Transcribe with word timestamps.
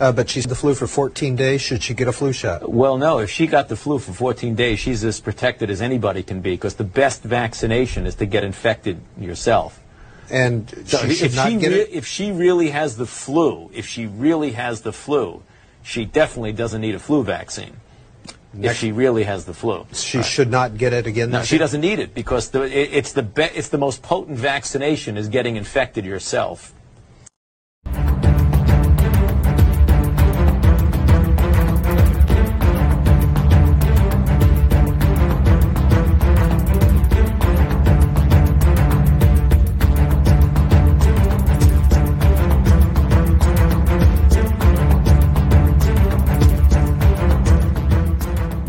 Uh, 0.00 0.10
but 0.10 0.28
she's 0.28 0.44
the 0.46 0.56
flu 0.56 0.74
for 0.74 0.88
14 0.88 1.36
days. 1.36 1.60
Should 1.60 1.84
she 1.84 1.94
get 1.94 2.08
a 2.08 2.12
flu 2.12 2.32
shot? 2.32 2.68
Well, 2.68 2.98
no. 2.98 3.18
If 3.18 3.30
she 3.30 3.46
got 3.46 3.68
the 3.68 3.76
flu 3.76 4.00
for 4.00 4.12
14 4.12 4.56
days, 4.56 4.80
she's 4.80 5.04
as 5.04 5.20
protected 5.20 5.70
as 5.70 5.80
anybody 5.80 6.24
can 6.24 6.40
be 6.40 6.50
because 6.54 6.74
the 6.74 6.82
best 6.82 7.22
vaccination 7.22 8.04
is 8.04 8.16
to 8.16 8.26
get 8.26 8.42
infected 8.42 9.00
yourself. 9.16 9.80
And 10.30 10.68
So 10.86 10.98
she 10.98 11.24
if, 11.26 11.34
she 11.34 11.56
get 11.58 11.68
re- 11.68 11.80
it. 11.82 11.90
if 11.92 12.06
she 12.06 12.32
really 12.32 12.70
has 12.70 12.96
the 12.96 13.06
flu, 13.06 13.70
if 13.72 13.86
she 13.86 14.06
really 14.06 14.50
has 14.52 14.80
the 14.80 14.92
flu, 14.92 15.44
she 15.84 16.04
definitely 16.04 16.52
doesn't 16.54 16.80
need 16.80 16.96
a 16.96 16.98
flu 16.98 17.22
vaccine. 17.22 17.76
If 18.60 18.76
she 18.76 18.90
really 18.90 19.22
has 19.22 19.44
the 19.44 19.54
flu. 19.54 19.86
She 19.92 20.24
should 20.24 20.50
not 20.50 20.76
get 20.76 20.92
it 20.92 21.06
again. 21.06 21.30
No, 21.30 21.44
she 21.44 21.58
doesn't 21.58 21.80
need 21.80 22.00
it 22.00 22.14
because 22.14 22.50
the, 22.50 22.62
it, 22.62 22.92
it's 22.92 23.12
the 23.12 23.22
be, 23.22 23.44
it's 23.44 23.68
the 23.68 23.78
most 23.78 24.02
potent 24.02 24.38
vaccination 24.38 25.16
is 25.16 25.28
getting 25.28 25.54
infected 25.54 26.04
yourself. 26.04 26.74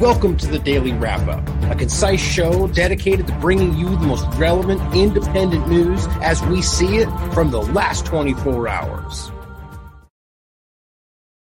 Welcome 0.06 0.38
to 0.38 0.46
the 0.46 0.60
Daily 0.60 0.94
Wrap 0.94 1.28
Up, 1.28 1.72
a 1.72 1.74
concise 1.74 2.22
show 2.22 2.68
dedicated 2.68 3.26
to 3.26 3.34
bringing 3.40 3.76
you 3.76 3.90
the 3.90 4.06
most 4.06 4.28
relevant 4.38 4.80
independent 4.94 5.68
news 5.68 6.06
as 6.22 6.44
we 6.44 6.62
see 6.62 6.98
it 6.98 7.10
from 7.34 7.50
the 7.50 7.64
last 7.64 8.06
24 8.06 8.68
hours. 8.68 9.32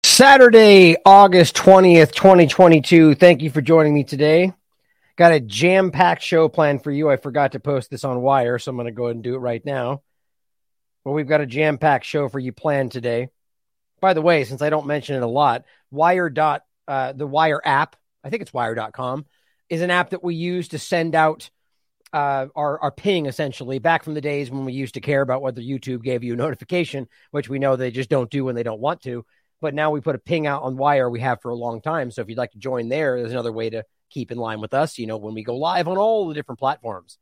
Saturday, 0.03 0.97
August 1.05 1.55
20th, 1.55 2.11
2022. 2.11 3.15
Thank 3.15 3.41
you 3.41 3.49
for 3.49 3.61
joining 3.61 3.93
me 3.93 4.03
today. 4.03 4.51
Got 5.15 5.31
a 5.31 5.39
jam 5.39 5.91
packed 5.91 6.21
show 6.21 6.49
planned 6.49 6.83
for 6.83 6.91
you. 6.91 7.09
I 7.09 7.15
forgot 7.15 7.53
to 7.53 7.61
post 7.61 7.89
this 7.89 8.03
on 8.03 8.21
Wire, 8.21 8.59
so 8.59 8.71
I'm 8.71 8.75
going 8.75 8.87
to 8.87 8.91
go 8.91 9.05
ahead 9.05 9.15
and 9.15 9.23
do 9.23 9.35
it 9.35 9.39
right 9.39 9.63
now. 9.63 10.01
Well, 11.05 11.15
we've 11.15 11.29
got 11.29 11.39
a 11.39 11.45
jam 11.45 11.77
packed 11.77 12.03
show 12.03 12.27
for 12.27 12.39
you 12.39 12.51
planned 12.51 12.91
today. 12.91 13.29
By 14.01 14.13
the 14.13 14.21
way, 14.21 14.43
since 14.43 14.61
I 14.61 14.69
don't 14.69 14.85
mention 14.85 15.15
it 15.15 15.23
a 15.23 15.27
lot, 15.27 15.63
Wire 15.91 16.29
dot 16.29 16.65
uh, 16.89 17.13
the 17.13 17.25
Wire 17.25 17.61
app, 17.63 17.95
I 18.29 18.31
think 18.31 18.43
it's 18.43 18.53
Wire.com, 18.53 19.25
is 19.69 19.81
an 19.81 19.89
app 19.89 20.11
that 20.11 20.23
we 20.23 20.35
use 20.35 20.67
to 20.67 20.77
send 20.77 21.15
out 21.15 21.49
uh, 22.13 22.45
our 22.55 22.79
our 22.79 22.91
ping 22.91 23.25
essentially 23.25 23.79
back 23.79 24.03
from 24.03 24.13
the 24.13 24.21
days 24.21 24.51
when 24.51 24.65
we 24.65 24.73
used 24.73 24.93
to 24.93 25.01
care 25.01 25.21
about 25.21 25.41
whether 25.41 25.61
YouTube 25.61 26.03
gave 26.03 26.23
you 26.23 26.33
a 26.33 26.37
notification, 26.37 27.07
which 27.31 27.49
we 27.49 27.57
know 27.57 27.75
they 27.75 27.89
just 27.89 28.07
don't 28.07 28.29
do 28.29 28.45
when 28.45 28.53
they 28.53 28.61
don't 28.61 28.79
want 28.79 29.01
to. 29.01 29.25
But 29.61 29.73
now 29.73 29.89
we 29.89 29.99
put 29.99 30.13
a 30.13 30.19
ping 30.19 30.45
out 30.45 30.61
on 30.61 30.77
Wire 30.77 31.09
we 31.09 31.21
have 31.21 31.41
for 31.41 31.49
a 31.49 31.55
long 31.55 31.81
time. 31.81 32.11
So 32.11 32.21
if 32.21 32.29
you'd 32.29 32.37
like 32.37 32.51
to 32.51 32.59
join 32.59 32.87
there, 32.87 33.19
there's 33.19 33.31
another 33.31 33.51
way 33.51 33.71
to 33.71 33.83
keep 34.11 34.31
in 34.31 34.37
line 34.37 34.61
with 34.61 34.75
us. 34.75 34.99
You 34.99 35.07
know, 35.07 35.17
when 35.17 35.33
we 35.33 35.43
go 35.43 35.55
live 35.55 35.87
on 35.87 35.97
all 35.97 36.27
the 36.27 36.35
different 36.35 36.59
platforms. 36.59 37.17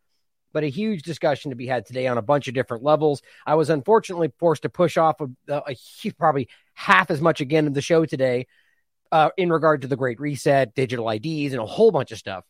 But 0.51 0.65
a 0.65 0.67
huge 0.67 1.03
discussion 1.03 1.51
to 1.51 1.55
be 1.55 1.67
had 1.67 1.85
today 1.85 2.07
on 2.07 2.17
a 2.17 2.21
bunch 2.21 2.49
of 2.49 2.53
different 2.53 2.83
levels. 2.83 3.21
I 3.45 3.55
was 3.55 3.69
unfortunately 3.69 4.33
forced 4.39 4.63
to 4.63 4.69
push 4.69 4.97
off 4.97 5.21
a, 5.21 5.29
a, 5.47 5.63
a 5.69 6.11
probably 6.17 6.49
half 6.73 7.11
as 7.11 7.21
much 7.21 7.39
again 7.39 7.65
of 7.65 7.73
the 7.73 7.81
show 7.81 8.05
today 8.05 8.47
uh, 9.11 9.29
in 9.37 9.51
regard 9.51 9.81
to 9.81 9.87
the 9.87 9.95
Great 9.95 10.19
Reset, 10.19 10.73
digital 10.75 11.09
IDs, 11.09 11.53
and 11.53 11.61
a 11.61 11.65
whole 11.65 11.91
bunch 11.91 12.11
of 12.11 12.17
stuff. 12.17 12.45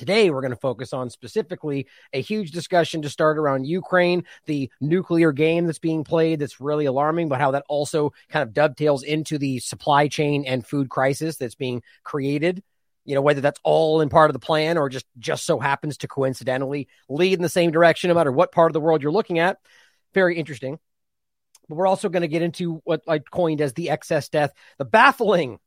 Today, 0.00 0.30
we're 0.30 0.40
going 0.40 0.50
to 0.52 0.56
focus 0.56 0.94
on 0.94 1.10
specifically 1.10 1.86
a 2.14 2.22
huge 2.22 2.52
discussion 2.52 3.02
to 3.02 3.10
start 3.10 3.36
around 3.36 3.66
Ukraine, 3.66 4.24
the 4.46 4.70
nuclear 4.80 5.30
game 5.30 5.66
that's 5.66 5.78
being 5.78 6.04
played 6.04 6.38
that's 6.38 6.58
really 6.58 6.86
alarming, 6.86 7.28
but 7.28 7.38
how 7.38 7.50
that 7.50 7.64
also 7.68 8.14
kind 8.30 8.42
of 8.42 8.54
dovetails 8.54 9.02
into 9.02 9.36
the 9.36 9.58
supply 9.58 10.08
chain 10.08 10.46
and 10.46 10.66
food 10.66 10.88
crisis 10.88 11.36
that's 11.36 11.54
being 11.54 11.82
created. 12.02 12.62
You 13.04 13.14
know, 13.14 13.20
whether 13.20 13.42
that's 13.42 13.60
all 13.62 14.00
in 14.00 14.08
part 14.08 14.30
of 14.30 14.32
the 14.32 14.38
plan 14.38 14.78
or 14.78 14.88
just 14.88 15.04
just 15.18 15.44
so 15.44 15.58
happens 15.58 15.98
to 15.98 16.08
coincidentally 16.08 16.88
lead 17.10 17.34
in 17.34 17.42
the 17.42 17.50
same 17.50 17.70
direction, 17.70 18.08
no 18.08 18.14
matter 18.14 18.32
what 18.32 18.52
part 18.52 18.70
of 18.70 18.72
the 18.72 18.80
world 18.80 19.02
you're 19.02 19.12
looking 19.12 19.38
at. 19.38 19.58
Very 20.14 20.38
interesting. 20.38 20.78
But 21.68 21.74
we're 21.74 21.86
also 21.86 22.08
going 22.08 22.22
to 22.22 22.28
get 22.28 22.40
into 22.40 22.80
what 22.84 23.02
I 23.06 23.18
coined 23.18 23.60
as 23.60 23.74
the 23.74 23.90
excess 23.90 24.30
death, 24.30 24.52
the 24.78 24.86
baffling 24.86 25.58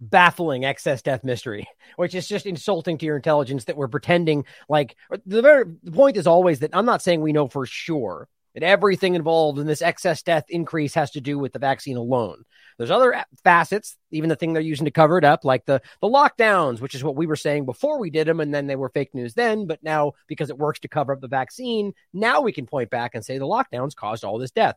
baffling 0.00 0.64
excess 0.64 1.02
death 1.02 1.24
mystery, 1.24 1.66
which 1.96 2.14
is 2.14 2.28
just 2.28 2.46
insulting 2.46 2.98
to 2.98 3.06
your 3.06 3.16
intelligence 3.16 3.64
that 3.64 3.76
we're 3.76 3.88
pretending 3.88 4.44
like 4.68 4.96
the 5.24 5.42
very 5.42 5.64
the 5.82 5.92
point 5.92 6.16
is 6.16 6.26
always 6.26 6.60
that 6.60 6.70
I'm 6.72 6.86
not 6.86 7.02
saying 7.02 7.20
we 7.20 7.32
know 7.32 7.48
for 7.48 7.66
sure 7.66 8.28
that 8.54 8.62
everything 8.62 9.14
involved 9.14 9.58
in 9.58 9.66
this 9.66 9.82
excess 9.82 10.22
death 10.22 10.44
increase 10.48 10.94
has 10.94 11.10
to 11.10 11.20
do 11.20 11.38
with 11.38 11.52
the 11.52 11.58
vaccine 11.58 11.98
alone. 11.98 12.42
There's 12.78 12.90
other 12.90 13.22
facets, 13.44 13.96
even 14.10 14.30
the 14.30 14.36
thing 14.36 14.52
they're 14.52 14.62
using 14.62 14.86
to 14.86 14.90
cover 14.90 15.18
it 15.18 15.24
up, 15.24 15.44
like 15.44 15.66
the 15.66 15.82
the 16.00 16.08
lockdowns, 16.08 16.80
which 16.80 16.94
is 16.94 17.04
what 17.04 17.16
we 17.16 17.26
were 17.26 17.36
saying 17.36 17.66
before 17.66 17.98
we 17.98 18.10
did 18.10 18.26
them, 18.26 18.40
and 18.40 18.54
then 18.54 18.66
they 18.66 18.76
were 18.76 18.88
fake 18.88 19.14
news 19.14 19.34
then. 19.34 19.66
But 19.66 19.82
now, 19.82 20.12
because 20.26 20.48
it 20.48 20.58
works 20.58 20.80
to 20.80 20.88
cover 20.88 21.12
up 21.12 21.20
the 21.20 21.28
vaccine, 21.28 21.92
now 22.14 22.40
we 22.40 22.52
can 22.52 22.66
point 22.66 22.90
back 22.90 23.14
and 23.14 23.24
say 23.24 23.36
the 23.36 23.44
lockdowns 23.46 23.94
caused 23.94 24.24
all 24.24 24.38
this 24.38 24.50
death. 24.50 24.76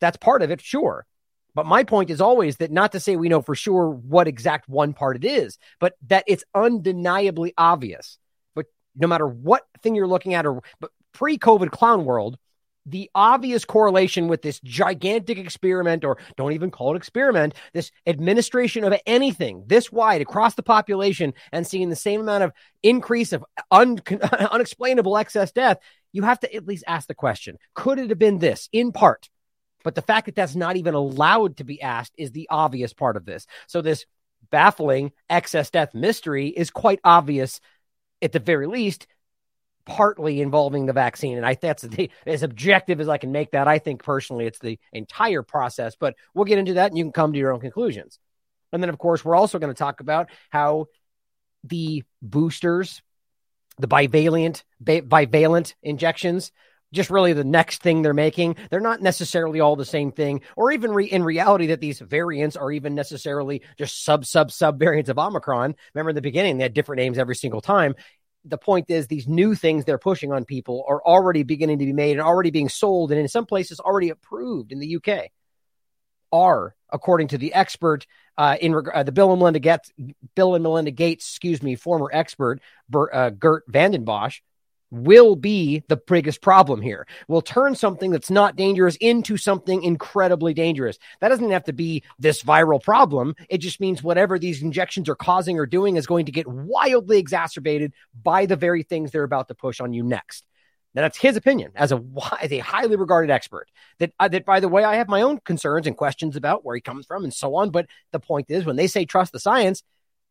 That's 0.00 0.16
part 0.16 0.42
of 0.42 0.50
it, 0.50 0.60
sure. 0.60 1.06
But 1.54 1.66
my 1.66 1.84
point 1.84 2.10
is 2.10 2.20
always 2.20 2.56
that 2.58 2.70
not 2.70 2.92
to 2.92 3.00
say 3.00 3.16
we 3.16 3.28
know 3.28 3.42
for 3.42 3.54
sure 3.54 3.88
what 3.90 4.28
exact 4.28 4.68
one 4.68 4.92
part 4.92 5.16
it 5.16 5.24
is, 5.24 5.58
but 5.80 5.94
that 6.06 6.24
it's 6.26 6.44
undeniably 6.54 7.54
obvious. 7.56 8.18
But 8.54 8.66
no 8.96 9.08
matter 9.08 9.26
what 9.26 9.66
thing 9.82 9.94
you're 9.94 10.06
looking 10.06 10.34
at, 10.34 10.46
or 10.46 10.62
but 10.80 10.90
pre-COVID 11.12 11.70
clown 11.70 12.04
world, 12.04 12.38
the 12.90 13.10
obvious 13.14 13.64
correlation 13.64 14.28
with 14.28 14.42
this 14.42 14.60
gigantic 14.60 15.38
experiment, 15.38 16.04
or 16.04 16.18
don't 16.36 16.52
even 16.52 16.70
call 16.70 16.94
it 16.94 16.96
experiment, 16.96 17.54
this 17.72 17.90
administration 18.06 18.84
of 18.84 18.94
anything 19.06 19.64
this 19.66 19.92
wide 19.92 20.20
across 20.20 20.54
the 20.54 20.62
population 20.62 21.34
and 21.52 21.66
seeing 21.66 21.90
the 21.90 21.96
same 21.96 22.20
amount 22.20 22.44
of 22.44 22.52
increase 22.82 23.32
of 23.32 23.44
un- 23.70 23.98
unexplainable 24.50 25.16
excess 25.16 25.52
death, 25.52 25.78
you 26.12 26.22
have 26.22 26.40
to 26.40 26.54
at 26.54 26.66
least 26.66 26.84
ask 26.86 27.08
the 27.08 27.14
question 27.14 27.58
could 27.74 27.98
it 27.98 28.10
have 28.10 28.18
been 28.18 28.38
this 28.38 28.68
in 28.72 28.92
part? 28.92 29.28
But 29.84 29.94
the 29.94 30.02
fact 30.02 30.26
that 30.26 30.34
that's 30.34 30.56
not 30.56 30.76
even 30.76 30.94
allowed 30.94 31.58
to 31.58 31.64
be 31.64 31.80
asked 31.80 32.12
is 32.16 32.32
the 32.32 32.48
obvious 32.50 32.92
part 32.92 33.16
of 33.16 33.24
this. 33.24 33.46
So, 33.66 33.80
this 33.80 34.06
baffling 34.50 35.12
excess 35.28 35.70
death 35.70 35.94
mystery 35.94 36.48
is 36.48 36.70
quite 36.70 37.00
obvious 37.04 37.60
at 38.22 38.32
the 38.32 38.38
very 38.38 38.66
least 38.66 39.06
partly 39.88 40.40
involving 40.42 40.86
the 40.86 40.92
vaccine. 40.92 41.36
And 41.36 41.46
I 41.46 41.54
that's 41.54 41.82
the, 41.82 42.10
as 42.26 42.42
objective 42.42 43.00
as 43.00 43.08
I 43.08 43.18
can 43.18 43.32
make 43.32 43.52
that. 43.52 43.66
I 43.66 43.78
think 43.78 44.04
personally 44.04 44.46
it's 44.46 44.58
the 44.58 44.78
entire 44.92 45.42
process, 45.42 45.96
but 45.98 46.14
we'll 46.34 46.44
get 46.44 46.58
into 46.58 46.74
that 46.74 46.90
and 46.90 46.98
you 46.98 47.04
can 47.04 47.12
come 47.12 47.32
to 47.32 47.38
your 47.38 47.52
own 47.52 47.60
conclusions. 47.60 48.18
And 48.70 48.82
then, 48.82 48.90
of 48.90 48.98
course, 48.98 49.24
we're 49.24 49.34
also 49.34 49.58
going 49.58 49.72
to 49.72 49.78
talk 49.78 50.00
about 50.00 50.28
how 50.50 50.86
the 51.64 52.04
boosters, 52.20 53.02
the 53.78 53.88
bivalent, 53.88 54.62
bivalent 54.82 55.74
injections, 55.82 56.52
just 56.92 57.10
really 57.10 57.32
the 57.32 57.44
next 57.44 57.82
thing 57.82 58.02
they're 58.02 58.14
making. 58.14 58.56
They're 58.70 58.80
not 58.80 59.02
necessarily 59.02 59.60
all 59.60 59.76
the 59.76 59.84
same 59.84 60.12
thing, 60.12 60.42
or 60.56 60.72
even 60.72 60.92
re- 60.92 61.06
in 61.06 61.22
reality 61.22 61.66
that 61.68 61.80
these 61.80 62.00
variants 62.00 62.56
are 62.56 62.72
even 62.72 62.94
necessarily 62.94 63.62
just 63.76 64.04
sub, 64.04 64.24
sub, 64.24 64.50
sub 64.50 64.78
variants 64.78 65.10
of 65.10 65.18
Omicron. 65.18 65.74
Remember 65.94 66.10
in 66.10 66.16
the 66.16 66.22
beginning, 66.22 66.58
they 66.58 66.64
had 66.64 66.74
different 66.74 66.98
names 66.98 67.18
every 67.18 67.36
single 67.36 67.60
time 67.60 67.94
the 68.44 68.58
point 68.58 68.86
is 68.88 69.06
these 69.06 69.28
new 69.28 69.54
things 69.54 69.84
they're 69.84 69.98
pushing 69.98 70.32
on 70.32 70.44
people 70.44 70.84
are 70.88 71.02
already 71.02 71.42
beginning 71.42 71.78
to 71.78 71.84
be 71.84 71.92
made 71.92 72.12
and 72.12 72.20
already 72.20 72.50
being 72.50 72.68
sold 72.68 73.10
and 73.10 73.20
in 73.20 73.28
some 73.28 73.46
places 73.46 73.80
already 73.80 74.10
approved 74.10 74.72
in 74.72 74.78
the 74.78 74.96
UK 74.96 75.30
are 76.32 76.74
according 76.90 77.28
to 77.28 77.38
the 77.38 77.54
expert 77.54 78.06
uh, 78.36 78.56
in 78.60 78.74
reg- 78.74 78.90
uh, 78.92 79.02
the 79.02 79.12
Bill 79.12 79.30
and 79.32 79.38
Melinda 79.38 79.58
Gates 79.58 79.90
Bill 80.34 80.54
and 80.54 80.62
Melinda 80.62 80.90
Gates 80.90 81.28
excuse 81.28 81.62
me 81.62 81.74
former 81.74 82.10
expert 82.12 82.60
Bert, 82.88 83.10
uh, 83.12 83.30
Geert 83.30 83.64
Vanden 83.68 84.04
Bossche 84.04 84.40
will 84.90 85.36
be 85.36 85.82
the 85.88 85.96
biggest 85.96 86.40
problem 86.40 86.80
here. 86.80 87.06
Will 87.28 87.42
turn 87.42 87.74
something 87.74 88.10
that's 88.10 88.30
not 88.30 88.56
dangerous 88.56 88.96
into 88.96 89.36
something 89.36 89.82
incredibly 89.82 90.54
dangerous. 90.54 90.98
That 91.20 91.28
doesn't 91.28 91.50
have 91.50 91.64
to 91.64 91.72
be 91.72 92.02
this 92.18 92.42
viral 92.42 92.82
problem. 92.82 93.34
It 93.48 93.58
just 93.58 93.80
means 93.80 94.02
whatever 94.02 94.38
these 94.38 94.62
injections 94.62 95.08
are 95.08 95.14
causing 95.14 95.58
or 95.58 95.66
doing 95.66 95.96
is 95.96 96.06
going 96.06 96.26
to 96.26 96.32
get 96.32 96.46
wildly 96.46 97.18
exacerbated 97.18 97.92
by 98.22 98.46
the 98.46 98.56
very 98.56 98.82
things 98.82 99.10
they're 99.10 99.24
about 99.24 99.48
to 99.48 99.54
push 99.54 99.80
on 99.80 99.92
you 99.92 100.02
next. 100.02 100.44
Now 100.94 101.02
that's 101.02 101.18
his 101.18 101.36
opinion 101.36 101.72
as 101.74 101.92
a 101.92 102.02
as 102.40 102.50
a 102.50 102.58
highly 102.58 102.96
regarded 102.96 103.30
expert. 103.30 103.68
That 103.98 104.12
uh, 104.18 104.28
that 104.28 104.46
by 104.46 104.60
the 104.60 104.68
way, 104.68 104.84
I 104.84 104.96
have 104.96 105.08
my 105.08 105.22
own 105.22 105.38
concerns 105.38 105.86
and 105.86 105.96
questions 105.96 106.34
about 106.34 106.64
where 106.64 106.74
he 106.74 106.80
comes 106.80 107.06
from 107.06 107.24
and 107.24 107.32
so 107.32 107.54
on. 107.56 107.70
But 107.70 107.86
the 108.10 108.18
point 108.18 108.46
is, 108.48 108.64
when 108.64 108.76
they 108.76 108.86
say 108.86 109.04
trust 109.04 109.32
the 109.32 109.38
science, 109.38 109.82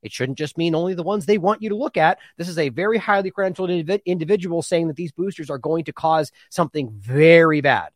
it 0.03 0.11
shouldn't 0.11 0.37
just 0.37 0.57
mean 0.57 0.75
only 0.75 0.93
the 0.93 1.03
ones 1.03 1.25
they 1.25 1.37
want 1.37 1.61
you 1.61 1.69
to 1.69 1.75
look 1.75 1.97
at. 1.97 2.19
This 2.37 2.49
is 2.49 2.57
a 2.57 2.69
very 2.69 2.97
highly 2.97 3.31
credentialed 3.31 3.85
indiv- 3.85 4.05
individual 4.05 4.61
saying 4.61 4.87
that 4.87 4.95
these 4.95 5.11
boosters 5.11 5.49
are 5.49 5.57
going 5.57 5.85
to 5.85 5.93
cause 5.93 6.31
something 6.49 6.91
very 6.91 7.61
bad. 7.61 7.89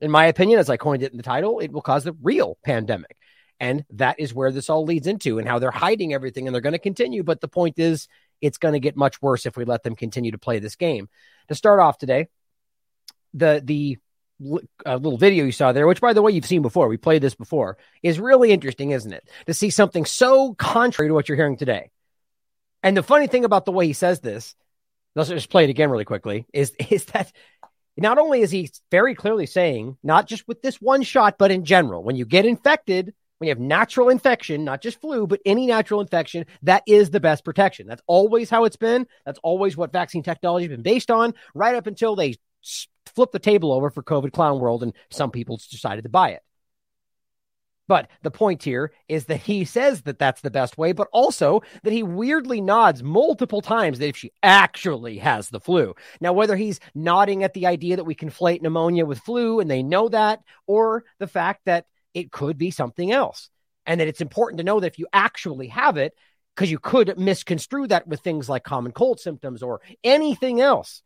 In 0.00 0.10
my 0.10 0.26
opinion, 0.26 0.58
as 0.58 0.70
I 0.70 0.76
coined 0.76 1.02
it 1.02 1.12
in 1.12 1.16
the 1.16 1.22
title, 1.22 1.60
it 1.60 1.72
will 1.72 1.82
cause 1.82 2.04
the 2.04 2.16
real 2.22 2.58
pandemic. 2.64 3.16
And 3.60 3.84
that 3.90 4.18
is 4.18 4.34
where 4.34 4.50
this 4.50 4.68
all 4.68 4.84
leads 4.84 5.06
into 5.06 5.38
and 5.38 5.46
how 5.46 5.60
they're 5.60 5.70
hiding 5.70 6.12
everything 6.12 6.46
and 6.46 6.54
they're 6.54 6.60
going 6.60 6.72
to 6.72 6.78
continue. 6.78 7.22
But 7.22 7.40
the 7.40 7.48
point 7.48 7.78
is, 7.78 8.08
it's 8.40 8.58
going 8.58 8.74
to 8.74 8.80
get 8.80 8.96
much 8.96 9.22
worse 9.22 9.46
if 9.46 9.56
we 9.56 9.64
let 9.64 9.84
them 9.84 9.94
continue 9.94 10.32
to 10.32 10.38
play 10.38 10.58
this 10.58 10.74
game. 10.74 11.08
To 11.48 11.54
start 11.54 11.78
off 11.78 11.96
today, 11.98 12.28
the 13.34 13.62
the 13.64 13.98
uh, 14.86 14.96
little 14.96 15.18
video 15.18 15.44
you 15.44 15.52
saw 15.52 15.72
there, 15.72 15.86
which 15.86 16.00
by 16.00 16.12
the 16.12 16.22
way 16.22 16.32
you've 16.32 16.46
seen 16.46 16.62
before, 16.62 16.88
we 16.88 16.96
played 16.96 17.22
this 17.22 17.34
before, 17.34 17.78
is 18.02 18.20
really 18.20 18.50
interesting, 18.50 18.90
isn't 18.90 19.12
it? 19.12 19.28
To 19.46 19.54
see 19.54 19.70
something 19.70 20.04
so 20.04 20.54
contrary 20.54 21.08
to 21.08 21.14
what 21.14 21.28
you're 21.28 21.36
hearing 21.36 21.56
today. 21.56 21.90
And 22.82 22.96
the 22.96 23.02
funny 23.02 23.26
thing 23.26 23.44
about 23.44 23.64
the 23.64 23.72
way 23.72 23.86
he 23.86 23.92
says 23.92 24.20
this, 24.20 24.54
let's 25.14 25.28
just 25.28 25.50
play 25.50 25.64
it 25.64 25.70
again 25.70 25.90
really 25.90 26.04
quickly, 26.04 26.46
is 26.52 26.72
is 26.90 27.04
that 27.06 27.32
not 27.96 28.18
only 28.18 28.40
is 28.40 28.50
he 28.50 28.70
very 28.90 29.14
clearly 29.14 29.46
saying, 29.46 29.96
not 30.02 30.26
just 30.26 30.48
with 30.48 30.62
this 30.62 30.80
one 30.80 31.02
shot, 31.02 31.36
but 31.38 31.50
in 31.50 31.64
general, 31.64 32.02
when 32.02 32.16
you 32.16 32.24
get 32.24 32.46
infected, 32.46 33.14
when 33.42 33.48
you 33.48 33.50
have 33.50 33.60
natural 33.60 34.08
infection, 34.08 34.64
not 34.64 34.80
just 34.80 35.00
flu, 35.00 35.26
but 35.26 35.40
any 35.44 35.66
natural 35.66 36.00
infection, 36.00 36.46
that 36.62 36.84
is 36.86 37.10
the 37.10 37.20
best 37.20 37.44
protection. 37.44 37.86
That's 37.86 38.02
always 38.06 38.48
how 38.48 38.64
it's 38.64 38.76
been. 38.76 39.06
That's 39.26 39.40
always 39.42 39.76
what 39.76 39.92
vaccine 39.92 40.22
technology 40.22 40.66
has 40.66 40.70
been 40.70 40.82
based 40.82 41.10
on, 41.10 41.34
right 41.54 41.74
up 41.74 41.86
until 41.86 42.16
they 42.16 42.36
flip 43.06 43.32
the 43.32 43.38
table 43.38 43.72
over 43.72 43.90
for 43.90 44.02
COVID 44.02 44.32
clown 44.32 44.60
world 44.60 44.82
and 44.82 44.92
some 45.10 45.30
people 45.30 45.60
decided 45.70 46.04
to 46.04 46.10
buy 46.10 46.30
it. 46.30 46.42
But 47.88 48.08
the 48.22 48.30
point 48.30 48.62
here 48.62 48.92
is 49.08 49.26
that 49.26 49.40
he 49.40 49.64
says 49.64 50.02
that 50.02 50.18
that's 50.18 50.40
the 50.40 50.50
best 50.50 50.78
way, 50.78 50.92
but 50.92 51.08
also 51.12 51.62
that 51.82 51.92
he 51.92 52.02
weirdly 52.02 52.60
nods 52.60 53.02
multiple 53.02 53.60
times 53.60 53.98
that 53.98 54.08
if 54.08 54.16
she 54.16 54.32
actually 54.42 55.18
has 55.18 55.50
the 55.50 55.60
flu. 55.60 55.94
Now, 56.20 56.32
whether 56.32 56.56
he's 56.56 56.80
nodding 56.94 57.42
at 57.42 57.54
the 57.54 57.66
idea 57.66 57.96
that 57.96 58.04
we 58.04 58.14
conflate 58.14 58.62
pneumonia 58.62 59.04
with 59.04 59.18
flu 59.18 59.60
and 59.60 59.70
they 59.70 59.82
know 59.82 60.08
that, 60.08 60.40
or 60.66 61.04
the 61.18 61.26
fact 61.26 61.62
that 61.66 61.86
it 62.14 62.30
could 62.30 62.56
be 62.56 62.70
something 62.70 63.10
else, 63.10 63.50
and 63.84 64.00
that 64.00 64.08
it's 64.08 64.20
important 64.20 64.58
to 64.58 64.64
know 64.64 64.80
that 64.80 64.92
if 64.92 64.98
you 64.98 65.08
actually 65.12 65.66
have 65.68 65.96
it, 65.96 66.14
because 66.54 66.70
you 66.70 66.78
could 66.78 67.18
misconstrue 67.18 67.88
that 67.88 68.06
with 68.06 68.20
things 68.20 68.48
like 68.48 68.62
common 68.62 68.92
cold 68.92 69.18
symptoms 69.20 69.62
or 69.62 69.80
anything 70.04 70.60
else 70.60 71.02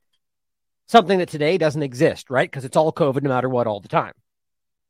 something 0.86 1.18
that 1.18 1.28
today 1.28 1.58
doesn't 1.58 1.82
exist, 1.82 2.30
right? 2.30 2.50
Because 2.50 2.64
it's 2.64 2.76
all 2.76 2.92
COVID 2.92 3.22
no 3.22 3.28
matter 3.28 3.48
what 3.48 3.66
all 3.66 3.80
the 3.80 3.88
time. 3.88 4.12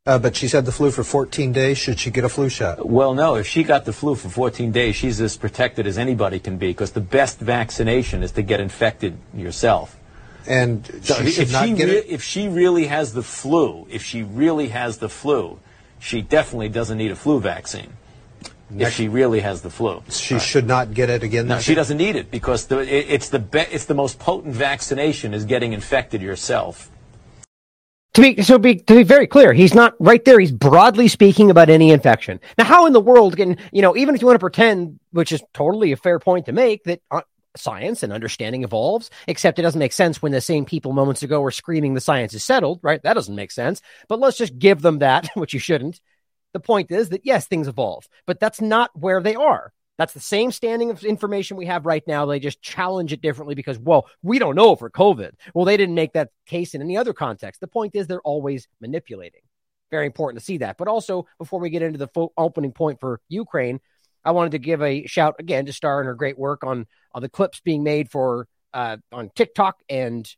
Uh, 0.06 0.20
but 0.20 0.37
she's 0.37 0.52
had 0.52 0.64
the 0.64 0.72
flu 0.72 0.93
for 0.93 1.02
14 1.02 1.50
days. 1.50 1.78
Should 1.78 1.98
she 1.98 2.12
get 2.12 2.22
a 2.22 2.28
flu 2.28 2.48
shot? 2.48 2.88
Well, 2.88 3.12
no. 3.12 3.34
If 3.34 3.48
she 3.48 3.64
got 3.64 3.87
the 3.87 3.93
flu 3.93 4.14
for 4.14 4.28
14 4.28 4.70
days, 4.70 4.94
she's 4.94 5.20
as 5.20 5.37
protected 5.37 5.84
as 5.84 5.98
anybody 5.98 6.38
can 6.38 6.58
be 6.58 6.69
because 6.69 6.93
the 6.93 7.00
best 7.00 7.40
vaccination 7.40 8.22
is 8.22 8.31
to 8.32 8.43
get 8.43 8.60
infected 8.60 9.19
yourself. 9.34 9.98
And 10.46 10.87
so 11.02 11.14
she 11.25 11.31
should 11.32 11.43
if 11.48 11.52
not 11.52 11.66
she 11.66 11.75
get 11.75 11.88
it? 11.88 12.06
If 12.06 12.22
she 12.22 12.46
really 12.46 12.87
has 12.87 13.14
the 13.14 13.22
flu, 13.25 13.88
if 13.90 14.04
she 14.04 14.22
really 14.22 14.69
has 14.69 14.99
the 14.99 15.08
flu, 15.08 15.58
she 15.99 16.22
definitely 16.22 16.69
doesn't 16.69 16.99
need 16.99 17.10
a 17.10 17.16
flu 17.16 17.40
vaccine. 17.40 17.92
Next, 18.68 18.90
if 18.90 18.94
she 18.96 19.08
really 19.08 19.40
has 19.40 19.62
the 19.62 19.70
flu, 19.70 20.02
she 20.10 20.34
right. 20.34 20.42
should 20.42 20.66
not 20.66 20.92
get 20.92 21.08
it 21.08 21.22
again. 21.22 21.46
No, 21.46 21.60
she 21.60 21.72
year? 21.72 21.76
doesn't 21.76 21.98
need 21.98 22.16
it 22.16 22.30
because 22.32 22.66
the, 22.66 22.80
it, 22.80 23.06
it's 23.08 23.28
the 23.28 23.38
be, 23.38 23.60
it's 23.60 23.84
the 23.84 23.94
most 23.94 24.18
potent 24.18 24.54
vaccination 24.54 25.34
is 25.34 25.44
getting 25.44 25.72
infected 25.72 26.20
yourself. 26.20 26.90
To 28.14 28.22
be 28.22 28.42
so 28.42 28.58
be 28.58 28.76
to 28.76 28.94
be 28.94 29.02
very 29.04 29.26
clear, 29.26 29.52
he's 29.52 29.74
not 29.74 29.94
right 30.00 30.24
there. 30.24 30.40
He's 30.40 30.50
broadly 30.50 31.06
speaking 31.06 31.50
about 31.50 31.68
any 31.68 31.90
infection. 31.90 32.40
Now, 32.58 32.64
how 32.64 32.86
in 32.86 32.92
the 32.92 33.00
world 33.00 33.36
can 33.36 33.58
you 33.72 33.82
know? 33.82 33.96
Even 33.96 34.14
if 34.14 34.20
you 34.20 34.26
want 34.26 34.36
to 34.36 34.40
pretend, 34.40 34.98
which 35.12 35.30
is 35.30 35.42
totally 35.54 35.92
a 35.92 35.96
fair 35.96 36.18
point 36.18 36.46
to 36.46 36.52
make, 36.52 36.82
that 36.84 37.02
uh, 37.10 37.20
science 37.56 38.02
and 38.02 38.12
understanding 38.12 38.64
evolves, 38.64 39.10
except 39.28 39.58
it 39.58 39.62
doesn't 39.62 39.78
make 39.78 39.92
sense 39.92 40.20
when 40.20 40.32
the 40.32 40.40
same 40.40 40.64
people 40.64 40.92
moments 40.92 41.22
ago 41.22 41.40
were 41.40 41.50
screaming 41.50 41.94
the 41.94 42.00
science 42.00 42.34
is 42.34 42.42
settled, 42.42 42.80
right? 42.82 43.02
That 43.02 43.14
doesn't 43.14 43.34
make 43.34 43.50
sense. 43.50 43.80
But 44.08 44.18
let's 44.18 44.38
just 44.38 44.58
give 44.58 44.82
them 44.82 44.98
that, 45.00 45.28
which 45.34 45.54
you 45.54 45.60
shouldn't. 45.60 46.00
The 46.52 46.60
point 46.60 46.90
is 46.90 47.10
that 47.10 47.25
yes, 47.25 47.46
things 47.46 47.69
evolve, 47.69 48.08
but 48.26 48.40
that's 48.40 48.60
not 48.60 48.90
where 48.94 49.20
they 49.20 49.34
are. 49.34 49.72
That's 49.98 50.12
the 50.12 50.20
same 50.20 50.52
standing 50.52 50.90
of 50.90 51.02
information 51.04 51.56
we 51.56 51.66
have 51.66 51.87
right 51.87 52.06
now. 52.06 52.26
They 52.26 52.38
just 52.38 52.60
challenge 52.60 53.12
it 53.12 53.22
differently 53.22 53.54
because, 53.54 53.78
well, 53.78 54.06
we 54.22 54.38
don't 54.38 54.54
know 54.54 54.76
for 54.76 54.90
COVID. 54.90 55.32
Well, 55.54 55.64
they 55.64 55.76
didn't 55.76 55.94
make 55.94 56.12
that 56.12 56.31
case 56.46 56.75
in 56.75 56.82
any 56.82 56.96
other 56.96 57.14
context. 57.14 57.60
The 57.60 57.66
point 57.66 57.94
is 57.94 58.06
they're 58.06 58.20
always 58.20 58.69
manipulating. 58.81 59.40
Very 59.90 60.06
important 60.06 60.40
to 60.40 60.44
see 60.44 60.58
that. 60.58 60.76
But 60.76 60.88
also, 60.88 61.26
before 61.38 61.60
we 61.60 61.70
get 61.70 61.82
into 61.82 61.98
the 61.98 62.08
fo- 62.08 62.32
opening 62.37 62.72
point 62.72 63.00
for 63.00 63.20
Ukraine, 63.28 63.81
I 64.25 64.32
wanted 64.32 64.52
to 64.52 64.58
give 64.58 64.82
a 64.82 65.06
shout 65.06 65.37
again 65.38 65.66
to 65.66 65.72
Star 65.72 66.00
and 66.00 66.06
her 66.06 66.14
great 66.14 66.38
work 66.38 66.64
on, 66.64 66.87
on 67.14 67.22
the 67.22 67.28
clips 67.28 67.60
being 67.60 67.82
made 67.82 68.10
for 68.10 68.49
uh, 68.75 68.99
on 69.12 69.31
TikTok 69.34 69.76
and 69.88 70.28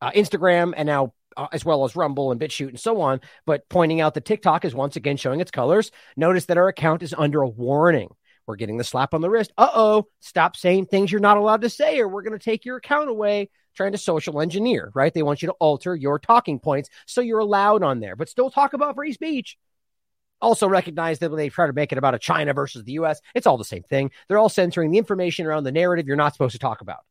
uh, 0.00 0.10
Instagram 0.12 0.72
and 0.76 0.86
now 0.86 1.12
uh, 1.38 1.46
as 1.52 1.64
well 1.64 1.84
as 1.84 1.96
Rumble 1.96 2.32
and 2.32 2.40
BitChute 2.40 2.68
and 2.68 2.80
so 2.80 3.00
on, 3.00 3.20
but 3.46 3.68
pointing 3.68 4.00
out 4.00 4.14
that 4.14 4.24
TikTok 4.24 4.64
is 4.64 4.74
once 4.74 4.96
again 4.96 5.16
showing 5.16 5.40
its 5.40 5.50
colors. 5.50 5.90
Notice 6.16 6.46
that 6.46 6.58
our 6.58 6.68
account 6.68 7.02
is 7.02 7.14
under 7.16 7.40
a 7.40 7.48
warning. 7.48 8.08
We're 8.46 8.56
getting 8.56 8.78
the 8.78 8.84
slap 8.84 9.14
on 9.14 9.20
the 9.20 9.30
wrist. 9.30 9.52
Uh 9.56 9.70
oh, 9.72 10.08
stop 10.20 10.56
saying 10.56 10.86
things 10.86 11.12
you're 11.12 11.20
not 11.20 11.36
allowed 11.36 11.60
to 11.62 11.70
say, 11.70 12.00
or 12.00 12.08
we're 12.08 12.22
going 12.22 12.38
to 12.38 12.44
take 12.44 12.64
your 12.64 12.76
account 12.76 13.08
away. 13.08 13.50
Trying 13.76 13.92
to 13.92 13.98
social 13.98 14.40
engineer, 14.40 14.90
right? 14.92 15.14
They 15.14 15.22
want 15.22 15.40
you 15.40 15.46
to 15.48 15.54
alter 15.60 15.94
your 15.94 16.18
talking 16.18 16.58
points 16.58 16.90
so 17.06 17.20
you're 17.20 17.38
allowed 17.38 17.84
on 17.84 18.00
there, 18.00 18.16
but 18.16 18.28
still 18.28 18.50
talk 18.50 18.72
about 18.72 18.96
free 18.96 19.12
speech. 19.12 19.56
Also 20.40 20.66
recognize 20.68 21.20
that 21.20 21.30
when 21.30 21.38
they 21.38 21.48
try 21.48 21.68
to 21.68 21.72
make 21.72 21.92
it 21.92 21.98
about 21.98 22.14
a 22.14 22.18
China 22.18 22.54
versus 22.54 22.82
the 22.82 22.92
US, 22.92 23.20
it's 23.36 23.46
all 23.46 23.56
the 23.56 23.64
same 23.64 23.84
thing. 23.84 24.10
They're 24.26 24.38
all 24.38 24.48
censoring 24.48 24.90
the 24.90 24.98
information 24.98 25.46
around 25.46 25.62
the 25.62 25.70
narrative 25.70 26.08
you're 26.08 26.16
not 26.16 26.32
supposed 26.32 26.52
to 26.52 26.58
talk 26.58 26.80
about. 26.80 27.04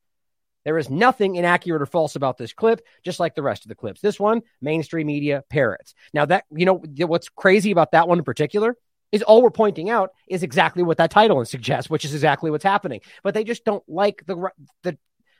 There 0.67 0.77
is 0.77 0.89
nothing 0.89 1.35
inaccurate 1.35 1.81
or 1.81 1.85
false 1.85 2.17
about 2.17 2.37
this 2.37 2.51
clip, 2.51 2.81
just 3.01 3.21
like 3.21 3.35
the 3.35 3.41
rest 3.41 3.63
of 3.63 3.69
the 3.69 3.75
clips. 3.75 4.01
This 4.01 4.19
one, 4.19 4.41
mainstream 4.59 5.07
media 5.07 5.45
parrots. 5.49 5.93
Now, 6.13 6.25
that, 6.25 6.43
you 6.53 6.65
know, 6.65 6.83
what's 7.05 7.29
crazy 7.29 7.71
about 7.71 7.93
that 7.93 8.09
one 8.09 8.17
in 8.17 8.25
particular 8.25 8.75
is 9.13 9.23
all 9.23 9.41
we're 9.41 9.49
pointing 9.49 9.89
out 9.89 10.09
is 10.27 10.43
exactly 10.43 10.83
what 10.83 10.97
that 10.97 11.09
title 11.09 11.45
suggests, 11.45 11.89
which 11.89 12.03
is 12.03 12.13
exactly 12.13 12.51
what's 12.51 12.65
happening. 12.65 12.99
But 13.23 13.33
they 13.33 13.45
just 13.45 13.63
don't 13.63 13.81
like 13.87 14.25
the, 14.25 14.49
the, 14.83 14.97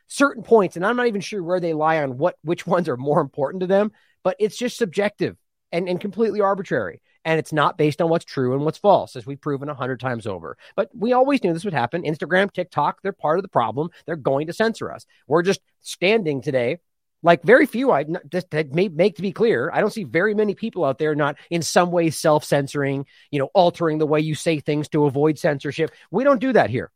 certain 0.08 0.42
points 0.42 0.78
and 0.78 0.86
i'm 0.86 0.96
not 0.96 1.08
even 1.08 1.20
sure 1.20 1.44
where 1.44 1.60
they 1.60 1.74
lie 1.74 2.02
on 2.02 2.18
what 2.18 2.38
which 2.42 2.66
ones 2.76 2.88
are 2.88 2.96
more 2.96 3.20
important 3.20 3.60
to 3.60 3.68
them 3.68 3.92
but 4.24 4.38
it's 4.40 4.56
just 4.58 4.78
subjective 4.78 5.36
and, 5.74 5.90
and 5.90 6.00
completely 6.00 6.40
arbitrary 6.40 7.02
and 7.28 7.38
it's 7.40 7.52
not 7.52 7.78
based 7.78 8.02
on 8.02 8.10
what's 8.10 8.24
true 8.24 8.54
and 8.54 8.64
what's 8.64 8.78
false, 8.78 9.18
as 9.18 9.26
we've 9.26 9.42
proven 9.42 9.68
a 9.68 9.74
hundred 9.74 10.00
times 10.00 10.26
over. 10.26 10.58
But 10.78 10.90
we 10.94 11.12
always 11.12 11.44
knew 11.44 11.54
this 11.54 11.66
would 11.66 11.74
happen. 11.74 12.04
Instagram, 12.04 12.52
TikTok, 12.54 13.02
they're 13.04 13.12
part 13.12 13.38
of 13.38 13.44
the 13.44 13.50
problem. 13.50 13.90
They're 14.06 14.16
going 14.16 14.48
to 14.48 14.54
censor 14.54 14.90
us. 14.90 15.06
We're 15.28 15.44
just 15.44 15.60
standing 15.82 16.42
today 16.42 16.78
like 17.24 17.42
very 17.44 17.66
few 17.66 17.92
i 17.92 18.06
just 18.30 18.48
may 18.72 18.88
make 18.90 19.16
to 19.16 19.22
be 19.24 19.32
clear 19.32 19.72
i 19.74 19.82
don't 19.82 19.92
see 19.92 20.04
very 20.04 20.36
many 20.36 20.54
people 20.54 20.86
out 20.86 21.00
there 21.00 21.16
not 21.16 21.36
in 21.50 21.64
some 21.64 21.92
way 21.92 22.12
self-censoring 22.12 23.06
you 23.32 23.40
know 23.40 23.50
altering 23.56 23.98
the 23.98 24.06
way 24.06 24.20
you 24.20 24.36
say 24.36 24.60
things 24.60 24.88
to 24.88 25.06
avoid 25.06 25.40
censorship 25.40 25.92
we 26.12 26.24
don't 26.24 26.40
do 26.40 26.54
that 26.54 26.70
here 26.70 26.92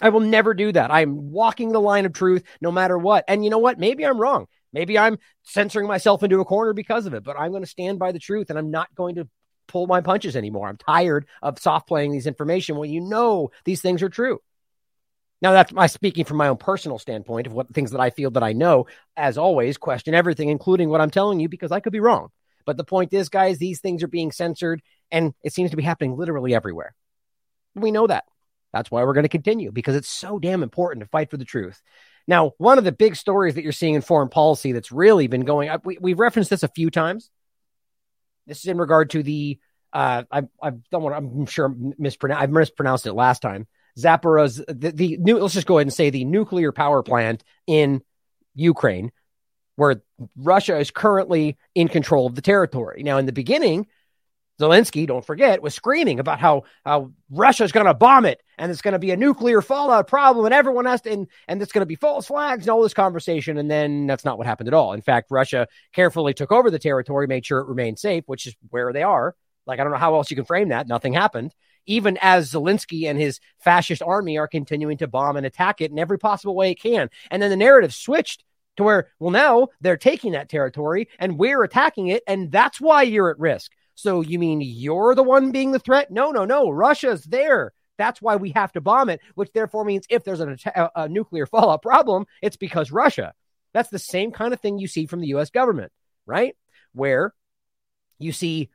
i 0.00 0.08
will 0.08 0.20
never 0.20 0.54
do 0.54 0.72
that 0.72 0.90
i'm 0.90 1.30
walking 1.30 1.70
the 1.70 1.80
line 1.80 2.06
of 2.06 2.14
truth 2.14 2.44
no 2.62 2.72
matter 2.72 2.96
what 2.96 3.24
and 3.28 3.44
you 3.44 3.50
know 3.50 3.58
what 3.58 3.78
maybe 3.78 4.06
i'm 4.06 4.18
wrong 4.18 4.46
maybe 4.72 4.98
i'm 4.98 5.18
censoring 5.42 5.86
myself 5.86 6.22
into 6.22 6.40
a 6.40 6.44
corner 6.44 6.72
because 6.72 7.04
of 7.04 7.12
it 7.12 7.22
but 7.22 7.38
i'm 7.38 7.50
going 7.50 7.62
to 7.62 7.68
stand 7.68 7.98
by 7.98 8.12
the 8.12 8.18
truth 8.18 8.48
and 8.48 8.58
i'm 8.58 8.70
not 8.70 8.92
going 8.94 9.16
to 9.16 9.28
pull 9.66 9.86
my 9.86 10.00
punches 10.00 10.36
anymore. 10.36 10.68
I'm 10.68 10.76
tired 10.76 11.26
of 11.42 11.58
soft 11.58 11.88
playing 11.88 12.12
these 12.12 12.26
information 12.26 12.76
when 12.76 12.90
you 12.90 13.00
know 13.00 13.50
these 13.64 13.80
things 13.80 14.02
are 14.02 14.08
true. 14.08 14.40
Now 15.42 15.52
that's 15.52 15.72
my 15.72 15.86
speaking 15.86 16.24
from 16.24 16.38
my 16.38 16.48
own 16.48 16.56
personal 16.56 16.98
standpoint 16.98 17.46
of 17.46 17.52
what 17.52 17.72
things 17.74 17.90
that 17.90 18.00
I 18.00 18.10
feel 18.10 18.30
that 18.32 18.42
I 18.42 18.52
know. 18.52 18.86
As 19.16 19.36
always, 19.36 19.76
question 19.76 20.14
everything, 20.14 20.48
including 20.48 20.88
what 20.88 21.00
I'm 21.00 21.10
telling 21.10 21.40
you, 21.40 21.48
because 21.48 21.72
I 21.72 21.80
could 21.80 21.92
be 21.92 22.00
wrong. 22.00 22.28
But 22.64 22.76
the 22.76 22.84
point 22.84 23.12
is, 23.12 23.28
guys, 23.28 23.58
these 23.58 23.80
things 23.80 24.02
are 24.02 24.08
being 24.08 24.32
censored, 24.32 24.82
and 25.10 25.34
it 25.44 25.52
seems 25.52 25.70
to 25.70 25.76
be 25.76 25.82
happening 25.82 26.16
literally 26.16 26.54
everywhere. 26.54 26.94
We 27.74 27.92
know 27.92 28.06
that. 28.06 28.24
That's 28.72 28.90
why 28.90 29.04
we're 29.04 29.14
going 29.14 29.22
to 29.22 29.28
continue 29.28 29.70
because 29.72 29.94
it's 29.94 30.08
so 30.08 30.38
damn 30.38 30.62
important 30.62 31.04
to 31.04 31.08
fight 31.08 31.30
for 31.30 31.36
the 31.36 31.44
truth. 31.44 31.80
Now, 32.26 32.52
one 32.58 32.78
of 32.78 32.84
the 32.84 32.92
big 32.92 33.14
stories 33.14 33.54
that 33.54 33.62
you're 33.62 33.72
seeing 33.72 33.94
in 33.94 34.02
foreign 34.02 34.28
policy 34.28 34.72
that's 34.72 34.90
really 34.90 35.28
been 35.28 35.44
going 35.44 35.68
up, 35.68 35.86
we, 35.86 35.96
we've 36.00 36.18
referenced 36.18 36.50
this 36.50 36.64
a 36.64 36.68
few 36.68 36.90
times. 36.90 37.30
This 38.46 38.60
is 38.60 38.66
in 38.66 38.78
regard 38.78 39.10
to 39.10 39.22
the 39.22 39.58
uh, 39.92 40.24
I 40.30 40.42
I 40.62 40.70
don't 40.90 41.02
want 41.02 41.14
I'm 41.14 41.46
sure 41.46 41.74
mispronounce 41.98 42.42
I 42.42 42.46
mispronounced 42.46 43.06
it 43.06 43.14
last 43.14 43.40
time. 43.40 43.66
Zaporizhzhia, 43.98 44.80
the, 44.80 44.90
the 44.90 45.16
new 45.16 45.38
let's 45.38 45.54
just 45.54 45.66
go 45.66 45.78
ahead 45.78 45.86
and 45.86 45.94
say 45.94 46.10
the 46.10 46.24
nuclear 46.24 46.70
power 46.70 47.02
plant 47.02 47.42
in 47.66 48.02
Ukraine, 48.54 49.10
where 49.76 50.02
Russia 50.36 50.78
is 50.78 50.90
currently 50.90 51.56
in 51.74 51.88
control 51.88 52.26
of 52.26 52.34
the 52.34 52.42
territory. 52.42 53.02
Now, 53.02 53.18
in 53.18 53.26
the 53.26 53.32
beginning, 53.32 53.86
Zelensky, 54.60 55.06
don't 55.06 55.24
forget, 55.24 55.62
was 55.62 55.74
screaming 55.74 56.18
about 56.18 56.40
how, 56.40 56.64
how 56.84 57.12
Russia's 57.30 57.72
going 57.72 57.86
to 57.86 57.94
bomb 57.94 58.24
it 58.24 58.40
and 58.56 58.70
it's 58.70 58.80
going 58.80 58.92
to 58.92 58.98
be 58.98 59.10
a 59.10 59.16
nuclear 59.16 59.60
fallout 59.60 60.06
problem 60.06 60.46
and 60.46 60.54
everyone 60.54 60.86
has 60.86 61.02
to, 61.02 61.10
and, 61.10 61.28
and 61.46 61.60
it's 61.60 61.72
going 61.72 61.82
to 61.82 61.86
be 61.86 61.94
false 61.94 62.26
flags 62.26 62.64
and 62.64 62.70
all 62.70 62.82
this 62.82 62.94
conversation. 62.94 63.58
And 63.58 63.70
then 63.70 64.06
that's 64.06 64.24
not 64.24 64.38
what 64.38 64.46
happened 64.46 64.68
at 64.68 64.74
all. 64.74 64.92
In 64.92 65.02
fact, 65.02 65.30
Russia 65.30 65.68
carefully 65.92 66.32
took 66.32 66.52
over 66.52 66.70
the 66.70 66.78
territory, 66.78 67.26
made 67.26 67.44
sure 67.44 67.60
it 67.60 67.68
remained 67.68 67.98
safe, 67.98 68.24
which 68.26 68.46
is 68.46 68.54
where 68.70 68.92
they 68.92 69.02
are. 69.02 69.34
Like, 69.66 69.80
I 69.80 69.82
don't 69.82 69.92
know 69.92 69.98
how 69.98 70.14
else 70.14 70.30
you 70.30 70.36
can 70.36 70.44
frame 70.44 70.68
that. 70.68 70.88
Nothing 70.88 71.12
happened. 71.12 71.54
Even 71.86 72.18
as 72.20 72.50
Zelensky 72.50 73.08
and 73.08 73.18
his 73.18 73.40
fascist 73.58 74.02
army 74.02 74.38
are 74.38 74.48
continuing 74.48 74.96
to 74.98 75.06
bomb 75.06 75.36
and 75.36 75.46
attack 75.46 75.80
it 75.80 75.90
in 75.90 75.98
every 75.98 76.18
possible 76.18 76.54
way 76.54 76.70
it 76.70 76.80
can. 76.80 77.10
And 77.30 77.42
then 77.42 77.50
the 77.50 77.56
narrative 77.56 77.92
switched 77.94 78.42
to 78.76 78.82
where, 78.82 79.08
well, 79.18 79.30
now 79.30 79.68
they're 79.80 79.96
taking 79.96 80.32
that 80.32 80.48
territory 80.48 81.08
and 81.18 81.38
we're 81.38 81.62
attacking 81.62 82.08
it. 82.08 82.22
And 82.26 82.50
that's 82.50 82.80
why 82.80 83.02
you're 83.02 83.30
at 83.30 83.38
risk. 83.38 83.72
So 83.96 84.20
you 84.20 84.38
mean 84.38 84.60
you're 84.60 85.14
the 85.14 85.24
one 85.24 85.50
being 85.50 85.72
the 85.72 85.80
threat? 85.80 86.10
No, 86.10 86.30
no, 86.30 86.44
no. 86.44 86.70
Russia's 86.70 87.24
there. 87.24 87.72
That's 87.98 88.22
why 88.22 88.36
we 88.36 88.50
have 88.50 88.72
to 88.72 88.80
bomb 88.80 89.08
it, 89.08 89.20
which 89.34 89.50
therefore 89.52 89.84
means 89.84 90.06
if 90.08 90.22
there's 90.22 90.40
an, 90.40 90.56
a, 90.74 90.90
a 90.94 91.08
nuclear 91.08 91.46
fallout 91.46 91.82
problem, 91.82 92.26
it's 92.40 92.56
because 92.56 92.92
Russia. 92.92 93.34
That's 93.72 93.90
the 93.90 93.98
same 93.98 94.30
kind 94.30 94.54
of 94.54 94.60
thing 94.60 94.78
you 94.78 94.86
see 94.86 95.06
from 95.06 95.20
the 95.20 95.28
US 95.28 95.50
government, 95.50 95.90
right? 96.26 96.54
where 96.96 97.34
you 98.18 98.32
see 98.32 98.70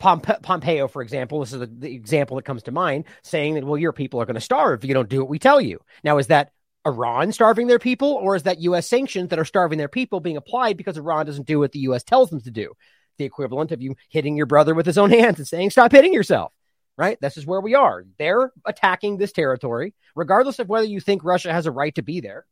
Pompe- 0.00 0.42
Pompeo, 0.42 0.88
for 0.88 1.00
example, 1.00 1.40
this 1.40 1.52
is 1.52 1.60
the, 1.60 1.66
the, 1.66 1.94
example 1.94 2.36
that 2.36 2.44
comes 2.44 2.64
to 2.64 2.72
mind, 2.72 3.04
saying 3.22 3.54
that, 3.54 3.64
well, 3.64 3.78
your 3.78 3.92
people 3.92 4.20
are 4.20 4.26
going 4.26 4.34
to 4.34 4.40
starve 4.40 4.82
if 4.82 4.88
you 4.88 4.92
don't 4.92 5.08
do 5.08 5.20
what 5.20 5.28
we 5.28 5.38
tell 5.38 5.60
you. 5.60 5.80
Now, 6.02 6.18
is 6.18 6.26
that 6.26 6.50
Iran 6.84 7.32
starving 7.32 7.68
their 7.68 7.78
people, 7.78 8.08
or 8.08 8.36
is 8.36 8.42
that 8.42 8.60
U.S. 8.60 8.88
sanctions 8.88 9.30
that 9.30 9.38
are 9.38 9.44
starving 9.44 9.78
their 9.78 9.88
people 9.88 10.20
being 10.20 10.36
applied 10.36 10.76
because 10.76 10.98
Iran 10.98 11.24
doesn't 11.24 11.46
do 11.46 11.60
what 11.60 11.72
the 11.72 11.78
U.S. 11.80 12.02
tells 12.02 12.28
them 12.28 12.40
to 12.42 12.50
do? 12.50 12.72
The 13.18 13.24
equivalent 13.24 13.72
of 13.72 13.80
you 13.80 13.94
hitting 14.08 14.36
your 14.36 14.46
brother 14.46 14.74
with 14.74 14.86
his 14.86 14.98
own 14.98 15.10
hands 15.10 15.38
and 15.38 15.46
saying, 15.46 15.70
stop 15.70 15.92
hitting 15.92 16.12
yourself, 16.12 16.52
right? 16.96 17.16
This 17.20 17.36
is 17.36 17.46
where 17.46 17.60
we 17.60 17.74
are. 17.74 18.04
They're 18.18 18.52
attacking 18.64 19.16
this 19.16 19.32
territory, 19.32 19.94
regardless 20.16 20.58
of 20.58 20.68
whether 20.68 20.86
you 20.86 21.00
think 21.00 21.22
Russia 21.24 21.52
has 21.52 21.66
a 21.66 21.70
right 21.70 21.94
to 21.94 22.02
be 22.02 22.20
there. 22.20 22.44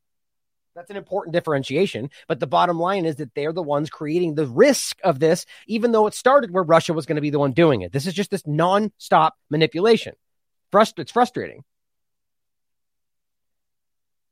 That's 0.74 0.90
an 0.90 0.96
important 0.96 1.34
differentiation. 1.34 2.10
But 2.28 2.40
the 2.40 2.46
bottom 2.46 2.78
line 2.78 3.04
is 3.04 3.16
that 3.16 3.34
they're 3.34 3.52
the 3.52 3.62
ones 3.62 3.90
creating 3.90 4.34
the 4.34 4.46
risk 4.46 4.96
of 5.04 5.18
this, 5.18 5.44
even 5.66 5.92
though 5.92 6.06
it 6.06 6.14
started 6.14 6.50
where 6.50 6.62
Russia 6.62 6.94
was 6.94 7.06
going 7.06 7.16
to 7.16 7.22
be 7.22 7.30
the 7.30 7.38
one 7.38 7.52
doing 7.52 7.82
it. 7.82 7.92
This 7.92 8.06
is 8.06 8.14
just 8.14 8.30
this 8.30 8.46
non-stop 8.46 9.34
manipulation. 9.50 10.14
Frust- 10.72 10.98
it's 10.98 11.12
frustrating. 11.12 11.64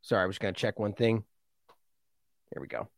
Sorry, 0.03 0.23
I 0.23 0.27
was 0.27 0.39
going 0.39 0.55
to 0.55 0.61
check 0.61 0.79
one 0.79 0.95
thing. 0.95 1.25
There 2.53 2.61
we 2.63 2.69
go. 2.69 2.89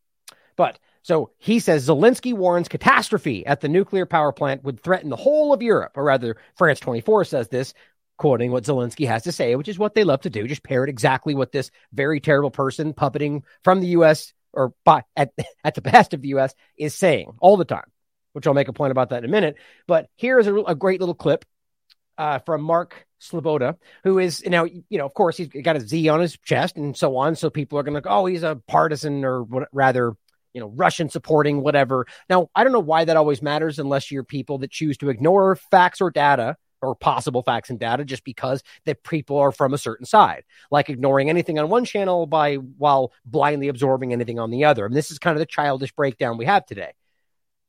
But 0.54 0.78
so 1.02 1.30
he 1.38 1.58
says 1.58 1.88
Zelensky 1.88 2.32
warns 2.32 2.68
catastrophe 2.68 3.44
at 3.44 3.60
the 3.60 3.68
nuclear 3.68 4.06
power 4.06 4.32
plant 4.32 4.64
would 4.64 4.80
threaten 4.80 5.10
the 5.10 5.16
whole 5.16 5.52
of 5.52 5.62
Europe, 5.62 5.92
or 5.96 6.04
rather, 6.04 6.36
France 6.56 6.80
24 6.80 7.24
says 7.24 7.48
this, 7.48 7.74
quoting 8.16 8.52
what 8.52 8.64
Zelensky 8.64 9.06
has 9.08 9.24
to 9.24 9.32
say, 9.32 9.56
which 9.56 9.68
is 9.68 9.78
what 9.78 9.94
they 9.94 10.04
love 10.04 10.20
to 10.20 10.30
do, 10.30 10.46
just 10.46 10.62
parrot 10.62 10.88
exactly 10.88 11.34
what 11.34 11.50
this 11.50 11.70
very 11.92 12.20
terrible 12.20 12.50
person 12.50 12.94
puppeting 12.94 13.42
from 13.64 13.80
the 13.80 13.88
U.S. 13.88 14.32
or 14.52 14.72
by, 14.84 15.02
at, 15.16 15.32
at 15.64 15.74
the 15.74 15.82
best 15.82 16.14
of 16.14 16.22
the 16.22 16.28
U.S. 16.28 16.54
is 16.76 16.94
saying 16.94 17.32
all 17.40 17.56
the 17.56 17.64
time, 17.64 17.90
which 18.32 18.46
I'll 18.46 18.54
make 18.54 18.68
a 18.68 18.72
point 18.72 18.92
about 18.92 19.10
that 19.10 19.24
in 19.24 19.24
a 19.24 19.32
minute. 19.32 19.56
But 19.88 20.08
here 20.14 20.38
is 20.38 20.46
a, 20.46 20.54
a 20.54 20.74
great 20.76 21.00
little 21.00 21.16
clip 21.16 21.44
uh, 22.16 22.38
from 22.40 22.62
Mark 22.62 23.06
Sleboda, 23.20 23.76
who 24.04 24.18
is 24.20 24.44
now, 24.46 24.64
you 24.64 24.98
know, 24.98 25.06
of 25.06 25.14
course, 25.14 25.36
he's 25.36 25.48
got 25.48 25.76
a 25.76 25.80
Z 25.80 26.08
on 26.08 26.20
his 26.20 26.36
chest 26.38 26.76
and 26.76 26.96
so 26.96 27.16
on. 27.16 27.34
So 27.34 27.50
people 27.50 27.78
are 27.78 27.82
going 27.82 27.94
to 27.94 28.00
go, 28.00 28.10
oh, 28.10 28.26
he's 28.26 28.42
a 28.44 28.60
partisan 28.68 29.24
or 29.24 29.44
rather, 29.72 30.14
you 30.54 30.60
know, 30.60 30.68
Russian 30.68 31.08
supporting 31.08 31.62
whatever. 31.62 32.06
Now, 32.28 32.48
I 32.54 32.64
don't 32.64 32.72
know 32.72 32.80
why 32.80 33.04
that 33.04 33.16
always 33.16 33.42
matters 33.42 33.78
unless 33.78 34.10
you're 34.10 34.24
people 34.24 34.58
that 34.58 34.70
choose 34.70 34.96
to 34.98 35.08
ignore 35.08 35.56
facts 35.56 36.00
or 36.00 36.10
data 36.10 36.56
or 36.82 36.94
possible 36.96 37.42
facts 37.42 37.70
and 37.70 37.78
data 37.78 38.04
just 38.04 38.24
because 38.24 38.62
the 38.84 38.94
people 38.94 39.38
are 39.38 39.52
from 39.52 39.72
a 39.72 39.78
certain 39.78 40.04
side, 40.04 40.42
like 40.70 40.90
ignoring 40.90 41.30
anything 41.30 41.58
on 41.58 41.68
one 41.68 41.84
channel 41.84 42.26
by 42.26 42.56
while 42.56 43.12
blindly 43.24 43.68
absorbing 43.68 44.12
anything 44.12 44.38
on 44.38 44.50
the 44.50 44.64
other. 44.64 44.84
And 44.84 44.94
this 44.94 45.10
is 45.10 45.18
kind 45.18 45.36
of 45.36 45.38
the 45.38 45.46
childish 45.46 45.92
breakdown 45.92 46.38
we 46.38 46.46
have 46.46 46.66
today 46.66 46.92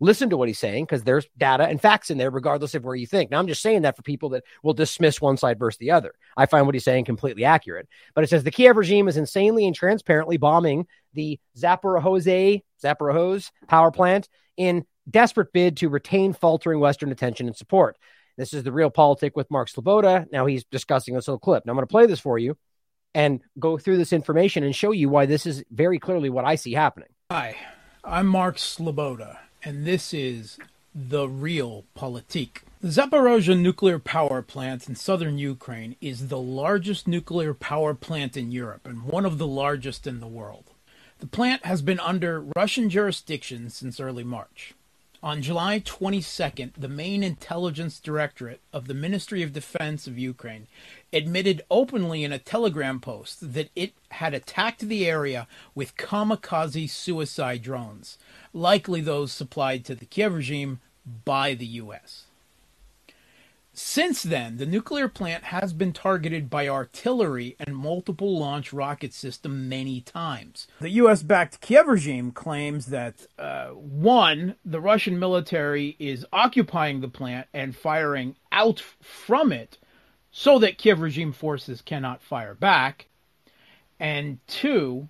listen 0.04 0.30
to 0.30 0.38
what 0.38 0.50
he's 0.50 0.60
saying 0.60 0.84
because 0.84 1.04
there's 1.04 1.28
data 1.38 1.64
and 1.64 1.82
facts 1.82 2.12
in 2.12 2.18
there, 2.18 2.30
regardless 2.30 2.76
of 2.76 2.84
where 2.84 2.96
you 2.96 3.08
think. 3.08 3.32
Now, 3.32 3.40
I'm 3.40 3.48
just 3.48 3.62
saying 3.62 3.84
that 3.84 3.96
for 3.96 4.04
people 4.04 4.30
that 4.30 4.44
will 4.62 4.74
dismiss 4.74 5.22
one 5.22 5.38
side 5.38 5.58
versus 5.58 5.78
the 5.80 5.92
other. 5.92 6.14
I 6.36 6.46
find 6.46 6.66
what 6.66 6.76
he's 6.76 6.84
saying 6.84 7.06
completely 7.06 7.46
accurate. 7.46 7.88
But 8.14 8.24
it 8.24 8.30
says 8.30 8.44
the 8.44 8.52
Kiev 8.52 8.76
regime 8.76 9.08
is 9.08 9.18
insanely 9.18 9.66
and 9.66 9.76
transparently 9.76 10.38
bombing 10.38 10.88
the 11.14 11.40
Zaporozhye, 11.58 12.64
Zaporozhye 12.84 13.50
power 13.68 13.92
plant 13.92 14.28
in 14.58 14.86
desperate 15.10 15.54
bid 15.54 15.78
to 15.78 15.90
retain 15.90 16.34
faltering 16.34 16.80
Western 16.80 17.12
attention 17.12 17.48
and 17.48 17.56
support. 17.56 17.98
This 18.38 18.54
is 18.54 18.64
the 18.64 18.72
real 18.72 18.90
politic 18.90 19.36
with 19.36 19.50
Mark 19.50 19.70
Sleboda. 19.70 20.26
Now 20.32 20.46
he's 20.46 20.66
discussing 20.66 21.16
this 21.16 21.28
little 21.28 21.40
clip. 21.40 21.66
Now 21.66 21.72
I'm 21.72 21.78
going 21.78 21.88
to 21.88 21.92
play 21.92 22.08
this 22.08 22.20
for 22.20 22.38
you 22.38 22.58
and 23.14 23.42
go 23.60 23.78
through 23.78 23.98
this 23.98 24.12
information 24.12 24.64
and 24.64 24.76
show 24.76 24.92
you 24.92 25.08
why 25.08 25.28
this 25.28 25.46
is 25.46 25.64
very 25.72 26.00
clearly 26.00 26.30
what 26.30 26.46
I 26.46 26.56
see 26.56 26.74
happening. 26.74 27.10
Hi, 27.32 27.56
I'm 28.04 28.28
Mark 28.28 28.58
Sleboda 28.58 29.38
and 29.64 29.86
this 29.86 30.14
is 30.14 30.58
the 30.94 31.28
real 31.28 31.86
politique. 31.96 32.64
The 32.82 32.90
Zaporozhye 32.90 33.58
nuclear 33.58 33.98
power 33.98 34.42
plant 34.42 34.88
in 34.90 34.96
southern 34.96 35.38
Ukraine 35.38 35.96
is 36.02 36.28
the 36.28 36.40
largest 36.40 37.08
nuclear 37.08 37.54
power 37.54 37.94
plant 37.94 38.36
in 38.36 38.52
Europe 38.52 38.86
and 38.86 39.04
one 39.04 39.26
of 39.26 39.38
the 39.38 39.48
largest 39.48 40.06
in 40.06 40.20
the 40.20 40.28
world. 40.28 40.66
The 41.20 41.28
plant 41.28 41.66
has 41.66 41.82
been 41.82 42.00
under 42.02 42.44
Russian 42.56 42.90
jurisdiction 42.90 43.70
since 43.70 44.00
early 44.00 44.26
March. 44.26 44.74
On 45.24 45.42
July 45.42 45.80
22nd, 45.80 46.74
the 46.78 46.90
main 46.90 47.24
intelligence 47.24 48.02
directorate 48.02 48.60
of 48.74 48.88
the 48.88 48.94
Ministry 48.94 49.42
of 49.42 49.54
Defense 49.54 50.06
of 50.06 50.20
Ukraine 50.20 50.68
admitted 51.14 51.62
openly 51.72 52.26
in 52.26 52.34
a 52.34 52.40
telegram 52.40 53.00
post 53.00 53.54
that 53.54 53.70
it 53.74 53.94
had 54.12 54.34
attacked 54.34 54.82
the 54.82 55.08
area 55.08 55.48
with 55.74 55.96
kamikaze 55.96 56.90
suicide 56.90 57.62
drones, 57.62 58.18
likely 58.54 59.02
those 59.02 59.32
supplied 59.32 59.84
to 59.86 59.96
the 59.96 60.06
Kiev 60.06 60.34
regime 60.34 60.80
by 61.26 61.54
the 61.54 61.66
U.S. 61.66 62.26
Since 63.76 64.22
then, 64.22 64.58
the 64.58 64.68
nuclear 64.68 65.10
plant 65.10 65.46
has 65.46 65.74
been 65.74 65.94
targeted 65.94 66.48
by 66.48 66.68
artillery 66.68 67.56
and 67.60 67.76
multiple 67.76 68.38
launch 68.38 68.72
rocket 68.72 69.14
system 69.14 69.68
many 69.68 70.00
times. 70.00 70.68
The 70.80 70.92
US 70.92 71.24
backed 71.24 71.60
Kiev 71.60 71.88
regime 71.88 72.32
claims 72.32 72.88
that, 72.88 73.26
uh, 73.40 73.70
one, 73.70 74.56
the 74.64 74.80
Russian 74.80 75.18
military 75.18 75.96
is 75.98 76.24
occupying 76.32 77.02
the 77.02 77.08
plant 77.08 77.48
and 77.52 77.76
firing 77.76 78.36
out 78.52 78.80
from 78.80 79.52
it 79.52 79.80
so 80.32 80.60
that 80.60 80.78
Kiev 80.78 81.02
regime 81.02 81.32
forces 81.32 81.82
cannot 81.82 82.22
fire 82.22 82.54
back, 82.54 83.08
and 84.00 84.38
two, 84.48 85.08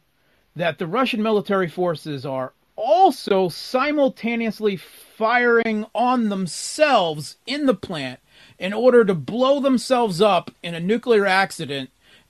that 0.55 0.77
the 0.77 0.87
Russian 0.87 1.21
military 1.21 1.67
forces 1.67 2.25
are 2.25 2.53
also 2.75 3.49
simultaneously 3.49 4.75
firing 4.75 5.85
on 5.93 6.29
themselves 6.29 7.37
in 7.45 7.65
the 7.65 7.73
plant 7.73 8.19
in 8.57 8.73
order 8.73 9.05
to 9.05 9.13
blow 9.13 9.59
themselves 9.59 10.21
up 10.21 10.51
in 10.61 10.73
a 10.73 10.79
nuclear 10.79 11.25
accident 11.25 11.89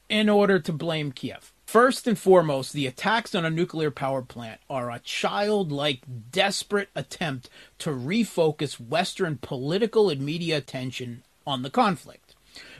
in 0.10 0.30
order 0.30 0.60
to 0.60 0.72
blame 0.72 1.12
Kiev. 1.12 1.54
First 1.66 2.06
and 2.08 2.20
foremost, 2.20 2.74
the 2.74 2.86
attacks 2.86 3.34
on 3.34 3.46
a 3.46 3.50
nuclear 3.50 3.90
power 3.90 4.22
plant 4.22 4.62
are 4.70 4.92
a 4.92 5.00
childlike, 5.00 6.04
desperate 6.32 6.90
attempt 6.96 7.50
to 7.80 7.90
refocus 7.90 8.80
Western 8.80 9.38
political 9.38 10.10
and 10.12 10.22
media 10.22 10.58
attention 10.58 11.24
on 11.48 11.64
the 11.64 11.72
conflict, 11.72 12.23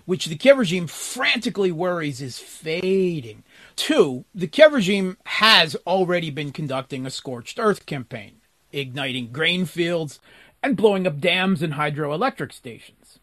which 0.06 0.26
the 0.26 0.36
Kiev 0.36 0.58
regime 0.58 0.88
frantically 0.88 1.72
worries 1.72 2.22
is 2.22 2.40
fading. 2.40 3.44
Two, 3.76 4.26
the 4.36 4.48
Kiev 4.48 4.74
regime 4.74 5.18
has 5.26 5.76
already 5.88 6.30
been 6.30 6.52
conducting 6.52 7.06
a 7.06 7.10
scorched 7.10 7.60
earth 7.60 7.86
campaign, 7.86 8.42
igniting 8.72 9.32
grain 9.32 9.66
fields 9.66 10.20
and 10.62 10.78
blowing 10.78 11.08
up 11.08 11.20
dams 11.20 11.62
and 11.62 11.74
hydroelectric 11.74 12.52
stations. 12.52 13.20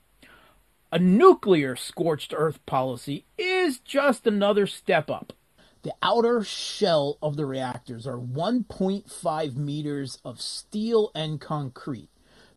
A 0.92 0.98
nuclear 0.98 1.76
scorched 1.76 2.34
earth 2.36 2.64
policy 2.66 3.24
is 3.38 3.78
just 3.78 4.26
another 4.26 4.66
step 4.66 5.08
up. 5.08 5.32
The 5.82 5.94
outer 6.02 6.42
shell 6.42 7.16
of 7.22 7.36
the 7.36 7.46
reactors 7.46 8.06
are 8.06 8.18
1.5 8.18 9.56
meters 9.56 10.18
of 10.24 10.40
steel 10.40 11.10
and 11.14 11.40
concrete, 11.40 12.10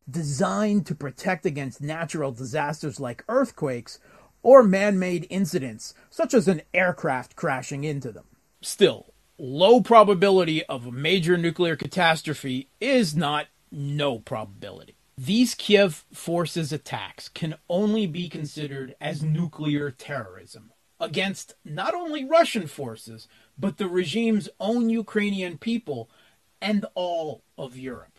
designed 0.10 0.86
to 0.88 0.96
protect 0.96 1.46
against 1.46 1.80
natural 1.80 2.32
disasters 2.32 3.00
like 3.00 3.24
earthquakes 3.30 4.00
or 4.44 4.62
man 4.62 5.00
made 5.00 5.26
incidents, 5.30 5.94
such 6.10 6.34
as 6.34 6.48
an 6.48 6.62
aircraft 6.74 7.36
crashing 7.36 7.84
into 7.84 8.12
them. 8.12 8.26
Still, 8.62 9.14
low 9.38 9.82
probability 9.82 10.64
of 10.66 10.86
a 10.86 10.92
major 10.92 11.38
nuclear 11.38 11.76
catastrophe 11.76 12.70
is 12.80 13.16
not 13.16 13.48
no 13.72 14.20
probability. 14.20 14.96
These 15.18 15.56
Kiev 15.56 16.06
forces' 16.14 16.74
attacks 16.74 17.30
can 17.30 17.56
only 17.70 18.06
be 18.08 18.30
considered 18.30 18.96
as 19.00 19.24
nuclear 19.24 19.92
terrorism 19.92 20.72
against 21.00 21.56
not 21.64 21.94
only 21.94 22.26
Russian 22.26 22.68
forces, 22.68 23.28
but 23.58 23.78
the 23.78 23.88
regime's 23.88 24.50
own 24.60 24.90
Ukrainian 24.90 25.58
people 25.58 26.10
and 26.62 26.86
all 26.96 27.44
of 27.58 27.78
Europe. 27.78 28.13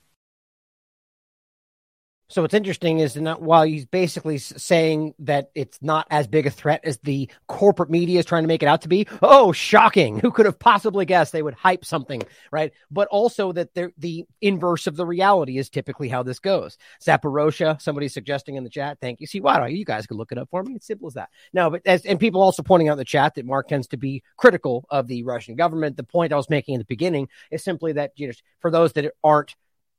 So 2.35 2.43
what's 2.43 2.53
interesting 2.53 2.99
is 2.99 3.15
that 3.15 3.41
while 3.41 3.63
he's 3.63 3.87
basically 3.87 4.39
saying 4.39 5.15
that 5.21 5.53
it's 5.55 5.81
not 5.81 6.09
as 6.11 6.27
big 6.27 6.49
a 6.49 6.51
threat 6.51 6.81
as 6.83 6.99
the 6.99 7.31
corporate 7.47 7.91
media 7.91 8.19
is 8.19 8.27
trying 8.27 8.43
to 8.43 8.49
make 8.49 8.65
it 8.65 8.67
out 8.67 8.83
to 8.83 8.89
be, 8.89 9.07
oh, 9.23 9.53
shocking! 9.53 10.19
Who 10.21 10.33
could 10.33 10.47
have 10.47 10.59
possibly 10.59 11.05
guessed 11.05 11.31
they 11.31 11.45
would 11.45 11.55
hype 11.55 11.85
something, 11.85 12.23
right? 12.51 12.73
But 12.91 13.07
also 13.07 13.53
that 13.53 13.73
the 13.75 14.25
inverse 14.41 14.89
of 14.89 14.97
the 14.97 15.07
reality 15.07 15.59
is 15.59 15.71
typically 15.71 16.09
how 16.09 16.25
this 16.25 16.41
goes. 16.41 16.77
Zaporozhye, 17.01 17.81
somebody 17.81 18.09
suggesting 18.09 18.57
in 18.57 18.65
the 18.65 18.69
chat, 18.69 18.99
thank 19.01 19.21
you. 19.21 19.29
See, 19.29 19.41
why 19.41 19.61
don't 19.61 19.71
you 19.71 19.85
guys 19.85 20.05
could 20.09 20.17
look 20.17 20.33
it 20.33 20.39
up 20.39 20.49
for 20.51 20.65
me? 20.65 20.75
It's 20.75 20.89
simple 20.89 21.07
as 21.07 21.15
that. 21.15 21.29
No, 21.53 21.71
but 21.71 21.83
as 21.87 22.05
and 22.05 22.19
people 22.19 22.43
also 22.43 22.65
pointing 22.65 22.89
out 22.89 22.95
in 22.95 22.99
the 22.99 23.05
chat 23.05 23.37
that 23.37 23.47
Mark 23.47 23.69
tends 23.69 23.87
to 23.87 23.97
be 23.97 24.25
critical 24.37 24.87
of 24.91 25.07
the 25.07 25.23
Russian 25.23 25.55
government. 25.55 25.97
The 25.97 26.03
point 26.03 26.33
I 26.33 26.37
was 26.37 26.51
making 26.51 26.75
in 26.75 26.81
the 26.81 26.85
beginning 26.85 27.29
is 27.53 27.63
simply 27.63 27.93
that 27.93 28.11
you 28.17 28.27
know, 28.27 28.33
for 28.59 28.73
those 28.73 28.93
that 28.95 29.13
aren't 29.23 29.55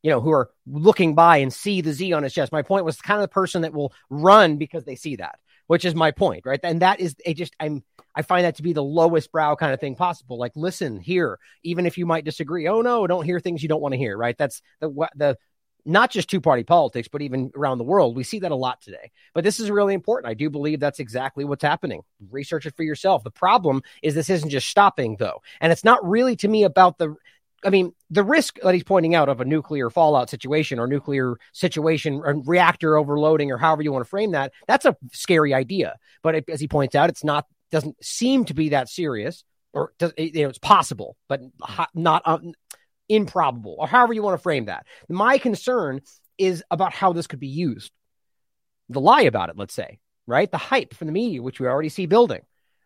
you 0.05 0.11
know, 0.11 0.21
who 0.21 0.29
are 0.29 0.51
looking 0.67 1.15
by 1.15 1.37
and 1.37 1.51
see 1.51 1.81
the 1.81 1.91
Z 1.91 2.13
on 2.13 2.21
his 2.21 2.31
chest. 2.31 2.51
My 2.51 2.61
point 2.61 2.85
was 2.85 3.01
kind 3.01 3.17
of 3.17 3.23
the 3.23 3.33
person 3.33 3.63
that 3.63 3.73
will 3.73 3.91
run 4.11 4.57
because 4.57 4.83
they 4.83 4.95
see 4.95 5.15
that, 5.15 5.39
which 5.65 5.83
is 5.83 5.95
my 5.95 6.11
point, 6.11 6.45
right? 6.45 6.59
And 6.61 6.83
that 6.83 6.99
is 6.99 7.15
it 7.25 7.33
just 7.33 7.55
I'm 7.59 7.83
I 8.13 8.21
find 8.21 8.45
that 8.45 8.57
to 8.57 8.61
be 8.61 8.71
the 8.71 8.83
lowest 8.83 9.31
brow 9.31 9.55
kind 9.55 9.73
of 9.73 9.79
thing 9.79 9.95
possible. 9.95 10.37
Like, 10.37 10.51
listen 10.55 10.99
here, 10.99 11.39
even 11.63 11.87
if 11.87 11.97
you 11.97 12.05
might 12.05 12.23
disagree. 12.23 12.67
Oh 12.67 12.83
no, 12.83 13.07
don't 13.07 13.25
hear 13.25 13.39
things 13.39 13.63
you 13.63 13.67
don't 13.67 13.81
want 13.81 13.93
to 13.93 13.97
hear, 13.97 14.15
right? 14.15 14.37
That's 14.37 14.61
the 14.79 14.89
what 14.89 15.09
the 15.15 15.39
not 15.87 16.11
just 16.11 16.29
two 16.29 16.41
party 16.41 16.63
politics, 16.63 17.07
but 17.07 17.23
even 17.23 17.51
around 17.55 17.79
the 17.79 17.83
world. 17.83 18.15
We 18.15 18.23
see 18.23 18.39
that 18.39 18.51
a 18.51 18.55
lot 18.55 18.81
today. 18.81 19.11
But 19.33 19.43
this 19.43 19.59
is 19.59 19.71
really 19.71 19.95
important. 19.95 20.29
I 20.29 20.35
do 20.35 20.51
believe 20.51 20.79
that's 20.79 20.99
exactly 20.99 21.45
what's 21.45 21.63
happening. 21.63 22.03
Research 22.29 22.67
it 22.67 22.75
for 22.75 22.83
yourself. 22.83 23.23
The 23.23 23.31
problem 23.31 23.81
is 24.03 24.13
this 24.13 24.29
isn't 24.29 24.49
just 24.51 24.69
stopping, 24.69 25.17
though. 25.17 25.41
And 25.61 25.71
it's 25.71 25.83
not 25.83 26.07
really 26.07 26.35
to 26.37 26.47
me 26.47 26.63
about 26.63 26.99
the. 26.99 27.15
I 27.65 27.69
mean, 27.69 27.93
the 28.09 28.23
risk 28.23 28.59
that 28.61 28.73
he's 28.73 28.83
pointing 28.83 29.15
out 29.15 29.27
of 29.27 29.41
a 29.41 29.45
nuclear 29.45 29.89
fallout 29.89 30.29
situation 30.29 30.79
or 30.79 30.87
nuclear 30.87 31.37
situation 31.51 32.21
or 32.23 32.41
reactor 32.45 32.95
overloading 32.95 33.51
or 33.51 33.57
however 33.57 33.81
you 33.81 33.91
want 33.91 34.05
to 34.05 34.09
frame 34.09 34.31
that, 34.31 34.53
that's 34.67 34.85
a 34.85 34.95
scary 35.11 35.53
idea. 35.53 35.95
But 36.21 36.35
it, 36.35 36.49
as 36.49 36.59
he 36.61 36.67
points 36.67 36.95
out, 36.95 37.09
it's 37.09 37.23
not, 37.23 37.45
doesn't 37.71 38.03
seem 38.03 38.45
to 38.45 38.53
be 38.53 38.69
that 38.69 38.87
serious 38.87 39.43
or 39.73 39.93
does, 39.97 40.13
you 40.17 40.43
know, 40.43 40.49
it's 40.49 40.59
possible, 40.59 41.17
but 41.27 41.41
not, 41.93 42.21
um, 42.25 42.53
improbable, 43.09 43.75
or 43.77 43.87
however 43.87 44.13
you 44.13 44.23
want 44.23 44.37
to 44.37 44.41
frame 44.41 44.65
that. 44.65 44.85
My 45.09 45.37
concern 45.37 46.01
is 46.37 46.63
about 46.71 46.93
how 46.93 47.13
this 47.13 47.27
could 47.27 47.39
be 47.39 47.47
used. 47.47 47.91
The 48.89 49.01
lie 49.01 49.21
about 49.21 49.49
it, 49.49 49.57
let's 49.57 49.73
say, 49.73 49.99
right? 50.27 50.49
The 50.49 50.57
hype 50.57 50.93
from 50.93 51.07
the 51.07 51.13
media, 51.13 51.41
which 51.41 51.59
we 51.59 51.67
already 51.67 51.89
see 51.89 52.05
building. 52.05 52.41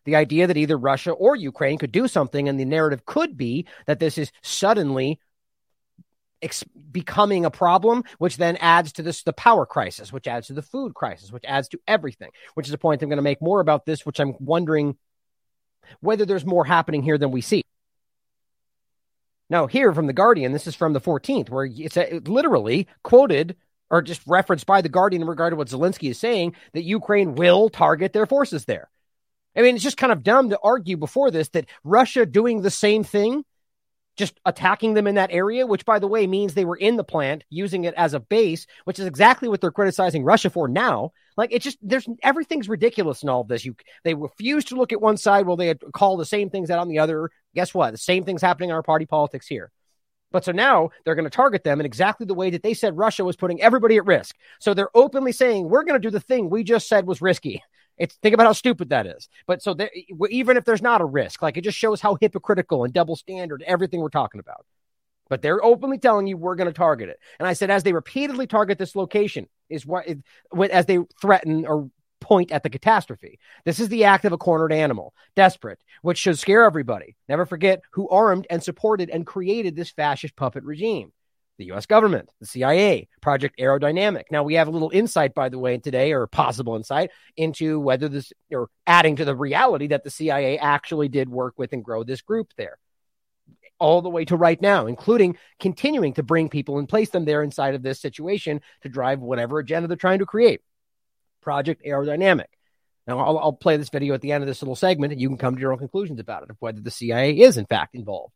The 0.09 0.15
idea 0.15 0.47
that 0.47 0.57
either 0.57 0.75
Russia 0.75 1.11
or 1.11 1.35
Ukraine 1.35 1.77
could 1.77 1.91
do 1.91 2.07
something, 2.07 2.49
and 2.49 2.59
the 2.59 2.65
narrative 2.65 3.05
could 3.05 3.37
be 3.37 3.67
that 3.85 3.99
this 3.99 4.17
is 4.17 4.31
suddenly 4.41 5.19
ex- 6.41 6.63
becoming 6.91 7.45
a 7.45 7.51
problem, 7.51 8.03
which 8.17 8.37
then 8.37 8.57
adds 8.57 8.91
to 8.93 9.03
this 9.03 9.21
the 9.21 9.33
power 9.33 9.67
crisis, 9.67 10.11
which 10.11 10.25
adds 10.25 10.47
to 10.47 10.53
the 10.53 10.63
food 10.63 10.95
crisis, 10.95 11.31
which 11.31 11.45
adds 11.45 11.67
to 11.69 11.79
everything. 11.87 12.31
Which 12.55 12.67
is 12.67 12.73
a 12.73 12.77
point 12.79 13.03
I'm 13.03 13.09
going 13.09 13.17
to 13.17 13.21
make 13.21 13.39
more 13.39 13.59
about 13.59 13.85
this, 13.85 14.03
which 14.03 14.19
I'm 14.19 14.33
wondering 14.39 14.97
whether 15.99 16.25
there's 16.25 16.43
more 16.43 16.65
happening 16.65 17.03
here 17.03 17.19
than 17.19 17.29
we 17.29 17.41
see. 17.41 17.61
Now, 19.47 19.67
here 19.67 19.93
from 19.93 20.07
The 20.07 20.13
Guardian, 20.13 20.53
this 20.53 20.65
is 20.65 20.73
from 20.73 20.93
the 20.93 21.01
14th, 21.01 21.51
where 21.51 21.65
it's 21.65 21.97
uh, 21.97 22.05
a, 22.09 22.19
literally 22.21 22.87
quoted 23.03 23.57
or 23.91 24.01
just 24.01 24.23
referenced 24.25 24.65
by 24.65 24.81
The 24.81 24.89
Guardian 24.89 25.21
in 25.21 25.27
regard 25.27 25.51
to 25.51 25.55
what 25.55 25.67
Zelensky 25.67 26.09
is 26.09 26.17
saying 26.17 26.55
that 26.73 26.81
Ukraine 26.81 27.35
will 27.35 27.69
target 27.69 28.11
their 28.11 28.25
forces 28.25 28.65
there. 28.65 28.89
I 29.55 29.61
mean, 29.61 29.75
it's 29.75 29.83
just 29.83 29.97
kind 29.97 30.13
of 30.13 30.23
dumb 30.23 30.49
to 30.49 30.59
argue 30.63 30.97
before 30.97 31.31
this 31.31 31.49
that 31.49 31.67
Russia 31.83 32.25
doing 32.25 32.61
the 32.61 32.71
same 32.71 33.03
thing 33.03 33.43
just 34.19 34.37
attacking 34.45 34.95
them 34.95 35.07
in 35.07 35.15
that 35.15 35.31
area, 35.31 35.65
which 35.65 35.85
by 35.85 35.97
the 35.97 36.07
way 36.07 36.27
means 36.27 36.53
they 36.53 36.65
were 36.65 36.75
in 36.75 36.97
the 36.97 37.05
plant 37.05 37.45
using 37.49 37.85
it 37.85 37.93
as 37.95 38.13
a 38.13 38.19
base, 38.19 38.67
which 38.83 38.99
is 38.99 39.05
exactly 39.05 39.47
what 39.47 39.61
they're 39.61 39.71
criticizing 39.71 40.25
Russia 40.25 40.49
for 40.49 40.67
now. 40.67 41.13
Like 41.37 41.53
it's 41.53 41.63
just 41.63 41.77
there's 41.81 42.05
everything's 42.21 42.67
ridiculous 42.67 43.23
in 43.23 43.29
all 43.29 43.39
of 43.39 43.47
this. 43.47 43.63
You 43.63 43.75
they 44.03 44.13
refuse 44.13 44.65
to 44.65 44.75
look 44.75 44.91
at 44.91 45.01
one 45.01 45.15
side 45.15 45.45
while 45.45 45.55
they 45.55 45.73
call 45.93 46.17
the 46.17 46.25
same 46.25 46.49
things 46.49 46.69
out 46.69 46.79
on 46.79 46.89
the 46.89 46.99
other. 46.99 47.31
Guess 47.55 47.73
what? 47.73 47.91
The 47.91 47.97
same 47.97 48.25
thing's 48.25 48.41
happening 48.41 48.71
in 48.71 48.75
our 48.75 48.83
party 48.83 49.05
politics 49.05 49.47
here. 49.47 49.71
But 50.31 50.43
so 50.43 50.51
now 50.51 50.89
they're 51.05 51.15
going 51.15 51.23
to 51.23 51.29
target 51.29 51.63
them 51.63 51.79
in 51.79 51.85
exactly 51.85 52.25
the 52.25 52.35
way 52.35 52.49
that 52.49 52.61
they 52.61 52.73
said 52.73 52.97
Russia 52.97 53.23
was 53.23 53.37
putting 53.37 53.61
everybody 53.61 53.95
at 53.95 54.05
risk. 54.05 54.35
So 54.59 54.73
they're 54.73 54.95
openly 54.95 55.31
saying 55.31 55.69
we're 55.69 55.85
going 55.85 55.99
to 55.99 56.05
do 56.05 56.11
the 56.11 56.19
thing 56.19 56.49
we 56.49 56.63
just 56.63 56.89
said 56.89 57.07
was 57.07 57.21
risky. 57.21 57.63
It's 57.99 58.15
think 58.15 58.33
about 58.33 58.47
how 58.47 58.53
stupid 58.53 58.89
that 58.89 59.05
is. 59.05 59.29
But 59.45 59.61
so 59.61 59.73
there, 59.73 59.91
even 60.29 60.57
if 60.57 60.65
there's 60.65 60.81
not 60.81 61.01
a 61.01 61.05
risk, 61.05 61.41
like 61.41 61.57
it 61.57 61.63
just 61.65 61.77
shows 61.77 62.01
how 62.01 62.17
hypocritical 62.19 62.85
and 62.85 62.93
double 62.93 63.15
standard 63.15 63.63
everything 63.67 63.99
we're 63.99 64.09
talking 64.09 64.39
about. 64.39 64.65
But 65.29 65.43
they're 65.43 65.63
openly 65.63 65.99
telling 65.99 66.25
you 66.25 66.37
we're 66.37 66.55
going 66.55 66.69
to 66.69 66.73
target 66.73 67.09
it. 67.09 67.19
And 67.37 67.47
I 67.47 67.53
said, 67.53 67.69
as 67.69 67.83
they 67.83 67.93
repeatedly 67.93 68.47
target 68.47 68.79
this 68.79 68.95
location, 68.95 69.47
is 69.69 69.85
what 69.85 70.07
as 70.71 70.85
they 70.87 70.99
threaten 71.21 71.67
or 71.67 71.91
point 72.19 72.51
at 72.51 72.63
the 72.63 72.69
catastrophe. 72.69 73.39
This 73.63 73.79
is 73.79 73.89
the 73.89 74.05
act 74.05 74.25
of 74.25 74.33
a 74.33 74.37
cornered 74.37 74.73
animal, 74.73 75.13
desperate, 75.35 75.79
which 76.01 76.17
should 76.17 76.39
scare 76.39 76.63
everybody. 76.63 77.15
Never 77.27 77.45
forget 77.45 77.81
who 77.91 78.09
armed 78.09 78.47
and 78.49 78.63
supported 78.63 79.09
and 79.09 79.25
created 79.25 79.75
this 79.75 79.91
fascist 79.91 80.35
puppet 80.35 80.63
regime 80.63 81.11
the 81.59 81.71
US 81.73 81.85
government, 81.85 82.31
the 82.39 82.47
CIA, 82.47 83.07
Project 83.21 83.59
Aerodynamic. 83.59 84.23
Now, 84.31 84.43
we 84.43 84.55
have 84.55 84.67
a 84.67 84.71
little 84.71 84.89
insight, 84.89 85.35
by 85.35 85.49
the 85.49 85.59
way, 85.59 85.77
today, 85.77 86.13
or 86.13 86.25
possible 86.25 86.75
insight 86.75 87.11
into 87.37 87.79
whether 87.79 88.09
this, 88.09 88.33
or 88.51 88.69
adding 88.87 89.17
to 89.17 89.25
the 89.25 89.35
reality 89.35 89.87
that 89.87 90.03
the 90.03 90.09
CIA 90.09 90.57
actually 90.57 91.09
did 91.09 91.29
work 91.29 91.53
with 91.57 91.73
and 91.73 91.83
grow 91.83 92.03
this 92.03 92.21
group 92.21 92.51
there. 92.57 92.79
All 93.77 94.01
the 94.01 94.09
way 94.09 94.25
to 94.25 94.35
right 94.35 94.59
now, 94.59 94.87
including 94.87 95.37
continuing 95.59 96.13
to 96.13 96.23
bring 96.23 96.49
people 96.49 96.79
and 96.79 96.89
place 96.89 97.09
them 97.11 97.25
there 97.25 97.43
inside 97.43 97.75
of 97.75 97.83
this 97.83 97.99
situation 97.99 98.61
to 98.81 98.89
drive 98.89 99.19
whatever 99.19 99.59
agenda 99.59 99.87
they're 99.87 99.97
trying 99.97 100.19
to 100.19 100.25
create. 100.25 100.61
Project 101.41 101.85
Aerodynamic. 101.85 102.45
Now, 103.05 103.19
I'll, 103.19 103.39
I'll 103.39 103.53
play 103.53 103.77
this 103.77 103.89
video 103.89 104.13
at 104.13 104.21
the 104.21 104.31
end 104.31 104.43
of 104.43 104.47
this 104.47 104.61
little 104.61 104.75
segment, 104.75 105.11
and 105.11 105.21
you 105.21 105.27
can 105.27 105.37
come 105.37 105.55
to 105.55 105.61
your 105.61 105.73
own 105.73 105.79
conclusions 105.79 106.19
about 106.19 106.43
it 106.43 106.49
of 106.51 106.57
whether 106.59 106.79
the 106.79 106.91
CIA 106.91 107.39
is, 107.39 107.57
in 107.57 107.65
fact, 107.65 107.95
involved. 107.95 108.33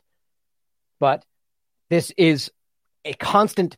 But 0.99 1.23
this 1.89 2.12
is 2.17 2.51
a 3.05 3.13
constant 3.13 3.75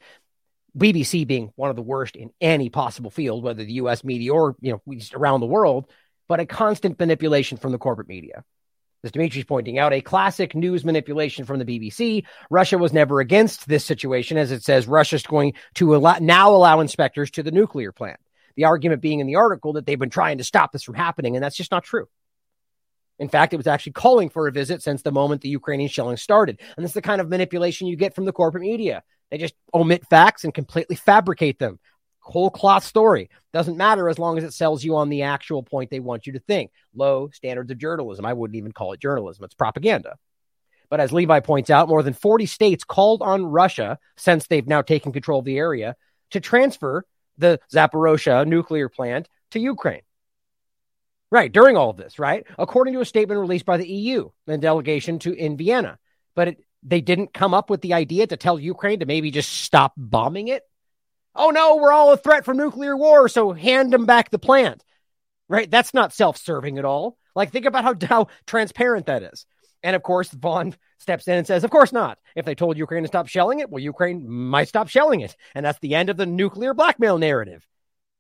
BBC 0.78 1.26
being 1.26 1.52
one 1.56 1.70
of 1.70 1.76
the 1.76 1.82
worst 1.82 2.16
in 2.16 2.32
any 2.42 2.70
possible 2.70 3.10
field, 3.10 3.44
whether 3.44 3.64
the 3.64 3.74
US 3.74 4.04
media 4.04 4.34
or, 4.34 4.56
you 4.60 4.72
know, 4.74 4.94
just 4.94 5.14
around 5.14 5.40
the 5.40 5.46
world, 5.46 5.90
but 6.28 6.40
a 6.40 6.46
constant 6.46 7.00
manipulation 7.00 7.58
from 7.58 7.72
the 7.72 7.78
corporate 7.78 8.10
media. 8.10 8.44
As 9.04 9.12
Dimitri's 9.12 9.46
pointing 9.46 9.78
out, 9.78 9.94
a 9.94 10.02
classic 10.02 10.56
news 10.56 10.84
manipulation 10.84 11.46
from 11.46 11.60
the 11.60 11.66
BBC. 11.66 12.26
Russia 12.50 12.78
was 12.78 12.92
never 12.92 13.20
against 13.20 13.68
this 13.68 13.86
situation, 13.86 14.36
as 14.36 14.52
it 14.52 14.64
says 14.64 14.88
Russia's 14.88 15.22
going 15.22 15.54
to 15.76 15.96
allow, 15.96 16.18
now 16.20 16.50
allow 16.50 16.80
inspectors 16.80 17.30
to 17.32 17.44
the 17.44 17.52
nuclear 17.52 17.92
plant. 17.92 18.20
The 18.56 18.66
argument 18.66 19.02
being 19.02 19.20
in 19.20 19.28
the 19.28 19.36
article 19.36 19.74
that 19.74 19.86
they've 19.86 20.00
been 20.00 20.10
trying 20.10 20.40
to 20.40 20.44
stop 20.44 20.72
this 20.72 20.82
from 20.82 20.96
happening, 20.96 21.36
and 21.36 21.44
that's 21.44 21.58
just 21.58 21.72
not 21.72 21.84
true. 21.84 22.08
In 23.20 23.30
fact, 23.30 23.54
it 23.54 23.58
was 23.58 23.68
actually 23.68 23.94
calling 23.94 24.30
for 24.30 24.48
a 24.48 24.52
visit 24.52 24.82
since 24.82 25.02
the 25.02 25.12
moment 25.12 25.42
the 25.42 25.50
Ukrainian 25.50 25.90
shelling 25.90 26.18
started. 26.18 26.60
And 26.76 26.84
that's 26.84 26.94
the 26.94 27.02
kind 27.02 27.22
of 27.22 27.30
manipulation 27.30 27.88
you 27.88 27.96
get 27.96 28.16
from 28.16 28.26
the 28.26 28.34
corporate 28.34 28.64
media. 28.64 29.04
They 29.32 29.38
just 29.38 29.56
omit 29.74 30.06
facts 30.08 30.44
and 30.44 30.54
completely 30.54 30.96
fabricate 30.96 31.60
them. 31.60 31.80
Whole 32.20 32.50
cloth 32.50 32.84
story. 32.84 33.30
Doesn't 33.54 33.78
matter 33.78 34.10
as 34.10 34.18
long 34.18 34.38
as 34.38 34.44
it 34.44 34.54
sells 34.54 34.84
you 34.84 34.96
on 34.96 35.10
the 35.10 35.24
actual 35.24 35.62
point 35.62 35.92
they 35.92 36.00
want 36.00 36.26
you 36.26 36.34
to 36.34 36.40
think. 36.40 36.72
Low 36.94 37.30
standards 37.32 37.72
of 37.72 37.78
journalism. 37.78 38.26
I 38.26 38.34
wouldn't 38.34 38.58
even 38.58 38.72
call 38.72 38.94
it 38.94 39.00
journalism, 39.00 39.44
it's 39.44 39.54
propaganda. 39.54 40.16
But 40.90 41.00
as 41.00 41.12
Levi 41.12 41.40
points 41.40 41.70
out, 41.70 41.90
more 41.90 42.04
than 42.04 42.14
40 42.14 42.46
states 42.46 42.84
called 42.84 43.22
on 43.22 43.46
Russia, 43.46 44.00
since 44.18 44.48
they've 44.48 44.68
now 44.68 44.82
taken 44.82 45.12
control 45.12 45.40
of 45.40 45.46
the 45.46 45.58
area, 45.58 45.96
to 46.32 46.40
transfer 46.40 47.06
the 47.38 47.60
Zaporozhye 47.74 48.48
nuclear 48.48 48.90
plant 48.90 49.28
to 49.52 49.60
Ukraine. 49.60 50.02
Right, 51.32 51.52
during 51.52 51.76
all 51.76 51.90
of 51.90 51.98
this, 51.98 52.20
right? 52.20 52.46
According 52.58 52.94
to 52.94 53.02
a 53.02 53.06
statement 53.06 53.40
released 53.40 53.66
by 53.66 53.78
the 53.78 53.88
EU 53.88 54.30
and 54.48 54.62
delegation 54.62 55.20
to 55.20 55.34
in 55.34 55.58
Vienna. 55.58 55.98
But 56.36 56.50
it, 56.50 56.64
they 56.86 57.02
didn't 57.02 57.34
come 57.34 57.54
up 57.54 57.70
with 57.70 57.82
the 57.82 57.94
idea 57.94 58.28
to 58.28 58.38
tell 58.38 58.60
Ukraine 58.60 59.00
to 59.00 59.06
maybe 59.06 59.32
just 59.32 59.52
stop 59.52 59.94
bombing 59.98 60.48
it. 60.48 60.64
Oh 61.36 61.50
no, 61.50 61.78
we're 61.78 61.92
all 61.92 62.14
a 62.14 62.18
threat 62.18 62.46
from 62.46 62.58
nuclear 62.58 62.96
war, 62.96 63.28
so 63.28 63.52
hand 63.52 63.92
them 63.92 64.06
back 64.06 64.30
the 64.30 64.40
plant. 64.40 64.84
Right? 65.50 65.70
That's 65.70 65.94
not 65.94 66.14
self-serving 66.14 66.78
at 66.78 66.86
all. 66.86 67.18
Like 67.36 67.52
think 67.52 67.66
about 67.66 67.84
how 67.84 67.96
how 68.08 68.28
transparent 68.46 69.08
that 69.08 69.24
is. 69.24 69.46
And 69.84 69.96
of 69.96 70.04
course, 70.04 70.32
Vaughn 70.32 70.76
steps 71.00 71.28
in 71.28 71.36
and 71.38 71.46
says, 71.48 71.64
"Of 71.64 71.72
course 71.72 71.92
not. 71.92 72.20
If 72.36 72.46
they 72.46 72.56
told 72.56 72.78
Ukraine 72.78 73.04
to 73.04 73.08
stop 73.08 73.28
shelling 73.28 73.60
it, 73.60 73.70
well, 73.70 73.84
Ukraine 73.84 74.28
might 74.30 74.68
stop 74.68 74.88
shelling 74.88 75.22
it, 75.22 75.36
and 75.54 75.66
that's 75.66 75.80
the 75.80 75.96
end 75.96 76.10
of 76.10 76.18
the 76.18 76.26
nuclear 76.26 76.74
blackmail 76.74 77.18
narrative." 77.18 77.68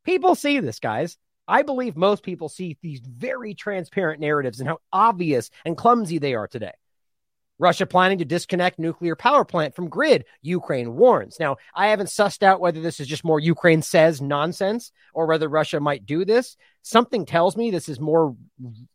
People 0.04 0.36
see 0.36 0.60
this, 0.60 0.80
guys. 0.80 1.18
I 1.48 1.62
believe 1.62 1.96
most 1.96 2.24
people 2.24 2.50
see 2.50 2.78
these 2.82 3.00
very 3.00 3.54
transparent 3.54 4.20
narratives 4.20 4.60
and 4.60 4.68
how 4.68 4.80
obvious 4.92 5.50
and 5.64 5.78
clumsy 5.78 6.18
they 6.18 6.34
are 6.34 6.48
today. 6.48 6.74
Russia 7.58 7.86
planning 7.86 8.18
to 8.18 8.26
disconnect 8.26 8.80
nuclear 8.80 9.16
power 9.16 9.46
plant 9.46 9.76
from 9.76 9.90
grid, 9.90 10.26
Ukraine 10.42 10.96
warns. 10.96 11.38
Now, 11.40 11.58
I 11.74 11.88
haven't 11.88 12.08
sussed 12.08 12.44
out 12.44 12.60
whether 12.60 12.82
this 12.82 13.00
is 13.00 13.08
just 13.08 13.24
more 13.24 13.40
Ukraine 13.40 13.82
says 13.82 14.22
nonsense 14.22 14.92
or 15.14 15.26
whether 15.26 15.48
Russia 15.48 15.80
might 15.80 16.06
do 16.06 16.26
this. 16.26 16.58
Something 16.82 17.26
tells 17.26 17.56
me 17.56 17.72
this 17.72 17.90
is 17.90 18.00
more 18.00 18.36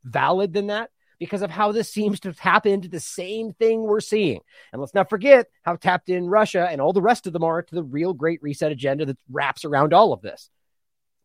valid 0.04 0.52
than 0.52 0.66
that 0.66 0.90
because 1.18 1.42
of 1.42 1.50
how 1.50 1.72
this 1.72 1.92
seems 1.92 2.20
to 2.20 2.32
tap 2.32 2.66
into 2.66 2.88
the 2.88 3.00
same 3.00 3.52
thing 3.52 3.82
we're 3.82 4.00
seeing. 4.00 4.40
And 4.72 4.80
let's 4.80 4.94
not 4.94 5.10
forget 5.10 5.46
how 5.62 5.76
tapped 5.76 6.08
in 6.08 6.26
Russia 6.26 6.66
and 6.70 6.80
all 6.80 6.92
the 6.92 7.02
rest 7.02 7.26
of 7.26 7.32
them 7.32 7.44
are 7.44 7.62
to 7.62 7.74
the 7.74 7.82
real 7.82 8.14
Great 8.14 8.42
Reset 8.42 8.72
agenda 8.72 9.06
that 9.06 9.18
wraps 9.30 9.64
around 9.64 9.92
all 9.92 10.12
of 10.12 10.22
this. 10.22 10.50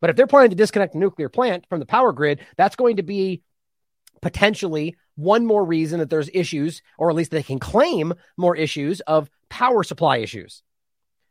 But 0.01 0.09
if 0.09 0.15
they're 0.17 0.27
planning 0.27 0.51
to 0.51 0.55
disconnect 0.55 0.93
the 0.93 0.99
nuclear 0.99 1.29
plant 1.29 1.65
from 1.69 1.79
the 1.79 1.85
power 1.85 2.11
grid, 2.11 2.41
that's 2.57 2.75
going 2.75 2.97
to 2.97 3.03
be 3.03 3.41
potentially 4.21 4.95
one 5.15 5.45
more 5.45 5.63
reason 5.63 5.99
that 5.99 6.09
there's 6.09 6.29
issues, 6.33 6.81
or 6.97 7.09
at 7.09 7.15
least 7.15 7.31
they 7.31 7.43
can 7.43 7.59
claim 7.59 8.13
more 8.37 8.55
issues 8.55 9.01
of 9.01 9.29
power 9.49 9.83
supply 9.83 10.17
issues. 10.17 10.61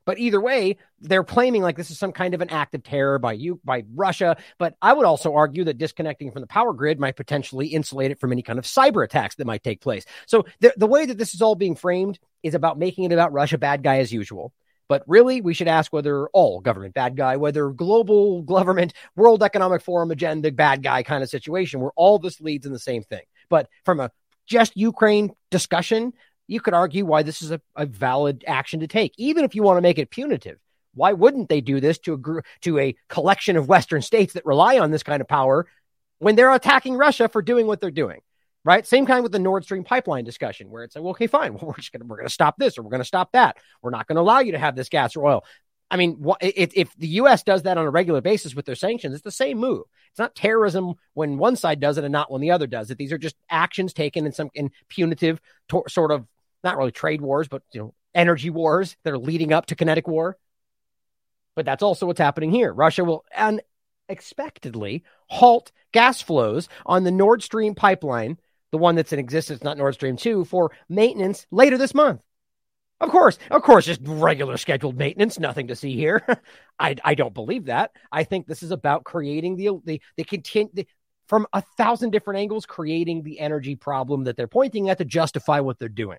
But 0.06 0.18
either 0.18 0.40
way, 0.40 0.76
they're 1.00 1.24
claiming 1.24 1.62
like 1.62 1.76
this 1.76 1.90
is 1.90 1.98
some 1.98 2.12
kind 2.12 2.34
of 2.34 2.40
an 2.40 2.50
act 2.50 2.74
of 2.74 2.82
terror 2.82 3.18
by 3.18 3.32
you 3.32 3.60
by 3.64 3.84
Russia. 3.94 4.36
But 4.58 4.76
I 4.82 4.92
would 4.92 5.06
also 5.06 5.34
argue 5.34 5.64
that 5.64 5.78
disconnecting 5.78 6.30
from 6.30 6.42
the 6.42 6.46
power 6.46 6.72
grid 6.72 7.00
might 7.00 7.16
potentially 7.16 7.68
insulate 7.68 8.10
it 8.10 8.20
from 8.20 8.32
any 8.32 8.42
kind 8.42 8.58
of 8.58 8.66
cyber 8.66 9.04
attacks 9.04 9.36
that 9.36 9.46
might 9.46 9.62
take 9.62 9.80
place. 9.80 10.04
So 10.26 10.44
the, 10.60 10.74
the 10.76 10.86
way 10.86 11.06
that 11.06 11.18
this 11.18 11.34
is 11.34 11.42
all 11.42 11.54
being 11.54 11.76
framed 11.76 12.18
is 12.42 12.54
about 12.54 12.78
making 12.78 13.04
it 13.04 13.12
about 13.12 13.32
Russia, 13.32 13.58
bad 13.58 13.82
guy 13.82 13.98
as 13.98 14.12
usual. 14.12 14.52
But 14.88 15.02
really, 15.06 15.40
we 15.40 15.54
should 15.54 15.68
ask 15.68 15.92
whether 15.92 16.28
all 16.28 16.60
government 16.60 16.94
bad 16.94 17.16
guy, 17.16 17.36
whether 17.36 17.70
global 17.70 18.42
government, 18.42 18.92
World 19.16 19.42
Economic 19.42 19.82
Forum 19.82 20.10
agenda 20.10 20.52
bad 20.52 20.82
guy 20.82 21.02
kind 21.02 21.22
of 21.22 21.30
situation, 21.30 21.80
where 21.80 21.92
all 21.96 22.18
this 22.18 22.40
leads 22.40 22.66
in 22.66 22.72
the 22.72 22.78
same 22.78 23.02
thing. 23.02 23.22
But 23.48 23.68
from 23.84 24.00
a 24.00 24.10
just 24.46 24.76
Ukraine 24.76 25.32
discussion, 25.50 26.12
you 26.46 26.60
could 26.60 26.74
argue 26.74 27.06
why 27.06 27.22
this 27.22 27.40
is 27.40 27.50
a, 27.50 27.60
a 27.76 27.86
valid 27.86 28.44
action 28.46 28.80
to 28.80 28.86
take, 28.86 29.14
even 29.16 29.44
if 29.44 29.54
you 29.54 29.62
want 29.62 29.78
to 29.78 29.82
make 29.82 29.98
it 29.98 30.10
punitive. 30.10 30.58
Why 30.94 31.12
wouldn't 31.12 31.48
they 31.48 31.60
do 31.60 31.80
this 31.80 31.98
to 32.00 32.12
a 32.12 32.18
gr- 32.18 32.40
to 32.62 32.78
a 32.78 32.94
collection 33.08 33.56
of 33.56 33.68
Western 33.68 34.02
states 34.02 34.34
that 34.34 34.46
rely 34.46 34.78
on 34.78 34.90
this 34.90 35.02
kind 35.02 35.20
of 35.20 35.28
power 35.28 35.66
when 36.18 36.36
they're 36.36 36.52
attacking 36.52 36.96
Russia 36.96 37.28
for 37.28 37.42
doing 37.42 37.66
what 37.66 37.80
they're 37.80 37.90
doing? 37.90 38.20
Right? 38.64 38.86
Same 38.86 39.04
kind 39.04 39.22
with 39.22 39.32
the 39.32 39.38
Nord 39.38 39.64
Stream 39.64 39.84
pipeline 39.84 40.24
discussion, 40.24 40.70
where 40.70 40.84
it's 40.84 40.96
like, 40.96 41.02
well, 41.02 41.10
okay, 41.10 41.26
fine, 41.26 41.54
well, 41.54 41.66
we're 41.66 41.76
just 41.76 41.92
gonna 41.92 42.06
we're 42.06 42.16
gonna 42.16 42.30
stop 42.30 42.56
this 42.56 42.78
or 42.78 42.82
we're 42.82 42.90
gonna 42.90 43.04
stop 43.04 43.32
that. 43.32 43.58
We're 43.82 43.90
not 43.90 44.06
going 44.06 44.16
to 44.16 44.22
allow 44.22 44.40
you 44.40 44.52
to 44.52 44.58
have 44.58 44.74
this 44.74 44.88
gas 44.88 45.16
or 45.16 45.26
oil. 45.26 45.44
I 45.90 45.96
mean, 45.96 46.24
wh- 46.24 46.36
if, 46.40 46.72
if 46.74 46.96
the 46.96 47.08
U.S. 47.08 47.42
does 47.42 47.62
that 47.64 47.78
on 47.78 47.86
a 47.86 47.90
regular 47.90 48.20
basis 48.20 48.54
with 48.54 48.64
their 48.66 48.74
sanctions, 48.74 49.14
it's 49.14 49.22
the 49.22 49.30
same 49.30 49.58
move. 49.58 49.84
It's 50.10 50.18
not 50.18 50.34
terrorism 50.34 50.94
when 51.12 51.38
one 51.38 51.56
side 51.56 51.78
does 51.78 51.98
it 51.98 52.04
and 52.04 52.12
not 52.12 52.32
when 52.32 52.40
the 52.40 52.50
other 52.50 52.66
does 52.66 52.90
it. 52.90 52.98
These 52.98 53.12
are 53.12 53.18
just 53.18 53.36
actions 53.50 53.92
taken 53.92 54.26
in 54.26 54.32
some 54.32 54.50
in 54.54 54.70
punitive 54.88 55.40
to- 55.68 55.84
sort 55.88 56.10
of 56.10 56.26
not 56.64 56.76
really 56.78 56.90
trade 56.90 57.20
wars, 57.20 57.48
but 57.48 57.62
you 57.72 57.80
know, 57.80 57.94
energy 58.14 58.50
wars 58.50 58.96
that 59.04 59.12
are 59.12 59.18
leading 59.18 59.52
up 59.52 59.66
to 59.66 59.76
kinetic 59.76 60.08
war. 60.08 60.36
But 61.54 61.66
that's 61.66 61.82
also 61.82 62.06
what's 62.06 62.18
happening 62.18 62.50
here. 62.50 62.72
Russia 62.72 63.04
will 63.04 63.24
unexpectedly 64.08 65.04
halt 65.28 65.70
gas 65.92 66.20
flows 66.20 66.68
on 66.86 67.04
the 67.04 67.12
Nord 67.12 67.42
Stream 67.42 67.74
pipeline, 67.74 68.38
the 68.74 68.78
one 68.78 68.96
that's 68.96 69.12
in 69.12 69.20
existence, 69.20 69.62
not 69.62 69.78
Nord 69.78 69.94
Stream 69.94 70.16
2, 70.16 70.46
for 70.46 70.72
maintenance 70.88 71.46
later 71.52 71.78
this 71.78 71.94
month. 71.94 72.20
Of 73.00 73.08
course, 73.08 73.38
of 73.52 73.62
course, 73.62 73.86
just 73.86 74.00
regular 74.02 74.56
scheduled 74.56 74.98
maintenance, 74.98 75.38
nothing 75.38 75.68
to 75.68 75.76
see 75.76 75.94
here. 75.94 76.26
I, 76.80 76.96
I 77.04 77.14
don't 77.14 77.32
believe 77.32 77.66
that. 77.66 77.92
I 78.10 78.24
think 78.24 78.48
this 78.48 78.64
is 78.64 78.72
about 78.72 79.04
creating 79.04 79.54
the 79.54 79.78
the 79.84 80.02
the 80.16 80.24
continue 80.24 80.82
from 81.28 81.46
a 81.52 81.62
thousand 81.76 82.10
different 82.10 82.40
angles, 82.40 82.66
creating 82.66 83.22
the 83.22 83.38
energy 83.38 83.76
problem 83.76 84.24
that 84.24 84.36
they're 84.36 84.48
pointing 84.48 84.90
at 84.90 84.98
to 84.98 85.04
justify 85.04 85.60
what 85.60 85.78
they're 85.78 85.88
doing. 85.88 86.18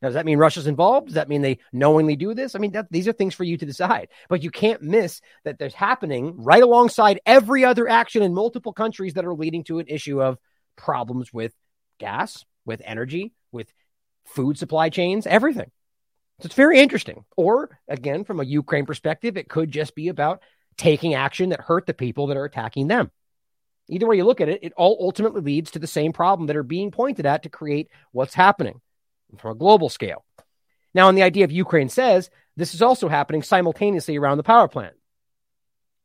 Now, 0.00 0.08
does 0.08 0.14
that 0.14 0.26
mean 0.26 0.38
Russia's 0.38 0.68
involved? 0.68 1.08
Does 1.08 1.14
that 1.16 1.28
mean 1.28 1.42
they 1.42 1.58
knowingly 1.72 2.14
do 2.14 2.32
this? 2.32 2.54
I 2.54 2.60
mean, 2.60 2.72
that, 2.72 2.86
these 2.92 3.08
are 3.08 3.12
things 3.12 3.34
for 3.34 3.42
you 3.42 3.56
to 3.56 3.66
decide. 3.66 4.08
But 4.28 4.44
you 4.44 4.52
can't 4.52 4.82
miss 4.82 5.20
that 5.44 5.58
there's 5.58 5.74
happening 5.74 6.34
right 6.36 6.62
alongside 6.62 7.20
every 7.26 7.64
other 7.64 7.88
action 7.88 8.22
in 8.22 8.32
multiple 8.32 8.72
countries 8.72 9.14
that 9.14 9.24
are 9.24 9.34
leading 9.34 9.64
to 9.64 9.80
an 9.80 9.88
issue 9.88 10.22
of 10.22 10.38
problems 10.80 11.32
with 11.32 11.54
gas, 11.98 12.44
with 12.64 12.82
energy, 12.84 13.32
with 13.52 13.72
food 14.24 14.58
supply 14.58 14.88
chains, 14.88 15.26
everything. 15.26 15.70
So 16.40 16.46
it's 16.46 16.54
very 16.54 16.80
interesting. 16.80 17.24
Or 17.36 17.78
again, 17.88 18.24
from 18.24 18.40
a 18.40 18.44
Ukraine 18.44 18.86
perspective, 18.86 19.36
it 19.36 19.48
could 19.48 19.70
just 19.70 19.94
be 19.94 20.08
about 20.08 20.42
taking 20.76 21.14
action 21.14 21.50
that 21.50 21.60
hurt 21.60 21.86
the 21.86 21.94
people 21.94 22.28
that 22.28 22.36
are 22.36 22.44
attacking 22.44 22.88
them. 22.88 23.10
Either 23.88 24.06
way 24.06 24.16
you 24.16 24.24
look 24.24 24.40
at 24.40 24.48
it, 24.48 24.60
it 24.62 24.72
all 24.76 24.96
ultimately 25.00 25.42
leads 25.42 25.72
to 25.72 25.78
the 25.78 25.86
same 25.86 26.12
problem 26.12 26.46
that 26.46 26.56
are 26.56 26.62
being 26.62 26.90
pointed 26.90 27.26
at 27.26 27.42
to 27.42 27.48
create 27.48 27.88
what's 28.12 28.34
happening 28.34 28.80
from 29.36 29.50
a 29.52 29.58
global 29.58 29.88
scale. 29.88 30.24
Now, 30.94 31.08
on 31.08 31.14
the 31.14 31.22
idea 31.22 31.44
of 31.44 31.52
Ukraine 31.52 31.88
says 31.88 32.30
this 32.56 32.74
is 32.74 32.82
also 32.82 33.08
happening 33.08 33.42
simultaneously 33.42 34.16
around 34.16 34.38
the 34.38 34.42
power 34.42 34.68
plant. 34.68 34.94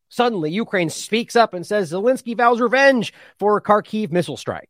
Suddenly, 0.09 0.51
Ukraine 0.51 0.89
speaks 0.89 1.35
up 1.35 1.53
and 1.53 1.65
says 1.65 1.91
Zelensky 1.91 2.37
vows 2.37 2.61
revenge 2.61 3.13
for 3.39 3.57
a 3.57 3.61
Kharkiv 3.61 4.11
missile 4.11 4.37
strike, 4.37 4.69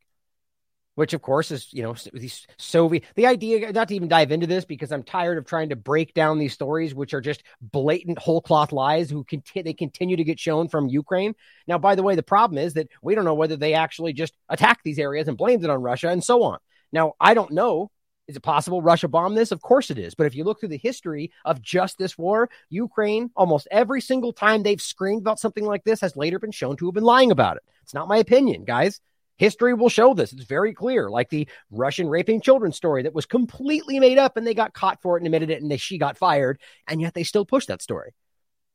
which, 0.95 1.13
of 1.13 1.21
course, 1.21 1.51
is, 1.51 1.71
you 1.73 1.83
know, 1.83 1.95
these 2.13 2.47
Soviet. 2.57 3.03
The 3.15 3.27
idea, 3.27 3.71
not 3.71 3.89
to 3.89 3.95
even 3.95 4.07
dive 4.07 4.31
into 4.31 4.47
this 4.47 4.65
because 4.65 4.91
I'm 4.91 5.03
tired 5.03 5.37
of 5.37 5.45
trying 5.45 5.69
to 5.69 5.75
break 5.75 6.13
down 6.13 6.39
these 6.39 6.53
stories, 6.53 6.95
which 6.95 7.13
are 7.13 7.21
just 7.21 7.43
blatant 7.61 8.17
whole 8.17 8.41
cloth 8.41 8.71
lies 8.71 9.09
who 9.09 9.23
conti- 9.23 9.61
they 9.61 9.73
continue 9.73 10.15
to 10.17 10.23
get 10.23 10.39
shown 10.39 10.69
from 10.69 10.87
Ukraine. 10.87 11.35
Now, 11.67 11.77
by 11.77 11.95
the 11.95 12.03
way, 12.03 12.15
the 12.15 12.23
problem 12.23 12.57
is 12.57 12.73
that 12.75 12.87
we 13.01 13.13
don't 13.13 13.25
know 13.25 13.35
whether 13.35 13.57
they 13.57 13.73
actually 13.73 14.13
just 14.13 14.33
attack 14.49 14.79
these 14.83 14.99
areas 14.99 15.27
and 15.27 15.37
blamed 15.37 15.63
it 15.63 15.69
on 15.69 15.81
Russia 15.81 16.09
and 16.09 16.23
so 16.23 16.43
on. 16.43 16.59
Now, 16.91 17.13
I 17.19 17.33
don't 17.33 17.51
know 17.51 17.91
is 18.27 18.35
it 18.35 18.43
possible 18.43 18.81
Russia 18.81 19.07
bombed 19.07 19.37
this? 19.37 19.51
Of 19.51 19.61
course 19.61 19.91
it 19.91 19.99
is. 19.99 20.15
But 20.15 20.25
if 20.25 20.35
you 20.35 20.43
look 20.43 20.59
through 20.59 20.69
the 20.69 20.77
history 20.77 21.31
of 21.43 21.61
just 21.61 21.97
this 21.97 22.17
war, 22.17 22.49
Ukraine, 22.69 23.29
almost 23.35 23.67
every 23.69 24.01
single 24.01 24.33
time 24.33 24.63
they've 24.63 24.81
screamed 24.81 25.21
about 25.21 25.39
something 25.39 25.65
like 25.65 25.83
this, 25.83 26.01
has 26.01 26.15
later 26.15 26.39
been 26.39 26.51
shown 26.51 26.75
to 26.77 26.85
have 26.85 26.95
been 26.95 27.03
lying 27.03 27.31
about 27.31 27.57
it. 27.57 27.63
It's 27.83 27.93
not 27.93 28.07
my 28.07 28.17
opinion, 28.17 28.63
guys. 28.63 28.99
History 29.37 29.73
will 29.73 29.89
show 29.89 30.13
this. 30.13 30.31
It's 30.33 30.45
very 30.45 30.73
clear, 30.73 31.09
like 31.09 31.29
the 31.29 31.47
Russian 31.69 32.07
raping 32.07 32.41
children 32.41 32.71
story 32.71 33.03
that 33.03 33.13
was 33.13 33.25
completely 33.25 33.99
made 33.99 34.17
up 34.17 34.37
and 34.37 34.47
they 34.47 34.53
got 34.53 34.73
caught 34.73 35.01
for 35.01 35.17
it 35.17 35.19
and 35.19 35.27
admitted 35.27 35.49
it 35.49 35.61
and 35.61 35.69
they, 35.69 35.77
she 35.77 35.97
got 35.97 36.17
fired. 36.17 36.59
And 36.87 37.01
yet 37.01 37.13
they 37.13 37.23
still 37.23 37.45
push 37.45 37.65
that 37.67 37.81
story. 37.81 38.13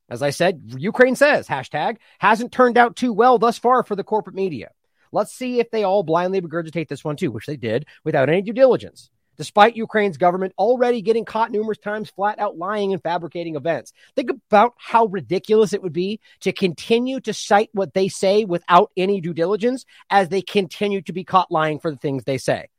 As 0.09 0.21
I 0.21 0.29
said, 0.29 0.61
Ukraine 0.77 1.15
says, 1.15 1.47
hashtag, 1.47 1.97
hasn't 2.19 2.51
turned 2.51 2.77
out 2.77 2.95
too 2.95 3.11
well 3.11 3.39
thus 3.39 3.57
far 3.57 3.83
for 3.83 3.95
the 3.95 4.03
corporate 4.03 4.35
media. 4.35 4.69
Let's 5.11 5.33
see 5.33 5.59
if 5.59 5.71
they 5.71 5.83
all 5.83 6.03
blindly 6.03 6.41
regurgitate 6.41 6.87
this 6.87 7.03
one 7.03 7.15
too, 7.15 7.31
which 7.31 7.47
they 7.47 7.57
did 7.57 7.85
without 8.05 8.29
any 8.29 8.41
due 8.41 8.53
diligence 8.53 9.09
despite 9.41 9.75
Ukraine's 9.75 10.17
government 10.17 10.53
already 10.55 11.01
getting 11.01 11.25
caught 11.25 11.49
numerous 11.49 11.79
times 11.79 12.11
flat 12.11 12.37
out 12.37 12.59
lying 12.59 12.93
and 12.93 13.01
fabricating 13.01 13.55
events. 13.55 13.91
Think 14.15 14.29
about 14.29 14.75
how 14.77 15.07
ridiculous 15.07 15.73
it 15.73 15.81
would 15.81 15.93
be 15.93 16.19
to 16.41 16.51
continue 16.51 17.19
to 17.21 17.33
cite 17.33 17.71
what 17.73 17.95
they 17.95 18.07
say 18.07 18.45
without 18.45 18.91
any 18.95 19.19
due 19.19 19.33
diligence 19.33 19.83
as 20.11 20.29
they 20.29 20.43
continue 20.43 21.01
to 21.01 21.11
be 21.11 21.23
caught 21.23 21.51
lying 21.51 21.79
for 21.79 21.89
the 21.89 21.97
things 21.97 22.23
they 22.23 22.37
say. 22.37 22.69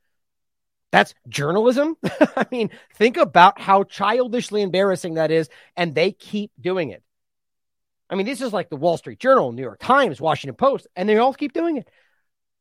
That's 0.93 1.15
journalism. 1.29 1.97
I 2.37 2.47
mean, 2.53 2.71
think 2.95 3.17
about 3.17 3.61
how 3.61 3.83
childishly 3.83 4.63
embarrassing 4.63 5.15
that 5.15 5.33
is, 5.33 5.49
and 5.77 5.97
they 5.97 6.13
keep 6.13 6.53
doing 6.61 6.91
it. 6.91 7.03
I 8.09 8.15
mean, 8.15 8.27
this 8.27 8.41
is 8.41 8.53
like 8.53 8.71
the 8.71 8.77
Wall 8.77 8.99
Street 8.99 9.19
Journal, 9.19 9.51
New 9.51 9.63
York 9.63 9.81
Times, 9.81 10.21
Washington 10.21 10.55
Post, 10.55 10.87
and 10.95 11.09
they 11.09 11.17
all 11.17 11.35
keep 11.35 11.55
doing 11.55 11.79
it. 11.79 11.89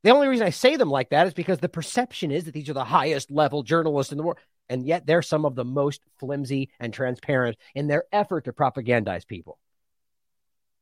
The 0.04 0.10
only 0.10 0.28
reason 0.28 0.48
I 0.48 0.52
say 0.52 0.76
them 0.78 0.90
like 0.90 1.10
that 1.10 1.28
is 1.28 1.34
because 1.34 1.60
the 1.60 1.70
perception 1.70 2.32
is 2.32 2.46
that 2.46 2.54
these 2.54 2.70
are 2.70 2.74
the 2.74 2.84
highest 2.84 3.30
level 3.30 3.64
journalists 3.64 4.12
in 4.12 4.18
the 4.18 4.24
world. 4.24 4.40
And 4.70 4.86
yet 4.86 5.06
they're 5.06 5.22
some 5.22 5.46
of 5.46 5.56
the 5.56 5.66
most 5.66 6.02
flimsy 6.20 6.70
and 6.80 6.94
transparent 6.94 7.58
in 7.76 7.88
their 7.88 8.06
effort 8.12 8.46
to 8.46 8.54
propagandize 8.54 9.28
people. 9.28 9.60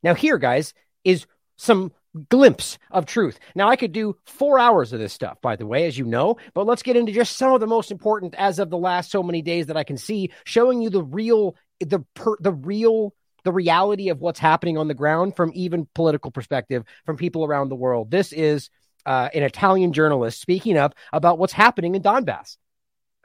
Now, 0.04 0.14
here, 0.14 0.38
guys, 0.38 0.74
is 1.04 1.26
some 1.58 1.92
glimpse 2.30 2.78
of 2.92 3.06
truth. 3.06 3.40
Now, 3.56 3.68
I 3.68 3.76
could 3.76 3.92
do 3.92 4.16
four 4.26 4.60
hours 4.60 4.94
of 4.94 5.00
this 5.00 5.14
stuff, 5.14 5.42
by 5.42 5.56
the 5.56 5.66
way, 5.66 5.86
as 5.86 5.98
you 5.98 6.06
know, 6.06 6.38
but 6.54 6.66
let's 6.66 6.84
get 6.84 6.96
into 6.96 7.12
just 7.12 7.36
some 7.36 7.54
of 7.54 7.60
the 7.60 7.68
most 7.68 7.92
important 7.92 8.36
as 8.36 8.60
of 8.60 8.70
the 8.70 8.78
last 8.78 9.12
so 9.12 9.22
many 9.22 9.42
days 9.42 9.68
that 9.68 9.78
I 9.78 9.84
can 9.84 9.98
see, 9.98 10.32
showing 10.46 10.82
you 10.82 10.90
the 10.90 11.04
real, 11.04 11.56
the 11.80 12.00
per, 12.14 12.36
the 12.40 12.54
real 12.54 13.14
the 13.46 13.54
reality 13.54 14.10
of 14.10 14.20
what's 14.20 14.38
happening 14.38 14.78
on 14.78 14.90
the 14.90 14.94
ground 14.94 15.34
from 15.34 15.52
even 15.56 15.88
political 15.96 16.30
perspective 16.30 16.84
from 17.06 17.16
people 17.16 17.46
around 17.46 17.70
the 17.70 17.76
world. 17.76 18.12
This 18.12 18.34
is 18.34 18.70
uh, 19.06 19.30
an 19.34 19.44
Italian 19.44 19.94
journalist 19.94 20.42
speaking 20.42 20.78
up 20.78 20.96
about 21.14 21.38
what's 21.38 21.54
happening 21.54 21.96
in 21.96 22.02
Donbass. 22.02 22.58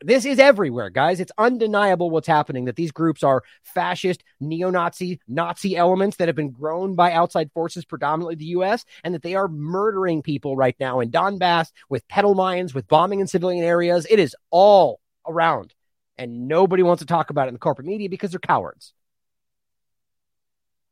This 0.03 0.25
is 0.25 0.39
everywhere, 0.39 0.91
guys. 0.91 1.21
It's 1.21 1.33
undeniable 1.39 2.11
what's 2.11 2.27
happening 2.27 2.65
that 2.65 2.77
these 2.77 2.93
groups 2.93 3.23
are 3.23 3.43
fascist, 3.63 4.23
neo 4.41 4.71
Nazi, 4.71 5.21
Nazi 5.29 5.77
elements 5.77 6.17
that 6.17 6.29
have 6.29 6.37
been 6.37 6.51
grown 6.51 6.95
by 6.95 7.13
outside 7.13 7.51
forces, 7.53 7.85
predominantly 7.85 8.35
the 8.35 8.45
U.S., 8.47 8.85
and 9.03 9.15
that 9.15 9.23
they 9.23 9.35
are 9.35 9.49
murdering 9.49 10.21
people 10.21 10.57
right 10.57 10.77
now 10.79 11.01
in 11.01 11.11
Donbass 11.11 11.71
with 11.89 12.07
petal 12.09 12.35
mines, 12.35 12.75
with 12.75 12.89
bombing 12.89 13.21
in 13.21 13.27
civilian 13.27 13.65
areas. 13.65 14.07
It 14.11 14.19
is 14.19 14.37
all 14.51 15.01
around. 15.27 15.73
And 16.19 16.49
nobody 16.49 16.83
wants 16.83 17.01
to 17.01 17.07
talk 17.07 17.31
about 17.31 17.47
it 17.47 17.49
in 17.49 17.55
the 17.55 17.61
corporate 17.61 17.87
media 17.87 18.09
because 18.09 18.31
they're 18.31 18.41
cowards. 18.41 18.93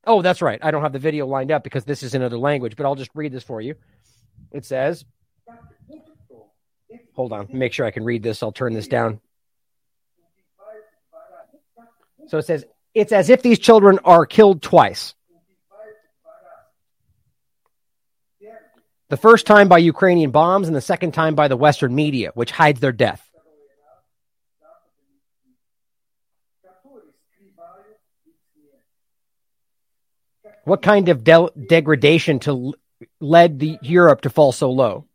Oh, 0.05 0.21
that's 0.21 0.41
right. 0.41 0.59
I 0.61 0.71
don't 0.71 0.81
have 0.81 0.91
the 0.91 0.99
video 0.99 1.25
lined 1.27 1.51
up 1.51 1.63
because 1.63 1.85
this 1.85 2.03
is 2.03 2.13
another 2.13 2.37
language, 2.37 2.75
but 2.75 2.85
I'll 2.85 2.95
just 2.95 3.11
read 3.13 3.31
this 3.31 3.43
for 3.43 3.61
you. 3.61 3.75
It 4.51 4.65
says, 4.65 5.03
hold 7.13 7.33
on, 7.33 7.47
make 7.51 7.73
sure 7.73 7.85
I 7.85 7.91
can 7.91 8.03
read 8.03 8.23
this. 8.23 8.43
I'll 8.43 8.51
turn 8.51 8.73
this 8.73 8.87
down. 8.87 9.19
So 12.27 12.37
it 12.37 12.45
says, 12.45 12.65
it's 12.93 13.11
as 13.11 13.29
if 13.29 13.41
these 13.41 13.59
children 13.59 13.99
are 14.05 14.25
killed 14.25 14.61
twice. 14.61 15.15
The 19.09 19.17
first 19.17 19.45
time 19.45 19.67
by 19.67 19.77
Ukrainian 19.77 20.31
bombs, 20.31 20.67
and 20.67 20.75
the 20.75 20.81
second 20.81 21.13
time 21.13 21.35
by 21.35 21.47
the 21.47 21.57
Western 21.57 21.93
media, 21.93 22.31
which 22.33 22.51
hides 22.51 22.79
their 22.79 22.91
death. 22.91 23.21
What 30.63 30.81
kind 30.81 31.09
of 31.09 31.23
de- 31.23 31.51
degradation 31.67 32.39
to 32.39 32.73
led 33.19 33.59
the 33.59 33.77
Europe 33.81 34.21
to 34.21 34.29
fall 34.29 34.51
so 34.51 34.71
low? 34.71 35.05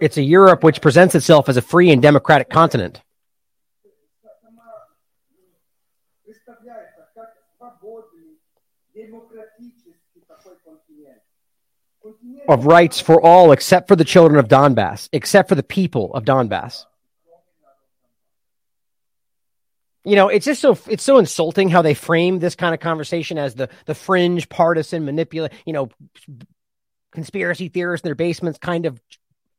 It's 0.00 0.16
a 0.16 0.22
Europe 0.22 0.64
which 0.64 0.80
presents 0.80 1.14
itself 1.14 1.48
as 1.48 1.56
a 1.56 1.62
free 1.62 1.90
and 1.90 2.02
democratic 2.02 2.50
continent. 2.50 3.00
of 12.48 12.66
rights 12.66 13.00
for 13.00 13.20
all 13.20 13.52
except 13.52 13.88
for 13.88 13.96
the 13.96 14.04
children 14.04 14.38
of 14.38 14.48
Donbass, 14.48 15.08
except 15.12 15.48
for 15.48 15.54
the 15.54 15.62
people 15.62 16.12
of 16.14 16.24
Donbass. 16.24 16.84
You 20.04 20.16
know, 20.16 20.28
it's 20.28 20.44
just 20.44 20.60
so 20.60 20.78
it's 20.86 21.02
so 21.02 21.18
insulting 21.18 21.70
how 21.70 21.80
they 21.80 21.94
frame 21.94 22.38
this 22.38 22.54
kind 22.54 22.74
of 22.74 22.80
conversation 22.80 23.38
as 23.38 23.54
the 23.54 23.70
the 23.86 23.94
fringe 23.94 24.48
partisan 24.48 25.04
manipulate, 25.04 25.52
you 25.64 25.72
know, 25.72 25.88
conspiracy 27.12 27.68
theorists 27.68 28.04
in 28.04 28.08
their 28.08 28.14
basements 28.14 28.58
kind 28.58 28.84
of 28.84 29.00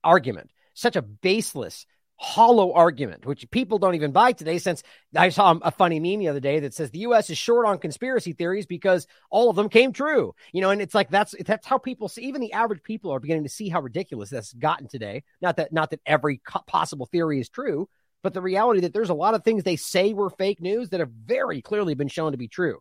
argument. 0.03 0.51
Such 0.75 0.95
a 0.95 1.01
baseless, 1.01 1.87
hollow 2.17 2.73
argument, 2.73 3.25
which 3.25 3.49
people 3.49 3.79
don't 3.79 3.95
even 3.95 4.11
buy 4.11 4.33
today. 4.33 4.59
Since 4.59 4.83
I 5.15 5.29
saw 5.29 5.57
a 5.63 5.71
funny 5.71 5.99
meme 5.99 6.19
the 6.19 6.27
other 6.27 6.39
day 6.39 6.59
that 6.59 6.75
says 6.75 6.91
the 6.91 6.99
U.S. 6.99 7.29
is 7.31 7.39
short 7.39 7.65
on 7.65 7.79
conspiracy 7.79 8.33
theories 8.33 8.67
because 8.67 9.07
all 9.31 9.49
of 9.49 9.55
them 9.55 9.69
came 9.69 9.93
true. 9.93 10.35
You 10.51 10.61
know, 10.61 10.69
and 10.69 10.81
it's 10.81 10.93
like 10.93 11.09
that's 11.09 11.33
that's 11.43 11.65
how 11.65 11.79
people 11.79 12.07
see. 12.07 12.23
Even 12.23 12.41
the 12.41 12.53
average 12.53 12.83
people 12.83 13.11
are 13.11 13.19
beginning 13.19 13.43
to 13.43 13.49
see 13.49 13.69
how 13.69 13.81
ridiculous 13.81 14.29
that's 14.29 14.53
gotten 14.53 14.87
today. 14.87 15.23
Not 15.41 15.57
that 15.57 15.73
not 15.73 15.89
that 15.89 16.01
every 16.05 16.41
possible 16.67 17.07
theory 17.07 17.39
is 17.39 17.49
true, 17.49 17.89
but 18.25 18.33
the 18.33 18.41
reality 18.41 18.79
that 18.79 18.91
there's 18.91 19.11
a 19.11 19.13
lot 19.13 19.35
of 19.35 19.43
things 19.43 19.61
they 19.61 19.75
say 19.75 20.11
were 20.11 20.31
fake 20.31 20.59
news 20.59 20.89
that 20.89 20.99
have 20.99 21.11
very 21.11 21.61
clearly 21.61 21.93
been 21.93 22.07
shown 22.07 22.31
to 22.31 22.39
be 22.39 22.47
true 22.47 22.79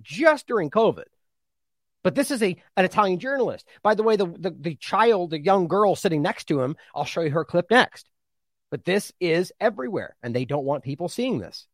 just 0.00 0.46
during 0.46 0.70
COVID. 0.70 1.04
But 2.02 2.14
this 2.14 2.30
is 2.30 2.42
a 2.42 2.56
an 2.78 2.86
Italian 2.86 3.18
journalist. 3.18 3.68
By 3.82 3.94
the 3.94 4.02
way, 4.02 4.16
the, 4.16 4.24
the, 4.24 4.56
the 4.58 4.74
child, 4.76 5.32
the 5.32 5.38
young 5.38 5.68
girl 5.68 5.96
sitting 5.96 6.22
next 6.22 6.44
to 6.44 6.62
him, 6.62 6.76
I'll 6.94 7.04
show 7.04 7.20
you 7.20 7.28
her 7.32 7.44
clip 7.44 7.70
next. 7.70 8.08
But 8.70 8.86
this 8.86 9.12
is 9.20 9.52
everywhere, 9.60 10.16
and 10.22 10.34
they 10.34 10.46
don't 10.46 10.64
want 10.64 10.82
people 10.82 11.10
seeing 11.10 11.40
this. 11.40 11.66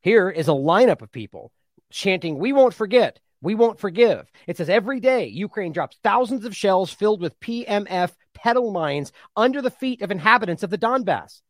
Here 0.00 0.30
is 0.30 0.48
a 0.48 0.52
lineup 0.52 1.02
of 1.02 1.12
people 1.12 1.52
chanting, 1.90 2.38
We 2.38 2.54
won't 2.54 2.72
forget, 2.72 3.20
we 3.42 3.54
won't 3.54 3.80
forgive. 3.80 4.32
It 4.46 4.56
says 4.56 4.70
every 4.70 4.98
day 4.98 5.26
Ukraine 5.26 5.72
drops 5.72 5.98
thousands 6.02 6.46
of 6.46 6.56
shells 6.56 6.90
filled 6.90 7.20
with 7.20 7.38
PMF 7.40 8.12
petal 8.32 8.72
mines 8.72 9.12
under 9.36 9.60
the 9.60 9.70
feet 9.70 10.00
of 10.00 10.10
inhabitants 10.10 10.62
of 10.62 10.70
the 10.70 10.78
Donbass. 10.78 11.42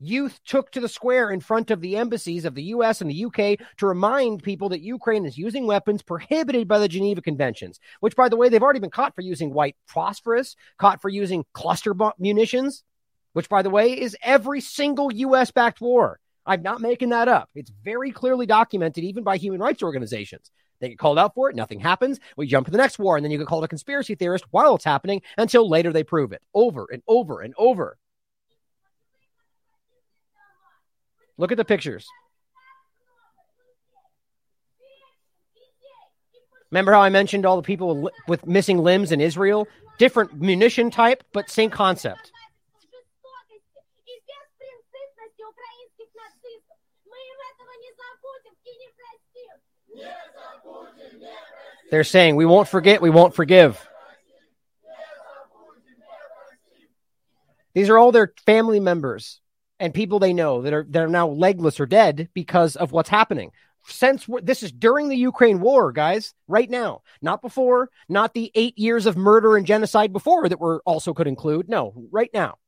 Youth 0.00 0.38
took 0.44 0.70
to 0.70 0.80
the 0.80 0.88
square 0.88 1.30
in 1.30 1.40
front 1.40 1.72
of 1.72 1.80
the 1.80 1.96
embassies 1.96 2.44
of 2.44 2.54
the 2.54 2.62
US 2.64 3.00
and 3.00 3.10
the 3.10 3.24
UK 3.24 3.58
to 3.78 3.86
remind 3.86 4.44
people 4.44 4.68
that 4.68 4.80
Ukraine 4.80 5.26
is 5.26 5.36
using 5.36 5.66
weapons 5.66 6.02
prohibited 6.02 6.68
by 6.68 6.78
the 6.78 6.86
Geneva 6.86 7.20
Conventions, 7.20 7.80
which, 7.98 8.14
by 8.14 8.28
the 8.28 8.36
way, 8.36 8.48
they've 8.48 8.62
already 8.62 8.78
been 8.78 8.90
caught 8.90 9.16
for 9.16 9.22
using 9.22 9.52
white 9.52 9.74
phosphorus, 9.86 10.54
caught 10.78 11.02
for 11.02 11.08
using 11.08 11.44
cluster 11.52 11.94
bomb 11.94 12.12
munitions, 12.16 12.84
which, 13.32 13.48
by 13.48 13.62
the 13.62 13.70
way, 13.70 14.00
is 14.00 14.16
every 14.22 14.60
single 14.60 15.12
US 15.12 15.50
backed 15.50 15.80
war. 15.80 16.20
I'm 16.46 16.62
not 16.62 16.80
making 16.80 17.08
that 17.08 17.26
up. 17.26 17.50
It's 17.56 17.72
very 17.84 18.12
clearly 18.12 18.46
documented, 18.46 19.02
even 19.02 19.24
by 19.24 19.36
human 19.36 19.60
rights 19.60 19.82
organizations. 19.82 20.52
They 20.80 20.90
get 20.90 20.98
called 20.98 21.18
out 21.18 21.34
for 21.34 21.50
it, 21.50 21.56
nothing 21.56 21.80
happens. 21.80 22.20
We 22.36 22.46
jump 22.46 22.66
to 22.66 22.70
the 22.70 22.78
next 22.78 23.00
war, 23.00 23.16
and 23.16 23.24
then 23.24 23.32
you 23.32 23.38
get 23.38 23.48
called 23.48 23.64
a 23.64 23.68
conspiracy 23.68 24.14
theorist 24.14 24.44
while 24.52 24.76
it's 24.76 24.84
happening 24.84 25.22
until 25.36 25.68
later 25.68 25.92
they 25.92 26.04
prove 26.04 26.30
it 26.30 26.42
over 26.54 26.86
and 26.92 27.02
over 27.08 27.40
and 27.40 27.52
over. 27.58 27.98
Look 31.38 31.52
at 31.52 31.56
the 31.56 31.64
pictures. 31.64 32.06
Remember 36.70 36.92
how 36.92 37.00
I 37.00 37.08
mentioned 37.08 37.46
all 37.46 37.56
the 37.56 37.62
people 37.62 38.10
with 38.26 38.46
missing 38.46 38.78
limbs 38.78 39.12
in 39.12 39.20
Israel? 39.20 39.66
Different 39.98 40.38
munition 40.38 40.90
type, 40.90 41.24
but 41.32 41.48
same 41.48 41.70
concept. 41.70 42.32
They're 51.90 52.04
saying, 52.04 52.36
we 52.36 52.44
won't 52.44 52.68
forget, 52.68 53.00
we 53.00 53.08
won't 53.08 53.34
forgive. 53.34 53.88
These 57.72 57.88
are 57.88 57.96
all 57.96 58.12
their 58.12 58.34
family 58.44 58.78
members 58.78 59.40
and 59.80 59.94
people 59.94 60.18
they 60.18 60.32
know 60.32 60.62
that 60.62 60.72
are 60.72 60.86
that 60.90 61.02
are 61.02 61.08
now 61.08 61.28
legless 61.28 61.80
or 61.80 61.86
dead 61.86 62.28
because 62.34 62.76
of 62.76 62.92
what's 62.92 63.08
happening. 63.08 63.52
Since 63.86 64.26
this 64.42 64.62
is 64.62 64.72
during 64.72 65.08
the 65.08 65.16
Ukraine 65.16 65.60
war, 65.60 65.92
guys, 65.92 66.34
right 66.46 66.68
now, 66.68 67.02
not 67.22 67.40
before, 67.40 67.90
not 68.08 68.34
the 68.34 68.50
eight 68.54 68.78
years 68.78 69.06
of 69.06 69.16
murder 69.16 69.56
and 69.56 69.66
genocide 69.66 70.12
before 70.12 70.48
that 70.48 70.60
were 70.60 70.82
also 70.84 71.14
could 71.14 71.26
include. 71.26 71.68
No, 71.68 71.94
right 72.10 72.30
now. 72.34 72.58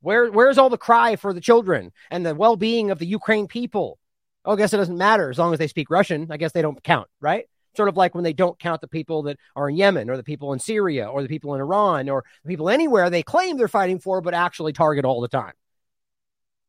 Where 0.00 0.30
where's 0.30 0.58
all 0.58 0.68
the 0.68 0.76
cry 0.76 1.16
for 1.16 1.32
the 1.32 1.40
children 1.40 1.92
and 2.10 2.26
the 2.26 2.34
well 2.34 2.56
being 2.56 2.90
of 2.90 2.98
the 2.98 3.06
Ukraine 3.06 3.46
people? 3.46 3.98
Oh, 4.44 4.54
I 4.54 4.56
guess 4.56 4.72
it 4.72 4.78
doesn't 4.78 4.98
matter 4.98 5.30
as 5.30 5.38
long 5.38 5.52
as 5.52 5.58
they 5.60 5.68
speak 5.68 5.90
Russian. 5.90 6.26
I 6.30 6.36
guess 6.36 6.52
they 6.52 6.62
don't 6.62 6.82
count, 6.82 7.08
right? 7.20 7.44
Sort 7.76 7.88
of 7.88 7.96
like 7.96 8.14
when 8.14 8.24
they 8.24 8.32
don't 8.32 8.58
count 8.58 8.80
the 8.80 8.88
people 8.88 9.22
that 9.22 9.38
are 9.54 9.70
in 9.70 9.76
Yemen 9.76 10.10
or 10.10 10.16
the 10.16 10.24
people 10.24 10.52
in 10.52 10.58
Syria 10.58 11.06
or 11.06 11.22
the 11.22 11.28
people 11.28 11.54
in 11.54 11.60
Iran 11.60 12.08
or 12.08 12.24
the 12.42 12.48
people 12.48 12.68
anywhere 12.68 13.08
they 13.08 13.22
claim 13.22 13.56
they're 13.56 13.68
fighting 13.68 14.00
for, 14.00 14.20
but 14.20 14.34
actually 14.34 14.72
target 14.72 15.04
all 15.04 15.20
the 15.20 15.28
time. 15.28 15.52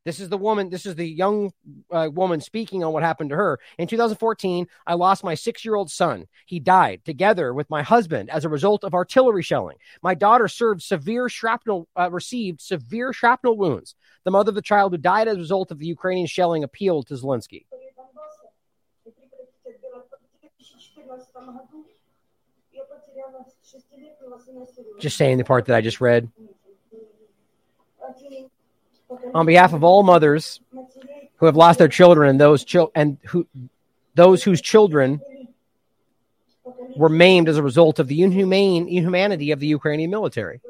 This 0.04 0.20
is 0.20 0.28
the 0.28 0.36
woman, 0.36 0.68
this 0.68 0.84
is 0.84 0.96
the 0.96 1.08
young 1.08 1.50
uh, 1.90 2.10
woman 2.12 2.42
speaking 2.42 2.84
on 2.84 2.92
what 2.92 3.02
happened 3.02 3.30
to 3.30 3.36
her. 3.36 3.58
In 3.78 3.88
2014, 3.88 4.66
I 4.86 4.94
lost 4.94 5.24
my 5.24 5.34
six 5.34 5.64
year 5.64 5.74
old 5.74 5.90
son. 5.90 6.26
He 6.44 6.60
died 6.60 7.00
together 7.06 7.54
with 7.54 7.70
my 7.70 7.82
husband 7.82 8.28
as 8.28 8.44
a 8.44 8.50
result 8.50 8.84
of 8.84 8.92
artillery 8.92 9.42
shelling. 9.42 9.78
My 10.02 10.14
daughter 10.14 10.46
served 10.46 10.82
severe 10.82 11.30
shrapnel, 11.30 11.88
uh, 11.96 12.10
received 12.10 12.60
severe 12.60 13.14
shrapnel 13.14 13.56
wounds. 13.56 13.94
The 14.24 14.30
mother 14.30 14.50
of 14.50 14.56
the 14.56 14.62
child 14.62 14.92
who 14.92 14.98
died 14.98 15.26
as 15.26 15.36
a 15.36 15.40
result 15.40 15.70
of 15.70 15.78
the 15.78 15.86
Ukrainian 15.86 16.26
shelling 16.26 16.64
appealed 16.64 17.06
to 17.06 17.14
Zelensky. 17.14 17.64
Just 25.00 25.16
saying 25.16 25.38
the 25.38 25.44
part 25.44 25.64
that 25.66 25.76
I 25.76 25.80
just 25.80 26.00
read 26.00 26.30
on 29.34 29.46
behalf 29.46 29.72
of 29.72 29.84
all 29.84 30.02
mothers 30.02 30.60
who 31.36 31.46
have 31.46 31.56
lost 31.56 31.78
their 31.78 31.88
children 31.88 32.30
and 32.30 32.40
those 32.40 32.64
chil- 32.64 32.92
and 32.94 33.18
who 33.26 33.46
those 34.14 34.42
whose 34.42 34.60
children 34.60 35.20
were 36.96 37.08
maimed 37.08 37.48
as 37.48 37.56
a 37.56 37.62
result 37.62 37.98
of 37.98 38.08
the 38.08 38.22
inhumane 38.22 38.88
inhumanity 38.88 39.50
of 39.50 39.60
the 39.60 39.66
Ukrainian 39.66 40.10
military. 40.10 40.60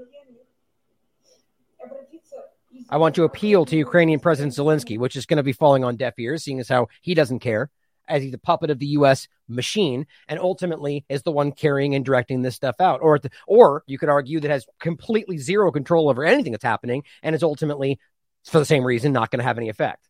I 2.89 2.97
want 2.99 3.15
to 3.17 3.25
appeal 3.25 3.65
to 3.67 3.77
Ukrainian 3.77 4.21
President 4.21 4.55
Zelensky, 4.55 4.99
which 4.99 5.17
is 5.17 5.27
going 5.27 5.39
to 5.39 5.43
be 5.43 5.53
falling 5.53 5.85
on 5.85 5.97
deaf 5.97 6.19
ears, 6.19 6.45
seeing 6.45 6.61
as 6.61 6.69
how 6.69 6.89
he 7.01 7.15
doesn't 7.15 7.41
care, 7.41 7.71
as 8.09 8.23
he's 8.23 8.35
a 8.35 8.39
puppet 8.39 8.71
of 8.71 8.79
the 8.79 8.87
U.S. 8.99 9.27
machine, 9.49 10.07
and 10.29 10.39
ultimately 10.39 11.05
is 11.09 11.23
the 11.23 11.33
one 11.33 11.51
carrying 11.51 11.95
and 11.95 12.05
directing 12.05 12.43
this 12.43 12.55
stuff 12.55 12.77
out. 12.81 13.01
Or, 13.03 13.19
the, 13.19 13.31
or 13.47 13.83
you 13.87 13.99
could 13.99 14.11
argue 14.11 14.39
that 14.41 14.51
has 14.51 14.67
completely 14.81 15.39
zero 15.39 15.73
control 15.73 16.11
over 16.11 16.25
anything 16.25 16.53
that's 16.53 16.65
happening, 16.65 17.05
and 17.23 17.35
is 17.35 17.43
ultimately 17.43 17.99
for 18.45 18.59
the 18.59 18.65
same 18.65 18.85
reason, 18.85 19.13
not 19.13 19.31
going 19.31 19.39
to 19.39 19.45
have 19.45 19.59
any 19.59 19.69
effect. 19.69 20.09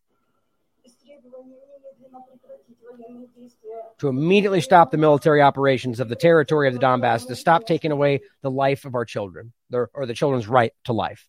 To 3.99 4.09
immediately 4.09 4.61
stop 4.61 4.91
the 4.91 4.97
military 4.97 5.41
operations 5.41 5.99
of 5.99 6.09
the 6.09 6.15
territory 6.15 6.67
of 6.67 6.73
the 6.73 6.79
Donbass, 6.79 7.27
to 7.27 7.35
stop 7.35 7.65
taking 7.65 7.91
away 7.91 8.21
the 8.41 8.51
life 8.51 8.85
of 8.85 8.93
our 8.93 9.05
children 9.05 9.53
or 9.71 10.05
the 10.05 10.13
children's 10.13 10.47
right 10.47 10.73
to 10.83 10.93
life. 10.93 11.27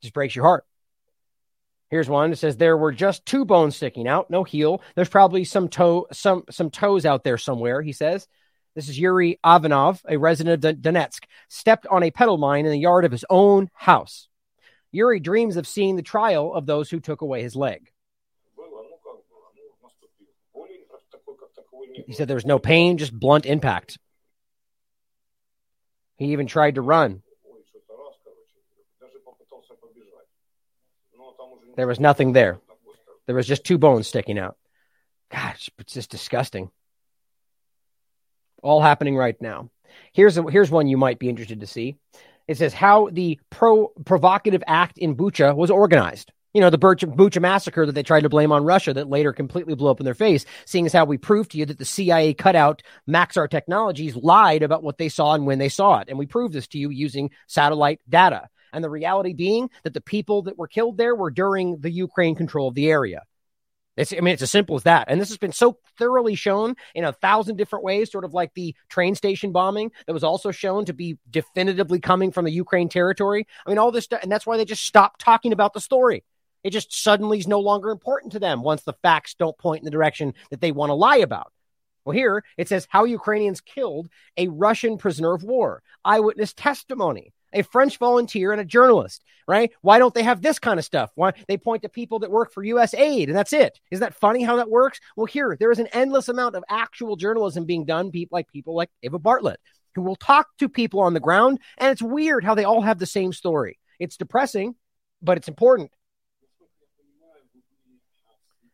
Just 0.00 0.14
breaks 0.14 0.34
your 0.34 0.44
heart. 0.44 0.64
Here's 1.88 2.08
one 2.08 2.30
that 2.30 2.36
says 2.36 2.56
there 2.56 2.76
were 2.76 2.90
just 2.90 3.24
two 3.24 3.44
bones 3.44 3.76
sticking 3.76 4.08
out, 4.08 4.30
no 4.30 4.44
heel. 4.44 4.82
There's 4.96 5.08
probably 5.08 5.44
some 5.44 5.68
toe, 5.68 6.08
some 6.10 6.44
some 6.50 6.70
toes 6.70 7.06
out 7.06 7.22
there 7.22 7.38
somewhere. 7.38 7.82
He 7.82 7.92
says. 7.92 8.26
This 8.74 8.88
is 8.88 8.98
Yuri 8.98 9.38
Ivanov, 9.44 10.00
a 10.08 10.16
resident 10.16 10.64
of 10.64 10.76
Donetsk, 10.76 11.24
stepped 11.48 11.86
on 11.88 12.02
a 12.02 12.10
petal 12.10 12.38
mine 12.38 12.64
in 12.64 12.72
the 12.72 12.78
yard 12.78 13.04
of 13.04 13.12
his 13.12 13.26
own 13.28 13.68
house. 13.74 14.28
Yuri 14.92 15.20
dreams 15.20 15.56
of 15.56 15.66
seeing 15.66 15.96
the 15.96 16.02
trial 16.02 16.54
of 16.54 16.66
those 16.66 16.90
who 16.90 17.00
took 17.00 17.22
away 17.22 17.42
his 17.42 17.56
leg. 17.56 17.90
He 22.06 22.12
said 22.12 22.28
there 22.28 22.36
was 22.36 22.46
no 22.46 22.58
pain, 22.58 22.98
just 22.98 23.18
blunt 23.18 23.46
impact. 23.46 23.98
He 26.16 26.32
even 26.32 26.46
tried 26.46 26.76
to 26.76 26.82
run. 26.82 27.22
There 31.76 31.86
was 31.86 31.98
nothing 31.98 32.32
there. 32.32 32.60
There 33.26 33.34
was 33.34 33.46
just 33.46 33.64
two 33.64 33.78
bones 33.78 34.06
sticking 34.06 34.38
out. 34.38 34.56
Gosh, 35.30 35.70
it's 35.78 35.94
just 35.94 36.10
disgusting. 36.10 36.70
All 38.62 38.82
happening 38.82 39.16
right 39.16 39.40
now. 39.40 39.70
Here's 40.12 40.36
a, 40.36 40.42
here's 40.50 40.70
one 40.70 40.86
you 40.86 40.96
might 40.96 41.18
be 41.18 41.28
interested 41.28 41.60
to 41.60 41.66
see. 41.66 41.96
It 42.48 42.58
says 42.58 42.74
how 42.74 43.08
the 43.12 43.38
pro 43.50 43.88
provocative 44.04 44.62
act 44.66 44.98
in 44.98 45.16
Bucha 45.16 45.54
was 45.54 45.70
organized. 45.70 46.32
You 46.54 46.60
know, 46.60 46.68
the 46.68 46.78
Bucha 46.78 47.40
massacre 47.40 47.86
that 47.86 47.92
they 47.92 48.02
tried 48.02 48.24
to 48.24 48.28
blame 48.28 48.52
on 48.52 48.64
Russia 48.64 48.92
that 48.92 49.08
later 49.08 49.32
completely 49.32 49.74
blew 49.74 49.90
up 49.90 50.00
in 50.00 50.04
their 50.04 50.12
face, 50.12 50.44
seeing 50.66 50.84
as 50.84 50.92
how 50.92 51.06
we 51.06 51.16
proved 51.16 51.52
to 51.52 51.58
you 51.58 51.64
that 51.64 51.78
the 51.78 51.84
CIA 51.86 52.34
cut 52.34 52.54
out 52.54 52.82
Maxar 53.08 53.48
Technologies 53.48 54.16
lied 54.16 54.62
about 54.62 54.82
what 54.82 54.98
they 54.98 55.08
saw 55.08 55.34
and 55.34 55.46
when 55.46 55.58
they 55.58 55.70
saw 55.70 56.00
it. 56.00 56.08
And 56.10 56.18
we 56.18 56.26
proved 56.26 56.52
this 56.52 56.66
to 56.68 56.78
you 56.78 56.90
using 56.90 57.30
satellite 57.46 58.00
data. 58.06 58.48
And 58.74 58.84
the 58.84 58.90
reality 58.90 59.32
being 59.32 59.70
that 59.84 59.94
the 59.94 60.00
people 60.02 60.42
that 60.42 60.58
were 60.58 60.68
killed 60.68 60.98
there 60.98 61.14
were 61.14 61.30
during 61.30 61.78
the 61.80 61.90
Ukraine 61.90 62.34
control 62.34 62.68
of 62.68 62.74
the 62.74 62.90
area. 62.90 63.22
It's, 63.96 64.12
I 64.12 64.20
mean, 64.20 64.32
it's 64.34 64.42
as 64.42 64.50
simple 64.50 64.76
as 64.76 64.84
that. 64.84 65.08
And 65.08 65.20
this 65.20 65.28
has 65.28 65.38
been 65.38 65.52
so 65.52 65.78
thoroughly 65.98 66.34
shown 66.34 66.76
in 66.94 67.04
a 67.04 67.12
thousand 67.12 67.56
different 67.56 67.84
ways, 67.84 68.10
sort 68.10 68.24
of 68.24 68.32
like 68.32 68.54
the 68.54 68.74
train 68.88 69.14
station 69.14 69.52
bombing 69.52 69.92
that 70.06 70.14
was 70.14 70.24
also 70.24 70.50
shown 70.50 70.86
to 70.86 70.94
be 70.94 71.18
definitively 71.30 72.00
coming 72.00 72.32
from 72.32 72.46
the 72.46 72.52
Ukraine 72.52 72.88
territory. 72.88 73.46
I 73.66 73.70
mean, 73.70 73.78
all 73.78 73.92
this 73.92 74.04
stuff. 74.04 74.22
And 74.22 74.32
that's 74.32 74.46
why 74.46 74.56
they 74.56 74.64
just 74.64 74.86
stopped 74.86 75.20
talking 75.20 75.52
about 75.52 75.74
the 75.74 75.80
story. 75.80 76.24
It 76.64 76.70
just 76.70 77.02
suddenly 77.02 77.38
is 77.38 77.48
no 77.48 77.60
longer 77.60 77.90
important 77.90 78.32
to 78.32 78.38
them 78.38 78.62
once 78.62 78.82
the 78.82 78.94
facts 79.02 79.34
don't 79.34 79.58
point 79.58 79.80
in 79.80 79.84
the 79.84 79.90
direction 79.90 80.34
that 80.50 80.60
they 80.60 80.72
want 80.72 80.90
to 80.90 80.94
lie 80.94 81.18
about. 81.18 81.52
Well, 82.04 82.16
here 82.16 82.44
it 82.56 82.68
says 82.68 82.88
how 82.88 83.04
Ukrainians 83.04 83.60
killed 83.60 84.08
a 84.36 84.48
Russian 84.48 84.96
prisoner 84.96 85.34
of 85.34 85.44
war, 85.44 85.82
eyewitness 86.04 86.52
testimony 86.52 87.32
a 87.52 87.62
French 87.62 87.98
volunteer 87.98 88.52
and 88.52 88.60
a 88.60 88.64
journalist, 88.64 89.24
right? 89.46 89.70
Why 89.80 89.98
don't 89.98 90.14
they 90.14 90.22
have 90.22 90.42
this 90.42 90.58
kind 90.58 90.78
of 90.78 90.84
stuff? 90.84 91.10
Why 91.14 91.32
they 91.48 91.56
point 91.56 91.82
to 91.82 91.88
people 91.88 92.20
that 92.20 92.30
work 92.30 92.52
for 92.52 92.62
US 92.64 92.94
aid 92.94 93.28
and 93.28 93.36
that's 93.36 93.52
it. 93.52 93.80
Isn't 93.90 94.02
that 94.02 94.14
funny 94.14 94.42
how 94.42 94.56
that 94.56 94.70
works? 94.70 95.00
Well, 95.16 95.26
here 95.26 95.56
there 95.58 95.70
is 95.70 95.78
an 95.78 95.88
endless 95.88 96.28
amount 96.28 96.56
of 96.56 96.64
actual 96.68 97.16
journalism 97.16 97.64
being 97.64 97.84
done 97.84 98.10
people 98.10 98.36
like 98.36 98.50
people 98.50 98.74
like 98.74 98.90
Eva 99.02 99.18
Bartlett 99.18 99.60
who 99.94 100.02
will 100.02 100.16
talk 100.16 100.48
to 100.58 100.68
people 100.68 101.00
on 101.00 101.14
the 101.14 101.20
ground 101.20 101.58
and 101.78 101.90
it's 101.90 102.02
weird 102.02 102.44
how 102.44 102.54
they 102.54 102.64
all 102.64 102.82
have 102.82 102.98
the 102.98 103.06
same 103.06 103.32
story. 103.32 103.78
It's 103.98 104.16
depressing, 104.16 104.74
but 105.20 105.36
it's 105.36 105.48
important. 105.48 105.90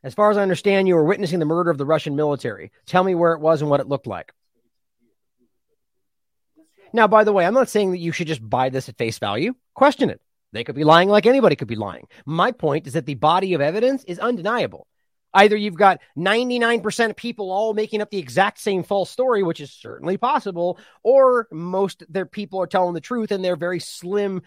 As 0.05 0.15
far 0.15 0.31
as 0.31 0.37
I 0.37 0.43
understand, 0.43 0.87
you 0.87 0.95
were 0.95 1.05
witnessing 1.05 1.41
the 1.41 1.45
murder 1.45 1.71
of 1.71 1.79
the 1.79 1.85
Russian 1.85 2.15
military. 2.15 2.71
Tell 2.87 3.03
me 3.03 3.17
where 3.17 3.33
it 3.33 3.41
was 3.41 3.61
and 3.61 3.71
what 3.71 3.81
it 3.81 3.89
looked 3.89 4.07
like. 4.07 4.33
Now, 6.93 7.07
by 7.07 7.25
the 7.25 7.33
way, 7.33 7.45
I'm 7.45 7.55
not 7.55 7.69
saying 7.69 7.91
that 7.93 7.99
you 7.99 8.13
should 8.13 8.27
just 8.27 8.49
buy 8.49 8.69
this 8.71 8.89
at 8.89 8.97
face 8.97 9.19
value. 9.19 9.55
Question 9.75 10.11
it. 10.11 10.21
They 10.53 10.65
could 10.65 10.75
be 10.75 10.85
lying 10.85 11.09
like 11.09 11.27
anybody 11.27 11.57
could 11.57 11.69
be 11.69 11.77
lying. 11.77 12.07
My 12.25 12.53
point 12.53 12.87
is 12.87 12.95
that 12.95 13.07
the 13.07 13.15
body 13.15 13.55
of 13.55 13.61
evidence 13.61 14.05
is 14.05 14.19
undeniable. 14.19 14.87
Either 15.35 15.57
you've 15.57 15.77
got 15.77 16.01
99% 16.17 17.11
of 17.11 17.17
people 17.17 17.53
all 17.53 17.75
making 17.75 18.01
up 18.01 18.11
the 18.11 18.19
exact 18.19 18.59
same 18.59 18.83
false 18.83 19.11
story, 19.11 19.43
which 19.43 19.61
is 19.61 19.71
certainly 19.71 20.17
possible, 20.17 20.79
or 21.03 21.47
most 21.53 22.03
their 22.09 22.25
people 22.25 22.63
are 22.63 22.67
telling 22.67 22.95
the 22.95 23.01
truth 23.01 23.31
and 23.31 23.45
they're 23.45 23.55
very 23.55 23.79
slim, 23.79 24.41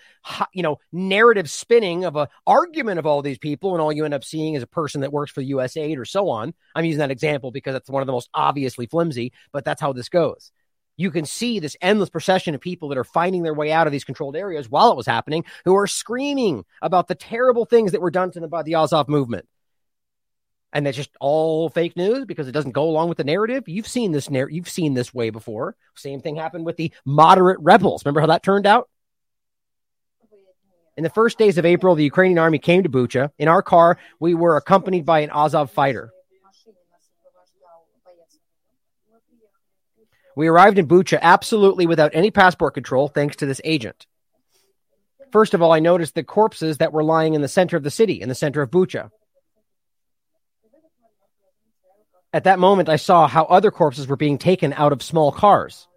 you 0.54 0.64
know, 0.64 0.80
narrative 0.92 1.52
spinning 1.52 2.04
of 2.04 2.16
a 2.16 2.28
argument 2.48 2.98
of 2.98 3.06
all 3.06 3.22
these 3.22 3.38
people, 3.38 3.74
and 3.74 3.82
all 3.82 3.94
you 3.94 4.06
end 4.06 4.16
up 4.16 4.24
seeing 4.24 4.56
is 4.56 4.64
a 4.64 4.68
person 4.68 5.02
that 5.02 5.14
works 5.14 5.32
for 5.32 5.44
USAID 5.44 6.00
or 6.00 6.06
so 6.06 6.30
on. 6.30 6.52
I'm 6.74 6.86
using 6.86 7.00
that 7.00 7.12
example 7.12 7.52
because 7.52 7.74
that's 7.74 7.90
one 7.90 8.02
of 8.02 8.08
the 8.08 8.14
most 8.14 8.30
obviously 8.34 8.88
flimsy, 8.88 9.34
but 9.52 9.64
that's 9.64 9.82
how 9.82 9.94
this 9.94 10.10
goes 10.10 10.52
you 10.98 11.12
can 11.12 11.26
see 11.26 11.60
this 11.60 11.78
endless 11.82 12.10
procession 12.10 12.56
of 12.56 12.62
people 12.62 12.90
that 12.90 12.98
are 12.98 13.04
finding 13.04 13.44
their 13.44 13.54
way 13.54 13.72
out 13.72 13.88
of 13.88 13.92
these 13.92 14.04
controlled 14.04 14.36
areas 14.36 14.70
while 14.70 14.92
it 14.92 14.98
was 14.98 15.06
happening, 15.06 15.46
who 15.66 15.76
are 15.76 15.88
screaming 15.88 16.64
about 16.82 17.08
the 17.08 17.16
terrible 17.16 17.66
things 17.66 17.92
that 17.92 18.02
were 18.02 18.12
done 18.12 18.32
to 18.32 18.40
them 18.40 18.50
by 18.50 18.64
the 18.64 18.76
Azov 18.76 19.10
movement. 19.10 19.48
And 20.74 20.86
that's 20.86 20.96
just 20.96 21.12
all 21.20 21.70
fake 21.70 21.98
news 21.98 22.26
because 22.26 22.48
it 22.48 22.54
doesn't 22.54 22.72
go 22.72 22.84
along 22.84 23.10
with 23.10 23.18
the 23.18 23.24
narrative. 23.24 23.68
You've 23.68 23.88
seen 23.88 24.12
this 24.12 24.30
narr- 24.30 24.50
you've 24.50 24.70
seen 24.70 24.94
this 24.94 25.14
way 25.14 25.30
before. 25.30 25.76
Same 25.96 26.22
thing 26.22 26.38
happened 26.38 26.66
with 26.66 26.78
the 26.78 26.94
moderate 27.06 27.60
rebels. 27.60 28.06
Remember 28.06 28.22
how 28.22 28.28
that 28.28 28.44
turned 28.44 28.66
out? 28.66 28.90
In 30.98 31.04
the 31.04 31.10
first 31.10 31.38
days 31.38 31.58
of 31.58 31.66
April, 31.66 31.96
the 31.96 32.04
Ukrainian 32.04 32.38
army 32.38 32.60
came 32.60 32.84
to 32.84 32.90
Bucha. 32.90 33.32
In 33.38 33.48
our 33.48 33.62
car, 33.62 33.98
we 34.20 34.34
were 34.34 34.56
accompanied 34.56 35.06
by 35.06 35.22
an 35.22 35.32
Azov 35.32 35.72
fighter. 35.72 36.12
We 40.36 40.48
arrived 40.48 40.78
in 40.78 40.88
Bucha 40.88 41.20
absolutely 41.22 41.86
without 41.86 42.12
any 42.14 42.32
passport 42.32 42.74
control, 42.74 43.08
thanks 43.08 43.36
to 43.38 43.46
this 43.46 43.62
agent. 43.64 44.08
First 45.32 45.54
of 45.54 45.62
all, 45.62 45.72
I 45.72 45.80
noticed 45.80 46.16
the 46.16 46.24
corpses 46.24 46.78
that 46.78 46.94
were 46.94 47.04
lying 47.04 47.34
in 47.34 47.42
the 47.42 47.48
center 47.48 47.78
of 47.78 47.84
the 47.84 47.92
city, 47.92 48.22
in 48.22 48.30
the 48.30 48.36
center 48.36 48.62
of 48.62 48.70
Bucha. 48.70 49.12
At 52.34 52.46
that 52.46 52.60
moment, 52.60 52.90
I 52.90 52.96
saw 52.96 53.28
how 53.28 53.44
other 53.46 53.72
corpses 53.72 54.08
were 54.08 54.16
being 54.16 54.38
taken 54.38 54.74
out 54.74 54.94
of 54.94 55.04
small 55.04 55.32
cars. 55.32 55.88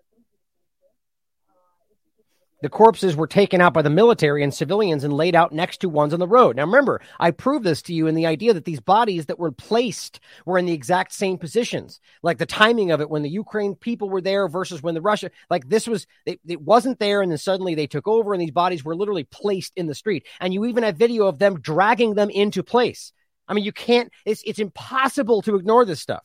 The 2.65 2.71
corpses 2.71 3.15
were 3.15 3.27
taken 3.27 3.61
out 3.61 3.75
by 3.75 3.83
the 3.83 3.91
military 3.91 4.43
and 4.43 4.55
civilians 4.55 5.05
and 5.05 5.13
laid 5.13 5.35
out 5.35 5.53
next 5.53 5.83
to 5.83 5.89
ones 5.91 6.15
on 6.15 6.19
the 6.19 6.27
road. 6.27 6.57
Now, 6.57 6.65
remember, 6.65 7.03
I 7.21 7.31
proved 7.31 7.63
this 7.63 7.83
to 7.83 7.93
you 7.93 8.07
in 8.07 8.15
the 8.15 8.25
idea 8.25 8.55
that 8.55 8.65
these 8.65 8.81
bodies 8.81 9.27
that 9.27 9.39
were 9.39 9.53
placed 9.53 10.19
were 10.47 10.57
in 10.57 10.65
the 10.65 10.73
exact 10.73 11.13
same 11.13 11.37
positions, 11.37 12.01
like 12.23 12.39
the 12.39 12.47
timing 12.47 12.91
of 12.91 13.03
it 13.03 13.11
when 13.11 13.21
the 13.21 13.29
Ukraine 13.29 13.75
people 13.75 14.09
were 14.09 14.23
there 14.23 14.49
versus 14.49 14.83
when 14.83 14.95
the 14.95 15.03
Russia, 15.03 15.31
like 15.51 15.69
this 15.69 15.87
was, 15.87 16.07
it, 16.25 16.41
it 16.47 16.63
wasn't 16.63 16.99
there. 17.01 17.21
And 17.21 17.31
then 17.31 17.37
suddenly 17.37 17.75
they 17.75 17.87
took 17.87 18.09
over 18.09 18.33
and 18.33 18.41
these 18.41 18.51
bodies 18.51 18.83
were 18.83 18.97
literally 18.97 19.25
placed 19.25 19.75
in 19.77 19.87
the 19.87 19.95
street. 19.95 20.27
And 20.41 20.55
you 20.55 20.65
even 20.65 20.85
have 20.85 20.97
video 20.97 21.27
of 21.27 21.39
them 21.39 21.61
dragging 21.61 22.15
them 22.15 22.31
into 22.31 22.63
place. 22.63 23.13
I 23.47 23.53
mean, 23.53 23.65
you 23.65 23.73
can't, 23.73 24.11
it's, 24.25 24.43
it's 24.47 24.59
impossible 24.59 25.43
to 25.43 25.57
ignore 25.57 25.85
this 25.85 26.01
stuff. 26.01 26.23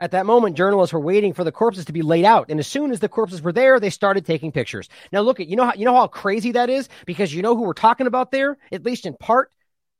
At 0.00 0.12
that 0.12 0.26
moment, 0.26 0.56
journalists 0.56 0.92
were 0.92 1.00
waiting 1.00 1.32
for 1.32 1.42
the 1.42 1.50
corpses 1.50 1.84
to 1.86 1.92
be 1.92 2.02
laid 2.02 2.24
out, 2.24 2.50
and 2.50 2.60
as 2.60 2.68
soon 2.68 2.92
as 2.92 3.00
the 3.00 3.08
corpses 3.08 3.42
were 3.42 3.52
there, 3.52 3.80
they 3.80 3.90
started 3.90 4.24
taking 4.24 4.52
pictures. 4.52 4.88
Now, 5.10 5.22
look 5.22 5.40
at 5.40 5.48
you 5.48 5.56
know 5.56 5.64
how 5.64 5.74
you 5.74 5.84
know 5.84 5.94
how 5.94 6.06
crazy 6.06 6.52
that 6.52 6.70
is 6.70 6.88
because 7.04 7.34
you 7.34 7.42
know 7.42 7.56
who 7.56 7.62
we're 7.62 7.72
talking 7.72 8.06
about 8.06 8.30
there, 8.30 8.56
at 8.70 8.84
least 8.84 9.06
in 9.06 9.14
part, 9.14 9.50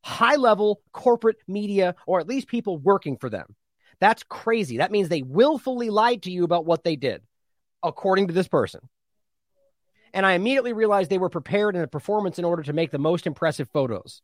high 0.05 0.37
level 0.37 0.81
corporate 0.93 1.39
media, 1.49 1.97
or 2.07 2.21
at 2.21 2.29
least 2.29 2.47
people 2.47 2.79
working 2.79 3.17
for 3.17 3.29
them. 3.29 3.57
That's 4.01 4.23
crazy. 4.23 4.79
That 4.79 4.93
means 4.93 5.09
they 5.09 5.23
willfully 5.23 5.91
lied 5.91 6.23
to 6.23 6.31
you 6.31 6.45
about 6.45 6.65
what 6.65 6.85
they 6.85 6.95
did, 6.95 7.23
according 7.83 8.29
to 8.29 8.33
this 8.35 8.47
person. 8.47 8.81
And 10.15 10.25
I 10.25 10.33
immediately 10.33 10.73
realized 10.73 11.11
they 11.11 11.19
were 11.19 11.29
prepared 11.29 11.75
in 11.75 11.83
a 11.83 11.89
performance 11.89 12.39
in 12.39 12.45
order 12.45 12.63
to 12.63 12.73
make 12.73 12.93
the 12.93 12.99
most 12.99 13.27
impressive 13.27 13.69
photos. 13.73 14.23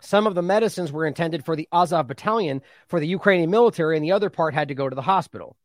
Some 0.00 0.26
of 0.26 0.34
the 0.34 0.42
medicines 0.42 0.92
were 0.92 1.06
intended 1.06 1.44
for 1.44 1.56
the 1.56 1.68
Azov 1.72 2.06
battalion 2.06 2.62
for 2.86 3.00
the 3.00 3.08
Ukrainian 3.08 3.50
military, 3.50 3.96
and 3.96 4.04
the 4.04 4.12
other 4.12 4.30
part 4.30 4.54
had 4.54 4.68
to 4.68 4.74
go 4.74 4.88
to 4.88 4.94
the 4.94 5.02
hospital. 5.02 5.56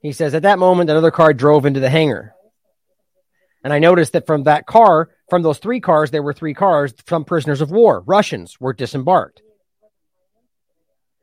He 0.00 0.10
says, 0.10 0.34
at 0.34 0.42
that 0.42 0.58
moment, 0.58 0.90
another 0.90 1.12
car 1.12 1.32
drove 1.32 1.64
into 1.64 1.78
the 1.78 1.88
hangar. 1.88 2.34
And 3.62 3.72
I 3.72 3.78
noticed 3.78 4.12
that 4.14 4.26
from 4.26 4.42
that 4.44 4.66
car, 4.66 5.10
from 5.30 5.42
those 5.42 5.58
three 5.58 5.78
cars, 5.80 6.10
there 6.10 6.24
were 6.24 6.32
three 6.32 6.54
cars, 6.54 6.92
some 7.08 7.24
prisoners 7.24 7.60
of 7.60 7.70
war, 7.70 8.02
Russians, 8.04 8.60
were 8.60 8.72
disembarked. 8.72 9.42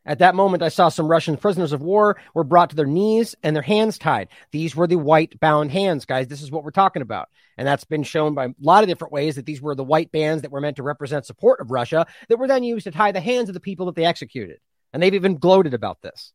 At 0.05 0.19
that 0.19 0.33
moment, 0.33 0.63
I 0.63 0.69
saw 0.69 0.89
some 0.89 1.07
Russian 1.07 1.37
prisoners 1.37 1.73
of 1.73 1.81
war 1.81 2.17
were 2.33 2.43
brought 2.43 2.71
to 2.71 2.75
their 2.75 2.85
knees 2.85 3.35
and 3.43 3.55
their 3.55 3.63
hands 3.63 3.97
tied. 3.97 4.29
These 4.51 4.75
were 4.75 4.87
the 4.87 4.97
white 4.97 5.39
bound 5.39 5.71
hands, 5.71 6.05
guys. 6.05 6.27
This 6.27 6.41
is 6.41 6.51
what 6.51 6.63
we're 6.63 6.71
talking 6.71 7.01
about. 7.01 7.27
And 7.57 7.67
that's 7.67 7.83
been 7.83 8.03
shown 8.03 8.33
by 8.33 8.45
a 8.45 8.53
lot 8.61 8.83
of 8.83 8.89
different 8.89 9.13
ways 9.13 9.35
that 9.35 9.45
these 9.45 9.61
were 9.61 9.75
the 9.75 9.83
white 9.83 10.11
bands 10.11 10.41
that 10.41 10.51
were 10.51 10.61
meant 10.61 10.77
to 10.77 10.83
represent 10.83 11.25
support 11.25 11.59
of 11.59 11.71
Russia 11.71 12.07
that 12.29 12.37
were 12.37 12.47
then 12.47 12.63
used 12.63 12.85
to 12.85 12.91
tie 12.91 13.11
the 13.11 13.19
hands 13.19 13.49
of 13.49 13.53
the 13.53 13.59
people 13.59 13.85
that 13.87 13.95
they 13.95 14.05
executed. 14.05 14.57
And 14.93 15.03
they've 15.03 15.13
even 15.13 15.37
gloated 15.37 15.73
about 15.73 16.01
this. 16.01 16.31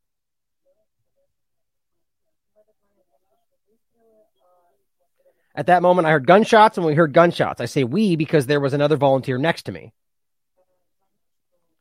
At 5.55 5.67
that 5.67 5.81
moment, 5.81 6.05
I 6.05 6.11
heard 6.11 6.27
gunshots 6.27 6.77
and 6.77 6.85
we 6.85 6.95
heard 6.95 7.13
gunshots. 7.13 7.61
I 7.61 7.65
say 7.65 7.83
we 7.83 8.15
because 8.15 8.45
there 8.45 8.59
was 8.59 8.73
another 8.73 8.97
volunteer 8.97 9.37
next 9.37 9.63
to 9.63 9.71
me. 9.71 9.93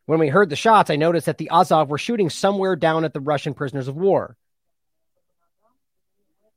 When 0.07 0.19
we 0.19 0.29
heard 0.29 0.51
the 0.51 0.57
shots, 0.57 0.91
I 0.91 0.97
noticed 0.97 1.27
that 1.27 1.39
the 1.39 1.51
Azov 1.51 1.89
were 1.89 1.99
shooting 1.99 2.29
somewhere 2.29 2.77
down 2.77 3.05
at 3.05 3.15
the 3.15 3.21
Russian 3.21 3.55
prisoners 3.55 3.89
of 3.89 3.97
war. 3.97 4.37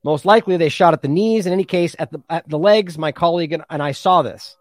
Most 0.04 0.26
likely, 0.26 0.58
they 0.58 0.70
shot 0.70 0.94
at 0.94 1.02
the 1.02 1.08
knees. 1.08 1.46
In 1.46 1.54
any 1.54 1.64
case, 1.64 1.96
at 1.98 2.12
the 2.12 2.22
at 2.30 2.48
the 2.48 2.60
legs, 2.60 2.98
my 2.98 3.12
colleague 3.12 3.54
and, 3.54 3.64
and 3.70 3.82
I 3.82 3.94
saw 3.94 4.22
this. 4.22 4.58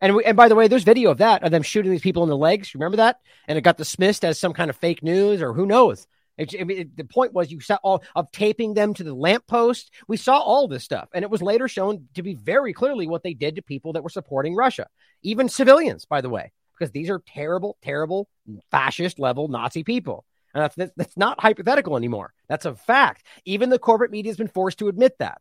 And 0.00 0.16
we, 0.16 0.24
and 0.24 0.36
by 0.36 0.48
the 0.48 0.54
way, 0.54 0.68
there's 0.68 0.84
video 0.84 1.10
of 1.10 1.18
that 1.18 1.42
of 1.42 1.50
them 1.50 1.62
shooting 1.62 1.90
these 1.90 2.02
people 2.02 2.22
in 2.22 2.28
the 2.28 2.36
legs. 2.36 2.74
Remember 2.74 2.98
that? 2.98 3.20
And 3.46 3.56
it 3.56 3.62
got 3.62 3.78
dismissed 3.78 4.24
as 4.24 4.38
some 4.38 4.52
kind 4.52 4.70
of 4.70 4.76
fake 4.76 5.02
news 5.02 5.40
or 5.42 5.52
who 5.52 5.66
knows. 5.66 6.06
It, 6.36 6.54
it, 6.54 6.96
the 6.96 7.04
point 7.04 7.32
was 7.32 7.50
you 7.50 7.60
saw 7.60 7.78
all 7.82 8.04
of 8.14 8.30
taping 8.30 8.74
them 8.74 8.94
to 8.94 9.02
the 9.02 9.14
lamppost. 9.14 9.90
We 10.06 10.16
saw 10.16 10.38
all 10.38 10.68
this 10.68 10.84
stuff, 10.84 11.08
and 11.12 11.24
it 11.24 11.30
was 11.30 11.42
later 11.42 11.66
shown 11.66 12.06
to 12.14 12.22
be 12.22 12.34
very 12.34 12.72
clearly 12.72 13.08
what 13.08 13.24
they 13.24 13.34
did 13.34 13.56
to 13.56 13.62
people 13.62 13.94
that 13.94 14.04
were 14.04 14.08
supporting 14.08 14.54
Russia, 14.54 14.86
even 15.22 15.48
civilians, 15.48 16.04
by 16.04 16.20
the 16.20 16.28
way 16.28 16.52
because 16.78 16.92
these 16.92 17.10
are 17.10 17.22
terrible, 17.26 17.76
terrible 17.82 18.28
fascist 18.70 19.18
level 19.18 19.48
Nazi 19.48 19.84
people. 19.84 20.24
And 20.54 20.62
that's, 20.62 20.92
that's, 20.96 21.16
not 21.16 21.40
hypothetical 21.40 21.96
anymore. 21.96 22.32
That's 22.48 22.64
a 22.64 22.74
fact. 22.74 23.24
Even 23.44 23.70
the 23.70 23.78
corporate 23.78 24.10
media 24.10 24.30
has 24.30 24.36
been 24.36 24.48
forced 24.48 24.78
to 24.78 24.88
admit 24.88 25.18
that. 25.18 25.40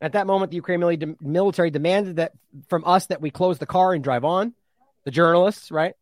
At 0.00 0.12
that 0.12 0.26
moment, 0.26 0.50
the 0.50 0.56
Ukrainian 0.56 1.16
military 1.20 1.70
demanded 1.70 2.16
that 2.16 2.32
from 2.68 2.84
us 2.86 3.06
that 3.06 3.20
we 3.20 3.30
close 3.30 3.58
the 3.58 3.66
car 3.66 3.92
and 3.92 4.02
drive 4.02 4.24
on. 4.24 4.54
The 5.04 5.10
journalists, 5.10 5.70
right? 5.70 5.94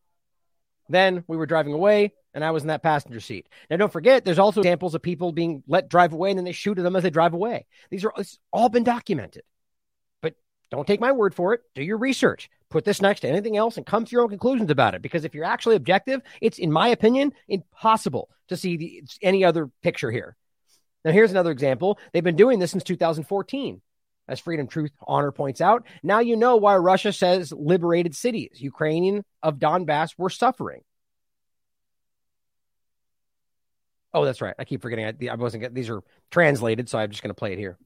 Then 0.88 1.24
we 1.26 1.36
were 1.36 1.46
driving 1.46 1.72
away, 1.72 2.12
and 2.34 2.44
I 2.44 2.50
was 2.50 2.62
in 2.62 2.68
that 2.68 2.82
passenger 2.82 3.20
seat. 3.20 3.48
Now, 3.70 3.76
don't 3.76 3.92
forget, 3.92 4.24
there's 4.24 4.38
also 4.38 4.60
examples 4.60 4.94
of 4.94 5.02
people 5.02 5.32
being 5.32 5.62
let 5.66 5.88
drive 5.88 6.12
away, 6.12 6.30
and 6.30 6.38
then 6.38 6.44
they 6.44 6.52
shoot 6.52 6.78
at 6.78 6.84
them 6.84 6.96
as 6.96 7.02
they 7.02 7.10
drive 7.10 7.34
away. 7.34 7.66
These 7.90 8.04
are 8.04 8.12
all 8.52 8.68
been 8.68 8.84
documented 8.84 9.42
Don't 10.70 10.86
take 10.86 11.00
my 11.00 11.12
word 11.12 11.34
for 11.34 11.54
it. 11.54 11.62
Do 11.74 11.82
your 11.82 11.96
research. 11.98 12.50
Put 12.68 12.84
this 12.84 13.00
next 13.00 13.20
to 13.20 13.28
anything 13.28 13.56
else 13.56 13.76
and 13.76 13.86
come 13.86 14.04
to 14.04 14.12
your 14.12 14.22
own 14.22 14.28
conclusions 14.28 14.70
about 14.70 14.94
it. 14.94 15.00
Because 15.00 15.24
if 15.24 15.34
you're 15.34 15.44
actually 15.44 15.76
objective, 15.76 16.20
it's, 16.42 16.58
in 16.58 16.70
my 16.70 16.88
opinion, 16.88 17.32
impossible 17.48 18.28
to 18.48 18.56
see 18.56 18.76
the, 18.76 19.02
any 19.22 19.44
other 19.44 19.70
picture 19.82 20.10
here. 20.10 20.36
Now, 21.04 21.12
here's 21.12 21.30
another 21.30 21.50
example. 21.50 21.98
They've 22.12 22.24
been 22.24 22.36
doing 22.36 22.58
this 22.58 22.72
since 22.72 22.84
2014. 22.84 23.80
As 24.28 24.40
Freedom, 24.40 24.66
Truth, 24.66 24.90
Honor 25.06 25.32
points 25.32 25.62
out, 25.62 25.86
now 26.02 26.18
you 26.18 26.36
know 26.36 26.56
why 26.56 26.76
Russia 26.76 27.14
says 27.14 27.50
liberated 27.50 28.14
cities, 28.14 28.50
Ukrainian 28.56 29.24
of 29.42 29.58
Donbass, 29.58 30.18
were 30.18 30.28
suffering. 30.28 30.82
Oh, 34.12 34.26
that's 34.26 34.42
right. 34.42 34.54
I 34.58 34.64
keep 34.64 34.82
forgetting. 34.82 35.06
I, 35.06 35.32
I 35.32 35.34
wasn't. 35.36 35.74
These 35.74 35.88
are 35.88 36.02
translated, 36.30 36.90
so 36.90 36.98
I'm 36.98 37.10
just 37.10 37.22
going 37.22 37.30
to 37.30 37.34
play 37.34 37.54
it 37.54 37.58
here. 37.58 37.78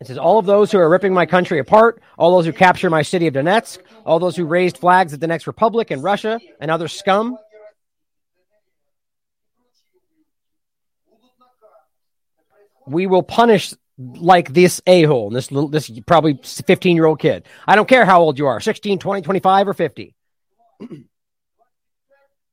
It 0.00 0.06
says, 0.06 0.18
All 0.18 0.38
of 0.38 0.46
those 0.46 0.70
who 0.70 0.78
are 0.78 0.88
ripping 0.88 1.14
my 1.14 1.26
country 1.26 1.58
apart, 1.58 2.02
all 2.18 2.32
those 2.32 2.46
who 2.46 2.52
capture 2.52 2.90
my 2.90 3.02
city 3.02 3.26
of 3.26 3.34
Donetsk, 3.34 3.78
all 4.04 4.18
those 4.18 4.36
who 4.36 4.44
raised 4.44 4.78
flags 4.78 5.12
at 5.12 5.20
the 5.20 5.26
next 5.26 5.46
republic 5.46 5.90
in 5.90 6.02
Russia, 6.02 6.38
and 6.60 6.70
other 6.70 6.88
scum. 6.88 7.38
We 12.86 13.06
will 13.06 13.22
punish 13.22 13.74
like 13.98 14.52
this 14.52 14.80
a 14.86 15.02
hole, 15.04 15.30
this 15.30 15.50
little, 15.50 15.68
this 15.68 15.90
probably 16.06 16.38
15 16.42 16.96
year 16.96 17.06
old 17.06 17.18
kid. 17.18 17.46
I 17.66 17.74
don't 17.74 17.88
care 17.88 18.04
how 18.04 18.20
old 18.20 18.38
you 18.38 18.46
are 18.46 18.60
16, 18.60 18.98
20, 18.98 19.22
25, 19.22 19.68
or 19.68 19.74
50. 19.74 20.14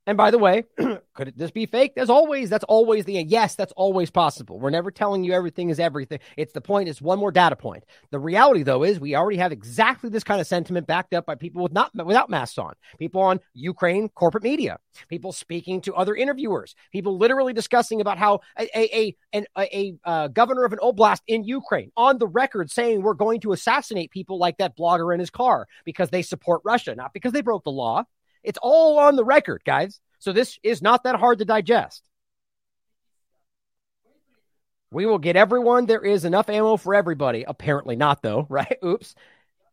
And 0.05 0.17
by 0.17 0.31
the 0.31 0.37
way, 0.37 0.65
could 1.13 1.33
this 1.37 1.51
be 1.51 1.65
fake? 1.65 1.93
As 1.95 2.09
always, 2.09 2.49
that's 2.49 2.65
always 2.65 3.05
the, 3.05 3.13
yes, 3.13 3.55
that's 3.55 3.71
always 3.73 4.11
possible. 4.11 4.59
We're 4.59 4.69
never 4.69 4.91
telling 4.91 5.23
you 5.23 5.31
everything 5.31 5.69
is 5.69 5.79
everything. 5.79 6.19
It's 6.35 6.51
the 6.51 6.59
point, 6.59 6.89
it's 6.89 7.01
one 7.01 7.19
more 7.19 7.31
data 7.31 7.55
point. 7.55 7.85
The 8.11 8.19
reality 8.19 8.63
though 8.63 8.83
is 8.83 8.99
we 8.99 9.15
already 9.15 9.37
have 9.37 9.53
exactly 9.53 10.09
this 10.09 10.25
kind 10.25 10.41
of 10.41 10.47
sentiment 10.47 10.87
backed 10.87 11.13
up 11.13 11.25
by 11.25 11.35
people 11.35 11.63
with 11.63 11.71
not, 11.71 11.91
without 11.95 12.29
masks 12.29 12.57
on, 12.57 12.73
people 12.99 13.21
on 13.21 13.39
Ukraine 13.53 14.09
corporate 14.09 14.43
media, 14.43 14.77
people 15.07 15.31
speaking 15.31 15.79
to 15.81 15.95
other 15.95 16.15
interviewers, 16.15 16.75
people 16.91 17.17
literally 17.17 17.53
discussing 17.53 18.01
about 18.01 18.17
how 18.17 18.41
a, 18.59 18.67
a, 18.77 19.15
a, 19.33 19.45
a, 19.57 19.77
a 19.77 19.95
uh, 20.03 20.27
governor 20.27 20.65
of 20.65 20.73
an 20.73 20.79
oblast 20.79 21.21
in 21.27 21.45
Ukraine 21.45 21.91
on 21.95 22.17
the 22.17 22.27
record 22.27 22.69
saying 22.69 23.01
we're 23.01 23.13
going 23.13 23.39
to 23.39 23.53
assassinate 23.53 24.11
people 24.11 24.37
like 24.37 24.57
that 24.57 24.75
blogger 24.75 25.13
in 25.13 25.19
his 25.21 25.29
car 25.29 25.65
because 25.85 26.09
they 26.09 26.21
support 26.21 26.61
Russia, 26.65 26.93
not 26.93 27.13
because 27.13 27.31
they 27.31 27.41
broke 27.41 27.63
the 27.63 27.71
law. 27.71 28.03
It's 28.43 28.59
all 28.61 28.99
on 28.99 29.15
the 29.15 29.25
record, 29.25 29.61
guys. 29.65 29.99
So 30.19 30.31
this 30.31 30.57
is 30.63 30.81
not 30.81 31.03
that 31.03 31.15
hard 31.15 31.39
to 31.39 31.45
digest. 31.45 32.03
We 34.91 35.05
will 35.05 35.17
get 35.17 35.35
everyone. 35.35 35.85
There 35.85 36.05
is 36.05 36.23
enough 36.23 36.49
ammo 36.49 36.77
for 36.77 36.93
everybody. 36.93 37.43
Apparently 37.47 37.95
not, 37.95 38.21
though, 38.21 38.45
right? 38.49 38.77
Oops. 38.85 39.15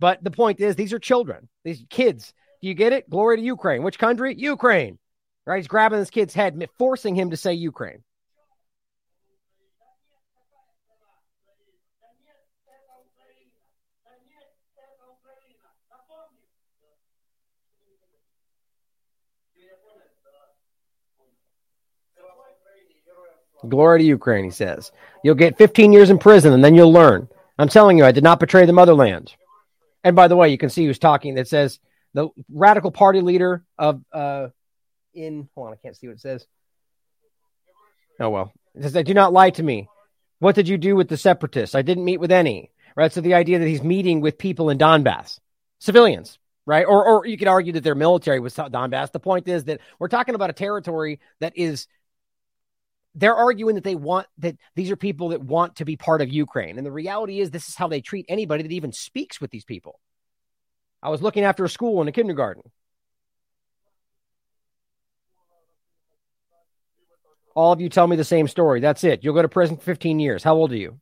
But 0.01 0.25
the 0.25 0.31
point 0.31 0.61
is, 0.61 0.77
these 0.77 0.95
are 0.95 0.99
children, 0.99 1.49
these 1.63 1.85
kids. 1.91 2.33
Do 2.63 2.69
you 2.69 2.75
get 2.75 2.93
it? 2.93 3.09
Glory 3.09 3.37
to 3.37 3.43
Ukraine. 3.43 3.83
Which 3.83 3.99
country? 3.99 4.35
Ukraine. 4.37 4.99
Right? 5.47 5.59
He's 5.59 5.69
grabbing 5.69 5.99
this 5.99 6.11
kid's 6.11 6.35
head, 6.35 6.69
forcing 6.79 7.15
him 7.15 7.31
to 7.31 7.37
say 7.37 7.55
Ukraine. 7.55 8.03
Glory 23.69 24.01
to 24.01 24.05
Ukraine, 24.05 24.45
he 24.45 24.51
says. 24.51 24.93
You'll 25.23 25.35
get 25.35 25.59
15 25.59 25.93
years 25.93 26.11
in 26.11 26.19
prison 26.19 26.53
and 26.53 26.65
then 26.65 26.75
you'll 26.75 26.93
learn. 26.93 27.29
I'm 27.59 27.69
telling 27.69 27.99
you, 27.99 28.05
I 28.05 28.13
did 28.13 28.25
not 28.25 28.41
betray 28.41 28.65
the 28.65 28.73
motherland. 28.73 29.35
And 30.03 30.17
by 30.17 30.29
the 30.29 30.37
way, 30.37 30.49
you 30.49 30.59
can 30.59 30.71
see 30.71 30.87
who's 30.87 30.99
talking. 30.99 31.35
That 31.35 31.49
says 31.49 31.79
the 32.15 32.29
radical 32.51 32.91
party 32.91 33.21
leader 33.21 33.65
of, 33.79 34.03
uh, 34.13 34.49
in, 35.13 35.49
hold 35.55 35.69
on, 35.69 35.73
I 35.75 35.77
can't 35.77 35.97
see 35.97 36.07
what 36.07 36.15
it 36.15 36.21
says. 36.21 36.47
Oh, 38.19 38.31
well. 38.31 38.53
It 38.75 38.83
says, 38.83 39.05
do 39.05 39.15
not 39.15 39.33
lie 39.33 39.51
to 39.51 39.63
me. 39.63 39.89
What 40.39 40.55
did 40.55 40.69
you 40.69 40.79
do 40.79 40.97
with 40.97 41.09
the 41.09 41.17
separatists? 41.17 41.75
I 41.75 41.83
didn't 41.83 42.05
meet 42.05 42.21
with 42.21 42.33
any. 42.33 42.71
Right. 42.97 43.13
So 43.13 43.21
the 43.21 43.35
idea 43.35 43.59
that 43.59 43.69
he's 43.69 43.83
meeting 43.83 44.21
with 44.21 44.37
people 44.37 44.71
in 44.71 44.79
Donbass, 44.79 45.39
civilians, 45.79 46.39
right? 46.67 46.85
Or, 46.85 47.05
or 47.05 47.27
you 47.27 47.37
could 47.37 47.49
argue 47.49 47.75
that 47.75 47.85
their 47.85 47.95
military 47.95 48.41
was 48.41 48.55
Donbass. 48.55 49.13
The 49.13 49.21
point 49.21 49.49
is 49.49 49.65
that 49.65 49.81
we're 49.99 50.09
talking 50.09 50.35
about 50.35 50.51
a 50.51 50.55
territory 50.55 51.21
that 51.41 51.53
is 51.57 51.87
they're 53.15 53.35
arguing 53.35 53.75
that 53.75 53.85
they 53.85 53.97
want 53.97 54.27
that 54.39 54.57
these 54.77 54.91
are 54.91 54.97
people 54.97 55.31
that 55.31 55.43
want 55.43 55.77
to 55.77 55.85
be 55.85 55.97
part 55.97 56.23
of 56.23 56.33
Ukraine. 56.33 56.77
And 56.77 56.87
the 56.87 56.93
reality 56.93 57.41
is, 57.41 57.51
this 57.51 57.69
is 57.69 57.75
how 57.75 57.89
they 57.89 58.01
treat 58.01 58.27
anybody 58.29 58.63
that 58.63 58.73
even 58.73 58.93
speaks 58.93 59.41
with 59.41 59.51
these 59.51 59.65
people. 59.65 59.99
I 61.03 61.09
was 61.09 61.23
looking 61.23 61.45
after 61.45 61.65
a 61.65 61.69
school 61.69 62.03
in 62.03 62.09
a 62.09 62.13
kindergarten. 62.13 62.63
All 67.55 67.73
of 67.73 67.81
you 67.81 67.89
tell 67.89 68.07
me 68.07 68.17
the 68.17 68.25
same 68.25 68.47
story. 68.47 68.81
That's 68.81 69.03
it. 69.03 69.25
You'll 69.25 69.35
go 69.35 69.43
to 69.43 69.49
prison 69.49 69.77
for 69.77 69.83
15 69.83 70.21
years. 70.21 70.45
How 70.45 70.55
old 70.55 70.73
are 70.73 70.77
you? 70.77 71.01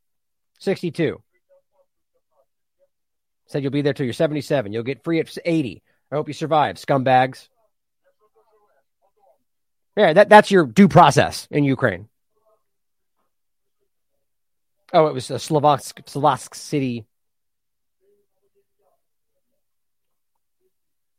62. 0.61 1.23
Said 3.47 3.63
you'll 3.63 3.73
be 3.73 3.83
there 3.83 3.93
till 3.93 4.07
you're 4.07 4.13
77. 4.13 4.73
You'll 4.73 4.83
get 4.83 5.05
free 5.05 5.21
at 5.21 5.37
80. 5.45 5.83
I 6.11 6.15
hope 6.15 6.29
you 6.29 6.35
survive, 6.35 6.77
scumbags. 6.77 7.49
Yeah, 9.99 10.13
that, 10.13 10.29
that's 10.29 10.53
your 10.53 10.65
due 10.65 10.87
process 10.87 11.49
in 11.51 11.65
Ukraine. 11.65 12.09
Oh, 14.93 15.09
it 15.09 15.13
was 15.13 15.29
a 15.33 15.41
Slovak, 15.41 15.83
Slovak 16.07 16.55
city. 16.55 17.05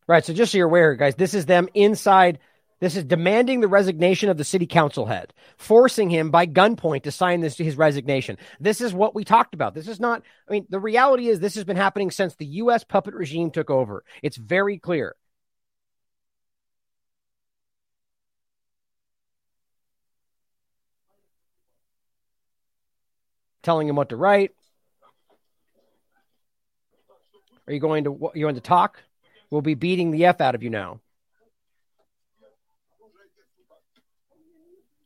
Right. 0.08 0.24
So 0.24 0.34
just 0.34 0.54
so 0.54 0.58
you're 0.58 0.68
aware, 0.68 0.96
guys, 0.96 1.16
this 1.16 1.34
is 1.34 1.46
them 1.46 1.68
inside. 1.74 2.40
This 2.80 2.96
is 2.96 3.04
demanding 3.04 3.60
the 3.60 3.68
resignation 3.68 4.30
of 4.30 4.38
the 4.38 4.46
city 4.46 4.66
council 4.66 5.06
head, 5.06 5.34
forcing 5.58 6.10
him 6.10 6.32
by 6.32 6.48
gunpoint 6.48 7.04
to 7.04 7.12
sign 7.12 7.42
this 7.42 7.58
to 7.58 7.66
his 7.66 7.76
resignation. 7.76 8.38
This 8.62 8.80
is 8.80 8.94
what 8.94 9.14
we 9.14 9.26
talked 9.26 9.54
about. 9.54 9.74
This 9.74 9.90
is 9.90 10.00
not. 10.00 10.24
I 10.48 10.54
mean, 10.54 10.66
the 10.70 10.80
reality 10.80 11.28
is 11.28 11.42
this 11.42 11.56
has 11.56 11.66
been 11.66 11.76
happening 11.76 12.12
since 12.12 12.36
the 12.36 12.46
U.S. 12.46 12.86
puppet 12.86 13.14
regime 13.14 13.52
took 13.52 13.70
over. 13.70 14.06
It's 14.24 14.38
very 14.38 14.80
clear. 14.80 15.18
Telling 23.64 23.88
him 23.88 23.96
what 23.96 24.10
to 24.10 24.16
write? 24.16 24.52
Are 27.68 27.74
you 27.74 27.80
going 27.80 28.06
to 28.06 28.32
you 28.34 28.42
going 28.42 28.56
to 28.56 28.62
talk? 28.62 29.02
We'll 29.52 29.62
be 29.62 29.76
beating 29.76 30.12
the 30.12 30.26
f 30.26 30.42
out 30.42 30.56
of 30.56 30.64
you 30.64 30.70
now. 30.70 31.00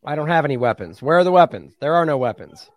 I 0.06 0.16
don't 0.16 0.28
have 0.28 0.46
any 0.46 0.58
weapons. 0.58 1.02
Where 1.02 1.18
are 1.18 1.24
the 1.24 1.32
weapons? 1.32 1.74
There 1.80 1.96
are 1.96 2.06
no 2.06 2.18
weapons. 2.18 2.70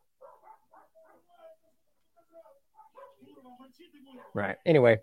Right. 4.33 4.57
Anyway, 4.66 4.99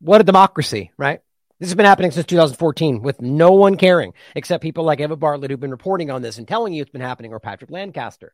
what 0.00 0.20
a 0.20 0.24
democracy, 0.24 0.90
right? 0.96 1.20
This 1.60 1.68
has 1.68 1.74
been 1.74 1.86
happening 1.86 2.10
since 2.10 2.26
2014 2.26 3.02
with 3.02 3.20
no 3.20 3.52
one 3.52 3.76
caring 3.76 4.12
except 4.34 4.62
people 4.62 4.84
like 4.84 5.00
Eva 5.00 5.16
Bartlett 5.16 5.50
who've 5.50 5.60
been 5.60 5.70
reporting 5.70 6.10
on 6.10 6.22
this 6.22 6.38
and 6.38 6.46
telling 6.46 6.72
you 6.72 6.82
it's 6.82 6.90
been 6.90 7.00
happening 7.00 7.32
or 7.32 7.40
Patrick 7.40 7.70
Lancaster. 7.70 8.32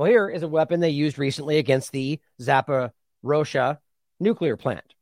Well, 0.00 0.08
here 0.08 0.30
is 0.30 0.42
a 0.42 0.48
weapon 0.48 0.80
they 0.80 0.88
used 0.88 1.18
recently 1.18 1.58
against 1.58 1.92
the 1.92 2.20
Zaporozhye 2.40 3.78
nuclear 4.18 4.56
plant. 4.56 4.94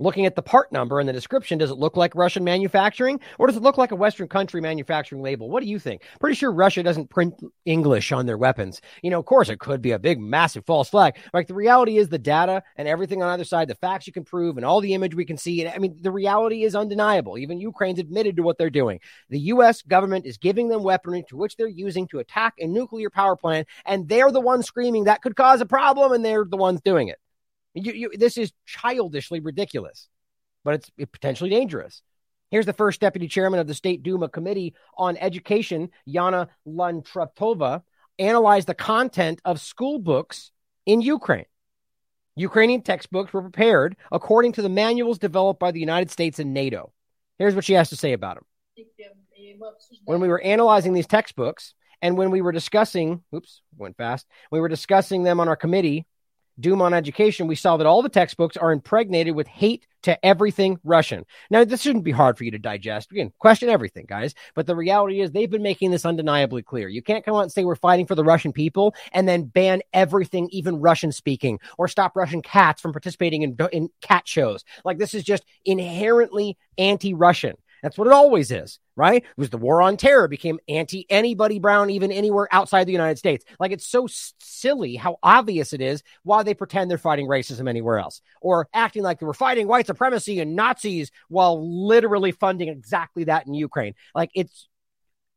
Looking 0.00 0.26
at 0.26 0.34
the 0.34 0.42
part 0.42 0.72
number 0.72 0.98
and 0.98 1.08
the 1.08 1.12
description, 1.12 1.58
does 1.58 1.70
it 1.70 1.78
look 1.78 1.96
like 1.96 2.16
Russian 2.16 2.42
manufacturing 2.42 3.20
or 3.38 3.46
does 3.46 3.56
it 3.56 3.62
look 3.62 3.78
like 3.78 3.92
a 3.92 3.96
Western 3.96 4.26
country 4.26 4.60
manufacturing 4.60 5.22
label? 5.22 5.48
What 5.48 5.62
do 5.62 5.68
you 5.68 5.78
think? 5.78 6.02
Pretty 6.18 6.34
sure 6.34 6.50
Russia 6.50 6.82
doesn't 6.82 7.10
print 7.10 7.34
English 7.64 8.10
on 8.10 8.26
their 8.26 8.36
weapons. 8.36 8.80
You 9.02 9.10
know, 9.10 9.20
of 9.20 9.24
course, 9.24 9.48
it 9.48 9.60
could 9.60 9.80
be 9.80 9.92
a 9.92 9.98
big, 9.98 10.18
massive 10.18 10.66
false 10.66 10.88
flag. 10.88 11.16
Like 11.32 11.46
the 11.46 11.54
reality 11.54 11.98
is 11.98 12.08
the 12.08 12.18
data 12.18 12.64
and 12.76 12.88
everything 12.88 13.22
on 13.22 13.30
either 13.30 13.44
side, 13.44 13.68
the 13.68 13.76
facts 13.76 14.08
you 14.08 14.12
can 14.12 14.24
prove 14.24 14.56
and 14.56 14.66
all 14.66 14.80
the 14.80 14.94
image 14.94 15.14
we 15.14 15.24
can 15.24 15.36
see. 15.36 15.66
I 15.66 15.78
mean, 15.78 15.96
the 16.00 16.10
reality 16.10 16.64
is 16.64 16.74
undeniable. 16.74 17.38
Even 17.38 17.60
Ukraine's 17.60 18.00
admitted 18.00 18.36
to 18.36 18.42
what 18.42 18.58
they're 18.58 18.70
doing. 18.70 18.98
The 19.28 19.38
U.S. 19.40 19.82
government 19.82 20.26
is 20.26 20.38
giving 20.38 20.68
them 20.68 20.82
weaponry 20.82 21.24
to 21.28 21.36
which 21.36 21.56
they're 21.56 21.68
using 21.68 22.08
to 22.08 22.18
attack 22.18 22.54
a 22.58 22.66
nuclear 22.66 23.10
power 23.10 23.36
plant, 23.36 23.68
and 23.84 24.08
they're 24.08 24.32
the 24.32 24.40
ones 24.40 24.66
screaming 24.66 25.04
that 25.04 25.22
could 25.22 25.36
cause 25.36 25.60
a 25.60 25.66
problem, 25.66 26.12
and 26.12 26.24
they're 26.24 26.44
the 26.44 26.56
ones 26.56 26.80
doing 26.80 27.08
it. 27.08 27.18
You, 27.74 27.92
you, 27.92 28.10
this 28.14 28.38
is 28.38 28.52
childishly 28.66 29.40
ridiculous, 29.40 30.08
but 30.64 30.74
it's 30.74 30.90
potentially 31.12 31.50
dangerous. 31.50 32.02
Here's 32.50 32.66
the 32.66 32.72
first 32.72 33.00
deputy 33.00 33.26
chairman 33.26 33.58
of 33.58 33.66
the 33.66 33.74
State 33.74 34.02
Duma 34.02 34.28
Committee 34.28 34.74
on 34.96 35.16
Education, 35.16 35.90
Yana 36.08 36.48
Lantratova, 36.66 37.82
analyzed 38.18 38.68
the 38.68 38.74
content 38.74 39.40
of 39.44 39.60
school 39.60 39.98
books 39.98 40.52
in 40.86 41.00
Ukraine. 41.00 41.46
Ukrainian 42.36 42.82
textbooks 42.82 43.32
were 43.32 43.42
prepared 43.42 43.96
according 44.12 44.52
to 44.52 44.62
the 44.62 44.68
manuals 44.68 45.18
developed 45.18 45.58
by 45.58 45.72
the 45.72 45.80
United 45.80 46.10
States 46.10 46.38
and 46.38 46.54
NATO. 46.54 46.92
Here's 47.38 47.54
what 47.54 47.64
she 47.64 47.72
has 47.72 47.90
to 47.90 47.96
say 47.96 48.12
about 48.12 48.36
them. 48.36 48.44
When 50.04 50.20
we 50.20 50.28
were 50.28 50.40
analyzing 50.40 50.92
these 50.92 51.06
textbooks, 51.08 51.74
And 52.04 52.18
when 52.18 52.30
we 52.30 52.42
were 52.42 52.52
discussing, 52.52 53.22
oops, 53.34 53.62
went 53.78 53.96
fast. 53.96 54.26
We 54.50 54.60
were 54.60 54.68
discussing 54.68 55.22
them 55.22 55.40
on 55.40 55.48
our 55.48 55.56
committee, 55.56 56.04
Duma 56.58 56.84
on 56.84 56.94
Education. 56.94 57.46
We 57.46 57.56
saw 57.56 57.76
that 57.76 57.86
all 57.86 58.02
the 58.02 58.08
textbooks 58.08 58.56
are 58.56 58.72
impregnated 58.72 59.34
with 59.34 59.46
hate 59.46 59.86
to 60.04 60.24
everything 60.24 60.78
Russian. 60.84 61.24
Now, 61.50 61.64
this 61.64 61.80
shouldn't 61.80 62.04
be 62.04 62.10
hard 62.10 62.36
for 62.36 62.44
you 62.44 62.50
to 62.50 62.58
digest. 62.58 63.10
Again, 63.10 63.32
question 63.38 63.70
everything, 63.70 64.04
guys. 64.06 64.34
But 64.54 64.66
the 64.66 64.76
reality 64.76 65.20
is, 65.20 65.32
they've 65.32 65.50
been 65.50 65.62
making 65.62 65.90
this 65.90 66.04
undeniably 66.04 66.62
clear. 66.62 66.88
You 66.88 67.02
can't 67.02 67.24
come 67.24 67.34
out 67.34 67.40
and 67.40 67.52
say 67.52 67.64
we're 67.64 67.74
fighting 67.74 68.06
for 68.06 68.14
the 68.14 68.24
Russian 68.24 68.52
people 68.52 68.94
and 69.12 69.26
then 69.26 69.44
ban 69.44 69.80
everything, 69.94 70.48
even 70.50 70.80
Russian 70.80 71.10
speaking, 71.10 71.58
or 71.78 71.88
stop 71.88 72.16
Russian 72.16 72.42
cats 72.42 72.82
from 72.82 72.92
participating 72.92 73.42
in, 73.42 73.56
in 73.72 73.88
cat 74.02 74.28
shows. 74.28 74.62
Like, 74.84 74.98
this 74.98 75.14
is 75.14 75.24
just 75.24 75.44
inherently 75.64 76.58
anti 76.76 77.14
Russian. 77.14 77.56
That's 77.84 77.98
what 77.98 78.06
it 78.06 78.14
always 78.14 78.50
is, 78.50 78.78
right? 78.96 79.22
It 79.22 79.36
was 79.36 79.50
the 79.50 79.58
war 79.58 79.82
on 79.82 79.98
terror 79.98 80.26
became 80.26 80.58
anti 80.70 81.04
anybody 81.10 81.58
brown, 81.58 81.90
even 81.90 82.10
anywhere 82.10 82.48
outside 82.50 82.84
the 82.84 82.92
United 82.92 83.18
States. 83.18 83.44
Like 83.60 83.72
it's 83.72 83.86
so 83.86 84.08
silly 84.08 84.96
how 84.96 85.18
obvious 85.22 85.74
it 85.74 85.82
is 85.82 86.02
why 86.22 86.44
they 86.44 86.54
pretend 86.54 86.90
they're 86.90 86.96
fighting 86.96 87.28
racism 87.28 87.68
anywhere 87.68 87.98
else 87.98 88.22
or 88.40 88.68
acting 88.72 89.02
like 89.02 89.20
they 89.20 89.26
were 89.26 89.34
fighting 89.34 89.68
white 89.68 89.86
supremacy 89.86 90.40
and 90.40 90.56
Nazis 90.56 91.10
while 91.28 91.86
literally 91.86 92.32
funding 92.32 92.70
exactly 92.70 93.24
that 93.24 93.46
in 93.46 93.52
Ukraine. 93.52 93.94
Like 94.14 94.30
it's, 94.34 94.66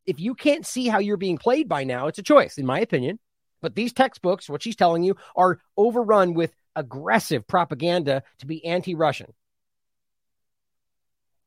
if 0.06 0.22
you 0.22 0.34
can't 0.34 0.66
see 0.66 0.88
how 0.88 1.00
you're 1.00 1.18
being 1.18 1.38
played 1.38 1.68
by 1.68 1.84
now, 1.84 2.08
it's 2.08 2.20
a 2.20 2.24
choice, 2.24 2.58
in 2.58 2.66
my 2.66 2.80
opinion. 2.80 3.20
But 3.62 3.76
these 3.76 3.92
textbooks, 3.92 4.50
what 4.50 4.64
she's 4.64 4.78
telling 4.78 5.04
you, 5.04 5.18
are 5.36 5.60
overrun 5.76 6.34
with 6.34 6.56
aggressive 6.78 7.46
propaganda 7.46 8.24
to 8.40 8.46
be 8.46 8.64
anti 8.64 8.96
Russian. 8.96 9.34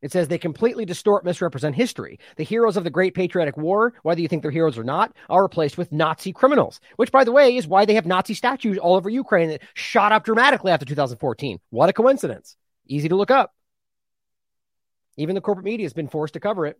It 0.03 0.13
says 0.13 0.29
they 0.29 0.39
completely 0.39 0.85
distort, 0.85 1.25
misrepresent 1.25 1.75
history. 1.75 2.19
The 2.37 2.45
heroes 2.45 2.77
of 2.77 2.85
the 2.85 2.91
Great 2.91 3.15
Patriotic 3.15 3.57
War, 3.57 3.93
whether 4.03 4.21
you 4.21 4.29
think 4.29 4.43
they're 4.43 4.51
heroes 4.51 4.79
or 4.79 4.85
not, 4.85 5.15
are 5.29 5.43
replaced 5.43 5.77
with 5.77 5.93
Nazi 5.93 6.33
criminals, 6.33 6.81
which, 6.97 7.13
by 7.13 7.25
the 7.25 7.33
way, 7.33 7.57
is 7.57 7.67
why 7.67 7.85
they 7.85 7.95
have 7.95 8.07
Nazi 8.07 8.35
statues 8.35 8.79
all 8.79 8.97
over 8.97 9.11
Ukraine 9.11 9.51
that 9.51 9.63
shot 9.75 10.13
up 10.13 10.25
dramatically 10.25 10.73
after 10.73 10.87
2014. 10.87 11.59
What 11.71 11.91
a 11.91 11.93
coincidence. 11.93 12.57
Easy 12.87 13.09
to 13.09 13.17
look 13.17 13.31
up. 13.31 13.55
Even 15.17 15.35
the 15.35 15.41
corporate 15.41 15.67
media 15.67 15.85
has 15.85 15.93
been 15.93 16.09
forced 16.09 16.35
to 16.35 16.41
cover 16.41 16.67
it. 16.67 16.79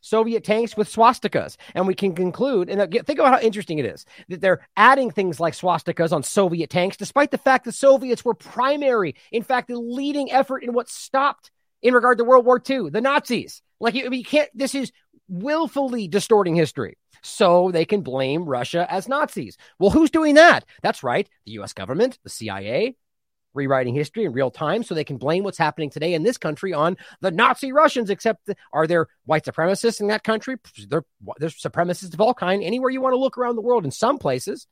Soviet 0.00 0.42
tanks 0.42 0.76
with 0.76 0.90
swastikas. 0.90 1.56
And 1.74 1.86
we 1.86 1.94
can 1.94 2.14
conclude, 2.14 2.68
and 2.68 2.80
uh, 2.80 2.86
think 3.04 3.18
about 3.18 3.34
how 3.34 3.40
interesting 3.40 3.78
it 3.78 3.86
is 3.86 4.04
that 4.28 4.40
they're 4.40 4.66
adding 4.76 5.10
things 5.10 5.38
like 5.38 5.54
swastikas 5.54 6.12
on 6.12 6.22
Soviet 6.22 6.70
tanks, 6.70 6.96
despite 6.96 7.30
the 7.30 7.38
fact 7.38 7.64
the 7.64 7.72
Soviets 7.72 8.24
were 8.24 8.34
primary, 8.34 9.14
in 9.30 9.42
fact, 9.42 9.68
the 9.68 9.78
leading 9.78 10.32
effort 10.32 10.64
in 10.64 10.72
what 10.72 10.88
stopped 10.88 11.50
in 11.82 11.94
regard 11.94 12.18
to 12.18 12.24
World 12.24 12.46
War 12.46 12.62
II, 12.68 12.90
the 12.90 13.00
Nazis. 13.00 13.62
Like 13.80 13.94
you, 13.94 14.10
you 14.10 14.24
can't, 14.24 14.48
this 14.54 14.74
is 14.74 14.92
willfully 15.28 16.08
distorting 16.08 16.54
history. 16.54 16.96
So 17.22 17.70
they 17.70 17.84
can 17.84 18.02
blame 18.02 18.46
Russia 18.46 18.86
as 18.90 19.08
Nazis. 19.08 19.56
Well, 19.78 19.90
who's 19.90 20.10
doing 20.10 20.34
that? 20.34 20.64
That's 20.82 21.02
right. 21.02 21.28
The 21.46 21.52
US 21.52 21.72
government, 21.72 22.18
the 22.24 22.30
CIA, 22.30 22.96
rewriting 23.54 23.94
history 23.94 24.24
in 24.24 24.32
real 24.32 24.50
time 24.50 24.82
so 24.82 24.94
they 24.94 25.04
can 25.04 25.18
blame 25.18 25.44
what's 25.44 25.58
happening 25.58 25.90
today 25.90 26.14
in 26.14 26.22
this 26.22 26.38
country 26.38 26.72
on 26.72 26.96
the 27.20 27.30
Nazi 27.30 27.72
Russians. 27.72 28.10
Except, 28.10 28.48
are 28.72 28.86
there 28.86 29.08
white 29.24 29.44
supremacists 29.44 30.00
in 30.00 30.08
that 30.08 30.24
country? 30.24 30.56
There, 30.88 31.04
there's 31.38 31.60
supremacists 31.60 32.14
of 32.14 32.20
all 32.20 32.34
kind 32.34 32.62
anywhere 32.62 32.90
you 32.90 33.00
want 33.00 33.12
to 33.12 33.18
look 33.18 33.38
around 33.38 33.56
the 33.56 33.62
world. 33.62 33.84
In 33.84 33.90
some 33.90 34.18
places, 34.18 34.66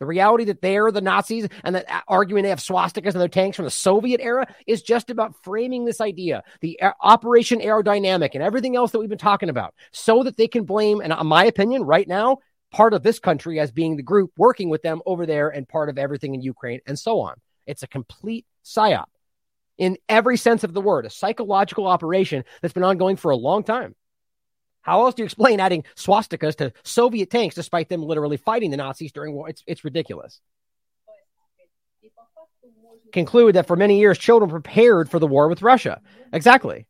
the 0.00 0.06
reality 0.06 0.44
that 0.44 0.60
they're 0.60 0.90
the 0.90 1.00
Nazis 1.00 1.46
and 1.62 1.76
that 1.76 1.88
uh, 1.88 2.00
arguing 2.08 2.42
they 2.42 2.48
have 2.48 2.58
swastikas 2.58 3.12
in 3.12 3.18
their 3.18 3.28
tanks 3.28 3.54
from 3.54 3.66
the 3.66 3.70
Soviet 3.70 4.20
era 4.20 4.46
is 4.66 4.82
just 4.82 5.10
about 5.10 5.36
framing 5.44 5.84
this 5.84 6.00
idea, 6.00 6.42
the 6.60 6.80
uh, 6.80 6.92
Operation 7.00 7.60
Aerodynamic 7.60 8.30
and 8.34 8.42
everything 8.42 8.74
else 8.74 8.90
that 8.90 8.98
we've 8.98 9.08
been 9.08 9.18
talking 9.18 9.50
about, 9.50 9.74
so 9.92 10.24
that 10.24 10.36
they 10.36 10.48
can 10.48 10.64
blame, 10.64 11.00
and 11.00 11.12
in 11.12 11.26
my 11.26 11.44
opinion, 11.44 11.84
right 11.84 12.08
now, 12.08 12.38
part 12.72 12.94
of 12.94 13.02
this 13.02 13.18
country 13.18 13.60
as 13.60 13.70
being 13.70 13.96
the 13.96 14.02
group 14.02 14.32
working 14.36 14.70
with 14.70 14.82
them 14.82 15.02
over 15.06 15.26
there 15.26 15.50
and 15.50 15.68
part 15.68 15.88
of 15.88 15.98
everything 15.98 16.34
in 16.34 16.42
Ukraine 16.42 16.80
and 16.86 16.98
so 16.98 17.20
on. 17.20 17.34
It's 17.66 17.82
a 17.82 17.88
complete 17.88 18.46
psyop 18.64 19.06
in 19.76 19.96
every 20.08 20.36
sense 20.36 20.64
of 20.64 20.72
the 20.72 20.80
word, 20.80 21.06
a 21.06 21.10
psychological 21.10 21.86
operation 21.86 22.44
that's 22.60 22.74
been 22.74 22.84
ongoing 22.84 23.16
for 23.16 23.30
a 23.30 23.36
long 23.36 23.64
time. 23.64 23.94
How 24.82 25.04
else 25.04 25.14
do 25.14 25.22
you 25.22 25.26
explain 25.26 25.60
adding 25.60 25.84
swastikas 25.94 26.56
to 26.56 26.72
Soviet 26.82 27.30
tanks 27.30 27.54
despite 27.54 27.88
them 27.88 28.02
literally 28.02 28.36
fighting 28.36 28.70
the 28.70 28.76
Nazis 28.76 29.12
during 29.12 29.34
war? 29.34 29.48
It's, 29.48 29.62
it's 29.66 29.84
ridiculous. 29.84 30.40
Conclude 33.12 33.56
that 33.56 33.66
for 33.66 33.76
many 33.76 33.98
years, 33.98 34.18
children 34.18 34.50
prepared 34.50 35.10
for 35.10 35.18
the 35.18 35.26
war 35.26 35.48
with 35.48 35.62
Russia. 35.62 36.00
Exactly. 36.32 36.86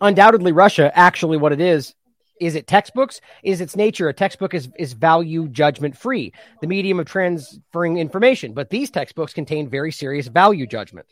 Undoubtedly, 0.00 0.52
Russia, 0.52 0.90
actually, 0.94 1.36
what 1.36 1.52
it 1.52 1.60
is, 1.60 1.94
is 2.40 2.54
it 2.54 2.66
textbooks? 2.66 3.20
Is 3.42 3.60
its 3.60 3.76
nature 3.76 4.08
a 4.08 4.14
textbook 4.14 4.54
is, 4.54 4.70
is 4.78 4.94
value 4.94 5.46
judgment 5.48 5.96
free, 5.96 6.32
the 6.62 6.66
medium 6.66 6.98
of 6.98 7.06
transferring 7.06 7.98
information. 7.98 8.54
But 8.54 8.70
these 8.70 8.90
textbooks 8.90 9.34
contain 9.34 9.68
very 9.68 9.92
serious 9.92 10.26
value 10.26 10.66
judgment. 10.66 11.06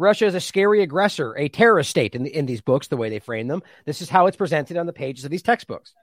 Russia 0.00 0.26
is 0.26 0.34
a 0.34 0.40
scary 0.40 0.82
aggressor, 0.82 1.36
a 1.36 1.48
terrorist 1.48 1.90
state 1.90 2.14
in, 2.14 2.24
the, 2.24 2.34
in 2.34 2.46
these 2.46 2.60
books, 2.60 2.88
the 2.88 2.96
way 2.96 3.10
they 3.10 3.18
frame 3.18 3.46
them. 3.46 3.62
This 3.84 4.02
is 4.02 4.08
how 4.08 4.26
it's 4.26 4.36
presented 4.36 4.76
on 4.76 4.86
the 4.86 4.92
pages 4.92 5.24
of 5.24 5.30
these 5.30 5.42
textbooks. 5.42 5.94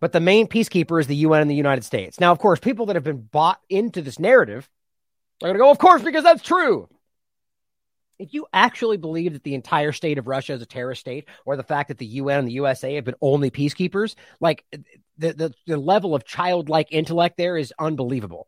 But 0.00 0.12
the 0.12 0.20
main 0.20 0.46
peacekeeper 0.46 0.98
is 0.98 1.06
the 1.06 1.16
UN 1.16 1.42
and 1.42 1.50
the 1.50 1.54
United 1.54 1.84
States. 1.84 2.18
Now, 2.18 2.32
of 2.32 2.38
course, 2.38 2.58
people 2.58 2.86
that 2.86 2.96
have 2.96 3.04
been 3.04 3.20
bought 3.20 3.60
into 3.68 4.00
this 4.00 4.18
narrative 4.18 4.68
are 5.42 5.48
going 5.48 5.54
to 5.54 5.58
go, 5.58 5.70
of 5.70 5.78
course, 5.78 6.02
because 6.02 6.24
that's 6.24 6.42
true. 6.42 6.88
If 8.18 8.32
you 8.32 8.46
actually 8.52 8.96
believe 8.96 9.32
that 9.32 9.42
the 9.42 9.54
entire 9.54 9.92
state 9.92 10.18
of 10.18 10.26
Russia 10.26 10.52
is 10.52 10.62
a 10.62 10.66
terrorist 10.66 11.00
state, 11.00 11.26
or 11.44 11.56
the 11.56 11.62
fact 11.62 11.88
that 11.88 11.98
the 11.98 12.06
UN 12.06 12.40
and 12.40 12.48
the 12.48 12.52
USA 12.52 12.94
have 12.94 13.04
been 13.04 13.14
only 13.20 13.50
peacekeepers, 13.50 14.14
like 14.40 14.64
the, 15.18 15.32
the, 15.32 15.54
the 15.66 15.76
level 15.76 16.14
of 16.14 16.24
childlike 16.24 16.88
intellect 16.90 17.36
there 17.36 17.56
is 17.56 17.72
unbelievable. 17.78 18.46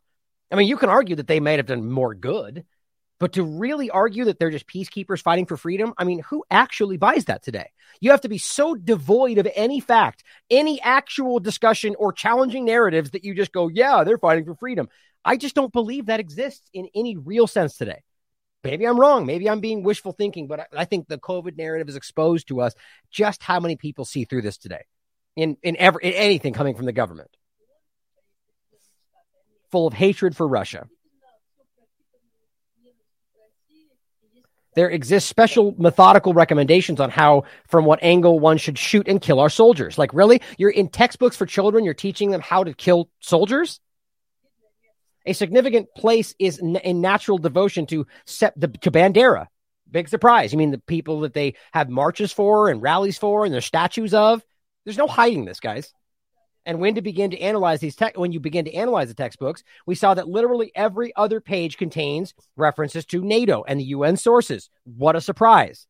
I 0.53 0.57
mean, 0.57 0.69
you 0.69 0.77
can 0.77 0.91
argue 0.91 1.17
that 1.17 1.27
they 1.27 1.41
might 1.41 1.59
have 1.59 1.67
done 1.67 1.91
more 1.91 2.15
good, 2.15 2.65
but 3.19 3.33
to 3.35 3.43
really 3.43 3.89
argue 3.89 4.27
that 4.27 4.39
they're 4.39 4.51
just 4.51 4.67
peacekeepers 4.67 5.23
fighting 5.23 5.47
for 5.47 5.57
freedom, 5.57 5.95
I 5.97 6.05
mean, 6.05 6.21
who 6.29 6.45
actually 6.51 6.99
buys 6.99 7.25
that 7.25 7.43
today? 7.43 7.71
You 8.01 8.11
have 8.11 8.21
to 8.23 8.29
be 8.29 8.39
so 8.39 8.75
devoid 8.75 9.39
of 9.39 9.49
any 9.55 9.81
fact, 9.81 10.25
any 10.51 10.81
actual 10.83 11.41
discussion 11.41 11.95
or 11.99 12.13
challenging 12.13 12.67
narratives 12.67 13.13
that 13.13 13.25
you 13.25 13.35
just 13.35 13.53
go, 13.53 13.69
yeah, 13.69 14.05
they're 14.05 14.19
fighting 14.19 14.45
for 14.45 14.55
freedom. 14.55 14.89
I 15.25 15.37
just 15.37 15.55
don't 15.55 15.73
believe 15.73 16.07
that 16.07 16.21
exists 16.21 16.69
in 16.75 16.89
any 16.95 17.17
real 17.17 17.47
sense 17.47 17.77
today. 17.77 18.03
Maybe 18.63 18.87
I'm 18.87 19.01
wrong. 19.01 19.25
Maybe 19.25 19.49
I'm 19.49 19.61
being 19.61 19.83
wishful 19.83 20.13
thinking, 20.13 20.49
but 20.49 20.69
I, 20.77 20.85
think 20.85 21.09
the 21.09 21.19
COVID 21.19 21.57
narrative 21.57 21.89
is 21.89 21.97
exposed 21.97 22.49
to 22.49 22.61
us 22.61 22.75
just 23.11 23.43
how 23.43 23.59
many 23.59 23.77
people 23.77 24.05
see 24.05 24.25
through 24.25 24.43
this 24.43 24.59
today 24.59 24.85
in, 25.35 25.57
in, 25.63 25.77
every, 25.79 26.05
in 26.05 26.13
anything 26.13 26.53
coming 26.53 26.77
from 26.77 26.87
the 26.87 26.93
government 26.93 27.31
full 29.73 29.87
of 29.87 29.95
hatred 29.95 30.37
for 30.37 30.47
Russia. 30.47 30.87
There 34.75 34.89
exist 34.89 35.29
special 35.29 35.75
methodical 35.77 36.33
recommendations 36.33 36.99
on 36.99 37.11
how, 37.11 37.45
from 37.69 37.85
what 37.85 38.03
angle 38.03 38.39
one 38.39 38.57
should 38.57 38.79
shoot 38.79 39.07
and 39.07 39.21
kill 39.21 39.39
our 39.41 39.51
soldiers. 39.51 39.99
Like, 39.99 40.15
really? 40.15 40.41
You're 40.57 40.71
in 40.71 40.89
textbooks 40.89 41.37
for 41.37 41.45
children, 41.45 41.85
you're 41.85 41.93
teaching 41.93 42.31
them 42.31 42.41
how 42.41 42.65
to 42.65 42.73
kill 42.73 43.11
soldiers? 43.21 43.81
A 45.27 45.35
significant 45.35 45.89
place 45.95 46.35
is 46.39 46.59
in 46.59 47.01
natural 47.01 47.39
devotion 47.39 47.87
to, 47.87 48.07
set 48.25 48.59
the, 48.59 48.69
to 48.69 48.91
Bandera. 48.91 49.47
Big 49.91 50.09
surprise. 50.09 50.53
You 50.53 50.59
mean 50.59 50.71
the 50.71 50.79
people 50.79 51.21
that 51.21 51.35
they 51.35 51.55
have 51.73 51.91
marches 51.91 52.33
for 52.33 52.71
and 52.71 52.81
rallies 52.81 53.19
for 53.19 53.45
and 53.45 53.53
their 53.53 53.61
statues 53.61 54.15
of? 54.15 54.43
There's 54.85 54.99
no 54.99 55.07
hiding 55.07 55.45
this, 55.45 55.61
guys. 55.61 55.93
And 56.65 56.79
when 56.79 56.95
to 56.95 57.03
begin 57.03 57.31
to 57.33 57.41
analyze 57.41 57.81
these 57.81 57.97
tech, 57.97 58.17
when 58.17 58.33
you 58.33 58.39
begin 58.39 58.65
to 58.67 58.75
analyze 58.75 59.09
the 59.09 59.15
textbooks, 59.15 59.65
we 59.85 59.97
saw 59.97 60.15
that 60.15 60.29
literally 60.29 60.71
every 60.75 61.15
other 61.17 61.41
page 61.41 61.77
contains 61.77 62.35
references 62.57 63.05
to 63.07 63.23
NATO 63.23 63.65
and 63.67 63.81
the 63.81 63.85
UN 63.85 64.17
sources. 64.17 64.71
What 64.85 65.17
a 65.17 65.21
surprise! 65.21 65.87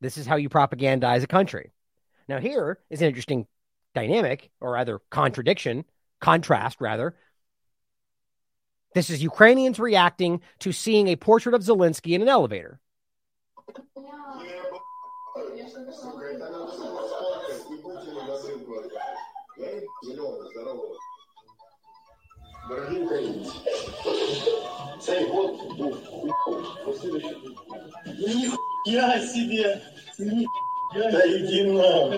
This 0.00 0.16
is 0.16 0.26
how 0.26 0.36
you 0.36 0.48
propagandize 0.48 1.22
a 1.22 1.26
country. 1.26 1.72
Now, 2.28 2.38
here 2.38 2.78
is 2.90 3.00
an 3.00 3.08
interesting 3.08 3.46
dynamic, 3.94 4.50
or 4.60 4.72
rather 4.72 5.00
contradiction, 5.10 5.84
contrast 6.20 6.80
rather. 6.80 7.16
This 8.94 9.10
is 9.10 9.22
Ukrainians 9.22 9.80
reacting 9.80 10.40
to 10.60 10.72
seeing 10.72 11.08
a 11.08 11.16
portrait 11.16 11.54
of 11.54 11.62
Zelensky 11.62 12.12
in 12.12 12.22
an 12.22 12.28
elevator. 12.28 12.80
посылку 18.34 18.74
отправишь. 18.78 19.18
Да? 19.58 19.66
Зеленого, 20.02 20.44
здорового. 20.50 20.96
Дорогие 22.68 23.04
украинцы, 23.04 23.52
год 25.28 25.76
был 25.76 25.92
хуй, 26.06 26.32
следующий 26.98 27.36
Нихуя 28.06 29.20
себе! 29.20 29.82
Нихуя 30.18 31.10
да 31.10 31.26
иди 31.28 31.62
на. 31.64 32.16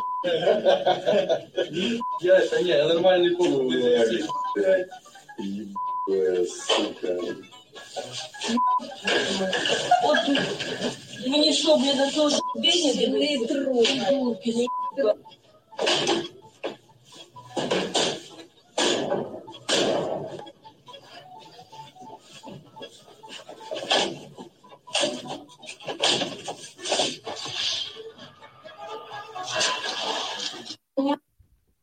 Я 2.20 2.38
это 2.38 2.62
не, 2.62 2.84
нормальный 2.86 3.34
кубок. 3.34 3.72
Ебая, 5.38 6.46
сука. 6.46 7.12
Вот 10.02 10.18
мне 11.26 11.52
что, 11.52 11.76
блин, 11.78 11.98
это 11.98 12.14
тоже 12.14 12.38
бенит, 12.54 12.96
и 12.96 13.46
ты 13.46 13.64
трое. 13.64 15.16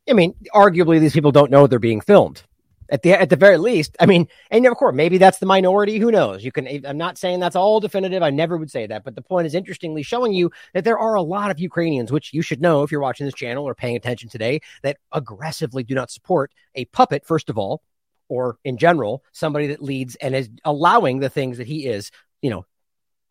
I 0.06 0.12
mean, 0.12 0.34
arguably, 0.54 1.00
these 1.00 1.12
people 1.12 1.32
don't 1.32 1.50
know 1.50 1.66
they're 1.66 1.78
being 1.78 2.00
filmed. 2.00 2.42
At 2.90 3.02
the 3.02 3.12
at 3.12 3.30
the 3.30 3.36
very 3.36 3.56
least, 3.56 3.96
I 3.98 4.06
mean, 4.06 4.28
and 4.50 4.66
of 4.66 4.76
course, 4.76 4.94
maybe 4.94 5.16
that's 5.16 5.38
the 5.38 5.46
minority. 5.46 5.98
Who 5.98 6.10
knows? 6.10 6.44
You 6.44 6.52
can. 6.52 6.68
I'm 6.84 6.98
not 6.98 7.16
saying 7.16 7.40
that's 7.40 7.56
all 7.56 7.80
definitive. 7.80 8.22
I 8.22 8.28
never 8.28 8.58
would 8.58 8.70
say 8.70 8.86
that. 8.86 9.04
But 9.04 9.14
the 9.14 9.22
point 9.22 9.46
is, 9.46 9.54
interestingly, 9.54 10.02
showing 10.02 10.34
you 10.34 10.50
that 10.74 10.84
there 10.84 10.98
are 10.98 11.14
a 11.14 11.22
lot 11.22 11.50
of 11.50 11.58
Ukrainians, 11.58 12.12
which 12.12 12.34
you 12.34 12.42
should 12.42 12.60
know 12.60 12.82
if 12.82 12.92
you're 12.92 13.00
watching 13.00 13.24
this 13.24 13.34
channel 13.34 13.64
or 13.64 13.74
paying 13.74 13.96
attention 13.96 14.28
today, 14.28 14.60
that 14.82 14.98
aggressively 15.12 15.82
do 15.82 15.94
not 15.94 16.10
support 16.10 16.52
a 16.74 16.84
puppet. 16.86 17.24
First 17.24 17.48
of 17.48 17.56
all, 17.56 17.82
or 18.28 18.58
in 18.64 18.76
general, 18.76 19.24
somebody 19.32 19.68
that 19.68 19.82
leads 19.82 20.16
and 20.16 20.34
is 20.34 20.50
allowing 20.64 21.20
the 21.20 21.30
things 21.30 21.58
that 21.58 21.66
he 21.66 21.86
is, 21.86 22.10
you 22.42 22.50
know, 22.50 22.66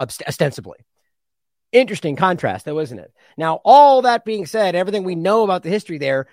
ostensibly. 0.02 0.80
Interesting 1.72 2.16
contrast, 2.16 2.66
though, 2.66 2.80
isn't 2.80 3.00
it? 3.00 3.12
Now, 3.36 3.60
all 3.66 4.04
that 4.04 4.26
being 4.26 4.46
said, 4.46 4.76
everything 4.76 5.04
we 5.04 5.16
know 5.16 5.44
about 5.44 5.64
the 5.64 5.70
history 5.70 5.98
there 5.98 6.28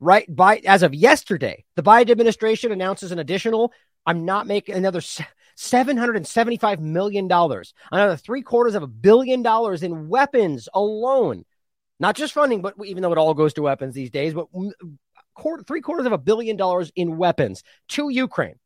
right 0.00 0.26
by 0.34 0.58
as 0.66 0.82
of 0.82 0.94
yesterday, 0.94 1.64
the 1.74 1.82
Biden 1.82 2.10
administration 2.10 2.72
announces 2.72 3.12
an 3.12 3.18
additional, 3.18 3.72
I'm 4.04 4.24
not 4.24 4.46
making 4.46 4.74
another 4.74 5.00
$775 5.00 6.78
million, 6.80 7.30
another 7.30 8.16
three 8.16 8.42
quarters 8.42 8.74
of 8.74 8.82
a 8.82 8.88
billion 8.88 9.42
dollars 9.42 9.82
in 9.82 10.08
weapons 10.08 10.68
alone. 10.74 11.44
Not 11.98 12.16
just 12.16 12.34
funding, 12.34 12.60
but 12.60 12.74
even 12.84 13.02
though 13.02 13.12
it 13.12 13.18
all 13.18 13.34
goes 13.34 13.54
to 13.54 13.62
weapons 13.62 13.94
these 13.94 14.10
days, 14.10 14.34
but 14.34 14.48
quarter, 15.34 15.62
three 15.62 15.80
quarters 15.80 16.06
of 16.06 16.12
a 16.12 16.18
billion 16.18 16.56
dollars 16.56 16.92
in 16.94 17.16
weapons 17.16 17.62
to 17.88 18.10
Ukraine 18.10 18.56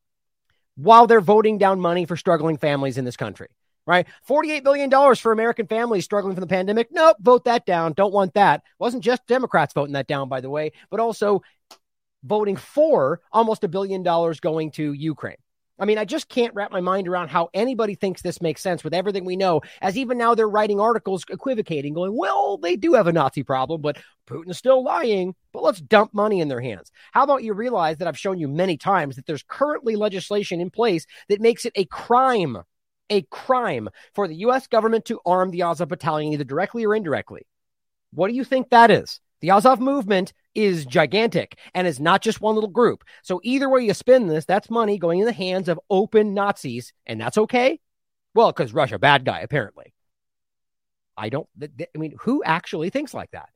while 0.76 1.06
they're 1.06 1.20
voting 1.20 1.58
down 1.58 1.80
money 1.80 2.06
for 2.06 2.16
struggling 2.16 2.56
families 2.56 2.98
in 2.98 3.04
this 3.04 3.16
country 3.16 3.48
right? 3.90 4.06
$48 4.28 4.62
billion 4.62 5.16
for 5.16 5.32
American 5.32 5.66
families 5.66 6.04
struggling 6.04 6.34
from 6.34 6.42
the 6.42 6.46
pandemic. 6.46 6.88
Nope, 6.92 7.16
vote 7.20 7.44
that 7.44 7.66
down. 7.66 7.92
Don't 7.92 8.12
want 8.14 8.34
that. 8.34 8.62
Wasn't 8.78 9.02
just 9.02 9.26
Democrats 9.26 9.74
voting 9.74 9.94
that 9.94 10.06
down, 10.06 10.28
by 10.28 10.40
the 10.40 10.48
way, 10.48 10.70
but 10.90 11.00
also 11.00 11.42
voting 12.22 12.54
for 12.54 13.20
almost 13.32 13.64
a 13.64 13.68
billion 13.68 14.04
dollars 14.04 14.38
going 14.38 14.70
to 14.72 14.92
Ukraine. 14.92 15.36
I 15.76 15.86
mean, 15.86 15.96
I 15.96 16.04
just 16.04 16.28
can't 16.28 16.54
wrap 16.54 16.70
my 16.70 16.82
mind 16.82 17.08
around 17.08 17.28
how 17.28 17.48
anybody 17.54 17.94
thinks 17.94 18.20
this 18.20 18.42
makes 18.42 18.60
sense 18.60 18.84
with 18.84 18.92
everything 18.92 19.24
we 19.24 19.36
know. 19.36 19.62
As 19.80 19.96
even 19.96 20.18
now 20.18 20.34
they're 20.34 20.48
writing 20.48 20.78
articles 20.78 21.24
equivocating, 21.28 21.94
going, 21.94 22.14
well, 22.14 22.58
they 22.58 22.76
do 22.76 22.92
have 22.92 23.06
a 23.06 23.12
Nazi 23.12 23.42
problem, 23.42 23.80
but 23.80 23.96
Putin's 24.26 24.58
still 24.58 24.84
lying. 24.84 25.34
But 25.52 25.62
let's 25.62 25.80
dump 25.80 26.12
money 26.12 26.40
in 26.40 26.48
their 26.48 26.60
hands. 26.60 26.92
How 27.12 27.24
about 27.24 27.42
you 27.42 27.54
realize 27.54 27.96
that 27.96 28.06
I've 28.06 28.18
shown 28.18 28.38
you 28.38 28.46
many 28.46 28.76
times 28.76 29.16
that 29.16 29.24
there's 29.26 29.42
currently 29.42 29.96
legislation 29.96 30.60
in 30.60 30.70
place 30.70 31.06
that 31.28 31.40
makes 31.40 31.64
it 31.64 31.72
a 31.74 31.86
crime 31.86 32.58
a 33.10 33.22
crime 33.22 33.88
for 34.14 34.26
the 34.26 34.36
U.S. 34.36 34.66
government 34.66 35.04
to 35.06 35.20
arm 35.26 35.50
the 35.50 35.62
Azov 35.62 35.88
battalion, 35.88 36.32
either 36.32 36.44
directly 36.44 36.84
or 36.86 36.94
indirectly. 36.94 37.46
What 38.12 38.28
do 38.28 38.34
you 38.34 38.44
think 38.44 38.70
that 38.70 38.90
is? 38.90 39.20
The 39.40 39.50
Azov 39.50 39.80
movement 39.80 40.32
is 40.54 40.86
gigantic 40.86 41.58
and 41.74 41.86
is 41.86 42.00
not 42.00 42.22
just 42.22 42.40
one 42.40 42.54
little 42.54 42.70
group. 42.70 43.04
So 43.22 43.40
either 43.42 43.68
way 43.68 43.82
you 43.82 43.94
spin 43.94 44.26
this, 44.26 44.44
that's 44.44 44.70
money 44.70 44.98
going 44.98 45.20
in 45.20 45.26
the 45.26 45.32
hands 45.32 45.68
of 45.68 45.80
open 45.88 46.34
Nazis, 46.34 46.92
and 47.06 47.20
that's 47.20 47.38
okay. 47.38 47.80
Well, 48.34 48.52
because 48.52 48.72
Russia, 48.72 48.98
bad 48.98 49.24
guy, 49.24 49.40
apparently. 49.40 49.92
I 51.16 51.28
don't. 51.28 51.48
I 51.62 51.98
mean, 51.98 52.14
who 52.20 52.42
actually 52.44 52.90
thinks 52.90 53.12
like 53.12 53.30
that? 53.32 53.48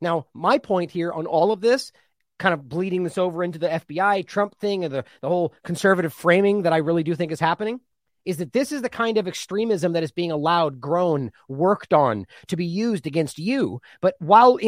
Now, 0.00 0.26
my 0.34 0.58
point 0.58 0.90
here 0.90 1.12
on 1.12 1.26
all 1.26 1.52
of 1.52 1.60
this, 1.60 1.92
kind 2.38 2.52
of 2.52 2.68
bleeding 2.68 3.04
this 3.04 3.18
over 3.18 3.44
into 3.44 3.58
the 3.58 3.68
FBI 3.68 4.26
Trump 4.26 4.58
thing 4.58 4.84
and 4.84 4.92
the, 4.92 5.04
the 5.20 5.28
whole 5.28 5.54
conservative 5.62 6.12
framing 6.12 6.62
that 6.62 6.72
I 6.72 6.78
really 6.78 7.04
do 7.04 7.14
think 7.14 7.30
is 7.30 7.38
happening 7.40 7.80
is 8.24 8.36
that 8.38 8.52
this 8.52 8.72
is 8.72 8.82
the 8.82 8.88
kind 8.88 9.18
of 9.18 9.26
extremism 9.26 9.92
that 9.92 10.02
is 10.02 10.12
being 10.12 10.30
allowed, 10.30 10.80
grown, 10.80 11.30
worked 11.48 11.92
on 11.92 12.26
to 12.48 12.56
be 12.56 12.66
used 12.66 13.06
against 13.06 13.38
you. 13.38 13.80
But 14.00 14.14
while 14.18 14.58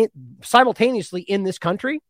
simultaneously 0.42 1.22
in 1.22 1.44
this 1.44 1.59
country, 1.59 2.00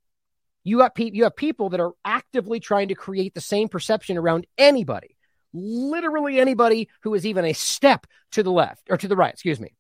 you 0.63 0.81
have, 0.81 0.95
pe- 0.95 1.11
you 1.13 1.25
have 1.25 1.37
people 1.37 1.71
that 1.71 1.81
are 1.81 1.93
actively 2.05 2.61
trying 2.61 2.89
to 2.89 2.95
create 2.95 3.35
the 3.35 3.41
same 3.41 3.69
perception 3.69 4.17
around 4.17 4.47
anybody, 4.57 5.17
literally 5.53 6.41
anybody 6.41 6.89
who 7.03 7.15
is 7.15 7.27
even 7.27 7.45
a 7.45 7.53
step 7.53 8.07
to 8.33 8.43
the 8.43 8.53
left 8.53 8.89
or 8.89 8.97
to 8.97 9.09
the 9.09 9.17
right, 9.17 9.33
excuse 9.33 9.61
me. 9.61 9.75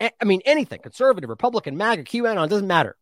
I 0.00 0.24
mean, 0.24 0.40
anything, 0.46 0.80
conservative, 0.80 1.28
Republican, 1.28 1.76
MAGA, 1.76 2.04
QAnon, 2.04 2.48
doesn't 2.48 2.66
matter. 2.66 2.96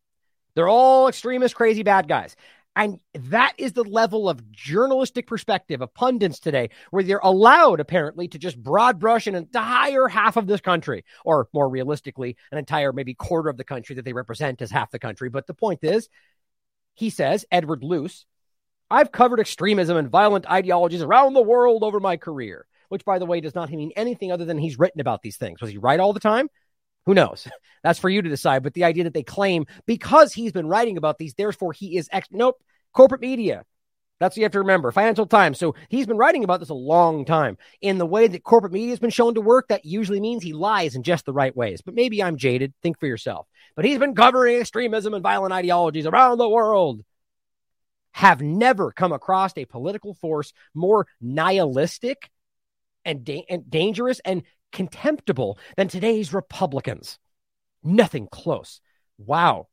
They're 0.57 0.69
all 0.69 1.07
extremist, 1.07 1.55
crazy, 1.55 1.85
bad 1.85 2.09
guys. 2.09 2.35
And 2.79 3.01
that 3.15 3.55
is 3.59 3.73
the 3.73 3.83
level 3.83 4.29
of 4.29 4.53
journalistic 4.53 5.27
perspective 5.27 5.83
of 5.83 5.93
pundits 5.95 6.39
today, 6.39 6.71
where 6.93 7.03
they're 7.03 7.19
allowed 7.21 7.81
apparently 7.81 8.29
to 8.29 8.39
just 8.39 8.57
broad 8.57 9.01
brush 9.01 9.27
an 9.27 9.35
entire 9.35 10.07
half 10.07 10.37
of 10.37 10.47
this 10.47 10.61
country, 10.61 11.05
or 11.25 11.49
more 11.53 11.69
realistically, 11.69 12.37
an 12.53 12.59
entire 12.59 12.93
maybe 12.93 13.15
quarter 13.15 13.49
of 13.49 13.57
the 13.57 13.65
country 13.65 13.97
that 13.97 14.05
they 14.05 14.13
represent 14.13 14.63
as 14.63 14.71
half 14.71 14.93
the 14.93 15.01
country. 15.01 15.29
But 15.29 15.49
the 15.49 15.55
point 15.55 15.81
is, 15.83 16.09
he 16.95 17.11
says, 17.11 17.45
Edward 17.51 17.83
Luce, 17.83 18.25
I've 18.89 19.11
covered 19.11 19.41
extremism 19.41 19.97
and 19.97 20.09
violent 20.09 20.49
ideologies 20.49 21.03
around 21.03 21.35
the 21.35 21.43
world 21.43 21.83
over 21.83 21.99
my 21.99 22.17
career, 22.17 22.65
which, 22.91 23.05
by 23.05 23.19
the 23.19 23.27
way, 23.27 23.41
does 23.41 23.57
not 23.57 23.73
mean 23.73 23.91
anything 23.97 24.31
other 24.31 24.45
than 24.45 24.57
he's 24.57 24.79
written 24.79 25.01
about 25.01 25.23
these 25.23 25.37
things. 25.37 25.61
Was 25.61 25.71
he 25.71 25.79
right 25.79 25.99
all 25.99 26.13
the 26.13 26.21
time? 26.21 26.49
Who 27.09 27.15
knows? 27.15 27.49
That's 27.83 27.99
for 27.99 28.11
you 28.11 28.21
to 28.21 28.29
decide. 28.29 28.63
But 28.63 28.75
the 28.75 28.85
idea 28.85 29.05
that 29.05 29.15
they 29.15 29.23
claim 29.23 29.65
because 29.87 30.35
he's 30.35 30.53
been 30.53 30.69
writing 30.69 30.99
about 30.99 31.17
these, 31.17 31.33
therefore 31.33 31.73
he 31.73 31.97
is 31.97 32.07
ex- 32.13 32.29
nope. 32.31 32.63
Corporate 32.93 33.23
media. 33.23 33.65
That's 34.21 34.35
what 34.35 34.39
you 34.39 34.43
have 34.43 34.53
to 34.53 34.59
remember. 34.59 34.91
Financial 34.91 35.25
Times. 35.25 35.59
So 35.59 35.75
he's 35.89 36.07
been 36.07 36.19
writing 36.19 36.45
about 36.45 36.61
this 36.61 36.69
a 36.69 36.75
long 36.75 37.25
time. 37.25 37.57
In 37.81 37.97
the 37.97 38.05
way 38.05 38.27
that 38.27 38.45
corporate 38.45 38.75
media 38.75 38.91
has 38.91 38.99
been 38.99 39.09
shown 39.09 39.35
to 39.35 39.41
work, 39.41 39.69
that 39.69 39.87
usually 39.87 40.21
means 40.21 40.43
he 40.43 40.53
lies 40.53 40.97
in 40.97 41.03
just 41.03 41.25
the 41.25 41.33
right 41.33 41.57
ways. 41.57 41.81
But 41.81 41.95
maybe 41.95 42.23
I'm 42.23 42.37
jaded. 42.37 42.75
Think 42.83 43.01
for 43.01 43.07
yourself. 43.07 43.47
But 43.75 43.87
he's 43.87 43.99
been 43.99 44.15
covering 44.15 44.61
extremism 44.61 45.15
and 45.15 45.23
violent 45.23 45.55
ideologies 45.55 46.05
around 46.05 46.37
the 46.37 46.49
world. 46.49 47.03
Have 48.13 48.43
never 48.43 48.93
come 48.93 49.13
across 49.13 49.57
a 49.57 49.65
political 49.65 50.13
force 50.13 50.53
more 50.75 51.07
nihilistic 51.23 52.29
and, 53.05 53.25
da- 53.25 53.47
and 53.49 53.71
dangerous 53.71 54.21
and 54.25 54.43
contemptible 54.73 55.59
than 55.77 55.89
today's 55.89 56.35
Republicans. 56.35 57.19
Nothing 57.83 58.29
close. 58.31 58.81
Wow. 59.19 59.69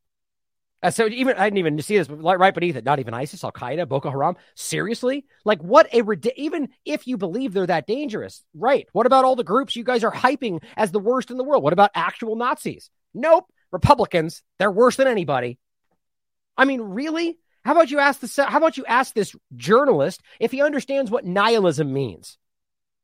Uh, 0.84 0.91
so 0.91 1.08
even 1.08 1.36
I 1.38 1.46
didn't 1.46 1.58
even 1.58 1.82
see 1.82 1.98
this 1.98 2.10
right 2.10 2.54
beneath 2.54 2.76
it. 2.76 2.86
Not 2.86 3.00
even 3.00 3.14
ISIS, 3.14 3.43
Al 3.43 3.52
Qaeda, 3.52 3.88
Boko 3.88 4.12
Haram. 4.12 4.36
Seriously, 4.54 5.26
like 5.43 5.62
what 5.64 5.88
a 5.91 6.04
even 6.36 6.70
if 6.86 7.08
you 7.08 7.18
believe 7.18 7.54
they're 7.54 7.66
that 7.66 7.88
dangerous, 7.88 8.43
right? 8.54 8.88
What 8.91 9.08
about 9.08 9.26
all 9.26 9.36
the 9.36 9.43
groups 9.43 9.76
you 9.76 9.84
guys 9.84 10.04
are 10.04 10.12
hyping 10.12 10.62
as 10.78 10.91
the 10.91 11.00
worst 11.00 11.32
in 11.32 11.38
the 11.38 11.43
world? 11.43 11.64
What 11.64 11.74
about 11.74 11.91
actual 11.96 12.36
Nazis? 12.36 12.89
Nope. 13.14 13.46
Republicans, 13.72 14.43
they're 14.60 14.72
worse 14.72 14.96
than 14.96 15.08
anybody. 15.08 15.58
I 16.56 16.66
mean, 16.66 16.82
really? 16.82 17.39
How 17.64 17.72
about 17.72 17.89
you 17.89 18.00
ask 18.00 18.20
the 18.20 18.46
How 18.46 18.58
about 18.58 18.78
you 18.78 18.86
ask 18.86 19.14
this 19.14 19.36
journalist 19.56 20.22
if 20.39 20.52
he 20.52 20.62
understands 20.62 21.10
what 21.10 21.26
nihilism 21.26 21.91
means? 21.91 22.38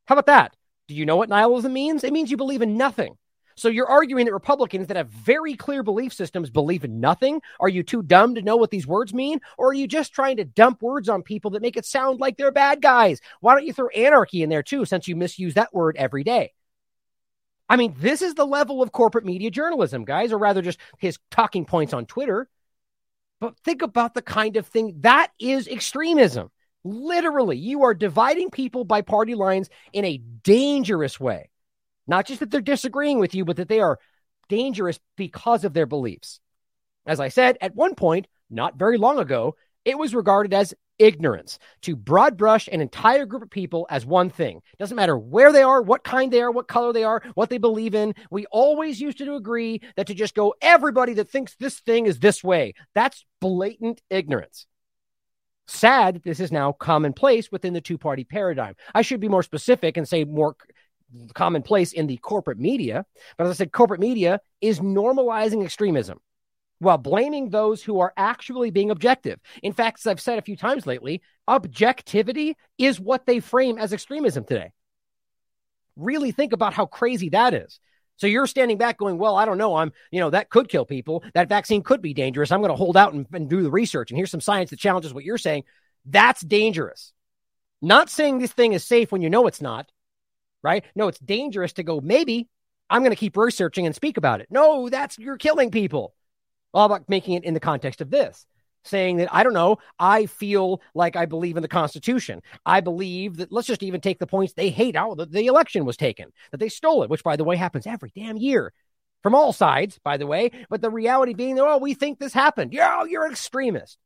How 0.06 0.14
about 0.14 0.28
that? 0.28 0.56
Do 0.92 0.98
you 0.98 1.06
know 1.06 1.16
what 1.16 1.30
nihilism 1.30 1.72
means? 1.72 2.04
It 2.04 2.12
means 2.12 2.30
you 2.30 2.36
believe 2.36 2.62
in 2.62 2.76
nothing. 2.76 3.18
So 3.56 3.70
you're 3.70 3.88
arguing 3.88 4.26
that 4.26 4.34
Republicans 4.34 4.88
that 4.88 4.98
have 4.98 5.08
very 5.08 5.56
clear 5.56 5.84
belief 5.84 6.14
systems 6.14 6.50
believe 6.50 6.84
in 6.84 7.00
nothing? 7.00 7.42
Are 7.62 7.70
you 7.70 7.82
too 7.82 8.02
dumb 8.02 8.36
to 8.36 8.42
know 8.42 8.58
what 8.58 8.72
these 8.72 8.86
words 8.86 9.14
mean? 9.14 9.40
Or 9.58 9.70
are 9.70 9.74
you 9.74 9.88
just 9.88 10.14
trying 10.14 10.36
to 10.38 10.44
dump 10.44 10.82
words 10.82 11.08
on 11.08 11.24
people 11.24 11.52
that 11.52 11.62
make 11.62 11.78
it 11.78 11.86
sound 11.86 12.20
like 12.20 12.36
they're 12.36 12.52
bad 12.52 12.82
guys? 12.82 13.22
Why 13.40 13.54
don't 13.54 13.66
you 13.66 13.72
throw 13.72 13.88
anarchy 13.88 14.44
in 14.44 14.50
there 14.50 14.64
too, 14.64 14.84
since 14.84 15.08
you 15.08 15.16
misuse 15.16 15.54
that 15.54 15.74
word 15.74 15.96
every 15.98 16.26
day? 16.26 16.52
I 17.70 17.78
mean, 17.78 17.96
this 17.98 18.22
is 18.22 18.34
the 18.34 18.46
level 18.46 18.84
of 18.84 18.92
corporate 18.92 19.24
media 19.24 19.50
journalism, 19.50 20.04
guys, 20.04 20.34
or 20.34 20.38
rather 20.38 20.62
just 20.62 20.80
his 20.98 21.20
talking 21.30 21.64
points 21.64 21.94
on 21.94 22.06
Twitter. 22.06 22.50
But 23.40 23.58
think 23.60 23.82
about 23.82 24.14
the 24.14 24.22
kind 24.22 24.58
of 24.58 24.68
thing 24.68 24.98
that 25.02 25.32
is 25.40 25.70
extremism. 25.70 26.52
Literally, 26.84 27.58
you 27.58 27.84
are 27.84 27.94
dividing 27.94 28.50
people 28.50 28.84
by 28.84 29.02
party 29.02 29.36
lines 29.36 29.70
in 29.94 30.06
a 30.06 30.18
dangerous 30.18 31.20
way. 31.20 31.50
Not 32.08 32.26
just 32.26 32.40
that 32.40 32.52
they're 32.52 32.62
disagreeing 32.62 33.20
with 33.20 33.36
you, 33.36 33.46
but 33.46 33.58
that 33.58 33.70
they 33.70 33.80
are 33.80 34.00
dangerous 34.50 35.00
because 35.16 35.64
of 35.64 35.74
their 35.74 35.86
beliefs. 35.86 36.40
As 37.06 37.20
I 37.20 37.30
said, 37.30 37.58
at 37.62 37.76
one 37.76 37.96
point, 37.96 38.28
not 38.50 38.78
very 38.78 38.98
long 38.98 39.20
ago, 39.20 39.56
it 39.86 39.98
was 39.98 40.14
regarded 40.14 40.54
as 40.54 40.74
ignorance 41.00 41.58
to 41.82 41.96
broad 41.96 42.38
brush 42.38 42.70
an 42.72 42.80
entire 42.80 43.26
group 43.26 43.42
of 43.42 43.50
people 43.50 43.88
as 43.90 44.06
one 44.06 44.30
thing. 44.30 44.62
Doesn't 44.78 44.96
matter 44.96 45.18
where 45.18 45.52
they 45.52 45.64
are, 45.64 45.82
what 45.82 46.04
kind 46.04 46.32
they 46.32 46.42
are, 46.42 46.52
what 46.52 46.68
color 46.68 46.94
they 46.94 47.04
are, 47.04 47.24
what 47.34 47.50
they 47.50 47.58
believe 47.58 47.96
in. 47.96 48.14
We 48.30 48.46
always 48.52 49.02
used 49.02 49.18
to 49.18 49.36
agree 49.36 49.82
that 49.96 50.08
to 50.08 50.14
just 50.14 50.36
go 50.36 50.54
everybody 50.62 51.14
that 51.14 51.30
thinks 51.30 51.56
this 51.56 51.80
thing 51.80 52.06
is 52.06 52.20
this 52.20 52.44
way, 52.44 52.76
that's 52.94 53.26
blatant 53.40 54.02
ignorance. 54.12 54.68
Sad 55.68 56.16
that 56.16 56.24
this 56.24 56.40
is 56.40 56.52
now 56.52 56.72
commonplace 56.74 57.52
within 57.52 57.74
the 57.74 57.82
two 57.82 57.98
party 57.98 58.24
paradigm. 58.24 58.76
I 58.94 59.02
should 59.02 59.20
be 59.20 59.30
more 59.30 59.44
specific 59.44 59.98
and 59.98 60.08
say 60.08 60.24
more 60.26 60.56
commonplace 61.34 61.94
in 61.94 62.08
the 62.08 62.18
corporate 62.18 62.60
media. 62.60 63.06
But 63.38 63.46
as 63.46 63.52
I 63.52 63.54
said, 63.54 63.72
corporate 63.72 64.00
media 64.00 64.40
is 64.62 64.80
normalizing 64.80 65.64
extremism 65.64 66.20
while 66.80 66.98
blaming 66.98 67.50
those 67.50 67.84
who 67.84 68.00
are 68.00 68.14
actually 68.18 68.72
being 68.72 68.90
objective. 68.90 69.40
In 69.62 69.72
fact, 69.72 70.00
as 70.00 70.08
I've 70.08 70.20
said 70.20 70.40
a 70.40 70.42
few 70.42 70.58
times 70.58 70.88
lately, 70.88 71.22
objectivity 71.48 72.58
is 72.78 73.00
what 73.00 73.26
they 73.26 73.40
frame 73.40 73.78
as 73.78 73.94
extremism 73.94 74.46
today. 74.46 74.72
Really 75.96 76.32
think 76.32 76.54
about 76.54 76.74
how 76.74 76.88
crazy 76.88 77.30
that 77.30 77.54
is. 77.54 77.80
So 78.22 78.28
you're 78.28 78.46
standing 78.46 78.78
back 78.78 79.00
going, 79.00 79.18
well, 79.18 79.36
I 79.36 79.46
don't 79.46 79.58
know. 79.58 79.76
I'm, 79.76 79.92
you 80.12 80.20
know, 80.20 80.30
that 80.30 80.52
could 80.52 80.70
kill 80.70 80.86
people. 80.86 81.24
That 81.34 81.50
vaccine 81.50 81.82
could 81.82 82.04
be 82.04 82.14
dangerous. 82.14 82.52
I'm 82.52 82.60
going 82.62 82.70
to 82.70 82.76
hold 82.76 82.96
out 82.96 83.14
and, 83.14 83.26
and 83.34 83.50
do 83.50 83.64
the 83.64 83.72
research. 83.72 84.12
And 84.12 84.18
here's 84.18 84.30
some 84.30 84.42
science 84.42 84.70
that 84.70 84.78
challenges 84.78 85.12
what 85.12 85.24
you're 85.24 85.40
saying. 85.40 85.64
That's 86.06 86.42
dangerous. 86.42 87.14
Not 87.82 88.12
saying 88.12 88.38
this 88.38 88.52
thing 88.54 88.74
is 88.74 88.84
safe 88.84 89.12
when 89.12 89.24
you 89.24 89.32
know 89.32 89.48
it's 89.48 89.60
not, 89.60 89.92
right? 90.62 90.86
No, 90.94 91.08
it's 91.08 91.18
dangerous 91.18 91.74
to 91.74 91.84
go, 91.84 92.00
maybe 92.00 92.48
I'm 92.92 93.02
going 93.02 93.12
to 93.12 93.16
keep 93.16 93.36
researching 93.36 93.88
and 93.88 93.96
speak 93.96 94.18
about 94.18 94.40
it. 94.40 94.50
No, 94.52 94.88
that's 94.88 95.18
you're 95.18 95.38
killing 95.38 95.72
people. 95.72 96.14
All 96.76 96.86
about 96.86 97.10
making 97.10 97.34
it 97.34 97.44
in 97.44 97.56
the 97.56 97.60
context 97.60 98.02
of 98.02 98.12
this, 98.12 98.46
saying 98.84 99.18
that 99.18 99.34
I 99.34 99.44
don't 99.44 99.54
know, 99.54 99.78
I 100.00 100.26
feel 100.26 100.82
like 100.94 101.16
I 101.16 101.26
believe 101.26 101.58
in 101.58 101.62
the 101.62 101.68
Constitution. 101.68 102.42
I 102.66 102.82
believe 102.82 103.38
that 103.38 103.52
let's 103.52 103.68
just 103.68 103.84
even 103.84 104.02
take 104.02 104.20
the 104.20 104.28
points 104.28 104.54
they 104.54 104.70
hate 104.70 104.96
out 104.96 105.18
the, 105.18 105.26
the 105.26 105.48
election 105.48 105.86
was 105.86 105.98
taken, 105.98 106.32
that 106.52 106.58
they 106.58 106.70
stole 106.70 107.04
it, 107.04 107.10
which 107.10 107.24
by 107.24 107.36
the 107.36 107.44
way 107.44 107.56
happens 107.56 107.88
every 107.88 108.12
damn 108.16 108.38
year. 108.38 108.74
From 109.24 109.36
all 109.36 109.54
sides, 109.54 110.00
by 110.04 110.18
the 110.18 110.26
way, 110.26 110.50
but 110.68 110.82
the 110.82 110.90
reality 110.90 111.36
being 111.36 111.54
that, 111.56 111.64
oh, 111.64 111.78
we 111.78 111.94
think 111.94 112.18
this 112.18 112.34
happened. 112.34 112.74
Yeah, 112.74 112.98
oh, 113.02 113.06
you're 113.06 113.26
an 113.26 113.32
extremist. 113.32 114.00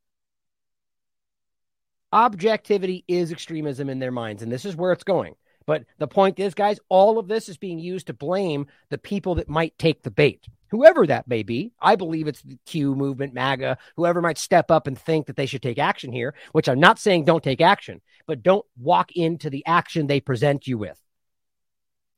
Objectivity 2.11 3.05
is 3.07 3.31
extremism 3.31 3.89
in 3.89 3.99
their 3.99 4.11
minds, 4.11 4.41
and 4.41 4.51
this 4.51 4.65
is 4.65 4.75
where 4.75 4.91
it's 4.91 5.05
going. 5.05 5.35
But 5.65 5.85
the 5.97 6.07
point 6.07 6.39
is, 6.39 6.53
guys, 6.53 6.79
all 6.89 7.17
of 7.17 7.27
this 7.27 7.49
is 7.49 7.57
being 7.57 7.79
used 7.79 8.07
to 8.07 8.13
blame 8.13 8.67
the 8.89 8.97
people 8.97 9.35
that 9.35 9.49
might 9.49 9.77
take 9.77 10.03
the 10.03 10.11
bait, 10.11 10.45
whoever 10.75 11.07
that 11.07 11.27
may 11.27 11.41
be. 11.41 11.71
I 11.81 11.95
believe 11.95 12.27
it's 12.27 12.41
the 12.41 12.59
Q 12.65 12.95
movement, 12.95 13.33
MAGA, 13.33 13.77
whoever 13.95 14.21
might 14.21 14.37
step 14.37 14.69
up 14.69 14.87
and 14.87 14.97
think 14.97 15.27
that 15.27 15.37
they 15.37 15.45
should 15.45 15.61
take 15.61 15.79
action 15.79 16.11
here, 16.11 16.35
which 16.51 16.67
I'm 16.67 16.79
not 16.79 16.99
saying 16.99 17.23
don't 17.23 17.43
take 17.43 17.61
action, 17.61 18.01
but 18.27 18.43
don't 18.43 18.65
walk 18.77 19.11
into 19.13 19.49
the 19.49 19.65
action 19.65 20.07
they 20.07 20.19
present 20.19 20.67
you 20.67 20.77
with. 20.77 20.99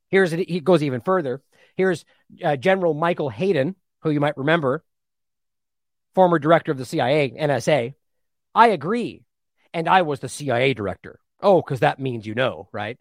Here's 0.08 0.32
it, 0.32 0.48
he 0.48 0.60
goes 0.60 0.82
even 0.82 1.00
further. 1.00 1.40
Here's 1.76 2.04
uh, 2.42 2.56
General 2.56 2.94
Michael 2.94 3.28
Hayden, 3.28 3.76
who 4.02 4.10
you 4.10 4.20
might 4.20 4.36
remember, 4.36 4.82
former 6.14 6.40
director 6.40 6.72
of 6.72 6.78
the 6.78 6.84
CIA, 6.84 7.30
NSA. 7.30 7.94
I 8.54 8.68
agree. 8.68 9.22
And 9.72 9.88
I 9.88 10.02
was 10.02 10.18
the 10.18 10.28
CIA 10.28 10.74
director. 10.74 11.20
Oh, 11.40 11.62
because 11.62 11.80
that 11.80 12.00
means 12.00 12.26
you 12.26 12.34
know, 12.34 12.68
right? 12.72 12.98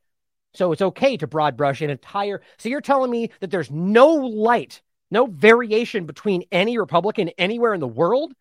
So 0.53 0.71
it's 0.71 0.81
okay 0.81 1.17
to 1.17 1.27
broad 1.27 1.55
brush 1.57 1.81
an 1.81 1.89
entire. 1.89 2.41
So 2.57 2.69
you're 2.69 2.81
telling 2.81 3.11
me 3.11 3.31
that 3.39 3.51
there's 3.51 3.71
no 3.71 4.07
light, 4.13 4.81
no 5.09 5.25
variation 5.25 6.05
between 6.05 6.43
any 6.51 6.77
Republican 6.77 7.29
anywhere 7.37 7.73
in 7.73 7.79
the 7.79 7.87
world? 7.87 8.33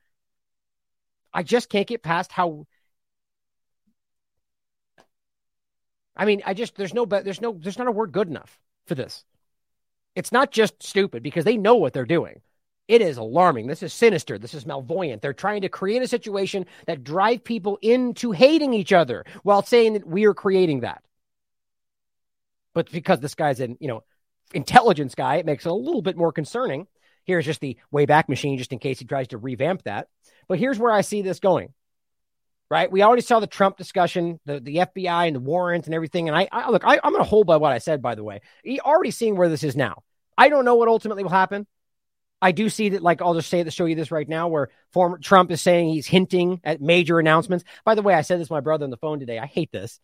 I 1.33 1.43
just 1.43 1.69
can't 1.69 1.87
get 1.87 2.03
past 2.03 2.33
how. 2.33 2.67
I 6.17 6.25
mean, 6.25 6.43
I 6.47 6.55
just 6.55 6.77
there's 6.77 6.95
no 6.95 7.05
there's 7.05 7.41
no 7.41 7.53
there's 7.53 7.79
not 7.79 7.89
a 7.89 7.93
word 7.93 8.13
good 8.13 8.29
enough 8.29 8.59
for 8.87 8.95
this. 8.95 9.25
It's 10.15 10.33
not 10.33 10.51
just 10.51 10.83
stupid 10.83 11.23
because 11.23 11.45
they 11.45 11.59
know 11.59 11.75
what 11.75 11.93
they're 11.93 12.07
doing. 12.07 12.41
It 12.89 13.03
is 13.03 13.17
alarming. 13.17 13.67
This 13.67 13.83
is 13.83 13.93
sinister. 13.93 14.39
This 14.39 14.55
is 14.55 14.65
malvoyant. 14.65 15.21
They're 15.21 15.33
trying 15.33 15.63
to 15.63 15.69
create 15.69 16.03
a 16.03 16.09
situation 16.09 16.67
that 16.87 17.05
drive 17.05 17.43
people 17.43 17.79
into 17.83 18.31
hating 18.31 18.73
each 18.73 18.93
other 18.93 19.25
while 19.43 19.63
saying 19.63 19.95
that 19.95 20.07
we 20.07 20.25
are 20.25 20.35
creating 20.35 20.81
that. 20.81 21.03
But 22.75 22.91
because 22.91 23.21
this 23.21 23.35
guy's 23.35 23.59
in, 23.61 23.77
you 23.81 23.89
know, 23.89 24.05
intelligence 24.55 25.15
guy, 25.15 25.37
it 25.37 25.47
makes 25.47 25.67
it 25.67 25.71
a 25.71 25.75
little 25.75 26.03
bit 26.03 26.17
more 26.17 26.33
concerning. 26.33 26.87
Here's 27.25 27.45
just 27.45 27.61
the 27.61 27.77
Wayback 27.93 28.29
Machine, 28.29 28.59
just 28.59 28.73
in 28.73 28.79
case 28.79 28.99
he 28.99 29.05
tries 29.05 29.29
to 29.29 29.39
revamp 29.39 29.83
that. 29.83 30.09
But 30.49 30.59
here's 30.59 30.79
where 30.79 30.93
I 30.93 31.01
see 31.01 31.23
this 31.23 31.41
going. 31.41 31.73
Right? 32.69 32.91
We 32.91 33.03
already 33.03 33.23
saw 33.23 33.39
the 33.39 33.47
Trump 33.47 33.77
discussion, 33.77 34.41
the, 34.45 34.59
the 34.59 34.77
FBI 34.77 35.29
and 35.29 35.37
the 35.37 35.41
warrants 35.41 35.87
and 35.87 35.95
everything. 35.95 36.29
And 36.29 36.37
I, 36.37 36.49
I 36.51 36.71
look, 36.71 36.85
I, 36.85 36.99
I'm 37.03 37.13
going 37.13 37.23
to 37.23 37.29
hold 37.29 37.47
by 37.47 37.59
what 37.59 37.73
I 37.73 37.79
said, 37.79 38.03
by 38.03 38.17
the 38.17 38.25
way. 38.25 38.41
He 38.65 38.81
already 38.81 39.13
seeing 39.13 39.37
where 39.37 39.49
this 39.49 39.63
is 39.63 39.77
now. 39.77 40.03
I 40.37 40.49
don't 40.49 40.65
know 40.65 40.75
what 40.75 40.89
ultimately 40.89 41.23
will 41.23 41.31
happen. 41.31 41.67
I 42.43 42.53
do 42.53 42.69
see 42.69 42.91
that, 42.91 43.03
like, 43.03 43.23
I'll 43.23 43.35
just 43.35 43.49
say 43.49 43.63
to 43.63 43.71
show 43.71 43.87
you 43.87 43.95
this 43.95 44.11
right 44.11 44.29
now, 44.29 44.49
where 44.49 44.69
former 44.93 45.19
Trump 45.19 45.51
is 45.51 45.63
saying 45.63 45.89
he's 45.89 46.07
hinting 46.07 46.61
at 46.65 46.81
major 46.81 47.19
announcements. 47.19 47.65
By 47.85 47.95
the 47.95 48.03
way, 48.03 48.15
I 48.15 48.23
said 48.23 48.41
this 48.41 48.49
to 48.49 48.55
my 48.55 48.61
brother 48.61 48.85
on 48.85 48.91
the 48.91 48.99
phone 48.99 49.21
today. 49.21 49.39
I 49.39 49.47
hate 49.47 49.73
this. 49.73 50.01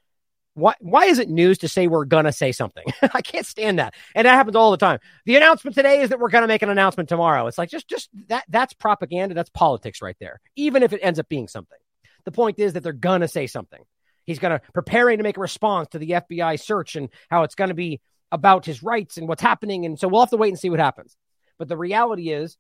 Why, 0.55 0.75
why 0.81 1.07
is 1.07 1.19
it 1.19 1.31
news 1.31 1.59
to 1.59 1.69
say 1.69 1.87
we're 1.87 2.05
to 2.27 2.33
say 2.33 2.53
something? 2.53 2.85
I 3.15 3.23
can't 3.23 3.47
stand 3.47 3.79
that. 3.79 3.95
And 4.15 4.27
that 4.27 4.35
happens 4.35 4.57
all 4.57 4.71
the 4.71 4.77
time. 4.77 4.99
The 5.25 5.37
announcement 5.37 5.75
today 5.75 6.03
is 6.03 6.11
that 6.11 6.19
we're 6.19 6.29
to 6.43 6.49
make 6.49 6.63
an 6.63 6.69
announcement 6.69 7.09
tomorrow. 7.09 7.47
It's 7.47 7.57
like 7.57 7.71
just, 7.71 7.89
just 7.89 8.11
that, 8.29 8.45
that's 8.49 8.75
propaganda. 8.75 9.35
That's 9.35 9.51
politics 9.51 10.03
right 10.03 10.17
there. 10.21 10.41
Even 10.57 10.83
if 10.83 10.93
it 10.93 11.01
ends 11.03 11.19
up 11.19 11.29
being 11.29 11.49
something. 11.49 11.79
The 12.25 12.33
point 12.33 12.59
is 12.59 12.75
that 12.75 12.83
they're 12.83 12.93
to 13.23 13.29
say 13.29 13.47
something. 13.47 13.83
He's 14.25 14.39
to 14.53 14.61
preparing 14.73 15.19
to 15.19 15.25
make 15.25 15.37
a 15.37 15.41
response 15.41 15.89
to 15.89 15.99
the 15.99 16.11
FBI 16.11 16.61
search 16.61 16.97
and 16.97 17.09
how 17.31 17.43
it's 17.43 17.55
to 17.71 17.75
be 17.75 18.01
about 18.31 18.65
his 18.65 18.83
rights 18.83 19.17
and 19.17 19.27
what's 19.27 19.43
happening. 19.43 19.85
And 19.85 19.99
so 19.99 20.09
we'll 20.09 20.21
have 20.21 20.31
to 20.31 20.37
wait 20.37 20.51
and 20.51 20.59
see 20.59 20.71
what 20.71 20.81
happens. 20.81 21.17
But 21.59 21.69
the 21.69 21.77
reality 21.77 22.31
is 22.31 22.57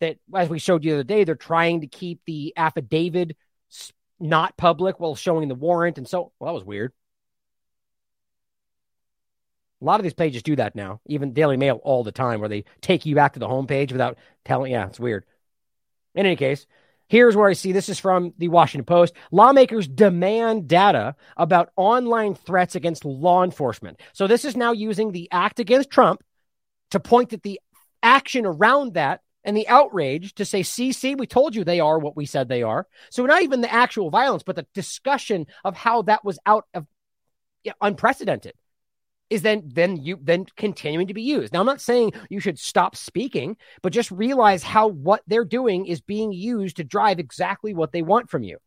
that, 0.00 0.18
as 0.34 0.48
we 0.48 0.58
showed 0.58 0.84
you 0.84 0.92
the 0.92 0.96
other 0.98 1.04
day, 1.04 1.24
they're 1.24 1.34
trying 1.34 1.82
to 1.82 1.86
keep 1.86 2.20
the 2.26 2.52
affidavit 2.56 3.36
not 4.20 4.56
public 4.56 4.98
while 4.98 5.14
showing 5.14 5.48
the 5.48 5.54
warrant. 5.54 5.98
And 5.98 6.08
so, 6.08 6.32
well, 6.38 6.52
that 6.52 6.54
was 6.54 6.64
weird. 6.64 6.92
A 9.84 9.86
lot 9.86 10.00
of 10.00 10.04
these 10.04 10.14
pages 10.14 10.42
do 10.42 10.56
that 10.56 10.74
now, 10.74 11.02
even 11.04 11.34
Daily 11.34 11.58
Mail 11.58 11.78
all 11.84 12.02
the 12.02 12.10
time, 12.10 12.40
where 12.40 12.48
they 12.48 12.64
take 12.80 13.04
you 13.04 13.14
back 13.14 13.34
to 13.34 13.38
the 13.38 13.46
homepage 13.46 13.92
without 13.92 14.16
telling. 14.42 14.72
Yeah, 14.72 14.86
it's 14.86 14.98
weird. 14.98 15.26
In 16.14 16.24
any 16.24 16.36
case, 16.36 16.66
here's 17.06 17.36
where 17.36 17.50
I 17.50 17.52
see 17.52 17.72
this 17.72 17.90
is 17.90 18.00
from 18.00 18.32
the 18.38 18.48
Washington 18.48 18.86
Post. 18.86 19.12
Lawmakers 19.30 19.86
demand 19.86 20.68
data 20.68 21.16
about 21.36 21.70
online 21.76 22.34
threats 22.34 22.74
against 22.74 23.04
law 23.04 23.44
enforcement. 23.44 24.00
So 24.14 24.26
this 24.26 24.46
is 24.46 24.56
now 24.56 24.72
using 24.72 25.12
the 25.12 25.28
act 25.30 25.60
against 25.60 25.90
Trump 25.90 26.24
to 26.92 26.98
point 26.98 27.34
at 27.34 27.42
the 27.42 27.60
action 28.02 28.46
around 28.46 28.94
that 28.94 29.20
and 29.44 29.54
the 29.54 29.68
outrage 29.68 30.34
to 30.36 30.46
say, 30.46 30.62
see, 30.62 30.92
see, 30.92 31.14
we 31.14 31.26
told 31.26 31.54
you 31.54 31.62
they 31.62 31.80
are 31.80 31.98
what 31.98 32.16
we 32.16 32.24
said 32.24 32.48
they 32.48 32.62
are. 32.62 32.86
So 33.10 33.26
not 33.26 33.42
even 33.42 33.60
the 33.60 33.72
actual 33.72 34.08
violence, 34.08 34.44
but 34.44 34.56
the 34.56 34.66
discussion 34.72 35.46
of 35.62 35.76
how 35.76 36.00
that 36.02 36.24
was 36.24 36.38
out 36.46 36.64
of 36.72 36.86
yeah, 37.64 37.74
unprecedented 37.82 38.54
is 39.30 39.42
then 39.42 39.62
then 39.66 39.96
you 39.96 40.18
then 40.20 40.46
continuing 40.56 41.06
to 41.08 41.14
be 41.14 41.22
used. 41.22 41.52
Now 41.52 41.60
I'm 41.60 41.66
not 41.66 41.80
saying 41.80 42.12
you 42.28 42.40
should 42.40 42.58
stop 42.58 42.96
speaking, 42.96 43.56
but 43.82 43.92
just 43.92 44.10
realize 44.10 44.62
how 44.62 44.88
what 44.88 45.22
they're 45.26 45.44
doing 45.44 45.86
is 45.86 46.00
being 46.00 46.32
used 46.32 46.76
to 46.76 46.84
drive 46.84 47.18
exactly 47.18 47.74
what 47.74 47.92
they 47.92 48.02
want 48.02 48.30
from 48.30 48.42
you. 48.42 48.58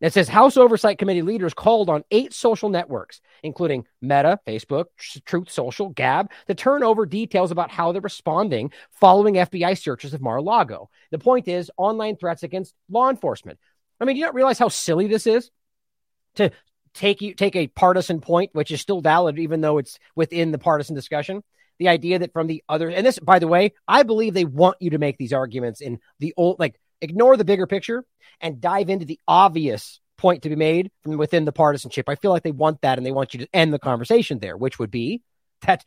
It 0.00 0.14
says 0.14 0.28
House 0.28 0.56
Oversight 0.56 0.98
Committee 0.98 1.20
leaders 1.20 1.52
called 1.52 1.90
on 1.90 2.04
eight 2.10 2.32
social 2.32 2.70
networks, 2.70 3.20
including 3.42 3.84
Meta, 4.00 4.40
Facebook, 4.46 4.86
Truth 4.96 5.50
Social, 5.50 5.90
Gab, 5.90 6.30
to 6.46 6.54
turn 6.54 6.82
over 6.82 7.04
details 7.04 7.50
about 7.50 7.70
how 7.70 7.92
they're 7.92 8.00
responding 8.00 8.72
following 8.92 9.34
FBI 9.34 9.76
searches 9.78 10.14
of 10.14 10.22
Mar 10.22 10.38
a 10.38 10.42
Lago. 10.42 10.88
The 11.10 11.18
point 11.18 11.48
is 11.48 11.70
online 11.76 12.16
threats 12.16 12.42
against 12.42 12.74
law 12.88 13.10
enforcement. 13.10 13.58
I 14.00 14.06
mean, 14.06 14.16
do 14.16 14.20
you 14.20 14.24
not 14.24 14.34
realize 14.34 14.58
how 14.58 14.68
silly 14.68 15.06
this 15.06 15.26
is? 15.26 15.50
To 16.36 16.50
take 16.94 17.20
you 17.20 17.34
take 17.34 17.56
a 17.56 17.68
partisan 17.68 18.20
point, 18.20 18.50
which 18.52 18.70
is 18.70 18.80
still 18.80 19.00
valid, 19.00 19.38
even 19.38 19.60
though 19.60 19.78
it's 19.78 19.98
within 20.14 20.52
the 20.52 20.58
partisan 20.58 20.94
discussion. 20.94 21.42
The 21.78 21.88
idea 21.88 22.18
that 22.18 22.34
from 22.34 22.46
the 22.46 22.62
other, 22.68 22.90
and 22.90 23.06
this, 23.06 23.18
by 23.18 23.38
the 23.38 23.48
way, 23.48 23.72
I 23.88 24.02
believe 24.02 24.34
they 24.34 24.44
want 24.44 24.76
you 24.80 24.90
to 24.90 24.98
make 24.98 25.16
these 25.16 25.32
arguments 25.32 25.80
in 25.80 25.98
the 26.18 26.34
old, 26.36 26.58
like 26.58 26.78
ignore 27.00 27.36
the 27.38 27.44
bigger 27.44 27.66
picture 27.66 28.04
and 28.40 28.60
dive 28.60 28.90
into 28.90 29.06
the 29.06 29.18
obvious 29.26 29.98
point 30.18 30.42
to 30.42 30.50
be 30.50 30.56
made 30.56 30.90
from 31.02 31.16
within 31.16 31.46
the 31.46 31.52
partisanship. 31.52 32.08
I 32.08 32.16
feel 32.16 32.30
like 32.30 32.42
they 32.42 32.50
want 32.50 32.82
that 32.82 32.98
and 32.98 33.06
they 33.06 33.12
want 33.12 33.32
you 33.32 33.40
to 33.40 33.48
end 33.54 33.72
the 33.72 33.78
conversation 33.78 34.38
there, 34.38 34.56
which 34.56 34.78
would 34.78 34.90
be 34.90 35.22
that 35.62 35.84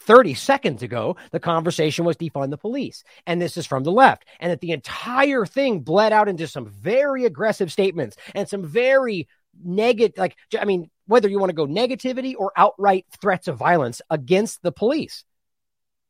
30 0.00 0.34
seconds 0.34 0.82
ago, 0.82 1.16
the 1.30 1.40
conversation 1.40 2.04
was 2.04 2.16
defund 2.16 2.50
the 2.50 2.58
police. 2.58 3.04
And 3.26 3.40
this 3.40 3.56
is 3.56 3.66
from 3.66 3.84
the 3.84 3.92
left. 3.92 4.26
And 4.38 4.52
that 4.52 4.60
the 4.60 4.72
entire 4.72 5.46
thing 5.46 5.80
bled 5.80 6.12
out 6.12 6.28
into 6.28 6.46
some 6.46 6.66
very 6.66 7.24
aggressive 7.24 7.72
statements 7.72 8.16
and 8.34 8.48
some 8.48 8.64
very 8.64 9.28
negative, 9.62 10.18
like, 10.18 10.36
I 10.58 10.64
mean, 10.64 10.90
whether 11.06 11.28
you 11.28 11.38
want 11.38 11.50
to 11.50 11.54
go 11.54 11.66
negativity 11.66 12.34
or 12.36 12.52
outright 12.56 13.06
threats 13.20 13.48
of 13.48 13.58
violence 13.58 14.00
against 14.08 14.62
the 14.62 14.72
police. 14.72 15.24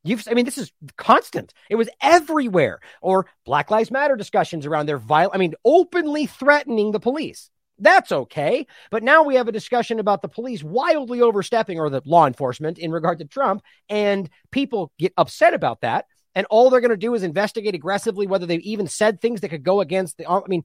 You've, 0.03 0.27
I 0.29 0.35
mean, 0.35 0.45
this 0.45 0.57
is 0.57 0.71
constant. 0.97 1.53
It 1.69 1.75
was 1.75 1.89
everywhere. 1.99 2.79
Or 3.01 3.25
Black 3.43 3.71
Lives 3.71 3.91
Matter 3.91 4.15
discussions 4.15 4.65
around 4.65 4.85
their 4.85 4.99
violent, 4.99 5.35
I 5.35 5.39
mean, 5.39 5.55
openly 5.65 6.27
threatening 6.27 6.91
the 6.91 6.99
police. 6.99 7.49
That's 7.79 8.11
okay. 8.11 8.67
But 8.91 9.03
now 9.03 9.23
we 9.23 9.35
have 9.35 9.47
a 9.47 9.51
discussion 9.51 9.99
about 9.99 10.21
the 10.21 10.29
police 10.29 10.63
wildly 10.63 11.21
overstepping 11.21 11.79
or 11.79 11.89
the 11.89 12.01
law 12.05 12.27
enforcement 12.27 12.77
in 12.77 12.91
regard 12.91 13.19
to 13.19 13.25
Trump. 13.25 13.63
And 13.89 14.29
people 14.51 14.93
get 14.97 15.11
upset 15.17 15.53
about 15.53 15.81
that. 15.81 16.05
And 16.35 16.47
all 16.49 16.69
they're 16.69 16.81
going 16.81 16.91
to 16.91 16.97
do 16.97 17.15
is 17.15 17.23
investigate 17.23 17.75
aggressively 17.75 18.27
whether 18.27 18.45
they've 18.45 18.59
even 18.61 18.87
said 18.87 19.19
things 19.19 19.41
that 19.41 19.49
could 19.49 19.63
go 19.63 19.81
against 19.81 20.17
the, 20.17 20.29
I 20.29 20.41
mean, 20.47 20.63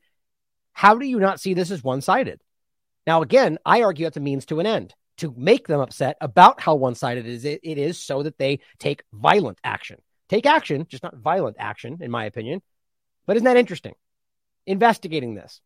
How 0.72 0.96
do 0.96 1.06
you 1.06 1.18
not 1.18 1.40
see 1.40 1.54
this 1.54 1.70
as 1.70 1.82
one 1.82 2.00
sided? 2.00 2.40
Now, 3.10 3.22
again, 3.22 3.58
I 3.66 3.82
argue 3.82 4.06
that's 4.06 4.18
a 4.18 4.20
means 4.20 4.46
to 4.46 4.60
an 4.60 4.66
end 4.66 4.94
to 5.16 5.34
make 5.36 5.66
them 5.66 5.80
upset 5.80 6.16
about 6.20 6.60
how 6.60 6.76
one 6.76 6.94
sided 6.94 7.26
it 7.26 7.32
is, 7.32 7.44
it 7.44 7.60
is 7.64 7.98
so 7.98 8.22
that 8.22 8.38
they 8.38 8.60
take 8.78 9.02
violent 9.12 9.58
action. 9.64 10.00
Take 10.28 10.46
action, 10.46 10.86
just 10.88 11.02
not 11.02 11.16
violent 11.16 11.56
action, 11.58 11.98
in 12.02 12.12
my 12.12 12.26
opinion. 12.26 12.62
But 13.26 13.34
isn't 13.34 13.46
that 13.46 13.56
interesting? 13.56 13.94
Investigating 14.64 15.34
this. 15.34 15.60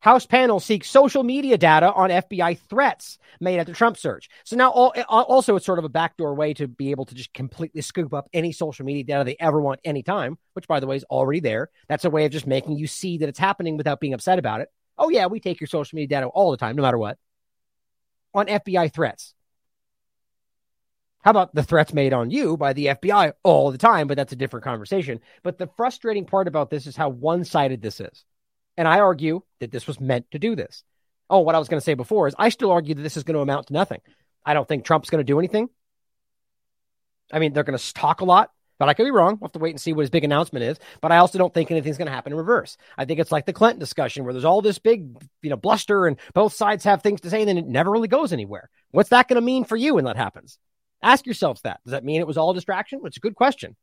House 0.00 0.24
panel 0.24 0.58
seeks 0.58 0.88
social 0.88 1.22
media 1.22 1.58
data 1.58 1.92
on 1.92 2.08
FBI 2.08 2.58
threats 2.60 3.18
made 3.40 3.58
at 3.58 3.66
the 3.66 3.74
Trump 3.74 3.98
search. 3.98 4.30
So 4.44 4.56
now, 4.56 4.70
all, 4.70 4.94
also, 5.06 5.54
it's 5.56 5.66
sort 5.66 5.78
of 5.78 5.84
a 5.84 5.90
backdoor 5.90 6.34
way 6.34 6.54
to 6.54 6.66
be 6.66 6.92
able 6.92 7.04
to 7.04 7.14
just 7.14 7.34
completely 7.34 7.82
scoop 7.82 8.14
up 8.14 8.26
any 8.32 8.52
social 8.52 8.86
media 8.86 9.04
data 9.04 9.24
they 9.24 9.36
ever 9.38 9.60
want 9.60 9.80
anytime, 9.84 10.38
which, 10.54 10.66
by 10.66 10.80
the 10.80 10.86
way, 10.86 10.96
is 10.96 11.04
already 11.10 11.40
there. 11.40 11.68
That's 11.88 12.06
a 12.06 12.10
way 12.10 12.24
of 12.24 12.32
just 12.32 12.46
making 12.46 12.78
you 12.78 12.86
see 12.86 13.18
that 13.18 13.28
it's 13.28 13.38
happening 13.38 13.76
without 13.76 14.00
being 14.00 14.14
upset 14.14 14.38
about 14.38 14.62
it. 14.62 14.70
Oh, 14.98 15.10
yeah, 15.10 15.26
we 15.26 15.40
take 15.40 15.60
your 15.60 15.68
social 15.68 15.96
media 15.96 16.16
data 16.16 16.26
all 16.26 16.50
the 16.50 16.56
time, 16.56 16.76
no 16.76 16.82
matter 16.82 16.98
what. 16.98 17.18
On 18.34 18.46
FBI 18.46 18.92
threats. 18.92 19.34
How 21.20 21.30
about 21.32 21.54
the 21.54 21.64
threats 21.64 21.92
made 21.92 22.12
on 22.12 22.30
you 22.30 22.56
by 22.56 22.72
the 22.72 22.86
FBI 22.86 23.32
all 23.42 23.72
the 23.72 23.78
time? 23.78 24.06
But 24.06 24.16
that's 24.16 24.32
a 24.32 24.36
different 24.36 24.64
conversation. 24.64 25.20
But 25.42 25.58
the 25.58 25.68
frustrating 25.76 26.24
part 26.24 26.46
about 26.46 26.70
this 26.70 26.86
is 26.86 26.96
how 26.96 27.08
one 27.08 27.44
sided 27.44 27.82
this 27.82 28.00
is. 28.00 28.24
And 28.76 28.86
I 28.86 29.00
argue 29.00 29.42
that 29.58 29.72
this 29.72 29.86
was 29.86 30.00
meant 30.00 30.30
to 30.30 30.38
do 30.38 30.54
this. 30.54 30.84
Oh, 31.28 31.40
what 31.40 31.54
I 31.54 31.58
was 31.58 31.68
going 31.68 31.80
to 31.80 31.84
say 31.84 31.94
before 31.94 32.28
is 32.28 32.34
I 32.38 32.50
still 32.50 32.70
argue 32.70 32.94
that 32.94 33.02
this 33.02 33.16
is 33.16 33.24
going 33.24 33.34
to 33.34 33.40
amount 33.40 33.66
to 33.68 33.72
nothing. 33.72 34.00
I 34.44 34.54
don't 34.54 34.68
think 34.68 34.84
Trump's 34.84 35.10
going 35.10 35.18
to 35.18 35.24
do 35.24 35.38
anything. 35.38 35.68
I 37.32 37.40
mean, 37.40 37.52
they're 37.52 37.64
going 37.64 37.78
to 37.78 37.94
talk 37.94 38.20
a 38.20 38.24
lot. 38.24 38.52
But 38.78 38.88
I 38.88 38.94
could 38.94 39.04
be 39.04 39.10
wrong. 39.10 39.38
We'll 39.40 39.48
have 39.48 39.52
to 39.52 39.58
wait 39.58 39.70
and 39.70 39.80
see 39.80 39.92
what 39.92 40.02
his 40.02 40.10
big 40.10 40.24
announcement 40.24 40.64
is. 40.64 40.78
But 41.00 41.12
I 41.12 41.16
also 41.18 41.38
don't 41.38 41.52
think 41.52 41.70
anything's 41.70 41.96
going 41.96 42.06
to 42.06 42.12
happen 42.12 42.32
in 42.32 42.38
reverse. 42.38 42.76
I 42.98 43.04
think 43.04 43.20
it's 43.20 43.32
like 43.32 43.46
the 43.46 43.52
Clinton 43.52 43.80
discussion 43.80 44.24
where 44.24 44.34
there's 44.34 44.44
all 44.44 44.60
this 44.60 44.78
big, 44.78 45.16
you 45.42 45.50
know, 45.50 45.56
bluster 45.56 46.06
and 46.06 46.18
both 46.34 46.52
sides 46.52 46.84
have 46.84 47.02
things 47.02 47.22
to 47.22 47.30
say 47.30 47.40
and 47.40 47.48
then 47.48 47.58
it 47.58 47.66
never 47.66 47.90
really 47.90 48.08
goes 48.08 48.32
anywhere. 48.32 48.68
What's 48.90 49.10
that 49.10 49.28
going 49.28 49.36
to 49.36 49.40
mean 49.40 49.64
for 49.64 49.76
you 49.76 49.94
when 49.94 50.04
that 50.04 50.16
happens? 50.16 50.58
Ask 51.02 51.26
yourselves 51.26 51.62
that. 51.62 51.80
Does 51.84 51.92
that 51.92 52.04
mean 52.04 52.20
it 52.20 52.26
was 52.26 52.36
all 52.36 52.52
distraction? 52.52 53.00
It's 53.04 53.16
a 53.16 53.20
good 53.20 53.34
question. 53.34 53.76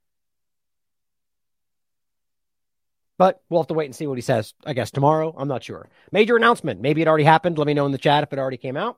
But 3.18 3.42
we'll 3.50 3.62
have 3.62 3.68
to 3.68 3.76
wait 3.76 3.86
and 3.86 3.96
see 3.96 4.08
what 4.08 4.18
he 4.18 4.22
says, 4.22 4.54
I 4.66 4.74
guess, 4.74 4.92
tomorrow. 4.92 5.34
I'm 5.38 5.48
not 5.48 5.64
sure. 5.64 5.90
Major 6.12 6.36
announcement. 6.36 6.82
Maybe 6.82 7.02
it 7.02 7.08
already 7.08 7.24
happened. 7.24 7.58
Let 7.58 7.68
me 7.68 7.74
know 7.74 7.86
in 7.86 7.92
the 7.92 7.98
chat 7.98 8.24
if 8.24 8.34
it 8.34 8.40
already 8.40 8.58
came 8.58 8.76
out. 8.76 8.98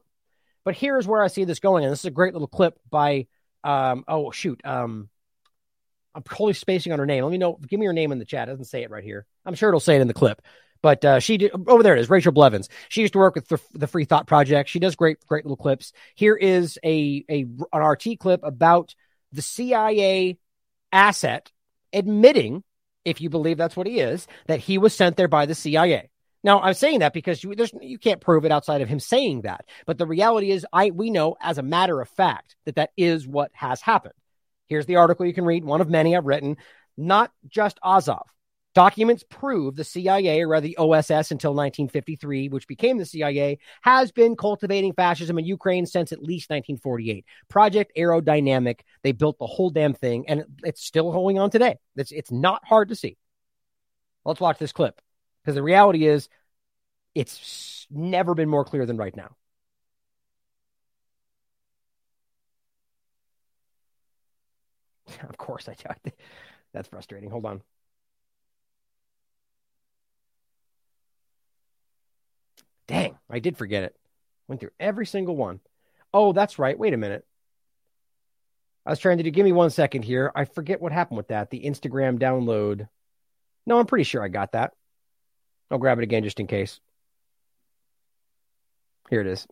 But 0.63 0.75
here's 0.75 1.05
where 1.05 1.21
I 1.21 1.27
see 1.27 1.43
this 1.43 1.59
going. 1.59 1.83
And 1.83 1.91
this 1.91 1.99
is 1.99 2.05
a 2.05 2.11
great 2.11 2.33
little 2.33 2.47
clip 2.47 2.79
by, 2.89 3.27
um, 3.63 4.03
oh, 4.07 4.31
shoot. 4.31 4.61
Um, 4.63 5.09
I'm 6.15 6.23
totally 6.23 6.53
spacing 6.53 6.93
on 6.93 6.99
her 6.99 7.05
name. 7.05 7.23
Let 7.23 7.31
me 7.31 7.37
know. 7.37 7.59
Give 7.67 7.79
me 7.79 7.85
her 7.85 7.93
name 7.93 8.11
in 8.11 8.19
the 8.19 8.25
chat. 8.25 8.47
It 8.47 8.51
doesn't 8.51 8.65
say 8.65 8.83
it 8.83 8.89
right 8.89 9.03
here. 9.03 9.25
I'm 9.45 9.53
sure 9.53 9.69
it'll 9.69 9.79
say 9.79 9.97
it 9.97 10.01
in 10.01 10.07
the 10.07 10.13
clip. 10.13 10.41
But 10.81 11.03
uh, 11.03 11.19
she 11.19 11.37
did 11.37 11.51
over 11.67 11.83
there. 11.83 11.95
It 11.95 11.99
is 11.99 12.09
Rachel 12.09 12.31
Blevins. 12.31 12.69
She 12.89 13.01
used 13.01 13.13
to 13.13 13.19
work 13.19 13.35
with 13.35 13.47
the, 13.47 13.59
the, 13.73 13.87
Free 13.87 14.05
Thought 14.05 14.27
Project. 14.27 14.69
She 14.69 14.79
does 14.79 14.95
great, 14.95 15.17
great 15.25 15.43
little 15.43 15.57
clips. 15.57 15.91
Here 16.15 16.35
is 16.35 16.77
a 16.83 17.25
a 17.29 17.45
an 17.73 17.81
RT 17.81 18.19
clip 18.19 18.41
about 18.43 18.93
the 19.31 19.41
CIA 19.41 20.37
asset 20.91 21.51
admitting, 21.91 22.63
if 23.03 23.19
you 23.19 23.29
believe 23.29 23.57
that's 23.57 23.75
what 23.75 23.87
he 23.87 23.99
is, 23.99 24.27
that 24.47 24.59
he 24.59 24.77
was 24.77 24.95
sent 24.95 25.17
there 25.17 25.27
by 25.27 25.45
the 25.45 25.55
CIA. 25.55 26.09
Now, 26.43 26.61
I'm 26.61 26.75
saying 26.75 26.99
that 26.99 27.13
because 27.13 27.43
you, 27.43 27.55
you 27.81 27.97
can't 27.97 28.21
prove 28.21 28.45
it 28.45 28.51
outside 28.51 28.81
of 28.81 28.87
him 28.87 28.99
saying 28.99 29.41
that. 29.41 29.65
But 29.87 29.97
the 29.97 30.05
reality 30.05 30.51
is, 30.51 30.67
I 30.71 30.91
we 30.91 31.09
know 31.09 31.35
as 31.41 31.57
a 31.57 31.63
matter 31.63 31.99
of 31.99 32.09
fact 32.09 32.55
that 32.65 32.75
that 32.75 32.91
is 32.95 33.27
what 33.27 33.49
has 33.53 33.81
happened. 33.81 34.13
Here's 34.67 34.85
the 34.85 34.97
article 34.97 35.25
you 35.25 35.33
can 35.33 35.45
read, 35.45 35.63
one 35.63 35.81
of 35.81 35.89
many 35.89 36.15
I've 36.15 36.25
written. 36.25 36.57
Not 36.97 37.31
just 37.47 37.79
Azov. 37.83 38.27
Documents 38.75 39.23
prove 39.29 39.77
the 39.77 39.85
CIA, 39.85 40.41
or 40.41 40.49
rather 40.49 40.67
the 40.67 40.77
OSS 40.77 41.31
until 41.31 41.53
1953, 41.53 42.49
which 42.49 42.67
became 42.67 42.97
the 42.97 43.05
CIA, 43.05 43.57
has 43.81 44.11
been 44.11 44.35
cultivating 44.35 44.91
fascism 44.91 45.39
in 45.39 45.45
Ukraine 45.45 45.85
since 45.85 46.11
at 46.11 46.21
least 46.21 46.49
1948. 46.49 47.25
Project 47.47 47.93
Aerodynamic, 47.97 48.81
they 49.01 49.13
built 49.13 49.39
the 49.39 49.47
whole 49.47 49.69
damn 49.69 49.93
thing, 49.93 50.25
and 50.27 50.43
it's 50.65 50.83
still 50.83 51.13
holding 51.13 51.39
on 51.39 51.49
today. 51.49 51.77
It's, 51.95 52.11
it's 52.11 52.31
not 52.31 52.65
hard 52.65 52.89
to 52.89 52.95
see. 52.95 53.17
Let's 54.25 54.41
watch 54.41 54.57
this 54.57 54.73
clip 54.73 54.99
because 55.41 55.55
the 55.55 55.63
reality 55.63 56.05
is 56.05 56.27
it's 57.13 57.87
never 57.89 58.35
been 58.35 58.49
more 58.49 58.65
clear 58.65 58.85
than 58.85 58.97
right 58.97 59.15
now. 59.15 59.37
of 65.29 65.37
course, 65.37 65.67
I 65.69 65.75
That's 66.73 66.87
frustrating. 66.87 67.29
Hold 67.29 67.45
on. 67.45 67.61
Dang, 72.87 73.17
I 73.29 73.39
did 73.39 73.57
forget 73.57 73.83
it. 73.83 73.95
Went 74.47 74.61
through 74.61 74.71
every 74.79 75.05
single 75.05 75.35
one. 75.35 75.59
Oh, 76.13 76.33
that's 76.33 76.59
right. 76.59 76.77
Wait 76.77 76.93
a 76.93 76.97
minute. 76.97 77.25
I 78.85 78.91
was 78.91 78.99
trying 78.99 79.17
to 79.17 79.23
do, 79.23 79.31
give 79.31 79.45
me 79.45 79.51
one 79.51 79.71
second 79.71 80.03
here. 80.03 80.31
I 80.35 80.45
forget 80.45 80.79
what 80.79 80.91
happened 80.91 81.17
with 81.17 81.29
that. 81.29 81.49
The 81.49 81.63
Instagram 81.63 82.19
download. 82.19 82.87
No, 83.65 83.79
I'm 83.79 83.87
pretty 83.87 84.03
sure 84.03 84.23
I 84.23 84.27
got 84.27 84.51
that. 84.51 84.73
I'll 85.71 85.79
grab 85.79 85.97
it 85.97 86.03
again 86.03 86.23
just 86.23 86.39
in 86.39 86.45
case. 86.45 86.79
Here 89.09 89.21
it 89.21 89.27
is. 89.27 89.47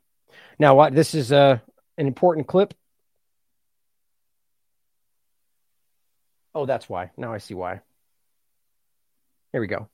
Now, 0.60 0.76
what 0.76 0.94
this 0.94 1.16
is 1.16 1.32
uh, 1.32 1.58
an 1.98 2.08
important 2.08 2.48
clip 2.48 2.76
Oh, 6.56 6.66
that's 6.66 6.88
why. 6.88 7.12
Now 7.18 7.34
I 7.34 7.40
see 7.40 7.54
why. 7.54 7.82
Here 9.52 9.62
we 9.62 9.68
go. 9.68 9.88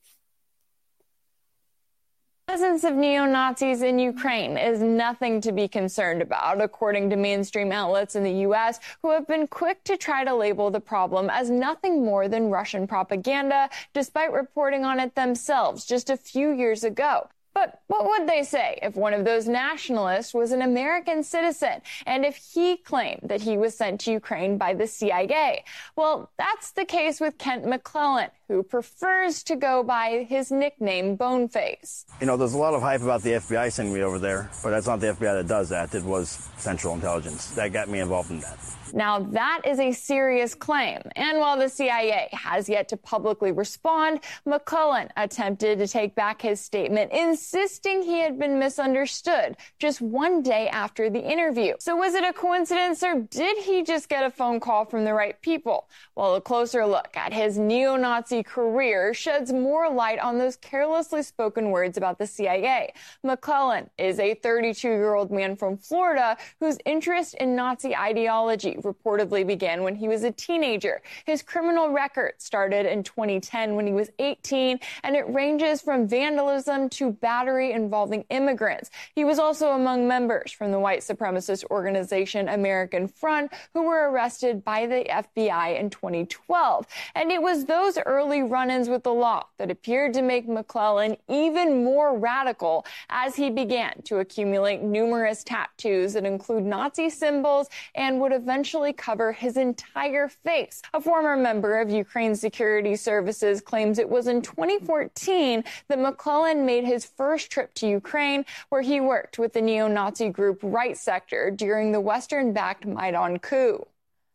presence 2.46 2.82
of 2.82 2.94
neo 2.94 3.26
Nazis 3.26 3.82
in 3.82 3.98
Ukraine 3.98 4.58
is 4.58 4.80
nothing 4.82 5.40
to 5.42 5.52
be 5.52 5.68
concerned 5.68 6.20
about, 6.20 6.60
according 6.60 7.08
to 7.10 7.16
mainstream 7.16 7.70
outlets 7.70 8.16
in 8.16 8.24
the 8.24 8.32
U.S., 8.48 8.80
who 9.02 9.10
have 9.12 9.26
been 9.28 9.46
quick 9.46 9.84
to 9.84 9.96
try 9.96 10.24
to 10.24 10.34
label 10.34 10.70
the 10.70 10.80
problem 10.80 11.30
as 11.30 11.48
nothing 11.48 12.04
more 12.04 12.26
than 12.26 12.50
Russian 12.50 12.86
propaganda, 12.86 13.70
despite 13.94 14.32
reporting 14.32 14.84
on 14.84 14.98
it 14.98 15.14
themselves 15.14 15.84
just 15.84 16.10
a 16.10 16.16
few 16.16 16.50
years 16.50 16.82
ago. 16.82 17.28
But 17.60 17.78
what 17.88 18.06
would 18.06 18.26
they 18.26 18.42
say 18.42 18.78
if 18.80 18.96
one 18.96 19.12
of 19.12 19.26
those 19.26 19.46
nationalists 19.46 20.32
was 20.32 20.50
an 20.52 20.62
American 20.62 21.22
citizen 21.22 21.82
and 22.06 22.24
if 22.24 22.36
he 22.36 22.78
claimed 22.78 23.20
that 23.24 23.42
he 23.42 23.58
was 23.58 23.76
sent 23.76 24.00
to 24.02 24.12
Ukraine 24.12 24.56
by 24.56 24.72
the 24.72 24.86
CIA? 24.86 25.64
Well, 25.94 26.30
that's 26.38 26.70
the 26.70 26.86
case 26.86 27.20
with 27.20 27.36
Kent 27.36 27.66
McLellan, 27.66 28.30
who 28.48 28.62
prefers 28.62 29.42
to 29.42 29.56
go 29.56 29.82
by 29.82 30.26
his 30.26 30.50
nickname 30.50 31.16
Boneface. 31.16 32.06
You 32.18 32.28
know, 32.28 32.38
there's 32.38 32.54
a 32.54 32.58
lot 32.58 32.72
of 32.72 32.80
hype 32.80 33.02
about 33.02 33.20
the 33.20 33.32
FBI 33.32 33.70
sending 33.70 33.92
me 33.92 34.00
over 34.00 34.18
there, 34.18 34.48
but 34.62 34.70
that's 34.70 34.86
not 34.86 35.00
the 35.00 35.08
FBI 35.08 35.34
that 35.34 35.46
does 35.46 35.68
that. 35.68 35.94
It 35.94 36.04
was 36.04 36.48
Central 36.56 36.94
Intelligence 36.94 37.50
that 37.50 37.74
got 37.74 37.90
me 37.90 38.00
involved 38.00 38.30
in 38.30 38.40
that. 38.40 38.58
Now, 38.92 39.20
that 39.20 39.62
is 39.64 39.78
a 39.78 39.92
serious 39.92 40.54
claim. 40.54 41.00
And 41.16 41.38
while 41.38 41.58
the 41.58 41.68
CIA 41.68 42.28
has 42.32 42.68
yet 42.68 42.88
to 42.88 42.96
publicly 42.96 43.52
respond, 43.52 44.20
McLellan 44.46 45.10
attempted 45.16 45.78
to 45.78 45.86
take 45.86 46.14
back 46.14 46.42
his 46.42 46.60
statement, 46.60 47.12
insisting 47.12 48.02
he 48.02 48.20
had 48.20 48.38
been 48.38 48.58
misunderstood 48.58 49.56
just 49.78 50.00
one 50.00 50.42
day 50.42 50.68
after 50.68 51.10
the 51.10 51.20
interview. 51.20 51.74
So 51.78 51.96
was 51.96 52.14
it 52.14 52.24
a 52.24 52.32
coincidence 52.32 53.02
or 53.02 53.20
did 53.20 53.58
he 53.58 53.82
just 53.82 54.08
get 54.08 54.24
a 54.24 54.30
phone 54.30 54.60
call 54.60 54.84
from 54.84 55.04
the 55.04 55.14
right 55.14 55.40
people? 55.40 55.88
Well, 56.16 56.34
a 56.34 56.40
closer 56.40 56.86
look 56.86 57.16
at 57.16 57.32
his 57.32 57.58
neo-Nazi 57.58 58.42
career 58.42 59.14
sheds 59.14 59.52
more 59.52 59.90
light 59.90 60.18
on 60.18 60.38
those 60.38 60.56
carelessly 60.56 61.22
spoken 61.22 61.70
words 61.70 61.96
about 61.96 62.18
the 62.18 62.26
CIA. 62.26 62.92
McLellan 63.24 63.88
is 63.98 64.18
a 64.18 64.34
32-year-old 64.34 65.30
man 65.30 65.56
from 65.56 65.76
Florida 65.76 66.36
whose 66.58 66.78
interest 66.84 67.34
in 67.34 67.54
Nazi 67.54 67.94
ideology 67.94 68.76
reportedly 68.82 69.46
began 69.46 69.82
when 69.82 69.94
he 69.94 70.08
was 70.08 70.24
a 70.24 70.30
teenager. 70.30 71.02
His 71.26 71.42
criminal 71.42 71.90
record 71.90 72.34
started 72.38 72.86
in 72.86 73.02
2010 73.02 73.74
when 73.74 73.86
he 73.86 73.92
was 73.92 74.10
18, 74.18 74.78
and 75.02 75.16
it 75.16 75.28
ranges 75.28 75.80
from 75.80 76.08
vandalism 76.08 76.88
to 76.90 77.12
battery 77.12 77.72
involving 77.72 78.24
immigrants. 78.30 78.90
He 79.14 79.24
was 79.24 79.38
also 79.38 79.72
among 79.72 80.08
members 80.08 80.52
from 80.52 80.72
the 80.72 80.78
white 80.78 81.00
supremacist 81.00 81.64
organization 81.70 82.48
American 82.48 83.08
Front 83.08 83.52
who 83.74 83.82
were 83.82 84.10
arrested 84.10 84.64
by 84.64 84.86
the 84.86 85.04
FBI 85.08 85.78
in 85.78 85.90
2012. 85.90 86.86
And 87.14 87.30
it 87.30 87.40
was 87.40 87.64
those 87.64 87.98
early 88.06 88.42
run-ins 88.42 88.88
with 88.88 89.02
the 89.02 89.12
law 89.12 89.46
that 89.58 89.70
appeared 89.70 90.14
to 90.14 90.22
make 90.22 90.48
McLellan 90.48 91.18
even 91.28 91.84
more 91.84 92.18
radical 92.18 92.84
as 93.08 93.36
he 93.36 93.50
began 93.50 94.02
to 94.04 94.18
accumulate 94.18 94.82
numerous 94.82 95.44
tattoos 95.44 96.12
that 96.14 96.24
include 96.24 96.64
Nazi 96.64 97.10
symbols 97.10 97.68
and 97.94 98.20
would 98.20 98.32
eventually 98.32 98.69
cover 98.96 99.32
his 99.32 99.56
entire 99.56 100.28
face. 100.28 100.80
A 100.94 101.00
former 101.00 101.36
member 101.36 101.80
of 101.80 101.90
Ukraine's 101.90 102.40
security 102.40 102.94
services 102.96 103.60
claims 103.60 103.98
it 103.98 104.08
was 104.08 104.28
in 104.28 104.42
2014 104.42 105.64
that 105.88 105.98
McLellan 105.98 106.64
made 106.64 106.84
his 106.84 107.04
first 107.04 107.50
trip 107.50 107.74
to 107.74 107.88
Ukraine, 107.88 108.44
where 108.68 108.82
he 108.82 109.00
worked 109.00 109.38
with 109.38 109.52
the 109.52 109.60
neo-Nazi 109.60 110.28
group 110.28 110.60
Right 110.62 110.96
Sector 110.96 111.50
during 111.50 111.92
the 111.92 112.00
Western-backed 112.00 112.86
Maidan 112.86 113.40
coup. 113.40 113.84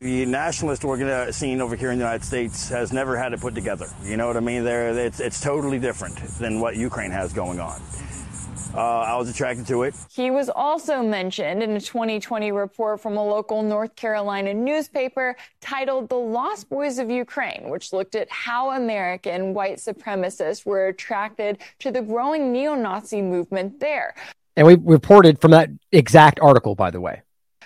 The 0.02 0.26
nationalist 0.26 0.84
organ- 0.84 1.08
uh, 1.08 1.32
scene 1.32 1.62
over 1.62 1.76
here 1.78 1.92
in 1.92 1.98
the 1.98 2.04
United 2.04 2.26
States 2.26 2.68
has 2.70 2.92
never 2.92 3.16
had 3.16 3.32
it 3.32 3.40
put 3.40 3.56
together. 3.56 3.88
You 4.04 4.18
know 4.18 4.28
what 4.28 4.36
I 4.36 4.42
mean? 4.42 4.66
There, 4.66 4.90
it's, 4.90 5.22
it's 5.22 5.40
totally 5.40 5.80
different 5.80 6.18
than 6.38 6.60
what 6.60 6.76
Ukraine 6.76 7.12
has 7.12 7.32
going 7.32 7.62
on. 7.62 7.82
Uh, 8.76 9.00
I 9.00 9.16
was 9.16 9.30
attracted 9.30 9.66
to 9.68 9.84
it. 9.84 9.96
He 10.12 10.32
was 10.32 10.50
also 10.50 11.02
mentioned 11.02 11.64
in 11.64 11.72
a 11.72 11.80
2020 11.80 12.52
report 12.52 13.00
from 13.00 13.16
a 13.16 13.24
local 13.24 13.64
North 13.64 13.96
Carolina 13.96 14.54
newspaper 14.54 15.38
titled 15.62 16.10
The 16.10 16.16
Lost 16.16 16.70
Boys 16.70 16.98
of 16.98 17.10
Ukraine, 17.10 17.70
which 17.70 17.94
looked 17.94 18.16
at 18.16 18.30
how 18.30 18.72
American 18.72 19.54
white 19.54 19.78
supremacists 19.78 20.66
were 20.66 20.88
attracted 20.88 21.60
to 21.80 21.92
the 21.92 22.02
growing 22.02 22.52
neo 22.52 22.76
Nazi 22.76 23.22
movement 23.22 23.80
there. 23.80 24.14
And 24.58 24.68
we 24.68 24.76
reported 24.76 25.40
from 25.40 25.52
that 25.52 25.70
exact 25.92 26.40
article, 26.42 26.76
by 26.76 26.92
the 26.92 27.00
way. 27.00 27.22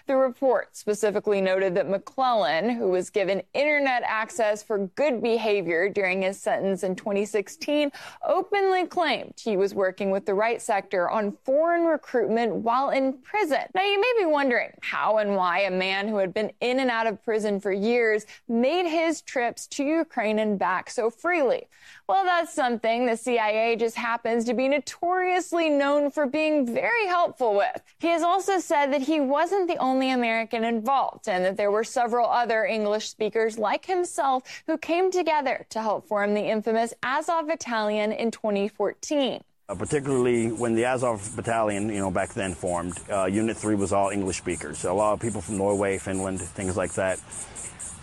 The 0.10 0.16
report 0.16 0.76
specifically 0.76 1.39
noted 1.39 1.76
that 1.76 1.88
McLellan, 1.88 2.76
who 2.76 2.88
was 2.88 3.12
given 3.12 3.43
internet 3.53 4.01
access 4.03 4.64
for 4.64 4.88
good 4.95 5.22
behavior 5.22 5.88
during 5.88 6.24
his 6.24 6.39
sentence 6.39 6.82
in 6.82 6.95
2016, 6.95 7.91
openly 8.28 8.88
claimed 8.88 9.36
he 9.39 9.55
was 9.55 9.76
working 9.76 10.10
with 10.10 10.26
the 10.26 10.34
right 10.34 10.60
sector 10.60 11.12
on 11.12 11.38
foreign 11.43 11.84
recruitment 11.86 12.55
while 12.55 12.89
in 12.89 13.20
prison. 13.20 13.62
Now, 13.76 13.84
you 13.84 14.01
may 14.01 14.14
be 14.18 14.26
wondering 14.26 14.72
how 14.82 15.20
and 15.20 15.36
why 15.36 15.60
a 15.60 15.70
man 15.70 16.07
who 16.07 16.18
had 16.18 16.34
been 16.34 16.51
in 16.60 16.80
and 16.80 16.89
out 16.89 17.05
of 17.05 17.24
prison 17.24 17.60
for 17.60 17.72
years 17.72 18.26
made 18.47 18.89
his 18.89 19.22
trips 19.22 19.68
to 19.68 19.84
Ukraine 19.84 20.39
and 20.39 20.57
back 20.57 20.89
so 20.89 21.12
freely. 21.12 21.68
Well, 22.10 22.24
that's 22.24 22.51
something 22.51 23.05
the 23.05 23.16
CIA 23.16 23.76
just 23.76 23.95
happens 23.95 24.43
to 24.45 24.55
be 24.55 24.68
notoriously 24.68 25.70
known 25.70 26.10
for 26.10 26.26
being 26.26 26.66
very 26.66 27.05
helpful 27.05 27.55
with. 27.55 27.84
He 27.99 28.07
has 28.07 28.24
also 28.24 28.57
said 28.57 28.91
that 28.93 29.03
he 29.03 29.20
wasn't 29.20 29.68
the 29.68 29.78
only 29.78 30.10
American 30.10 30.64
involved 30.64 31.30
and 31.30 31.45
that 31.45 31.55
there 31.55 31.70
were 31.70 31.84
several 31.84 32.28
other 32.28 32.66
English 32.66 33.10
speakers 33.10 33.60
like 33.60 33.86
himself 33.86 34.64
who 34.66 34.76
came 34.76 35.12
together 35.12 35.68
to 35.70 35.84
help 35.84 36.07
form 36.07 36.34
the 36.34 36.41
infamous 36.41 36.95
Azov 37.03 37.45
Battalion 37.45 38.12
in 38.12 38.32
2014. 38.32 39.43
Uh, 39.70 39.76
particularly 39.76 40.47
when 40.47 40.74
the 40.74 40.86
Azov 40.86 41.36
Battalion, 41.36 41.89
you 41.89 41.99
know, 41.99 42.10
back 42.10 42.34
then 42.34 42.55
formed, 42.55 42.97
uh, 43.12 43.26
Unit 43.26 43.55
3 43.55 43.76
was 43.76 43.93
all 43.93 44.10
English 44.10 44.39
speakers. 44.39 44.80
So 44.80 44.91
a 44.91 44.97
lot 44.97 45.14
of 45.14 45.20
people 45.20 45.41
from 45.41 45.57
Norway, 45.57 45.99
Finland, 45.99 46.41
things 46.41 46.76
like 46.76 46.93
that. 46.93 47.20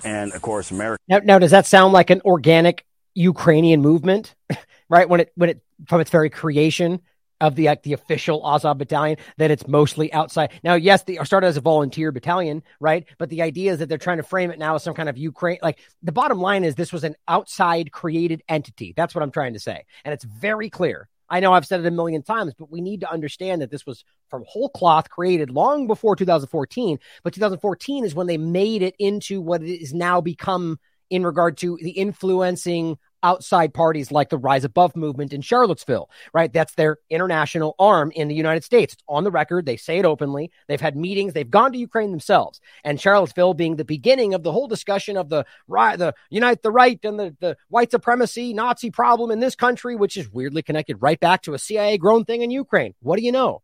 And 0.05 0.33
of 0.33 0.43
course, 0.43 0.71
America. 0.71 1.03
Now, 1.09 1.19
now 1.25 1.39
does 1.41 1.51
that 1.51 1.67
sound 1.67 1.93
like 1.93 2.11
an 2.11 2.21
organic 2.25 2.86
Ukrainian 3.17 3.81
movement, 3.81 4.35
right? 4.89 5.09
When 5.09 5.21
it 5.21 5.33
when 5.35 5.51
it 5.51 5.63
from 5.87 6.01
its 6.01 6.11
very 6.11 6.31
creation 6.31 7.01
of 7.41 7.55
the 7.55 7.67
like 7.67 7.83
the 7.83 7.95
official 7.95 8.47
Azov 8.47 8.79
battalion, 8.79 9.19
that 9.39 9.51
it's 9.51 9.67
mostly 9.67 10.13
outside. 10.13 10.53
Now, 10.63 10.75
yes, 10.75 11.03
they 11.03 11.17
started 11.25 11.49
as 11.49 11.57
a 11.57 11.61
volunteer 11.61 12.13
battalion, 12.13 12.63
right? 12.79 13.07
But 13.19 13.31
the 13.31 13.43
idea 13.43 13.73
is 13.73 13.79
that 13.81 13.89
they're 13.89 13.99
trying 13.99 14.19
to 14.19 14.23
frame 14.23 14.51
it 14.51 14.59
now 14.59 14.75
as 14.75 14.83
some 14.83 14.95
kind 14.95 15.09
of 15.09 15.19
Ukraine. 15.19 15.59
Like 15.63 15.79
the 16.03 16.13
bottom 16.13 16.39
line 16.41 16.63
is, 16.63 16.75
this 16.75 16.93
was 16.93 17.05
an 17.05 17.17
outside 17.27 17.91
created 17.91 18.43
entity. 18.49 18.93
That's 18.97 19.15
what 19.15 19.23
I'm 19.23 19.33
trying 19.33 19.55
to 19.55 19.61
say, 19.61 19.85
and 20.05 20.13
it's 20.15 20.25
very 20.25 20.71
clear. 20.71 21.09
I 21.29 21.41
know 21.41 21.53
I've 21.53 21.67
said 21.67 21.81
it 21.81 21.87
a 21.87 21.91
million 21.91 22.23
times, 22.23 22.55
but 22.57 22.71
we 22.71 22.81
need 22.81 23.01
to 23.01 23.11
understand 23.11 23.61
that 23.61 23.71
this 23.71 23.85
was 23.85 24.05
from 24.29 24.45
whole 24.47 24.69
cloth 24.69 25.11
created 25.11 25.51
long 25.51 25.89
before 25.89 26.15
2014. 26.15 26.99
But 27.25 27.35
2014 27.35 28.05
is 28.05 28.15
when 28.15 28.29
they 28.29 28.39
made 28.39 28.83
it 28.83 28.95
into 29.01 29.41
what 29.41 29.61
it 29.61 29.83
is 29.83 29.93
now 29.93 30.21
become 30.21 30.79
in 31.11 31.25
regard 31.25 31.57
to 31.59 31.79
the 31.83 31.91
influencing 31.91 32.99
outside 33.23 33.75
parties 33.75 34.11
like 34.11 34.29
the 34.29 34.39
Rise 34.39 34.65
Above 34.65 34.97
movement 34.97 35.33
in 35.33 35.41
Charlottesville, 35.41 36.11
right? 36.33 36.53
That's 36.53 36.75
their 36.75 36.99
international 37.11 37.75
arm 37.79 38.13
in 38.15 38.29
the 38.29 38.35
United 38.35 38.65
States. 38.65 38.95
It's 38.95 39.03
on 39.09 39.25
the 39.25 39.31
record. 39.31 39.67
They 39.67 39.77
say 39.77 39.99
it 39.99 40.05
openly. 40.05 40.51
They've 40.69 40.81
had 40.81 40.97
meetings. 40.97 41.33
They've 41.33 41.51
gone 41.51 41.73
to 41.73 41.79
Ukraine 41.79 42.11
themselves. 42.11 42.61
And 42.85 43.01
Charlottesville 43.01 43.55
being 43.55 43.77
the 43.77 43.85
beginning 43.85 44.35
of 44.35 44.43
the 44.43 44.53
whole 44.53 44.69
discussion 44.69 45.17
of 45.17 45.29
the 45.29 45.45
the 45.69 46.15
unite 46.31 46.63
the 46.63 46.71
right 46.71 46.99
and 47.05 47.19
the, 47.19 47.37
the 47.41 47.57
white 47.69 47.91
supremacy 47.91 48.53
Nazi 48.53 48.91
problem 48.91 49.31
in 49.31 49.41
this 49.41 49.55
country, 49.55 49.97
which 49.97 50.17
is 50.17 50.31
weirdly 50.31 50.63
connected 50.63 50.97
right 51.01 51.21
back 51.21 51.43
to 51.43 51.55
a 51.55 51.59
CIA 51.59 51.99
grown 51.99 52.25
thing 52.25 52.43
in 52.43 52.51
Ukraine. 52.51 52.95
What 53.01 53.19
do 53.19 53.25
you 53.25 53.33
know? 53.33 53.63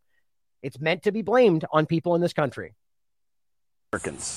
It's 0.62 0.80
meant 0.80 1.02
to 1.04 1.12
be 1.12 1.22
blamed 1.22 1.64
on 1.72 1.86
people 1.86 2.14
in 2.14 2.20
this 2.20 2.32
country. 2.32 2.74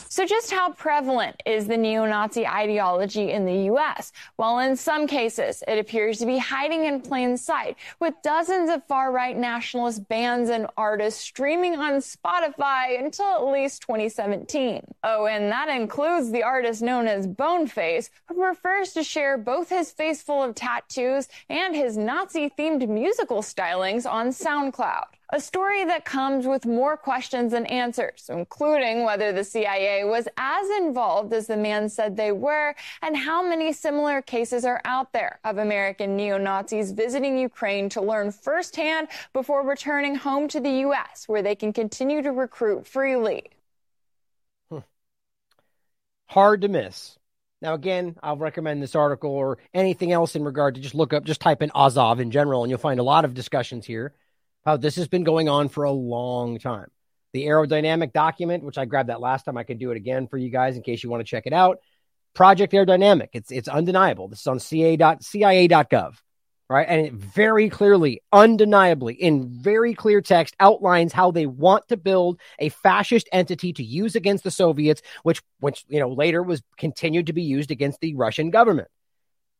So, 0.09 0.25
just 0.25 0.51
how 0.51 0.73
prevalent 0.73 1.41
is 1.45 1.65
the 1.65 1.77
neo 1.77 2.05
Nazi 2.05 2.45
ideology 2.45 3.31
in 3.31 3.45
the 3.45 3.63
U.S.? 3.71 4.11
Well, 4.35 4.59
in 4.59 4.75
some 4.75 5.07
cases, 5.07 5.63
it 5.65 5.79
appears 5.79 6.19
to 6.19 6.25
be 6.25 6.37
hiding 6.37 6.83
in 6.83 6.99
plain 6.99 7.37
sight, 7.37 7.77
with 8.01 8.15
dozens 8.21 8.69
of 8.69 8.85
far 8.85 9.13
right 9.13 9.37
nationalist 9.37 10.09
bands 10.09 10.49
and 10.49 10.67
artists 10.75 11.21
streaming 11.21 11.77
on 11.77 11.93
Spotify 12.01 12.99
until 12.99 13.27
at 13.27 13.45
least 13.45 13.81
2017. 13.83 14.81
Oh, 15.05 15.25
and 15.27 15.49
that 15.49 15.69
includes 15.69 16.31
the 16.31 16.43
artist 16.43 16.81
known 16.81 17.07
as 17.07 17.25
Boneface, 17.25 18.09
who 18.27 18.35
prefers 18.35 18.91
to 18.91 19.03
share 19.03 19.37
both 19.37 19.69
his 19.69 19.89
face 19.89 20.21
full 20.21 20.43
of 20.43 20.53
tattoos 20.53 21.29
and 21.49 21.73
his 21.73 21.95
Nazi 21.95 22.49
themed 22.59 22.85
musical 22.89 23.41
stylings 23.41 24.05
on 24.05 24.31
SoundCloud. 24.31 25.05
A 25.33 25.41
story 25.41 25.83
that 25.85 26.05
comes 26.05 26.45
with 26.45 26.67
more 26.67 26.95
questions 26.95 27.51
than 27.51 27.65
answers, 27.65 28.29
including 28.29 29.03
whether 29.03 29.31
the 29.31 29.43
CIA 29.43 30.03
was 30.03 30.27
as 30.37 30.69
involved 30.77 31.33
as 31.33 31.47
the 31.47 31.57
man 31.57 31.89
said 31.89 32.15
they 32.15 32.31
were, 32.31 32.75
and 33.01 33.17
how 33.17 33.41
many 33.41 33.73
similar 33.73 34.21
cases 34.21 34.65
are 34.65 34.81
out 34.85 35.13
there 35.13 35.39
of 35.43 35.57
American 35.57 36.15
neo 36.15 36.37
Nazis 36.37 36.91
visiting 36.91 37.39
Ukraine 37.39 37.89
to 37.89 38.01
learn 38.01 38.31
firsthand 38.31 39.07
before 39.33 39.65
returning 39.65 40.13
home 40.13 40.47
to 40.49 40.59
the 40.59 40.69
U.S., 40.69 41.27
where 41.27 41.41
they 41.41 41.55
can 41.55 41.73
continue 41.73 42.21
to 42.21 42.31
recruit 42.31 42.85
freely. 42.85 43.45
Hmm. 44.69 44.79
Hard 46.27 46.61
to 46.61 46.67
miss. 46.67 47.17
Now, 47.63 47.73
again, 47.73 48.15
I'll 48.21 48.37
recommend 48.37 48.83
this 48.83 48.95
article 48.95 49.31
or 49.31 49.57
anything 49.73 50.11
else 50.11 50.35
in 50.35 50.43
regard 50.43 50.75
to 50.75 50.81
just 50.81 50.93
look 50.93 51.13
up, 51.13 51.23
just 51.23 51.41
type 51.41 51.63
in 51.63 51.71
Azov 51.73 52.19
in 52.19 52.29
general, 52.29 52.63
and 52.63 52.69
you'll 52.69 52.77
find 52.77 52.99
a 52.99 53.03
lot 53.03 53.25
of 53.25 53.33
discussions 53.33 53.87
here 53.87 54.13
how 54.65 54.77
this 54.77 54.95
has 54.95 55.07
been 55.07 55.23
going 55.23 55.47
on 55.47 55.69
for 55.69 55.83
a 55.83 55.91
long 55.91 56.57
time. 56.59 56.89
The 57.33 57.45
aerodynamic 57.45 58.13
document, 58.13 58.63
which 58.63 58.77
I 58.77 58.85
grabbed 58.85 59.09
that 59.09 59.21
last 59.21 59.43
time, 59.43 59.57
I 59.57 59.63
can 59.63 59.77
do 59.77 59.91
it 59.91 59.97
again 59.97 60.27
for 60.27 60.37
you 60.37 60.49
guys 60.49 60.75
in 60.75 60.81
case 60.81 61.03
you 61.03 61.09
want 61.09 61.21
to 61.21 61.29
check 61.29 61.45
it 61.45 61.53
out. 61.53 61.79
Project 62.33 62.73
Aerodynamic. 62.73 63.29
It's 63.33 63.51
it's 63.51 63.67
undeniable. 63.67 64.27
This 64.27 64.41
is 64.41 64.47
on 64.47 64.59
CIA.gov, 64.59 66.15
right? 66.69 66.87
And 66.87 67.07
it 67.07 67.13
very 67.13 67.69
clearly, 67.69 68.21
undeniably, 68.31 69.13
in 69.15 69.47
very 69.61 69.93
clear 69.93 70.21
text, 70.21 70.55
outlines 70.59 71.13
how 71.13 71.31
they 71.31 71.45
want 71.45 71.87
to 71.89 71.97
build 71.97 72.39
a 72.59 72.69
fascist 72.69 73.29
entity 73.31 73.73
to 73.73 73.83
use 73.83 74.15
against 74.15 74.43
the 74.43 74.51
Soviets, 74.51 75.01
which 75.23 75.41
which 75.59 75.85
you 75.87 75.99
know 75.99 76.09
later 76.09 76.43
was 76.43 76.61
continued 76.77 77.27
to 77.27 77.33
be 77.33 77.43
used 77.43 77.71
against 77.71 78.01
the 78.01 78.15
Russian 78.15 78.49
government. 78.49 78.89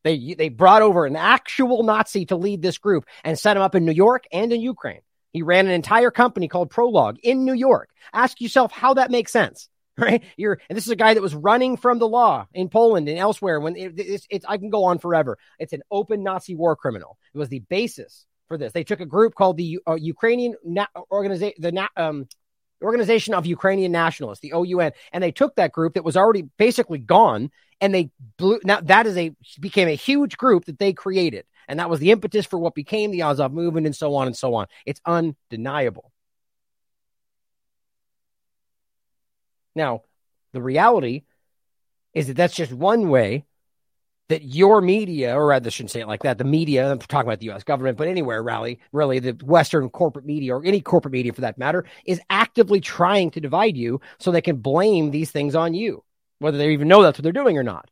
They 0.06 0.36
they 0.38 0.50
brought 0.50 0.84
over 0.84 1.08
an 1.08 1.16
actual 1.16 1.82
Nazi 1.82 2.28
to 2.28 2.36
lead 2.36 2.62
this 2.62 2.78
group 2.78 3.06
and 3.24 3.38
set 3.38 3.58
him 3.58 3.64
up 3.64 3.74
in 3.74 3.86
New 3.86 3.92
York 3.92 4.26
and 4.32 4.54
in 4.54 4.62
Ukraine. 4.62 5.02
He 5.34 5.42
ran 5.42 5.66
an 5.66 5.74
entire 5.74 6.12
company 6.12 6.48
called 6.48 6.70
Prologue 6.70 7.18
in 7.24 7.44
New 7.44 7.56
York. 7.56 7.90
Ask 8.14 8.40
yourself 8.40 8.72
how 8.72 8.94
that 8.94 9.10
makes 9.10 9.32
sense, 9.32 9.68
right? 9.98 10.24
You're 10.38 10.60
and 10.70 10.78
this 10.78 10.86
is 10.86 10.92
a 10.92 10.96
guy 10.96 11.16
that 11.16 11.24
was 11.24 11.34
running 11.34 11.76
from 11.76 11.98
the 11.98 12.08
law 12.08 12.46
in 12.54 12.70
Poland 12.70 13.10
and 13.10 13.18
elsewhere. 13.18 13.60
When 13.60 13.76
it, 13.76 13.94
it's, 13.98 14.28
it's 14.30 14.46
I 14.48 14.60
can 14.60 14.70
go 14.70 14.84
on 14.84 15.00
forever. 15.00 15.40
It's 15.58 15.74
an 15.74 15.82
open 15.90 16.22
Nazi 16.22 16.54
war 16.56 16.76
criminal. 16.76 17.18
It 17.34 17.40
was 17.40 17.50
the 17.50 17.64
basis 17.68 18.28
for 18.48 18.60
this. 18.60 18.74
They 18.74 18.84
took 18.84 19.00
a 19.00 19.08
group 19.08 19.34
called 19.34 19.58
the 19.58 19.80
uh, 19.88 19.96
Ukrainian 19.96 20.54
Na- 20.64 20.86
organization, 21.12 21.56
the 21.58 21.72
Na- 21.72 21.88
um, 21.98 22.28
Organization 22.84 23.34
of 23.34 23.48
Ukrainian 23.48 23.92
Nationalists, 23.92 24.42
the 24.42 24.54
OUN, 24.54 24.92
and 25.12 25.24
they 25.24 25.32
took 25.32 25.56
that 25.56 25.72
group 25.72 25.96
that 25.96 26.04
was 26.04 26.16
already 26.16 26.44
basically 26.58 27.00
gone 27.00 27.50
and 27.82 27.94
they 27.94 28.10
blew. 28.38 28.60
Now 28.64 28.82
that 28.82 29.08
is 29.08 29.18
a 29.18 29.32
became 29.60 29.88
a 29.88 29.96
huge 29.96 30.38
group 30.38 30.66
that 30.66 30.80
they 30.80 30.94
created, 30.94 31.46
and 31.68 31.80
that 31.80 31.90
was 31.90 32.00
the 32.00 32.12
impetus 32.12 32.46
for 32.46 32.58
what 32.58 32.76
became 32.76 33.12
the 33.12 33.24
Azov 33.24 33.54
movement, 33.54 33.86
and 33.86 33.96
so 33.96 34.16
on 34.16 34.28
and 34.28 34.36
so 34.36 34.56
on. 34.56 34.68
It's 34.86 35.02
undeniable. 35.06 36.12
Now, 39.76 40.04
the 40.54 40.62
reality 40.62 41.24
is 42.14 42.28
that 42.28 42.38
that's 42.38 42.56
just 42.56 42.72
one 42.72 43.10
way 43.10 43.46
that 44.30 44.42
your 44.42 44.82
media, 44.82 45.36
or 45.36 45.46
rather, 45.48 45.68
I 45.68 45.70
shouldn't 45.70 45.92
say 45.92 46.00
it 46.00 46.08
like 46.08 46.24
that, 46.24 46.38
the 46.38 46.44
media, 46.44 46.90
I'm 46.90 46.98
talking 46.98 47.28
about 47.28 47.40
the 47.40 47.52
US 47.52 47.64
government, 47.64 47.98
but 47.98 48.08
anywhere, 48.08 48.42
rally, 48.42 48.80
really, 48.92 49.20
the 49.20 49.34
Western 49.44 49.90
corporate 49.90 50.26
media, 50.26 50.56
or 50.56 50.66
any 50.66 50.82
corporate 50.82 51.12
media 51.12 51.34
for 51.34 51.42
that 51.42 51.58
matter, 51.58 51.86
is 52.06 52.20
actively 52.30 52.80
trying 52.80 53.30
to 53.32 53.40
divide 53.40 53.78
you 53.78 54.02
so 54.18 54.32
they 54.32 54.42
can 54.42 54.56
blame 54.58 55.12
these 55.12 55.30
things 55.30 55.56
on 55.56 55.74
you, 55.74 56.04
whether 56.40 56.58
they 56.58 56.74
even 56.74 56.88
know 56.88 57.02
that's 57.02 57.18
what 57.18 57.24
they're 57.24 57.32
doing 57.32 57.58
or 57.58 57.64
not. 57.64 57.90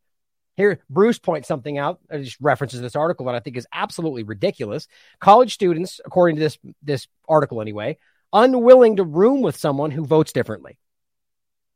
Here, 0.55 0.79
Bruce 0.89 1.17
points 1.17 1.47
something 1.47 1.77
out, 1.77 1.99
uh, 2.11 2.19
just 2.19 2.37
references 2.39 2.79
this 2.79 2.95
article 2.95 3.25
that 3.25 3.35
I 3.35 3.39
think 3.39 3.57
is 3.57 3.67
absolutely 3.73 4.23
ridiculous. 4.23 4.87
College 5.19 5.53
students, 5.53 5.99
according 6.05 6.35
to 6.35 6.41
this, 6.41 6.59
this 6.83 7.07
article 7.27 7.59
anyway, 7.61 7.97
unwilling 8.31 8.97
to 8.97 9.03
room 9.03 9.41
with 9.41 9.57
someone 9.57 9.89
who 9.89 10.05
votes 10.05 10.31
differently. 10.31 10.77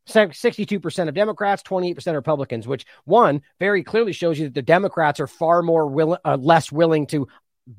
62% 0.07 1.09
of 1.09 1.15
Democrats, 1.15 1.63
28% 1.63 2.13
Republicans, 2.13 2.68
which 2.68 2.86
one 3.05 3.41
very 3.59 3.84
clearly 3.84 4.13
shows 4.13 4.39
you 4.39 4.45
that 4.45 4.53
the 4.53 4.61
Democrats 4.61 5.20
are 5.20 5.28
far 5.28 5.61
more 5.61 5.88
will, 5.88 6.18
uh, 6.24 6.38
less 6.39 6.72
willing 6.72 7.07
to 7.07 7.28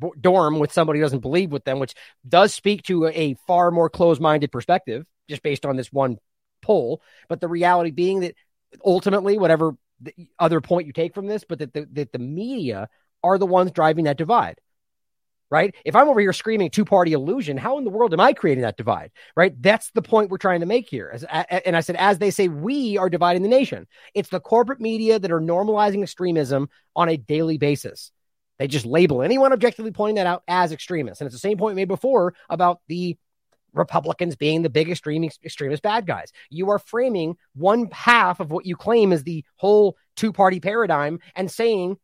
b- 0.01 0.11
dorm 0.20 0.59
with 0.59 0.72
somebody 0.72 0.99
who 0.99 1.05
doesn't 1.05 1.20
believe 1.20 1.51
with 1.51 1.64
them, 1.64 1.78
which 1.78 1.95
does 2.28 2.53
speak 2.53 2.82
to 2.82 3.07
a, 3.07 3.11
a 3.11 3.34
far 3.47 3.70
more 3.70 3.89
closed 3.89 4.20
minded 4.20 4.53
perspective 4.53 5.07
just 5.28 5.43
based 5.43 5.64
on 5.64 5.76
this 5.76 5.93
one 5.93 6.18
poll. 6.61 7.01
But 7.28 7.41
the 7.41 7.49
reality 7.49 7.91
being 7.91 8.20
that 8.20 8.34
ultimately, 8.85 9.39
whatever 9.39 9.77
the 10.01 10.14
other 10.39 10.61
point 10.61 10.87
you 10.87 10.93
take 10.93 11.14
from 11.14 11.27
this, 11.27 11.45
but 11.49 11.59
that 11.59 11.73
the, 11.73 11.89
that 11.93 12.12
the 12.12 12.19
media 12.19 12.89
are 13.23 13.39
the 13.39 13.47
ones 13.47 13.73
driving 13.73 14.05
that 14.05 14.19
divide. 14.19 14.61
Right. 15.51 15.75
If 15.83 15.97
I'm 15.97 16.11
over 16.11 16.21
here 16.21 16.35
screaming 16.35 16.69
two 16.69 16.85
party 16.85 17.14
illusion, 17.14 17.57
how 17.57 17.79
in 17.79 17.85
the 17.85 17.91
world 17.91 18.12
am 18.12 18.21
I 18.21 18.35
creating 18.35 18.62
that 18.62 18.77
divide? 18.77 19.12
Right. 19.35 19.55
That's 19.62 19.91
the 19.93 20.03
point 20.03 20.31
we're 20.31 20.37
trying 20.37 20.61
to 20.61 20.66
make 20.66 20.91
here. 20.91 21.11
As, 21.11 21.25
and 21.25 21.75
I 21.75 21.81
said, 21.81 21.97
as 21.97 22.19
they 22.19 22.31
say, 22.31 22.49
we 22.49 22.99
are 22.99 23.09
dividing 23.09 23.41
the 23.41 23.49
nation. 23.49 23.87
It's 24.12 24.29
the 24.29 24.41
corporate 24.41 24.79
media 24.79 25.19
that 25.19 25.33
are 25.33 25.41
normalizing 25.41 26.03
extremism 26.03 26.69
on 26.95 27.09
a 27.09 27.16
daily 27.16 27.57
basis. 27.57 28.12
They 28.59 28.69
just 28.69 28.85
label 28.85 29.23
anyone 29.23 29.55
objectively 29.55 29.91
pointing 29.91 30.16
that 30.16 30.27
out 30.27 30.43
as 30.49 30.71
extremists. 30.71 31.23
And 31.23 31.27
it's 31.27 31.35
the 31.35 31.41
same 31.41 31.57
point 31.57 31.77
made 31.77 31.89
before 31.89 32.35
about 32.51 32.83
the 32.89 33.16
Republicans 33.73 34.37
being 34.37 34.62
the 34.62 34.71
big 34.71 34.91
extremist 34.91 35.83
bad 35.83 36.07
guys. 36.07 36.33
You 36.51 36.71
are 36.71 36.79
framing 36.79 37.37
one 37.55 37.89
half 37.93 38.41
of 38.41 38.51
what 38.51 38.66
you 38.66 38.77
claim 38.77 39.12
is 39.12 39.25
the 39.25 39.45
whole 39.57 39.97
two 40.16 40.33
party 40.33 40.61
paradigm 40.61 41.21
and 41.37 41.51
saying 41.51 41.99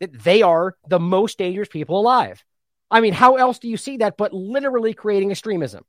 that 0.00 0.12
they 0.22 0.42
are 0.42 0.76
the 0.88 1.00
most 1.00 1.38
dangerous 1.38 1.68
people 1.68 1.98
alive. 1.98 2.44
I 2.90 3.00
mean, 3.00 3.12
how 3.12 3.36
else 3.36 3.58
do 3.58 3.68
you 3.68 3.76
see 3.76 3.98
that 3.98 4.16
but 4.16 4.32
literally 4.32 4.94
creating 4.94 5.30
extremism? 5.30 5.84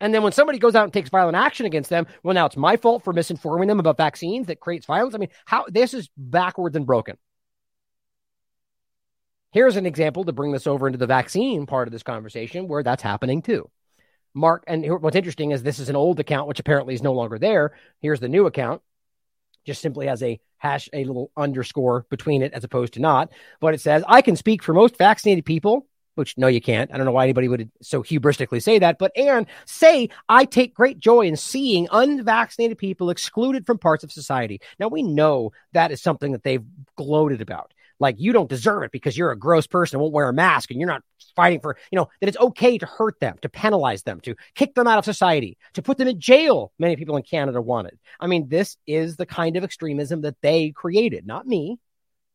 And 0.00 0.12
then 0.12 0.24
when 0.24 0.32
somebody 0.32 0.58
goes 0.58 0.74
out 0.74 0.84
and 0.84 0.92
takes 0.92 1.10
violent 1.10 1.36
action 1.36 1.64
against 1.64 1.88
them, 1.88 2.08
well, 2.24 2.34
now 2.34 2.46
it's 2.46 2.56
my 2.56 2.76
fault 2.76 3.04
for 3.04 3.14
misinforming 3.14 3.68
them 3.68 3.78
about 3.78 3.96
vaccines 3.96 4.48
that 4.48 4.58
creates 4.58 4.84
violence. 4.84 5.14
I 5.14 5.18
mean, 5.18 5.30
how 5.44 5.64
this 5.68 5.94
is 5.94 6.10
backwards 6.16 6.74
and 6.74 6.84
broken. 6.84 7.16
Here's 9.52 9.76
an 9.76 9.86
example 9.86 10.24
to 10.24 10.32
bring 10.32 10.50
this 10.50 10.66
over 10.66 10.88
into 10.88 10.98
the 10.98 11.06
vaccine 11.06 11.66
part 11.66 11.86
of 11.86 11.92
this 11.92 12.02
conversation 12.02 12.66
where 12.66 12.82
that's 12.82 13.02
happening 13.02 13.42
too. 13.42 13.70
Mark, 14.34 14.64
and 14.66 14.84
what's 15.00 15.16
interesting 15.16 15.50
is 15.50 15.62
this 15.62 15.78
is 15.78 15.88
an 15.88 15.96
old 15.96 16.18
account, 16.20 16.48
which 16.48 16.60
apparently 16.60 16.94
is 16.94 17.02
no 17.02 17.12
longer 17.12 17.38
there. 17.38 17.72
Here's 18.00 18.20
the 18.20 18.28
new 18.28 18.46
account, 18.46 18.82
just 19.66 19.82
simply 19.82 20.06
has 20.06 20.22
a 20.22 20.40
hash, 20.56 20.88
a 20.92 21.04
little 21.04 21.30
underscore 21.36 22.06
between 22.08 22.42
it 22.42 22.52
as 22.52 22.64
opposed 22.64 22.94
to 22.94 23.00
not. 23.00 23.30
But 23.60 23.74
it 23.74 23.80
says, 23.80 24.04
I 24.06 24.22
can 24.22 24.36
speak 24.36 24.62
for 24.62 24.72
most 24.72 24.96
vaccinated 24.96 25.44
people, 25.44 25.86
which 26.14 26.38
no, 26.38 26.46
you 26.46 26.60
can't. 26.60 26.92
I 26.92 26.96
don't 26.96 27.06
know 27.06 27.12
why 27.12 27.24
anybody 27.24 27.48
would 27.48 27.70
so 27.82 28.02
hubristically 28.02 28.62
say 28.62 28.78
that. 28.78 28.98
But 28.98 29.12
Aaron, 29.16 29.46
say, 29.66 30.08
I 30.28 30.44
take 30.44 30.74
great 30.74 30.98
joy 30.98 31.22
in 31.22 31.36
seeing 31.36 31.88
unvaccinated 31.90 32.78
people 32.78 33.10
excluded 33.10 33.66
from 33.66 33.78
parts 33.78 34.04
of 34.04 34.12
society. 34.12 34.60
Now, 34.78 34.88
we 34.88 35.02
know 35.02 35.52
that 35.72 35.90
is 35.90 36.02
something 36.02 36.32
that 36.32 36.42
they've 36.42 36.64
gloated 36.96 37.40
about 37.40 37.72
like 38.02 38.16
you 38.18 38.32
don't 38.32 38.50
deserve 38.50 38.82
it 38.82 38.92
because 38.92 39.16
you're 39.16 39.30
a 39.30 39.38
gross 39.38 39.66
person 39.66 39.96
and 39.96 40.02
won't 40.02 40.12
wear 40.12 40.28
a 40.28 40.32
mask 40.34 40.70
and 40.70 40.78
you're 40.80 40.90
not 40.90 41.02
fighting 41.34 41.60
for, 41.60 41.76
you 41.90 41.96
know, 41.96 42.08
that 42.20 42.28
it's 42.28 42.38
okay 42.38 42.76
to 42.76 42.84
hurt 42.84 43.18
them, 43.20 43.36
to 43.40 43.48
penalize 43.48 44.02
them, 44.02 44.20
to 44.20 44.34
kick 44.54 44.74
them 44.74 44.86
out 44.86 44.98
of 44.98 45.04
society, 45.04 45.56
to 45.72 45.82
put 45.82 45.96
them 45.96 46.08
in 46.08 46.20
jail. 46.20 46.72
Many 46.78 46.96
people 46.96 47.16
in 47.16 47.22
Canada 47.22 47.62
wanted. 47.62 47.98
I 48.20 48.26
mean, 48.26 48.48
this 48.48 48.76
is 48.86 49.16
the 49.16 49.24
kind 49.24 49.56
of 49.56 49.64
extremism 49.64 50.20
that 50.22 50.36
they 50.42 50.70
created, 50.70 51.26
not 51.26 51.46
me. 51.46 51.78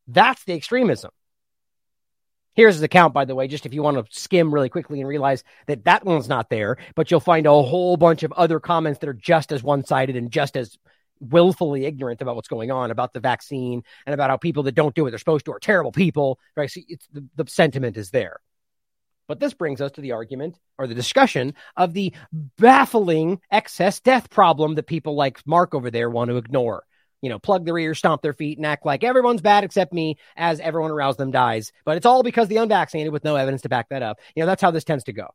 That's 0.08 0.42
the 0.44 0.54
extremism. 0.54 1.10
Here's 2.54 2.80
the 2.80 2.86
account, 2.86 3.14
by 3.14 3.24
the 3.24 3.36
way, 3.36 3.46
just 3.46 3.66
if 3.66 3.74
you 3.74 3.84
want 3.84 3.98
to 3.98 4.18
skim 4.18 4.52
really 4.52 4.68
quickly 4.68 4.98
and 4.98 5.08
realize 5.08 5.44
that 5.68 5.84
that 5.84 6.04
one's 6.04 6.28
not 6.28 6.50
there, 6.50 6.76
but 6.96 7.08
you'll 7.08 7.20
find 7.20 7.46
a 7.46 7.50
whole 7.50 7.96
bunch 7.96 8.24
of 8.24 8.32
other 8.32 8.58
comments 8.58 8.98
that 8.98 9.08
are 9.08 9.14
just 9.14 9.52
as 9.52 9.62
one 9.62 9.84
sided 9.84 10.16
and 10.16 10.32
just 10.32 10.56
as 10.56 10.76
willfully 11.20 11.84
ignorant 11.84 12.22
about 12.22 12.36
what's 12.36 12.48
going 12.48 12.70
on 12.70 12.90
about 12.90 13.12
the 13.12 13.20
vaccine 13.20 13.82
and 14.06 14.14
about 14.14 14.30
how 14.30 14.36
people 14.36 14.62
that 14.64 14.74
don't 14.74 14.94
do 14.94 15.02
what 15.02 15.10
they're 15.10 15.18
supposed 15.18 15.44
to 15.46 15.52
are 15.52 15.60
terrible 15.60 15.92
people. 15.92 16.38
Right? 16.56 16.70
It's 16.88 17.06
the, 17.12 17.26
the 17.36 17.50
sentiment 17.50 17.96
is 17.96 18.10
there. 18.10 18.40
But 19.28 19.40
this 19.40 19.52
brings 19.52 19.82
us 19.82 19.92
to 19.92 20.00
the 20.00 20.12
argument 20.12 20.58
or 20.78 20.86
the 20.86 20.94
discussion 20.94 21.54
of 21.76 21.92
the 21.92 22.14
baffling 22.32 23.40
excess 23.50 24.00
death 24.00 24.30
problem 24.30 24.74
that 24.76 24.86
people 24.86 25.14
like 25.14 25.46
Mark 25.46 25.74
over 25.74 25.90
there 25.90 26.08
want 26.08 26.30
to 26.30 26.38
ignore. 26.38 26.84
You 27.20 27.28
know, 27.28 27.38
plug 27.38 27.66
their 27.66 27.76
ears, 27.76 27.98
stomp 27.98 28.22
their 28.22 28.32
feet, 28.32 28.58
and 28.58 28.66
act 28.66 28.86
like 28.86 29.04
everyone's 29.04 29.42
bad 29.42 29.64
except 29.64 29.92
me 29.92 30.16
as 30.36 30.60
everyone 30.60 30.92
around 30.92 31.16
them 31.16 31.30
dies. 31.30 31.72
But 31.84 31.96
it's 31.96 32.06
all 32.06 32.22
because 32.22 32.48
the 32.48 32.58
unvaccinated 32.58 33.12
with 33.12 33.24
no 33.24 33.36
evidence 33.36 33.62
to 33.62 33.68
back 33.68 33.88
that 33.90 34.02
up. 34.02 34.18
You 34.34 34.42
know, 34.42 34.46
that's 34.46 34.62
how 34.62 34.70
this 34.70 34.84
tends 34.84 35.04
to 35.04 35.12
go. 35.12 35.34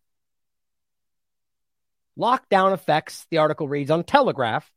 Lockdown 2.18 2.74
effects, 2.74 3.28
the 3.30 3.40
article 3.40 3.68
reads 3.68 3.92
on 3.92 4.04
Telegraph, 4.04 4.72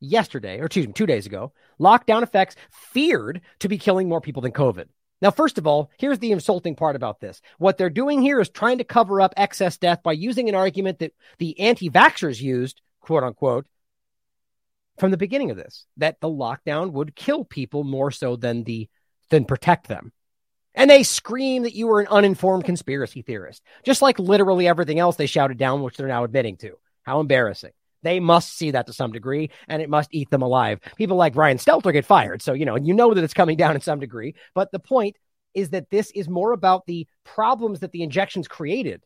yesterday, 0.00 0.58
or 0.58 0.66
excuse 0.66 0.86
me, 0.86 0.92
two 0.92 1.06
days 1.06 1.26
ago, 1.26 1.52
lockdown 1.78 2.22
effects 2.22 2.56
feared 2.70 3.40
to 3.60 3.68
be 3.68 3.78
killing 3.78 4.08
more 4.08 4.20
people 4.20 4.42
than 4.42 4.52
COVID. 4.52 4.86
Now, 5.22 5.30
first 5.30 5.58
of 5.58 5.66
all, 5.66 5.90
here's 5.98 6.18
the 6.18 6.32
insulting 6.32 6.74
part 6.74 6.96
about 6.96 7.20
this. 7.20 7.42
What 7.58 7.76
they're 7.76 7.90
doing 7.90 8.22
here 8.22 8.40
is 8.40 8.48
trying 8.48 8.78
to 8.78 8.84
cover 8.84 9.20
up 9.20 9.34
excess 9.36 9.76
death 9.76 10.02
by 10.02 10.12
using 10.12 10.48
an 10.48 10.54
argument 10.54 11.00
that 11.00 11.12
the 11.38 11.58
anti 11.60 11.90
vaxxers 11.90 12.40
used, 12.40 12.80
quote 13.00 13.22
unquote, 13.22 13.66
from 14.98 15.10
the 15.10 15.18
beginning 15.18 15.50
of 15.50 15.56
this, 15.56 15.86
that 15.98 16.20
the 16.20 16.28
lockdown 16.28 16.92
would 16.92 17.14
kill 17.14 17.44
people 17.44 17.84
more 17.84 18.10
so 18.10 18.36
than 18.36 18.64
the 18.64 18.88
than 19.28 19.44
protect 19.44 19.88
them. 19.88 20.12
And 20.74 20.90
they 20.90 21.02
scream 21.02 21.64
that 21.64 21.74
you 21.74 21.86
were 21.88 22.00
an 22.00 22.06
uninformed 22.06 22.64
conspiracy 22.64 23.22
theorist, 23.22 23.62
just 23.84 24.02
like 24.02 24.18
literally 24.18 24.68
everything 24.68 24.98
else 24.98 25.16
they 25.16 25.26
shouted 25.26 25.58
down, 25.58 25.82
which 25.82 25.96
they're 25.96 26.06
now 26.06 26.24
admitting 26.24 26.56
to. 26.58 26.78
How 27.02 27.20
embarrassing. 27.20 27.72
They 28.02 28.20
must 28.20 28.56
see 28.56 28.70
that 28.72 28.86
to 28.86 28.92
some 28.92 29.12
degree, 29.12 29.50
and 29.68 29.82
it 29.82 29.90
must 29.90 30.10
eat 30.12 30.30
them 30.30 30.42
alive. 30.42 30.80
People 30.96 31.16
like 31.16 31.34
Brian 31.34 31.58
Stelter 31.58 31.92
get 31.92 32.04
fired, 32.04 32.42
so 32.42 32.52
you 32.52 32.64
know 32.64 32.76
you 32.76 32.94
know 32.94 33.14
that 33.14 33.24
it's 33.24 33.34
coming 33.34 33.56
down 33.56 33.74
in 33.74 33.80
some 33.80 34.00
degree. 34.00 34.34
But 34.54 34.72
the 34.72 34.78
point 34.78 35.16
is 35.54 35.70
that 35.70 35.90
this 35.90 36.10
is 36.12 36.28
more 36.28 36.52
about 36.52 36.86
the 36.86 37.06
problems 37.24 37.80
that 37.80 37.92
the 37.92 38.02
injections 38.02 38.48
created. 38.48 39.02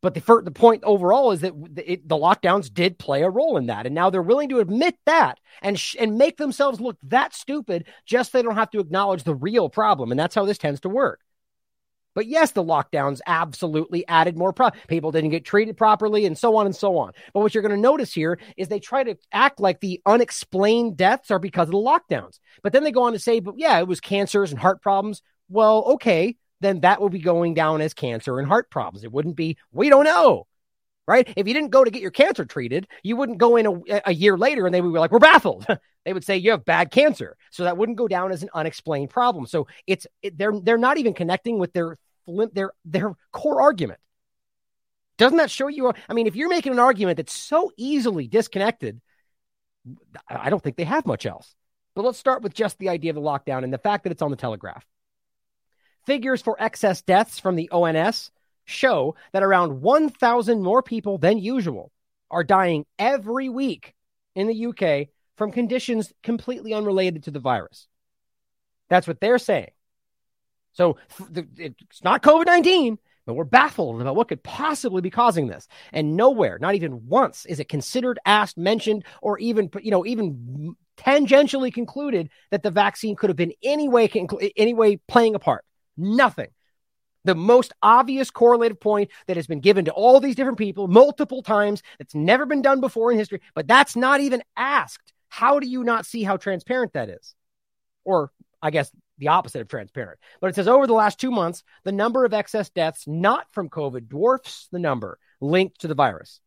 But 0.00 0.14
the 0.14 0.42
the 0.44 0.52
point 0.52 0.84
overall 0.84 1.32
is 1.32 1.40
that 1.40 1.54
it, 1.84 2.08
the 2.08 2.16
lockdowns 2.16 2.72
did 2.72 2.98
play 2.98 3.22
a 3.22 3.30
role 3.30 3.56
in 3.56 3.66
that, 3.66 3.84
and 3.84 3.94
now 3.94 4.10
they're 4.10 4.22
willing 4.22 4.48
to 4.50 4.60
admit 4.60 4.94
that 5.06 5.38
and 5.60 5.78
sh- 5.78 5.96
and 5.98 6.16
make 6.16 6.36
themselves 6.36 6.80
look 6.80 6.96
that 7.04 7.34
stupid 7.34 7.86
just 8.06 8.30
so 8.30 8.38
they 8.38 8.42
don't 8.42 8.54
have 8.54 8.70
to 8.70 8.78
acknowledge 8.78 9.24
the 9.24 9.34
real 9.34 9.68
problem, 9.68 10.12
and 10.12 10.18
that's 10.18 10.36
how 10.36 10.44
this 10.44 10.58
tends 10.58 10.80
to 10.80 10.88
work. 10.88 11.20
But 12.18 12.26
yes, 12.26 12.50
the 12.50 12.64
lockdowns 12.64 13.20
absolutely 13.28 14.04
added 14.08 14.36
more 14.36 14.52
problems. 14.52 14.84
People 14.88 15.12
didn't 15.12 15.30
get 15.30 15.44
treated 15.44 15.76
properly 15.76 16.26
and 16.26 16.36
so 16.36 16.56
on 16.56 16.66
and 16.66 16.74
so 16.74 16.98
on. 16.98 17.12
But 17.32 17.42
what 17.42 17.54
you're 17.54 17.62
going 17.62 17.76
to 17.76 17.80
notice 17.80 18.12
here 18.12 18.40
is 18.56 18.66
they 18.66 18.80
try 18.80 19.04
to 19.04 19.16
act 19.30 19.60
like 19.60 19.78
the 19.78 20.02
unexplained 20.04 20.96
deaths 20.96 21.30
are 21.30 21.38
because 21.38 21.68
of 21.68 21.74
the 21.74 21.78
lockdowns. 21.78 22.40
But 22.60 22.72
then 22.72 22.82
they 22.82 22.90
go 22.90 23.04
on 23.04 23.12
to 23.12 23.20
say, 23.20 23.38
but 23.38 23.54
yeah, 23.56 23.78
it 23.78 23.86
was 23.86 24.00
cancers 24.00 24.50
and 24.50 24.58
heart 24.58 24.82
problems. 24.82 25.22
Well, 25.48 25.84
okay, 25.92 26.34
then 26.60 26.80
that 26.80 27.00
will 27.00 27.08
be 27.08 27.20
going 27.20 27.54
down 27.54 27.80
as 27.80 27.94
cancer 27.94 28.40
and 28.40 28.48
heart 28.48 28.68
problems. 28.68 29.04
It 29.04 29.12
wouldn't 29.12 29.36
be, 29.36 29.56
we 29.70 29.88
don't 29.88 30.02
know. 30.02 30.48
Right? 31.06 31.32
If 31.36 31.46
you 31.46 31.54
didn't 31.54 31.70
go 31.70 31.84
to 31.84 31.90
get 31.92 32.02
your 32.02 32.10
cancer 32.10 32.44
treated, 32.44 32.88
you 33.04 33.14
wouldn't 33.14 33.38
go 33.38 33.54
in 33.54 33.66
a, 33.66 34.02
a 34.06 34.12
year 34.12 34.36
later 34.36 34.66
and 34.66 34.74
they 34.74 34.80
would 34.80 34.92
be 34.92 34.98
like, 34.98 35.12
we're 35.12 35.20
baffled. 35.20 35.64
they 36.04 36.12
would 36.12 36.24
say 36.24 36.36
you 36.36 36.50
have 36.50 36.64
bad 36.64 36.90
cancer. 36.90 37.36
So 37.52 37.62
that 37.62 37.76
wouldn't 37.76 37.96
go 37.96 38.08
down 38.08 38.32
as 38.32 38.42
an 38.42 38.50
unexplained 38.52 39.10
problem. 39.10 39.46
So 39.46 39.68
it's 39.86 40.06
it, 40.20 40.36
they're 40.36 40.58
they're 40.60 40.78
not 40.78 40.98
even 40.98 41.14
connecting 41.14 41.58
with 41.58 41.72
their 41.72 41.96
their 42.52 42.72
their 42.84 43.14
core 43.32 43.62
argument. 43.62 44.00
Doesn't 45.16 45.38
that 45.38 45.50
show 45.50 45.66
you? 45.66 45.92
I 46.08 46.14
mean, 46.14 46.26
if 46.26 46.36
you're 46.36 46.48
making 46.48 46.72
an 46.72 46.78
argument 46.78 47.16
that's 47.16 47.32
so 47.32 47.72
easily 47.76 48.28
disconnected, 48.28 49.00
I 50.28 50.48
don't 50.48 50.62
think 50.62 50.76
they 50.76 50.84
have 50.84 51.06
much 51.06 51.26
else. 51.26 51.54
But 51.94 52.04
let's 52.04 52.18
start 52.18 52.42
with 52.42 52.54
just 52.54 52.78
the 52.78 52.90
idea 52.90 53.10
of 53.10 53.16
the 53.16 53.20
lockdown 53.20 53.64
and 53.64 53.72
the 53.72 53.78
fact 53.78 54.04
that 54.04 54.12
it's 54.12 54.22
on 54.22 54.30
the 54.30 54.36
telegraph. 54.36 54.86
Figures 56.06 56.40
for 56.40 56.56
excess 56.60 57.02
deaths 57.02 57.40
from 57.40 57.56
the 57.56 57.68
ONS 57.70 58.30
show 58.64 59.16
that 59.32 59.42
around 59.42 59.80
1,000 59.80 60.62
more 60.62 60.82
people 60.82 61.18
than 61.18 61.38
usual 61.38 61.90
are 62.30 62.44
dying 62.44 62.86
every 62.98 63.48
week 63.48 63.94
in 64.36 64.46
the 64.46 64.66
UK 64.66 65.08
from 65.36 65.50
conditions 65.50 66.12
completely 66.22 66.72
unrelated 66.74 67.24
to 67.24 67.30
the 67.30 67.40
virus. 67.40 67.88
That's 68.88 69.06
what 69.08 69.20
they're 69.20 69.38
saying. 69.38 69.70
So 70.72 70.96
it's 71.56 72.04
not 72.04 72.22
COVID 72.22 72.46
19, 72.46 72.98
but 73.26 73.34
we're 73.34 73.44
baffled 73.44 74.00
about 74.00 74.16
what 74.16 74.28
could 74.28 74.42
possibly 74.42 75.02
be 75.02 75.10
causing 75.10 75.48
this. 75.48 75.68
And 75.92 76.16
nowhere, 76.16 76.58
not 76.58 76.74
even 76.74 77.08
once, 77.08 77.44
is 77.46 77.60
it 77.60 77.68
considered, 77.68 78.18
asked, 78.24 78.56
mentioned, 78.56 79.04
or 79.20 79.38
even, 79.38 79.70
you 79.82 79.90
know, 79.90 80.06
even 80.06 80.76
tangentially 80.96 81.72
concluded 81.72 82.30
that 82.50 82.62
the 82.62 82.70
vaccine 82.70 83.16
could 83.16 83.30
have 83.30 83.36
been 83.36 83.52
any 83.62 83.88
way, 83.88 84.10
any 84.56 84.72
way 84.72 84.96
playing 85.08 85.34
a 85.34 85.38
part. 85.38 85.64
Nothing. 85.96 86.48
The 87.24 87.34
most 87.34 87.72
obvious 87.82 88.30
correlative 88.30 88.80
point 88.80 89.10
that 89.26 89.36
has 89.36 89.46
been 89.46 89.60
given 89.60 89.84
to 89.86 89.90
all 89.90 90.20
these 90.20 90.36
different 90.36 90.56
people 90.56 90.88
multiple 90.88 91.42
times 91.42 91.82
that's 91.98 92.14
never 92.14 92.46
been 92.46 92.62
done 92.62 92.80
before 92.80 93.12
in 93.12 93.18
history, 93.18 93.42
but 93.54 93.68
that's 93.68 93.96
not 93.96 94.20
even 94.20 94.42
asked. 94.56 95.12
How 95.28 95.58
do 95.58 95.68
you 95.68 95.84
not 95.84 96.06
see 96.06 96.22
how 96.22 96.38
transparent 96.38 96.94
that 96.94 97.10
is? 97.10 97.34
Or 98.04 98.30
I 98.62 98.70
guess 98.70 98.90
the 99.18 99.28
opposite 99.28 99.60
of 99.60 99.68
transparent. 99.68 100.18
But 100.40 100.48
it 100.48 100.54
says 100.54 100.68
over 100.68 100.86
the 100.86 100.92
last 100.92 101.20
two 101.20 101.30
months, 101.30 101.62
the 101.84 101.92
number 101.92 102.24
of 102.24 102.34
excess 102.34 102.70
deaths 102.70 103.04
not 103.06 103.46
from 103.52 103.68
COVID 103.68 104.08
dwarfs 104.08 104.68
the 104.70 104.78
number 104.78 105.18
linked 105.40 105.80
to 105.80 105.88
the 105.88 105.94
virus. 105.94 106.40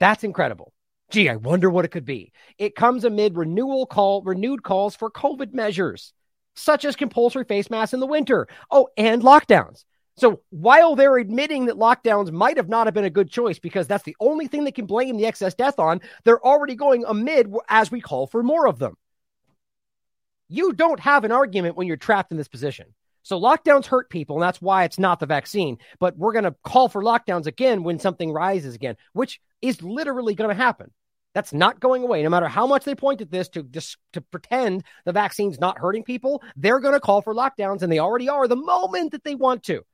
That's 0.00 0.24
incredible. 0.24 0.72
Gee, 1.10 1.28
I 1.28 1.36
wonder 1.36 1.70
what 1.70 1.84
it 1.84 1.90
could 1.90 2.04
be. 2.04 2.32
It 2.58 2.74
comes 2.74 3.04
amid 3.04 3.36
renewal 3.36 3.86
call, 3.86 4.22
renewed 4.22 4.62
calls 4.62 4.96
for 4.96 5.10
COVID 5.10 5.54
measures, 5.54 6.12
such 6.54 6.84
as 6.84 6.96
compulsory 6.96 7.44
face 7.44 7.70
masks 7.70 7.94
in 7.94 8.00
the 8.00 8.06
winter. 8.06 8.48
Oh, 8.70 8.88
and 8.96 9.22
lockdowns. 9.22 9.84
So 10.18 10.40
while 10.50 10.96
they're 10.96 11.18
admitting 11.18 11.66
that 11.66 11.76
lockdowns 11.76 12.32
might 12.32 12.56
have 12.56 12.68
not 12.68 12.86
have 12.86 12.94
been 12.94 13.04
a 13.04 13.10
good 13.10 13.30
choice 13.30 13.58
because 13.58 13.86
that's 13.86 14.04
the 14.04 14.16
only 14.18 14.48
thing 14.48 14.64
they 14.64 14.72
can 14.72 14.86
blame 14.86 15.16
the 15.16 15.26
excess 15.26 15.54
death 15.54 15.78
on, 15.78 16.00
they're 16.24 16.44
already 16.44 16.74
going 16.74 17.04
amid 17.06 17.52
as 17.68 17.90
we 17.90 18.00
call 18.00 18.26
for 18.26 18.42
more 18.42 18.66
of 18.66 18.78
them. 18.78 18.96
You 20.48 20.72
don't 20.72 21.00
have 21.00 21.24
an 21.24 21.32
argument 21.32 21.76
when 21.76 21.86
you're 21.86 21.96
trapped 21.96 22.30
in 22.30 22.38
this 22.38 22.48
position. 22.48 22.94
So 23.22 23.40
lockdowns 23.40 23.86
hurt 23.86 24.08
people, 24.08 24.36
and 24.36 24.42
that's 24.42 24.62
why 24.62 24.84
it's 24.84 25.00
not 25.00 25.18
the 25.18 25.26
vaccine. 25.26 25.78
But 25.98 26.16
we're 26.16 26.32
going 26.32 26.44
to 26.44 26.54
call 26.62 26.88
for 26.88 27.02
lockdowns 27.02 27.46
again 27.46 27.82
when 27.82 27.98
something 27.98 28.32
rises 28.32 28.74
again, 28.76 28.96
which 29.14 29.40
is 29.60 29.82
literally 29.82 30.36
going 30.36 30.50
to 30.50 30.54
happen. 30.54 30.92
That's 31.34 31.52
not 31.52 31.80
going 31.80 32.02
away. 32.02 32.22
No 32.22 32.30
matter 32.30 32.48
how 32.48 32.66
much 32.66 32.84
they 32.84 32.94
point 32.94 33.20
at 33.20 33.30
this 33.30 33.48
to 33.50 33.64
just 33.64 33.98
to 34.12 34.20
pretend 34.20 34.84
the 35.04 35.12
vaccine's 35.12 35.58
not 35.58 35.78
hurting 35.78 36.04
people, 36.04 36.42
they're 36.56 36.80
going 36.80 36.94
to 36.94 37.00
call 37.00 37.20
for 37.20 37.34
lockdowns, 37.34 37.82
and 37.82 37.92
they 37.92 37.98
already 37.98 38.28
are 38.28 38.46
the 38.46 38.56
moment 38.56 39.10
that 39.10 39.24
they 39.24 39.34
want 39.34 39.64
to. 39.64 39.84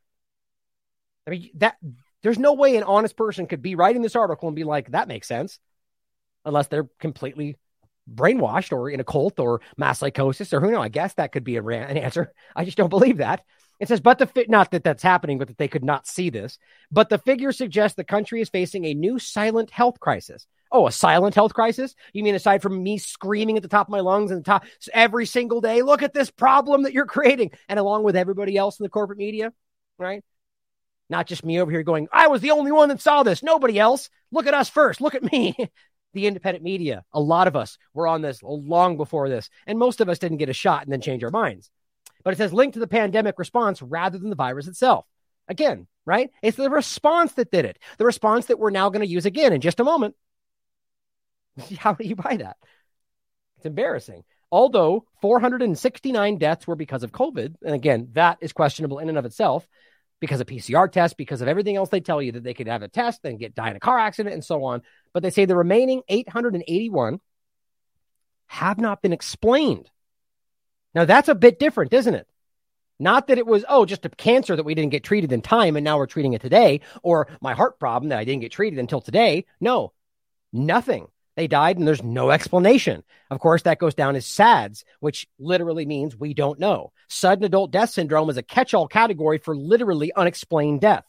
I 1.27 1.31
mean 1.31 1.51
that 1.55 1.77
there's 2.23 2.39
no 2.39 2.53
way 2.53 2.77
an 2.77 2.83
honest 2.83 3.17
person 3.17 3.47
could 3.47 3.63
be 3.63 3.75
writing 3.75 4.03
this 4.03 4.15
article 4.15 4.49
and 4.49 4.55
be 4.55 4.65
like, 4.65 4.91
that 4.91 5.09
makes 5.09 5.27
sense, 5.27 5.59
unless 6.45 6.69
they're 6.69 6.89
completely 7.01 7.57
brainwashed 8.13 8.73
or 8.73 8.91
in 8.91 9.01
a 9.01 9.05
cult 9.05 9.39
or 9.39 9.61
mass 9.77 10.01
psychosis 10.01 10.53
or 10.53 10.61
who 10.61 10.71
knows. 10.71 10.83
I 10.83 10.89
guess 10.89 11.15
that 11.15 11.33
could 11.33 11.45
be 11.45 11.57
a, 11.57 11.65
an 11.65 11.97
answer. 11.97 12.33
I 12.55 12.65
just 12.65 12.77
don't 12.77 12.89
believe 12.89 13.19
that. 13.19 13.45
It 13.81 13.89
says, 13.89 14.01
but 14.01 14.19
the 14.19 14.27
fit, 14.27 14.49
not 14.49 14.71
that 14.71 14.85
that's 14.85 15.03
happening, 15.03 15.39
but 15.39 15.49
that 15.49 15.59
they 15.59 15.67
could 15.67 15.83
not 15.83 16.07
see 16.07 16.31
this. 16.31 16.57
But 16.93 17.09
the 17.09 17.19
figures 17.19 17.59
suggest 17.59 17.97
the 17.97 18.05
country 18.05 18.41
is 18.41 18.49
facing 18.49 18.85
a 18.85 18.95
new 18.95 19.19
silent 19.19 19.71
health 19.71 19.99
crisis. 19.99 20.47
Oh, 20.71 20.87
a 20.87 20.93
silent 20.93 21.35
health 21.35 21.53
crisis? 21.53 21.95
You 22.13 22.23
mean 22.23 22.37
aside 22.37 22.63
from 22.63 22.81
me 22.81 22.99
screaming 22.99 23.57
at 23.57 23.63
the 23.63 23.69
top 23.69 23.89
of 23.89 23.93
my 23.93 24.01
lungs 24.01 24.31
and 24.31 24.41
the 24.41 24.45
top 24.45 24.65
every 24.95 25.27
single 25.27 25.61
day, 25.61 25.83
look 25.83 26.03
at 26.03 26.15
this 26.15 26.31
problem 26.31 26.85
that 26.85 26.93
you're 26.93 27.07
creating, 27.07 27.51
and 27.69 27.79
along 27.79 28.05
with 28.05 28.15
everybody 28.17 28.57
else 28.57 28.79
in 28.79 28.85
the 28.85 28.89
corporate 28.89 29.19
media, 29.19 29.53
right? 29.99 30.23
Not 31.11 31.27
just 31.27 31.45
me 31.45 31.61
over 31.61 31.71
here 31.71 31.83
going, 31.83 32.09
I 32.11 32.29
was 32.29 32.41
the 32.41 32.53
only 32.53 32.73
one 32.73 32.89
that 32.89 33.01
saw 33.01 33.23
this. 33.23 33.43
Nobody 33.43 33.79
else. 33.79 34.09
Look 34.31 34.47
at 34.47 34.55
us 34.55 34.71
first. 34.71 35.01
Look 35.01 35.15
at 35.15 35.31
me. 35.31 35.55
the 36.13 36.27
independent 36.27 36.65
media, 36.65 37.05
a 37.13 37.21
lot 37.21 37.49
of 37.49 37.57
us 37.57 37.79
were 37.95 38.07
on 38.07 38.23
this 38.23 38.43
long 38.43 38.97
before 38.97 39.29
this, 39.29 39.51
and 39.67 39.79
most 39.79 40.01
of 40.01 40.09
us 40.09 40.19
didn't 40.19 40.39
get 40.39 40.49
a 40.49 40.55
shot 40.55 40.83
and 40.83 40.93
then 40.93 41.01
change 41.01 41.25
our 41.25 41.31
minds. 41.31 41.71
But 42.25 42.35
it 42.35 42.37
says 42.37 42.53
linked 42.53 42.75
to 42.75 42.81
the 42.81 42.87
pandemic 42.87 43.39
response 43.39 43.83
rather 43.83 44.19
than 44.19 44.31
the 44.31 44.37
virus 44.37 44.69
itself. 44.69 45.07
Again, 45.49 45.87
right? 46.07 46.31
It's 46.43 46.57
the 46.57 46.71
response 46.71 47.33
that 47.35 47.51
did 47.51 47.65
it. 47.65 47.79
The 47.99 48.05
response 48.05 48.47
that 48.47 48.59
we're 48.59 48.71
now 48.71 48.91
going 48.91 49.05
to 49.05 49.13
use 49.13 49.27
again 49.27 49.53
in 49.53 49.61
just 49.61 49.81
a 49.81 49.85
moment. 49.85 50.15
How 51.79 51.95
do 51.95 52.07
you 52.07 52.17
buy 52.17 52.37
that? 52.37 52.57
It's 53.57 53.67
embarrassing. 53.67 54.25
Although 54.51 55.07
469 55.23 56.39
deaths 56.39 56.67
were 56.67 56.77
because 56.77 57.03
of 57.03 57.13
COVID, 57.13 57.57
and 57.63 57.75
again, 57.75 58.09
that 58.13 58.39
is 58.41 58.53
questionable 58.53 58.99
in 58.99 59.09
and 59.09 59.19
of 59.19 59.25
itself 59.25 59.67
because 60.23 60.41
of 60.41 60.47
PCR 60.47 60.91
tests, 60.91 61.17
because 61.17 61.41
of 61.43 61.49
everything 61.49 61.75
else 61.75 61.89
they 61.89 61.99
tell 61.99 62.23
you 62.23 62.31
that 62.31 62.45
they 62.45 62.55
could 62.55 62.69
have 62.69 62.83
a 62.83 62.89
test 62.89 63.25
and 63.25 63.41
get 63.41 63.57
die 63.57 63.71
in 63.71 63.77
a 63.77 63.81
car 63.81 63.99
accident 63.99 64.33
and 64.33 64.45
so 64.45 64.63
on. 64.63 64.81
But 65.13 65.25
they 65.25 65.31
say 65.31 65.47
the 65.47 65.57
remaining 65.57 66.03
881 66.09 67.19
have 68.47 68.79
not 68.79 69.03
been 69.03 69.13
explained. 69.13 69.91
Now 70.95 71.07
that's 71.07 71.29
a 71.29 71.35
bit 71.35 71.59
different, 71.59 71.93
isn't 71.93 72.15
it? 72.15 72.29
Not 73.01 73.27
that 73.27 73.39
it 73.39 73.49
was, 73.49 73.65
oh, 73.69 73.85
just 73.85 74.07
a 74.07 74.11
cancer 74.11 74.55
that 74.55 74.63
we 74.63 74.77
didn't 74.77 74.93
get 74.93 75.03
treated 75.03 75.33
in 75.33 75.43
time 75.43 75.75
and 75.75 75.83
now 75.83 75.99
we're 75.99 76.07
treating 76.07 76.35
it 76.35 76.41
today, 76.41 76.83
or 77.03 77.27
my 77.41 77.55
heart 77.55 77.81
problem 77.81 78.11
that 78.11 78.21
I 78.21 78.25
didn't 78.25 78.43
get 78.43 78.53
treated 78.53 78.79
until 78.79 79.01
today. 79.01 79.45
No, 79.61 79.93
nothing. 80.53 81.09
They 81.37 81.49
died 81.49 81.79
and 81.79 81.89
there's 81.89 82.03
no 82.03 82.31
explanation. 82.31 83.03
Of 83.31 83.41
course, 83.41 83.63
that 83.63 83.79
goes 83.79 83.95
down 83.95 84.17
as 84.17 84.27
SADS, 84.27 84.85
which 85.01 85.27
literally 85.39 85.87
means 85.87 86.15
we 86.15 86.35
don't 86.35 86.61
know. 86.61 86.93
Sudden 87.09 87.45
adult 87.45 87.71
death 87.71 87.91
syndrome 87.91 88.29
is 88.29 88.37
a 88.37 88.43
catch 88.43 88.75
all 88.75 88.87
category 88.87 89.39
for 89.39 89.57
literally 89.57 90.13
unexplained 90.13 90.83
death. 90.83 91.05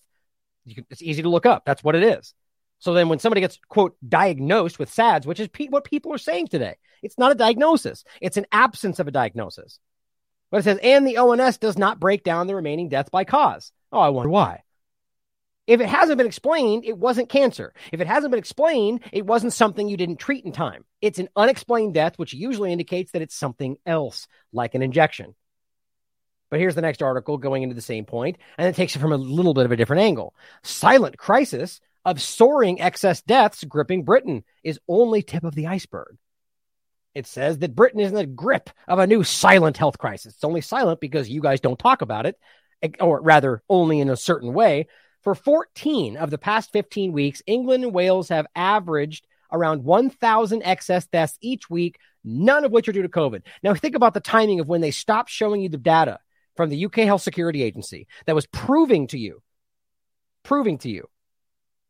Can, 0.73 0.85
it's 0.89 1.01
easy 1.01 1.23
to 1.23 1.29
look 1.29 1.45
up. 1.45 1.63
That's 1.65 1.83
what 1.83 1.95
it 1.95 2.03
is. 2.03 2.33
So 2.79 2.93
then 2.93 3.09
when 3.09 3.19
somebody 3.19 3.41
gets, 3.41 3.59
quote, 3.67 3.95
diagnosed 4.07 4.79
with 4.79 4.91
SADS, 4.91 5.25
which 5.25 5.39
is 5.39 5.47
pe- 5.49 5.67
what 5.67 5.83
people 5.83 6.13
are 6.13 6.17
saying 6.17 6.47
today, 6.47 6.75
it's 7.01 7.17
not 7.17 7.31
a 7.31 7.35
diagnosis, 7.35 8.03
it's 8.21 8.37
an 8.37 8.45
absence 8.51 8.99
of 8.99 9.07
a 9.07 9.11
diagnosis. 9.11 9.79
But 10.51 10.59
it 10.59 10.63
says, 10.63 10.79
and 10.83 11.07
the 11.07 11.17
ONS 11.17 11.57
does 11.57 11.77
not 11.77 11.99
break 11.99 12.23
down 12.23 12.47
the 12.47 12.55
remaining 12.55 12.89
deaths 12.89 13.09
by 13.09 13.23
cause. 13.23 13.71
Oh, 13.91 13.99
I 13.99 14.09
wonder 14.09 14.29
why. 14.29 14.62
If 15.65 15.80
it 15.80 15.88
hasn't 15.88 16.18
been 16.18 16.27
explained, 16.27 16.84
it 16.85 16.98
wasn't 16.98 17.30
cancer. 17.30 17.73
If 17.91 18.02
it 18.02 18.07
hasn't 18.07 18.31
been 18.31 18.40
explained, 18.40 19.02
it 19.14 19.26
wasn't 19.26 19.53
something 19.53 19.88
you 19.88 19.95
didn't 19.95 20.18
treat 20.18 20.44
in 20.44 20.52
time. 20.52 20.84
It's 21.02 21.19
an 21.19 21.30
unexplained 21.35 21.94
death, 21.94 22.18
which 22.18 22.34
usually 22.34 22.73
indicates 22.73 23.11
that 23.11 23.22
it's 23.22 23.35
something 23.35 23.77
else, 23.85 24.27
like 24.52 24.76
an 24.76 24.81
injection. 24.81 25.35
But 26.49 26.60
here's 26.60 26.76
the 26.76 26.81
next 26.81 27.02
article 27.02 27.38
going 27.38 27.64
into 27.64 27.76
the 27.76 27.81
same 27.81 28.06
point, 28.06 28.38
and 28.57 28.68
it 28.68 28.76
takes 28.76 28.95
it 28.95 28.99
from 28.99 29.14
a 29.14 29.18
little 29.18 29.53
bit 29.53 29.65
of 29.65 29.72
a 29.72 29.77
different 29.77 30.02
angle. 30.02 30.35
Silent 30.64 31.18
crisis 31.18 31.80
of 32.06 32.22
soaring 32.22 32.81
excess 32.81 33.22
deaths 33.22 33.64
gripping 33.64 34.03
Britain 34.03 34.44
is 34.64 34.80
only 34.88 35.23
tip 35.23 35.45
of 35.45 35.56
the 35.56 35.68
iceberg. 35.68 36.18
It 37.15 37.26
says 37.26 37.60
that 37.60 37.76
Britain 37.76 38.02
is 38.02 38.10
in 38.10 38.18
the 38.18 38.26
grip 38.26 38.69
of 38.88 38.99
a 38.99 39.07
new 39.07 39.23
silent 39.23 39.77
health 39.77 39.98
crisis. 39.98 40.34
It's 40.34 40.44
only 40.44 40.61
silent 40.61 40.99
because 40.99 41.30
you 41.30 41.41
guys 41.41 41.61
don't 41.61 41.80
talk 41.80 42.02
about 42.02 42.26
it, 42.26 42.38
or 42.99 43.22
rather, 43.22 43.64
only 43.69 43.99
in 43.99 44.10
a 44.10 44.18
certain 44.18 44.53
way. 44.53 44.88
For 45.23 45.35
14 45.35 46.17
of 46.17 46.31
the 46.31 46.37
past 46.37 46.71
15 46.73 47.13
weeks, 47.13 47.41
England 47.47 47.85
and 47.85 47.93
Wales 47.93 48.29
have 48.29 48.45
averaged 48.55 49.25
around 49.51 49.83
1,000 49.83 50.63
excess 50.63 51.05
deaths 51.07 51.37
each 51.39 51.69
week, 51.69 51.97
none 52.25 52.65
of 52.65 52.71
which 52.71 52.89
are 52.89 52.91
due 52.91 53.03
to 53.03 53.09
COVID. 53.09 53.43
Now, 53.63 53.73
think 53.73 53.95
about 53.95 54.13
the 54.13 54.19
timing 54.19 54.59
of 54.59 54.67
when 54.67 54.81
they 54.81 54.91
stopped 54.91 55.29
showing 55.29 55.61
you 55.61 55.69
the 55.69 55.77
data 55.77 56.19
from 56.55 56.69
the 56.69 56.85
UK 56.85 56.97
Health 56.97 57.21
Security 57.21 57.63
Agency 57.63 58.07
that 58.25 58.35
was 58.35 58.47
proving 58.47 59.07
to 59.07 59.17
you, 59.17 59.41
proving 60.43 60.77
to 60.79 60.89
you 60.89 61.07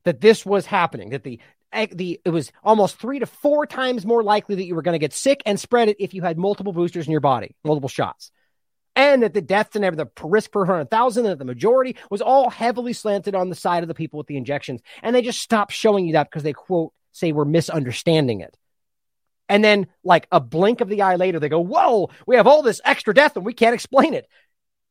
that 0.03 0.22
this 0.22 0.45
was 0.45 0.68
happening, 0.68 1.10
that 1.10 1.23
the 1.23 1.39
eh, 1.72 1.88
the 1.91 2.22
it 2.23 2.30
was 2.30 2.51
almost 2.64 2.97
three 2.97 3.19
to 3.19 3.26
four 3.26 3.65
times 3.65 4.05
more 4.05 4.22
likely 4.22 4.55
that 4.55 4.65
you 4.65 4.76
were 4.76 4.81
going 4.84 4.93
to 4.93 4.99
get 4.99 5.14
sick 5.14 5.41
and 5.45 5.60
spread 5.60 5.89
it 5.89 5.97
if 5.99 6.14
you 6.14 6.22
had 6.22 6.38
multiple 6.38 6.73
boosters 6.73 7.07
in 7.07 7.11
your 7.11 7.22
body, 7.22 7.55
multiple 7.64 7.89
shots 7.89 8.31
and 8.95 9.24
that 9.24 9.34
the 9.34 9.41
deaths 9.41 9.76
and 9.76 9.84
the 9.84 10.10
risk 10.24 10.52
per 10.52 10.61
100,000, 10.61 11.24
that 11.24 11.40
the 11.40 11.45
majority 11.45 11.95
was 12.10 12.22
all 12.22 12.49
heavily 12.49 12.94
slanted 12.94 13.36
on 13.36 13.49
the 13.49 13.56
side 13.56 13.84
of 13.84 13.88
the 13.88 13.94
people 13.94 14.18
with 14.18 14.28
the 14.28 14.38
injections. 14.38 14.82
And 15.02 15.15
they 15.15 15.22
just 15.22 15.41
stopped 15.41 15.74
showing 15.74 16.06
you 16.06 16.14
that 16.14 16.30
because 16.30 16.44
they, 16.44 16.53
quote, 16.53 16.94
say 17.11 17.32
we're 17.32 17.45
misunderstanding 17.45 18.41
it. 18.41 18.57
And 19.49 19.64
then, 19.64 19.88
like 20.03 20.28
a 20.32 20.40
blink 20.40 20.82
of 20.82 20.90
the 20.90 21.02
eye 21.02 21.15
later, 21.15 21.40
they 21.40 21.49
go, 21.49 21.60
Whoa, 21.60 22.10
we 22.26 22.38
have 22.38 22.48
all 22.48 22.64
this 22.64 22.82
extra 22.86 23.14
death 23.14 23.36
and 23.36 23.45
we 23.45 23.53
can't 23.53 23.76
explain 23.76 24.14
it. 24.14 24.28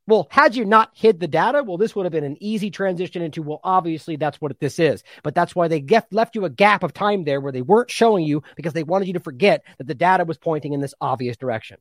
Well, 0.05 0.27
had 0.29 0.55
you 0.55 0.65
not 0.65 0.91
hid 0.93 1.19
the 1.19 1.29
data, 1.29 1.63
well, 1.63 1.77
this 1.77 1.95
would 1.95 2.05
have 2.05 2.11
been 2.11 2.25
an 2.25 2.37
easy 2.41 2.69
transition 2.69 3.21
into, 3.21 3.41
well, 3.41 3.61
obviously 3.63 4.17
that's 4.17 4.39
what 4.41 4.59
this 4.59 4.77
is. 4.77 5.01
But 5.23 5.33
that's 5.33 5.55
why 5.55 5.69
they 5.69 5.79
get, 5.79 6.11
left 6.11 6.35
you 6.35 6.43
a 6.43 6.49
gap 6.49 6.83
of 6.83 6.93
time 6.93 7.23
there 7.23 7.39
where 7.39 7.53
they 7.53 7.61
weren't 7.61 7.89
showing 7.89 8.25
you 8.25 8.43
because 8.57 8.73
they 8.73 8.83
wanted 8.83 9.07
you 9.07 9.13
to 9.13 9.21
forget 9.21 9.63
that 9.77 9.87
the 9.87 9.95
data 9.95 10.25
was 10.25 10.37
pointing 10.37 10.73
in 10.73 10.81
this 10.81 10.93
obvious 10.99 11.37
direction. 11.37 11.77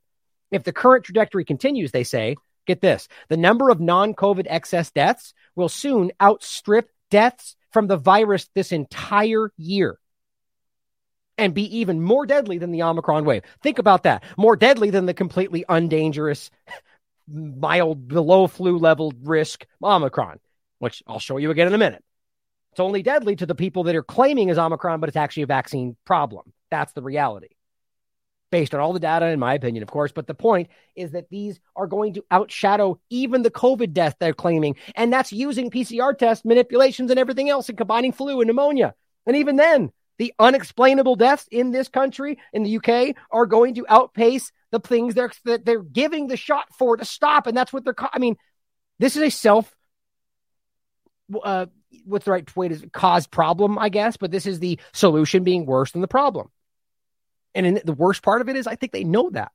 If 0.53 0.65
the 0.65 0.73
current 0.73 1.05
trajectory 1.05 1.45
continues, 1.45 1.91
they 1.91 2.05
say, 2.05 2.37
get 2.67 2.81
this 2.81 3.09
the 3.29 3.37
number 3.37 3.71
of 3.71 3.81
non 3.81 4.15
COVID 4.15 4.47
excess 4.49 4.93
deaths 4.93 5.35
will 5.57 5.69
soon 5.69 6.13
outstrip 6.23 6.91
deaths 7.11 7.57
from 7.73 7.87
the 7.89 7.97
virus 7.97 8.49
this 8.55 8.71
entire 8.71 9.51
year 9.57 9.99
and 11.39 11.55
be 11.55 11.79
even 11.79 12.03
more 12.03 12.27
deadly 12.27 12.59
than 12.59 12.71
the 12.71 12.83
Omicron 12.83 13.25
wave. 13.25 13.43
Think 13.63 13.79
about 13.79 14.03
that. 14.05 14.23
More 14.37 14.55
deadly 14.55 14.91
than 14.91 15.07
the 15.07 15.15
completely 15.15 15.65
undangerous, 15.69 16.51
mild, 17.27 18.07
below 18.07 18.47
flu 18.47 18.79
level 18.79 19.13
risk 19.23 19.67
Omicron, 19.83 20.39
which 20.79 21.03
I'll 21.07 21.19
show 21.19 21.39
you 21.39 21.51
again 21.51 21.67
in 21.67 21.75
a 21.75 21.79
minute. 21.79 22.05
It's 22.73 22.81
only 22.81 23.03
deadly 23.03 23.37
to 23.37 23.47
the 23.47 23.55
people 23.55 23.85
that 23.85 23.97
are 23.97 24.03
claiming 24.03 24.51
is 24.51 24.59
Omicron, 24.59 25.01
but 25.01 25.09
it's 25.09 25.17
actually 25.17 25.45
a 25.45 25.47
vaccine 25.47 25.97
problem. 26.05 26.53
That's 26.71 26.93
the 26.93 27.03
reality 27.03 27.49
based 28.53 28.75
on 28.75 28.81
all 28.81 28.93
the 28.93 29.01
data, 29.01 29.27
in 29.27 29.41
my 29.41 29.55
opinion, 29.55 29.83
of 29.83 29.89
course. 29.89 30.13
But 30.13 30.29
the 30.29 30.35
point 30.35 30.69
is 30.95 31.11
that 31.11 31.31
these 31.31 31.59
are 31.75 31.89
going 31.89 32.15
to 32.15 32.25
outshadow 32.31 32.99
even 33.11 33.43
the 33.43 33.51
COVID 33.51 33.93
death 33.93 34.15
they're 34.21 34.35
claiming. 34.35 34.77
And 34.95 35.13
that's 35.13 35.33
using 35.33 35.71
PCR 35.71 36.17
test 36.17 36.45
manipulations 36.45 37.11
and 37.11 37.19
everything 37.19 37.49
else 37.49 37.69
and 37.69 37.79
combining 37.79 38.13
flu 38.13 38.41
and 38.41 38.47
pneumonia. 38.47 38.95
And 39.27 39.37
even 39.37 39.57
then, 39.57 39.91
the 40.19 40.35
unexplainable 40.39 41.17
deaths 41.17 41.49
in 41.51 41.73
this 41.73 41.89
country, 41.89 42.39
in 42.53 42.63
the 42.63 42.77
UK, 42.77 43.17
are 43.31 43.47
going 43.47 43.75
to 43.77 43.87
outpace 43.89 44.53
the 44.71 44.79
things 44.79 45.15
they're, 45.15 45.33
that 45.47 45.65
they're 45.65 45.83
giving 45.83 46.29
the 46.29 46.37
shot 46.37 46.67
for 46.79 46.97
to 46.97 47.05
stop. 47.05 47.47
And 47.47 47.57
that's 47.57 47.73
what 47.73 47.85
they're, 47.85 47.97
I 48.13 48.19
mean, 48.19 48.37
this 48.99 49.17
is 49.17 49.23
a 49.23 49.31
self, 49.31 49.75
uh, 51.43 51.67
what's 52.05 52.27
the 52.27 52.31
right 52.31 52.57
way 52.57 52.69
to 52.69 52.91
cause 52.91 53.27
problem, 53.27 53.79
I 53.79 53.89
guess, 53.89 54.19
but 54.19 54.31
this 54.31 54.47
is 54.47 54.61
the 54.61 54.79
solution 54.93 55.43
being 55.43 55.65
worse 55.65 55.93
than 55.93 56.03
the 56.03 56.09
problem. 56.09 56.51
And 57.55 57.67
in, 57.67 57.81
the 57.85 57.93
worst 57.93 58.23
part 58.23 58.41
of 58.41 58.49
it 58.49 58.57
is, 58.57 58.67
I 58.67 58.77
think 58.77 58.93
they 58.93 59.05
know 59.05 59.31
that. 59.31 59.53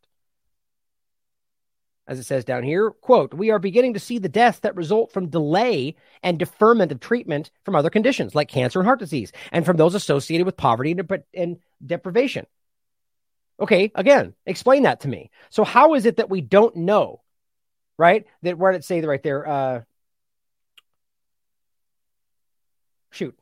As 2.07 2.19
it 2.19 2.23
says 2.23 2.45
down 2.45 2.63
here, 2.63 2.91
quote, 2.91 3.33
we 3.33 3.49
are 3.49 3.59
beginning 3.59 3.93
to 3.95 3.99
see 3.99 4.17
the 4.17 4.29
deaths 4.29 4.59
that 4.59 4.77
result 4.77 5.11
from 5.11 5.27
delay 5.27 5.95
and 6.23 6.39
deferment 6.39 6.91
of 6.93 7.01
treatment 7.01 7.51
from 7.65 7.75
other 7.75 7.89
conditions 7.89 8.33
like 8.33 8.47
cancer 8.47 8.79
and 8.79 8.85
heart 8.87 8.99
disease, 8.99 9.33
and 9.51 9.65
from 9.65 9.75
those 9.75 9.93
associated 9.93 10.45
with 10.45 10.55
poverty 10.55 10.91
and, 10.91 11.23
and 11.33 11.57
deprivation. 11.85 12.45
Okay, 13.59 13.91
again, 13.93 14.35
explain 14.45 14.83
that 14.83 15.01
to 15.01 15.09
me. 15.09 15.31
So, 15.49 15.65
how 15.65 15.95
is 15.95 16.05
it 16.05 16.17
that 16.17 16.29
we 16.29 16.39
don't 16.39 16.77
know, 16.77 17.23
right? 17.97 18.25
That 18.43 18.57
where 18.57 18.71
did 18.71 18.79
it 18.79 18.85
say 18.85 19.01
right 19.01 19.23
there? 19.23 19.47
Uh, 19.47 19.81
Shoot. 23.11 23.37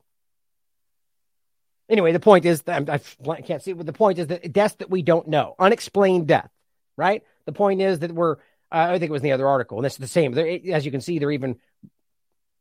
Anyway, 1.88 2.12
the 2.12 2.20
point 2.20 2.44
is, 2.44 2.62
I'm, 2.66 2.88
I 2.90 3.40
can't 3.42 3.62
see. 3.62 3.72
But 3.72 3.86
the 3.86 3.92
point 3.92 4.18
is 4.18 4.26
that 4.28 4.52
deaths 4.52 4.74
that 4.76 4.90
we 4.90 5.02
don't 5.02 5.28
know, 5.28 5.54
unexplained 5.58 6.26
death, 6.26 6.50
right? 6.96 7.22
The 7.44 7.52
point 7.52 7.80
is 7.80 8.00
that 8.00 8.12
we're. 8.12 8.36
Uh, 8.72 8.88
I 8.90 8.98
think 8.98 9.10
it 9.10 9.12
was 9.12 9.22
in 9.22 9.28
the 9.28 9.32
other 9.32 9.46
article, 9.46 9.78
and 9.78 9.86
is 9.86 9.96
the 9.96 10.08
same. 10.08 10.32
They're, 10.32 10.58
as 10.72 10.84
you 10.84 10.90
can 10.90 11.00
see, 11.00 11.18
they're 11.20 11.30
even 11.30 11.56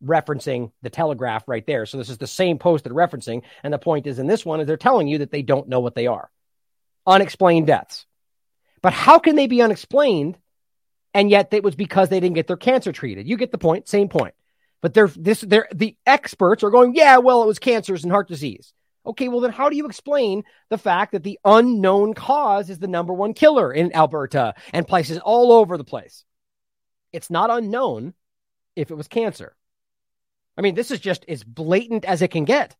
referencing 0.04 0.72
the 0.84 0.92
Telegraph 0.92 1.48
right 1.48 1.66
there. 1.66 1.88
So 1.88 1.98
this 1.98 2.10
is 2.10 2.20
the 2.20 2.28
same 2.28 2.60
post 2.60 2.84
they're 2.84 2.94
referencing, 2.94 3.42
and 3.64 3.74
the 3.74 3.80
point 3.80 4.06
is 4.06 4.20
in 4.20 4.28
this 4.28 4.46
one 4.46 4.60
is 4.60 4.68
they're 4.68 4.78
telling 4.78 5.08
you 5.08 5.20
that 5.20 5.32
they 5.32 5.42
don't 5.42 5.68
know 5.68 5.80
what 5.80 5.96
they 5.96 6.06
are, 6.06 6.30
unexplained 7.08 7.66
deaths. 7.66 8.06
But 8.84 8.94
how 8.94 9.18
can 9.18 9.36
they 9.36 9.48
be 9.48 9.64
unexplained? 9.64 10.38
And 11.16 11.32
yet 11.32 11.52
it 11.52 11.64
was 11.64 11.74
because 11.74 12.10
they 12.10 12.20
didn't 12.20 12.36
get 12.36 12.46
their 12.46 12.58
cancer 12.58 12.92
treated. 12.92 13.28
You 13.28 13.38
get 13.38 13.52
the 13.52 13.58
point. 13.58 13.88
Same 13.88 14.10
point. 14.10 14.36
But 14.82 14.94
they're 14.94 15.08
this. 15.08 15.42
They're 15.42 15.68
the 15.74 15.98
experts 16.06 16.62
are 16.64 16.70
going. 16.70 16.94
Yeah, 16.94 17.18
well, 17.18 17.42
it 17.42 17.48
was 17.48 17.58
cancers 17.58 18.04
and 18.04 18.12
heart 18.12 18.28
disease. 18.28 18.75
Okay, 19.06 19.27
well, 19.27 19.40
then 19.40 19.52
how 19.52 19.69
do 19.69 19.77
you 19.77 19.86
explain 19.86 20.44
the 20.69 20.77
fact 20.77 21.11
that 21.11 21.23
the 21.23 21.40
unknown 21.45 22.14
cause 22.14 22.69
is 22.69 22.80
the 22.80 22.88
number 22.88 23.14
one 23.14 23.34
killer 23.34 23.72
in 23.72 23.95
Alberta 23.95 24.56
and 24.73 24.88
places 24.88 25.19
all 25.19 25.52
over 25.52 25.77
the 25.77 25.84
place? 25.84 26.26
It's 27.14 27.30
not 27.30 27.49
unknown 27.49 28.14
if 28.76 28.91
it 28.91 28.95
was 28.95 29.07
cancer. 29.07 29.56
I 30.57 30.61
mean, 30.61 30.76
this 30.76 30.91
is 30.91 30.99
just 30.99 31.26
as 31.27 31.44
blatant 31.44 32.06
as 32.06 32.22
it 32.22 32.32
can 32.32 32.45
get. 32.45 32.76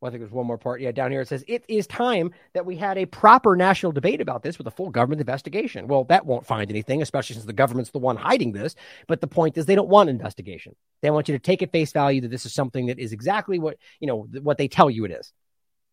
Well, 0.00 0.08
I 0.08 0.12
think 0.12 0.22
there's 0.22 0.32
one 0.32 0.46
more 0.46 0.56
part. 0.56 0.80
Yeah, 0.80 0.92
down 0.92 1.10
here 1.10 1.20
it 1.20 1.28
says 1.28 1.44
it 1.46 1.62
is 1.68 1.86
time 1.86 2.32
that 2.54 2.64
we 2.64 2.76
had 2.76 2.96
a 2.96 3.04
proper 3.04 3.54
national 3.54 3.92
debate 3.92 4.22
about 4.22 4.42
this 4.42 4.56
with 4.56 4.66
a 4.66 4.70
full 4.70 4.88
government 4.88 5.20
investigation. 5.20 5.88
Well, 5.88 6.04
that 6.04 6.24
won't 6.24 6.46
find 6.46 6.70
anything, 6.70 7.02
especially 7.02 7.34
since 7.34 7.44
the 7.44 7.52
government's 7.52 7.90
the 7.90 7.98
one 7.98 8.16
hiding 8.16 8.52
this. 8.52 8.76
But 9.08 9.20
the 9.20 9.26
point 9.26 9.58
is, 9.58 9.66
they 9.66 9.74
don't 9.74 9.90
want 9.90 10.08
investigation. 10.08 10.74
They 11.02 11.10
want 11.10 11.28
you 11.28 11.34
to 11.34 11.38
take 11.38 11.62
at 11.62 11.72
face 11.72 11.92
value 11.92 12.22
that 12.22 12.30
this 12.30 12.46
is 12.46 12.54
something 12.54 12.86
that 12.86 12.98
is 12.98 13.12
exactly 13.12 13.58
what 13.58 13.76
you 14.00 14.06
know 14.06 14.26
what 14.40 14.56
they 14.56 14.68
tell 14.68 14.88
you 14.88 15.04
it 15.04 15.10
is. 15.10 15.34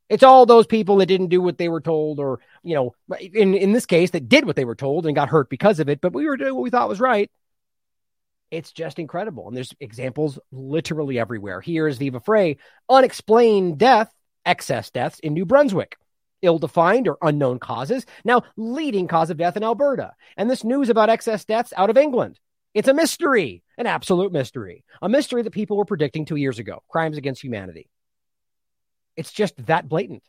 It's 0.10 0.24
all 0.24 0.46
those 0.46 0.68
people 0.68 0.96
that 0.98 1.08
didn't 1.08 1.28
do 1.28 1.42
what 1.42 1.58
they 1.58 1.68
were 1.68 1.82
told, 1.82 2.20
or 2.20 2.40
you 2.64 2.76
know, 2.76 2.96
in 3.20 3.56
in 3.56 3.74
this 3.74 3.86
case, 3.86 4.12
that 4.12 4.30
did 4.30 4.46
what 4.46 4.56
they 4.56 4.64
were 4.64 4.76
told 4.76 5.06
and 5.06 5.16
got 5.16 5.28
hurt 5.28 5.50
because 5.50 5.82
of 5.82 5.90
it. 5.90 6.00
But 6.00 6.14
we 6.14 6.26
were 6.26 6.38
doing 6.38 6.56
what 6.56 6.64
we 6.64 6.70
thought 6.70 6.88
was 6.88 7.02
right. 7.02 7.30
It's 8.50 8.72
just 8.72 9.00
incredible. 9.00 9.48
And 9.48 9.56
there's 9.56 9.74
examples 9.80 10.40
literally 10.52 11.20
everywhere. 11.20 11.60
Here 11.60 11.88
is 11.88 11.98
Viva 11.98 12.20
Frei, 12.20 12.58
unexplained 12.90 13.78
death, 13.78 14.14
excess 14.46 14.90
deaths 14.90 15.20
in 15.20 15.34
New 15.34 15.46
Brunswick. 15.46 15.98
Ill 16.44 16.60
defined 16.60 17.08
or 17.08 17.18
unknown 17.22 17.60
causes, 17.60 18.06
now 18.24 18.44
leading 18.56 19.08
cause 19.08 19.32
of 19.32 19.38
death 19.38 19.58
in 19.58 19.64
Alberta. 19.64 20.14
And 20.38 20.50
this 20.50 20.64
news 20.64 20.90
about 20.90 21.10
excess 21.10 21.44
deaths 21.46 21.74
out 21.76 21.90
of 21.90 21.98
England. 21.98 22.40
It's 22.76 22.88
a 22.88 22.94
mystery, 22.94 23.64
an 23.78 23.88
absolute 23.88 24.32
mystery, 24.32 24.84
a 25.02 25.10
mystery 25.10 25.42
that 25.42 25.52
people 25.52 25.78
were 25.78 25.86
predicting 25.86 26.26
two 26.26 26.36
years 26.36 26.60
ago 26.60 26.84
crimes 26.88 27.18
against 27.18 27.44
humanity. 27.44 27.90
It's 29.16 29.32
just 29.32 29.66
that 29.66 29.90
blatant. 29.90 30.22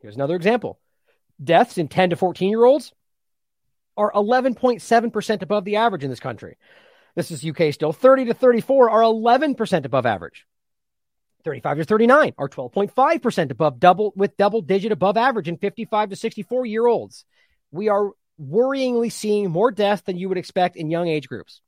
Here's 0.00 0.16
another 0.16 0.36
example 0.36 0.78
deaths 1.42 1.78
in 1.78 1.88
10 1.88 2.10
to 2.10 2.16
14 2.16 2.50
year 2.50 2.64
olds 2.64 2.92
are 3.96 4.12
11.7% 4.12 5.42
above 5.42 5.64
the 5.64 5.76
average 5.76 6.04
in 6.04 6.10
this 6.10 6.20
country. 6.20 6.56
This 7.14 7.30
is 7.30 7.44
UK 7.44 7.72
still. 7.72 7.92
30 7.92 8.26
to 8.26 8.34
34 8.34 8.90
are 8.90 9.02
11% 9.02 9.84
above 9.84 10.06
average. 10.06 10.46
35 11.44 11.78
to 11.78 11.84
39 11.84 12.32
are 12.38 12.48
12.5% 12.48 13.50
above 13.50 13.78
double 13.78 14.12
with 14.16 14.36
double 14.36 14.62
digit 14.62 14.92
above 14.92 15.16
average 15.16 15.48
in 15.48 15.58
55 15.58 16.10
to 16.10 16.16
64 16.16 16.66
year 16.66 16.86
olds. 16.86 17.24
We 17.70 17.88
are 17.88 18.10
worryingly 18.40 19.12
seeing 19.12 19.50
more 19.50 19.70
deaths 19.70 20.02
than 20.02 20.16
you 20.16 20.28
would 20.28 20.38
expect 20.38 20.76
in 20.76 20.90
young 20.90 21.06
age 21.06 21.28
groups. 21.28 21.60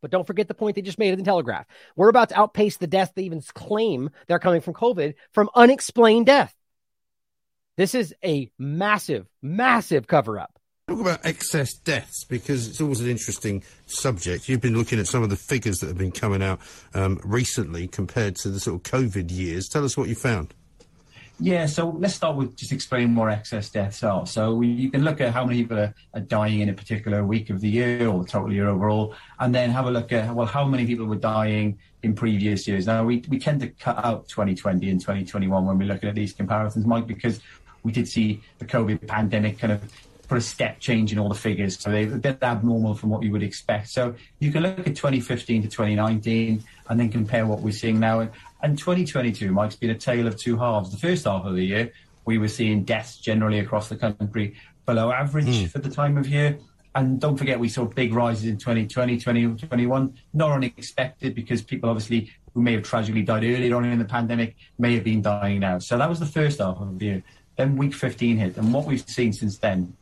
But 0.00 0.10
don't 0.10 0.26
forget 0.26 0.48
the 0.48 0.54
point 0.54 0.76
they 0.76 0.82
just 0.82 0.98
made 0.98 1.12
in 1.12 1.18
the 1.18 1.24
Telegraph. 1.24 1.66
We're 1.96 2.10
about 2.10 2.28
to 2.28 2.38
outpace 2.38 2.76
the 2.76 2.86
deaths 2.86 3.12
they 3.14 3.22
even 3.22 3.40
claim 3.40 4.10
they're 4.26 4.38
coming 4.38 4.60
from 4.60 4.74
COVID 4.74 5.14
from 5.32 5.50
unexplained 5.54 6.26
death. 6.26 6.54
This 7.76 7.94
is 7.94 8.14
a 8.22 8.50
massive, 8.58 9.26
massive 9.42 10.06
cover 10.06 10.38
up. 10.38 10.58
Talk 10.86 11.00
about 11.00 11.24
excess 11.24 11.72
deaths 11.72 12.24
because 12.24 12.68
it's 12.68 12.78
always 12.78 13.00
an 13.00 13.08
interesting 13.08 13.62
subject. 13.86 14.50
You've 14.50 14.60
been 14.60 14.76
looking 14.76 14.98
at 14.98 15.06
some 15.06 15.22
of 15.22 15.30
the 15.30 15.36
figures 15.36 15.78
that 15.78 15.86
have 15.86 15.96
been 15.96 16.12
coming 16.12 16.42
out 16.42 16.60
um, 16.92 17.18
recently 17.24 17.88
compared 17.88 18.36
to 18.36 18.50
the 18.50 18.60
sort 18.60 18.76
of 18.76 18.82
COVID 18.82 19.30
years. 19.30 19.66
Tell 19.66 19.82
us 19.82 19.96
what 19.96 20.10
you 20.10 20.14
found. 20.14 20.52
Yeah, 21.40 21.64
so 21.64 21.88
let's 21.88 22.12
start 22.12 22.36
with 22.36 22.54
just 22.54 22.70
explaining 22.70 23.14
what 23.14 23.32
excess 23.32 23.70
deaths 23.70 24.02
are. 24.02 24.26
So 24.26 24.54
we, 24.54 24.68
you 24.68 24.90
can 24.90 25.04
look 25.04 25.22
at 25.22 25.32
how 25.32 25.46
many 25.46 25.62
people 25.62 25.78
are, 25.78 25.94
are, 26.12 26.20
dying 26.20 26.60
in 26.60 26.68
a 26.68 26.74
particular 26.74 27.24
week 27.24 27.48
of 27.48 27.62
the 27.62 27.68
year 27.70 28.06
or 28.06 28.22
the 28.22 28.28
total 28.28 28.52
year 28.52 28.68
overall, 28.68 29.14
and 29.40 29.54
then 29.54 29.70
have 29.70 29.86
a 29.86 29.90
look 29.90 30.12
at, 30.12 30.34
well, 30.34 30.46
how 30.46 30.66
many 30.66 30.84
people 30.84 31.06
were 31.06 31.16
dying 31.16 31.78
in 32.02 32.14
previous 32.14 32.68
years. 32.68 32.86
Now, 32.86 33.04
we, 33.04 33.24
we 33.30 33.38
tend 33.38 33.62
to 33.62 33.68
cut 33.68 34.04
out 34.04 34.28
2020 34.28 34.90
and 34.90 35.00
2021 35.00 35.64
when 35.64 35.78
we're 35.78 35.88
looking 35.88 36.10
at 36.10 36.14
these 36.14 36.34
comparisons, 36.34 36.84
Mike, 36.84 37.06
because 37.06 37.40
we 37.84 37.92
did 37.92 38.06
see 38.08 38.42
the 38.58 38.64
COVID 38.64 39.06
pandemic 39.06 39.58
kind 39.58 39.72
of 39.72 39.82
put 40.24 40.38
a 40.38 40.40
step 40.40 40.80
change 40.80 41.12
in 41.12 41.18
all 41.18 41.28
the 41.28 41.34
figures. 41.34 41.78
So 41.78 41.90
they're 41.90 42.12
a 42.12 42.18
bit 42.18 42.42
abnormal 42.42 42.94
from 42.94 43.10
what 43.10 43.22
you 43.22 43.30
would 43.32 43.42
expect. 43.42 43.88
So 43.88 44.14
you 44.38 44.50
can 44.50 44.62
look 44.62 44.80
at 44.80 44.96
2015 44.96 45.62
to 45.62 45.68
2019 45.68 46.62
and 46.88 47.00
then 47.00 47.08
compare 47.10 47.46
what 47.46 47.60
we're 47.60 47.72
seeing 47.72 48.00
now. 48.00 48.28
And 48.62 48.78
2022, 48.78 49.52
Mike's 49.52 49.76
been 49.76 49.90
a 49.90 49.98
tale 49.98 50.26
of 50.26 50.36
two 50.36 50.56
halves. 50.56 50.90
The 50.90 50.98
first 50.98 51.24
half 51.24 51.44
of 51.44 51.54
the 51.54 51.64
year, 51.64 51.92
we 52.24 52.38
were 52.38 52.48
seeing 52.48 52.84
deaths 52.84 53.18
generally 53.18 53.58
across 53.58 53.88
the 53.88 53.96
country 53.96 54.56
below 54.86 55.10
average 55.12 55.46
mm. 55.46 55.70
for 55.70 55.78
the 55.78 55.90
time 55.90 56.16
of 56.16 56.28
year. 56.28 56.58
And 56.94 57.20
don't 57.20 57.36
forget, 57.36 57.58
we 57.58 57.68
saw 57.68 57.84
big 57.84 58.14
rises 58.14 58.44
in 58.44 58.56
2020, 58.56 59.18
2021, 59.18 60.14
not 60.32 60.52
unexpected 60.52 61.34
because 61.34 61.60
people 61.60 61.90
obviously 61.90 62.30
who 62.54 62.62
may 62.62 62.72
have 62.72 62.84
tragically 62.84 63.22
died 63.22 63.42
earlier 63.42 63.74
on 63.74 63.84
in 63.84 63.98
the 63.98 64.04
pandemic 64.04 64.54
may 64.78 64.94
have 64.94 65.04
been 65.04 65.20
dying 65.20 65.60
now. 65.60 65.78
So 65.80 65.98
that 65.98 66.08
was 66.08 66.20
the 66.20 66.26
first 66.26 66.60
half 66.60 66.80
of 66.80 66.98
the 66.98 67.04
year. 67.04 67.22
Then 67.56 67.76
week 67.76 67.94
15 67.94 68.36
hit. 68.36 68.56
And 68.56 68.72
what 68.72 68.84
we've 68.84 69.06
seen 69.08 69.32
since 69.32 69.58
then 69.58 69.96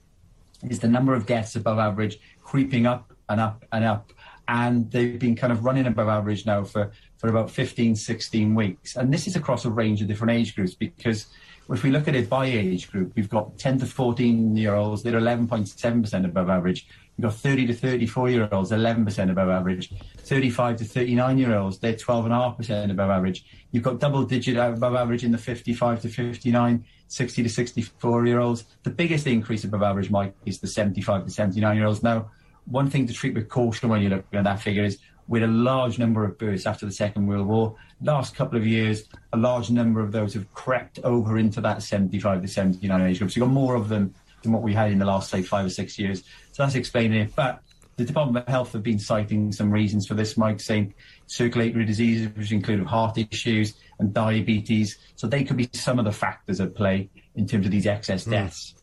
is 0.68 0.80
the 0.80 0.88
number 0.88 1.14
of 1.14 1.26
deaths 1.26 1.56
above 1.56 1.78
average 1.78 2.18
creeping 2.42 2.86
up 2.86 3.12
and 3.28 3.40
up 3.40 3.64
and 3.72 3.84
up. 3.84 4.12
And 4.48 4.90
they've 4.90 5.18
been 5.18 5.36
kind 5.36 5.52
of 5.52 5.64
running 5.64 5.86
above 5.86 6.08
average 6.08 6.44
now 6.44 6.64
for, 6.64 6.92
for 7.16 7.28
about 7.28 7.50
15, 7.50 7.96
16 7.96 8.54
weeks. 8.54 8.96
And 8.96 9.12
this 9.12 9.26
is 9.26 9.36
across 9.36 9.64
a 9.64 9.70
range 9.70 10.02
of 10.02 10.08
different 10.08 10.32
age 10.32 10.54
groups 10.54 10.74
because 10.74 11.26
if 11.70 11.82
we 11.82 11.90
look 11.90 12.08
at 12.08 12.14
it 12.14 12.28
by 12.28 12.46
age 12.46 12.90
group, 12.90 13.12
we've 13.14 13.28
got 13.28 13.56
10 13.58 13.78
to 13.78 13.86
14 13.86 14.56
year 14.56 14.74
olds, 14.74 15.02
they're 15.02 15.20
11.7% 15.20 16.24
above 16.24 16.50
average. 16.50 16.86
We've 17.16 17.24
got 17.24 17.34
30 17.34 17.66
to 17.68 17.74
34 17.74 18.30
year 18.30 18.48
olds, 18.50 18.70
11% 18.70 19.30
above 19.30 19.48
average. 19.48 19.92
35 20.18 20.76
to 20.78 20.84
39 20.84 21.38
year 21.38 21.56
olds, 21.56 21.78
they're 21.78 21.94
12.5% 21.94 22.90
above 22.90 23.10
average. 23.10 23.44
You've 23.70 23.84
got 23.84 24.00
double 24.00 24.24
digit 24.24 24.56
above 24.56 24.94
average 24.94 25.24
in 25.24 25.30
the 25.30 25.38
55 25.38 26.02
to 26.02 26.08
59, 26.08 26.84
60 27.12 27.42
to 27.42 27.48
64 27.48 28.26
year 28.26 28.40
olds. 28.40 28.64
The 28.84 28.90
biggest 28.90 29.26
increase 29.26 29.64
above 29.64 29.82
average, 29.82 30.10
Mike, 30.10 30.34
is 30.46 30.60
the 30.60 30.66
75 30.66 31.26
to 31.26 31.30
79 31.30 31.76
year 31.76 31.86
olds. 31.86 32.02
Now, 32.02 32.30
one 32.64 32.88
thing 32.88 33.06
to 33.06 33.12
treat 33.12 33.34
with 33.34 33.48
caution 33.48 33.90
when 33.90 34.00
you 34.00 34.08
look 34.08 34.24
at 34.32 34.44
that 34.44 34.60
figure 34.60 34.84
is 34.84 34.98
with 35.28 35.42
a 35.42 35.46
large 35.46 35.98
number 35.98 36.24
of 36.24 36.38
births 36.38 36.66
after 36.66 36.86
the 36.86 36.92
Second 36.92 37.26
World 37.26 37.46
War, 37.46 37.76
last 38.00 38.34
couple 38.34 38.58
of 38.58 38.66
years, 38.66 39.04
a 39.32 39.36
large 39.36 39.70
number 39.70 40.00
of 40.00 40.10
those 40.10 40.32
have 40.34 40.52
crept 40.54 41.00
over 41.04 41.38
into 41.38 41.60
that 41.60 41.82
75 41.82 42.42
to 42.42 42.48
79 42.48 43.00
age 43.02 43.18
group. 43.18 43.30
So 43.30 43.40
you've 43.40 43.48
got 43.48 43.52
more 43.52 43.74
of 43.74 43.88
them 43.88 44.14
than 44.42 44.52
what 44.52 44.62
we 44.62 44.72
had 44.72 44.90
in 44.90 44.98
the 44.98 45.04
last, 45.04 45.30
say, 45.30 45.42
five 45.42 45.66
or 45.66 45.70
six 45.70 45.98
years. 45.98 46.24
So 46.52 46.62
that's 46.62 46.74
explaining 46.74 47.20
it. 47.20 47.36
But 47.36 47.60
the 47.96 48.04
Department 48.04 48.44
of 48.46 48.50
Health 48.50 48.72
have 48.72 48.82
been 48.82 48.98
citing 48.98 49.52
some 49.52 49.70
reasons 49.70 50.06
for 50.06 50.14
this, 50.14 50.36
Mike, 50.38 50.60
saying 50.60 50.94
circulatory 51.26 51.84
diseases, 51.84 52.34
which 52.34 52.52
include 52.52 52.84
heart 52.86 53.18
issues 53.18 53.74
and 53.98 54.12
diabetes. 54.12 54.98
So 55.16 55.26
they 55.26 55.44
could 55.44 55.56
be 55.56 55.68
some 55.72 55.98
of 55.98 56.04
the 56.04 56.12
factors 56.12 56.60
at 56.60 56.74
play 56.74 57.10
in 57.34 57.46
terms 57.46 57.66
of 57.66 57.72
these 57.72 57.86
excess 57.86 58.24
hmm. 58.24 58.32
deaths. 58.32 58.74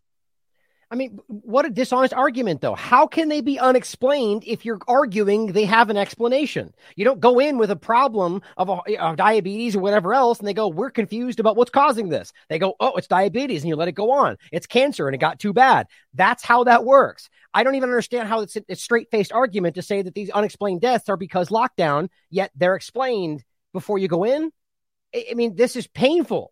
I 0.92 0.96
mean, 0.96 1.20
what 1.28 1.68
a 1.68 1.70
dishonest 1.70 2.16
argument, 2.16 2.62
though. 2.62 2.74
How 2.74 3.06
can 3.06 3.30
they 3.30 3.42
be 3.42 3.60
unexplained 3.60 4.44
if 4.48 4.66
you're 4.66 4.80
arguing 4.88 5.48
they 5.48 5.66
have 5.66 5.92
an 5.92 5.98
explanation? 5.98 6.74
You 6.96 7.06
don't 7.06 7.20
go 7.20 7.38
in 7.38 7.60
with 7.60 7.70
a 7.70 7.76
problem 7.76 8.42
of, 8.58 8.70
a, 8.70 8.98
of 8.98 9.16
diabetes 9.16 9.76
or 9.76 9.82
whatever 9.82 10.16
else, 10.16 10.40
and 10.40 10.48
they 10.48 10.54
go, 10.54 10.68
We're 10.68 10.90
confused 10.90 11.40
about 11.40 11.56
what's 11.56 11.70
causing 11.70 12.10
this. 12.10 12.34
They 12.50 12.58
go, 12.58 12.74
Oh, 12.80 12.96
it's 12.96 13.06
diabetes, 13.06 13.62
and 13.62 13.70
you 13.70 13.76
let 13.76 13.88
it 13.88 13.92
go 13.92 14.10
on. 14.10 14.38
It's 14.52 14.66
cancer, 14.66 15.08
and 15.08 15.14
it 15.14 15.20
got 15.20 15.40
too 15.40 15.54
bad. 15.54 15.86
That's 16.16 16.44
how 16.44 16.64
that 16.64 16.84
works. 16.84 17.30
I 17.54 17.62
don't 17.64 17.76
even 17.76 17.90
understand 17.90 18.28
how 18.28 18.42
it's 18.42 18.58
a 18.68 18.76
straight 18.76 19.12
faced 19.12 19.32
argument 19.32 19.76
to 19.76 19.84
say 19.84 20.02
that 20.02 20.16
these 20.16 20.32
unexplained 20.32 20.82
deaths 20.82 21.08
are 21.08 21.18
because 21.18 21.50
lockdown, 21.50 22.10
yet 22.32 22.50
they're 22.56 22.76
explained 22.76 23.44
before 23.74 24.00
you 24.00 24.08
go 24.08 24.24
in. 24.24 24.52
I 25.14 25.34
mean, 25.34 25.56
this 25.56 25.76
is 25.76 25.88
painful. 25.88 26.52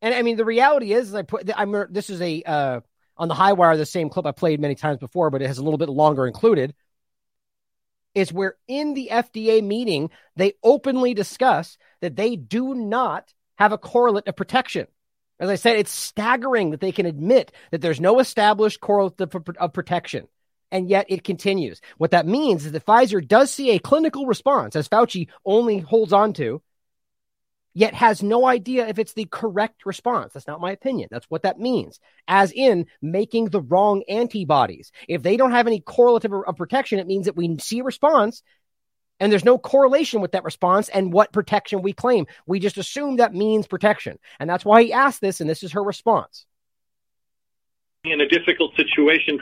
And 0.00 0.14
I 0.14 0.22
mean, 0.22 0.36
the 0.36 0.44
reality 0.44 0.92
is, 0.92 1.14
I 1.14 1.22
put, 1.22 1.48
I'm, 1.56 1.72
this 1.90 2.10
is 2.10 2.20
a, 2.20 2.42
uh, 2.42 2.80
on 3.16 3.28
the 3.28 3.34
HighWire, 3.34 3.76
the 3.76 3.86
same 3.86 4.08
clip 4.08 4.26
I 4.26 4.32
played 4.32 4.60
many 4.60 4.74
times 4.74 4.98
before, 4.98 5.30
but 5.30 5.42
it 5.42 5.46
has 5.46 5.58
a 5.58 5.62
little 5.62 5.78
bit 5.78 5.88
longer 5.88 6.26
included, 6.26 6.74
is 8.14 8.32
where 8.32 8.56
in 8.66 8.94
the 8.94 9.10
FDA 9.12 9.62
meeting, 9.62 10.10
they 10.36 10.54
openly 10.62 11.14
discuss 11.14 11.78
that 12.00 12.16
they 12.16 12.36
do 12.36 12.74
not 12.74 13.32
have 13.56 13.72
a 13.72 13.78
correlate 13.78 14.28
of 14.28 14.36
protection. 14.36 14.86
As 15.38 15.48
I 15.48 15.54
said, 15.56 15.76
it's 15.76 15.90
staggering 15.90 16.70
that 16.70 16.80
they 16.80 16.92
can 16.92 17.06
admit 17.06 17.52
that 17.70 17.80
there's 17.80 18.00
no 18.00 18.18
established 18.18 18.80
correlate 18.80 19.20
of, 19.20 19.34
of 19.58 19.72
protection. 19.72 20.26
and 20.72 20.88
yet 20.88 21.06
it 21.08 21.22
continues. 21.22 21.80
What 21.98 22.12
that 22.12 22.26
means 22.26 22.64
is 22.64 22.72
that 22.72 22.86
Pfizer 22.86 23.26
does 23.26 23.50
see 23.52 23.70
a 23.70 23.78
clinical 23.78 24.26
response, 24.26 24.74
as 24.74 24.88
Fauci 24.88 25.28
only 25.44 25.78
holds 25.78 26.12
on 26.12 26.32
to, 26.34 26.62
yet 27.74 27.94
has 27.94 28.22
no 28.22 28.46
idea 28.46 28.86
if 28.86 28.98
it's 28.98 29.14
the 29.14 29.26
correct 29.30 29.86
response. 29.86 30.32
That's 30.32 30.46
not 30.46 30.60
my 30.60 30.72
opinion. 30.72 31.08
That's 31.10 31.26
what 31.30 31.42
that 31.42 31.58
means, 31.58 32.00
as 32.28 32.52
in 32.52 32.86
making 33.00 33.46
the 33.46 33.62
wrong 33.62 34.02
antibodies. 34.08 34.92
If 35.08 35.22
they 35.22 35.36
don't 35.36 35.52
have 35.52 35.66
any 35.66 35.80
correlative 35.80 36.32
of 36.32 36.56
protection, 36.56 36.98
it 36.98 37.06
means 37.06 37.26
that 37.26 37.36
we 37.36 37.58
see 37.58 37.80
a 37.80 37.84
response 37.84 38.42
and 39.22 39.30
there's 39.30 39.44
no 39.44 39.56
correlation 39.56 40.20
with 40.20 40.32
that 40.32 40.42
response 40.42 40.88
and 40.88 41.12
what 41.12 41.32
protection 41.32 41.80
we 41.80 41.92
claim. 41.92 42.26
We 42.44 42.58
just 42.58 42.76
assume 42.76 43.16
that 43.18 43.32
means 43.32 43.68
protection. 43.68 44.18
And 44.40 44.50
that's 44.50 44.64
why 44.64 44.82
he 44.82 44.92
asked 44.92 45.20
this, 45.20 45.40
and 45.40 45.48
this 45.48 45.62
is 45.62 45.70
her 45.72 45.82
response. 45.82 46.44
In 48.02 48.20
a 48.20 48.26
difficult 48.26 48.74
situation, 48.74 49.38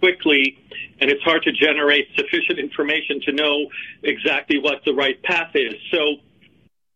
quickly, 0.00 0.58
and 1.00 1.10
it's 1.10 1.22
hard 1.22 1.42
to 1.44 1.52
generate 1.52 2.08
sufficient 2.18 2.58
information 2.58 3.18
to 3.22 3.32
know 3.32 3.68
exactly 4.02 4.58
what 4.58 4.84
the 4.84 4.92
right 4.92 5.22
path 5.22 5.52
is. 5.54 5.74
So, 5.90 6.16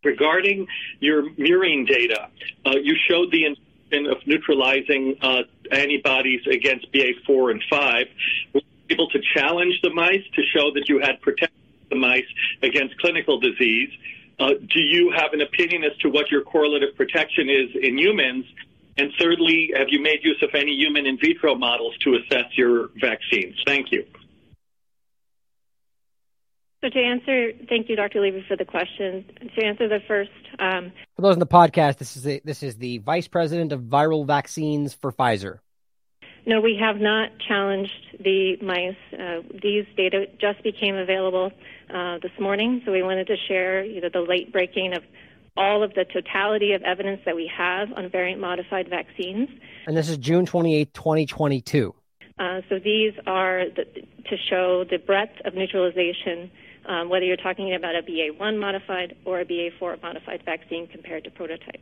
regarding 0.04 0.66
your 1.00 1.30
murine 1.30 1.86
data, 1.86 2.28
uh, 2.66 2.76
you 2.82 2.96
showed 3.08 3.30
the 3.30 3.46
intention 3.46 4.10
of 4.10 4.26
neutralizing 4.26 5.16
uh, 5.20 5.42
antibodies 5.70 6.40
against 6.46 6.90
BA4 6.92 7.50
and 7.52 7.62
5. 7.68 8.06
Were 8.54 8.60
you 8.60 8.62
able 8.90 9.08
to 9.10 9.20
challenge 9.34 9.80
the 9.82 9.90
mice 9.90 10.24
to 10.34 10.42
show 10.54 10.72
that 10.72 10.88
you 10.88 11.00
had 11.00 11.20
protected 11.20 11.58
the 11.90 11.96
mice 11.96 12.26
against 12.62 12.98
clinical 12.98 13.38
disease? 13.38 13.90
Uh, 14.38 14.54
do 14.66 14.80
you 14.80 15.12
have 15.16 15.34
an 15.34 15.40
opinion 15.40 15.84
as 15.84 15.96
to 15.98 16.08
what 16.08 16.30
your 16.30 16.42
correlative 16.42 16.96
protection 16.96 17.48
is 17.48 17.70
in 17.80 17.98
humans? 17.98 18.46
And 18.98 19.12
thirdly, 19.20 19.72
have 19.76 19.88
you 19.88 20.02
made 20.02 20.20
use 20.22 20.42
of 20.42 20.50
any 20.54 20.74
human 20.74 21.06
in 21.06 21.18
vitro 21.18 21.54
models 21.54 21.96
to 21.98 22.16
assess 22.16 22.46
your 22.56 22.90
vaccines? 23.00 23.56
Thank 23.64 23.92
you. 23.92 24.04
So 26.82 26.90
to 26.90 26.98
answer, 26.98 27.52
thank 27.68 27.88
you, 27.88 27.94
Dr. 27.94 28.20
Levy, 28.20 28.44
for 28.48 28.56
the 28.56 28.64
question. 28.64 29.24
To 29.56 29.64
answer 29.64 29.88
the 29.88 30.00
first, 30.08 30.30
um, 30.58 30.92
for 31.14 31.22
those 31.22 31.34
in 31.34 31.38
the 31.38 31.46
podcast, 31.46 31.98
this 31.98 32.16
is 32.16 32.26
a, 32.26 32.40
this 32.44 32.62
is 32.64 32.76
the 32.76 32.98
vice 32.98 33.28
president 33.28 33.72
of 33.72 33.82
viral 33.82 34.26
vaccines 34.26 34.92
for 34.92 35.12
Pfizer. 35.12 35.58
No, 36.44 36.60
we 36.60 36.76
have 36.80 36.96
not 36.96 37.30
challenged 37.46 38.16
the 38.18 38.56
mice. 38.60 38.96
Uh, 39.12 39.42
these 39.62 39.86
data 39.96 40.26
just 40.40 40.60
became 40.64 40.96
available 40.96 41.52
uh, 41.94 42.18
this 42.18 42.32
morning, 42.40 42.82
so 42.84 42.90
we 42.90 43.04
wanted 43.04 43.28
to 43.28 43.36
share 43.46 43.84
either 43.84 44.10
the 44.10 44.20
late 44.20 44.52
breaking 44.52 44.92
of 44.92 45.04
all 45.56 45.84
of 45.84 45.94
the 45.94 46.04
totality 46.04 46.72
of 46.72 46.82
evidence 46.82 47.20
that 47.26 47.36
we 47.36 47.48
have 47.56 47.92
on 47.92 48.10
variant 48.10 48.40
modified 48.40 48.88
vaccines. 48.88 49.48
And 49.86 49.96
this 49.96 50.08
is 50.08 50.18
June 50.18 50.46
28, 50.46 50.92
2022. 50.92 51.94
Uh, 52.38 52.60
so 52.68 52.78
these 52.78 53.12
are 53.26 53.66
the, 53.76 53.84
to 53.84 54.36
show 54.50 54.84
the 54.90 54.96
breadth 54.98 55.38
of 55.44 55.54
neutralization, 55.54 56.50
um, 56.86 57.08
whether 57.08 57.24
you're 57.24 57.36
talking 57.36 57.74
about 57.74 57.94
a 57.94 58.02
BA1 58.02 58.58
modified 58.58 59.16
or 59.24 59.40
a 59.40 59.44
BA4 59.44 60.02
modified 60.02 60.42
vaccine 60.44 60.86
compared 60.86 61.24
to 61.24 61.30
prototype. 61.30 61.80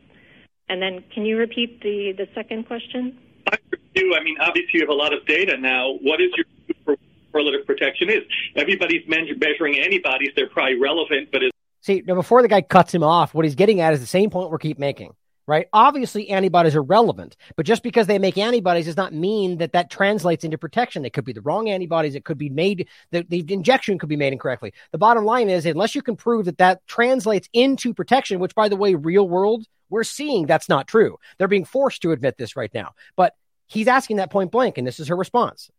And 0.69 0.81
then 0.81 1.03
can 1.13 1.25
you 1.25 1.37
repeat 1.37 1.81
the, 1.81 2.13
the 2.17 2.27
second 2.33 2.67
question? 2.67 3.17
I 3.51 3.57
do. 3.95 4.15
I 4.15 4.23
mean, 4.23 4.37
obviously 4.39 4.71
you 4.73 4.81
have 4.81 4.89
a 4.89 4.93
lot 4.93 5.13
of 5.13 5.25
data 5.25 5.57
now. 5.57 5.97
What 6.01 6.21
is 6.21 6.29
your 6.37 6.97
correlative 7.31 7.65
protection 7.65 8.09
is? 8.09 8.21
Everybody's 8.55 9.03
measuring 9.07 9.79
antibodies. 9.79 10.29
They're 10.35 10.49
probably 10.49 10.79
relevant, 10.79 11.29
but 11.31 11.43
is 11.43 11.51
See, 11.81 12.03
now 12.05 12.13
before 12.13 12.43
the 12.43 12.47
guy 12.47 12.61
cuts 12.61 12.93
him 12.93 13.03
off, 13.03 13.33
what 13.33 13.43
he's 13.43 13.55
getting 13.55 13.81
at 13.81 13.93
is 13.93 13.99
the 13.99 14.05
same 14.05 14.29
point 14.29 14.51
we 14.51 14.57
keep 14.59 14.77
making, 14.77 15.15
right? 15.51 15.67
Obviously, 15.73 16.29
antibodies 16.29 16.77
are 16.77 16.81
relevant, 16.81 17.35
but 17.57 17.65
just 17.65 17.83
because 17.83 18.07
they 18.07 18.17
make 18.17 18.37
antibodies 18.37 18.85
does 18.85 18.95
not 18.95 19.13
mean 19.13 19.57
that 19.57 19.73
that 19.73 19.89
translates 19.89 20.45
into 20.45 20.57
protection. 20.57 21.03
They 21.03 21.09
could 21.09 21.25
be 21.25 21.33
the 21.33 21.41
wrong 21.41 21.69
antibodies. 21.69 22.15
It 22.15 22.23
could 22.23 22.37
be 22.37 22.47
made, 22.47 22.87
the, 23.11 23.23
the 23.27 23.43
injection 23.49 23.99
could 23.99 24.07
be 24.07 24.15
made 24.15 24.31
incorrectly. 24.31 24.73
The 24.93 24.97
bottom 24.97 25.25
line 25.25 25.49
is, 25.49 25.65
unless 25.65 25.93
you 25.93 26.01
can 26.01 26.15
prove 26.15 26.45
that 26.45 26.57
that 26.59 26.87
translates 26.87 27.49
into 27.51 27.93
protection, 27.93 28.39
which 28.39 28.55
by 28.55 28.69
the 28.69 28.77
way, 28.77 28.95
real 28.95 29.27
world, 29.27 29.65
we're 29.89 30.05
seeing 30.05 30.45
that's 30.45 30.69
not 30.69 30.87
true. 30.87 31.17
They're 31.37 31.49
being 31.49 31.65
forced 31.65 32.01
to 32.03 32.13
admit 32.13 32.37
this 32.37 32.55
right 32.55 32.73
now. 32.73 32.93
But 33.17 33.35
he's 33.67 33.89
asking 33.89 34.17
that 34.17 34.31
point 34.31 34.51
blank, 34.51 34.77
and 34.77 34.87
this 34.87 35.01
is 35.01 35.09
her 35.09 35.17
response. 35.17 35.69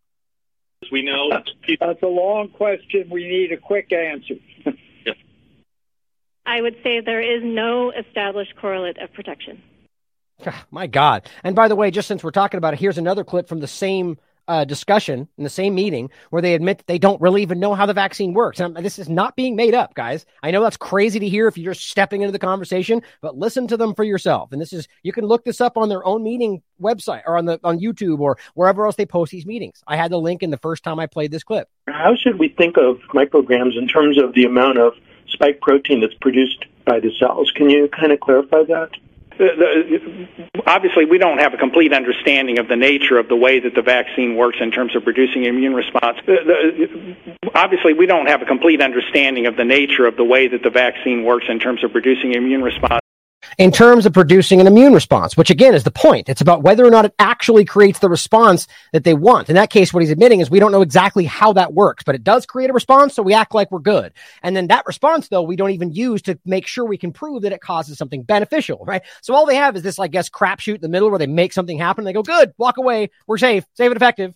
We 0.90 1.00
know 1.00 1.30
that's 1.30 2.02
a 2.02 2.06
long 2.06 2.50
question. 2.50 3.08
We 3.08 3.26
need 3.26 3.52
a 3.52 3.56
quick 3.56 3.90
answer. 3.90 4.34
I 6.44 6.60
would 6.60 6.76
say 6.82 7.00
there 7.00 7.20
is 7.20 7.42
no 7.44 7.90
established 7.90 8.56
correlate 8.56 8.98
of 8.98 9.12
protection. 9.12 9.62
My 10.70 10.86
God. 10.86 11.28
And 11.44 11.54
by 11.54 11.68
the 11.68 11.76
way, 11.76 11.90
just 11.90 12.08
since 12.08 12.24
we're 12.24 12.30
talking 12.30 12.58
about 12.58 12.74
it, 12.74 12.80
here's 12.80 12.98
another 12.98 13.24
clip 13.24 13.48
from 13.48 13.60
the 13.60 13.68
same 13.68 14.18
uh, 14.48 14.64
discussion 14.64 15.28
in 15.38 15.44
the 15.44 15.50
same 15.50 15.74
meeting 15.74 16.10
where 16.30 16.42
they 16.42 16.54
admit 16.54 16.78
that 16.78 16.86
they 16.86 16.98
don't 16.98 17.20
really 17.20 17.42
even 17.42 17.60
know 17.60 17.74
how 17.74 17.86
the 17.86 17.94
vaccine 17.94 18.34
works. 18.34 18.60
And 18.60 18.76
this 18.76 18.98
is 18.98 19.08
not 19.08 19.36
being 19.36 19.54
made 19.54 19.74
up, 19.74 19.94
guys. 19.94 20.26
I 20.42 20.50
know 20.50 20.62
that's 20.62 20.76
crazy 20.76 21.20
to 21.20 21.28
hear 21.28 21.46
if 21.46 21.56
you're 21.56 21.74
just 21.74 21.88
stepping 21.88 22.22
into 22.22 22.32
the 22.32 22.38
conversation, 22.38 23.02
but 23.20 23.36
listen 23.36 23.68
to 23.68 23.76
them 23.76 23.94
for 23.94 24.04
yourself. 24.04 24.52
And 24.52 24.60
this 24.60 24.72
is 24.72 24.88
you 25.02 25.12
can 25.12 25.26
look 25.26 25.44
this 25.44 25.60
up 25.60 25.76
on 25.76 25.88
their 25.88 26.04
own 26.04 26.22
meeting 26.22 26.62
website 26.80 27.22
or 27.26 27.38
on 27.38 27.44
the 27.44 27.60
on 27.62 27.78
YouTube 27.78 28.18
or 28.18 28.36
wherever 28.54 28.84
else 28.84 28.96
they 28.96 29.06
post 29.06 29.30
these 29.30 29.46
meetings. 29.46 29.82
I 29.86 29.96
had 29.96 30.10
the 30.10 30.18
link 30.18 30.42
in 30.42 30.50
the 30.50 30.58
first 30.58 30.82
time 30.82 30.98
I 30.98 31.06
played 31.06 31.30
this 31.30 31.44
clip. 31.44 31.68
How 31.88 32.16
should 32.16 32.38
we 32.38 32.48
think 32.48 32.76
of 32.76 32.98
micrograms 33.14 33.78
in 33.78 33.86
terms 33.86 34.18
of 34.18 34.34
the 34.34 34.44
amount 34.44 34.78
of 34.78 34.94
spike 35.28 35.60
protein 35.60 36.00
that's 36.00 36.14
produced 36.14 36.64
by 36.84 37.00
the 37.00 37.10
cells. 37.18 37.50
Can 37.54 37.70
you 37.70 37.88
kind 37.88 38.12
of 38.12 38.20
clarify 38.20 38.64
that? 38.64 38.90
Uh, 39.40 40.62
obviously, 40.66 41.04
we 41.04 41.18
don't 41.18 41.38
have 41.38 41.54
a 41.54 41.56
complete 41.56 41.92
understanding 41.92 42.58
of 42.58 42.68
the 42.68 42.76
nature 42.76 43.18
of 43.18 43.28
the 43.28 43.36
way 43.36 43.60
that 43.60 43.74
the 43.74 43.82
vaccine 43.82 44.36
works 44.36 44.58
in 44.60 44.70
terms 44.70 44.94
of 44.94 45.04
producing 45.04 45.44
immune 45.44 45.74
response. 45.74 46.18
Uh, 46.28 47.50
obviously, 47.54 47.94
we 47.94 48.06
don't 48.06 48.26
have 48.26 48.42
a 48.42 48.46
complete 48.46 48.82
understanding 48.82 49.46
of 49.46 49.56
the 49.56 49.64
nature 49.64 50.06
of 50.06 50.16
the 50.16 50.24
way 50.24 50.48
that 50.48 50.62
the 50.62 50.70
vaccine 50.70 51.24
works 51.24 51.46
in 51.48 51.58
terms 51.58 51.82
of 51.82 51.92
producing 51.92 52.34
immune 52.34 52.62
response 52.62 53.01
in 53.58 53.72
terms 53.72 54.06
of 54.06 54.12
producing 54.12 54.60
an 54.60 54.66
immune 54.66 54.92
response, 54.92 55.36
which 55.36 55.50
again 55.50 55.74
is 55.74 55.84
the 55.84 55.90
point. 55.90 56.28
It's 56.28 56.40
about 56.40 56.62
whether 56.62 56.84
or 56.84 56.90
not 56.90 57.04
it 57.04 57.14
actually 57.18 57.64
creates 57.64 57.98
the 57.98 58.08
response 58.08 58.66
that 58.92 59.04
they 59.04 59.14
want. 59.14 59.48
In 59.48 59.56
that 59.56 59.70
case, 59.70 59.92
what 59.92 60.02
he's 60.02 60.10
admitting 60.10 60.40
is 60.40 60.50
we 60.50 60.60
don't 60.60 60.72
know 60.72 60.82
exactly 60.82 61.24
how 61.24 61.52
that 61.54 61.72
works, 61.72 62.04
but 62.04 62.14
it 62.14 62.24
does 62.24 62.46
create 62.46 62.70
a 62.70 62.72
response, 62.72 63.14
so 63.14 63.22
we 63.22 63.34
act 63.34 63.54
like 63.54 63.70
we're 63.70 63.80
good. 63.80 64.12
And 64.42 64.56
then 64.56 64.68
that 64.68 64.86
response, 64.86 65.28
though, 65.28 65.42
we 65.42 65.56
don't 65.56 65.70
even 65.70 65.92
use 65.92 66.22
to 66.22 66.38
make 66.44 66.66
sure 66.66 66.84
we 66.84 66.98
can 66.98 67.12
prove 67.12 67.42
that 67.42 67.52
it 67.52 67.60
causes 67.60 67.98
something 67.98 68.22
beneficial, 68.22 68.84
right? 68.86 69.02
So 69.20 69.34
all 69.34 69.46
they 69.46 69.56
have 69.56 69.76
is 69.76 69.82
this, 69.82 69.98
I 69.98 70.08
guess, 70.08 70.30
crapshoot 70.30 70.76
in 70.76 70.80
the 70.80 70.88
middle 70.88 71.10
where 71.10 71.18
they 71.18 71.26
make 71.26 71.52
something 71.52 71.78
happen. 71.78 72.04
they 72.04 72.12
go, 72.12 72.22
good, 72.22 72.52
walk 72.58 72.78
away, 72.78 73.10
we're 73.26 73.38
safe, 73.38 73.64
safe 73.74 73.88
and 73.88 73.96
effective. 73.96 74.34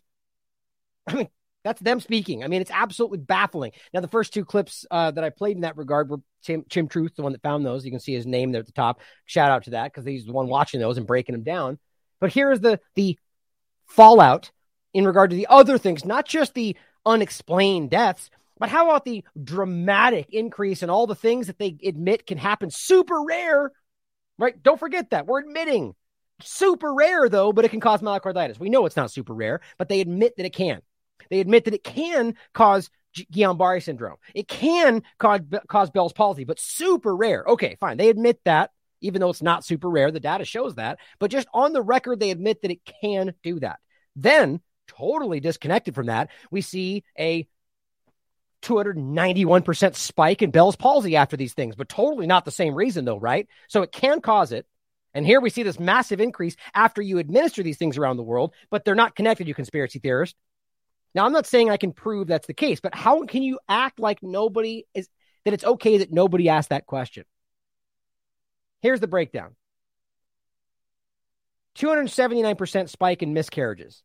I 1.07 1.15
mean, 1.15 1.29
that's 1.67 1.81
them 1.81 2.01
speaking. 2.01 2.45
I 2.45 2.49
mean, 2.49 2.61
it's 2.61 2.71
absolutely 2.71 3.19
baffling. 3.19 3.73
Now, 3.93 4.01
the 4.01 4.09
first 4.09 4.33
two 4.33 4.45
clips 4.45 4.87
uh, 4.91 5.11
that 5.11 5.25
I 5.25 5.31
played 5.31 5.57
in 5.57 5.63
that 5.63 5.77
regard 5.77 6.09
were 6.09 6.19
Tim, 6.43 6.65
Tim 6.69 6.89
Truth, 6.89 7.17
the 7.17 7.23
one 7.23 7.33
that 7.33 7.43
found 7.43 7.67
those. 7.67 7.85
You 7.85 7.91
can 7.91 8.01
see 8.01 8.15
his 8.15 8.27
name 8.27 8.53
there 8.53 8.61
at 8.61 8.67
the 8.67 8.73
top. 8.73 9.01
Shout 9.25 9.51
out 9.51 9.65
to 9.65 9.71
that 9.71 9.93
because 9.93 10.07
he's 10.07 10.27
the 10.27 10.33
one 10.33 10.47
watching 10.47 10.81
those 10.81 10.97
and 10.97 11.07
breaking 11.07 11.35
them 11.35 11.43
down. 11.43 11.79
But 12.21 12.33
here's 12.33 12.61
the 12.61 12.81
the 12.95 13.19
fallout 13.87 14.51
in 14.95 15.05
regard 15.05 15.31
to 15.31 15.37
the 15.37 15.49
other 15.49 15.77
things, 15.77 16.05
not 16.05 16.27
just 16.27 16.55
the 16.55 16.77
unexplained 17.05 17.91
deaths, 17.91 18.31
but 18.59 18.69
how 18.69 18.89
about 18.89 19.05
the 19.05 19.25
dramatic 19.43 20.29
increase 20.31 20.83
in 20.83 20.91
all 20.91 21.07
the 21.07 21.15
things 21.15 21.49
that 21.49 21.59
they 21.59 21.77
admit 21.85 22.27
can 22.27 22.39
happen? 22.39 22.71
Super 22.71 23.23
rare, 23.23 23.71
right? 24.39 24.61
Don't 24.63 24.81
forget 24.81 25.11
that. 25.11 25.27
We're 25.27 25.41
admitting 25.41 25.95
super 26.41 26.95
rare, 26.95 27.29
though, 27.29 27.53
but 27.53 27.65
it 27.65 27.71
can 27.71 27.81
cause 27.81 28.01
myocarditis. 28.01 28.59
We 28.59 28.71
know 28.71 28.87
it's 28.87 28.97
not 28.97 29.11
super 29.11 29.35
rare, 29.35 29.61
but 29.79 29.89
they 29.89 30.01
admit 30.01 30.37
that 30.37 30.47
it 30.47 30.55
can. 30.55 30.81
They 31.31 31.41
admit 31.41 31.65
that 31.65 31.75
it 31.75 31.85
can 31.85 32.35
cause 32.53 32.91
Guillain-Barré 33.17 33.83
syndrome. 33.83 34.17
It 34.35 34.49
can 34.49 35.03
cause, 35.19 35.41
cause 35.69 35.91
Bell's 35.91 36.13
palsy, 36.13 36.45
but 36.45 36.61
super 36.61 37.15
rare. 37.17 37.45
Okay, 37.47 37.77
fine. 37.81 37.97
They 37.97 38.11
admit 38.11 38.41
that, 38.45 38.71
even 39.01 39.21
though 39.21 39.31
it's 39.31 39.43
not 39.43 39.65
super 39.65 39.89
rare. 39.89 40.11
The 40.11 40.21
data 40.21 40.45
shows 40.45 40.75
that. 40.77 40.99
But 41.19 41.31
just 41.31 41.49
on 41.53 41.73
the 41.73 41.83
record, 41.83 42.21
they 42.21 42.31
admit 42.31 42.63
that 42.63 42.71
it 42.71 42.81
can 43.03 43.35
do 43.43 43.61
that. 43.61 43.79
Then, 44.15 44.61
totally 44.89 45.41
disconnected 45.41 45.95
from 45.95 46.07
that, 46.07 46.31
we 46.51 46.61
see 46.61 47.05
a 47.19 47.47
291% 48.63 49.95
spike 49.95 50.43
in 50.43 50.51
Bell's 50.51 50.77
palsy 50.77 51.17
after 51.17 51.37
these 51.37 51.55
things, 51.55 51.77
but 51.77 51.89
totally 51.89 52.27
not 52.27 52.45
the 52.45 52.51
same 52.51 52.75
reason, 52.75 53.05
though, 53.05 53.19
right? 53.19 53.47
So 53.69 53.83
it 53.83 53.93
can 53.93 54.21
cause 54.21 54.53
it. 54.53 54.67
And 55.15 55.25
here 55.25 55.41
we 55.41 55.51
see 55.51 55.63
this 55.63 55.81
massive 55.81 56.21
increase 56.21 56.57
after 56.75 57.01
you 57.01 57.19
administer 57.19 57.63
these 57.63 57.79
things 57.79 57.97
around 57.97 58.19
the 58.19 58.23
world, 58.23 58.53
but 58.71 58.85
they're 58.85 58.95
not 58.95 59.15
connected, 59.15 59.49
you 59.49 59.55
conspiracy 59.55 59.99
theorist. 59.99 60.37
Now, 61.17 61.25
I'm 61.25 61.33
not 61.33 61.47
saying 61.47 61.71
I 61.71 61.79
can 61.79 61.93
prove 61.93 62.29
that's 62.29 62.47
the 62.47 62.53
case, 62.53 62.79
but 62.79 62.95
how 62.95 63.25
can 63.25 63.43
you 63.43 63.59
act 63.71 63.99
like 63.99 64.23
nobody 64.23 64.85
is 64.93 65.09
that 65.47 65.55
it's 65.55 65.65
okay 65.65 65.97
that 65.99 66.13
nobody 66.13 66.51
asked 66.51 66.69
that 66.69 66.85
question? 66.85 67.25
Here's 68.83 69.01
the 69.01 69.09
breakdown 69.09 69.57
279% 71.75 72.91
spike 72.91 73.23
in 73.23 73.33
miscarriages, 73.33 74.03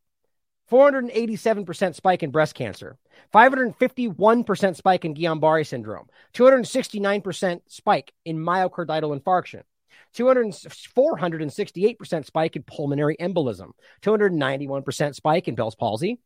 487% 0.70 1.94
spike 1.94 2.22
in 2.22 2.30
breast 2.30 2.54
cancer, 2.54 2.96
551% 3.34 4.76
spike 4.76 5.04
in 5.04 5.14
Guillain 5.14 5.38
Barre 5.38 5.64
syndrome, 5.64 6.08
269% 6.32 7.60
spike 7.66 8.14
in 8.24 8.38
myocardial 8.38 9.20
infarction. 9.20 9.64
200, 10.14 10.46
468% 10.46 12.26
spike 12.26 12.56
in 12.56 12.62
pulmonary 12.62 13.16
embolism, 13.18 13.70
291% 14.02 15.14
spike 15.14 15.48
in 15.48 15.54
Bell's 15.54 15.74
palsy, 15.74 16.18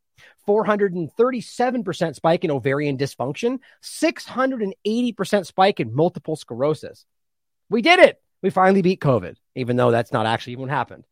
437% 0.48 2.14
spike 2.14 2.44
in 2.44 2.50
ovarian 2.50 2.96
dysfunction, 2.96 3.58
680% 3.82 5.46
spike 5.46 5.80
in 5.80 5.94
multiple 5.94 6.36
sclerosis. 6.36 7.04
We 7.68 7.82
did 7.82 7.98
it. 7.98 8.20
We 8.42 8.50
finally 8.50 8.82
beat 8.82 9.00
COVID, 9.00 9.36
even 9.54 9.76
though 9.76 9.90
that's 9.90 10.12
not 10.12 10.26
actually 10.26 10.54
even 10.54 10.62
what 10.62 10.70
happened. 10.70 11.04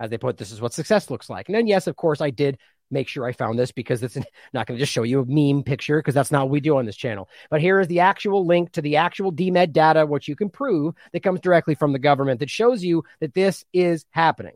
As 0.00 0.10
they 0.10 0.18
put, 0.18 0.36
this 0.36 0.52
is 0.52 0.60
what 0.60 0.72
success 0.72 1.10
looks 1.10 1.28
like. 1.28 1.48
And 1.48 1.56
then, 1.56 1.66
yes, 1.66 1.86
of 1.86 1.96
course, 1.96 2.20
I 2.20 2.30
did 2.30 2.58
make 2.90 3.08
sure 3.08 3.26
I 3.26 3.32
found 3.32 3.58
this 3.58 3.72
because 3.72 4.02
it's 4.02 4.16
not 4.52 4.66
going 4.66 4.76
to 4.76 4.82
just 4.82 4.92
show 4.92 5.02
you 5.02 5.20
a 5.20 5.26
meme 5.26 5.62
picture 5.62 5.98
because 5.98 6.14
that's 6.14 6.30
not 6.30 6.44
what 6.44 6.52
we 6.52 6.60
do 6.60 6.76
on 6.76 6.86
this 6.86 6.96
channel. 6.96 7.28
But 7.50 7.60
here 7.60 7.80
is 7.80 7.88
the 7.88 8.00
actual 8.00 8.46
link 8.46 8.72
to 8.72 8.82
the 8.82 8.96
actual 8.96 9.32
DMED 9.32 9.72
data, 9.72 10.06
which 10.06 10.28
you 10.28 10.36
can 10.36 10.50
prove 10.50 10.94
that 11.12 11.22
comes 11.22 11.40
directly 11.40 11.74
from 11.74 11.92
the 11.92 11.98
government 11.98 12.40
that 12.40 12.50
shows 12.50 12.82
you 12.82 13.04
that 13.20 13.34
this 13.34 13.64
is 13.72 14.04
happening. 14.10 14.54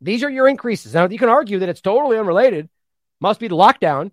These 0.00 0.22
are 0.22 0.30
your 0.30 0.48
increases. 0.48 0.94
Now, 0.94 1.08
you 1.08 1.18
can 1.18 1.28
argue 1.28 1.60
that 1.60 1.68
it's 1.68 1.80
totally 1.80 2.18
unrelated, 2.18 2.68
must 3.20 3.40
be 3.40 3.48
the 3.48 3.56
lockdown. 3.56 4.10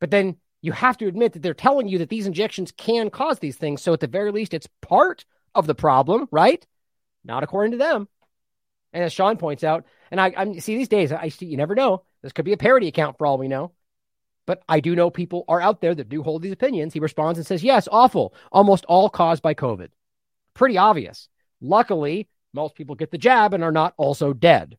But 0.00 0.10
then 0.10 0.36
you 0.62 0.72
have 0.72 0.96
to 0.98 1.06
admit 1.06 1.34
that 1.34 1.42
they're 1.42 1.54
telling 1.54 1.88
you 1.88 1.98
that 1.98 2.08
these 2.08 2.26
injections 2.26 2.72
can 2.72 3.10
cause 3.10 3.38
these 3.38 3.56
things. 3.56 3.82
So 3.82 3.92
at 3.92 4.00
the 4.00 4.06
very 4.06 4.32
least, 4.32 4.54
it's 4.54 4.68
part 4.80 5.24
of 5.54 5.66
the 5.66 5.74
problem, 5.74 6.28
right? 6.30 6.64
Not 7.24 7.42
according 7.42 7.72
to 7.72 7.78
them. 7.78 8.08
And 8.92 9.04
as 9.04 9.12
Sean 9.12 9.36
points 9.36 9.64
out, 9.64 9.84
and 10.12 10.20
I, 10.20 10.32
I 10.36 10.58
see 10.58 10.76
these 10.76 10.88
days, 10.88 11.10
I 11.10 11.30
see 11.30 11.46
you 11.46 11.56
never 11.56 11.74
know. 11.74 12.02
This 12.22 12.32
could 12.32 12.44
be 12.44 12.52
a 12.52 12.58
parody 12.58 12.86
account 12.86 13.16
for 13.16 13.26
all 13.26 13.38
we 13.38 13.48
know. 13.48 13.72
But 14.44 14.62
I 14.68 14.80
do 14.80 14.94
know 14.94 15.08
people 15.10 15.46
are 15.48 15.60
out 15.60 15.80
there 15.80 15.94
that 15.94 16.10
do 16.10 16.22
hold 16.22 16.42
these 16.42 16.52
opinions. 16.52 16.92
He 16.92 17.00
responds 17.00 17.38
and 17.38 17.46
says, 17.46 17.64
Yes, 17.64 17.88
awful. 17.90 18.34
Almost 18.52 18.84
all 18.84 19.08
caused 19.08 19.42
by 19.42 19.54
COVID. 19.54 19.88
Pretty 20.52 20.76
obvious. 20.76 21.28
Luckily, 21.62 22.28
most 22.52 22.74
people 22.74 22.94
get 22.94 23.10
the 23.10 23.18
jab 23.18 23.54
and 23.54 23.64
are 23.64 23.72
not 23.72 23.94
also 23.96 24.34
dead. 24.34 24.76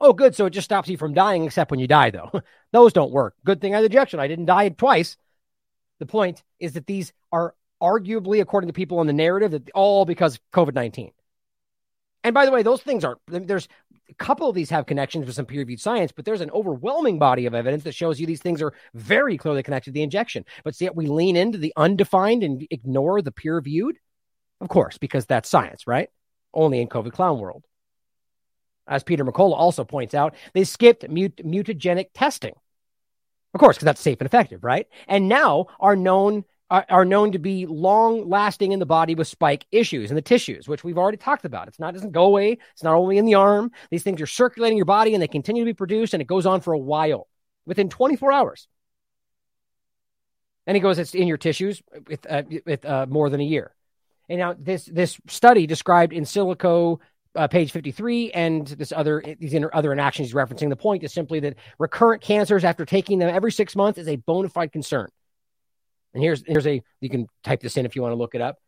Oh, 0.00 0.12
good. 0.12 0.36
So 0.36 0.46
it 0.46 0.50
just 0.50 0.66
stops 0.66 0.88
you 0.88 0.96
from 0.96 1.14
dying, 1.14 1.44
except 1.44 1.72
when 1.72 1.80
you 1.80 1.88
die, 1.88 2.10
though. 2.10 2.30
Those 2.72 2.92
don't 2.92 3.10
work. 3.10 3.34
Good 3.44 3.60
thing 3.60 3.74
I 3.74 3.78
had 3.78 3.86
injection. 3.86 4.20
I 4.20 4.28
didn't 4.28 4.44
die 4.44 4.68
twice. 4.68 5.16
The 5.98 6.06
point 6.06 6.44
is 6.60 6.74
that 6.74 6.86
these 6.86 7.12
are 7.32 7.54
arguably, 7.82 8.40
according 8.40 8.68
to 8.68 8.74
people 8.74 9.00
in 9.00 9.08
the 9.08 9.12
narrative, 9.12 9.50
that 9.52 9.70
all 9.70 10.04
because 10.04 10.38
COVID 10.52 10.74
19. 10.74 11.10
And 12.26 12.34
by 12.34 12.44
the 12.44 12.50
way, 12.50 12.64
those 12.64 12.82
things 12.82 13.04
are 13.04 13.18
there's 13.28 13.68
a 14.08 14.14
couple 14.14 14.48
of 14.48 14.56
these 14.56 14.70
have 14.70 14.86
connections 14.86 15.26
with 15.26 15.36
some 15.36 15.46
peer 15.46 15.60
reviewed 15.60 15.80
science, 15.80 16.10
but 16.10 16.24
there's 16.24 16.40
an 16.40 16.50
overwhelming 16.50 17.20
body 17.20 17.46
of 17.46 17.54
evidence 17.54 17.84
that 17.84 17.94
shows 17.94 18.18
you 18.18 18.26
these 18.26 18.42
things 18.42 18.60
are 18.60 18.74
very 18.94 19.38
clearly 19.38 19.62
connected 19.62 19.90
to 19.90 19.94
the 19.94 20.02
injection. 20.02 20.44
But 20.64 20.74
see, 20.74 20.90
we 20.92 21.06
lean 21.06 21.36
into 21.36 21.56
the 21.56 21.72
undefined 21.76 22.42
and 22.42 22.66
ignore 22.68 23.22
the 23.22 23.30
peer 23.30 23.54
reviewed, 23.54 23.98
of 24.60 24.68
course, 24.68 24.98
because 24.98 25.24
that's 25.26 25.48
science, 25.48 25.86
right? 25.86 26.10
Only 26.52 26.80
in 26.80 26.88
COVID 26.88 27.12
clown 27.12 27.38
world. 27.38 27.62
As 28.88 29.04
Peter 29.04 29.24
McCullough 29.24 29.56
also 29.56 29.84
points 29.84 30.12
out, 30.12 30.34
they 30.52 30.64
skipped 30.64 31.08
mut- 31.08 31.36
mutagenic 31.36 32.06
testing, 32.12 32.54
of 33.54 33.60
course, 33.60 33.76
because 33.76 33.84
that's 33.84 34.00
safe 34.00 34.20
and 34.20 34.26
effective, 34.26 34.64
right? 34.64 34.88
And 35.06 35.28
now 35.28 35.66
are 35.78 35.94
known 35.94 36.44
are, 36.70 36.84
are 36.88 37.04
known 37.04 37.32
to 37.32 37.38
be 37.38 37.66
long 37.66 38.28
lasting 38.28 38.72
in 38.72 38.78
the 38.78 38.86
body 38.86 39.14
with 39.14 39.28
spike 39.28 39.66
issues 39.70 40.10
in 40.10 40.16
the 40.16 40.22
tissues, 40.22 40.68
which 40.68 40.82
we've 40.82 40.98
already 40.98 41.16
talked 41.16 41.44
about. 41.44 41.68
It's 41.68 41.78
not 41.78 41.94
doesn't 41.94 42.12
go 42.12 42.24
away. 42.24 42.58
It's 42.72 42.82
not 42.82 42.94
only 42.94 43.18
in 43.18 43.24
the 43.24 43.34
arm. 43.34 43.70
These 43.90 44.02
things 44.02 44.20
are 44.20 44.26
circulating 44.26 44.76
your 44.76 44.86
body 44.86 45.14
and 45.14 45.22
they 45.22 45.28
continue 45.28 45.62
to 45.62 45.70
be 45.70 45.74
produced, 45.74 46.14
and 46.14 46.20
it 46.20 46.26
goes 46.26 46.46
on 46.46 46.60
for 46.60 46.72
a 46.72 46.78
while, 46.78 47.28
within 47.64 47.88
24 47.88 48.32
hours. 48.32 48.68
And 50.66 50.76
he 50.76 50.80
goes, 50.80 50.98
it's 50.98 51.14
in 51.14 51.28
your 51.28 51.36
tissues 51.36 51.80
with 52.08 52.26
uh, 52.28 52.42
with 52.64 52.84
uh, 52.84 53.06
more 53.08 53.30
than 53.30 53.40
a 53.40 53.44
year. 53.44 53.72
And 54.28 54.38
now 54.38 54.56
this 54.58 54.86
this 54.86 55.18
study 55.28 55.66
described 55.68 56.12
in 56.12 56.24
silico 56.24 56.98
uh, 57.36 57.46
page 57.46 57.70
53 57.70 58.32
and 58.32 58.66
this 58.66 58.92
other 58.92 59.22
these 59.38 59.54
inter, 59.54 59.70
other 59.72 59.92
inactions 59.92 60.28
he's 60.28 60.34
referencing 60.34 60.70
the 60.70 60.76
point 60.76 61.04
is 61.04 61.12
simply 61.12 61.38
that 61.40 61.54
recurrent 61.78 62.22
cancers 62.22 62.64
after 62.64 62.84
taking 62.84 63.18
them 63.18 63.28
every 63.28 63.52
six 63.52 63.76
months 63.76 63.98
is 63.98 64.08
a 64.08 64.16
bona 64.16 64.48
fide 64.48 64.72
concern 64.72 65.08
and 66.16 66.22
here's 66.22 66.42
here's 66.46 66.66
a 66.66 66.82
you 67.00 67.10
can 67.10 67.28
type 67.44 67.60
this 67.60 67.76
in 67.76 67.84
if 67.84 67.94
you 67.94 68.00
want 68.00 68.12
to 68.12 68.16
look 68.16 68.34
it 68.34 68.40
up. 68.40 68.58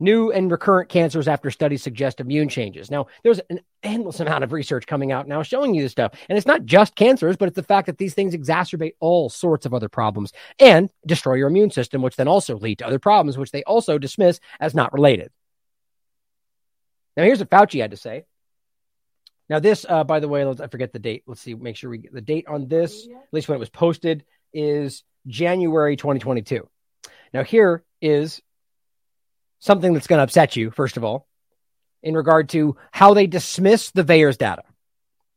New 0.00 0.30
and 0.32 0.50
recurrent 0.50 0.90
cancers 0.90 1.28
after 1.28 1.50
studies 1.50 1.82
suggest 1.82 2.20
immune 2.20 2.48
changes. 2.48 2.90
Now, 2.90 3.06
there's 3.22 3.40
an 3.48 3.60
endless 3.82 4.20
amount 4.20 4.44
of 4.44 4.52
research 4.52 4.86
coming 4.86 5.12
out 5.12 5.26
now 5.26 5.42
showing 5.42 5.72
you 5.72 5.82
this 5.82 5.92
stuff. 5.92 6.12
And 6.28 6.36
it's 6.36 6.48
not 6.48 6.64
just 6.64 6.96
cancers, 6.96 7.36
but 7.36 7.46
it's 7.46 7.54
the 7.54 7.62
fact 7.62 7.86
that 7.86 7.96
these 7.96 8.12
things 8.12 8.34
exacerbate 8.34 8.94
all 9.00 9.30
sorts 9.30 9.66
of 9.66 9.72
other 9.72 9.88
problems 9.88 10.32
and 10.58 10.90
destroy 11.06 11.34
your 11.34 11.48
immune 11.48 11.70
system, 11.70 12.02
which 12.02 12.16
then 12.16 12.28
also 12.28 12.58
lead 12.58 12.80
to 12.80 12.86
other 12.86 12.98
problems, 12.98 13.38
which 13.38 13.52
they 13.52 13.62
also 13.62 13.96
dismiss 13.96 14.40
as 14.60 14.74
not 14.74 14.92
related. 14.92 15.30
Now, 17.16 17.22
here's 17.22 17.38
what 17.38 17.50
Fauci 17.50 17.80
had 17.80 17.92
to 17.92 17.96
say. 17.96 18.24
Now, 19.48 19.60
this, 19.60 19.86
uh, 19.88 20.02
by 20.04 20.20
the 20.20 20.28
way, 20.28 20.44
let's, 20.44 20.60
I 20.60 20.66
forget 20.66 20.92
the 20.92 20.98
date. 20.98 21.22
Let's 21.26 21.40
see, 21.40 21.54
make 21.54 21.76
sure 21.76 21.88
we 21.88 21.98
get 21.98 22.12
the 22.12 22.20
date 22.20 22.46
on 22.48 22.66
this, 22.66 23.06
at 23.06 23.32
least 23.32 23.48
when 23.48 23.56
it 23.56 23.60
was 23.60 23.70
posted, 23.70 24.24
is 24.52 25.04
January 25.26 25.96
2022. 25.96 26.68
Now, 27.34 27.42
here 27.42 27.82
is 28.00 28.40
something 29.58 29.92
that's 29.92 30.06
going 30.06 30.18
to 30.18 30.24
upset 30.24 30.54
you, 30.54 30.70
first 30.70 30.96
of 30.96 31.02
all, 31.02 31.26
in 32.00 32.14
regard 32.14 32.50
to 32.50 32.76
how 32.92 33.12
they 33.12 33.26
dismiss 33.26 33.90
the 33.90 34.04
VAERS 34.04 34.38
data. 34.38 34.62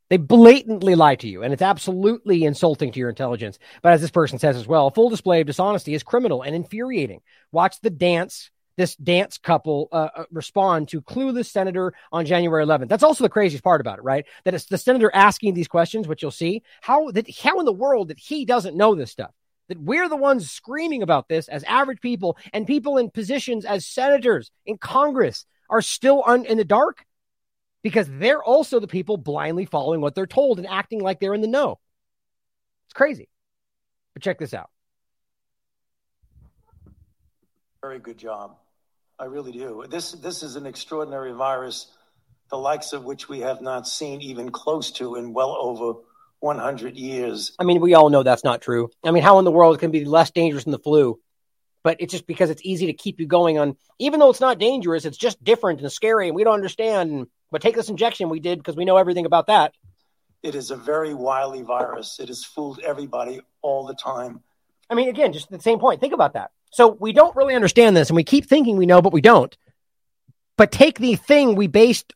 They 0.09 0.17
blatantly 0.17 0.95
lie 0.95 1.15
to 1.15 1.27
you, 1.27 1.43
and 1.43 1.51
it's 1.51 1.61
absolutely 1.61 2.45
insulting 2.45 2.91
to 2.91 2.99
your 2.99 3.09
intelligence. 3.09 3.57
But 3.81 3.93
as 3.93 4.01
this 4.01 4.11
person 4.11 4.37
says 4.37 4.55
as 4.55 4.67
well, 4.67 4.87
a 4.87 4.91
full 4.91 5.09
display 5.09 5.41
of 5.41 5.47
dishonesty 5.47 5.95
is 5.95 6.03
criminal 6.03 6.43
and 6.43 6.55
infuriating. 6.55 7.21
Watch 7.51 7.81
the 7.81 7.89
dance, 7.89 8.51
this 8.77 8.95
dance 8.95 9.37
couple 9.37 9.89
uh, 9.91 10.09
uh 10.15 10.23
respond 10.31 10.89
to 10.89 11.01
clueless 11.01 11.47
senator 11.47 11.93
on 12.11 12.25
January 12.25 12.63
11th. 12.63 12.89
That's 12.89 13.03
also 13.03 13.23
the 13.23 13.29
craziest 13.29 13.63
part 13.63 13.81
about 13.81 13.97
it, 13.97 14.03
right? 14.03 14.25
That 14.45 14.53
it's 14.53 14.65
the 14.65 14.77
senator 14.77 15.11
asking 15.13 15.55
these 15.55 15.67
questions, 15.67 16.07
which 16.07 16.21
you'll 16.21 16.31
see. 16.31 16.61
How 16.79 17.11
that 17.11 17.27
how 17.39 17.59
in 17.59 17.65
the 17.65 17.73
world 17.73 18.09
that 18.09 18.19
he 18.19 18.45
doesn't 18.45 18.77
know 18.77 18.95
this 18.95 19.11
stuff? 19.11 19.31
That 19.69 19.79
we're 19.79 20.09
the 20.09 20.15
ones 20.15 20.49
screaming 20.49 21.03
about 21.03 21.27
this 21.27 21.47
as 21.47 21.63
average 21.63 22.01
people 22.01 22.37
and 22.53 22.65
people 22.67 22.97
in 22.97 23.09
positions 23.09 23.65
as 23.65 23.85
senators 23.85 24.51
in 24.65 24.77
Congress 24.77 25.45
are 25.69 25.81
still 25.81 26.23
un- 26.25 26.45
in 26.45 26.57
the 26.57 26.65
dark 26.65 27.05
because 27.83 28.07
they're 28.09 28.43
also 28.43 28.79
the 28.79 28.87
people 28.87 29.17
blindly 29.17 29.65
following 29.65 30.01
what 30.01 30.15
they're 30.15 30.25
told 30.25 30.57
and 30.57 30.67
acting 30.67 30.99
like 30.99 31.19
they're 31.19 31.33
in 31.33 31.41
the 31.41 31.47
know. 31.47 31.79
It's 32.87 32.93
crazy. 32.93 33.29
But 34.13 34.23
check 34.23 34.39
this 34.39 34.53
out. 34.53 34.69
Very 37.81 37.99
good 37.99 38.17
job. 38.17 38.57
I 39.19 39.25
really 39.25 39.51
do. 39.51 39.83
This 39.89 40.11
this 40.11 40.43
is 40.43 40.55
an 40.55 40.65
extraordinary 40.65 41.31
virus, 41.31 41.87
the 42.49 42.57
likes 42.57 42.93
of 42.93 43.03
which 43.03 43.29
we 43.29 43.39
have 43.39 43.61
not 43.61 43.87
seen 43.87 44.21
even 44.21 44.51
close 44.51 44.91
to 44.93 45.15
in 45.15 45.33
well 45.33 45.55
over 45.59 45.99
100 46.39 46.95
years. 46.95 47.53
I 47.59 47.63
mean, 47.63 47.81
we 47.81 47.93
all 47.93 48.09
know 48.09 48.23
that's 48.23 48.43
not 48.43 48.61
true. 48.61 48.89
I 49.03 49.11
mean, 49.11 49.23
how 49.23 49.39
in 49.39 49.45
the 49.45 49.51
world 49.51 49.79
can 49.79 49.91
be 49.91 50.05
less 50.05 50.31
dangerous 50.31 50.63
than 50.63 50.71
the 50.71 50.79
flu? 50.79 51.19
But 51.83 51.97
it's 51.99 52.11
just 52.11 52.27
because 52.27 52.49
it's 52.49 52.61
easy 52.65 52.87
to 52.87 52.93
keep 52.93 53.19
you 53.19 53.27
going 53.27 53.57
on, 53.57 53.77
even 53.99 54.19
though 54.19 54.29
it's 54.29 54.41
not 54.41 54.59
dangerous, 54.59 55.05
it's 55.05 55.17
just 55.17 55.43
different 55.43 55.81
and 55.81 55.91
scary, 55.91 56.27
and 56.27 56.35
we 56.35 56.43
don't 56.43 56.53
understand. 56.53 57.27
But 57.51 57.61
take 57.61 57.75
this 57.75 57.89
injection 57.89 58.29
we 58.29 58.39
did 58.39 58.59
because 58.59 58.75
we 58.75 58.85
know 58.85 58.97
everything 58.97 59.25
about 59.25 59.47
that. 59.47 59.73
It 60.43 60.53
is 60.53 60.69
a 60.69 60.75
very 60.75 61.13
wily 61.13 61.61
virus. 61.61 62.19
It 62.19 62.27
has 62.27 62.43
fooled 62.43 62.79
everybody 62.83 63.41
all 63.61 63.85
the 63.85 63.95
time. 63.95 64.41
I 64.89 64.95
mean, 64.95 65.09
again, 65.09 65.33
just 65.33 65.49
the 65.49 65.59
same 65.59 65.79
point. 65.79 66.01
Think 66.01 66.13
about 66.13 66.33
that. 66.33 66.51
So 66.71 66.87
we 66.87 67.13
don't 67.13 67.35
really 67.35 67.55
understand 67.55 67.95
this, 67.95 68.09
and 68.09 68.15
we 68.15 68.23
keep 68.23 68.45
thinking 68.45 68.77
we 68.77 68.85
know, 68.85 69.01
but 69.01 69.13
we 69.13 69.21
don't. 69.21 69.55
But 70.57 70.71
take 70.71 70.99
the 70.99 71.15
thing 71.15 71.55
we 71.55 71.67
based 71.67 72.13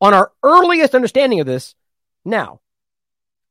on 0.00 0.14
our 0.14 0.30
earliest 0.42 0.94
understanding 0.94 1.40
of 1.40 1.46
this 1.46 1.74
now 2.24 2.60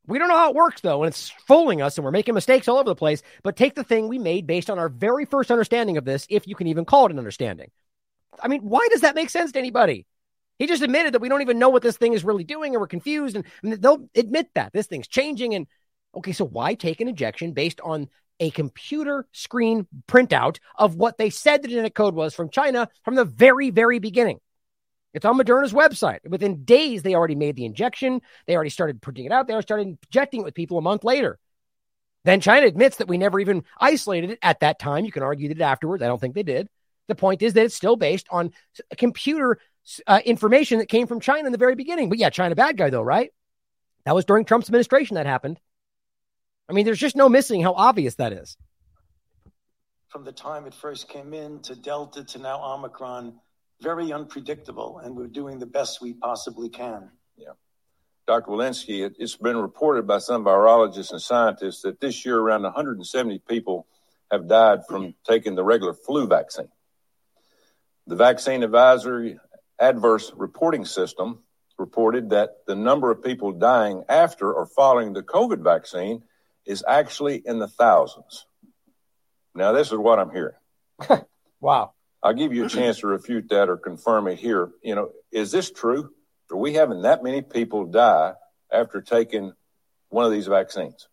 we 0.07 0.19
don't 0.19 0.27
know 0.27 0.37
how 0.37 0.49
it 0.49 0.55
works 0.55 0.81
though, 0.81 1.03
and 1.03 1.11
it's 1.11 1.29
fooling 1.47 1.81
us, 1.81 1.97
and 1.97 2.05
we're 2.05 2.11
making 2.11 2.35
mistakes 2.35 2.67
all 2.67 2.77
over 2.77 2.89
the 2.89 2.95
place. 2.95 3.23
But 3.43 3.55
take 3.55 3.75
the 3.75 3.83
thing 3.83 4.07
we 4.07 4.19
made 4.19 4.47
based 4.47 4.69
on 4.69 4.79
our 4.79 4.89
very 4.89 5.25
first 5.25 5.51
understanding 5.51 5.97
of 5.97 6.05
this, 6.05 6.25
if 6.29 6.47
you 6.47 6.55
can 6.55 6.67
even 6.67 6.85
call 6.85 7.05
it 7.05 7.11
an 7.11 7.17
understanding. 7.17 7.71
I 8.41 8.47
mean, 8.47 8.61
why 8.61 8.87
does 8.91 9.01
that 9.01 9.15
make 9.15 9.29
sense 9.29 9.51
to 9.53 9.59
anybody? 9.59 10.05
He 10.59 10.67
just 10.67 10.83
admitted 10.83 11.13
that 11.13 11.21
we 11.21 11.29
don't 11.29 11.41
even 11.41 11.59
know 11.59 11.69
what 11.69 11.81
this 11.81 11.97
thing 11.97 12.13
is 12.13 12.23
really 12.23 12.43
doing, 12.43 12.73
and 12.73 12.81
we're 12.81 12.87
confused, 12.87 13.35
and, 13.35 13.45
and 13.63 13.73
they'll 13.73 14.07
admit 14.15 14.49
that 14.55 14.73
this 14.73 14.87
thing's 14.87 15.07
changing. 15.07 15.53
And 15.55 15.67
okay, 16.15 16.31
so 16.31 16.45
why 16.45 16.75
take 16.75 17.01
an 17.01 17.07
injection 17.07 17.53
based 17.53 17.81
on 17.81 18.07
a 18.39 18.51
computer 18.51 19.27
screen 19.31 19.87
printout 20.07 20.59
of 20.77 20.95
what 20.95 21.17
they 21.17 21.29
said 21.29 21.61
the 21.61 21.67
genetic 21.67 21.95
code 21.95 22.15
was 22.15 22.33
from 22.33 22.49
China 22.49 22.89
from 23.03 23.15
the 23.15 23.25
very, 23.25 23.69
very 23.69 23.99
beginning? 23.99 24.39
It's 25.15 25.23
on 25.23 25.37
Moderna's 25.37 25.71
website. 25.71 26.19
Within 26.27 26.65
days, 26.65 27.01
they 27.01 27.15
already 27.15 27.35
made 27.35 27.55
the 27.55 27.63
injection. 27.63 28.21
They 28.47 28.53
already 28.53 28.69
started 28.69 29.01
putting 29.01 29.23
it 29.23 29.31
out. 29.31 29.47
They 29.47 29.53
already 29.53 29.65
started 29.65 29.97
injecting 30.03 30.41
it 30.41 30.43
with 30.43 30.53
people 30.53 30.77
a 30.77 30.81
month 30.81 31.05
later. 31.05 31.39
Then 32.25 32.41
China 32.41 32.67
admits 32.67 32.97
that 32.97 33.07
we 33.07 33.17
never 33.17 33.39
even 33.39 33.63
isolated 33.79 34.31
it 34.31 34.39
at 34.41 34.59
that 34.59 34.77
time. 34.77 35.05
You 35.05 35.13
can 35.13 35.23
argue 35.23 35.47
that 35.53 35.61
afterwards. 35.61 36.03
I 36.03 36.07
don't 36.07 36.19
think 36.19 36.35
they 36.35 36.43
did. 36.43 36.67
The 37.07 37.15
point 37.15 37.41
is 37.41 37.53
that 37.53 37.63
it's 37.63 37.75
still 37.75 37.95
based 37.95 38.27
on 38.29 38.51
computer 38.97 39.57
uh, 40.05 40.19
information 40.25 40.79
that 40.79 40.89
came 40.89 41.07
from 41.07 41.21
China 41.21 41.45
in 41.45 41.53
the 41.53 41.57
very 41.57 41.75
beginning. 41.75 42.09
But 42.09 42.17
yeah, 42.17 42.29
China 42.29 42.53
bad 42.53 42.75
guy 42.75 42.89
though, 42.89 43.01
right? 43.01 43.31
That 44.03 44.15
was 44.15 44.25
during 44.25 44.43
Trump's 44.43 44.67
administration 44.67 45.15
that 45.15 45.25
happened. 45.25 45.61
I 46.67 46.73
mean, 46.73 46.83
there's 46.85 46.99
just 46.99 47.15
no 47.15 47.29
missing 47.29 47.61
how 47.61 47.73
obvious 47.73 48.15
that 48.15 48.33
is. 48.33 48.57
From 50.09 50.25
the 50.25 50.33
time 50.33 50.65
it 50.65 50.73
first 50.73 51.07
came 51.07 51.33
in 51.33 51.61
to 51.61 51.75
Delta 51.75 52.23
to 52.25 52.39
now 52.39 52.61
Omicron, 52.61 53.39
very 53.81 54.11
unpredictable, 54.13 54.99
and 54.99 55.15
we're 55.15 55.27
doing 55.27 55.59
the 55.59 55.65
best 55.65 56.01
we 56.01 56.13
possibly 56.13 56.69
can. 56.69 57.09
Yeah. 57.37 57.53
Dr. 58.27 58.51
Walensky, 58.51 59.05
it, 59.05 59.15
it's 59.19 59.35
been 59.35 59.57
reported 59.57 60.07
by 60.07 60.17
some 60.17 60.43
virologists 60.43 61.11
and 61.11 61.21
scientists 61.21 61.81
that 61.81 61.99
this 61.99 62.25
year 62.25 62.39
around 62.39 62.63
170 62.63 63.39
people 63.47 63.87
have 64.31 64.47
died 64.47 64.85
from 64.87 65.13
taking 65.27 65.55
the 65.55 65.63
regular 65.63 65.93
flu 65.93 66.27
vaccine. 66.27 66.69
The 68.07 68.15
Vaccine 68.15 68.63
Advisory 68.63 69.39
Adverse 69.79 70.31
Reporting 70.35 70.85
System 70.85 71.39
reported 71.77 72.29
that 72.29 72.65
the 72.65 72.75
number 72.75 73.11
of 73.11 73.23
people 73.23 73.51
dying 73.51 74.03
after 74.07 74.51
or 74.51 74.65
following 74.65 75.13
the 75.13 75.23
COVID 75.23 75.63
vaccine 75.63 76.23
is 76.65 76.83
actually 76.87 77.41
in 77.45 77.59
the 77.59 77.67
thousands. 77.67 78.45
Now, 79.53 79.71
this 79.71 79.91
is 79.91 79.97
what 79.97 80.19
I'm 80.19 80.31
hearing. 80.31 80.55
wow. 81.59 81.94
I'll 82.25 82.33
give 82.33 82.53
you 82.53 82.63
a 82.63 82.65
mm-hmm. 82.65 82.79
chance 82.79 82.99
to 83.01 83.07
refute 83.07 83.49
that 83.49 83.69
or 83.69 83.77
confirm 83.77 84.27
it 84.27 84.39
here. 84.39 84.71
You 84.81 84.95
know, 84.95 85.11
is 85.31 85.51
this 85.51 85.69
true? 85.69 86.09
Are 86.49 86.57
we 86.57 86.73
having 86.73 87.03
that 87.03 87.23
many 87.23 87.43
people 87.43 87.85
die 87.85 88.33
after 88.71 88.99
taking 88.99 89.53
one 90.09 90.25
of 90.25 90.31
these 90.31 90.47
vaccines? 90.47 91.07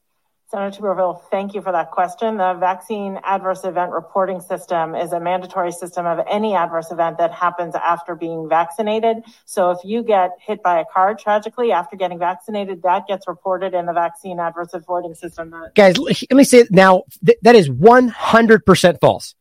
Senator 0.51 0.80
Tuberville, 0.80 1.20
thank 1.30 1.55
you 1.55 1.60
for 1.60 1.72
that 1.72 1.90
question. 1.90 2.39
The 2.39 2.55
vaccine 2.55 3.18
adverse 3.24 3.62
event 3.64 3.93
reporting 3.93 4.40
system 4.40 4.94
is 4.94 5.12
a 5.12 5.20
mandatory 5.20 5.72
system 5.72 6.06
of 6.06 6.24
any 6.30 6.55
adverse 6.55 6.90
event 6.90 7.18
that 7.18 7.32
happens 7.32 7.74
after 7.74 8.14
being 8.14 8.48
vaccinated. 8.48 9.18
So 9.44 9.70
if 9.70 9.78
you 9.84 10.02
get 10.02 10.30
hit 10.40 10.62
by 10.62 10.80
a 10.80 10.84
car 10.86 11.14
tragically 11.14 11.72
after 11.72 11.97
getting 11.97 12.18
vaccinated, 12.18 12.82
that 12.82 13.06
gets 13.06 13.28
reported 13.28 13.74
in 13.74 13.84
the 13.84 13.93
vaccine 13.93 14.40
adverse 14.40 14.72
reporting 14.72 15.14
system. 15.14 15.55
Guys, 15.74 15.98
let 15.98 16.32
me 16.32 16.44
say 16.44 16.60
it 16.60 16.70
now. 16.70 17.05
Th- 17.24 17.39
that 17.43 17.55
is 17.55 17.68
100% 17.68 19.01
false. 19.01 19.34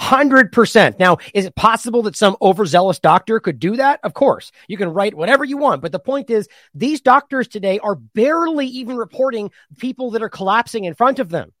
100%. 0.00 0.98
Now, 0.98 1.18
is 1.34 1.44
it 1.44 1.54
possible 1.54 2.02
that 2.02 2.16
some 2.16 2.36
overzealous 2.40 2.98
doctor 2.98 3.38
could 3.38 3.58
do 3.58 3.76
that? 3.76 4.00
Of 4.02 4.14
course. 4.14 4.50
You 4.66 4.76
can 4.76 4.88
write 4.88 5.14
whatever 5.14 5.44
you 5.44 5.58
want. 5.58 5.82
But 5.82 5.92
the 5.92 5.98
point 5.98 6.30
is, 6.30 6.48
these 6.74 7.00
doctors 7.00 7.46
today 7.46 7.78
are 7.80 7.94
barely 7.94 8.66
even 8.66 8.96
reporting 8.96 9.50
people 9.76 10.10
that 10.12 10.22
are 10.22 10.30
collapsing 10.30 10.84
in 10.84 10.94
front 10.94 11.18
of 11.18 11.28
them. 11.28 11.52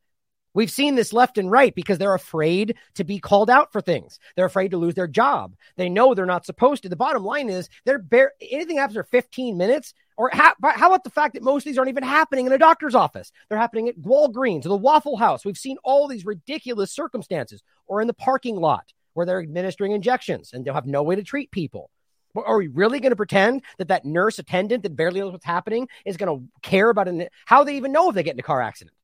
We've 0.52 0.70
seen 0.70 0.96
this 0.96 1.12
left 1.12 1.38
and 1.38 1.50
right 1.50 1.74
because 1.74 1.98
they're 1.98 2.14
afraid 2.14 2.76
to 2.94 3.04
be 3.04 3.20
called 3.20 3.50
out 3.50 3.72
for 3.72 3.80
things. 3.80 4.18
They're 4.34 4.46
afraid 4.46 4.72
to 4.72 4.78
lose 4.78 4.94
their 4.94 5.06
job. 5.06 5.54
They 5.76 5.88
know 5.88 6.12
they're 6.12 6.26
not 6.26 6.44
supposed 6.44 6.82
to. 6.82 6.88
The 6.88 6.96
bottom 6.96 7.24
line 7.24 7.48
is 7.48 7.68
they're 7.84 7.98
bare 8.00 8.32
anything 8.50 8.78
happens 8.78 8.96
after 8.98 9.10
15 9.10 9.56
minutes. 9.56 9.94
Or 10.16 10.28
how, 10.32 10.52
how 10.62 10.88
about 10.88 11.04
the 11.04 11.10
fact 11.10 11.34
that 11.34 11.42
most 11.42 11.62
of 11.62 11.70
these 11.70 11.78
aren't 11.78 11.88
even 11.88 12.02
happening 12.02 12.46
in 12.46 12.52
a 12.52 12.58
doctor's 12.58 12.94
office? 12.94 13.32
They're 13.48 13.56
happening 13.56 13.88
at 13.88 13.98
Walgreens 14.00 14.66
or 14.66 14.70
the 14.70 14.76
Waffle 14.76 15.16
House. 15.16 15.44
We've 15.44 15.56
seen 15.56 15.78
all 15.82 16.08
these 16.08 16.26
ridiculous 16.26 16.92
circumstances, 16.92 17.62
or 17.86 18.02
in 18.02 18.06
the 18.06 18.12
parking 18.12 18.56
lot 18.56 18.92
where 19.14 19.24
they're 19.24 19.40
administering 19.40 19.92
injections 19.92 20.52
and 20.52 20.64
they'll 20.64 20.74
have 20.74 20.86
no 20.86 21.02
way 21.02 21.16
to 21.16 21.22
treat 21.22 21.50
people. 21.50 21.90
But 22.34 22.44
are 22.46 22.58
we 22.58 22.68
really 22.68 23.00
going 23.00 23.10
to 23.10 23.16
pretend 23.16 23.62
that 23.78 23.88
that 23.88 24.04
nurse 24.04 24.38
attendant 24.38 24.82
that 24.82 24.94
barely 24.94 25.20
knows 25.20 25.32
what's 25.32 25.44
happening 25.44 25.88
is 26.04 26.16
going 26.16 26.38
to 26.38 26.46
care 26.62 26.90
about 26.90 27.08
an, 27.08 27.28
how 27.46 27.64
they 27.64 27.76
even 27.76 27.92
know 27.92 28.08
if 28.08 28.14
they 28.14 28.22
get 28.22 28.34
in 28.34 28.40
a 28.40 28.42
car 28.42 28.60
accident? 28.60 28.94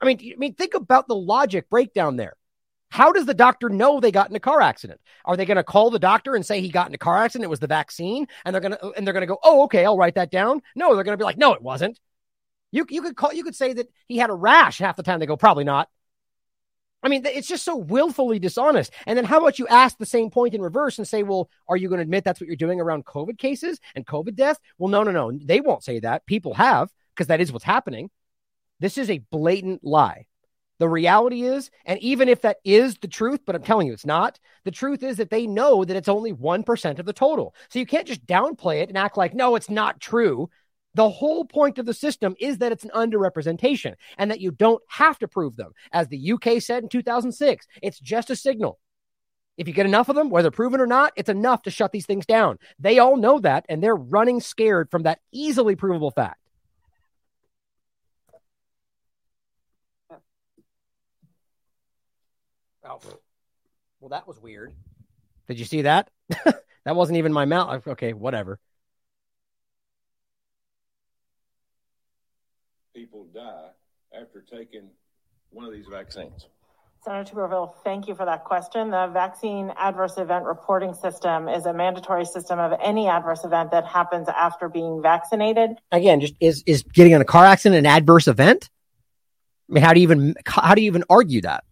I 0.00 0.06
mean, 0.06 0.18
I 0.20 0.36
mean, 0.36 0.54
think 0.54 0.74
about 0.74 1.08
the 1.08 1.14
logic 1.14 1.68
breakdown 1.70 2.16
there. 2.16 2.34
How 2.90 3.12
does 3.12 3.26
the 3.26 3.34
doctor 3.34 3.68
know 3.68 3.98
they 3.98 4.12
got 4.12 4.30
in 4.30 4.36
a 4.36 4.40
car 4.40 4.60
accident? 4.60 5.00
Are 5.24 5.36
they 5.36 5.44
going 5.44 5.56
to 5.56 5.64
call 5.64 5.90
the 5.90 5.98
doctor 5.98 6.36
and 6.36 6.46
say 6.46 6.60
he 6.60 6.68
got 6.68 6.88
in 6.88 6.94
a 6.94 6.98
car 6.98 7.18
accident? 7.18 7.44
It 7.44 7.50
was 7.50 7.60
the 7.60 7.66
vaccine, 7.66 8.28
and 8.44 8.54
they're 8.54 8.60
going 8.60 8.72
to 8.72 8.90
and 8.90 9.06
they're 9.06 9.14
going 9.14 9.22
to 9.22 9.26
go, 9.26 9.38
oh, 9.42 9.64
okay, 9.64 9.84
I'll 9.84 9.96
write 9.96 10.14
that 10.14 10.30
down. 10.30 10.62
No, 10.74 10.94
they're 10.94 11.04
going 11.04 11.16
to 11.16 11.20
be 11.20 11.24
like, 11.24 11.38
no, 11.38 11.52
it 11.54 11.62
wasn't. 11.62 11.98
You 12.72 12.86
you 12.88 13.02
could 13.02 13.16
call 13.16 13.32
you 13.32 13.44
could 13.44 13.56
say 13.56 13.72
that 13.72 13.88
he 14.06 14.18
had 14.18 14.30
a 14.30 14.34
rash 14.34 14.78
half 14.78 14.96
the 14.96 15.02
time. 15.02 15.18
They 15.20 15.26
go, 15.26 15.36
probably 15.36 15.64
not. 15.64 15.88
I 17.02 17.08
mean, 17.08 17.24
it's 17.24 17.46
just 17.46 17.64
so 17.64 17.76
willfully 17.76 18.38
dishonest. 18.38 18.92
And 19.06 19.16
then 19.16 19.24
how 19.24 19.38
about 19.38 19.58
you 19.58 19.68
ask 19.68 19.96
the 19.96 20.06
same 20.06 20.30
point 20.30 20.54
in 20.54 20.60
reverse 20.60 20.98
and 20.98 21.06
say, 21.06 21.22
well, 21.22 21.48
are 21.68 21.76
you 21.76 21.88
going 21.88 21.98
to 21.98 22.02
admit 22.02 22.24
that's 22.24 22.40
what 22.40 22.48
you're 22.48 22.56
doing 22.56 22.80
around 22.80 23.04
COVID 23.04 23.38
cases 23.38 23.78
and 23.94 24.06
COVID 24.06 24.34
death? 24.34 24.58
Well, 24.78 24.88
no, 24.88 25.04
no, 25.04 25.12
no. 25.12 25.30
They 25.30 25.60
won't 25.60 25.84
say 25.84 26.00
that. 26.00 26.26
People 26.26 26.54
have 26.54 26.90
because 27.14 27.28
that 27.28 27.40
is 27.40 27.52
what's 27.52 27.64
happening. 27.64 28.10
This 28.80 28.98
is 28.98 29.10
a 29.10 29.24
blatant 29.30 29.84
lie. 29.84 30.26
The 30.78 30.88
reality 30.88 31.42
is, 31.42 31.70
and 31.86 31.98
even 32.00 32.28
if 32.28 32.42
that 32.42 32.58
is 32.62 32.96
the 32.96 33.08
truth, 33.08 33.40
but 33.46 33.54
I'm 33.54 33.62
telling 33.62 33.86
you 33.86 33.94
it's 33.94 34.04
not, 34.04 34.38
the 34.64 34.70
truth 34.70 35.02
is 35.02 35.16
that 35.16 35.30
they 35.30 35.46
know 35.46 35.84
that 35.84 35.96
it's 35.96 36.08
only 36.08 36.34
1% 36.34 36.98
of 36.98 37.06
the 37.06 37.12
total. 37.14 37.54
So 37.70 37.78
you 37.78 37.86
can't 37.86 38.06
just 38.06 38.26
downplay 38.26 38.82
it 38.82 38.90
and 38.90 38.98
act 38.98 39.16
like, 39.16 39.34
no, 39.34 39.56
it's 39.56 39.70
not 39.70 40.00
true. 40.00 40.50
The 40.94 41.08
whole 41.08 41.46
point 41.46 41.78
of 41.78 41.86
the 41.86 41.94
system 41.94 42.34
is 42.38 42.58
that 42.58 42.72
it's 42.72 42.84
an 42.84 42.90
underrepresentation 42.94 43.94
and 44.18 44.30
that 44.30 44.40
you 44.40 44.50
don't 44.50 44.82
have 44.88 45.18
to 45.20 45.28
prove 45.28 45.56
them. 45.56 45.72
As 45.92 46.08
the 46.08 46.32
UK 46.32 46.60
said 46.60 46.82
in 46.82 46.88
2006, 46.90 47.66
it's 47.82 47.98
just 47.98 48.30
a 48.30 48.36
signal. 48.36 48.78
If 49.56 49.66
you 49.68 49.72
get 49.72 49.86
enough 49.86 50.10
of 50.10 50.16
them, 50.16 50.28
whether 50.28 50.50
proven 50.50 50.80
or 50.80 50.86
not, 50.86 51.14
it's 51.16 51.30
enough 51.30 51.62
to 51.62 51.70
shut 51.70 51.92
these 51.92 52.04
things 52.04 52.26
down. 52.26 52.58
They 52.78 52.98
all 52.98 53.16
know 53.16 53.40
that, 53.40 53.64
and 53.70 53.82
they're 53.82 53.96
running 53.96 54.40
scared 54.40 54.90
from 54.90 55.04
that 55.04 55.20
easily 55.32 55.76
provable 55.76 56.10
fact. 56.10 56.40
Oh, 62.88 63.00
well, 64.00 64.10
that 64.10 64.26
was 64.28 64.40
weird. 64.40 64.72
Did 65.48 65.58
you 65.58 65.64
see 65.64 65.82
that? 65.82 66.10
that 66.84 66.96
wasn't 66.96 67.18
even 67.18 67.32
my 67.32 67.44
mouth. 67.44 67.86
Okay, 67.86 68.12
whatever. 68.12 68.58
People 72.94 73.26
die 73.34 73.70
after 74.18 74.40
taking 74.40 74.88
one 75.50 75.64
of 75.64 75.72
these 75.72 75.86
vaccines. 75.86 76.48
Senator 77.04 77.34
Tuberville, 77.34 77.72
thank 77.84 78.08
you 78.08 78.16
for 78.16 78.24
that 78.24 78.44
question. 78.44 78.90
The 78.90 79.06
vaccine 79.12 79.72
adverse 79.76 80.18
event 80.18 80.44
reporting 80.44 80.92
system 80.92 81.48
is 81.48 81.64
a 81.64 81.72
mandatory 81.72 82.24
system 82.24 82.58
of 82.58 82.72
any 82.82 83.06
adverse 83.06 83.44
event 83.44 83.70
that 83.70 83.86
happens 83.86 84.28
after 84.28 84.68
being 84.68 85.00
vaccinated. 85.02 85.76
Again, 85.92 86.20
just 86.20 86.34
is 86.40 86.64
is 86.66 86.82
getting 86.82 87.12
in 87.12 87.20
a 87.20 87.24
car 87.24 87.44
accident 87.44 87.78
an 87.78 87.86
adverse 87.86 88.26
event? 88.26 88.70
I 89.70 89.74
mean, 89.74 89.84
how 89.84 89.92
do 89.92 90.00
you 90.00 90.04
even 90.04 90.34
how 90.46 90.74
do 90.74 90.82
you 90.82 90.86
even 90.86 91.04
argue 91.08 91.42
that? 91.42 91.62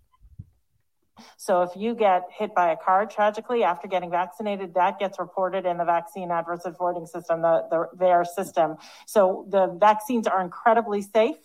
So 1.37 1.63
if 1.63 1.71
you 1.77 1.95
get 1.95 2.23
hit 2.37 2.55
by 2.55 2.73
a 2.73 2.77
car 2.77 3.07
tragically 3.07 3.63
after 3.63 3.89
getting 3.89 4.11
vaccinated, 4.11 4.75
that 4.75 4.99
gets 4.99 5.19
reported 5.19 5.67
in 5.67 5.79
the 5.79 5.85
vaccine 5.85 6.31
adverse 6.31 6.63
reporting 6.65 7.07
system, 7.07 7.43
the, 7.43 7.67
the 7.71 7.89
VAERS 7.97 8.29
system. 8.29 8.77
So 9.07 9.47
the 9.49 9.67
vaccines 9.79 10.27
are 10.27 10.41
incredibly 10.41 11.03
safe. 11.03 11.37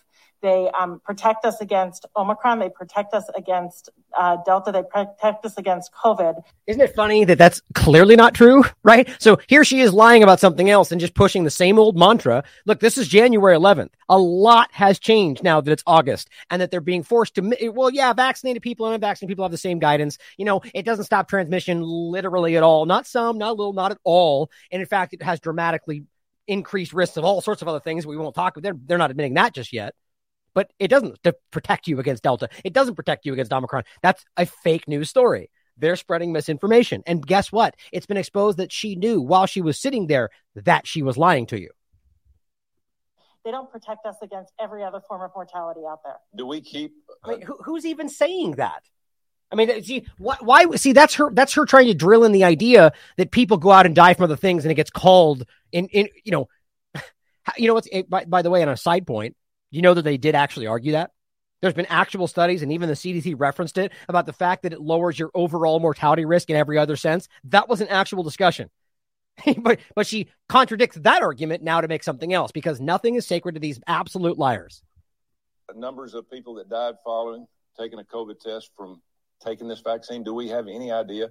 They 0.41 0.69
um, 0.71 1.01
protect 1.03 1.43
us 1.43 1.59
against 1.59 2.05
Omicron. 2.15 2.59
They 2.59 2.69
protect 2.69 3.13
us 3.13 3.25
against 3.35 3.89
uh, 4.17 4.37
Delta. 4.45 4.71
They 4.71 4.83
protect 4.83 5.45
us 5.45 5.57
against 5.57 5.91
COVID. 5.93 6.41
Isn't 6.65 6.81
it 6.81 6.95
funny 6.95 7.25
that 7.25 7.37
that's 7.37 7.61
clearly 7.73 8.15
not 8.15 8.33
true, 8.33 8.63
right? 8.83 9.09
So 9.19 9.39
here 9.47 9.65
she 9.65 9.81
is 9.81 9.93
lying 9.93 10.23
about 10.23 10.39
something 10.39 10.69
else 10.69 10.91
and 10.91 11.01
just 11.01 11.13
pushing 11.13 11.43
the 11.43 11.49
same 11.49 11.77
old 11.77 11.97
mantra. 11.97 12.43
Look, 12.65 12.79
this 12.79 12.97
is 12.97 13.07
January 13.07 13.55
11th. 13.57 13.89
A 14.07 14.17
lot 14.17 14.69
has 14.71 14.97
changed 14.97 15.43
now 15.43 15.59
that 15.59 15.71
it's 15.71 15.83
August 15.85 16.29
and 16.49 16.61
that 16.61 16.71
they're 16.71 16.79
being 16.79 17.03
forced 17.03 17.35
to, 17.35 17.71
well, 17.73 17.89
yeah, 17.89 18.13
vaccinated 18.13 18.61
people 18.61 18.85
and 18.85 18.95
unvaccinated 18.95 19.29
people 19.29 19.43
have 19.43 19.51
the 19.51 19.57
same 19.57 19.79
guidance. 19.79 20.17
You 20.37 20.45
know, 20.45 20.61
it 20.73 20.85
doesn't 20.85 21.05
stop 21.05 21.27
transmission 21.27 21.81
literally 21.83 22.55
at 22.55 22.63
all. 22.63 22.85
Not 22.85 23.07
some, 23.07 23.37
not 23.37 23.49
a 23.49 23.53
little, 23.53 23.73
not 23.73 23.91
at 23.91 23.99
all. 24.05 24.51
And 24.71 24.81
in 24.81 24.87
fact, 24.87 25.13
it 25.13 25.21
has 25.21 25.41
dramatically 25.41 26.05
increased 26.47 26.93
risks 26.93 27.17
of 27.17 27.25
all 27.25 27.41
sorts 27.41 27.61
of 27.61 27.67
other 27.67 27.79
things 27.79 28.07
we 28.07 28.17
won't 28.17 28.35
talk 28.35 28.55
about. 28.55 28.63
They're, 28.63 28.79
they're 28.85 28.97
not 28.97 29.11
admitting 29.11 29.35
that 29.35 29.53
just 29.53 29.73
yet 29.73 29.93
but 30.53 30.71
it 30.79 30.87
doesn't 30.87 31.23
to 31.23 31.35
protect 31.51 31.87
you 31.87 31.99
against 31.99 32.23
Delta. 32.23 32.49
It 32.63 32.73
doesn't 32.73 32.95
protect 32.95 33.25
you 33.25 33.33
against 33.33 33.53
Omicron. 33.53 33.83
That's 34.01 34.23
a 34.37 34.45
fake 34.45 34.87
news 34.87 35.09
story. 35.09 35.49
They're 35.77 35.95
spreading 35.95 36.33
misinformation. 36.33 37.03
And 37.07 37.25
guess 37.25 37.51
what? 37.51 37.75
It's 37.91 38.05
been 38.05 38.17
exposed 38.17 38.57
that 38.57 38.71
she 38.71 38.95
knew 38.95 39.21
while 39.21 39.45
she 39.45 39.61
was 39.61 39.79
sitting 39.79 40.07
there 40.07 40.29
that 40.55 40.85
she 40.85 41.01
was 41.01 41.17
lying 41.17 41.45
to 41.47 41.59
you. 41.59 41.69
They 43.45 43.51
don't 43.51 43.71
protect 43.71 44.05
us 44.05 44.17
against 44.21 44.51
every 44.59 44.83
other 44.83 44.99
form 45.07 45.21
of 45.21 45.31
mortality 45.33 45.81
out 45.89 46.03
there. 46.03 46.17
Do 46.35 46.45
we 46.45 46.61
keep? 46.61 46.93
Uh, 47.23 47.29
Wait, 47.29 47.43
who, 47.43 47.57
who's 47.63 47.85
even 47.85 48.09
saying 48.09 48.51
that? 48.51 48.83
I 49.51 49.55
mean, 49.55 49.81
see, 49.83 50.05
why, 50.17 50.35
why? 50.41 50.65
See, 50.75 50.93
that's 50.93 51.15
her. 51.15 51.31
That's 51.31 51.53
her 51.53 51.65
trying 51.65 51.87
to 51.87 51.93
drill 51.93 52.23
in 52.23 52.31
the 52.33 52.43
idea 52.43 52.91
that 53.17 53.31
people 53.31 53.57
go 53.57 53.71
out 53.71 53.85
and 53.85 53.95
die 53.95 54.13
from 54.13 54.25
other 54.25 54.35
things, 54.35 54.63
and 54.65 54.71
it 54.71 54.75
gets 54.75 54.91
called 54.91 55.45
in. 55.71 55.87
In 55.87 56.09
you 56.23 56.31
know, 56.31 56.49
you 57.57 57.67
know 57.67 57.73
what's 57.73 57.87
by, 58.07 58.25
by 58.25 58.41
the 58.41 58.49
way, 58.49 58.61
on 58.61 58.69
a 58.69 58.77
side 58.77 59.07
point, 59.07 59.35
you 59.71 59.81
know 59.81 59.93
that 59.93 60.03
they 60.03 60.17
did 60.17 60.35
actually 60.35 60.67
argue 60.67 60.93
that? 60.93 61.11
There's 61.61 61.73
been 61.73 61.87
actual 61.87 62.27
studies, 62.27 62.61
and 62.61 62.71
even 62.71 62.87
the 62.87 62.95
CDC 62.95 63.35
referenced 63.37 63.77
it 63.77 63.91
about 64.07 64.25
the 64.25 64.33
fact 64.33 64.63
that 64.63 64.73
it 64.73 64.79
lowers 64.79 65.19
your 65.19 65.29
overall 65.33 65.79
mortality 65.79 66.23
risk 66.23 66.49
in 66.49 66.55
every 66.55 66.77
other 66.77 66.95
sense. 66.95 67.27
That 67.45 67.67
was 67.67 67.81
an 67.81 67.89
actual 67.89 68.23
discussion. 68.23 68.69
but 69.57 69.79
but 69.95 70.07
she 70.07 70.29
contradicts 70.47 70.97
that 70.97 71.21
argument 71.21 71.63
now 71.63 71.81
to 71.81 71.87
make 71.87 72.03
something 72.03 72.33
else 72.33 72.51
because 72.51 72.79
nothing 72.79 73.15
is 73.15 73.27
sacred 73.27 73.53
to 73.53 73.59
these 73.59 73.79
absolute 73.87 74.37
liars. 74.37 74.83
Numbers 75.75 76.13
of 76.13 76.29
people 76.29 76.55
that 76.55 76.69
died 76.69 76.95
following 77.03 77.45
taking 77.77 77.99
a 77.99 78.03
COVID 78.03 78.39
test 78.39 78.71
from 78.75 79.01
taking 79.45 79.67
this 79.67 79.81
vaccine. 79.81 80.23
Do 80.23 80.33
we 80.33 80.49
have 80.49 80.67
any 80.67 80.91
idea? 80.91 81.29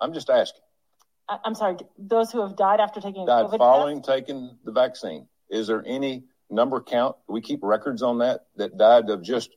I'm 0.00 0.12
just 0.12 0.30
asking. 0.30 0.62
I'm 1.28 1.54
sorry. 1.54 1.76
Those 1.98 2.32
who 2.32 2.40
have 2.42 2.56
died 2.56 2.80
after 2.80 3.00
taking 3.00 3.26
died 3.26 3.46
COVID 3.46 3.58
following 3.58 4.02
test? 4.02 4.08
taking 4.08 4.58
the 4.64 4.72
vaccine. 4.72 5.28
Is 5.50 5.66
there 5.66 5.82
any 5.86 6.24
number 6.52 6.80
count? 6.80 7.16
Do 7.26 7.34
we 7.34 7.40
keep 7.40 7.60
records 7.62 8.02
on 8.02 8.18
that 8.18 8.46
that 8.56 8.76
died 8.76 9.10
of 9.10 9.22
just 9.22 9.50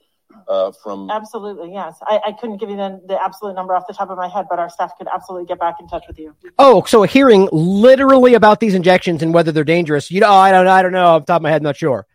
uh, 0.47 0.72
from 0.84 1.09
Absolutely, 1.09 1.72
yes. 1.72 1.97
I, 2.03 2.19
I 2.27 2.31
couldn't 2.34 2.57
give 2.57 2.69
you 2.69 2.76
the, 2.76 3.01
the 3.07 3.22
absolute 3.22 3.53
number 3.53 3.76
off 3.76 3.88
the 3.88 3.93
top 3.93 4.09
of 4.09 4.17
my 4.17 4.27
head, 4.27 4.47
but 4.49 4.59
our 4.59 4.69
staff 4.69 4.97
could 4.97 5.07
absolutely 5.13 5.47
get 5.47 5.59
back 5.59 5.76
in 5.80 5.88
touch 5.88 6.05
with 6.07 6.19
you. 6.19 6.35
Oh, 6.59 6.84
so 6.85 7.03
a 7.03 7.07
hearing 7.07 7.47
literally 7.51 8.34
about 8.34 8.59
these 8.59 8.73
injections 8.73 9.22
and 9.23 9.34
whether 9.34 9.51
they're 9.51 9.63
dangerous. 9.63 10.11
You 10.11 10.22
know, 10.22 10.31
I 10.31 10.51
don't, 10.51 10.67
I 10.67 10.81
don't 10.81 10.91
know. 10.91 11.05
Off 11.05 11.23
the 11.23 11.27
top 11.27 11.39
of 11.39 11.43
my 11.43 11.51
head, 11.51 11.61
not 11.61 11.77
sure. 11.77 12.05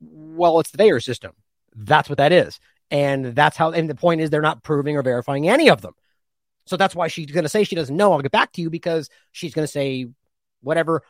Well, 0.00 0.60
it's 0.60 0.70
the 0.70 0.78
VAERS 0.78 1.04
system. 1.04 1.32
That's 1.74 2.08
what 2.08 2.18
that 2.18 2.32
is, 2.32 2.58
and 2.90 3.26
that's 3.26 3.56
how. 3.56 3.70
And 3.72 3.88
the 3.88 3.94
point 3.94 4.20
is, 4.20 4.30
they're 4.30 4.40
not 4.40 4.62
proving 4.62 4.96
or 4.96 5.02
verifying 5.02 5.48
any 5.48 5.68
of 5.68 5.82
them. 5.82 5.94
So 6.66 6.76
that's 6.76 6.94
why 6.94 7.08
she's 7.08 7.30
going 7.30 7.44
to 7.44 7.48
say 7.48 7.64
she 7.64 7.76
doesn't 7.76 7.96
know. 7.96 8.12
I'll 8.12 8.20
get 8.20 8.32
back 8.32 8.52
to 8.52 8.62
you 8.62 8.70
because 8.70 9.10
she's 9.32 9.54
going 9.54 9.64
to 9.66 9.70
say 9.70 10.06
whatever 10.62 11.02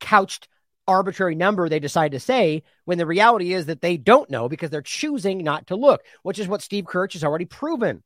couched 0.00 0.48
arbitrary 0.88 1.34
number 1.36 1.68
they 1.68 1.78
decide 1.78 2.12
to 2.12 2.20
say 2.20 2.62
when 2.86 2.98
the 2.98 3.06
reality 3.06 3.52
is 3.52 3.66
that 3.66 3.82
they 3.82 3.96
don't 3.96 4.30
know 4.30 4.48
because 4.48 4.70
they're 4.70 4.82
choosing 4.82 5.44
not 5.44 5.68
to 5.68 5.76
look, 5.76 6.02
which 6.22 6.38
is 6.38 6.48
what 6.48 6.62
Steve 6.62 6.86
Kirsch 6.86 7.12
has 7.12 7.22
already 7.22 7.44
proven. 7.44 8.02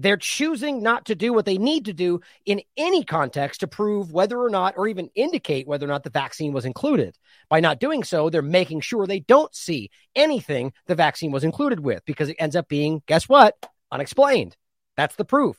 They're 0.00 0.16
choosing 0.16 0.80
not 0.80 1.06
to 1.06 1.16
do 1.16 1.32
what 1.32 1.44
they 1.44 1.58
need 1.58 1.86
to 1.86 1.92
do 1.92 2.20
in 2.46 2.62
any 2.76 3.02
context 3.02 3.60
to 3.60 3.66
prove 3.66 4.12
whether 4.12 4.40
or 4.40 4.48
not, 4.48 4.74
or 4.76 4.86
even 4.86 5.10
indicate 5.16 5.66
whether 5.66 5.86
or 5.86 5.88
not 5.88 6.04
the 6.04 6.10
vaccine 6.10 6.52
was 6.52 6.64
included. 6.64 7.18
By 7.48 7.58
not 7.58 7.80
doing 7.80 8.04
so, 8.04 8.30
they're 8.30 8.40
making 8.40 8.82
sure 8.82 9.08
they 9.08 9.18
don't 9.18 9.52
see 9.52 9.90
anything 10.14 10.72
the 10.86 10.94
vaccine 10.94 11.32
was 11.32 11.42
included 11.42 11.80
with 11.80 12.04
because 12.04 12.28
it 12.28 12.36
ends 12.38 12.54
up 12.54 12.68
being, 12.68 13.02
guess 13.06 13.28
what? 13.28 13.56
Unexplained. 13.90 14.56
That's 14.96 15.16
the 15.16 15.24
proof. 15.24 15.56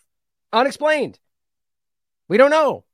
Unexplained. 0.53 1.19
We 2.29 2.37
don't 2.37 2.51
know. 2.51 2.85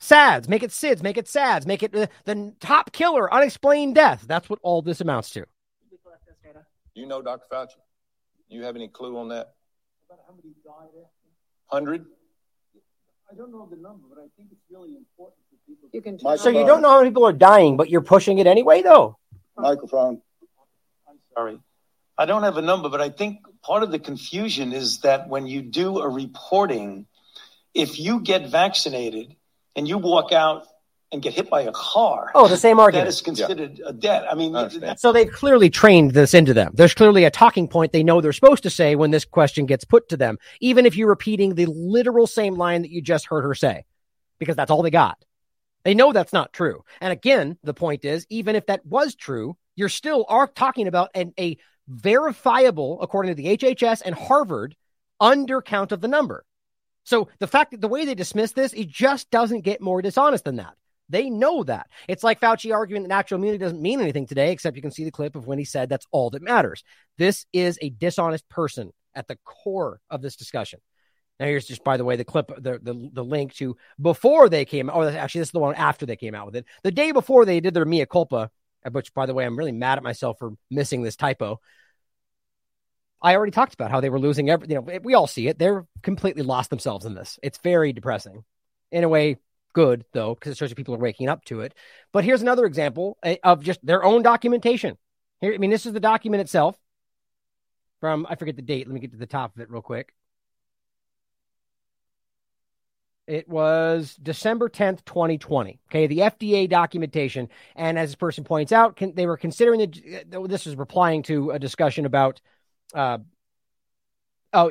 SADS, 0.00 0.48
make 0.48 0.62
it 0.62 0.70
SIDS, 0.70 1.02
make 1.02 1.16
it 1.16 1.28
SADS, 1.28 1.66
make 1.66 1.82
it 1.82 1.92
the, 1.92 2.08
the 2.24 2.54
top 2.60 2.92
killer, 2.92 3.32
unexplained 3.32 3.94
death. 3.94 4.24
That's 4.26 4.48
what 4.48 4.60
all 4.62 4.82
this 4.82 5.00
amounts 5.00 5.30
to. 5.30 5.44
You 6.94 7.06
know, 7.06 7.22
Dr. 7.22 7.44
Fauci? 7.52 7.76
You 8.48 8.64
have 8.64 8.74
any 8.74 8.88
clue 8.88 9.16
on 9.18 9.28
that? 9.28 9.54
About 10.08 10.20
how 10.26 10.34
many 10.34 10.54
died 10.64 10.88
after? 10.88 11.08
Hundred? 11.66 12.06
I 13.30 13.34
don't 13.36 13.52
know 13.52 13.68
the 13.70 13.76
number, 13.76 14.06
but 14.08 14.18
I 14.18 14.26
think 14.36 14.48
it's 14.50 14.62
really 14.70 14.96
important 14.96 15.38
for 15.50 15.56
people. 15.66 15.90
You 15.92 16.00
can. 16.00 16.38
So 16.38 16.48
you 16.48 16.66
don't 16.66 16.80
know 16.80 16.88
how 16.90 16.98
many 16.98 17.10
people 17.10 17.26
are 17.26 17.32
dying, 17.32 17.76
but 17.76 17.90
you're 17.90 18.00
pushing 18.00 18.38
it 18.38 18.46
anyway, 18.46 18.82
though. 18.82 19.18
Microphone. 19.56 20.22
I'm 21.08 21.18
sorry. 21.34 21.60
I 22.16 22.26
don't 22.26 22.42
have 22.42 22.56
a 22.56 22.62
number, 22.62 22.88
but 22.88 23.00
I 23.00 23.10
think 23.10 23.40
part 23.62 23.82
of 23.82 23.92
the 23.92 23.98
confusion 23.98 24.72
is 24.72 25.00
that 25.00 25.28
when 25.28 25.46
you 25.46 25.62
do 25.62 26.00
a 26.00 26.08
reporting, 26.08 27.06
if 27.74 28.00
you 28.00 28.20
get 28.20 28.48
vaccinated 28.48 29.36
and 29.78 29.88
you 29.88 29.96
walk 29.96 30.32
out 30.32 30.66
and 31.10 31.22
get 31.22 31.32
hit 31.32 31.48
by 31.48 31.62
a 31.62 31.72
car, 31.72 32.30
Oh, 32.34 32.48
the 32.48 32.56
same 32.58 32.78
argument. 32.78 33.06
that 33.06 33.08
is 33.08 33.22
considered 33.22 33.80
a 33.86 33.92
debt. 33.94 34.26
I 34.30 34.34
mean, 34.34 34.52
that's 34.52 35.00
So 35.00 35.10
they've 35.12 35.30
clearly 35.30 35.70
trained 35.70 36.10
this 36.10 36.34
into 36.34 36.52
them. 36.52 36.72
There's 36.74 36.92
clearly 36.92 37.24
a 37.24 37.30
talking 37.30 37.66
point 37.68 37.92
they 37.92 38.02
know 38.02 38.20
they're 38.20 38.32
supposed 38.34 38.64
to 38.64 38.70
say 38.70 38.94
when 38.94 39.10
this 39.10 39.24
question 39.24 39.64
gets 39.64 39.84
put 39.84 40.10
to 40.10 40.18
them, 40.18 40.36
even 40.60 40.84
if 40.84 40.96
you're 40.96 41.08
repeating 41.08 41.54
the 41.54 41.64
literal 41.66 42.26
same 42.26 42.56
line 42.56 42.82
that 42.82 42.90
you 42.90 43.00
just 43.00 43.26
heard 43.26 43.42
her 43.42 43.54
say, 43.54 43.84
because 44.38 44.56
that's 44.56 44.70
all 44.70 44.82
they 44.82 44.90
got. 44.90 45.16
They 45.84 45.94
know 45.94 46.12
that's 46.12 46.34
not 46.34 46.52
true. 46.52 46.84
And 47.00 47.10
again, 47.12 47.56
the 47.62 47.72
point 47.72 48.04
is, 48.04 48.26
even 48.28 48.54
if 48.56 48.66
that 48.66 48.84
was 48.84 49.14
true, 49.14 49.56
you're 49.76 49.88
still 49.88 50.26
are 50.28 50.46
talking 50.48 50.88
about 50.88 51.10
an, 51.14 51.32
a 51.38 51.56
verifiable, 51.88 53.00
according 53.00 53.34
to 53.34 53.42
the 53.42 53.56
HHS 53.56 54.02
and 54.04 54.14
Harvard, 54.14 54.76
undercount 55.22 55.92
of 55.92 56.00
the 56.00 56.08
number. 56.08 56.44
So 57.08 57.28
the 57.38 57.46
fact 57.46 57.70
that 57.70 57.80
the 57.80 57.88
way 57.88 58.04
they 58.04 58.14
dismiss 58.14 58.52
this, 58.52 58.74
it 58.74 58.86
just 58.86 59.30
doesn't 59.30 59.62
get 59.62 59.80
more 59.80 60.02
dishonest 60.02 60.44
than 60.44 60.56
that. 60.56 60.74
They 61.08 61.30
know 61.30 61.62
that. 61.64 61.86
It's 62.06 62.22
like 62.22 62.38
Fauci 62.38 62.70
arguing 62.74 63.02
that 63.02 63.08
natural 63.08 63.40
immunity 63.40 63.64
doesn't 63.64 63.80
mean 63.80 64.02
anything 64.02 64.26
today, 64.26 64.52
except 64.52 64.76
you 64.76 64.82
can 64.82 64.90
see 64.90 65.04
the 65.04 65.10
clip 65.10 65.34
of 65.34 65.46
when 65.46 65.58
he 65.58 65.64
said 65.64 65.88
that's 65.88 66.04
all 66.10 66.28
that 66.28 66.42
matters. 66.42 66.84
This 67.16 67.46
is 67.50 67.78
a 67.80 67.88
dishonest 67.88 68.46
person 68.50 68.92
at 69.14 69.26
the 69.26 69.38
core 69.42 70.02
of 70.10 70.20
this 70.20 70.36
discussion. 70.36 70.80
Now, 71.40 71.46
here's 71.46 71.64
just, 71.64 71.82
by 71.82 71.96
the 71.96 72.04
way, 72.04 72.16
the 72.16 72.26
clip, 72.26 72.48
the, 72.58 72.78
the, 72.82 73.10
the 73.10 73.24
link 73.24 73.54
to 73.54 73.78
before 73.98 74.50
they 74.50 74.66
came. 74.66 74.90
Oh, 74.92 75.08
actually, 75.08 75.38
this 75.38 75.48
is 75.48 75.52
the 75.52 75.60
one 75.60 75.76
after 75.76 76.04
they 76.04 76.16
came 76.16 76.34
out 76.34 76.44
with 76.44 76.56
it. 76.56 76.66
The 76.82 76.90
day 76.90 77.12
before 77.12 77.46
they 77.46 77.60
did 77.60 77.72
their 77.72 77.86
mea 77.86 78.04
culpa, 78.04 78.50
which, 78.92 79.14
by 79.14 79.24
the 79.24 79.32
way, 79.32 79.46
I'm 79.46 79.56
really 79.56 79.72
mad 79.72 79.96
at 79.96 80.04
myself 80.04 80.38
for 80.38 80.52
missing 80.70 81.00
this 81.00 81.16
typo. 81.16 81.58
I 83.20 83.34
already 83.34 83.52
talked 83.52 83.74
about 83.74 83.90
how 83.90 84.00
they 84.00 84.10
were 84.10 84.20
losing 84.20 84.48
every, 84.48 84.68
you 84.68 84.74
know, 84.76 85.00
we 85.02 85.14
all 85.14 85.26
see 85.26 85.48
it. 85.48 85.58
They're 85.58 85.86
completely 86.02 86.42
lost 86.42 86.70
themselves 86.70 87.04
in 87.04 87.14
this. 87.14 87.38
It's 87.42 87.58
very 87.58 87.92
depressing. 87.92 88.44
In 88.90 89.04
a 89.04 89.08
way, 89.08 89.36
good 89.72 90.04
though, 90.12 90.34
because 90.34 90.52
it 90.52 90.58
shows 90.58 90.70
you 90.70 90.76
people 90.76 90.94
are 90.94 90.98
waking 90.98 91.28
up 91.28 91.44
to 91.46 91.60
it. 91.60 91.74
But 92.12 92.24
here's 92.24 92.42
another 92.42 92.64
example 92.64 93.18
eh, 93.22 93.36
of 93.42 93.62
just 93.62 93.84
their 93.84 94.04
own 94.04 94.22
documentation. 94.22 94.96
Here, 95.40 95.54
I 95.54 95.58
mean, 95.58 95.70
this 95.70 95.86
is 95.86 95.92
the 95.92 96.00
document 96.00 96.40
itself 96.40 96.76
from, 98.00 98.26
I 98.28 98.36
forget 98.36 98.56
the 98.56 98.62
date. 98.62 98.86
Let 98.86 98.94
me 98.94 99.00
get 99.00 99.12
to 99.12 99.18
the 99.18 99.26
top 99.26 99.54
of 99.54 99.60
it 99.60 99.70
real 99.70 99.82
quick. 99.82 100.14
It 103.26 103.46
was 103.46 104.16
December 104.22 104.70
10th, 104.70 105.04
2020. 105.04 105.80
Okay, 105.90 106.06
the 106.06 106.20
FDA 106.20 106.68
documentation. 106.68 107.50
And 107.76 107.98
as 107.98 108.08
this 108.08 108.16
person 108.16 108.42
points 108.42 108.72
out, 108.72 108.96
can, 108.96 109.14
they 109.14 109.26
were 109.26 109.36
considering 109.36 109.80
the, 109.80 110.46
this 110.48 110.66
is 110.66 110.76
replying 110.76 111.22
to 111.24 111.50
a 111.50 111.58
discussion 111.58 112.06
about 112.06 112.40
uh, 112.94 113.18
oh, 114.52 114.70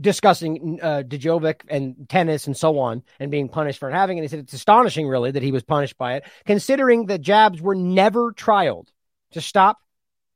discussing 0.00 0.78
uh, 0.82 1.02
Djokovic 1.06 1.62
and 1.68 2.08
tennis 2.08 2.46
and 2.46 2.56
so 2.56 2.78
on, 2.78 3.02
and 3.18 3.30
being 3.30 3.48
punished 3.48 3.78
for 3.78 3.90
having 3.90 4.18
it. 4.18 4.22
He 4.22 4.28
said 4.28 4.40
it's 4.40 4.52
astonishing, 4.52 5.08
really, 5.08 5.30
that 5.30 5.42
he 5.42 5.52
was 5.52 5.62
punished 5.62 5.96
by 5.98 6.14
it, 6.14 6.24
considering 6.44 7.06
the 7.06 7.18
jabs 7.18 7.60
were 7.60 7.74
never 7.74 8.32
trialed 8.32 8.88
to 9.32 9.40
stop 9.40 9.78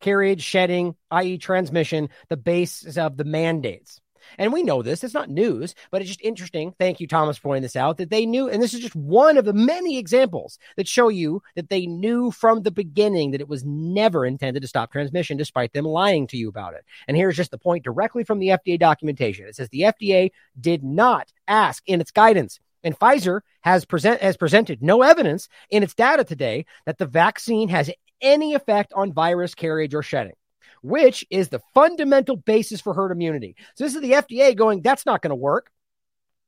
carriage, 0.00 0.42
shedding, 0.42 0.96
i.e., 1.10 1.38
transmission, 1.38 2.08
the 2.28 2.36
basis 2.36 2.96
of 2.96 3.16
the 3.16 3.24
mandates. 3.24 3.99
And 4.38 4.52
we 4.52 4.62
know 4.62 4.82
this. 4.82 5.04
It's 5.04 5.14
not 5.14 5.30
news, 5.30 5.74
but 5.90 6.00
it's 6.00 6.10
just 6.10 6.22
interesting. 6.22 6.74
Thank 6.78 7.00
you, 7.00 7.06
Thomas, 7.06 7.36
for 7.36 7.48
pointing 7.48 7.62
this 7.62 7.76
out 7.76 7.98
that 7.98 8.10
they 8.10 8.26
knew. 8.26 8.48
And 8.48 8.62
this 8.62 8.74
is 8.74 8.80
just 8.80 8.96
one 8.96 9.36
of 9.36 9.44
the 9.44 9.52
many 9.52 9.98
examples 9.98 10.58
that 10.76 10.88
show 10.88 11.08
you 11.08 11.42
that 11.56 11.68
they 11.68 11.86
knew 11.86 12.30
from 12.30 12.62
the 12.62 12.70
beginning 12.70 13.30
that 13.32 13.40
it 13.40 13.48
was 13.48 13.64
never 13.64 14.24
intended 14.26 14.60
to 14.62 14.68
stop 14.68 14.92
transmission, 14.92 15.36
despite 15.36 15.72
them 15.72 15.84
lying 15.84 16.26
to 16.28 16.36
you 16.36 16.48
about 16.48 16.74
it. 16.74 16.84
And 17.08 17.16
here's 17.16 17.36
just 17.36 17.50
the 17.50 17.58
point 17.58 17.84
directly 17.84 18.24
from 18.24 18.38
the 18.38 18.48
FDA 18.48 18.78
documentation 18.78 19.46
it 19.46 19.56
says 19.56 19.68
the 19.68 19.82
FDA 19.82 20.30
did 20.60 20.82
not 20.82 21.32
ask 21.48 21.82
in 21.86 22.00
its 22.00 22.10
guidance. 22.10 22.60
And 22.82 22.98
Pfizer 22.98 23.40
has 23.60 23.84
present 23.84 24.22
has 24.22 24.36
presented 24.36 24.82
no 24.82 25.02
evidence 25.02 25.48
in 25.68 25.82
its 25.82 25.94
data 25.94 26.24
today 26.24 26.64
that 26.86 26.98
the 26.98 27.06
vaccine 27.06 27.68
has 27.68 27.90
any 28.22 28.54
effect 28.54 28.92
on 28.94 29.12
virus 29.12 29.54
carriage 29.54 29.94
or 29.94 30.02
shedding 30.02 30.34
which 30.82 31.24
is 31.30 31.48
the 31.48 31.60
fundamental 31.74 32.36
basis 32.36 32.80
for 32.80 32.94
herd 32.94 33.12
immunity. 33.12 33.56
So 33.74 33.84
this 33.84 33.94
is 33.94 34.00
the 34.00 34.12
FDA 34.12 34.56
going, 34.56 34.82
that's 34.82 35.06
not 35.06 35.22
going 35.22 35.30
to 35.30 35.36
work. 35.36 35.70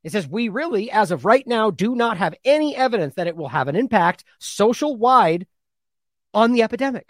It 0.04 0.12
says, 0.12 0.26
we 0.26 0.48
really, 0.48 0.90
as 0.90 1.10
of 1.10 1.24
right 1.24 1.46
now, 1.46 1.70
do 1.70 1.94
not 1.94 2.16
have 2.16 2.34
any 2.44 2.74
evidence 2.74 3.14
that 3.14 3.28
it 3.28 3.36
will 3.36 3.48
have 3.48 3.68
an 3.68 3.76
impact 3.76 4.24
social 4.38 4.96
wide 4.96 5.46
on 6.34 6.52
the 6.52 6.62
epidemic. 6.62 7.08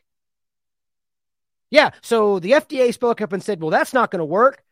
Yeah, 1.71 1.93
so 2.03 2.39
the 2.39 2.53
FDA 2.53 2.93
spoke 2.93 3.23
up 3.23 3.33
and 3.33 3.43
said, 3.43 3.63
well, 3.63 3.71
that's 3.71 3.95
not 3.95 4.11
going 4.11 4.19
to 4.19 4.27
work. 4.27 4.63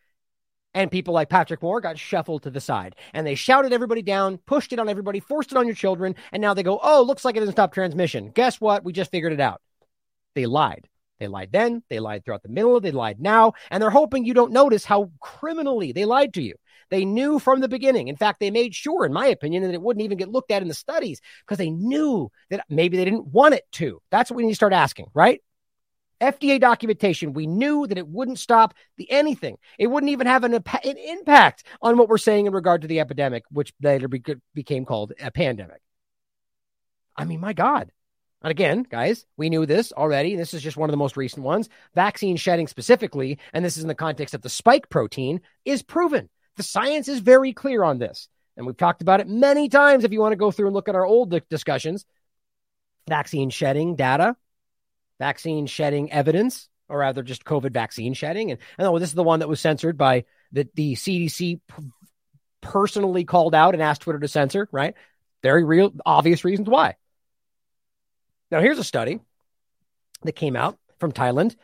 And 0.74 0.90
people 0.90 1.14
like 1.14 1.31
Patrick 1.31 1.62
Moore 1.62 1.81
got 1.81 1.98
shuffled 1.98 2.43
to 2.43 2.51
the 2.51 2.60
side 2.60 2.94
and 3.14 3.27
they 3.27 3.35
shouted 3.35 3.72
everybody 3.72 4.02
down, 4.02 4.36
pushed 4.36 4.72
it 4.72 4.78
on 4.78 4.89
everybody, 4.89 5.18
forced 5.18 5.51
it 5.51 5.56
on 5.59 5.66
your 5.66 5.74
children. 5.74 6.14
And 6.31 6.43
now 6.43 6.52
they 6.52 6.62
go, 6.62 6.78
oh, 6.81 7.02
looks 7.02 7.24
like 7.24 7.36
it 7.36 7.40
doesn't 7.40 7.55
stop 7.55 7.72
transmission. 7.72 8.31
Guess 8.31 8.60
what? 8.60 8.85
We 8.85 8.93
just 8.93 9.10
figured 9.10 9.32
it 9.32 9.40
out. 9.40 9.62
They 10.35 10.44
lied. 10.44 10.89
They 11.20 11.28
lied 11.28 11.52
then, 11.52 11.82
they 11.90 12.01
lied 12.01 12.24
throughout 12.24 12.42
the 12.42 12.48
middle, 12.48 12.80
they 12.80 12.90
lied 12.90 13.20
now, 13.20 13.52
and 13.70 13.80
they're 13.80 13.90
hoping 13.90 14.24
you 14.24 14.34
don't 14.34 14.52
notice 14.52 14.84
how 14.84 15.12
criminally 15.20 15.92
they 15.92 16.06
lied 16.06 16.34
to 16.34 16.42
you. 16.42 16.55
They 16.88 17.05
knew 17.05 17.38
from 17.38 17.60
the 17.60 17.68
beginning. 17.68 18.09
In 18.09 18.16
fact, 18.16 18.40
they 18.40 18.51
made 18.51 18.74
sure, 18.74 19.05
in 19.05 19.12
my 19.12 19.26
opinion, 19.26 19.62
that 19.62 19.74
it 19.74 19.82
wouldn't 19.82 20.02
even 20.02 20.18
get 20.18 20.30
looked 20.30 20.51
at 20.51 20.62
in 20.62 20.68
the 20.68 20.74
studies 20.74 21.20
because 21.44 21.59
they 21.59 21.70
knew 21.70 22.30
that 22.48 22.64
maybe 22.68 22.97
they 22.97 23.05
didn't 23.05 23.26
want 23.26 23.55
it 23.55 23.64
to. 23.72 24.01
That's 24.10 24.30
what 24.30 24.38
we 24.38 24.42
need 24.42 24.51
to 24.51 24.56
start 24.56 24.72
asking, 24.72 25.06
right? 25.14 25.40
FDA 26.20 26.60
documentation, 26.60 27.32
we 27.32 27.47
knew 27.47 27.86
that 27.86 27.97
it 27.97 28.09
wouldn't 28.09 28.38
stop 28.38 28.74
the 28.97 29.10
anything. 29.10 29.56
It 29.78 29.86
wouldn't 29.86 30.10
even 30.10 30.26
have 30.26 30.44
an, 30.44 30.55
an 30.55 30.97
impact 30.97 31.64
on 31.80 31.97
what 31.97 32.09
we're 32.09 32.18
saying 32.18 32.47
in 32.47 32.52
regard 32.52 32.82
to 32.82 32.88
the 32.88 33.01
epidemic, 33.01 33.44
which 33.51 33.72
later 33.80 34.09
be, 34.09 34.22
became 34.55 34.84
called 34.84 35.12
a 35.20 35.30
pandemic. 35.30 35.80
I 37.16 37.24
mean, 37.24 37.40
my 37.40 37.52
God, 37.52 37.90
and 38.42 38.50
again, 38.50 38.86
guys, 38.88 39.26
we 39.36 39.50
knew 39.50 39.66
this 39.66 39.92
already. 39.92 40.34
This 40.34 40.54
is 40.54 40.62
just 40.62 40.76
one 40.76 40.88
of 40.88 40.92
the 40.92 40.96
most 40.98 41.16
recent 41.16 41.44
ones. 41.44 41.68
Vaccine 41.94 42.36
shedding 42.36 42.68
specifically, 42.68 43.38
and 43.52 43.64
this 43.64 43.76
is 43.76 43.82
in 43.82 43.88
the 43.88 43.94
context 43.94 44.34
of 44.34 44.40
the 44.40 44.48
spike 44.48 44.88
protein, 44.88 45.42
is 45.64 45.82
proven. 45.82 46.30
The 46.56 46.62
science 46.62 47.08
is 47.08 47.20
very 47.20 47.52
clear 47.52 47.84
on 47.84 47.98
this. 47.98 48.28
And 48.56 48.66
we've 48.66 48.76
talked 48.76 49.02
about 49.02 49.20
it 49.20 49.28
many 49.28 49.68
times 49.68 50.04
if 50.04 50.12
you 50.12 50.20
want 50.20 50.32
to 50.32 50.36
go 50.36 50.50
through 50.50 50.66
and 50.66 50.74
look 50.74 50.88
at 50.88 50.94
our 50.94 51.04
old 51.04 51.34
discussions. 51.50 52.04
Vaccine 53.08 53.50
shedding 53.50 53.96
data, 53.96 54.36
vaccine 55.18 55.66
shedding 55.66 56.12
evidence, 56.12 56.68
or 56.88 56.98
rather 56.98 57.22
just 57.22 57.44
COVID 57.44 57.72
vaccine 57.72 58.14
shedding. 58.14 58.50
And 58.50 58.60
I 58.78 58.82
know 58.82 58.96
oh, 58.96 58.98
this 58.98 59.10
is 59.10 59.14
the 59.14 59.22
one 59.22 59.40
that 59.40 59.48
was 59.48 59.60
censored 59.60 59.96
by 59.96 60.24
the, 60.52 60.68
the 60.74 60.94
CDC 60.94 61.60
personally 62.60 63.24
called 63.24 63.54
out 63.54 63.74
and 63.74 63.82
asked 63.82 64.02
Twitter 64.02 64.18
to 64.18 64.28
censor, 64.28 64.68
right? 64.72 64.94
Very 65.42 65.64
real, 65.64 65.92
obvious 66.04 66.44
reasons 66.44 66.68
why. 66.68 66.96
Now, 68.51 68.60
here's 68.60 68.78
a 68.78 68.85
study 68.85 69.20
that 70.22 70.32
came 70.32 70.56
out 70.56 70.78
from 70.98 71.12
Thailand. 71.12 71.56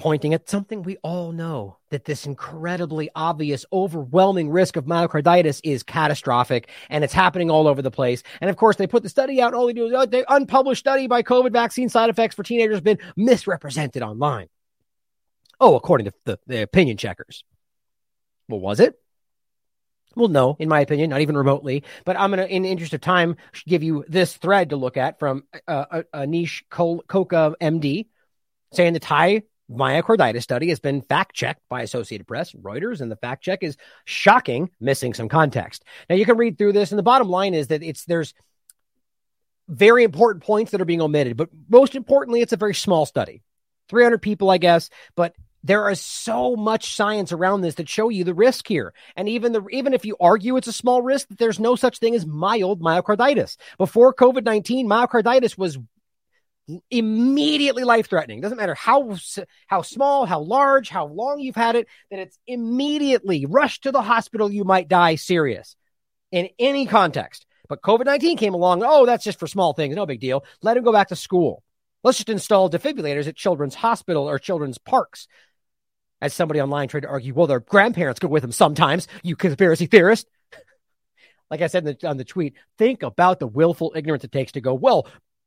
pointing 0.00 0.32
at 0.32 0.48
something 0.48 0.82
we 0.82 0.96
all 1.02 1.30
know 1.30 1.76
that 1.90 2.06
this 2.06 2.24
incredibly 2.24 3.10
obvious, 3.14 3.66
overwhelming 3.70 4.48
risk 4.48 4.76
of 4.76 4.86
myocarditis 4.86 5.60
is 5.62 5.82
catastrophic 5.82 6.70
and 6.88 7.04
it's 7.04 7.12
happening 7.12 7.50
all 7.50 7.68
over 7.68 7.82
the 7.82 7.90
place. 7.90 8.22
And 8.40 8.48
of 8.48 8.56
course, 8.56 8.76
they 8.76 8.86
put 8.86 9.02
the 9.02 9.10
study 9.10 9.42
out. 9.42 9.52
All 9.52 9.66
they 9.66 9.74
do 9.74 9.86
is 9.86 9.92
oh, 9.94 10.06
the 10.06 10.24
unpublished 10.32 10.80
study 10.80 11.06
by 11.06 11.22
COVID 11.22 11.52
vaccine 11.52 11.90
side 11.90 12.08
effects 12.08 12.34
for 12.34 12.42
teenagers 12.42 12.80
been 12.80 12.98
misrepresented 13.14 14.02
online. 14.02 14.48
Oh, 15.60 15.76
according 15.76 16.06
to 16.06 16.12
the, 16.24 16.38
the 16.46 16.62
opinion 16.62 16.96
checkers. 16.96 17.44
Well, 18.48 18.60
was 18.60 18.80
it? 18.80 18.98
Well, 20.16 20.28
no, 20.28 20.56
in 20.58 20.68
my 20.68 20.80
opinion, 20.80 21.10
not 21.10 21.20
even 21.20 21.36
remotely. 21.36 21.84
But 22.04 22.18
I'm 22.18 22.32
to, 22.32 22.48
in 22.48 22.62
the 22.62 22.70
interest 22.70 22.94
of 22.94 23.00
time, 23.00 23.36
give 23.66 23.82
you 23.82 24.04
this 24.08 24.36
thread 24.36 24.70
to 24.70 24.76
look 24.76 24.96
at 24.96 25.18
from 25.18 25.44
uh, 25.68 26.02
Anish 26.14 26.62
Koka, 26.70 27.54
MD, 27.60 28.06
saying 28.72 28.92
the 28.92 29.00
Thai 29.00 29.42
myocarditis 29.70 30.42
study 30.42 30.68
has 30.70 30.80
been 30.80 31.02
fact 31.02 31.34
checked 31.34 31.62
by 31.68 31.82
Associated 31.82 32.26
Press, 32.26 32.52
Reuters, 32.52 33.00
and 33.00 33.10
the 33.10 33.16
fact 33.16 33.44
check 33.44 33.62
is 33.62 33.76
shocking, 34.04 34.70
missing 34.80 35.14
some 35.14 35.28
context. 35.28 35.84
Now 36.08 36.16
you 36.16 36.24
can 36.24 36.36
read 36.36 36.58
through 36.58 36.72
this, 36.72 36.90
and 36.90 36.98
the 36.98 37.04
bottom 37.04 37.28
line 37.28 37.54
is 37.54 37.68
that 37.68 37.82
it's 37.82 38.04
there's 38.04 38.34
very 39.68 40.02
important 40.02 40.42
points 40.42 40.72
that 40.72 40.80
are 40.80 40.86
being 40.86 41.00
omitted, 41.00 41.36
but 41.36 41.50
most 41.68 41.94
importantly, 41.94 42.40
it's 42.40 42.52
a 42.52 42.56
very 42.56 42.74
small 42.74 43.06
study, 43.06 43.42
300 43.88 44.18
people, 44.18 44.50
I 44.50 44.58
guess, 44.58 44.90
but 45.14 45.34
there 45.62 45.88
is 45.90 46.00
so 46.00 46.56
much 46.56 46.94
science 46.94 47.32
around 47.32 47.60
this 47.60 47.74
that 47.76 47.88
show 47.88 48.08
you 48.08 48.24
the 48.24 48.34
risk 48.34 48.66
here. 48.66 48.94
And 49.16 49.28
even 49.28 49.52
the 49.52 49.66
even 49.70 49.94
if 49.94 50.04
you 50.04 50.16
argue 50.20 50.56
it's 50.56 50.68
a 50.68 50.72
small 50.72 51.02
risk, 51.02 51.28
that 51.28 51.38
there's 51.38 51.60
no 51.60 51.76
such 51.76 51.98
thing 51.98 52.14
as 52.14 52.26
mild 52.26 52.80
myocarditis. 52.80 53.56
Before 53.78 54.14
COVID-19, 54.14 54.86
myocarditis 54.86 55.58
was 55.58 55.78
immediately 56.90 57.84
life 57.84 58.08
threatening. 58.08 58.40
Doesn't 58.40 58.58
matter 58.58 58.74
how 58.74 59.16
how 59.66 59.82
small, 59.82 60.26
how 60.26 60.40
large, 60.40 60.88
how 60.88 61.06
long 61.06 61.40
you've 61.40 61.56
had 61.56 61.76
it, 61.76 61.88
that 62.10 62.20
it's 62.20 62.38
immediately 62.46 63.46
rushed 63.46 63.82
to 63.82 63.92
the 63.92 64.02
hospital. 64.02 64.50
You 64.50 64.64
might 64.64 64.88
die 64.88 65.16
serious 65.16 65.76
in 66.32 66.48
any 66.58 66.86
context. 66.86 67.46
But 67.68 67.82
COVID 67.82 68.04
19 68.04 68.36
came 68.36 68.54
along. 68.54 68.82
Oh, 68.84 69.06
that's 69.06 69.24
just 69.24 69.38
for 69.38 69.46
small 69.46 69.74
things. 69.74 69.94
No 69.94 70.06
big 70.06 70.20
deal. 70.20 70.44
Let 70.62 70.76
him 70.76 70.84
go 70.84 70.92
back 70.92 71.08
to 71.08 71.16
school. 71.16 71.62
Let's 72.02 72.18
just 72.18 72.30
install 72.30 72.70
defibrillators 72.70 73.28
at 73.28 73.36
children's 73.36 73.74
hospital 73.74 74.28
or 74.28 74.38
children's 74.38 74.78
parks. 74.78 75.28
As 76.20 76.34
somebody 76.34 76.60
online 76.60 76.88
tried 76.88 77.00
to 77.00 77.08
argue, 77.08 77.32
well, 77.32 77.46
their 77.46 77.60
grandparents 77.60 78.20
go 78.20 78.28
with 78.28 78.42
them 78.42 78.52
sometimes, 78.52 79.08
you 79.22 79.36
conspiracy 79.36 79.86
theorist. 79.86 80.26
like 81.50 81.62
I 81.62 81.66
said 81.66 81.84
the, 81.84 82.08
on 82.08 82.16
the 82.16 82.24
tweet, 82.24 82.54
think 82.78 83.02
about 83.02 83.40
the 83.40 83.46
willful 83.46 83.92
ignorance 83.96 84.24
it 84.24 84.32
takes 84.32 84.52
to 84.52 84.60
go, 84.60 84.74
well, 84.74 85.06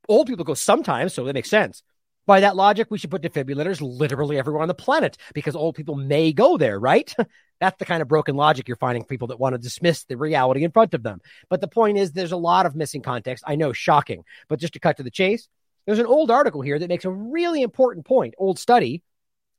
old 0.10 0.28
people 0.28 0.46
go 0.46 0.54
sometimes, 0.54 1.14
so 1.14 1.26
that 1.26 1.34
makes 1.34 1.50
sense. 1.50 1.84
By 2.26 2.40
that 2.40 2.56
logic, 2.56 2.88
we 2.90 2.98
should 2.98 3.12
put 3.12 3.22
defibrillators 3.22 3.82
literally 3.82 4.38
everywhere 4.38 4.62
on 4.62 4.70
the 4.70 4.74
planet 4.74 5.18
because 5.34 5.56
old 5.56 5.76
people 5.76 5.96
may 5.96 6.32
go 6.32 6.58
there, 6.58 6.80
right? 6.80 7.14
That's 7.60 7.78
the 7.78 7.86
kind 7.86 8.02
of 8.02 8.08
broken 8.08 8.36
logic 8.36 8.68
you're 8.68 8.78
finding 8.78 9.04
people 9.04 9.28
that 9.28 9.40
want 9.40 9.54
to 9.54 9.60
dismiss 9.60 10.06
the 10.06 10.18
reality 10.18 10.64
in 10.64 10.72
front 10.72 10.94
of 10.94 11.04
them. 11.04 11.20
But 11.50 11.62
the 11.62 11.68
point 11.68 11.98
is, 11.98 12.12
there's 12.12 12.32
a 12.32 12.38
lot 12.38 12.66
of 12.66 12.76
missing 12.76 13.02
context. 13.02 13.44
I 13.46 13.56
know, 13.56 13.74
shocking. 13.74 14.24
But 14.48 14.60
just 14.60 14.74
to 14.74 14.80
cut 14.80 14.98
to 14.98 15.04
the 15.04 15.12
chase, 15.12 15.48
there's 15.86 16.00
an 16.00 16.06
old 16.06 16.32
article 16.32 16.62
here 16.62 16.80
that 16.80 16.90
makes 16.90 17.06
a 17.06 17.12
really 17.12 17.62
important 17.62 18.06
point, 18.06 18.36
old 18.38 18.58
study 18.58 19.04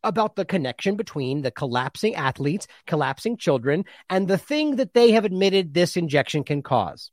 about 0.05 0.37
the 0.37 0.45
connection 0.45 0.97
between 0.97 1.43
the 1.43 1.51
collapsing 1.51 2.15
athletes, 2.15 2.67
collapsing 2.87 3.37
children, 3.37 3.85
and 4.09 4.29
the 4.29 4.39
thing 4.39 4.77
that 4.77 4.95
they 4.95 5.13
have 5.13 5.25
admitted 5.25 5.75
this 5.75 5.97
injection 5.97 6.45
can 6.45 6.63
cause. 6.63 7.11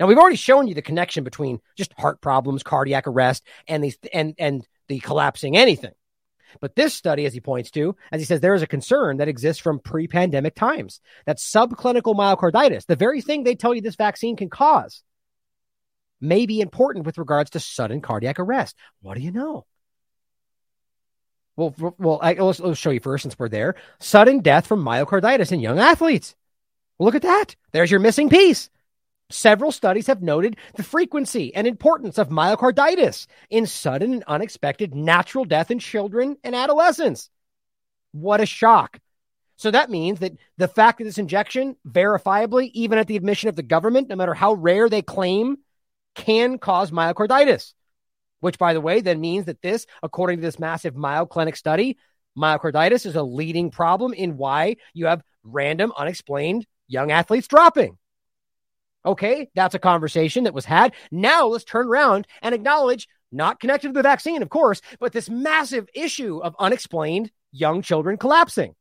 Now 0.00 0.06
we've 0.06 0.18
already 0.18 0.36
shown 0.36 0.66
you 0.66 0.74
the 0.74 0.82
connection 0.82 1.24
between 1.24 1.60
just 1.76 1.92
heart 1.98 2.20
problems, 2.20 2.62
cardiac 2.62 3.06
arrest, 3.06 3.46
and 3.68 3.84
these 3.84 3.98
and 4.12 4.34
and 4.38 4.66
the 4.88 4.98
collapsing 4.98 5.56
anything. 5.56 5.92
But 6.60 6.74
this 6.74 6.94
study, 6.94 7.26
as 7.26 7.34
he 7.34 7.40
points 7.40 7.70
to, 7.72 7.94
as 8.10 8.20
he 8.20 8.24
says, 8.24 8.40
there 8.40 8.54
is 8.54 8.62
a 8.62 8.66
concern 8.66 9.18
that 9.18 9.28
exists 9.28 9.62
from 9.62 9.78
pre-pandemic 9.78 10.56
times 10.56 11.00
that 11.26 11.38
subclinical 11.38 12.16
myocarditis, 12.16 12.86
the 12.86 12.96
very 12.96 13.20
thing 13.20 13.44
they 13.44 13.54
tell 13.54 13.72
you 13.72 13.80
this 13.80 13.94
vaccine 13.94 14.36
can 14.36 14.50
cause, 14.50 15.04
may 16.20 16.46
be 16.46 16.60
important 16.60 17.06
with 17.06 17.18
regards 17.18 17.50
to 17.50 17.60
sudden 17.60 18.00
cardiac 18.00 18.40
arrest. 18.40 18.76
What 19.00 19.14
do 19.14 19.20
you 19.20 19.30
know? 19.30 19.64
Well, 21.60 21.94
well, 21.98 22.18
I, 22.22 22.32
let's, 22.32 22.58
let's 22.58 22.80
show 22.80 22.88
you 22.88 23.00
first 23.00 23.22
since 23.22 23.38
we're 23.38 23.50
there. 23.50 23.74
Sudden 23.98 24.40
death 24.40 24.66
from 24.66 24.82
myocarditis 24.82 25.52
in 25.52 25.60
young 25.60 25.78
athletes. 25.78 26.34
Well, 26.98 27.04
look 27.04 27.14
at 27.14 27.22
that. 27.22 27.54
There's 27.72 27.90
your 27.90 28.00
missing 28.00 28.30
piece. 28.30 28.70
Several 29.30 29.70
studies 29.70 30.06
have 30.06 30.22
noted 30.22 30.56
the 30.74 30.82
frequency 30.82 31.54
and 31.54 31.66
importance 31.66 32.16
of 32.16 32.30
myocarditis 32.30 33.26
in 33.50 33.66
sudden 33.66 34.14
and 34.14 34.24
unexpected 34.26 34.94
natural 34.94 35.44
death 35.44 35.70
in 35.70 35.78
children 35.78 36.38
and 36.42 36.54
adolescents. 36.54 37.28
What 38.12 38.40
a 38.40 38.46
shock. 38.46 38.98
So 39.56 39.70
that 39.70 39.90
means 39.90 40.20
that 40.20 40.32
the 40.56 40.66
fact 40.66 40.96
that 40.98 41.04
this 41.04 41.18
injection, 41.18 41.76
verifiably, 41.86 42.70
even 42.72 42.98
at 42.98 43.06
the 43.06 43.16
admission 43.16 43.50
of 43.50 43.56
the 43.56 43.62
government, 43.62 44.08
no 44.08 44.16
matter 44.16 44.32
how 44.32 44.54
rare 44.54 44.88
they 44.88 45.02
claim, 45.02 45.58
can 46.14 46.58
cause 46.58 46.90
myocarditis, 46.90 47.74
which, 48.40 48.58
by 48.58 48.72
the 48.72 48.80
way, 48.80 49.00
then 49.00 49.20
means 49.20 49.46
that 49.46 49.62
this, 49.62 49.86
according 50.02 50.38
to 50.38 50.42
this 50.42 50.58
massive 50.58 50.96
Mayo 50.96 51.26
Clinic 51.26 51.56
study, 51.56 51.98
myocarditis 52.36 53.06
is 53.06 53.16
a 53.16 53.22
leading 53.22 53.70
problem 53.70 54.12
in 54.12 54.36
why 54.36 54.76
you 54.94 55.06
have 55.06 55.22
random, 55.42 55.92
unexplained 55.96 56.66
young 56.88 57.10
athletes 57.10 57.48
dropping. 57.48 57.96
Okay, 59.04 59.48
that's 59.54 59.74
a 59.74 59.78
conversation 59.78 60.44
that 60.44 60.54
was 60.54 60.64
had. 60.64 60.92
Now 61.10 61.46
let's 61.46 61.64
turn 61.64 61.86
around 61.86 62.26
and 62.42 62.54
acknowledge, 62.54 63.08
not 63.32 63.60
connected 63.60 63.88
to 63.88 63.94
the 63.94 64.02
vaccine, 64.02 64.42
of 64.42 64.50
course, 64.50 64.82
but 64.98 65.12
this 65.12 65.30
massive 65.30 65.88
issue 65.94 66.38
of 66.42 66.56
unexplained 66.58 67.30
young 67.52 67.80
children 67.80 68.18
collapsing. 68.18 68.74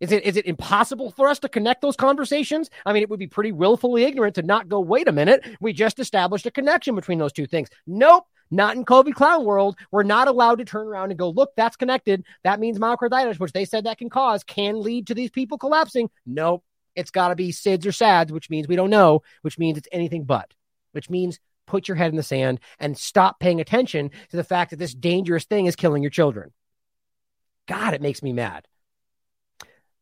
Is 0.00 0.12
it 0.12 0.24
is 0.24 0.36
it 0.36 0.46
impossible 0.46 1.10
for 1.10 1.28
us 1.28 1.38
to 1.40 1.48
connect 1.48 1.80
those 1.80 1.96
conversations? 1.96 2.70
I 2.84 2.92
mean, 2.92 3.02
it 3.02 3.08
would 3.08 3.18
be 3.18 3.26
pretty 3.26 3.52
willfully 3.52 4.04
ignorant 4.04 4.34
to 4.34 4.42
not 4.42 4.68
go, 4.68 4.80
wait 4.80 5.08
a 5.08 5.12
minute, 5.12 5.44
we 5.60 5.72
just 5.72 5.98
established 5.98 6.46
a 6.46 6.50
connection 6.50 6.94
between 6.94 7.18
those 7.18 7.32
two 7.32 7.46
things. 7.46 7.68
Nope, 7.86 8.24
not 8.50 8.76
in 8.76 8.84
COVID 8.84 9.14
clown 9.14 9.44
world. 9.44 9.76
We're 9.90 10.02
not 10.02 10.28
allowed 10.28 10.58
to 10.58 10.64
turn 10.64 10.86
around 10.86 11.10
and 11.10 11.18
go, 11.18 11.30
look, 11.30 11.50
that's 11.56 11.76
connected. 11.76 12.24
That 12.44 12.60
means 12.60 12.78
myocarditis, 12.78 13.38
which 13.38 13.52
they 13.52 13.64
said 13.64 13.84
that 13.84 13.98
can 13.98 14.10
cause, 14.10 14.44
can 14.44 14.80
lead 14.80 15.08
to 15.08 15.14
these 15.14 15.30
people 15.30 15.58
collapsing. 15.58 16.10
Nope, 16.24 16.64
it's 16.94 17.10
got 17.10 17.28
to 17.28 17.34
be 17.34 17.52
SIDS 17.52 17.86
or 17.86 17.92
SADS, 17.92 18.32
which 18.32 18.50
means 18.50 18.68
we 18.68 18.76
don't 18.76 18.90
know, 18.90 19.22
which 19.42 19.58
means 19.58 19.78
it's 19.78 19.88
anything 19.92 20.24
but, 20.24 20.52
which 20.92 21.10
means 21.10 21.40
put 21.66 21.88
your 21.88 21.96
head 21.96 22.10
in 22.10 22.16
the 22.16 22.22
sand 22.22 22.60
and 22.78 22.96
stop 22.96 23.40
paying 23.40 23.60
attention 23.60 24.10
to 24.30 24.36
the 24.36 24.44
fact 24.44 24.70
that 24.70 24.78
this 24.78 24.94
dangerous 24.94 25.44
thing 25.44 25.66
is 25.66 25.76
killing 25.76 26.02
your 26.02 26.10
children. 26.10 26.52
God, 27.66 27.94
it 27.94 28.02
makes 28.02 28.22
me 28.22 28.32
mad. 28.32 28.66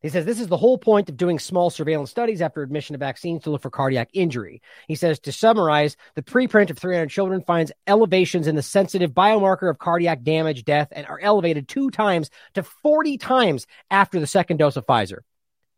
He 0.05 0.11
says 0.11 0.23
this 0.23 0.39
is 0.39 0.49
the 0.49 0.55
whole 0.55 0.77
point 0.77 1.09
of 1.09 1.17
doing 1.17 1.39
small 1.39 1.71
surveillance 1.71 2.11
studies 2.11 2.39
after 2.39 2.61
admission 2.61 2.93
of 2.93 2.99
vaccines 2.99 3.41
to 3.41 3.49
look 3.49 3.63
for 3.63 3.71
cardiac 3.71 4.07
injury. 4.13 4.61
He 4.87 4.93
says 4.93 5.17
to 5.21 5.31
summarize, 5.31 5.97
the 6.13 6.21
preprint 6.21 6.69
of 6.69 6.77
300 6.77 7.09
children 7.09 7.41
finds 7.41 7.71
elevations 7.87 8.45
in 8.45 8.53
the 8.53 8.61
sensitive 8.61 9.13
biomarker 9.13 9.67
of 9.67 9.79
cardiac 9.79 10.21
damage, 10.21 10.63
death, 10.63 10.89
and 10.91 11.07
are 11.07 11.19
elevated 11.19 11.67
two 11.67 11.89
times 11.89 12.29
to 12.53 12.61
40 12.61 13.17
times 13.17 13.65
after 13.89 14.19
the 14.19 14.27
second 14.27 14.57
dose 14.57 14.75
of 14.75 14.85
Pfizer. 14.85 15.21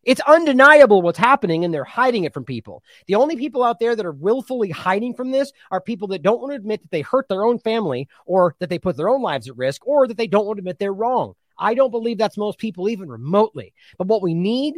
It's 0.03 0.19
undeniable 0.27 1.01
what's 1.01 1.17
happening 1.17 1.63
and 1.63 1.73
they're 1.73 1.85
hiding 1.85 2.25
it 2.25 2.33
from 2.33 2.43
people. 2.43 2.83
The 3.05 3.15
only 3.15 3.37
people 3.37 3.63
out 3.63 3.79
there 3.79 3.95
that 3.95 4.05
are 4.05 4.11
willfully 4.11 4.71
hiding 4.71 5.13
from 5.13 5.31
this 5.31 5.53
are 5.71 5.79
people 5.79 6.09
that 6.09 6.21
don't 6.21 6.41
want 6.41 6.51
to 6.51 6.57
admit 6.57 6.81
that 6.81 6.91
they 6.91 6.99
hurt 6.99 7.29
their 7.29 7.45
own 7.45 7.59
family 7.59 8.09
or 8.25 8.57
that 8.59 8.67
they 8.69 8.77
put 8.77 8.97
their 8.97 9.07
own 9.07 9.21
lives 9.21 9.47
at 9.47 9.55
risk 9.55 9.87
or 9.87 10.05
that 10.05 10.17
they 10.17 10.27
don't 10.27 10.45
want 10.45 10.57
to 10.57 10.59
admit 10.59 10.79
they're 10.79 10.91
wrong. 10.91 11.35
I 11.57 11.73
don't 11.73 11.91
believe 11.91 12.17
that's 12.17 12.37
most 12.37 12.57
people 12.57 12.89
even 12.89 13.09
remotely. 13.09 13.73
But 13.97 14.07
what 14.07 14.21
we 14.21 14.33
need 14.33 14.75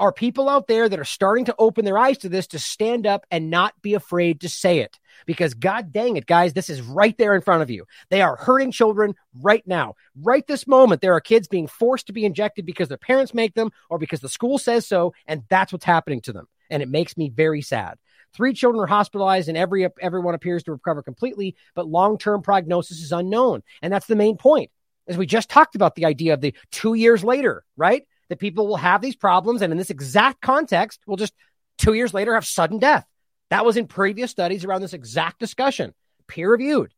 are 0.00 0.12
people 0.12 0.48
out 0.48 0.68
there 0.68 0.88
that 0.88 1.00
are 1.00 1.04
starting 1.04 1.44
to 1.46 1.54
open 1.58 1.84
their 1.84 1.98
eyes 1.98 2.18
to 2.18 2.28
this 2.28 2.46
to 2.48 2.58
stand 2.58 3.06
up 3.06 3.26
and 3.30 3.50
not 3.50 3.74
be 3.82 3.94
afraid 3.94 4.40
to 4.40 4.48
say 4.48 4.78
it. 4.78 4.96
Because 5.26 5.54
God 5.54 5.92
dang 5.92 6.16
it, 6.16 6.26
guys, 6.26 6.52
this 6.52 6.70
is 6.70 6.80
right 6.80 7.16
there 7.18 7.34
in 7.34 7.40
front 7.40 7.62
of 7.62 7.70
you. 7.70 7.84
They 8.08 8.22
are 8.22 8.36
hurting 8.36 8.70
children 8.70 9.16
right 9.40 9.66
now. 9.66 9.96
Right 10.14 10.46
this 10.46 10.68
moment, 10.68 11.00
there 11.00 11.14
are 11.14 11.20
kids 11.20 11.48
being 11.48 11.66
forced 11.66 12.06
to 12.06 12.12
be 12.12 12.24
injected 12.24 12.64
because 12.64 12.88
their 12.88 12.96
parents 12.96 13.34
make 13.34 13.54
them 13.54 13.70
or 13.90 13.98
because 13.98 14.20
the 14.20 14.28
school 14.28 14.58
says 14.58 14.86
so. 14.86 15.14
And 15.26 15.42
that's 15.48 15.72
what's 15.72 15.84
happening 15.84 16.20
to 16.22 16.32
them. 16.32 16.46
And 16.70 16.82
it 16.82 16.88
makes 16.88 17.16
me 17.16 17.30
very 17.30 17.62
sad. 17.62 17.98
Three 18.34 18.52
children 18.52 18.82
are 18.82 18.86
hospitalized, 18.86 19.48
and 19.48 19.56
every 19.56 19.88
everyone 20.00 20.34
appears 20.34 20.62
to 20.64 20.72
recover 20.72 21.02
completely, 21.02 21.56
but 21.74 21.88
long-term 21.88 22.42
prognosis 22.42 23.00
is 23.00 23.10
unknown, 23.10 23.62
and 23.80 23.90
that's 23.92 24.06
the 24.06 24.16
main 24.16 24.36
point. 24.36 24.70
As 25.08 25.16
we 25.16 25.26
just 25.26 25.48
talked 25.48 25.74
about, 25.74 25.94
the 25.94 26.04
idea 26.04 26.34
of 26.34 26.40
the 26.40 26.54
two 26.70 26.94
years 26.94 27.24
later, 27.24 27.64
right? 27.76 28.04
that 28.28 28.38
people 28.38 28.66
will 28.66 28.76
have 28.76 29.00
these 29.00 29.16
problems 29.16 29.62
and 29.62 29.72
in 29.72 29.78
this 29.78 29.90
exact 29.90 30.40
context 30.40 31.00
will 31.06 31.16
just 31.16 31.34
two 31.76 31.94
years 31.94 32.14
later 32.14 32.34
have 32.34 32.46
sudden 32.46 32.78
death. 32.78 33.06
That 33.50 33.64
was 33.64 33.76
in 33.76 33.86
previous 33.86 34.30
studies 34.30 34.64
around 34.64 34.82
this 34.82 34.92
exact 34.92 35.40
discussion, 35.40 35.94
peer 36.26 36.50
reviewed. 36.50 36.92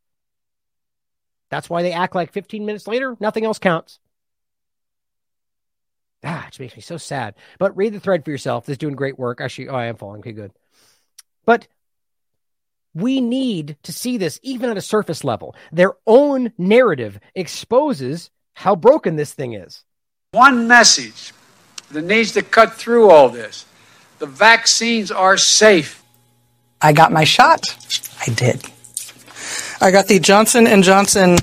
That's 1.49 1.69
why 1.69 1.81
they 1.81 1.93
act 1.93 2.15
like 2.15 2.31
15 2.31 2.65
minutes 2.65 2.87
later, 2.87 3.15
nothing 3.19 3.45
else 3.45 3.59
counts. 3.59 3.99
Ah, 6.23 6.47
it 6.47 6.59
makes 6.59 6.75
me 6.75 6.81
so 6.81 6.97
sad. 6.97 7.35
But 7.57 7.75
read 7.75 7.93
the 7.93 7.99
thread 7.99 8.23
for 8.23 8.31
yourself. 8.31 8.65
This 8.65 8.75
is 8.75 8.77
doing 8.77 8.95
great 8.95 9.17
work. 9.17 9.41
Actually, 9.41 9.69
oh, 9.69 9.75
I 9.75 9.85
am 9.85 9.95
falling. 9.95 10.19
Okay, 10.19 10.33
good. 10.33 10.51
But 11.45 11.67
we 12.93 13.21
need 13.21 13.77
to 13.83 13.93
see 13.93 14.17
this 14.17 14.39
even 14.43 14.69
at 14.69 14.77
a 14.77 14.81
surface 14.81 15.23
level. 15.23 15.55
Their 15.71 15.93
own 16.05 16.51
narrative 16.57 17.19
exposes 17.35 18.29
how 18.55 18.75
broken 18.75 19.15
this 19.15 19.33
thing 19.33 19.53
is. 19.53 19.83
One 20.31 20.67
message 20.67 21.33
that 21.91 22.03
needs 22.03 22.33
to 22.33 22.41
cut 22.41 22.73
through 22.73 23.09
all 23.09 23.29
this. 23.29 23.65
The 24.19 24.27
vaccines 24.27 25.11
are 25.11 25.37
safe. 25.37 26.03
I 26.81 26.93
got 26.93 27.11
my 27.11 27.23
shot. 27.23 27.65
I 28.25 28.31
did. 28.31 28.63
I 29.81 29.91
got 29.91 30.07
the 30.07 30.19
Johnson 30.19 30.67
and 30.67 30.83
Johnson 30.83 31.37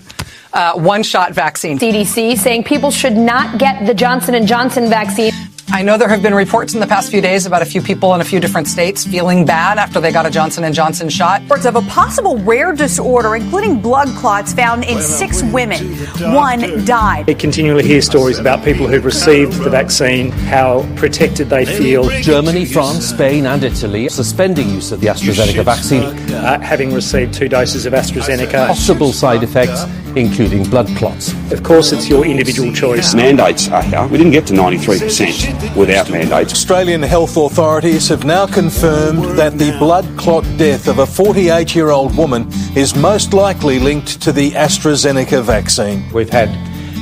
uh, 0.52 0.74
one-shot 0.74 1.32
vaccine. 1.32 1.78
CDC 1.78 2.38
saying 2.38 2.64
people 2.64 2.90
should 2.90 3.16
not 3.16 3.58
get 3.58 3.86
the 3.86 3.94
Johnson 3.94 4.34
and 4.34 4.46
Johnson 4.46 4.88
vaccine. 4.88 5.32
I 5.70 5.82
know 5.82 5.98
there 5.98 6.08
have 6.08 6.22
been 6.22 6.34
reports 6.34 6.72
in 6.72 6.80
the 6.80 6.86
past 6.86 7.10
few 7.10 7.20
days 7.20 7.44
about 7.44 7.60
a 7.60 7.66
few 7.66 7.82
people 7.82 8.14
in 8.14 8.22
a 8.22 8.24
few 8.24 8.40
different 8.40 8.66
states 8.68 9.06
feeling 9.06 9.44
bad 9.44 9.76
after 9.76 10.00
they 10.00 10.10
got 10.10 10.24
a 10.24 10.30
Johnson 10.30 10.64
and 10.64 10.74
Johnson 10.74 11.10
shot. 11.10 11.42
Reports 11.42 11.66
of 11.66 11.76
a 11.76 11.82
possible 11.82 12.38
rare 12.38 12.72
disorder, 12.72 13.36
including 13.36 13.78
blood 13.78 14.08
clots, 14.16 14.54
found 14.54 14.82
in 14.84 14.98
six 15.02 15.42
women. 15.42 15.94
One 16.32 16.86
died. 16.86 17.26
We 17.26 17.34
continually 17.34 17.84
hear 17.84 18.00
stories 18.00 18.38
about 18.38 18.64
people 18.64 18.86
who've 18.86 19.04
received 19.04 19.52
the 19.62 19.68
vaccine, 19.68 20.30
how 20.30 20.88
protected 20.96 21.50
they 21.50 21.66
feel. 21.66 22.08
Germany, 22.22 22.64
France, 22.64 23.04
Spain, 23.04 23.44
and 23.44 23.62
Italy 23.62 24.08
suspending 24.08 24.70
use 24.70 24.90
of 24.90 25.00
the 25.00 25.08
AstraZeneca 25.08 25.64
vaccine, 25.64 26.02
uh, 26.32 26.58
having 26.60 26.94
received 26.94 27.34
two 27.34 27.48
doses 27.48 27.84
of 27.84 27.92
AstraZeneca. 27.92 28.68
Possible 28.68 29.12
side 29.12 29.42
effects, 29.42 29.84
including 30.16 30.64
blood 30.64 30.88
clots. 30.96 31.34
Of 31.52 31.62
course, 31.62 31.92
it's 31.92 32.08
your 32.08 32.24
individual 32.24 32.72
choice. 32.72 33.14
Mandates 33.14 33.68
are 33.68 33.82
here. 33.82 34.06
We 34.06 34.16
didn't 34.16 34.32
get 34.32 34.46
to 34.46 34.54
93% 34.54 35.57
without 35.76 36.10
mandates. 36.10 36.52
Australian 36.52 37.02
health 37.02 37.36
authorities 37.36 38.08
have 38.08 38.24
now 38.24 38.46
confirmed 38.46 39.24
that 39.38 39.58
the 39.58 39.70
blood 39.78 40.06
clot 40.16 40.44
death 40.56 40.88
of 40.88 40.98
a 40.98 41.06
48 41.06 41.74
year 41.74 41.90
old 41.90 42.16
woman 42.16 42.48
is 42.76 42.94
most 42.94 43.32
likely 43.32 43.78
linked 43.78 44.20
to 44.22 44.32
the 44.32 44.50
AstraZeneca 44.52 45.42
vaccine. 45.42 46.10
We've 46.12 46.30
had 46.30 46.48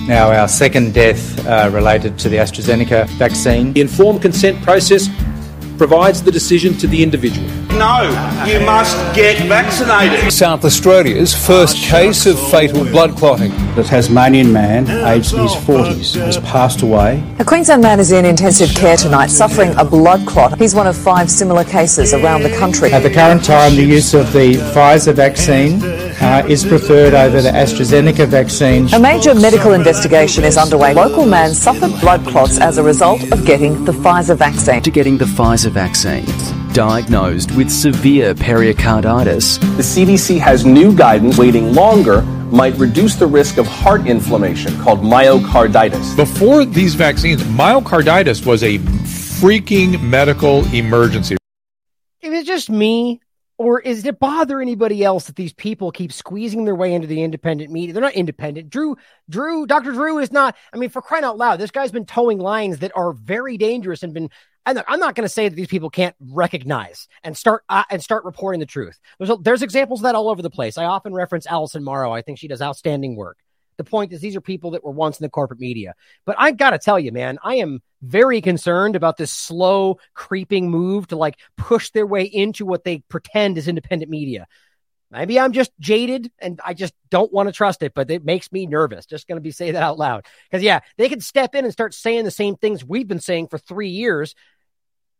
now 0.07 0.31
our 0.31 0.49
second 0.49 0.95
death 0.95 1.45
uh, 1.47 1.70
related 1.73 2.19
to 2.20 2.28
the 2.28 2.37
AstraZeneca 2.37 3.09
vaccine. 3.19 3.73
The 3.73 3.81
informed 3.81 4.23
consent 4.23 4.62
process 4.62 5.09
provides 5.78 6.23
the 6.23 6.33
decision 6.33 6.74
to 6.78 6.87
the 6.87 7.03
individual. 7.03 7.66
No, 7.77 8.09
you 8.47 8.59
must 8.65 8.97
get 9.15 9.47
vaccinated. 9.47 10.32
South 10.32 10.65
Australia's 10.65 11.35
first 11.35 11.77
case 11.77 12.24
of 12.24 12.39
fatal 12.51 12.85
blood 12.85 13.16
clotting. 13.19 13.51
The 13.74 13.85
Tasmanian 13.85 14.51
man, 14.51 14.89
aged 15.07 15.35
in 15.35 15.40
his 15.40 15.53
40s, 15.53 16.15
has 16.15 16.39
passed 16.39 16.81
away. 16.81 17.23
A 17.39 17.44
Queensland 17.44 17.82
man 17.82 18.01
is 18.01 18.12
in 18.12 18.24
intensive 18.24 18.70
care 18.70 18.97
tonight, 18.97 19.27
suffering 19.27 19.74
a 19.77 19.85
blood 19.85 20.27
clot. 20.27 20.59
He's 20.59 20.74
one 20.74 20.86
of 20.86 20.97
five 20.97 21.31
similar 21.31 21.65
cases 21.65 22.15
around 22.15 22.44
the 22.44 22.57
country. 22.57 22.93
At 22.94 23.03
the 23.03 23.11
current 23.11 23.44
time, 23.44 23.77
the 23.77 23.85
use 23.85 24.15
of 24.15 24.32
the 24.32 24.55
Pfizer 24.55 25.12
vaccine 25.12 25.82
uh, 26.23 26.47
is 26.48 26.65
preferred 26.65 27.12
over 27.12 27.43
the 27.43 27.51
AstraZeneca 27.51 28.27
vaccine. 28.27 28.89
A 28.94 28.98
major 28.98 29.35
medical 29.35 29.73
investigation 29.73 30.44
is 30.44 30.57
underway. 30.57 30.94
Local 30.94 31.27
man 31.27 31.53
suffered 31.53 32.01
blood 32.01 32.27
clots 32.27 32.59
as 32.59 32.78
a 32.78 32.82
result 32.82 33.23
of 33.32 33.44
getting 33.44 33.85
the 33.85 33.93
Pfizer 33.93 34.35
vaccine. 34.35 34.81
To 34.81 34.90
getting 34.90 35.19
the 35.19 35.27
Pfizer 35.27 35.70
vaccine. 35.70 36.24
Diagnosed 36.77 37.53
with 37.53 37.70
severe 37.70 38.35
pericarditis. 38.35 39.57
The 39.57 39.82
CDC 39.82 40.39
has 40.40 40.66
new 40.66 40.94
guidance. 40.94 41.39
Waiting 41.39 41.73
longer 41.73 42.20
might 42.20 42.74
reduce 42.74 43.15
the 43.15 43.27
risk 43.27 43.57
of 43.57 43.66
heart 43.66 44.07
inflammation 44.07 44.78
called 44.82 45.01
myocarditis. 45.01 46.15
Before 46.15 46.66
these 46.66 46.94
vaccines, 46.94 47.43
myocarditis 47.44 48.44
was 48.44 48.62
a 48.62 48.77
freaking 48.77 50.03
medical 50.03 50.70
emergency. 50.74 51.39
Is 52.20 52.35
it 52.35 52.44
just 52.44 52.69
me, 52.69 53.23
or 53.57 53.81
is 53.81 54.05
it 54.05 54.19
bother 54.19 54.61
anybody 54.61 55.03
else 55.03 55.28
that 55.28 55.36
these 55.36 55.55
people 55.55 55.90
keep 55.90 56.12
squeezing 56.12 56.66
their 56.66 56.77
way 56.77 56.93
into 56.93 57.07
the 57.07 57.23
independent 57.23 57.73
media? 57.73 57.94
They're 57.94 58.03
not 58.03 58.12
independent. 58.12 58.69
Drew, 58.69 58.98
Drew, 59.31 59.66
Dr. 59.66 59.93
Drew 59.93 60.19
is 60.19 60.31
not. 60.31 60.55
I 60.74 60.77
mean, 60.77 60.90
for 60.90 61.01
crying 61.01 61.24
out 61.24 61.39
loud, 61.39 61.59
this 61.59 61.70
guy's 61.70 61.90
been 61.90 62.05
toeing 62.05 62.39
lines 62.39 62.81
that 62.81 62.93
are 62.94 63.15
very 63.15 63.57
dangerous 63.57 64.03
and 64.03 64.12
been. 64.12 64.28
And 64.67 64.83
I'm 64.89 64.99
not 64.99 65.15
going 65.15 65.25
to 65.25 65.33
say 65.33 65.49
that 65.49 65.55
these 65.55 65.69
people 65.69 65.91
can't 65.91 66.17
recognize 66.21 67.09
and 67.23 67.37
start 67.37 67.63
uh, 67.69 67.85
and 67.89 68.03
start 68.03 68.25
reporting 68.25 68.61
the 68.61 68.67
truth. 68.67 68.99
There's 69.19 69.31
a, 69.31 69.37
there's 69.37 69.63
examples 69.63 70.01
of 70.01 70.05
that 70.05 70.17
all 70.17 70.29
over 70.29 70.43
the 70.43 70.51
place. 70.51 70.77
I 70.77 70.85
often 70.85 71.15
reference 71.15 71.47
Alison 71.47 71.85
Morrow. 71.85 72.13
I 72.13 72.21
think 72.21 72.39
she 72.39 72.49
does 72.49 72.61
outstanding 72.61 73.17
work. 73.17 73.39
The 73.77 73.85
point 73.85 74.13
is, 74.13 74.21
these 74.21 74.35
are 74.37 74.41
people 74.41 74.73
that 74.73 74.83
were 74.83 74.91
once 74.91 75.21
in 75.21 75.25
the 75.25 75.31
corporate 75.31 75.61
media. 75.61 75.95
But 76.25 76.37
I 76.39 76.51
got 76.51 76.71
to 76.71 76.79
tell 76.79 76.99
you, 76.99 77.13
man, 77.13 77.39
I 77.45 77.57
am 77.57 77.81
very 78.03 78.41
concerned 78.41 78.97
about 78.97 79.19
this 79.19 79.31
slow, 79.31 79.99
creeping 80.15 80.71
move 80.71 81.07
to 81.09 81.17
like 81.17 81.39
push 81.57 81.91
their 81.91 82.07
way 82.07 82.25
into 82.25 82.67
what 82.67 82.85
they 82.85 83.01
pretend 83.09 83.59
is 83.59 83.69
independent 83.69 84.11
media. 84.11 84.47
Maybe 85.11 85.39
I'm 85.39 85.53
just 85.53 85.71
jaded 85.79 86.33
and 86.41 86.61
I 86.65 86.75
just 86.75 86.93
don't 87.11 87.33
want 87.33 87.49
to 87.49 87.53
trust 87.53 87.83
it, 87.83 87.95
but 87.95 88.11
it 88.11 88.25
makes 88.25 88.51
me 88.51 88.67
nervous. 88.67 89.07
Just 89.07 89.29
going 89.29 89.37
to 89.37 89.43
be 89.43 89.53
say 89.53 89.71
that 89.71 89.83
out 89.83 89.99
loud. 89.99 90.27
Because, 90.51 90.65
yeah, 90.65 90.81
they 90.97 91.09
could 91.09 91.23
step 91.23 91.55
in 91.55 91.65
and 91.65 91.73
start 91.73 91.95
saying 91.95 92.25
the 92.25 92.31
same 92.31 92.57
things 92.57 92.85
we've 92.85 93.07
been 93.07 93.21
saying 93.21 93.49
for 93.49 93.59
three 93.59 93.91
years. 93.91 94.35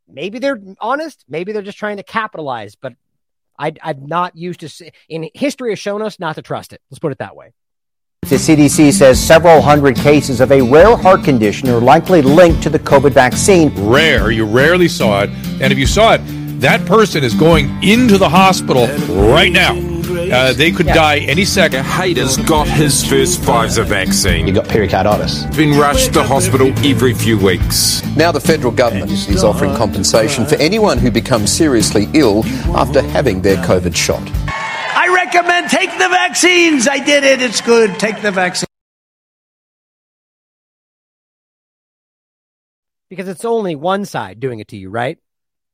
Maybe 0.09 0.39
they're 0.39 0.61
honest. 0.81 1.25
Maybe 1.29 1.53
they're 1.53 1.63
just 1.63 1.79
trying 1.79 1.97
to 1.97 2.03
capitalize, 2.03 2.75
but 2.77 2.95
I, 3.59 3.73
I'm 3.83 4.07
not 4.07 4.37
used 4.37 4.61
to, 4.61 4.69
see, 4.69 4.93
in 5.09 5.29
history 5.35 5.71
has 5.71 5.79
shown 5.79 6.03
us 6.03 6.19
not 6.19 6.37
to 6.37 6.43
trust 6.43 6.73
it. 6.73 6.81
Let's 6.91 6.99
put 6.99 7.13
it 7.13 7.19
that 7.19 7.37
way. 7.37 7.53
The 8.23 8.37
CDC 8.37 8.93
says 8.93 9.25
several 9.25 9.63
hundred 9.63 9.95
cases 9.97 10.41
of 10.41 10.51
a 10.51 10.61
rare 10.61 10.97
heart 10.97 11.23
condition 11.23 11.69
are 11.69 11.81
likely 11.81 12.23
linked 12.23 12.63
to 12.65 12.71
the 12.71 12.79
COVID 12.79 13.13
vaccine. 13.13 13.73
Rare, 13.89 14.33
you 14.33 14.45
rarely 14.45 14.89
saw 14.89 15.23
it. 15.23 15.31
And 15.61 15.73
if 15.73 15.79
you 15.79 15.87
saw 15.87 16.15
it, 16.15 16.21
that 16.61 16.85
person 16.87 17.23
is 17.23 17.35
going 17.35 17.83
into 17.85 18.19
the 18.19 18.29
hospital 18.29 18.89
right 19.31 19.53
now. 19.53 19.96
Uh, 20.33 20.53
they 20.53 20.71
could 20.71 20.87
yeah. 20.87 20.95
die 20.95 21.19
any 21.19 21.45
second. 21.45 21.85
Hayter's 21.85 22.37
got 22.37 22.67
his 22.69 23.05
first 23.07 23.41
Pfizer 23.41 23.85
vaccine. 23.85 24.47
He 24.47 24.53
got 24.53 24.69
pericarditis. 24.69 25.45
Been 25.57 25.79
rushed 25.79 26.13
to 26.15 26.23
hospital 26.23 26.69
every 26.85 27.15
few 27.15 27.39
weeks. 27.39 28.05
Now 28.17 28.33
the 28.33 28.41
federal 28.41 28.73
government 28.73 29.11
is 29.11 29.45
offering 29.45 29.75
compensation 29.75 30.47
for 30.47 30.57
anyone 30.57 30.99
who 30.99 31.11
becomes 31.11 31.53
seriously 31.53 32.09
ill 32.15 32.45
after 32.77 33.03
having 33.03 33.43
their 33.43 33.57
COVID 33.59 33.95
shot. 33.95 34.23
I 34.49 35.13
recommend 35.15 35.71
take 35.71 35.91
the 35.93 36.09
vaccines. 36.09 36.89
I 36.89 36.99
did 36.99 37.25
it. 37.25 37.43
It's 37.43 37.61
good. 37.61 37.99
Take 37.99 38.23
the 38.23 38.31
vaccine. 38.31 38.67
Because 43.09 43.29
it's 43.29 43.45
only 43.45 43.77
one 43.77 44.05
side 44.05 44.41
doing 44.41 44.59
it 44.59 44.69
to 44.69 44.77
you, 44.77 44.91
right? 44.91 45.19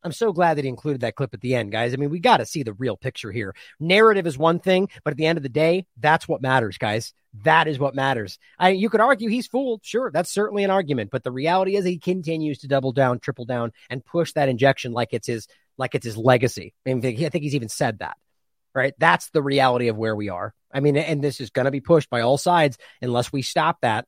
I'm 0.04 0.12
so 0.12 0.32
glad 0.32 0.56
that 0.56 0.64
he 0.64 0.68
included 0.68 1.02
that 1.02 1.14
clip 1.14 1.32
at 1.34 1.40
the 1.40 1.54
end, 1.54 1.72
guys. 1.72 1.92
I 1.92 1.96
mean, 1.96 2.10
we 2.10 2.18
got 2.18 2.38
to 2.38 2.46
see 2.46 2.62
the 2.62 2.72
real 2.72 2.96
picture 2.96 3.30
here. 3.30 3.54
Narrative 3.78 4.26
is 4.26 4.36
one 4.36 4.58
thing, 4.58 4.88
but 5.04 5.12
at 5.12 5.16
the 5.16 5.26
end 5.26 5.38
of 5.38 5.42
the 5.42 5.48
day, 5.48 5.86
that's 5.96 6.26
what 6.26 6.42
matters, 6.42 6.78
guys. 6.78 7.12
That 7.44 7.68
is 7.68 7.78
what 7.78 7.94
matters. 7.94 8.38
I, 8.58 8.70
you 8.70 8.90
could 8.90 9.00
argue 9.00 9.28
he's 9.28 9.46
fooled. 9.46 9.80
Sure, 9.84 10.10
that's 10.10 10.30
certainly 10.30 10.64
an 10.64 10.70
argument, 10.70 11.10
but 11.10 11.22
the 11.22 11.30
reality 11.30 11.76
is 11.76 11.84
he 11.84 11.98
continues 11.98 12.58
to 12.58 12.68
double 12.68 12.92
down, 12.92 13.20
triple 13.20 13.44
down, 13.44 13.72
and 13.88 14.04
push 14.04 14.32
that 14.32 14.48
injection 14.48 14.92
like 14.92 15.10
it's 15.12 15.26
his 15.26 15.48
like 15.78 15.94
it's 15.94 16.04
his 16.04 16.16
legacy. 16.16 16.74
I, 16.86 16.94
mean, 16.94 17.04
I 17.24 17.28
think 17.28 17.44
he's 17.44 17.54
even 17.54 17.70
said 17.70 18.00
that. 18.00 18.16
Right? 18.74 18.94
That's 18.98 19.30
the 19.30 19.42
reality 19.42 19.88
of 19.88 19.96
where 19.96 20.16
we 20.16 20.30
are. 20.30 20.54
I 20.72 20.80
mean, 20.80 20.96
and 20.96 21.22
this 21.22 21.40
is 21.40 21.50
going 21.50 21.66
to 21.66 21.70
be 21.70 21.80
pushed 21.80 22.08
by 22.08 22.22
all 22.22 22.38
sides 22.38 22.78
unless 23.02 23.30
we 23.32 23.42
stop 23.42 23.78
that. 23.82 24.06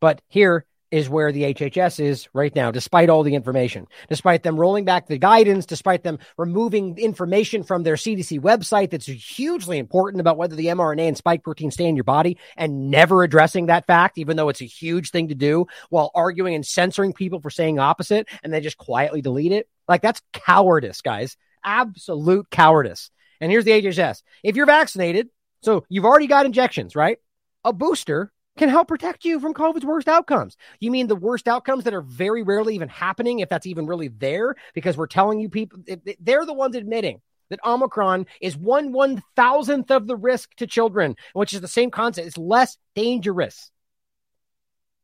But 0.00 0.22
here, 0.28 0.64
is 0.90 1.08
where 1.08 1.32
the 1.32 1.54
HHS 1.54 2.00
is 2.00 2.28
right 2.32 2.54
now, 2.54 2.70
despite 2.70 3.10
all 3.10 3.22
the 3.22 3.34
information, 3.34 3.86
despite 4.08 4.42
them 4.42 4.58
rolling 4.58 4.84
back 4.84 5.06
the 5.06 5.18
guidance, 5.18 5.66
despite 5.66 6.04
them 6.04 6.18
removing 6.36 6.96
information 6.98 7.62
from 7.62 7.82
their 7.82 7.96
CDC 7.96 8.40
website 8.40 8.90
that's 8.90 9.06
hugely 9.06 9.78
important 9.78 10.20
about 10.20 10.36
whether 10.36 10.54
the 10.54 10.66
mRNA 10.66 11.08
and 11.08 11.16
spike 11.16 11.42
protein 11.42 11.70
stay 11.70 11.86
in 11.86 11.96
your 11.96 12.04
body 12.04 12.38
and 12.56 12.90
never 12.90 13.22
addressing 13.22 13.66
that 13.66 13.86
fact, 13.86 14.18
even 14.18 14.36
though 14.36 14.48
it's 14.48 14.62
a 14.62 14.66
huge 14.66 15.10
thing 15.10 15.28
to 15.28 15.34
do 15.34 15.66
while 15.90 16.10
arguing 16.14 16.54
and 16.54 16.66
censoring 16.66 17.12
people 17.12 17.40
for 17.40 17.50
saying 17.50 17.78
opposite 17.78 18.28
and 18.42 18.52
they 18.52 18.60
just 18.60 18.78
quietly 18.78 19.20
delete 19.20 19.52
it. 19.52 19.68
Like 19.88 20.02
that's 20.02 20.22
cowardice, 20.32 21.00
guys. 21.00 21.36
Absolute 21.64 22.48
cowardice. 22.50 23.10
And 23.40 23.50
here's 23.50 23.64
the 23.64 23.72
HHS. 23.72 24.22
If 24.42 24.56
you're 24.56 24.66
vaccinated, 24.66 25.28
so 25.62 25.84
you've 25.88 26.04
already 26.04 26.26
got 26.26 26.46
injections, 26.46 26.94
right? 26.94 27.18
A 27.64 27.72
booster 27.72 28.32
can 28.56 28.68
help 28.68 28.88
protect 28.88 29.24
you 29.24 29.40
from 29.40 29.54
COVID's 29.54 29.84
worst 29.84 30.08
outcomes. 30.08 30.56
You 30.80 30.90
mean 30.90 31.06
the 31.06 31.16
worst 31.16 31.48
outcomes 31.48 31.84
that 31.84 31.94
are 31.94 32.02
very 32.02 32.42
rarely 32.42 32.74
even 32.74 32.88
happening, 32.88 33.40
if 33.40 33.48
that's 33.48 33.66
even 33.66 33.86
really 33.86 34.08
there, 34.08 34.54
because 34.74 34.96
we're 34.96 35.06
telling 35.06 35.40
you 35.40 35.48
people, 35.48 35.78
they're 36.20 36.46
the 36.46 36.52
ones 36.52 36.76
admitting 36.76 37.20
that 37.48 37.64
Omicron 37.64 38.26
is 38.40 38.56
one 38.56 38.92
one 38.92 39.22
thousandth 39.36 39.90
of 39.90 40.06
the 40.06 40.16
risk 40.16 40.54
to 40.56 40.66
children, 40.66 41.16
which 41.32 41.54
is 41.54 41.60
the 41.60 41.68
same 41.68 41.90
concept. 41.90 42.26
It's 42.26 42.38
less 42.38 42.76
dangerous. 42.94 43.70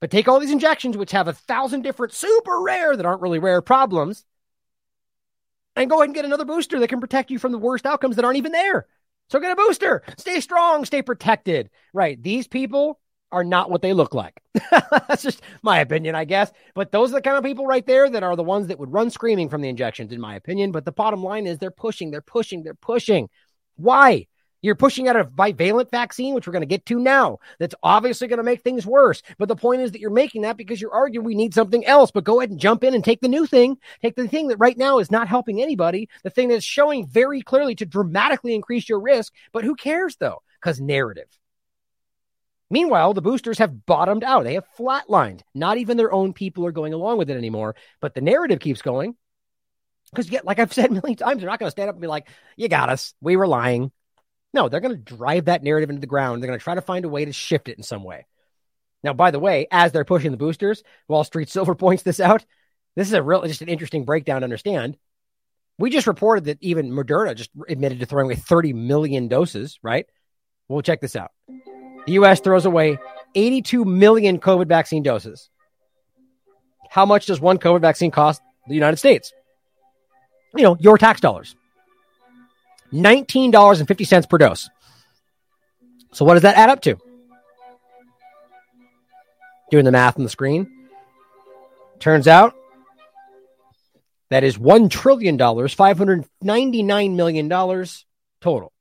But 0.01 0.11
take 0.11 0.27
all 0.27 0.41
these 0.41 0.51
injections, 0.51 0.97
which 0.97 1.13
have 1.13 1.29
a 1.29 1.33
thousand 1.33 1.83
different 1.83 2.13
super 2.13 2.61
rare 2.61 2.97
that 2.97 3.07
aren't 3.07 3.23
really 3.23 3.39
rare 3.39 3.63
problems, 3.63 4.25
and 5.77 5.89
go 5.89 5.99
ahead 5.99 6.09
and 6.09 6.15
get 6.15 6.25
another 6.25 6.45
booster 6.45 6.81
that 6.81 6.89
can 6.89 7.01
protect 7.01 7.31
you 7.31 7.39
from 7.39 7.53
the 7.53 7.59
worst 7.59 7.87
outcomes 7.87 8.17
that 8.17 8.25
aren't 8.25 8.39
even 8.39 8.53
there. 8.53 8.87
So 9.31 9.39
get 9.39 9.53
a 9.53 9.57
booster. 9.57 10.03
Stay 10.19 10.41
strong, 10.41 10.85
stay 10.85 11.03
protected. 11.03 11.71
Right. 11.95 12.21
These 12.21 12.49
people 12.49 12.99
are 13.33 13.45
not 13.45 13.71
what 13.71 13.83
they 13.83 13.95
look 13.95 14.15
like. 14.15 14.41
That's 14.71 15.23
just 15.23 15.43
my 15.63 15.81
opinion, 15.81 16.15
I 16.15 16.25
guess. 16.25 16.53
But 16.75 16.93
those 16.93 17.11
are 17.11 17.15
the 17.15 17.23
kind 17.23 17.39
of 17.39 17.45
people 17.45 17.67
right 17.67 17.87
there 17.87 18.09
that 18.09 18.23
are 18.23 18.37
the 18.37 18.43
ones 18.43 18.69
that 18.69 18.79
would 18.79 18.93
run 18.93 19.11
screaming 19.11 19.49
from 19.49 19.63
the 19.63 19.69
injections, 19.69 20.13
in 20.13 20.21
my 20.21 20.37
opinion. 20.37 20.71
But 20.71 20.85
the 20.85 20.93
bottom 20.93 21.25
line 21.25 21.47
is 21.47 21.59
they're 21.59 21.71
pushing, 21.71 22.11
they're 22.11 22.21
pushing, 22.21 22.63
they're 22.63 22.75
pushing. 22.75 23.31
Why? 23.77 24.27
You're 24.61 24.77
pushing 24.77 25.09
out 25.09 25.17
a 25.17 25.25
bivalent 25.25 25.91
vaccine, 25.91 26.35
which 26.35 26.47
we're 26.47 26.53
going 26.53 26.63
to 26.63 26.67
get 26.67 26.87
to 26.87 27.01
now. 27.01 27.39
That's 27.59 27.75
obviously 27.83 28.29
going 28.29 28.37
to 28.37 28.45
make 28.45 28.63
things 28.63 28.87
worse. 28.87 29.21
But 29.37 29.49
the 29.49 29.57
point 29.57 29.83
is 29.83 29.91
that 29.91 30.01
you're 30.01 30.11
making 30.11 30.43
that 30.43 30.57
because 30.57 30.81
you're 30.81 30.95
arguing 30.95 31.27
we 31.27 31.35
need 31.35 31.53
something 31.53 31.85
else. 31.85 32.13
But 32.13 32.23
go 32.23 32.39
ahead 32.39 32.51
and 32.51 32.61
jump 32.61 32.85
in 32.85 32.95
and 32.95 33.05
take 33.05 33.21
the 33.21 33.29
new 33.29 33.45
thing. 33.45 33.77
Take 34.03 34.15
the 34.15 34.29
thing 34.29 34.49
that 34.49 34.59
right 34.59 34.79
now 34.79 35.01
is 35.01 35.11
not 35.11 35.27
helping 35.27 35.61
anybody. 35.61 36.09
The 36.23 36.31
thing 36.31 36.49
that's 36.49 36.65
showing 36.65 37.09
very 37.09 37.43
clearly 37.43 37.75
to 37.77 37.87
dramatically 37.87 38.55
increase 38.55 38.89
your 38.89 39.01
risk. 39.01 39.33
But 39.53 39.65
who 39.65 39.75
cares 39.75 40.17
though? 40.17 40.43
Because 40.61 40.81
narrative. 40.81 41.27
Meanwhile, 42.73 43.13
the 43.13 43.21
boosters 43.21 43.59
have 43.59 43.85
bottomed 43.85 44.25
out. 44.25 44.45
They 44.45 44.55
have 44.55 44.65
flatlined. 44.79 45.43
Not 45.55 45.77
even 45.77 45.99
their 45.99 46.11
own 46.11 46.33
people 46.33 46.65
are 46.65 46.73
going 46.73 46.95
along 46.95 47.19
with 47.19 47.29
it 47.29 47.37
anymore. 47.37 47.77
But 48.01 48.15
the 48.15 48.23
narrative 48.23 48.61
keeps 48.61 48.81
going. 48.81 49.15
Because, 50.11 50.33
like 50.43 50.59
I've 50.59 50.73
said 50.73 50.87
a 50.91 50.95
million 50.95 51.17
times, 51.17 51.41
they're 51.41 51.51
not 51.51 51.59
going 51.59 51.67
to 51.67 51.71
stand 51.71 51.91
up 51.91 51.97
and 51.97 52.01
be 52.01 52.09
like, 52.09 52.29
you 52.57 52.71
got 52.71 52.89
us. 52.89 53.13
We 53.21 53.37
were 53.37 53.47
lying. 53.47 53.93
No, 54.55 54.71
they're 54.71 54.81
going 54.81 54.97
to 54.97 55.17
drive 55.17 55.45
that 55.45 55.63
narrative 55.63 55.91
into 55.91 56.01
the 56.01 56.07
ground. 56.07 56.43
They're 56.43 56.49
going 56.49 56.59
to 56.59 56.65
try 56.65 56.75
to 56.75 56.81
find 56.81 57.05
a 57.05 57.11
way 57.11 57.27
to 57.27 57.33
shift 57.35 57.69
it 57.69 57.77
in 57.77 57.83
some 57.83 58.05
way. 58.05 58.25
Now, 59.05 59.13
by 59.13 59.33
the 59.33 59.39
way, 59.39 59.67
as 59.71 59.93
they're 59.93 60.07
pushing 60.07 60.31
the 60.31 60.39
boosters, 60.39 60.83
Wall 61.09 61.25
Street 61.25 61.51
Silver 61.51 61.75
points 61.75 62.05
this 62.05 62.21
out. 62.21 62.43
This 62.97 63.07
is 63.07 63.13
a 63.13 63.23
real, 63.23 63.43
just 63.43 63.61
an 63.61 63.69
interesting 63.69 64.07
breakdown 64.07 64.41
to 64.41 64.45
understand. 64.45 64.97
We 65.79 65.91
just 65.91 66.07
reported 66.07 66.45
that 66.45 66.59
even 66.63 66.91
Moderna 66.91 67.35
just 67.35 67.51
admitted 67.69 68.01
to 68.01 68.07
throwing 68.07 68.27
away 68.27 68.37
30 68.37 68.73
million 68.73 69.29
doses, 69.29 69.79
right? 69.83 70.07
Well, 70.69 70.81
check 70.81 71.03
this 71.03 71.17
out. 71.17 71.33
The 72.07 72.13
U.S. 72.13 72.41
throws 72.41 72.67
away 72.67 72.99
82 73.35 73.85
million 73.85 74.39
COVID 74.39 74.67
vaccine 74.67 75.03
doses. 75.03 75.49
How 76.91 77.07
much 77.07 77.27
does 77.27 77.41
one 77.41 77.59
COVID 77.59 77.81
vaccine 77.81 78.11
cost 78.11 78.43
the 78.69 78.75
United 78.75 78.97
States? 78.97 79.33
You 80.55 80.65
know, 80.65 80.77
your 80.79 80.99
tax 80.99 81.21
dollars. 81.21 81.57
$19.50 82.93 84.29
per 84.29 84.39
dose. 84.39 84.69
So 86.13 86.25
what 86.25 86.35
does 86.35 86.43
that 86.43 86.57
add 86.57 86.69
up 86.69 86.83
to? 86.83 86.97
Doing 89.71 89.87
the 89.87 89.93
math 89.93 90.19
on 90.19 90.25
the 90.25 90.29
screen. 90.29 90.71
Turns 91.99 92.29
out 92.29 92.55
that 94.29 94.45
is 94.45 94.59
$1 94.59 94.91
trillion, 94.91 95.39
$599 95.39 97.15
million 97.15 97.49
total. 98.41 98.72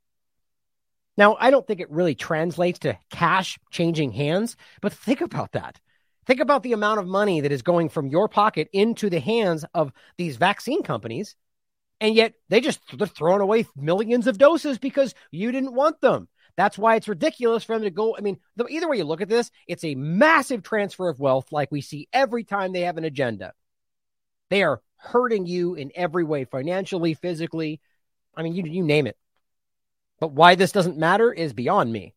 Now, 1.18 1.36
I 1.40 1.52
don't 1.52 1.66
think 1.68 1.80
it 1.80 1.92
really 1.92 2.16
translates 2.16 2.80
to 2.80 2.98
cash 3.10 3.60
changing 3.70 4.12
hands, 4.12 4.56
but 4.82 4.94
think 4.94 5.22
about 5.22 5.52
that. 5.54 5.80
Think 6.26 6.40
about 6.40 6.64
the 6.64 6.74
amount 6.74 7.00
of 7.00 7.08
money 7.08 7.42
that 7.42 7.52
is 7.52 7.62
going 7.62 7.90
from 7.90 8.08
your 8.08 8.30
pocket 8.30 8.70
into 8.72 9.10
the 9.10 9.20
hands 9.20 9.66
of 9.74 9.92
these 10.18 10.38
vaccine 10.38 10.84
companies 10.84 11.36
and 12.02 12.16
yet 12.16 12.34
they 12.50 12.60
just 12.60 12.82
they're 12.98 13.08
throwing 13.08 13.42
away 13.42 13.66
millions 13.78 14.28
of 14.28 14.40
doses 14.40 14.78
because 14.80 15.14
you 15.30 15.52
didn't 15.54 15.74
want 15.74 16.02
them. 16.02 16.28
That's 16.58 16.78
why 16.78 16.96
it's 16.96 17.08
ridiculous 17.08 17.64
for 17.64 17.76
them 17.76 17.84
to 17.84 17.92
go. 17.92 18.18
I 18.18 18.22
mean, 18.22 18.40
the, 18.58 18.66
either 18.66 18.90
way 18.90 18.98
you 18.98 19.06
look 19.06 19.22
at 19.22 19.30
this, 19.30 19.52
it's 19.68 19.86
a 19.86 19.96
massive 19.96 20.64
transfer 20.64 21.08
of 21.08 21.20
wealth, 21.20 21.52
like 21.52 21.72
we 21.72 21.80
see 21.80 22.10
every 22.12 22.44
time 22.44 22.74
they 22.74 22.82
have 22.82 22.98
an 22.98 23.06
agenda. 23.06 23.54
They 24.50 24.64
are 24.64 24.82
hurting 24.98 25.46
you 25.46 25.76
in 25.76 25.92
every 25.96 26.26
way, 26.26 26.44
financially, 26.44 27.14
physically. 27.14 27.80
I 28.36 28.44
mean, 28.44 28.54
you 28.54 28.64
you 28.66 28.84
name 28.84 29.08
it. 29.08 29.16
But 30.22 30.32
why 30.32 30.56
this 30.56 30.72
doesn't 30.72 30.98
matter 30.98 31.34
is 31.34 31.52
beyond 31.52 31.92
me. 31.92 32.14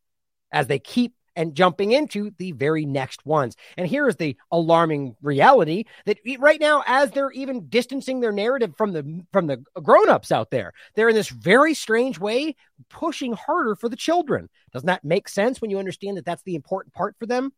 As 0.52 0.68
they 0.68 0.78
keep 0.78 1.14
and 1.36 1.54
jumping 1.56 1.90
into 1.90 2.30
the 2.38 2.52
very 2.52 2.86
next 2.86 3.26
ones. 3.26 3.56
And 3.76 3.88
here 3.88 4.06
is 4.06 4.14
the 4.14 4.36
alarming 4.52 5.16
reality 5.20 5.86
that 6.06 6.18
right 6.38 6.60
now, 6.60 6.84
as 6.86 7.10
they're 7.10 7.32
even 7.32 7.68
distancing 7.68 8.20
their 8.20 8.30
narrative 8.30 8.76
from 8.76 8.92
the 8.92 9.24
from 9.32 9.48
the 9.48 9.64
grown-ups 9.82 10.30
out 10.30 10.50
there, 10.50 10.72
they're 10.94 11.08
in 11.08 11.14
this 11.16 11.30
very 11.30 11.74
strange 11.74 12.20
way 12.20 12.54
pushing 12.88 13.32
harder 13.32 13.74
for 13.74 13.88
the 13.88 13.96
children. 13.96 14.48
Doesn't 14.72 14.86
that 14.86 15.04
make 15.04 15.28
sense 15.28 15.60
when 15.60 15.70
you 15.70 15.80
understand 15.80 16.16
that 16.16 16.24
that's 16.24 16.44
the 16.44 16.54
important 16.54 16.94
part 16.94 17.16
for 17.18 17.26
them? 17.26 17.52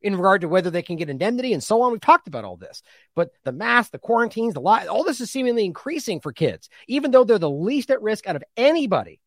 in 0.00 0.16
regard 0.16 0.42
to 0.42 0.48
whether 0.48 0.70
they 0.70 0.82
can 0.82 0.96
get 0.96 1.08
indemnity 1.08 1.54
and 1.54 1.64
so 1.64 1.80
on. 1.80 1.90
We've 1.90 1.98
talked 1.98 2.28
about 2.28 2.44
all 2.44 2.58
this, 2.58 2.82
but 3.16 3.30
the 3.44 3.52
mask, 3.52 3.90
the 3.90 3.98
quarantines, 3.98 4.52
the 4.52 4.60
lot, 4.60 4.86
all 4.86 5.02
this 5.02 5.18
is 5.18 5.30
seemingly 5.30 5.64
increasing 5.64 6.20
for 6.20 6.30
kids, 6.30 6.68
even 6.88 7.10
though 7.10 7.24
they're 7.24 7.38
the 7.38 7.48
least 7.48 7.90
at 7.90 8.02
risk 8.02 8.26
out 8.26 8.36
of 8.36 8.44
anybody. 8.54 9.18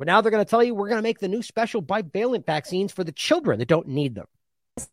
But 0.00 0.06
now 0.06 0.22
they're 0.22 0.30
going 0.30 0.42
to 0.42 0.48
tell 0.48 0.64
you 0.64 0.74
we're 0.74 0.88
going 0.88 0.96
to 0.96 1.02
make 1.02 1.18
the 1.18 1.28
new 1.28 1.42
special 1.42 1.82
bivalent 1.82 2.46
vaccines 2.46 2.90
for 2.90 3.04
the 3.04 3.12
children 3.12 3.58
that 3.58 3.68
don't 3.68 3.86
need 3.86 4.14
them. 4.14 4.24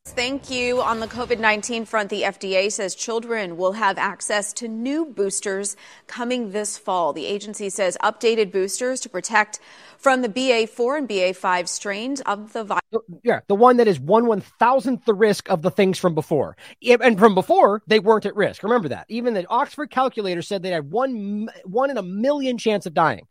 Thank 0.03 0.49
you. 0.49 0.81
On 0.81 0.99
the 0.99 1.07
COVID 1.07 1.39
19 1.39 1.85
front, 1.85 2.09
the 2.09 2.23
FDA 2.23 2.69
says 2.69 2.93
children 2.93 3.55
will 3.55 3.71
have 3.71 3.97
access 3.97 4.51
to 4.53 4.67
new 4.67 5.05
boosters 5.05 5.77
coming 6.07 6.51
this 6.51 6.77
fall. 6.77 7.13
The 7.13 7.25
agency 7.25 7.69
says 7.69 7.97
updated 8.03 8.51
boosters 8.51 8.99
to 8.99 9.07
protect 9.07 9.61
from 9.97 10.23
the 10.23 10.27
BA4 10.27 10.97
and 10.97 11.07
BA5 11.07 11.69
strains 11.69 12.19
of 12.21 12.51
the 12.51 12.65
virus. 12.65 12.81
Yeah, 13.23 13.39
the 13.47 13.55
one 13.55 13.77
that 13.77 13.87
is 13.87 14.01
one 14.01 14.25
one 14.25 14.41
thousandth 14.41 15.05
the 15.05 15.13
risk 15.13 15.49
of 15.49 15.61
the 15.61 15.71
things 15.71 15.97
from 15.97 16.15
before. 16.15 16.57
And 16.85 17.17
from 17.17 17.33
before, 17.33 17.81
they 17.87 18.01
weren't 18.01 18.25
at 18.25 18.35
risk. 18.35 18.61
Remember 18.61 18.89
that. 18.89 19.05
Even 19.07 19.35
the 19.35 19.47
Oxford 19.47 19.89
calculator 19.89 20.41
said 20.41 20.63
they 20.63 20.71
had 20.71 20.91
one, 20.91 21.47
one 21.63 21.91
in 21.91 21.95
a 21.95 22.03
million 22.03 22.57
chance 22.57 22.85
of 22.85 22.93
dying. 22.93 23.25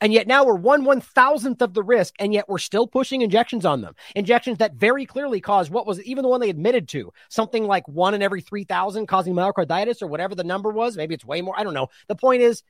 And 0.00 0.12
yet 0.12 0.26
now 0.26 0.44
we're 0.44 0.54
one 0.54 0.84
one 0.84 1.00
thousandth 1.00 1.60
of 1.62 1.74
the 1.74 1.82
risk, 1.82 2.14
and 2.18 2.32
yet 2.32 2.48
we're 2.48 2.58
still 2.58 2.86
pushing 2.86 3.22
injections 3.22 3.66
on 3.66 3.82
them. 3.82 3.94
Injections 4.16 4.58
that 4.58 4.74
very 4.74 5.04
clearly 5.04 5.40
cause 5.40 5.68
what 5.68 5.86
was 5.86 6.00
even 6.02 6.22
the 6.22 6.28
one 6.28 6.40
they 6.40 6.50
admitted 6.50 6.88
to 6.88 7.12
something 7.28 7.66
like 7.66 7.86
one 7.86 8.14
in 8.14 8.22
every 8.22 8.40
three 8.40 8.64
thousand 8.64 9.06
causing 9.06 9.34
myocarditis 9.34 10.02
or 10.02 10.06
whatever 10.06 10.34
the 10.34 10.44
number 10.44 10.70
was. 10.70 10.96
Maybe 10.96 11.14
it's 11.14 11.24
way 11.24 11.42
more. 11.42 11.58
I 11.58 11.64
don't 11.64 11.74
know. 11.74 11.88
The 12.08 12.16
point 12.16 12.42
is, 12.42 12.62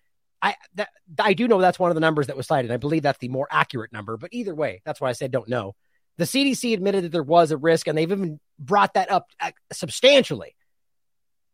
I 0.43 0.57
that, 0.75 0.89
I 1.19 1.35
do 1.35 1.47
know 1.47 1.61
that's 1.61 1.79
one 1.79 1.91
of 1.91 1.95
the 1.95 2.01
numbers 2.01 2.27
that 2.29 2.37
was 2.37 2.47
cited. 2.47 2.71
I 2.71 2.77
believe 2.79 3.03
that's 3.03 3.19
the 3.19 3.29
more 3.29 3.49
accurate 3.51 3.93
number. 3.93 4.17
But 4.17 4.31
either 4.33 4.55
way, 4.55 4.83
that's 4.85 5.01
why 5.01 5.11
I 5.11 5.13
said 5.13 5.31
don't 5.31 5.49
know. 5.49 5.75
The 6.17 6.25
CDC 6.25 6.75
admitted 6.75 7.05
that 7.05 7.13
there 7.13 7.23
was 7.23 7.51
a 7.51 7.57
risk, 7.57 7.87
and 7.87 7.97
they've 7.97 8.11
even 8.11 8.41
brought 8.59 8.95
that 8.95 9.11
up 9.11 9.29
uh, 9.41 9.53
substantially. 9.73 10.55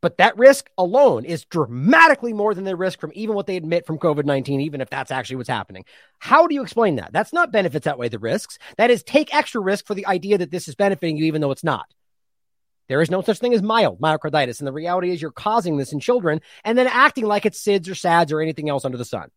But 0.03 0.19
that 0.19 0.37
risk 0.37 0.71
alone 0.77 1.25
is 1.25 1.45
dramatically 1.47 2.33
more 2.33 2.55
than 2.55 2.65
the 2.65 2.77
risk 2.77 3.01
from 3.01 3.13
even 3.15 3.35
what 3.35 3.47
they 3.47 3.57
admit 3.57 3.87
from 3.87 3.99
COVID 3.99 4.25
19, 4.25 4.61
even 4.61 4.81
if 4.81 4.91
that's 4.91 5.11
actually 5.11 5.37
what's 5.37 5.49
happening. 5.49 5.85
How 6.19 6.47
do 6.47 6.55
you 6.55 6.63
explain 6.63 6.97
that? 6.97 7.13
That's 7.13 7.33
not 7.33 7.53
benefits 7.53 7.87
outweigh 7.87 8.09
the 8.09 8.19
risks. 8.19 8.59
That 8.77 8.91
is 8.91 9.03
take 9.03 9.35
extra 9.35 9.61
risk 9.61 9.87
for 9.87 9.95
the 9.95 10.07
idea 10.07 10.39
that 10.39 10.51
this 10.51 10.69
is 10.69 10.75
benefiting 10.75 11.17
you, 11.17 11.25
even 11.25 11.41
though 11.41 11.51
it's 11.51 11.65
not. 11.65 11.87
There 12.89 13.03
is 13.03 13.11
no 13.11 13.23
such 13.23 13.39
thing 13.39 13.55
as 13.55 13.63
mild 13.63 14.01
myocarditis. 14.01 14.61
And 14.61 14.67
the 14.67 14.73
reality 14.73 15.11
is 15.11 15.21
you're 15.21 15.33
causing 15.33 15.77
this 15.77 15.93
in 15.93 16.01
children 16.01 16.41
and 16.65 16.79
then 16.79 16.87
acting 16.87 17.27
like 17.27 17.47
it's 17.47 17.63
SIDS 17.63 17.91
or 17.91 17.95
SADS 17.95 18.33
or 18.33 18.41
anything 18.41 18.69
else 18.69 18.85
under 18.85 18.99
the 18.99 19.05
sun. 19.05 19.31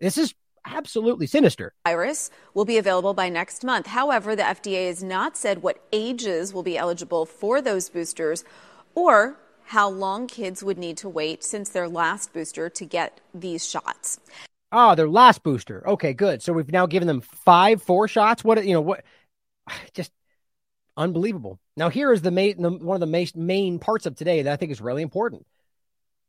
This 0.00 0.18
is 0.18 0.34
absolutely 0.66 1.26
sinister. 1.26 1.72
Virus 1.86 2.30
will 2.54 2.64
be 2.64 2.78
available 2.78 3.14
by 3.14 3.28
next 3.28 3.64
month. 3.64 3.86
However, 3.86 4.36
the 4.36 4.42
FDA 4.42 4.88
has 4.88 5.02
not 5.02 5.36
said 5.36 5.62
what 5.62 5.82
ages 5.92 6.52
will 6.52 6.62
be 6.62 6.76
eligible 6.76 7.24
for 7.26 7.60
those 7.60 7.88
boosters 7.88 8.44
or 8.94 9.38
how 9.72 9.88
long 9.88 10.26
kids 10.26 10.62
would 10.62 10.76
need 10.76 10.98
to 10.98 11.08
wait 11.08 11.42
since 11.42 11.70
their 11.70 11.88
last 11.88 12.30
booster 12.34 12.68
to 12.68 12.84
get 12.84 13.22
these 13.32 13.66
shots. 13.66 14.20
Ah, 14.70 14.94
their 14.94 15.08
last 15.08 15.42
booster. 15.42 15.82
Okay, 15.88 16.12
good. 16.12 16.42
So 16.42 16.52
we've 16.52 16.70
now 16.70 16.84
given 16.84 17.08
them 17.08 17.22
five, 17.22 17.82
four 17.82 18.06
shots. 18.06 18.44
What 18.44 18.62
you 18.66 18.74
know? 18.74 18.82
What? 18.82 19.02
Just 19.94 20.12
unbelievable. 20.96 21.58
Now 21.74 21.88
here 21.88 22.12
is 22.12 22.20
the 22.20 22.30
main, 22.30 22.60
the, 22.60 22.70
one 22.70 22.96
of 22.96 23.00
the 23.00 23.06
main, 23.06 23.28
main 23.34 23.78
parts 23.78 24.04
of 24.04 24.14
today 24.14 24.42
that 24.42 24.52
I 24.52 24.56
think 24.56 24.72
is 24.72 24.80
really 24.82 25.02
important. 25.02 25.46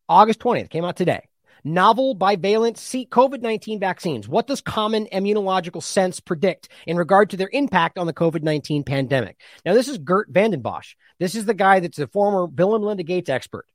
August 0.07 0.39
twentieth 0.39 0.69
came 0.69 0.85
out 0.85 0.95
today 0.95 1.27
novel 1.63 2.15
bivalent 2.15 2.77
COVID 3.09 3.41
19 3.41 3.79
vaccines. 3.79 4.27
What 4.27 4.47
does 4.47 4.61
common 4.61 5.07
immunological 5.11 5.81
sense 5.81 6.19
predict 6.19 6.69
in 6.85 6.97
regard 6.97 7.29
to 7.31 7.37
their 7.37 7.49
impact 7.51 7.97
on 7.97 8.07
the 8.07 8.13
COVID 8.13 8.43
19 8.43 8.83
pandemic? 8.83 9.39
Now, 9.65 9.73
this 9.73 9.87
is 9.87 9.97
Geert 9.97 10.29
Vanden 10.29 10.61
Bossche. 10.61 10.95
This 11.19 11.35
is 11.35 11.45
the 11.45 11.53
guy 11.53 11.79
that's 11.79 11.99
a 11.99 12.07
former 12.07 12.47
Bill 12.47 12.75
and 12.75 12.83
Melinda 12.83 13.03
Gates 13.03 13.29
expert. 13.29 13.65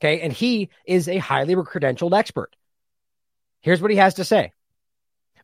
Okay. 0.00 0.20
And 0.20 0.32
he 0.32 0.70
is 0.86 1.08
a 1.08 1.18
highly 1.18 1.54
credentialed 1.56 2.16
expert. 2.16 2.54
Here's 3.60 3.82
what 3.82 3.90
he 3.90 3.96
has 3.96 4.14
to 4.14 4.24
say. 4.24 4.52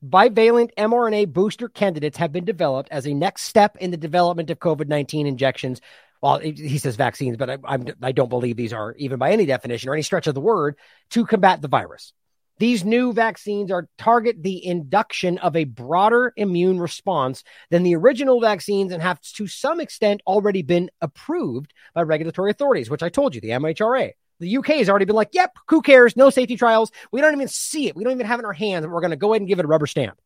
Bivalent 0.04 0.74
mRNA 0.76 1.32
booster 1.32 1.68
candidates 1.68 2.18
have 2.18 2.30
been 2.30 2.44
developed 2.44 2.90
as 2.92 3.06
a 3.06 3.14
next 3.14 3.42
step 3.42 3.76
in 3.78 3.90
the 3.90 3.96
development 3.96 4.50
of 4.50 4.58
COVID 4.58 4.86
19 4.86 5.26
injections 5.26 5.80
well, 6.24 6.38
he 6.38 6.78
says 6.78 6.96
vaccines, 6.96 7.36
but 7.36 7.50
I, 7.50 7.58
I'm, 7.64 7.86
I 8.00 8.12
don't 8.12 8.30
believe 8.30 8.56
these 8.56 8.72
are, 8.72 8.94
even 8.96 9.18
by 9.18 9.32
any 9.32 9.44
definition 9.44 9.90
or 9.90 9.92
any 9.92 10.00
stretch 10.00 10.26
of 10.26 10.34
the 10.34 10.40
word, 10.40 10.78
to 11.10 11.26
combat 11.26 11.60
the 11.60 11.68
virus. 11.68 12.14
These 12.56 12.82
new 12.82 13.12
vaccines 13.12 13.70
are 13.70 13.90
target 13.98 14.42
the 14.42 14.64
induction 14.64 15.36
of 15.36 15.54
a 15.54 15.64
broader 15.64 16.32
immune 16.34 16.80
response 16.80 17.44
than 17.68 17.82
the 17.82 17.94
original 17.96 18.40
vaccines 18.40 18.90
and 18.90 19.02
have 19.02 19.20
to 19.34 19.46
some 19.46 19.80
extent 19.80 20.22
already 20.26 20.62
been 20.62 20.90
approved 21.02 21.74
by 21.94 22.00
regulatory 22.00 22.50
authorities, 22.50 22.88
which 22.88 23.02
I 23.02 23.10
told 23.10 23.34
you, 23.34 23.42
the 23.42 23.50
MHRA. 23.50 24.12
The 24.40 24.56
UK 24.56 24.68
has 24.68 24.88
already 24.88 25.04
been 25.04 25.16
like, 25.16 25.34
yep, 25.34 25.52
who 25.68 25.82
cares? 25.82 26.16
No 26.16 26.30
safety 26.30 26.56
trials. 26.56 26.90
We 27.12 27.20
don't 27.20 27.34
even 27.34 27.48
see 27.48 27.86
it. 27.86 27.96
We 27.96 28.02
don't 28.02 28.14
even 28.14 28.26
have 28.26 28.38
it 28.38 28.44
in 28.44 28.46
our 28.46 28.54
hands. 28.54 28.86
We're 28.86 29.02
going 29.02 29.10
to 29.10 29.16
go 29.16 29.34
ahead 29.34 29.42
and 29.42 29.48
give 29.48 29.58
it 29.58 29.66
a 29.66 29.68
rubber 29.68 29.86
stamp 29.86 30.18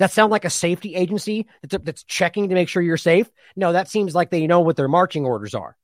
that 0.00 0.10
sound 0.10 0.30
like 0.30 0.46
a 0.46 0.50
safety 0.50 0.94
agency 0.94 1.46
that's, 1.60 1.84
that's 1.84 2.04
checking 2.04 2.48
to 2.48 2.54
make 2.54 2.70
sure 2.70 2.82
you're 2.82 2.96
safe? 2.96 3.30
No, 3.54 3.72
that 3.72 3.88
seems 3.88 4.14
like 4.14 4.30
they 4.30 4.46
know 4.46 4.60
what 4.60 4.76
their 4.76 4.88
marching 4.88 5.26
orders 5.26 5.54
are. 5.54 5.76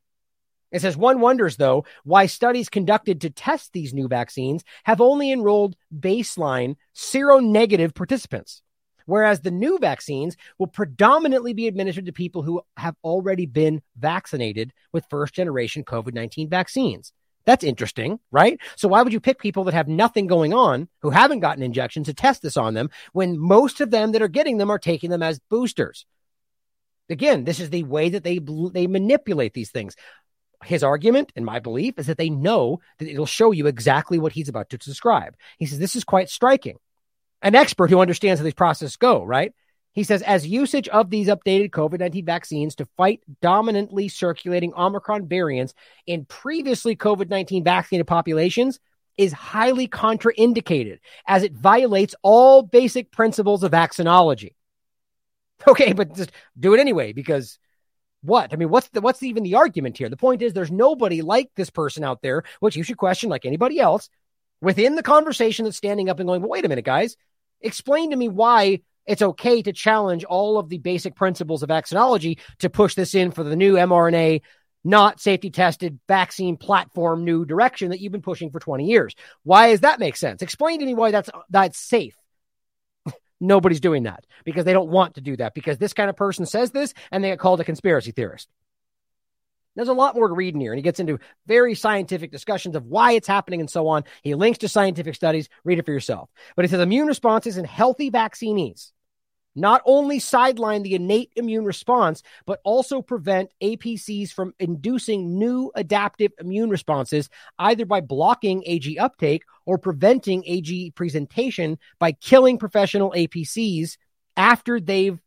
It 0.72 0.80
says 0.80 0.96
one 0.96 1.20
wonders, 1.20 1.58
though, 1.58 1.84
why 2.02 2.24
studies 2.24 2.70
conducted 2.70 3.20
to 3.20 3.30
test 3.30 3.72
these 3.72 3.92
new 3.92 4.08
vaccines 4.08 4.64
have 4.84 5.02
only 5.02 5.30
enrolled 5.30 5.76
baseline 5.94 6.76
seronegative 6.94 7.94
participants, 7.94 8.62
whereas 9.04 9.40
the 9.40 9.50
new 9.50 9.78
vaccines 9.78 10.34
will 10.58 10.66
predominantly 10.66 11.52
be 11.52 11.68
administered 11.68 12.06
to 12.06 12.12
people 12.12 12.42
who 12.42 12.62
have 12.78 12.96
already 13.04 13.44
been 13.44 13.82
vaccinated 13.98 14.72
with 14.92 15.04
first 15.10 15.34
generation 15.34 15.84
COVID 15.84 16.14
19 16.14 16.48
vaccines. 16.48 17.12
That's 17.46 17.64
interesting, 17.64 18.18
right? 18.32 18.60
So 18.76 18.88
why 18.88 19.02
would 19.02 19.12
you 19.12 19.20
pick 19.20 19.38
people 19.38 19.64
that 19.64 19.74
have 19.74 19.88
nothing 19.88 20.26
going 20.26 20.52
on, 20.52 20.88
who 21.02 21.10
haven't 21.10 21.40
gotten 21.40 21.62
injections 21.62 22.06
to 22.08 22.14
test 22.14 22.42
this 22.42 22.56
on 22.56 22.74
them 22.74 22.90
when 23.12 23.38
most 23.38 23.80
of 23.80 23.90
them 23.90 24.12
that 24.12 24.22
are 24.22 24.28
getting 24.28 24.58
them 24.58 24.70
are 24.70 24.80
taking 24.80 25.10
them 25.10 25.22
as 25.22 25.38
boosters? 25.48 26.04
Again, 27.08 27.44
this 27.44 27.60
is 27.60 27.70
the 27.70 27.84
way 27.84 28.08
that 28.10 28.24
they 28.24 28.40
they 28.72 28.88
manipulate 28.88 29.54
these 29.54 29.70
things. 29.70 29.94
His 30.64 30.82
argument 30.82 31.32
and 31.36 31.44
my 31.44 31.60
belief 31.60 31.98
is 31.98 32.08
that 32.08 32.18
they 32.18 32.30
know 32.30 32.80
that 32.98 33.08
it'll 33.08 33.26
show 33.26 33.52
you 33.52 33.68
exactly 33.68 34.18
what 34.18 34.32
he's 34.32 34.48
about 34.48 34.70
to 34.70 34.78
describe. 34.78 35.36
He 35.58 35.66
says 35.66 35.78
this 35.78 35.94
is 35.94 36.02
quite 36.02 36.28
striking. 36.28 36.78
An 37.42 37.54
expert 37.54 37.90
who 37.90 38.00
understands 38.00 38.40
how 38.40 38.44
these 38.44 38.54
processes 38.54 38.96
go, 38.96 39.22
right? 39.22 39.52
He 39.96 40.04
says, 40.04 40.20
as 40.20 40.46
usage 40.46 40.88
of 40.88 41.08
these 41.08 41.26
updated 41.26 41.70
COVID 41.70 42.00
19 42.00 42.26
vaccines 42.26 42.74
to 42.76 42.84
fight 42.98 43.22
dominantly 43.40 44.08
circulating 44.08 44.74
Omicron 44.74 45.26
variants 45.26 45.72
in 46.06 46.26
previously 46.26 46.94
COVID 46.94 47.30
19 47.30 47.64
vaccinated 47.64 48.06
populations 48.06 48.78
is 49.16 49.32
highly 49.32 49.88
contraindicated 49.88 50.98
as 51.26 51.42
it 51.42 51.54
violates 51.54 52.14
all 52.22 52.60
basic 52.60 53.10
principles 53.10 53.64
of 53.64 53.72
vaccinology. 53.72 54.54
Okay, 55.66 55.94
but 55.94 56.14
just 56.14 56.32
do 56.60 56.74
it 56.74 56.80
anyway 56.80 57.14
because 57.14 57.58
what? 58.20 58.52
I 58.52 58.56
mean, 58.56 58.68
what's 58.68 58.88
the 58.88 59.00
what's 59.00 59.22
even 59.22 59.42
the 59.42 59.54
argument 59.54 59.96
here? 59.96 60.10
The 60.10 60.16
point 60.18 60.42
is 60.42 60.52
there's 60.52 60.70
nobody 60.70 61.22
like 61.22 61.50
this 61.56 61.70
person 61.70 62.04
out 62.04 62.20
there, 62.20 62.42
which 62.60 62.76
you 62.76 62.82
should 62.82 62.98
question 62.98 63.30
like 63.30 63.46
anybody 63.46 63.80
else, 63.80 64.10
within 64.60 64.96
the 64.96 65.02
conversation 65.02 65.64
that's 65.64 65.78
standing 65.78 66.10
up 66.10 66.20
and 66.20 66.26
going, 66.26 66.42
but 66.42 66.50
wait 66.50 66.66
a 66.66 66.68
minute, 66.68 66.84
guys, 66.84 67.16
explain 67.62 68.10
to 68.10 68.16
me 68.16 68.28
why 68.28 68.80
it's 69.06 69.22
okay 69.22 69.62
to 69.62 69.72
challenge 69.72 70.24
all 70.24 70.58
of 70.58 70.68
the 70.68 70.78
basic 70.78 71.14
principles 71.14 71.62
of 71.62 71.68
vaccinology 71.68 72.38
to 72.58 72.70
push 72.70 72.94
this 72.94 73.14
in 73.14 73.30
for 73.30 73.44
the 73.44 73.56
new 73.56 73.74
mRNA, 73.74 74.42
not 74.84 75.20
safety 75.20 75.50
tested 75.50 75.98
vaccine 76.08 76.56
platform 76.56 77.24
new 77.24 77.44
direction 77.44 77.90
that 77.90 78.00
you've 78.00 78.12
been 78.12 78.22
pushing 78.22 78.50
for 78.50 78.60
20 78.60 78.84
years. 78.86 79.14
Why 79.42 79.70
does 79.70 79.80
that 79.80 80.00
make 80.00 80.16
sense? 80.16 80.42
Explain 80.42 80.80
to 80.80 80.86
me 80.86 80.94
why 80.94 81.10
that's 81.10 81.30
that's 81.50 81.78
safe. 81.78 82.16
Nobody's 83.40 83.80
doing 83.80 84.04
that 84.04 84.24
because 84.44 84.64
they 84.64 84.72
don't 84.72 84.90
want 84.90 85.14
to 85.14 85.20
do 85.20 85.36
that 85.36 85.54
because 85.54 85.78
this 85.78 85.92
kind 85.92 86.10
of 86.10 86.16
person 86.16 86.46
says 86.46 86.70
this 86.70 86.94
and 87.10 87.22
they 87.22 87.30
get 87.30 87.38
called 87.38 87.60
a 87.60 87.64
conspiracy 87.64 88.12
theorist. 88.12 88.48
There's 89.74 89.88
a 89.88 89.92
lot 89.92 90.14
more 90.14 90.28
to 90.28 90.34
read 90.34 90.54
in 90.54 90.60
here, 90.60 90.72
and 90.72 90.78
he 90.78 90.82
gets 90.82 91.00
into 91.00 91.18
very 91.46 91.74
scientific 91.74 92.32
discussions 92.32 92.76
of 92.76 92.86
why 92.86 93.12
it's 93.12 93.28
happening 93.28 93.60
and 93.60 93.68
so 93.68 93.88
on. 93.88 94.04
He 94.22 94.34
links 94.34 94.60
to 94.60 94.68
scientific 94.68 95.14
studies. 95.14 95.50
Read 95.64 95.78
it 95.78 95.84
for 95.84 95.92
yourself. 95.92 96.30
But 96.56 96.64
he 96.64 96.70
says 96.70 96.80
immune 96.80 97.06
responses 97.06 97.58
in 97.58 97.66
healthy 97.66 98.08
vaccinees 98.08 98.92
not 99.56 99.82
only 99.84 100.18
sideline 100.20 100.82
the 100.82 100.94
innate 100.94 101.32
immune 101.34 101.64
response, 101.64 102.22
but 102.46 102.60
also 102.62 103.02
prevent 103.02 103.50
APCs 103.62 104.30
from 104.30 104.54
inducing 104.60 105.38
new 105.38 105.72
adaptive 105.74 106.32
immune 106.38 106.70
responses, 106.70 107.28
either 107.58 107.84
by 107.84 108.00
blocking 108.00 108.62
AG 108.66 108.98
uptake 108.98 109.42
or 109.64 109.78
preventing 109.78 110.44
AG 110.46 110.92
presentation 110.92 111.78
by 111.98 112.12
killing 112.12 112.58
professional 112.58 113.12
APCs 113.12 113.96
after 114.36 114.78
they've 114.78 115.18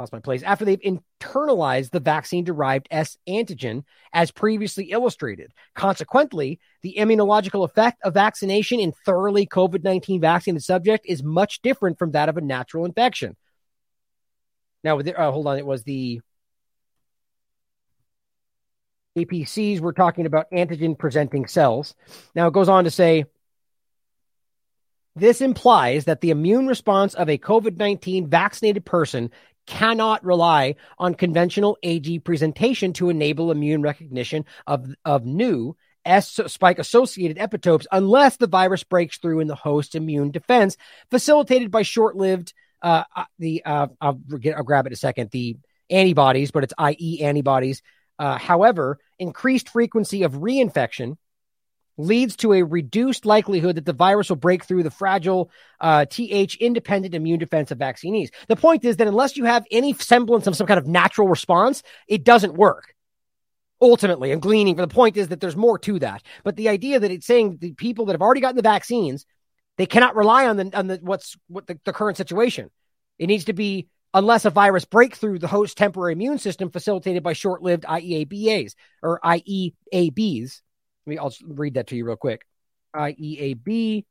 lost 0.00 0.12
my 0.12 0.18
place 0.18 0.42
after 0.42 0.64
they've 0.64 0.80
internalized 0.80 1.90
the 1.90 2.00
vaccine 2.00 2.42
derived 2.42 2.88
S 2.90 3.16
antigen 3.28 3.84
as 4.12 4.30
previously 4.30 4.90
illustrated. 4.90 5.52
Consequently, 5.74 6.58
the 6.82 6.96
immunological 6.98 7.64
effect 7.64 8.00
of 8.02 8.14
vaccination 8.14 8.80
in 8.80 8.92
thoroughly 9.04 9.46
COVID 9.46 9.84
19 9.84 10.20
vaccinated 10.20 10.64
subject 10.64 11.06
is 11.06 11.22
much 11.22 11.62
different 11.62 11.98
from 11.98 12.12
that 12.12 12.28
of 12.28 12.36
a 12.36 12.40
natural 12.40 12.84
infection. 12.84 13.36
Now, 14.82 14.98
uh, 14.98 15.30
hold 15.30 15.46
on, 15.46 15.58
it 15.58 15.66
was 15.66 15.84
the 15.84 16.20
APCs. 19.18 19.80
We're 19.80 19.92
talking 19.92 20.26
about 20.26 20.50
antigen 20.50 20.98
presenting 20.98 21.46
cells. 21.46 21.94
Now, 22.34 22.48
it 22.48 22.54
goes 22.54 22.68
on 22.68 22.84
to 22.84 22.90
say, 22.90 23.26
this 25.16 25.40
implies 25.40 26.04
that 26.04 26.20
the 26.20 26.30
immune 26.30 26.66
response 26.66 27.14
of 27.14 27.28
a 27.28 27.36
COVID 27.36 27.76
19 27.76 28.28
vaccinated 28.28 28.84
person 28.84 29.30
cannot 29.70 30.24
rely 30.24 30.74
on 30.98 31.14
conventional 31.14 31.78
AG 31.84 32.18
presentation 32.18 32.92
to 32.94 33.08
enable 33.08 33.52
immune 33.52 33.82
recognition 33.82 34.44
of, 34.66 34.92
of 35.04 35.24
new 35.24 35.76
S 36.04 36.40
spike 36.48 36.80
associated 36.80 37.38
epitopes 37.38 37.86
unless 37.92 38.36
the 38.36 38.48
virus 38.48 38.82
breaks 38.82 39.18
through 39.18 39.38
in 39.38 39.46
the 39.46 39.54
host's 39.54 39.94
immune 39.94 40.32
defense, 40.32 40.76
facilitated 41.08 41.70
by 41.70 41.82
short 41.82 42.16
lived, 42.16 42.52
uh, 42.82 43.04
uh, 43.14 43.24
the, 43.38 43.62
uh, 43.64 43.86
I'll, 44.00 44.14
get, 44.14 44.56
I'll 44.56 44.64
grab 44.64 44.88
it 44.88 44.92
a 44.92 44.96
second, 44.96 45.30
the 45.30 45.56
antibodies, 45.88 46.50
but 46.50 46.64
it's 46.64 46.74
IE 46.80 47.22
antibodies. 47.22 47.80
Uh, 48.18 48.38
however, 48.38 48.98
increased 49.20 49.68
frequency 49.68 50.24
of 50.24 50.32
reinfection 50.32 51.16
leads 52.00 52.36
to 52.36 52.52
a 52.52 52.62
reduced 52.62 53.26
likelihood 53.26 53.76
that 53.76 53.84
the 53.84 53.92
virus 53.92 54.28
will 54.28 54.36
break 54.36 54.64
through 54.64 54.82
the 54.82 54.90
fragile 54.90 55.50
uh, 55.80 56.04
TH 56.08 56.56
independent 56.56 57.14
immune 57.14 57.38
defense 57.38 57.70
of 57.70 57.78
vaccinees. 57.78 58.30
The 58.48 58.56
point 58.56 58.84
is 58.84 58.96
that 58.96 59.08
unless 59.08 59.36
you 59.36 59.44
have 59.44 59.66
any 59.70 59.92
semblance 59.94 60.46
of 60.46 60.56
some 60.56 60.66
kind 60.66 60.78
of 60.78 60.86
natural 60.86 61.28
response, 61.28 61.82
it 62.08 62.24
doesn't 62.24 62.54
work. 62.54 62.94
Ultimately, 63.82 64.30
I'm 64.32 64.40
gleaning 64.40 64.76
for 64.76 64.82
the 64.82 64.88
point 64.88 65.16
is 65.16 65.28
that 65.28 65.40
there's 65.40 65.56
more 65.56 65.78
to 65.80 65.98
that. 66.00 66.22
But 66.44 66.56
the 66.56 66.68
idea 66.68 67.00
that 67.00 67.10
it's 67.10 67.26
saying 67.26 67.58
the 67.60 67.72
people 67.72 68.06
that 68.06 68.12
have 68.12 68.22
already 68.22 68.42
gotten 68.42 68.56
the 68.56 68.62
vaccines, 68.62 69.24
they 69.78 69.86
cannot 69.86 70.16
rely 70.16 70.46
on 70.46 70.56
the 70.56 70.70
on 70.74 70.86
the 70.86 70.98
what's 71.00 71.36
what 71.48 71.66
the, 71.66 71.78
the 71.84 71.92
current 71.92 72.18
situation. 72.18 72.70
It 73.18 73.28
needs 73.28 73.44
to 73.46 73.54
be 73.54 73.88
unless 74.12 74.44
a 74.44 74.50
virus 74.50 74.84
breakthrough 74.84 75.38
the 75.38 75.46
host 75.46 75.78
temporary 75.78 76.12
immune 76.12 76.38
system 76.38 76.70
facilitated 76.70 77.22
by 77.22 77.32
short-lived 77.32 77.84
IEABAs 77.84 78.74
or 79.02 79.20
IEABs 79.24 80.60
I'll 81.18 81.34
read 81.46 81.74
that 81.74 81.88
to 81.88 81.96
you 81.96 82.04
real 82.04 82.16
quick. 82.16 82.46
IEAB. 82.94 84.04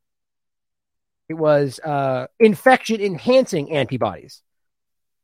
It 1.30 1.34
was 1.34 1.80
uh, 1.80 2.28
infection 2.40 3.02
enhancing 3.02 3.72
antibodies. 3.72 4.42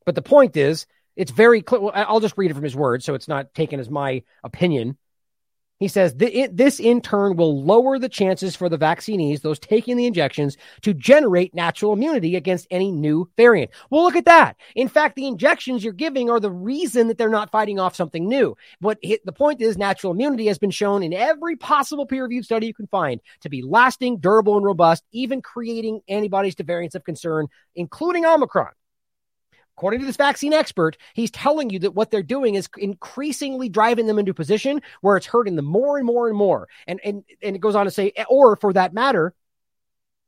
But 0.05 0.15
the 0.15 0.21
point 0.21 0.55
is, 0.55 0.85
it's 1.15 1.31
very 1.31 1.61
clear. 1.61 1.89
I'll 1.93 2.19
just 2.19 2.37
read 2.37 2.51
it 2.51 2.53
from 2.53 2.63
his 2.63 2.75
words, 2.75 3.05
so 3.05 3.15
it's 3.15 3.27
not 3.27 3.53
taken 3.53 3.79
as 3.79 3.89
my 3.89 4.23
opinion. 4.43 4.97
He 5.79 5.89
says 5.89 6.15
this 6.15 6.79
in 6.79 7.01
turn 7.01 7.35
will 7.35 7.61
lower 7.61 7.99
the 7.99 8.07
chances 8.07 8.55
for 8.55 8.69
the 8.69 8.77
vaccinees, 8.77 9.41
those 9.41 9.59
taking 9.59 9.97
the 9.97 10.05
injections, 10.05 10.55
to 10.83 10.93
generate 10.93 11.53
natural 11.53 11.91
immunity 11.91 12.37
against 12.37 12.67
any 12.71 12.91
new 12.91 13.29
variant. 13.35 13.71
Well, 13.89 14.03
look 14.03 14.15
at 14.15 14.23
that. 14.23 14.55
In 14.75 14.87
fact, 14.87 15.17
the 15.17 15.27
injections 15.27 15.83
you're 15.83 15.91
giving 15.91 16.29
are 16.29 16.39
the 16.39 16.49
reason 16.49 17.09
that 17.09 17.17
they're 17.17 17.27
not 17.27 17.51
fighting 17.51 17.77
off 17.77 17.93
something 17.93 18.25
new. 18.25 18.55
But 18.79 18.99
the 19.01 19.33
point 19.33 19.61
is, 19.61 19.77
natural 19.77 20.13
immunity 20.13 20.47
has 20.47 20.57
been 20.57 20.71
shown 20.71 21.03
in 21.03 21.11
every 21.11 21.57
possible 21.57 22.05
peer 22.05 22.23
reviewed 22.23 22.45
study 22.45 22.67
you 22.67 22.73
can 22.73 22.87
find 22.87 23.19
to 23.41 23.49
be 23.49 23.61
lasting, 23.61 24.19
durable, 24.19 24.55
and 24.55 24.65
robust, 24.65 25.03
even 25.11 25.41
creating 25.41 25.99
antibodies 26.07 26.55
to 26.55 26.63
variants 26.63 26.95
of 26.95 27.03
concern, 27.03 27.47
including 27.75 28.25
Omicron. 28.25 28.71
According 29.77 29.99
to 29.99 30.05
this 30.05 30.15
vaccine 30.15 30.53
expert, 30.53 30.97
he's 31.13 31.31
telling 31.31 31.69
you 31.69 31.79
that 31.79 31.95
what 31.95 32.09
they're 32.09 32.23
doing 32.23 32.55
is 32.55 32.69
increasingly 32.77 33.67
driving 33.67 34.07
them 34.07 34.17
into 34.17 34.31
a 34.31 34.35
position 34.35 34.81
where 35.01 35.17
it's 35.17 35.25
hurting 35.25 35.57
them 35.57 35.65
more 35.65 35.97
and 35.97 36.05
more 36.05 36.29
and 36.29 36.37
more. 36.37 36.69
And 36.87 37.01
and 37.03 37.23
and 37.41 37.55
it 37.57 37.59
goes 37.59 37.75
on 37.75 37.85
to 37.85 37.91
say, 37.91 38.13
or 38.29 38.55
for 38.55 38.71
that 38.71 38.93
matter, 38.93 39.33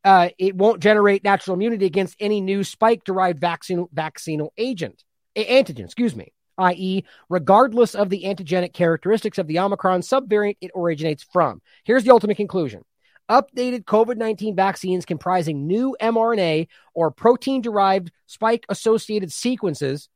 uh, 0.04 0.30
it 0.38 0.56
won't 0.56 0.82
generate 0.82 1.24
natural 1.24 1.56
immunity 1.56 1.86
against 1.86 2.18
any 2.20 2.42
new 2.42 2.64
spike-derived 2.64 3.40
vaccine 3.40 3.88
vaccinal 3.94 4.52
agent, 4.58 5.04
antigen, 5.38 5.86
excuse 5.86 6.16
me, 6.16 6.34
i.e., 6.58 7.04
regardless 7.30 7.96
of 7.96 8.10
the 8.10 8.24
antigenic 8.24 8.74
characteristics 8.74 9.38
of 9.38 9.48
the 9.48 9.60
Omicron 9.60 10.02
subvariant 10.02 10.58
it 10.60 10.72
originates 10.76 11.24
from. 11.24 11.62
Here's 11.86 12.04
the 12.04 12.12
ultimate 12.12 12.38
conclusion 12.38 12.84
updated 13.30 13.86
COVID 13.86 14.18
19 14.18 14.56
vaccines 14.56 15.06
comprising 15.06 15.68
new 15.68 15.96
mRNA 16.02 16.68
or 16.94 17.12
protein 17.12 17.62
derived 17.62 18.12
spike 18.26 18.66
associated 18.70 19.32
sequences 19.32 20.10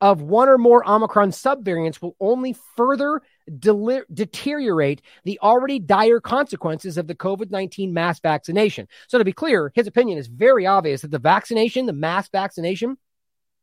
of 0.00 0.22
one 0.22 0.48
or 0.48 0.58
more 0.58 0.88
Omicron 0.88 1.30
subvariants 1.30 2.00
will 2.00 2.14
only 2.20 2.54
further 2.76 3.20
de- 3.58 4.04
deteriorate 4.12 5.02
the 5.24 5.38
already 5.42 5.78
dire 5.78 6.20
consequences 6.20 6.98
of 6.98 7.06
the 7.06 7.14
COVID 7.14 7.50
19 7.50 7.92
mass 7.92 8.20
vaccination. 8.20 8.86
So, 9.08 9.18
to 9.18 9.24
be 9.24 9.32
clear, 9.32 9.72
his 9.74 9.86
opinion 9.86 10.18
is 10.18 10.28
very 10.28 10.66
obvious 10.66 11.02
that 11.02 11.10
the 11.10 11.18
vaccination, 11.18 11.86
the 11.86 11.92
mass 11.92 12.28
vaccination, 12.28 12.96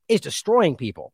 is 0.08 0.22
destroying 0.22 0.76
people. 0.76 1.14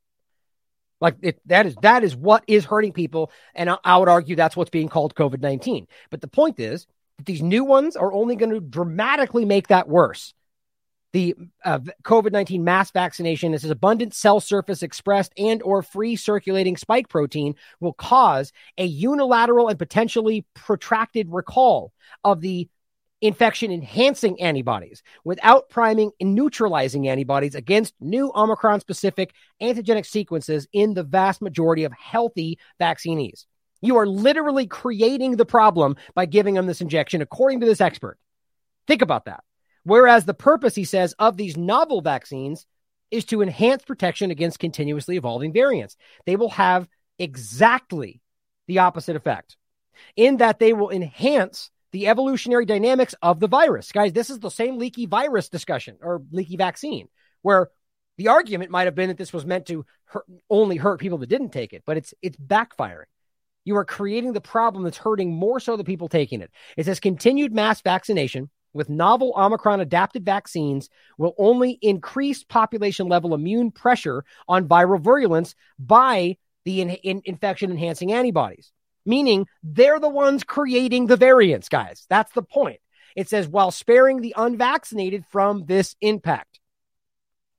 Like 1.00 1.18
it, 1.22 1.40
that 1.48 1.66
is 1.66 1.76
that 1.82 2.04
is 2.04 2.16
what 2.16 2.44
is 2.48 2.66
hurting 2.66 2.94
people, 2.94 3.32
and 3.56 3.70
I, 3.70 3.78
I 3.84 3.98
would 3.98 4.10
argue 4.10 4.36
that's 4.36 4.56
what's 4.56 4.70
being 4.70 4.90
called 4.90 5.16
COVID 5.16 5.42
nineteen. 5.42 5.88
But 6.10 6.22
the 6.22 6.28
point 6.28 6.60
is, 6.60 6.88
these 7.26 7.42
new 7.42 7.64
ones 7.64 7.96
are 7.96 8.12
only 8.14 8.36
going 8.36 8.52
to 8.52 8.60
dramatically 8.60 9.46
make 9.46 9.68
that 9.68 9.88
worse. 9.88 10.34
the 11.14 11.36
uh, 11.66 11.80
COVID-19 12.04 12.62
mass 12.62 12.92
vaccination, 12.92 13.52
this 13.52 13.66
is 13.66 13.70
abundant 13.70 14.14
cell 14.14 14.40
surface 14.40 14.82
expressed 14.82 15.34
and 15.38 15.62
or 15.64 15.82
free 15.84 16.16
circulating 16.16 16.78
spike 16.78 17.10
protein 17.10 17.56
will 17.82 17.94
cause 17.94 18.54
a 18.78 18.86
unilateral 18.86 19.68
and 19.68 19.78
potentially 19.78 20.46
protracted 20.54 21.28
recall 21.30 21.92
of 22.24 22.40
the 22.42 22.70
infection 23.22 23.72
enhancing 23.72 24.42
antibodies 24.42 25.04
without 25.24 25.70
priming 25.70 26.12
and 26.20 26.34
neutralizing 26.34 27.08
antibodies 27.08 27.56
against 27.56 27.94
new 28.00 28.32
Omicron 28.36 28.80
specific 28.80 29.34
antigenic 29.62 30.06
sequences 30.06 30.68
in 30.74 30.94
the 30.96 31.04
vast 31.04 31.42
majority 31.42 31.84
of 31.84 31.94
healthy 31.94 32.58
vaccinees. 32.80 33.46
You 33.82 33.98
are 33.98 34.08
literally 34.08 34.68
creating 34.68 35.38
the 35.38 35.46
problem 35.46 35.96
by 36.14 36.26
giving 36.26 36.56
them 36.56 36.68
this 36.68 36.82
injection, 36.82 37.22
according 37.22 37.62
to 37.62 37.66
this 37.66 37.82
expert. 37.82 38.18
Think 38.88 39.02
about 39.02 39.26
that. 39.26 39.44
Whereas 39.84 40.26
the 40.26 40.34
purpose, 40.34 40.76
he 40.76 40.84
says, 40.84 41.16
of 41.18 41.38
these 41.38 41.58
novel 41.58 42.02
vaccines 42.02 42.68
is 43.10 43.26
to 43.26 43.42
enhance 43.42 43.84
protection 43.84 44.32
against 44.32 44.60
continuously 44.60 45.18
evolving 45.18 45.52
variants. 45.52 45.98
They 46.26 46.36
will 46.36 46.50
have 46.52 46.88
exactly 47.20 48.22
the 48.68 48.80
opposite 48.80 49.16
effect 49.16 49.58
in 50.16 50.38
that 50.38 50.60
they 50.60 50.74
will 50.74 50.92
enhance 50.92 51.72
the 51.92 52.08
evolutionary 52.08 52.66
dynamics 52.66 53.16
of 53.22 53.40
the 53.40 53.48
virus. 53.48 53.92
Guys, 53.92 54.14
this 54.14 54.30
is 54.30 54.40
the 54.40 54.50
same 54.50 54.78
leaky 54.78 55.06
virus 55.06 55.50
discussion 55.50 55.98
or 56.02 56.22
leaky 56.32 56.56
vaccine 56.56 57.08
where 57.42 57.70
the 58.18 58.30
argument 58.30 58.72
might 58.72 58.86
have 58.86 58.96
been 58.96 59.10
that 59.10 59.18
this 59.18 59.34
was 59.34 59.46
meant 59.46 59.66
to 59.66 59.86
hurt, 60.06 60.26
only 60.50 60.78
hurt 60.78 61.00
people 61.00 61.18
that 61.18 61.30
didn't 61.30 61.50
take 61.50 61.74
it, 61.74 61.84
but 61.86 61.98
it's 61.98 62.14
it's 62.22 62.38
backfiring. 62.38 63.06
You 63.64 63.76
are 63.78 63.86
creating 63.86 64.34
the 64.34 64.42
problem 64.42 64.84
that's 64.84 64.98
hurting 64.98 65.34
more 65.34 65.60
so 65.60 65.78
the 65.78 65.84
people 65.84 66.10
taking 66.10 66.42
it. 66.42 66.52
It 66.78 66.86
says 66.86 67.00
continued 67.00 67.54
mass 67.54 67.82
vaccination 67.82 68.50
with 68.74 68.90
novel 68.90 69.34
Omicron 69.36 69.82
adapted 69.82 70.26
vaccines 70.26 70.90
will 71.18 71.36
only 71.38 71.78
increase 71.82 72.44
population 72.44 73.08
level 73.08 73.34
immune 73.34 73.72
pressure 73.72 74.24
on 74.48 74.68
viral 74.68 75.00
virulence 75.00 75.56
by 75.78 76.38
the 76.64 76.82
in, 76.82 76.90
in, 76.92 77.22
infection 77.26 77.72
enhancing 77.72 78.14
antibodies, 78.14 78.72
meaning 79.06 79.46
they're 79.64 80.00
the 80.00 80.10
ones 80.10 80.44
creating 80.44 81.08
the 81.08 81.18
variants, 81.18 81.70
guys. 81.70 82.06
That's 82.10 82.32
the 82.34 82.44
point. 82.44 82.80
It 83.16 83.30
says 83.30 83.48
while 83.48 83.72
sparing 83.72 84.22
the 84.22 84.34
unvaccinated 84.38 85.26
from 85.30 85.66
this 85.66 85.96
impact. 86.02 86.60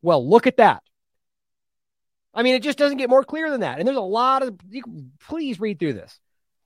Well, 0.00 0.28
look 0.28 0.46
at 0.46 0.56
that. 0.56 0.82
I 2.34 2.42
mean, 2.42 2.54
it 2.54 2.62
just 2.62 2.78
doesn't 2.78 2.98
get 2.98 3.10
more 3.10 3.24
clear 3.24 3.50
than 3.50 3.60
that. 3.60 3.78
And 3.78 3.86
there's 3.86 3.96
a 3.96 4.00
lot 4.00 4.42
of, 4.42 4.58
please 5.20 5.60
read 5.60 5.78
through 5.78 5.94
this. 5.94 6.18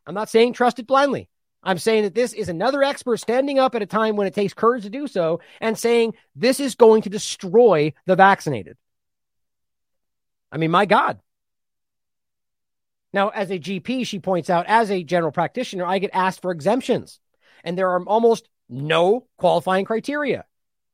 I'm 0.06 0.14
not 0.14 0.28
saying 0.28 0.52
trust 0.52 0.78
it 0.78 0.86
blindly. 0.86 1.28
I'm 1.62 1.78
saying 1.78 2.04
that 2.04 2.14
this 2.14 2.32
is 2.32 2.48
another 2.48 2.84
expert 2.84 3.16
standing 3.16 3.58
up 3.58 3.74
at 3.74 3.82
a 3.82 3.86
time 3.86 4.14
when 4.14 4.28
it 4.28 4.34
takes 4.34 4.54
courage 4.54 4.84
to 4.84 4.90
do 4.90 5.08
so 5.08 5.40
and 5.60 5.76
saying 5.76 6.14
this 6.36 6.60
is 6.60 6.76
going 6.76 7.02
to 7.02 7.10
destroy 7.10 7.92
the 8.04 8.14
vaccinated. 8.14 8.76
I 10.52 10.58
mean, 10.58 10.70
my 10.70 10.86
God. 10.86 11.18
Now, 13.12 13.30
as 13.30 13.50
a 13.50 13.58
GP, 13.58 14.06
she 14.06 14.20
points 14.20 14.48
out, 14.48 14.66
as 14.68 14.90
a 14.90 15.02
general 15.02 15.32
practitioner, 15.32 15.84
I 15.84 15.98
get 15.98 16.10
asked 16.12 16.42
for 16.42 16.52
exemptions, 16.52 17.18
and 17.64 17.76
there 17.76 17.90
are 17.90 18.04
almost 18.04 18.48
no 18.68 19.26
qualifying 19.38 19.86
criteria. 19.86 20.44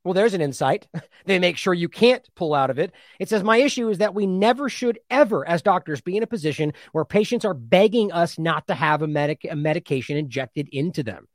Well, 0.05 0.15
there's 0.15 0.35
an 0.35 0.41
insight. 0.41 0.89
they 1.27 1.39
make 1.39 1.57
sure 1.57 1.75
you 1.75 1.89
can't 1.89 2.27
pull 2.35 2.55
out 2.55 2.71
of 2.71 2.79
it. 2.79 2.93
It 3.21 3.29
says, 3.29 3.43
My 3.43 3.59
issue 3.59 3.89
is 3.89 3.99
that 3.99 4.15
we 4.15 4.27
never 4.27 4.69
should 4.69 4.99
ever, 5.11 5.47
as 5.47 5.63
doctors, 5.63 6.01
be 6.01 6.17
in 6.17 6.23
a 6.23 6.29
position 6.29 6.73
where 6.93 7.05
patients 7.05 7.45
are 7.45 7.55
begging 7.55 8.13
us 8.13 8.39
not 8.39 8.67
to 8.67 8.75
have 8.75 9.03
a, 9.03 9.07
medic- 9.07 9.47
a 9.49 9.57
medication 9.57 10.17
injected 10.17 10.69
into 10.73 11.03
them. 11.03 11.29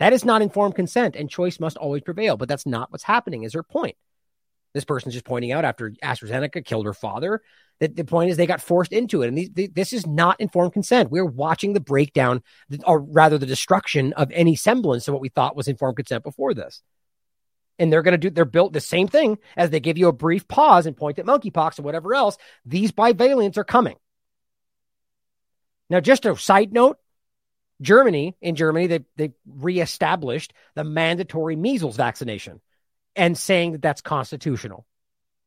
That 0.00 0.12
is 0.12 0.24
not 0.24 0.42
informed 0.42 0.74
consent, 0.74 1.16
and 1.16 1.30
choice 1.30 1.60
must 1.60 1.76
always 1.76 2.02
prevail. 2.02 2.36
But 2.36 2.48
that's 2.48 2.66
not 2.66 2.90
what's 2.90 3.04
happening, 3.04 3.44
is 3.44 3.54
her 3.54 3.62
point. 3.62 3.96
This 4.72 4.84
person's 4.84 5.14
just 5.14 5.26
pointing 5.26 5.52
out 5.52 5.64
after 5.64 5.90
AstraZeneca 6.02 6.64
killed 6.64 6.86
her 6.86 6.94
father 6.94 7.42
that 7.78 7.94
the 7.94 8.04
point 8.04 8.30
is 8.30 8.36
they 8.36 8.46
got 8.46 8.60
forced 8.60 8.92
into 8.92 9.22
it. 9.22 9.28
And 9.28 9.38
they, 9.54 9.66
this 9.68 9.92
is 9.92 10.04
not 10.04 10.40
informed 10.40 10.72
consent. 10.72 11.10
We're 11.10 11.24
watching 11.24 11.74
the 11.74 11.80
breakdown, 11.80 12.42
or 12.84 13.00
rather 13.00 13.38
the 13.38 13.46
destruction 13.46 14.12
of 14.14 14.32
any 14.32 14.56
semblance 14.56 15.06
of 15.06 15.12
what 15.12 15.20
we 15.20 15.28
thought 15.28 15.54
was 15.54 15.68
informed 15.68 15.96
consent 15.96 16.24
before 16.24 16.54
this 16.54 16.82
and 17.78 17.92
they're 17.92 18.02
going 18.02 18.12
to 18.12 18.18
do 18.18 18.30
they're 18.30 18.44
built 18.44 18.72
the 18.72 18.80
same 18.80 19.08
thing 19.08 19.38
as 19.56 19.70
they 19.70 19.80
give 19.80 19.98
you 19.98 20.08
a 20.08 20.12
brief 20.12 20.46
pause 20.48 20.86
and 20.86 20.96
point 20.96 21.18
at 21.18 21.26
monkeypox 21.26 21.78
and 21.78 21.84
whatever 21.84 22.14
else. 22.14 22.36
These 22.64 22.92
bivalents 22.92 23.58
are 23.58 23.64
coming. 23.64 23.96
Now 25.90 26.00
just 26.00 26.26
a 26.26 26.36
side 26.36 26.72
note 26.72 26.98
germany 27.82 28.36
in 28.40 28.54
germany 28.54 28.86
they, 28.86 29.00
they 29.16 29.32
reestablished 29.46 30.52
the 30.76 30.84
mandatory 30.84 31.56
measles 31.56 31.96
vaccination 31.96 32.60
and 33.16 33.36
saying 33.36 33.72
that 33.72 33.82
that's 33.82 34.00
constitutional. 34.00 34.86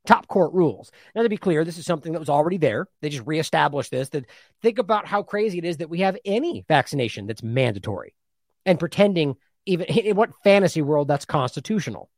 Top 0.05 0.27
court 0.27 0.53
rules. 0.53 0.91
Now 1.15 1.23
to 1.23 1.29
be 1.29 1.37
clear 1.37 1.65
this 1.65 1.77
is 1.77 1.85
something 1.85 2.13
that 2.13 2.19
was 2.19 2.29
already 2.29 2.57
there. 2.57 2.87
They 3.01 3.09
just 3.09 3.27
reestablished 3.27 3.91
this. 3.91 4.09
That 4.09 4.25
think 4.61 4.79
about 4.79 5.05
how 5.05 5.21
crazy 5.23 5.57
it 5.57 5.65
is 5.65 5.77
that 5.77 5.89
we 5.89 5.99
have 5.99 6.17
any 6.23 6.63
vaccination 6.67 7.27
that's 7.27 7.43
mandatory 7.43 8.13
and 8.65 8.79
pretending 8.79 9.35
even 9.65 9.85
in 9.87 10.15
what 10.15 10.31
fantasy 10.43 10.81
world 10.81 11.07
that's 11.07 11.25
constitutional 11.25 12.09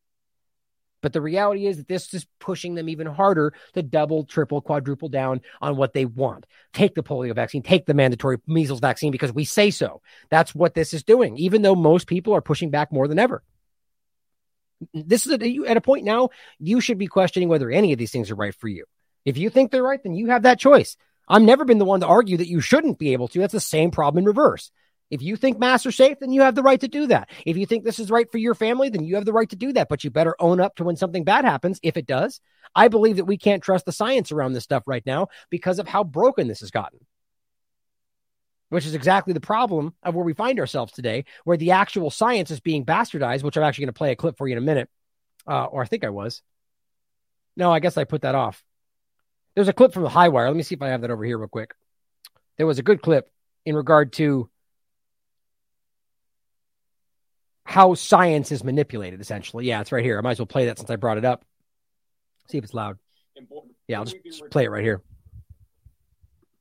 but 1.01 1.13
the 1.13 1.21
reality 1.21 1.65
is 1.65 1.77
that 1.77 1.87
this 1.87 2.13
is 2.13 2.27
pushing 2.39 2.75
them 2.75 2.89
even 2.89 3.07
harder 3.07 3.53
to 3.73 3.81
double, 3.81 4.25
triple, 4.25 4.61
quadruple 4.61 5.09
down 5.09 5.41
on 5.61 5.77
what 5.77 5.93
they 5.93 6.05
want. 6.05 6.45
Take 6.73 6.95
the 6.95 7.03
polio 7.03 7.33
vaccine, 7.33 7.61
take 7.61 7.85
the 7.85 7.93
mandatory 7.93 8.37
measles 8.47 8.79
vaccine 8.79 9.11
because 9.11 9.33
we 9.33 9.45
say 9.45 9.71
so. 9.71 10.01
That's 10.29 10.53
what 10.53 10.73
this 10.73 10.93
is 10.93 11.03
doing, 11.03 11.37
even 11.37 11.61
though 11.61 11.75
most 11.75 12.07
people 12.07 12.33
are 12.33 12.41
pushing 12.41 12.69
back 12.69 12.91
more 12.91 13.07
than 13.07 13.19
ever. 13.19 13.43
This 14.93 15.25
is 15.27 15.33
a, 15.33 15.67
at 15.69 15.77
a 15.77 15.81
point 15.81 16.05
now, 16.05 16.29
you 16.59 16.79
should 16.81 16.97
be 16.97 17.07
questioning 17.07 17.49
whether 17.49 17.69
any 17.69 17.91
of 17.91 17.99
these 17.99 18.11
things 18.11 18.31
are 18.31 18.35
right 18.35 18.55
for 18.55 18.67
you. 18.67 18.85
If 19.25 19.37
you 19.37 19.49
think 19.49 19.71
they're 19.71 19.83
right, 19.83 20.01
then 20.01 20.15
you 20.15 20.27
have 20.27 20.43
that 20.43 20.59
choice. 20.59 20.95
I've 21.27 21.41
never 21.41 21.65
been 21.65 21.77
the 21.77 21.85
one 21.85 21.99
to 21.99 22.07
argue 22.07 22.37
that 22.37 22.47
you 22.47 22.61
shouldn't 22.61 22.97
be 22.97 23.13
able 23.13 23.27
to. 23.29 23.39
That's 23.39 23.53
the 23.53 23.59
same 23.59 23.91
problem 23.91 24.23
in 24.23 24.25
reverse. 24.25 24.71
If 25.09 25.21
you 25.21 25.35
think 25.35 25.57
masks 25.57 25.85
are 25.87 25.91
safe, 25.91 26.19
then 26.19 26.31
you 26.31 26.41
have 26.41 26.55
the 26.55 26.63
right 26.63 26.79
to 26.81 26.87
do 26.87 27.07
that. 27.07 27.29
If 27.45 27.57
you 27.57 27.65
think 27.65 27.83
this 27.83 27.99
is 27.99 28.11
right 28.11 28.31
for 28.31 28.37
your 28.37 28.53
family, 28.53 28.89
then 28.89 29.03
you 29.03 29.15
have 29.15 29.25
the 29.25 29.33
right 29.33 29.49
to 29.49 29.55
do 29.55 29.73
that. 29.73 29.89
But 29.89 30.03
you 30.03 30.11
better 30.11 30.35
own 30.39 30.59
up 30.59 30.75
to 30.75 30.83
when 30.83 30.97
something 30.97 31.23
bad 31.23 31.45
happens, 31.45 31.79
if 31.81 31.97
it 31.97 32.05
does. 32.05 32.39
I 32.75 32.87
believe 32.87 33.15
that 33.17 33.25
we 33.25 33.37
can't 33.37 33.63
trust 33.63 33.85
the 33.85 33.91
science 33.91 34.31
around 34.31 34.53
this 34.53 34.63
stuff 34.63 34.83
right 34.85 35.05
now 35.05 35.27
because 35.49 35.79
of 35.79 35.87
how 35.87 36.03
broken 36.03 36.47
this 36.47 36.59
has 36.59 36.69
gotten. 36.69 36.99
Which 38.69 38.85
is 38.85 38.93
exactly 38.93 39.33
the 39.33 39.39
problem 39.39 39.95
of 40.03 40.13
where 40.13 40.25
we 40.25 40.33
find 40.33 40.59
ourselves 40.59 40.93
today, 40.93 41.25
where 41.43 41.57
the 41.57 41.71
actual 41.71 42.11
science 42.11 42.51
is 42.51 42.59
being 42.59 42.85
bastardized, 42.85 43.41
which 43.41 43.57
I'm 43.57 43.63
actually 43.63 43.85
going 43.85 43.93
to 43.93 43.97
play 43.97 44.11
a 44.11 44.15
clip 44.15 44.37
for 44.37 44.47
you 44.47 44.51
in 44.51 44.59
a 44.59 44.65
minute. 44.65 44.89
Uh, 45.47 45.65
or 45.65 45.81
I 45.81 45.85
think 45.85 46.03
I 46.03 46.09
was. 46.09 46.43
No, 47.57 47.71
I 47.71 47.79
guess 47.79 47.97
I 47.97 48.03
put 48.03 48.21
that 48.21 48.35
off. 48.35 48.63
There's 49.55 49.67
a 49.67 49.73
clip 49.73 49.91
from 49.91 50.03
the 50.03 50.09
HighWire. 50.09 50.47
Let 50.47 50.55
me 50.55 50.61
see 50.61 50.75
if 50.75 50.81
I 50.83 50.89
have 50.89 51.01
that 51.01 51.09
over 51.09 51.25
here 51.25 51.39
real 51.39 51.47
quick. 51.47 51.73
There 52.57 52.67
was 52.67 52.77
a 52.77 52.83
good 52.83 53.01
clip 53.01 53.31
in 53.65 53.75
regard 53.75 54.13
to 54.13 54.49
how 57.69 57.93
science 57.93 58.51
is 58.51 58.63
manipulated, 58.63 59.21
essentially. 59.21 59.67
Yeah, 59.67 59.81
it's 59.81 59.91
right 59.91 60.03
here. 60.03 60.17
I 60.17 60.21
might 60.21 60.31
as 60.31 60.39
well 60.39 60.47
play 60.47 60.65
that 60.65 60.79
since 60.79 60.89
I 60.89 60.95
brought 60.95 61.19
it 61.19 61.23
up. 61.23 61.45
See 62.49 62.57
if 62.57 62.63
it's 62.63 62.73
loud. 62.73 62.97
Important. 63.35 63.75
Yeah, 63.87 63.99
I'll 63.99 64.05
just, 64.05 64.17
just 64.25 64.49
play 64.49 64.63
it 64.63 64.71
right 64.71 64.83
here. 64.83 65.03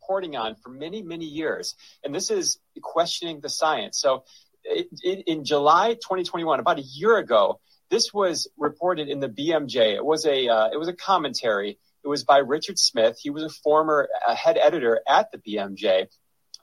Reporting 0.03 0.37
on 0.37 0.55
for 0.57 0.69
many, 0.69 1.01
many 1.01 1.25
years. 1.25 1.77
And 2.05 2.15
this 2.15 2.31
is 2.31 2.59
questioning 2.83 3.41
the 3.41 3.49
science. 3.49 3.99
So 3.99 4.25
it, 4.65 4.89
it, 5.03 5.25
in 5.27 5.47
July 5.47 5.95
2021, 5.95 6.61
about 6.61 6.79
a 6.79 6.83
year 6.83 7.17
ago, 7.17 7.59
this 7.89 8.13
was 8.13 8.47
reported 8.59 9.09
in 9.09 9.19
the 9.19 9.31
BMJ. 9.31 9.95
It 9.95 10.05
was 10.05 10.27
a 10.27 10.47
uh, 10.47 10.69
it 10.71 10.77
was 10.77 10.89
a 10.89 10.93
commentary. 10.93 11.79
It 12.05 12.09
was 12.09 12.23
by 12.23 12.39
Richard 12.39 12.79
Smith. 12.79 13.19
He 13.19 13.31
was 13.31 13.45
a 13.45 13.49
former 13.49 14.11
uh, 14.27 14.35
head 14.35 14.59
editor 14.59 15.01
at 15.09 15.33
the 15.33 15.39
BMJ, 15.39 16.09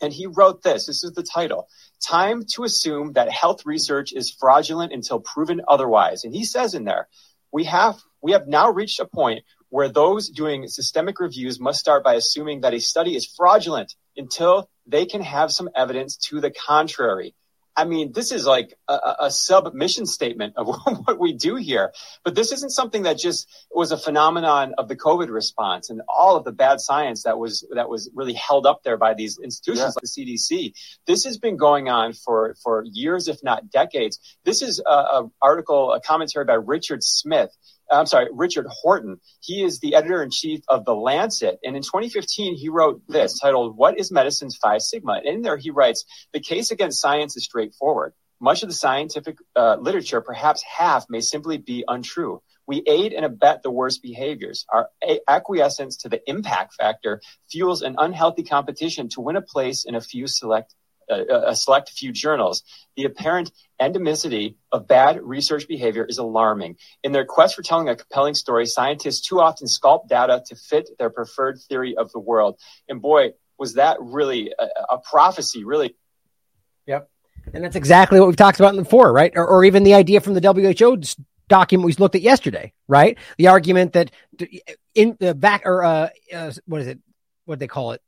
and 0.02 0.12
he 0.12 0.28
wrote 0.28 0.64
this. 0.64 0.88
This 0.88 1.04
is 1.04 1.12
the 1.14 1.24
title 1.24 1.68
Time 2.02 2.44
to 2.54 2.64
Assume 2.64 3.14
That 3.14 3.32
Health 3.32 3.66
Research 3.66 4.14
is 4.14 4.32
Fraudulent 4.32 4.94
Until 4.94 5.20
Proven 5.20 5.62
Otherwise. 5.68 6.24
And 6.24 6.34
he 6.34 6.44
says 6.44 6.74
in 6.74 6.84
there, 6.84 7.08
we 7.52 7.64
have, 7.66 8.00
we 8.22 8.34
have 8.34 8.48
now 8.48 8.70
reached 8.72 9.00
a 9.00 9.06
point 9.06 9.44
where 9.70 9.90
those 9.90 10.30
doing 10.30 10.68
systemic 10.68 11.20
reviews 11.20 11.60
must 11.60 11.80
start 11.80 12.04
by 12.04 12.14
assuming 12.14 12.62
that 12.62 12.74
a 12.74 12.80
study 12.80 13.16
is 13.16 13.26
fraudulent 13.26 13.96
until 14.16 14.70
they 14.86 15.06
can 15.06 15.22
have 15.22 15.52
some 15.52 15.70
evidence 15.76 16.18
to 16.18 16.40
the 16.40 16.52
contrary. 16.52 17.34
I 17.78 17.86
mean, 17.86 18.14
this 18.14 18.32
is 18.32 18.46
like 18.46 18.74
a, 18.88 19.16
a 19.22 19.32
submission 19.32 20.06
statement 20.06 20.54
of 20.56 20.68
what 21.06 21.20
we 21.20 21.34
do 21.34 21.56
here. 21.56 21.94
But 22.24 22.36
this 22.36 22.52
isn't 22.52 22.72
something 22.72 23.04
that 23.04 23.18
just 23.18 23.50
was 23.72 23.92
a 23.92 23.98
phenomenon 23.98 24.74
of 24.78 24.88
the 24.88 24.96
COVID 24.96 25.30
response 25.30 25.90
and 25.90 26.02
all 26.08 26.36
of 26.36 26.46
the 26.46 26.52
bad 26.52 26.80
science 26.80 27.24
that 27.24 27.38
was 27.38 27.68
that 27.74 27.90
was 27.90 28.10
really 28.14 28.34
held 28.34 28.66
up 28.66 28.84
there 28.84 28.98
by 28.98 29.14
these 29.14 29.38
institutions 29.44 29.80
yeah. 29.80 29.86
like 29.86 29.96
the 30.02 30.08
CDC. 30.08 30.74
This 31.06 31.26
has 31.26 31.38
been 31.38 31.58
going 31.58 31.90
on 31.90 32.14
for 32.14 32.56
for 32.64 32.84
years, 32.86 33.28
if 33.28 33.44
not 33.44 33.70
decades. 33.70 34.20
This 34.46 34.62
is 34.62 34.82
a, 34.86 34.90
a 34.90 35.32
article, 35.42 35.92
a 35.92 36.00
commentary 36.00 36.46
by 36.46 36.54
Richard 36.54 37.04
Smith 37.04 37.56
I'm 37.91 38.06
sorry, 38.06 38.28
Richard 38.32 38.66
Horton. 38.70 39.20
He 39.41 39.64
is 39.64 39.80
the 39.80 39.95
editor 39.95 40.24
in 40.24 40.32
chief 40.32 40.62
of 40.68 40.86
The 40.86 40.95
Lancet. 40.95 41.60
And 41.64 41.76
in 41.76 41.82
2015, 41.82 42.56
he 42.56 42.70
wrote 42.70 43.02
this 43.07 43.40
titled, 43.40 43.78
What 43.78 43.99
is 43.99 44.12
Medicine's 44.12 44.57
5 44.57 44.82
sigma? 44.82 45.14
And 45.14 45.28
in 45.28 45.41
there, 45.41 45.57
he 45.57 45.70
writes, 45.70 46.06
The 46.34 46.40
case 46.40 46.72
against 46.72 46.99
science 46.99 47.38
is 47.38 47.45
straightforward. 47.45 48.14
Much 48.40 48.64
of 48.64 48.70
the 48.70 48.76
scientific 48.76 49.38
uh, 49.56 49.78
literature, 49.80 50.22
perhaps 50.22 50.62
half, 50.64 51.06
may 51.10 51.22
simply 51.22 51.57
be 51.57 51.86
untrue. 51.88 52.41
We 52.68 52.84
aid 52.88 53.14
and 53.14 53.26
abet 53.26 53.62
the 53.62 53.72
worst 53.72 54.02
behaviors. 54.02 54.66
Our 54.70 54.90
acquiescence 55.28 55.98
to 55.98 56.10
the 56.10 56.22
impact 56.28 56.74
factor 56.74 57.22
fuels 57.49 57.82
an 57.82 57.95
unhealthy 57.98 58.44
competition 58.44 59.07
to 59.10 59.22
win 59.22 59.36
a 59.36 59.41
place 59.41 59.86
in 59.86 59.95
a 59.95 60.02
few 60.02 60.28
select 60.28 60.74
uh, 61.10 61.41
a 61.48 61.56
select 61.56 61.90
few 61.90 62.11
journals. 62.11 62.64
The 62.95 63.06
apparent 63.06 63.52
endemicity 63.82 64.56
of 64.72 64.88
bad 64.88 65.22
research 65.22 65.68
behavior 65.68 66.06
is 66.06 66.18
alarming. 66.18 66.77
In 67.03 67.11
their 67.11 67.26
quest 67.26 67.56
for 67.56 67.61
telling 67.61 67.90
a 67.90 67.95
compelling 67.95 68.36
story, 68.36 68.65
scientists 68.65 69.22
too 69.22 69.40
often 69.40 69.68
sculpt 69.68 70.07
data 70.07 70.44
to 70.48 70.56
fit 70.56 70.90
their 70.98 71.10
preferred 71.10 71.60
theory 71.68 71.95
of 71.98 72.11
the 72.11 72.19
world. 72.19 72.60
And 72.88 73.02
boy, 73.02 73.32
was 73.57 73.76
that 73.76 73.98
really 73.99 74.53
a, 74.57 74.95
a 74.95 74.98
prophecy, 74.98 75.64
really. 75.64 75.95
Yep. 76.88 77.10
And 77.53 77.64
that's 77.64 77.76
exactly 77.76 78.19
what 78.19 78.27
we've 78.27 78.36
talked 78.36 78.60
about 78.60 78.69
in 78.69 78.77
the 78.77 78.84
before, 78.84 79.14
right? 79.14 79.32
Or, 79.36 79.45
or 79.45 79.65
even 79.65 79.84
the 79.84 79.94
idea 79.94 80.19
from 80.19 80.34
the 80.34 80.41
WHO 80.41 81.02
document 81.48 81.86
we 81.86 81.94
looked 81.94 82.15
at 82.15 82.22
yesterday, 82.22 82.73
right? 82.88 83.18
The 83.38 83.48
argument 83.48 83.94
that 83.94 84.11
in 84.94 85.15
the 85.19 85.36
back 85.36 85.64
or 85.65 85.84
uh, 85.84 86.10
uh 86.34 86.52
what 86.65 86.82
is 86.82 86.88
it? 86.88 86.99
What 87.45 87.60
they 87.60 87.68
call 87.68 87.91
it? 87.91 88.02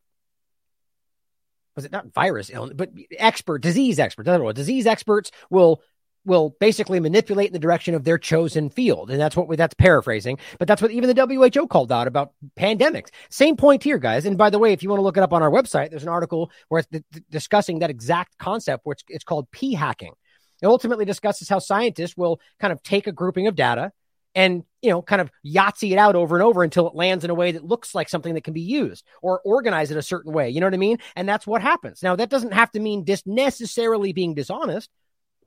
Was 1.78 1.86
it 1.86 1.92
not 1.92 2.12
virus 2.12 2.50
illness, 2.50 2.74
but 2.76 2.90
expert, 3.18 3.60
disease 3.60 4.00
experts? 4.00 4.28
I 4.28 4.34
don't 4.34 4.44
know. 4.46 4.52
Disease 4.52 4.88
experts 4.88 5.32
will 5.50 5.82
will 6.26 6.56
basically 6.60 7.00
manipulate 7.00 7.48
in 7.48 7.54
the 7.54 7.60
direction 7.60 7.96
of 7.96 8.04
their 8.04 8.18
chosen 8.18 8.70
field. 8.70 9.10
And 9.10 9.20
that's 9.22 9.36
what 9.36 9.48
we, 9.48 9.56
that's 9.56 9.76
paraphrasing, 9.76 10.40
but 10.60 10.68
that's 10.68 10.82
what 10.82 10.92
even 10.92 11.16
the 11.16 11.50
WHO 11.54 11.68
called 11.68 11.90
out 11.90 12.06
about 12.06 12.34
pandemics. 12.60 13.12
Same 13.30 13.56
point 13.56 13.82
here, 13.82 13.98
guys. 13.98 14.26
And 14.26 14.38
by 14.38 14.50
the 14.50 14.60
way, 14.60 14.74
if 14.74 14.84
you 14.84 14.90
want 14.90 15.00
to 15.00 15.04
look 15.04 15.16
it 15.16 15.24
up 15.24 15.32
on 15.32 15.42
our 15.42 15.50
website, 15.50 15.90
there's 15.90 16.04
an 16.04 16.10
article 16.10 16.52
where 16.68 16.84
it's 16.92 17.22
discussing 17.30 17.80
that 17.80 17.90
exact 17.90 18.38
concept, 18.38 18.86
which 18.86 19.04
it's 19.08 19.24
called 19.24 19.50
p 19.52 19.74
hacking. 19.74 20.14
It 20.62 20.66
ultimately 20.66 21.06
discusses 21.06 21.48
how 21.48 21.60
scientists 21.60 22.18
will 22.18 22.42
kind 22.60 22.74
of 22.74 22.82
take 22.84 23.08
a 23.08 23.12
grouping 23.12 23.48
of 23.48 23.56
data 23.56 23.94
and 24.38 24.64
you 24.82 24.90
know 24.90 25.02
kind 25.02 25.20
of 25.20 25.30
yahtzee 25.46 25.92
it 25.92 25.98
out 25.98 26.16
over 26.16 26.38
and 26.38 26.44
over 26.44 26.64
until 26.64 26.88
it 26.88 26.96
lands 26.96 27.26
in 27.26 27.30
a 27.30 27.36
way 27.36 27.52
that 27.52 27.66
looks 27.66 27.94
like 27.94 28.08
something 28.08 28.36
that 28.36 28.46
can 28.46 28.54
be 28.54 28.62
used 28.62 29.04
or 29.22 29.42
organize 29.42 29.92
it 29.92 29.98
a 29.98 30.02
certain 30.02 30.32
way 30.32 30.50
you 30.50 30.62
know 30.62 30.66
what 30.66 30.74
i 30.74 30.78
mean 30.78 30.98
and 31.18 31.28
that's 31.28 31.46
what 31.46 31.62
happens 31.62 32.02
now 32.02 32.16
that 32.16 32.30
doesn't 32.30 32.54
have 32.54 32.72
to 32.72 32.80
mean 32.80 33.04
dis- 33.04 33.28
necessarily 33.28 34.14
being 34.14 34.34
dishonest 34.34 34.90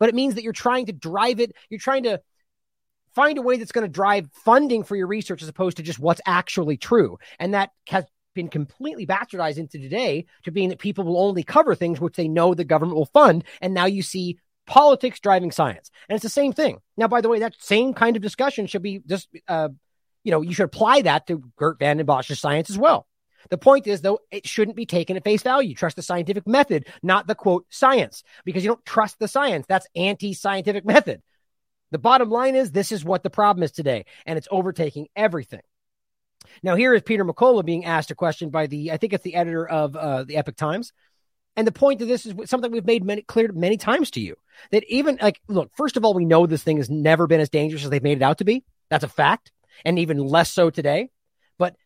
but 0.01 0.09
it 0.09 0.15
means 0.17 0.35
that 0.35 0.43
you're 0.43 0.53
trying 0.53 0.87
to 0.87 0.93
drive 0.93 1.39
it. 1.39 1.55
You're 1.69 1.79
trying 1.79 2.03
to 2.05 2.21
find 3.15 3.39
a 3.39 3.43
way 3.43 3.59
that's 3.59 3.71
going 3.71 3.87
to 3.87 3.93
drive 3.93 4.29
funding 4.33 4.83
for 4.83 4.97
your 4.97 5.07
research 5.07 5.43
as 5.43 5.49
opposed 5.49 5.77
to 5.77 5.83
just 5.85 6.01
what's 6.01 6.23
actually 6.27 6.79
true. 6.79 7.19
And 7.39 7.55
that 7.55 7.71
has 7.89 8.05
been 8.35 8.49
completely 8.49 9.07
bastardized 9.07 9.59
into 9.59 9.79
today 9.79 10.25
to 10.45 10.51
being 10.51 10.71
that 10.71 10.79
people 10.79 11.05
will 11.05 11.19
only 11.19 11.43
cover 11.43 11.75
things 11.75 12.01
which 12.01 12.17
they 12.17 12.29
know 12.29 12.55
the 12.55 12.65
government 12.65 12.97
will 12.97 13.07
fund. 13.07 13.45
And 13.61 13.75
now 13.75 13.87
you 13.87 14.03
see 14.03 14.39
politics 14.71 15.19
driving 15.19 15.51
science. 15.51 15.91
And 16.09 16.15
it's 16.15 16.23
the 16.23 16.29
same 16.29 16.53
thing. 16.53 16.79
Now, 16.97 17.09
by 17.09 17.21
the 17.21 17.29
way, 17.29 17.41
that 17.41 17.57
same 17.59 17.93
kind 17.93 18.15
of 18.15 18.23
discussion 18.23 18.69
should 18.69 18.83
be 18.83 19.01
just, 19.05 19.29
uh, 19.49 19.71
you 20.23 20.31
know, 20.31 20.43
you 20.43 20.55
should 20.55 20.65
apply 20.65 21.03
that 21.03 21.27
to 21.27 21.43
Geert 21.59 21.81
Van 21.81 21.97
Vanden 21.97 22.07
Bossche's 22.07 22.39
science 22.39 22.71
as 22.71 22.79
well. 22.79 23.09
The 23.49 23.59
point 23.59 23.89
is, 23.89 24.01
though, 24.01 24.21
it 24.31 24.47
shouldn't 24.47 24.77
be 24.77 24.87
taken 24.87 25.17
at 25.17 25.25
face 25.25 25.43
value. 25.43 25.75
Trust 25.75 25.97
the 25.97 26.03
scientific 26.03 26.47
method, 26.47 26.87
not 27.03 27.27
the 27.27 27.35
quote 27.35 27.67
science, 27.69 28.23
because 28.45 28.63
you 28.63 28.71
don't 28.71 28.87
trust 28.87 29.19
the 29.19 29.27
science. 29.27 29.67
That's 29.69 29.89
anti 29.97 30.35
scientific 30.35 30.85
method. 30.85 31.21
The 31.91 31.99
bottom 31.99 32.31
line 32.31 32.55
is 32.55 32.71
this 32.71 32.93
is 32.93 33.05
what 33.05 33.25
the 33.25 33.31
problem 33.31 33.65
is 33.65 33.73
today, 33.73 34.05
and 34.25 34.39
it's 34.39 34.49
overtaking 34.53 35.09
everything. 35.17 35.63
Now, 36.63 36.77
here 36.77 36.95
is 36.95 37.03
Peter 37.03 37.25
McCullough 37.25 37.65
being 37.65 37.87
asked 37.87 38.13
a 38.13 38.15
question 38.15 38.51
by 38.51 38.69
the, 38.69 38.93
I 38.93 38.99
think 38.99 39.15
it's 39.15 39.25
the 39.25 39.35
editor 39.35 39.69
of 39.69 39.97
uh, 39.97 40.23
the 40.23 40.37
Epoch 40.37 40.57
Times. 40.57 40.93
And 41.56 41.66
the 41.66 41.72
point 41.72 42.01
of 42.01 42.09
this 42.09 42.27
is 42.27 42.35
something 42.48 42.70
we've 42.70 42.86
made 42.86 43.05
many, 43.05 43.22
clear 43.22 43.51
many 43.52 43.77
times 43.77 44.10
to 44.12 44.20
you 44.20 44.36
that 44.70 44.85
even 44.89 45.18
like, 45.20 45.40
look, 45.48 45.70
first 45.77 45.97
of 45.97 46.05
all, 46.05 46.14
we 46.14 46.24
know 46.24 46.47
this 46.47 46.62
thing 46.62 46.78
has 46.78 46.89
never 46.89 47.27
been 47.27 47.40
as 47.40 47.51
dangerous 47.51 47.85
as 47.85 47.90
they've 47.90 48.02
made 48.02 48.18
it 48.18 48.22
out 48.22 48.39
to 48.39 48.44
be. 48.44 48.64
That's 48.89 49.05
a 49.05 49.09
fact. 49.09 49.52
And 49.85 49.98
even 49.98 50.18
less 50.18 50.51
so 50.51 50.70
today 50.70 51.10
But 51.59 51.77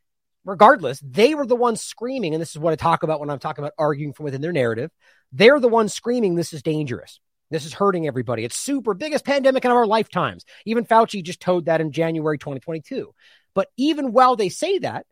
regardless, 0.45 1.01
they 1.01 1.35
were 1.35 1.47
the 1.47 1.57
ones 1.57 1.81
screaming, 1.83 2.35
and 2.35 2.41
this 2.41 2.51
is 2.51 2.59
what 2.59 2.73
I 2.73 2.77
talk 2.77 3.03
about 3.03 3.21
when 3.21 3.31
I'm 3.31 3.39
talking 3.39 3.63
about 3.63 3.75
arguing 3.79 4.13
from 4.13 4.25
within 4.25 4.41
their 4.41 4.53
narrative. 4.53 4.91
They're 5.33 5.61
the 5.61 5.69
ones 5.69 5.93
screaming, 5.93 6.35
this 6.35 6.53
is 6.53 6.63
dangerous. 6.63 7.21
This 7.51 7.67
is 7.67 7.75
hurting 7.75 8.07
everybody. 8.07 8.45
It's 8.45 8.57
super 8.57 8.95
biggest 8.95 9.25
pandemic 9.25 9.65
in 9.65 9.71
our 9.71 9.87
lifetimes. 9.87 10.45
Even 10.65 10.87
Fauci 10.87 11.23
just 11.23 11.41
told 11.41 11.67
that 11.67 11.81
in 11.81 11.93
January 11.93 12.39
2022. 12.39 13.15
But 13.55 13.69
even 13.77 14.13
while 14.13 14.35
they 14.37 14.49
say 14.49 14.79
that, 14.79 15.07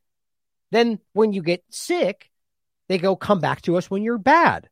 then 0.70 0.98
when 1.12 1.32
you 1.32 1.42
get 1.42 1.62
sick, 1.70 2.30
they 2.92 2.98
go, 2.98 3.16
come 3.16 3.40
back 3.40 3.62
to 3.62 3.76
us 3.76 3.90
when 3.90 4.02
you're 4.02 4.18
bad. 4.18 4.68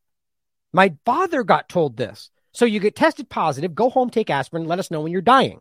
My 0.73 0.95
father 1.05 1.43
got 1.43 1.69
told 1.69 1.97
this. 1.97 2.31
So 2.53 2.65
you 2.65 2.81
get 2.81 2.97
tested 2.97 3.29
positive, 3.29 3.75
go 3.75 3.91
home, 3.91 4.11
take 4.11 4.31
aspirin, 4.31 4.67
let 4.67 4.79
us 4.79 4.91
know 4.91 5.01
when 5.01 5.13
you're 5.13 5.23
dying. 5.23 5.61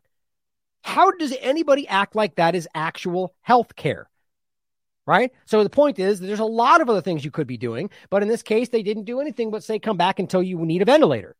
How 0.82 1.12
does 1.12 1.34
anybody 1.40 1.88
act 1.88 2.16
like 2.16 2.36
that 2.36 2.56
is 2.56 2.68
actual 2.74 3.34
health 3.42 3.76
care? 3.76 4.10
right? 5.10 5.32
So 5.46 5.64
the 5.64 5.72
point 5.72 5.98
is, 5.98 6.20
there's 6.20 6.40
a 6.40 6.46
lot 6.46 6.82
of 6.82 6.90
other 6.90 7.02
things 7.02 7.26
you 7.26 7.32
could 7.32 7.48
be 7.48 7.58
doing, 7.58 7.90
but 8.12 8.22
in 8.22 8.30
this 8.30 8.44
case, 8.44 8.70
they 8.70 8.84
didn't 8.84 9.06
do 9.06 9.20
anything 9.20 9.50
but 9.50 9.64
say, 9.64 9.80
come 9.80 9.98
back 9.98 10.20
until 10.20 10.44
you 10.44 10.60
need 10.60 10.84
a 10.84 10.86
ventilator. 10.86 11.36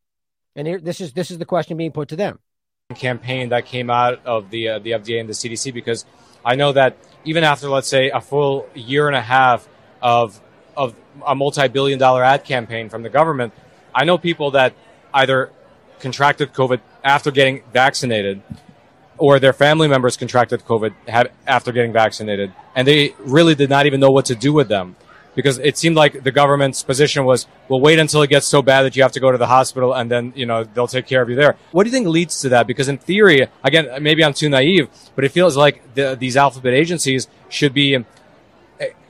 And 0.56 0.66
here, 0.66 0.80
this 0.80 1.00
is 1.00 1.12
this 1.12 1.30
is 1.30 1.38
the 1.38 1.44
question 1.44 1.76
being 1.76 1.92
put 1.92 2.08
to 2.08 2.16
them. 2.16 2.40
Campaign 2.96 3.50
that 3.50 3.66
came 3.66 3.88
out 3.88 4.26
of 4.26 4.50
the 4.50 4.70
uh, 4.70 4.78
the 4.80 4.90
FDA 4.90 5.20
and 5.20 5.28
the 5.28 5.34
CDC 5.34 5.72
because 5.72 6.04
I 6.44 6.56
know 6.56 6.72
that 6.72 6.96
even 7.24 7.44
after 7.44 7.70
let's 7.70 7.86
say 7.86 8.10
a 8.10 8.20
full 8.20 8.66
year 8.74 9.06
and 9.06 9.14
a 9.14 9.22
half 9.22 9.68
of 10.02 10.40
of 10.80 10.94
a 11.26 11.34
multi-billion 11.34 11.98
dollar 11.98 12.24
ad 12.24 12.42
campaign 12.44 12.88
from 12.88 13.02
the 13.02 13.10
government, 13.10 13.52
I 13.94 14.04
know 14.04 14.16
people 14.16 14.52
that 14.52 14.72
either 15.12 15.50
contracted 15.98 16.54
COVID 16.54 16.80
after 17.04 17.30
getting 17.30 17.62
vaccinated 17.72 18.42
or 19.18 19.38
their 19.38 19.52
family 19.52 19.88
members 19.88 20.16
contracted 20.16 20.64
COVID 20.64 20.94
after 21.46 21.70
getting 21.72 21.92
vaccinated, 21.92 22.52
and 22.74 22.88
they 22.88 23.14
really 23.18 23.54
did 23.54 23.68
not 23.68 23.84
even 23.84 24.00
know 24.00 24.10
what 24.10 24.24
to 24.26 24.34
do 24.34 24.54
with 24.54 24.68
them 24.68 24.96
because 25.34 25.58
it 25.58 25.76
seemed 25.76 25.96
like 25.96 26.22
the 26.22 26.32
government's 26.32 26.82
position 26.82 27.26
was, 27.26 27.46
"Well, 27.68 27.80
wait 27.80 27.98
until 27.98 28.22
it 28.22 28.30
gets 28.30 28.46
so 28.46 28.62
bad 28.62 28.82
that 28.84 28.96
you 28.96 29.02
have 29.02 29.12
to 29.12 29.20
go 29.20 29.30
to 29.30 29.36
the 29.36 29.46
hospital, 29.46 29.92
and 29.92 30.10
then 30.10 30.32
you 30.34 30.46
know 30.46 30.64
they'll 30.64 30.94
take 30.96 31.06
care 31.06 31.20
of 31.20 31.28
you 31.28 31.36
there." 31.36 31.56
What 31.72 31.84
do 31.84 31.90
you 31.90 31.94
think 31.94 32.08
leads 32.08 32.40
to 32.40 32.48
that? 32.48 32.66
Because 32.66 32.88
in 32.88 32.96
theory, 32.96 33.48
again, 33.62 34.02
maybe 34.02 34.24
I'm 34.24 34.32
too 34.32 34.48
naive, 34.48 34.88
but 35.14 35.24
it 35.24 35.32
feels 35.32 35.54
like 35.56 35.94
the, 35.94 36.16
these 36.18 36.36
alphabet 36.38 36.72
agencies 36.72 37.28
should 37.50 37.74
be 37.74 38.02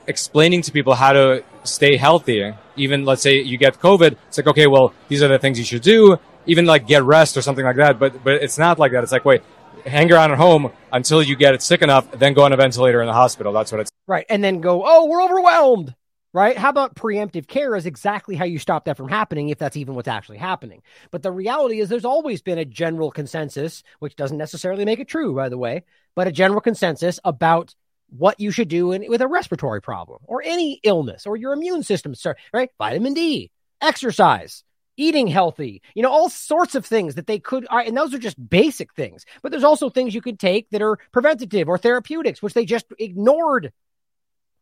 explaining 0.07 0.61
to 0.63 0.71
people 0.71 0.93
how 0.93 1.13
to 1.13 1.43
stay 1.63 1.97
healthy. 1.97 2.53
Even 2.75 3.05
let's 3.05 3.21
say 3.21 3.41
you 3.41 3.57
get 3.57 3.79
COVID, 3.79 4.15
it's 4.27 4.37
like, 4.37 4.47
okay, 4.47 4.67
well, 4.67 4.93
these 5.07 5.21
are 5.21 5.27
the 5.27 5.39
things 5.39 5.59
you 5.59 5.65
should 5.65 5.81
do. 5.81 6.17
Even 6.45 6.65
like 6.65 6.87
get 6.87 7.03
rest 7.03 7.37
or 7.37 7.41
something 7.41 7.65
like 7.65 7.75
that. 7.75 7.99
But 7.99 8.23
but 8.23 8.33
it's 8.33 8.57
not 8.57 8.79
like 8.79 8.91
that. 8.93 9.03
It's 9.03 9.11
like, 9.11 9.25
wait, 9.25 9.41
hang 9.85 10.11
around 10.11 10.31
at 10.31 10.37
home 10.37 10.71
until 10.91 11.21
you 11.21 11.35
get 11.35 11.53
it 11.53 11.61
sick 11.61 11.81
enough, 11.81 12.09
then 12.11 12.33
go 12.33 12.43
on 12.43 12.53
a 12.53 12.57
ventilator 12.57 13.01
in 13.01 13.07
the 13.07 13.13
hospital. 13.13 13.53
That's 13.53 13.71
what 13.71 13.81
it's 13.81 13.91
right. 14.07 14.25
And 14.29 14.43
then 14.43 14.61
go, 14.61 14.83
oh, 14.85 15.05
we're 15.05 15.23
overwhelmed. 15.23 15.95
Right? 16.33 16.57
How 16.57 16.69
about 16.69 16.95
preemptive 16.95 17.45
care 17.45 17.75
is 17.75 17.85
exactly 17.85 18.37
how 18.37 18.45
you 18.45 18.57
stop 18.57 18.85
that 18.85 18.95
from 18.95 19.09
happening, 19.09 19.49
if 19.49 19.57
that's 19.57 19.75
even 19.75 19.95
what's 19.95 20.07
actually 20.07 20.37
happening. 20.37 20.81
But 21.11 21.23
the 21.23 21.31
reality 21.31 21.81
is, 21.81 21.89
there's 21.89 22.05
always 22.05 22.41
been 22.41 22.57
a 22.57 22.63
general 22.63 23.11
consensus, 23.11 23.83
which 23.99 24.15
doesn't 24.15 24.37
necessarily 24.37 24.85
make 24.85 24.99
it 24.99 25.09
true, 25.09 25.35
by 25.35 25.49
the 25.49 25.57
way, 25.57 25.83
but 26.15 26.29
a 26.29 26.31
general 26.31 26.61
consensus 26.61 27.19
about 27.25 27.75
what 28.11 28.39
you 28.39 28.51
should 28.51 28.67
do 28.67 28.91
in, 28.91 29.09
with 29.09 29.21
a 29.21 29.27
respiratory 29.27 29.81
problem 29.81 30.19
or 30.25 30.43
any 30.43 30.79
illness 30.83 31.25
or 31.25 31.37
your 31.37 31.53
immune 31.53 31.83
system, 31.83 32.13
right? 32.53 32.69
Vitamin 32.77 33.13
D, 33.13 33.51
exercise, 33.81 34.63
eating 34.97 35.27
healthy, 35.27 35.81
you 35.95 36.03
know, 36.03 36.11
all 36.11 36.29
sorts 36.29 36.75
of 36.75 36.85
things 36.85 37.15
that 37.15 37.25
they 37.25 37.39
could, 37.39 37.65
and 37.71 37.95
those 37.95 38.13
are 38.13 38.19
just 38.19 38.49
basic 38.49 38.93
things. 38.93 39.25
But 39.41 39.51
there's 39.51 39.63
also 39.63 39.89
things 39.89 40.13
you 40.13 40.21
could 40.21 40.39
take 40.39 40.69
that 40.69 40.81
are 40.81 40.99
preventative 41.11 41.69
or 41.69 41.77
therapeutics, 41.77 42.41
which 42.41 42.53
they 42.53 42.65
just 42.65 42.85
ignored 42.99 43.71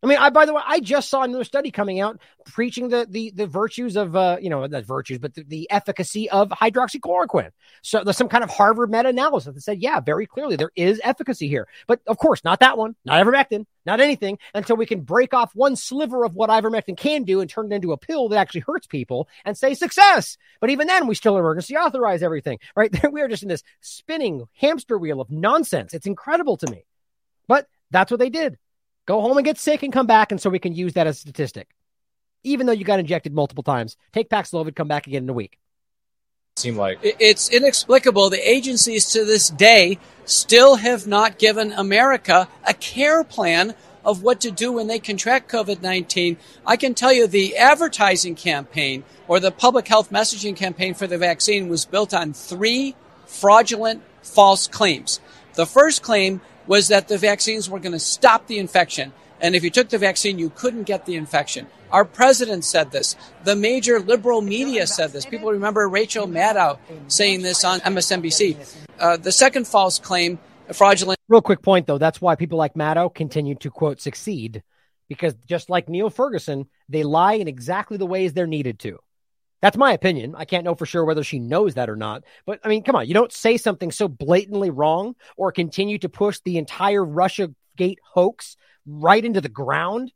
I 0.01 0.07
mean, 0.07 0.17
I 0.17 0.29
by 0.29 0.45
the 0.45 0.53
way, 0.53 0.61
I 0.65 0.79
just 0.79 1.09
saw 1.09 1.23
another 1.23 1.43
study 1.43 1.71
coming 1.71 1.99
out 1.99 2.19
preaching 2.45 2.87
the 2.87 3.05
the 3.09 3.31
the 3.31 3.47
virtues 3.47 3.97
of 3.97 4.15
uh, 4.15 4.37
you 4.41 4.49
know, 4.49 4.65
not 4.65 4.85
virtues, 4.85 5.19
but 5.19 5.33
the, 5.33 5.43
the 5.43 5.69
efficacy 5.69 6.29
of 6.29 6.49
hydroxychloroquine. 6.49 7.51
So 7.81 8.03
there's 8.03 8.15
some 8.15 8.29
kind 8.29 8.43
of 8.43 8.49
Harvard 8.49 8.89
meta-analysis 8.89 9.53
that 9.53 9.61
said, 9.61 9.81
yeah, 9.81 9.99
very 9.99 10.25
clearly 10.25 10.55
there 10.55 10.71
is 10.75 11.01
efficacy 11.03 11.49
here. 11.49 11.67
But 11.85 11.99
of 12.07 12.17
course, 12.17 12.45
not 12.45 12.61
that 12.61 12.77
one, 12.77 12.95
not 13.03 13.25
ivermectin, 13.25 13.65
not 13.85 13.99
anything 13.99 14.39
until 14.53 14.77
we 14.77 14.85
can 14.85 15.01
break 15.01 15.33
off 15.33 15.53
one 15.53 15.75
sliver 15.75 16.23
of 16.23 16.33
what 16.33 16.49
ivermectin 16.49 16.95
can 16.95 17.23
do 17.23 17.41
and 17.41 17.49
turn 17.49 17.71
it 17.71 17.75
into 17.75 17.91
a 17.91 17.97
pill 17.97 18.29
that 18.29 18.37
actually 18.37 18.61
hurts 18.61 18.87
people 18.87 19.27
and 19.43 19.57
say 19.57 19.73
success. 19.73 20.37
But 20.61 20.69
even 20.69 20.87
then, 20.87 21.07
we 21.07 21.15
still 21.15 21.37
emergency 21.37 21.75
authorize 21.75 22.23
everything, 22.23 22.59
right? 22.75 22.89
we 23.11 23.21
are 23.21 23.27
just 23.27 23.43
in 23.43 23.49
this 23.49 23.63
spinning 23.81 24.45
hamster 24.53 24.97
wheel 24.97 25.19
of 25.19 25.29
nonsense. 25.29 25.93
It's 25.93 26.07
incredible 26.07 26.55
to 26.57 26.71
me. 26.71 26.85
But 27.47 27.67
that's 27.91 28.11
what 28.11 28.19
they 28.19 28.29
did. 28.29 28.57
Go 29.09 29.21
home 29.21 29.37
and 29.37 29.43
get 29.43 29.57
sick 29.57 29.81
and 29.81 29.91
come 29.91 30.05
back, 30.05 30.31
and 30.31 30.39
so 30.39 30.51
we 30.51 30.59
can 30.59 30.75
use 30.75 30.93
that 30.93 31.07
as 31.07 31.17
a 31.17 31.21
statistic. 31.21 31.71
Even 32.43 32.67
though 32.67 32.73
you 32.73 32.85
got 32.85 32.99
injected 32.99 33.33
multiple 33.33 33.63
times, 33.63 33.97
take 34.13 34.29
Paxlovid, 34.29 34.75
come 34.75 34.87
back 34.87 35.07
again 35.07 35.23
in 35.23 35.29
a 35.29 35.33
week. 35.33 35.57
Seem 36.57 36.77
like 36.77 36.99
it's 37.01 37.49
inexplicable. 37.49 38.29
The 38.29 38.47
agencies 38.47 39.07
to 39.13 39.25
this 39.25 39.49
day 39.49 39.97
still 40.25 40.75
have 40.75 41.07
not 41.07 41.39
given 41.39 41.71
America 41.71 42.47
a 42.67 42.75
care 42.75 43.23
plan 43.23 43.73
of 44.05 44.21
what 44.21 44.41
to 44.41 44.51
do 44.51 44.73
when 44.73 44.85
they 44.85 44.99
contract 44.99 45.51
COVID 45.51 45.81
19. 45.81 46.37
I 46.67 46.77
can 46.77 46.93
tell 46.93 47.11
you 47.11 47.25
the 47.25 47.57
advertising 47.57 48.35
campaign 48.35 49.03
or 49.27 49.39
the 49.39 49.49
public 49.49 49.87
health 49.87 50.11
messaging 50.11 50.55
campaign 50.55 50.93
for 50.93 51.07
the 51.07 51.17
vaccine 51.17 51.67
was 51.67 51.83
built 51.83 52.13
on 52.13 52.33
three 52.33 52.95
fraudulent 53.25 54.03
false 54.21 54.67
claims. 54.67 55.19
The 55.55 55.65
first 55.65 56.03
claim 56.03 56.41
was 56.69 56.89
that 56.89 57.07
the 57.07 57.17
vaccines 57.17 57.67
were 57.67 57.79
going 57.79 57.93
to 57.93 57.99
stop 57.99 58.45
the 58.45 58.59
infection. 58.59 59.11
And 59.41 59.55
if 59.55 59.63
you 59.63 59.71
took 59.71 59.89
the 59.89 59.97
vaccine, 59.97 60.37
you 60.37 60.51
couldn't 60.51 60.83
get 60.83 61.07
the 61.07 61.15
infection. 61.15 61.65
Our 61.91 62.05
president 62.05 62.63
said 62.63 62.91
this. 62.91 63.15
The 63.43 63.55
major 63.55 63.99
liberal 63.99 64.41
media 64.41 64.85
said 64.85 65.11
this. 65.11 65.25
People 65.25 65.51
remember 65.51 65.89
Rachel 65.89 66.27
Maddow 66.27 66.77
saying 67.07 67.41
this 67.41 67.63
on 67.63 67.79
MSNBC. 67.79 68.77
Uh, 68.99 69.17
the 69.17 69.31
second 69.31 69.67
false 69.67 69.97
claim, 69.97 70.37
fraudulent. 70.71 71.17
Real 71.27 71.41
quick 71.41 71.63
point, 71.63 71.87
though. 71.87 71.97
That's 71.97 72.21
why 72.21 72.35
people 72.35 72.59
like 72.59 72.75
Maddow 72.75 73.15
continue 73.15 73.55
to, 73.55 73.71
quote, 73.71 73.99
succeed. 73.99 74.61
Because 75.07 75.33
just 75.47 75.71
like 75.71 75.89
Neil 75.89 76.11
Ferguson, 76.11 76.67
they 76.87 77.01
lie 77.01 77.33
in 77.33 77.47
exactly 77.47 77.97
the 77.97 78.05
ways 78.05 78.33
they're 78.33 78.45
needed 78.45 78.77
to. 78.81 78.99
That's 79.61 79.77
my 79.77 79.91
opinion. 79.91 80.35
I 80.37 80.45
can't 80.45 80.63
know 80.63 80.75
for 80.75 80.85
sure 80.85 81.03
whether 81.03 81.23
she 81.23 81.39
knows 81.39 81.73
that 81.73 81.89
or 81.89 81.95
not. 81.95 82.23
But 82.45 82.59
I 82.63 82.69
mean, 82.69 82.83
come 82.83 82.95
on, 82.95 83.07
you 83.07 83.13
don't 83.13 83.31
say 83.31 83.57
something 83.57 83.91
so 83.91 84.07
blatantly 84.07 84.69
wrong 84.69 85.15
or 85.35 85.51
continue 85.51 85.97
to 85.99 86.09
push 86.09 86.39
the 86.39 86.57
entire 86.57 87.03
Russia 87.03 87.49
Gate 87.75 87.99
hoax 88.03 88.55
right 88.85 89.23
into 89.23 89.41
the 89.41 89.49
ground 89.49 90.11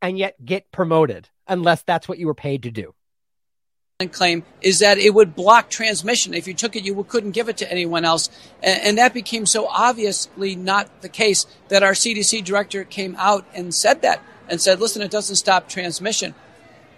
and 0.00 0.18
yet 0.18 0.42
get 0.44 0.70
promoted 0.72 1.28
unless 1.46 1.82
that's 1.82 2.08
what 2.08 2.18
you 2.18 2.26
were 2.26 2.34
paid 2.34 2.64
to 2.64 2.70
do. 2.70 2.94
Claim 4.10 4.42
is 4.60 4.80
that 4.80 4.98
it 4.98 5.14
would 5.14 5.36
block 5.36 5.70
transmission. 5.70 6.34
If 6.34 6.48
you 6.48 6.54
took 6.54 6.74
it, 6.74 6.84
you 6.84 7.00
couldn't 7.04 7.32
give 7.32 7.48
it 7.48 7.58
to 7.58 7.70
anyone 7.70 8.04
else. 8.04 8.30
And, 8.62 8.82
and 8.82 8.98
that 8.98 9.14
became 9.14 9.46
so 9.46 9.68
obviously 9.68 10.56
not 10.56 11.02
the 11.02 11.08
case 11.08 11.46
that 11.68 11.82
our 11.82 11.92
CDC 11.92 12.44
director 12.44 12.84
came 12.84 13.14
out 13.18 13.46
and 13.54 13.72
said 13.74 14.02
that 14.02 14.20
and 14.48 14.60
said, 14.60 14.80
listen, 14.80 15.02
it 15.02 15.10
doesn't 15.10 15.36
stop 15.36 15.68
transmission. 15.68 16.34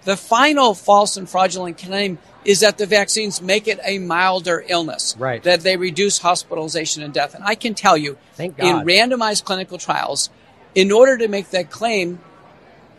The 0.05 0.17
final 0.17 0.75
false 0.75 1.17
and 1.17 1.29
fraudulent 1.29 1.79
claim 1.79 2.19
is 2.45 2.61
that 2.61 2.77
the 2.77 2.87
vaccines 2.87 3.41
make 3.41 3.67
it 3.67 3.81
a 3.85 3.99
milder 3.99 4.65
illness. 4.69 5.17
Right. 5.19 5.43
That 5.43 5.61
they 5.61 5.77
reduce 5.77 6.19
hospitalization 6.19 7.03
and 7.03 7.13
death. 7.13 7.35
And 7.35 7.43
I 7.43 7.55
can 7.55 7.75
tell 7.75 7.97
you, 7.97 8.19
Thank 8.35 8.59
in 8.59 8.77
randomized 8.77 9.45
clinical 9.45 9.79
trials, 9.79 10.31
in 10.75 10.93
order 10.93 11.17
to 11.19 11.29
make 11.29 11.51
that 11.51 11.71
claim, 11.71 12.21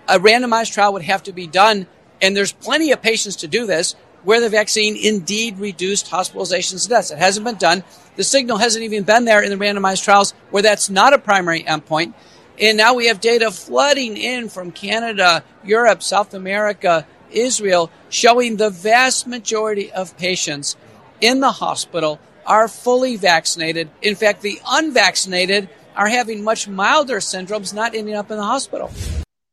a 0.07 0.19
randomized 0.19 0.73
trial 0.73 0.93
would 0.93 1.03
have 1.03 1.23
to 1.23 1.31
be 1.31 1.47
done, 1.47 1.87
and 2.21 2.35
there's 2.35 2.51
plenty 2.51 2.91
of 2.91 3.01
patients 3.01 3.37
to 3.37 3.47
do 3.47 3.65
this, 3.65 3.95
where 4.23 4.41
the 4.41 4.49
vaccine 4.49 4.97
indeed 4.97 5.59
reduced 5.59 6.09
hospitalizations 6.09 6.85
and 6.85 6.89
deaths. 6.89 7.11
It 7.11 7.19
hasn't 7.19 7.45
been 7.45 7.57
done. 7.57 7.83
The 8.15 8.23
signal 8.23 8.57
hasn't 8.57 8.83
even 8.83 9.03
been 9.03 9.25
there 9.25 9.41
in 9.41 9.51
the 9.51 9.63
randomized 9.63 10.03
trials 10.03 10.31
where 10.49 10.63
that's 10.63 10.89
not 10.89 11.13
a 11.13 11.19
primary 11.19 11.63
endpoint. 11.63 12.13
And 12.59 12.77
now 12.77 12.93
we 12.93 13.07
have 13.07 13.19
data 13.19 13.51
flooding 13.51 14.15
in 14.17 14.49
from 14.49 14.71
Canada, 14.71 15.43
Europe, 15.63 16.01
South 16.01 16.33
America, 16.33 17.05
Israel, 17.31 17.91
showing 18.09 18.57
the 18.57 18.69
vast 18.69 19.27
majority 19.27 19.91
of 19.91 20.17
patients 20.17 20.77
in 21.19 21.41
the 21.41 21.51
hospital 21.51 22.19
are 22.45 22.67
fully 22.67 23.17
vaccinated. 23.17 23.89
In 24.01 24.15
fact, 24.15 24.41
the 24.41 24.59
unvaccinated 24.67 25.69
are 25.95 26.07
having 26.07 26.43
much 26.43 26.67
milder 26.67 27.17
syndromes, 27.17 27.73
not 27.73 27.95
ending 27.95 28.15
up 28.15 28.31
in 28.31 28.37
the 28.37 28.43
hospital. 28.43 28.91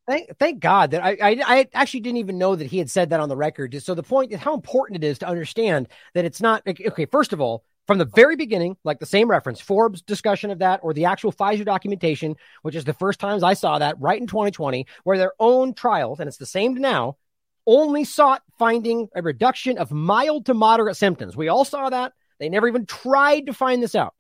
Thank, 0.07 0.37
thank 0.39 0.61
God 0.61 0.91
that 0.91 1.05
I, 1.05 1.17
I, 1.23 1.43
I 1.47 1.69
actually 1.73 2.01
didn't 2.01 2.19
even 2.19 2.37
know 2.37 2.57
that 2.57 2.67
he 2.67 2.79
had 2.79 2.91
said 2.91 3.11
that 3.11 3.21
on 3.21 3.29
the 3.29 3.37
record. 3.37 3.81
So 3.83 3.95
the 3.95 4.03
point 4.03 4.33
is 4.33 4.41
how 4.41 4.55
important 4.55 5.03
it 5.03 5.07
is 5.07 5.19
to 5.21 5.29
understand 5.29 5.89
that 6.15 6.25
it's 6.25 6.41
not 6.41 6.63
okay. 6.67 7.07
First 7.07 7.33
of 7.33 7.41
all, 7.41 7.65
from 7.93 7.99
the 7.99 8.07
very 8.07 8.37
beginning, 8.37 8.75
like 8.85 9.01
the 9.01 9.05
same 9.05 9.29
reference, 9.29 9.61
Forbes 9.61 10.01
discussion 10.01 10.51
of 10.51 10.61
that, 10.61 10.81
or 10.83 10.95
the 10.95 11.05
actual 11.05 11.31
Pfizer 11.31 11.63
documentation, 11.63 12.35
which 12.63 12.75
is 12.75 12.87
the 12.87 12.95
first 12.95 13.21
times 13.21 13.43
I 13.43 13.53
saw 13.53 13.79
that 13.81 14.01
right 14.01 14.19
in 14.19 14.27
2020, 14.27 14.87
where 15.05 15.19
their 15.19 15.35
own 15.39 15.75
trials, 15.75 16.19
and 16.19 16.27
it's 16.27 16.39
the 16.39 16.47
same 16.47 16.73
now, 16.73 17.19
only 17.67 18.05
sought 18.05 18.41
finding 18.59 19.09
a 19.15 19.21
reduction 19.21 19.77
of 19.77 19.93
mild 19.93 20.47
to 20.47 20.55
moderate 20.55 20.97
symptoms. 20.97 21.37
We 21.37 21.49
all 21.49 21.67
saw 21.67 21.91
that. 21.91 22.15
They 22.41 22.49
never 22.49 22.67
even 22.67 22.87
tried 22.87 23.45
to 23.45 23.53
find 23.53 23.83
this 23.83 23.95
out 23.95 24.15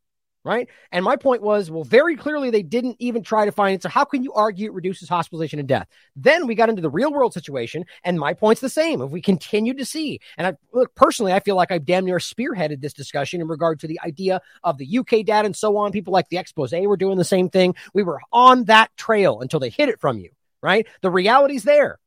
right? 0.44 0.69
And 0.90 1.05
my 1.05 1.16
point 1.16 1.43
was, 1.43 1.70
well, 1.70 1.85
very 1.85 2.16
clearly 2.16 2.51
they 2.51 2.62
didn't 2.62 2.97
even 2.98 3.23
try 3.23 3.44
to 3.44 3.52
find 3.52 3.74
it. 3.74 3.82
So 3.82 3.89
how 3.89 4.05
can 4.05 4.23
you 4.23 4.32
argue 4.32 4.69
it 4.69 4.74
reduces 4.74 5.09
hospitalization 5.09 5.59
and 5.59 5.69
death? 5.69 5.86
Then 6.16 6.47
we 6.47 6.55
got 6.55 6.69
into 6.69 6.82
the 6.82 6.90
real 6.90 7.12
world 7.12 7.32
situation, 7.32 7.85
and 8.05 8.19
my 8.19 8.35
point's 8.35 8.60
the 8.60 8.69
same. 8.69 9.01
If 9.01 9.10
we 9.10 9.20
continue 9.20 9.74
to 9.74 9.85
see, 9.85 10.20
and 10.36 10.47
I 10.47 10.55
look 10.73 10.94
personally, 10.94 11.32
I 11.32 11.40
feel 11.40 11.56
like 11.56 11.70
I've 11.70 11.85
damn 11.85 12.05
near 12.05 12.19
spearheaded 12.19 12.81
this 12.81 12.93
discussion 12.93 13.40
in 13.40 13.48
regard 13.48 13.81
to 13.81 13.86
the 13.86 14.01
idea 14.05 14.40
of 14.64 14.78
the 14.78 14.98
UK 14.98 15.24
data 15.24 15.47
and 15.47 15.56
so 15.56 15.77
on. 15.77 15.93
People 15.93 16.12
like 16.12 16.28
the 16.28 16.39
expose 16.39 16.73
were 16.73 16.97
doing 16.97 17.19
the 17.19 17.24
same 17.24 17.48
thing. 17.48 17.74
We 17.94 18.02
were 18.02 18.20
on 18.32 18.64
that 18.64 18.90
trail 18.97 19.40
until 19.40 19.60
they 19.60 19.70
hid 19.70 19.89
it 19.89 20.01
from 20.01 20.19
you, 20.19 20.31
right? 20.62 20.86
The 21.02 21.10
reality's 21.10 21.64
there 21.64 21.98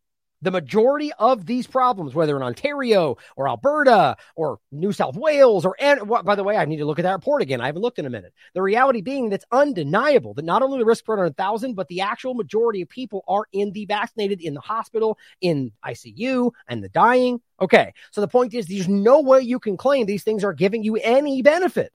the 0.42 0.52
majority 0.52 1.12
of 1.20 1.46
these 1.46 1.68
problems, 1.68 2.14
whether 2.14 2.36
in 2.36 2.44
Ontario 2.44 3.18
or 3.36 3.48
Alberta 3.48 4.16
or 4.36 4.60
New 4.72 4.92
South 4.92 5.16
Wales 5.16 5.66
or, 5.66 5.76
and 5.80 6.08
by 6.08 6.36
the 6.36 6.44
way, 6.44 6.58
I 6.58 6.66
need 6.66 6.78
to 6.78 6.86
look 6.86 7.00
at 7.00 7.04
that 7.04 7.14
report 7.14 7.42
again. 7.42 7.62
I 7.62 7.68
haven't 7.68 7.82
looked 7.82 8.00
in 8.00 8.06
a 8.06 8.10
minute. 8.10 8.34
The 8.54 8.62
reality 8.62 9.02
being 9.02 9.30
that's 9.30 9.46
undeniable 9.52 10.34
that 10.36 10.46
not 10.46 10.62
only 10.62 10.80
the 10.80 10.86
risk 10.86 11.06
per 11.06 11.14
100,000, 11.14 11.74
but 11.74 11.88
the 11.88 12.02
actual 12.02 12.34
majority 12.34 12.82
of 12.82 12.90
people 12.90 13.24
are 13.28 13.46
in 13.52 13.72
the 13.72 13.86
vaccinated 13.86 14.42
in 14.42 14.54
the 14.54 14.62
hospital, 14.62 15.18
in 15.42 15.72
ICU, 15.86 16.52
and 16.68 16.84
the 16.84 16.90
dying. 16.90 17.42
Okay. 17.60 17.94
So 18.12 18.22
the 18.22 18.28
point 18.28 18.54
is, 18.54 18.68
there's 18.68 18.88
no 18.88 19.22
way 19.22 19.42
you 19.42 19.60
can 19.60 19.78
claim 19.78 20.06
these 20.06 20.24
things 20.24 20.44
are 20.44 20.54
giving 20.54 20.84
you 20.84 20.98
any 20.98 21.42
benefit 21.42 21.92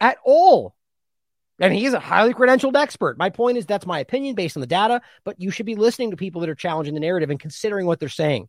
at 0.00 0.18
all 0.24 0.74
and 1.58 1.72
he's 1.72 1.92
a 1.92 2.00
highly 2.00 2.34
credentialed 2.34 2.76
expert. 2.76 3.18
My 3.18 3.30
point 3.30 3.58
is 3.58 3.66
that's 3.66 3.86
my 3.86 4.00
opinion 4.00 4.34
based 4.34 4.56
on 4.56 4.62
the 4.62 4.66
data, 4.66 5.00
but 5.24 5.40
you 5.40 5.50
should 5.50 5.66
be 5.66 5.76
listening 5.76 6.10
to 6.10 6.16
people 6.16 6.40
that 6.40 6.50
are 6.50 6.54
challenging 6.54 6.94
the 6.94 7.00
narrative 7.00 7.30
and 7.30 7.38
considering 7.38 7.86
what 7.86 8.00
they're 8.00 8.08
saying. 8.08 8.48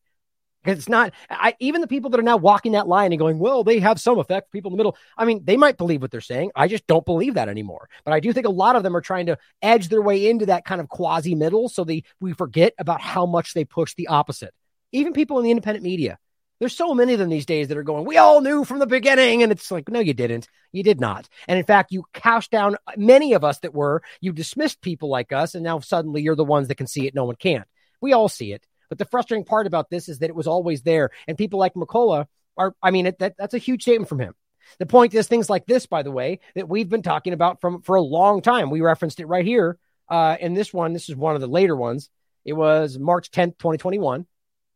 Because 0.64 0.80
it's 0.80 0.90
not, 0.90 1.12
I, 1.30 1.56
even 1.60 1.82
the 1.82 1.88
people 1.88 2.10
that 2.12 2.20
are 2.20 2.24
now 2.24 2.38
walking 2.38 2.72
that 2.72 2.88
line 2.88 3.12
and 3.12 3.20
going, 3.20 3.38
well, 3.38 3.66
they 3.66 3.80
have 3.80 4.00
some 4.00 4.18
effect 4.18 4.48
for 4.48 4.52
people 4.52 4.72
in 4.72 4.78
the 4.78 4.78
middle. 4.78 4.98
I 5.18 5.26
mean, 5.26 5.42
they 5.44 5.58
might 5.58 5.78
believe 5.78 6.02
what 6.02 6.10
they're 6.10 6.22
saying. 6.22 6.52
I 6.56 6.70
just 6.70 6.88
don't 6.88 7.06
believe 7.06 7.34
that 7.34 7.50
anymore. 7.50 7.90
But 8.06 8.14
I 8.14 8.22
do 8.22 8.32
think 8.32 8.46
a 8.46 8.52
lot 8.52 8.78
of 8.78 8.84
them 8.84 8.96
are 8.96 9.02
trying 9.02 9.26
to 9.26 9.38
edge 9.62 9.90
their 9.90 10.02
way 10.02 10.30
into 10.30 10.46
that 10.46 10.64
kind 10.64 10.80
of 10.80 10.88
quasi 10.88 11.36
middle 11.36 11.68
so 11.68 11.84
they, 11.84 12.04
we 12.22 12.32
forget 12.32 12.74
about 12.78 13.02
how 13.02 13.26
much 13.26 13.54
they 13.54 13.66
push 13.66 13.94
the 13.96 14.08
opposite. 14.08 14.54
Even 14.94 15.12
people 15.12 15.38
in 15.38 15.44
the 15.44 15.52
independent 15.52 15.84
media. 15.84 16.18
There's 16.64 16.77
so 16.77 16.94
many 16.94 17.11
of 17.11 17.19
them 17.19 17.27
these 17.27 17.45
days 17.45 17.68
that 17.68 17.77
are 17.77 17.84
going, 17.84 18.06
we 18.06 18.15
all 18.15 18.40
knew 18.40 18.64
from 18.64 18.80
the 18.80 18.88
beginning. 18.88 19.44
And 19.44 19.52
it's 19.52 19.69
like, 19.69 19.90
no, 19.90 19.99
you 19.99 20.14
didn't. 20.14 20.48
You 20.72 20.81
did 20.81 21.02
not. 21.02 21.27
And 21.45 21.60
in 21.60 21.65
fact, 21.65 21.91
you 21.91 22.06
cast 22.14 22.52
down 22.52 22.77
many 22.95 23.34
of 23.34 23.44
us 23.44 23.60
that 23.60 23.73
were, 23.73 24.02
you 24.22 24.31
dismissed 24.31 24.80
people 24.80 25.10
like 25.10 25.34
us. 25.34 25.56
And 25.56 25.64
now 25.65 25.81
suddenly 25.81 26.22
you're 26.22 26.38
the 26.38 26.45
ones 26.45 26.69
that 26.69 26.76
can 26.76 26.88
see 26.88 27.06
it. 27.06 27.14
No 27.14 27.26
one 27.26 27.35
can't. 27.35 27.68
We 27.99 28.14
all 28.14 28.30
see 28.30 28.53
it. 28.53 28.65
But 28.88 28.98
the 28.98 29.03
frustrating 29.03 29.44
part 29.44 29.68
about 29.68 29.90
this 29.90 30.07
is 30.07 30.19
that 30.19 30.30
it 30.30 30.38
was 30.38 30.48
always 30.48 30.84
there. 30.84 31.10
And 31.27 31.38
people 31.38 31.60
like 31.60 31.73
McCullough 31.73 32.27
are, 32.56 32.73
I 32.81 32.91
mean, 32.91 33.07
it, 33.07 33.19
that, 33.19 33.35
that's 33.38 33.53
a 33.53 33.57
huge 33.57 33.81
statement 33.81 34.07
from 34.07 34.22
him. 34.22 34.34
The 34.80 34.85
point 34.85 35.14
is 35.14 35.27
things 35.27 35.49
like 35.49 35.65
this, 35.65 35.85
by 35.85 36.02
the 36.02 36.11
way, 36.11 36.40
that 36.56 36.69
we've 36.69 36.88
been 36.88 37.02
talking 37.02 37.34
about 37.34 37.60
from 37.60 37.81
for 37.81 37.98
a 37.98 38.02
long 38.02 38.41
time. 38.41 38.69
We 38.69 38.80
referenced 38.80 39.19
it 39.19 39.26
right 39.26 39.44
here. 39.44 39.77
Uh, 40.07 40.38
in 40.40 40.53
this 40.53 40.73
one, 40.73 40.94
this 40.94 41.10
is 41.10 41.15
one 41.18 41.35
of 41.35 41.41
the 41.41 41.48
later 41.48 41.76
ones. 41.76 42.10
It 42.45 42.53
was 42.53 42.98
March 42.98 43.31
10th, 43.31 43.57
2021, 43.57 44.26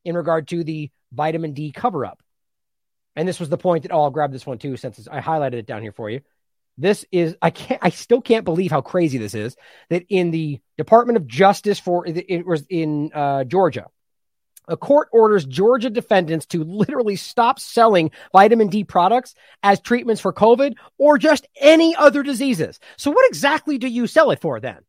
in 0.03 0.18
regard 0.18 0.49
to 0.49 0.65
the 0.65 0.91
vitamin 1.11 1.53
D 1.53 1.71
cover 1.71 2.05
up. 2.05 2.21
And 3.15 3.27
this 3.27 3.39
was 3.39 3.49
the 3.49 3.57
point 3.57 3.84
that 3.84 3.91
oh, 3.91 4.03
I'll 4.03 4.09
grab 4.11 4.31
this 4.31 4.45
one 4.45 4.59
too, 4.59 4.77
since 4.77 5.07
I 5.07 5.21
highlighted 5.21 5.53
it 5.53 5.65
down 5.65 5.81
here 5.81 5.91
for 5.91 6.09
you. 6.09 6.21
This 6.77 7.05
is 7.11 7.35
I 7.41 7.49
can't 7.49 7.81
I 7.84 7.89
still 7.89 8.21
can't 8.21 8.45
believe 8.45 8.71
how 8.71 8.81
crazy 8.81 9.17
this 9.17 9.34
is 9.34 9.55
that 9.89 10.05
in 10.09 10.31
the 10.31 10.59
Department 10.77 11.17
of 11.17 11.27
Justice 11.27 11.79
for 11.79 12.05
it 12.05 12.45
was 12.45 12.65
in 12.69 13.11
uh, 13.13 13.43
Georgia. 13.43 13.88
A 14.69 14.75
court 14.75 15.07
orders 15.13 15.45
Georgia 15.45 15.89
defendants 15.89 16.45
to 16.47 16.63
literally 16.63 17.15
stop 17.15 17.57
selling 17.57 18.11
vitamin 18.34 18.67
D 18.67 18.84
products 18.84 19.34
as 19.63 19.79
treatments 19.79 20.21
for 20.21 20.34
COVID 20.34 20.75
or 20.97 21.17
just 21.17 21.47
any 21.59 21.95
other 21.95 22.21
diseases. 22.21 22.79
So, 22.97 23.09
what 23.11 23.27
exactly 23.29 23.77
do 23.77 23.88
you 23.88 24.07
sell 24.07 24.31
it 24.31 24.41
for 24.41 24.59
then? 24.59 24.79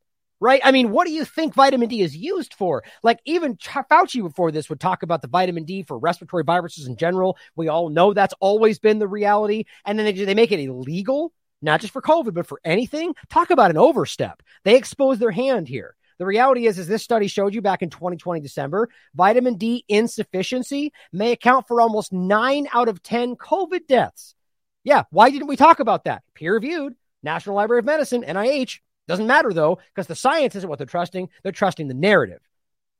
Right? 0.40 0.60
I 0.64 0.72
mean, 0.72 0.90
what 0.90 1.06
do 1.06 1.12
you 1.12 1.24
think 1.24 1.54
vitamin 1.54 1.88
D 1.88 2.02
is 2.02 2.16
used 2.16 2.54
for? 2.54 2.84
Like 3.02 3.20
even 3.24 3.56
Fauci 3.56 4.22
before 4.22 4.50
this 4.50 4.68
would 4.68 4.80
talk 4.80 5.02
about 5.02 5.22
the 5.22 5.28
vitamin 5.28 5.64
D 5.64 5.82
for 5.82 5.98
respiratory 5.98 6.44
viruses 6.44 6.86
in 6.86 6.96
general. 6.96 7.36
We 7.56 7.68
all 7.68 7.88
know 7.88 8.12
that's 8.12 8.34
always 8.40 8.78
been 8.78 8.98
the 8.98 9.08
reality. 9.08 9.64
And 9.84 9.98
then 9.98 10.06
they, 10.06 10.24
they 10.24 10.34
make 10.34 10.52
it 10.52 10.60
illegal, 10.60 11.32
not 11.62 11.80
just 11.80 11.92
for 11.92 12.02
COVID, 12.02 12.34
but 12.34 12.46
for 12.46 12.60
anything. 12.64 13.14
Talk 13.30 13.50
about 13.50 13.70
an 13.70 13.78
overstep. 13.78 14.42
They 14.64 14.76
expose 14.76 15.18
their 15.18 15.30
hand 15.30 15.68
here. 15.68 15.94
The 16.18 16.26
reality 16.26 16.66
is, 16.66 16.80
as 16.80 16.88
this 16.88 17.04
study 17.04 17.28
showed 17.28 17.54
you 17.54 17.62
back 17.62 17.80
in 17.80 17.90
2020 17.90 18.40
December, 18.40 18.88
vitamin 19.14 19.56
D 19.56 19.84
insufficiency 19.88 20.92
may 21.12 21.30
account 21.30 21.68
for 21.68 21.80
almost 21.80 22.12
nine 22.12 22.66
out 22.74 22.88
of 22.88 23.02
10 23.04 23.36
COVID 23.36 23.86
deaths. 23.86 24.34
Yeah, 24.82 25.04
why 25.10 25.30
didn't 25.30 25.46
we 25.46 25.56
talk 25.56 25.78
about 25.78 26.04
that? 26.04 26.24
Peer 26.34 26.54
reviewed, 26.54 26.94
National 27.22 27.54
Library 27.54 27.80
of 27.80 27.84
Medicine, 27.84 28.24
NIH, 28.24 28.80
doesn't 29.08 29.26
matter 29.26 29.52
though, 29.52 29.78
because 29.94 30.06
the 30.06 30.14
science 30.14 30.54
isn't 30.54 30.68
what 30.68 30.78
they're 30.78 30.86
trusting. 30.86 31.28
They're 31.42 31.50
trusting 31.50 31.88
the 31.88 31.94
narrative. 31.94 32.40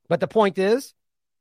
But 0.09 0.21
the 0.21 0.27
point 0.27 0.59
is, 0.59 0.95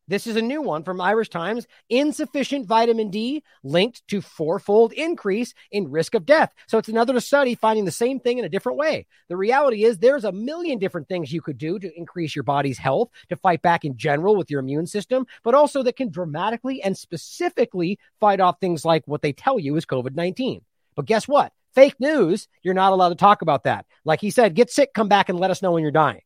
this 0.10 0.26
is 0.26 0.38
a 0.38 0.42
new 0.42 0.62
one 0.62 0.84
from 0.84 1.02
Irish 1.02 1.30
Times. 1.30 1.68
Insufficient 1.90 2.66
vitamin 2.66 3.10
D 3.10 3.44
linked 3.64 4.08
to 4.08 4.22
fourfold 4.22 4.94
increase 4.94 5.54
in 5.70 5.92
risk 5.92 6.16
of 6.16 6.26
death. 6.26 6.54
So 6.68 6.78
it's 6.78 6.88
another 6.88 7.20
study 7.20 7.56
finding 7.56 7.84
the 7.84 7.92
same 7.92 8.20
thing 8.22 8.38
in 8.38 8.46
a 8.46 8.50
different 8.50 8.78
way. 8.78 9.06
The 9.28 9.36
reality 9.36 9.84
is 9.84 9.98
there's 9.98 10.24
a 10.24 10.32
million 10.32 10.80
different 10.80 11.10
things 11.10 11.34
you 11.34 11.42
could 11.42 11.58
do 11.58 11.78
to 11.80 11.98
increase 11.98 12.36
your 12.36 12.44
body's 12.44 12.78
health, 12.78 13.10
to 13.30 13.36
fight 13.36 13.62
back 13.62 13.84
in 13.84 13.98
general 13.98 14.38
with 14.38 14.50
your 14.50 14.62
immune 14.62 14.88
system, 14.88 15.28
but 15.44 15.56
also 15.56 15.84
that 15.84 15.98
can 15.98 16.10
dramatically 16.10 16.82
and 16.82 16.98
specifically 16.98 18.00
fight 18.20 18.40
off 18.40 18.62
things 18.62 18.86
like 18.86 19.06
what 19.08 19.22
they 19.22 19.34
tell 19.34 19.60
you 19.60 19.76
is 19.76 19.86
COVID 19.86 20.16
19. 20.16 20.62
But 20.96 21.06
guess 21.06 21.28
what? 21.28 21.52
Fake 21.78 22.00
news, 22.00 22.48
you're 22.64 22.74
not 22.74 22.92
allowed 22.92 23.10
to 23.10 23.16
talk 23.16 23.44
about 23.44 23.66
that. 23.66 23.86
Like 24.04 24.20
he 24.20 24.32
said, 24.32 24.56
get 24.56 24.72
sick, 24.72 24.96
come 24.96 25.10
back 25.10 25.30
and 25.30 25.40
let 25.40 25.52
us 25.52 25.62
know 25.62 25.74
when 25.74 25.84
you're 25.84 25.92
dying. 25.92 26.22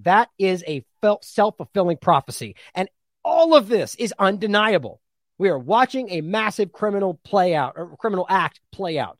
That 0.00 0.28
is 0.38 0.62
a 0.66 0.84
self 1.22 1.56
fulfilling 1.56 1.96
prophecy. 1.96 2.54
And 2.74 2.90
all 3.24 3.54
of 3.56 3.66
this 3.66 3.94
is 3.94 4.12
undeniable. 4.18 5.00
We 5.38 5.48
are 5.48 5.58
watching 5.58 6.10
a 6.10 6.20
massive 6.20 6.70
criminal 6.70 7.18
play 7.24 7.54
out 7.54 7.72
or 7.76 7.96
criminal 7.96 8.26
act 8.28 8.60
play 8.72 8.98
out. 8.98 9.18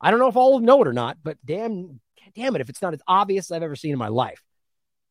I 0.00 0.12
don't 0.12 0.20
know 0.20 0.28
if 0.28 0.36
all 0.36 0.60
know 0.60 0.82
it 0.82 0.86
or 0.86 0.92
not, 0.92 1.18
but 1.20 1.36
damn, 1.44 1.98
damn 2.36 2.54
it, 2.54 2.60
if 2.60 2.68
it's 2.68 2.80
not 2.80 2.94
as 2.94 3.02
obvious 3.08 3.50
as 3.50 3.56
I've 3.56 3.64
ever 3.64 3.74
seen 3.74 3.90
in 3.90 3.98
my 3.98 4.06
life. 4.06 4.40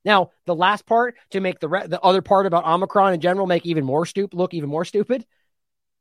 Now, 0.06 0.32
the 0.46 0.56
last 0.56 0.86
part 0.86 1.16
to 1.32 1.42
make 1.42 1.60
the 1.60 1.68
re- 1.68 1.88
the 1.88 2.00
other 2.00 2.22
part 2.22 2.46
about 2.46 2.66
Omicron 2.66 3.14
in 3.14 3.20
general 3.20 3.46
make 3.46 3.66
even 3.66 3.84
more 3.84 4.06
stupid 4.06 4.38
look 4.38 4.54
even 4.54 4.70
more 4.70 4.86
stupid. 4.86 5.26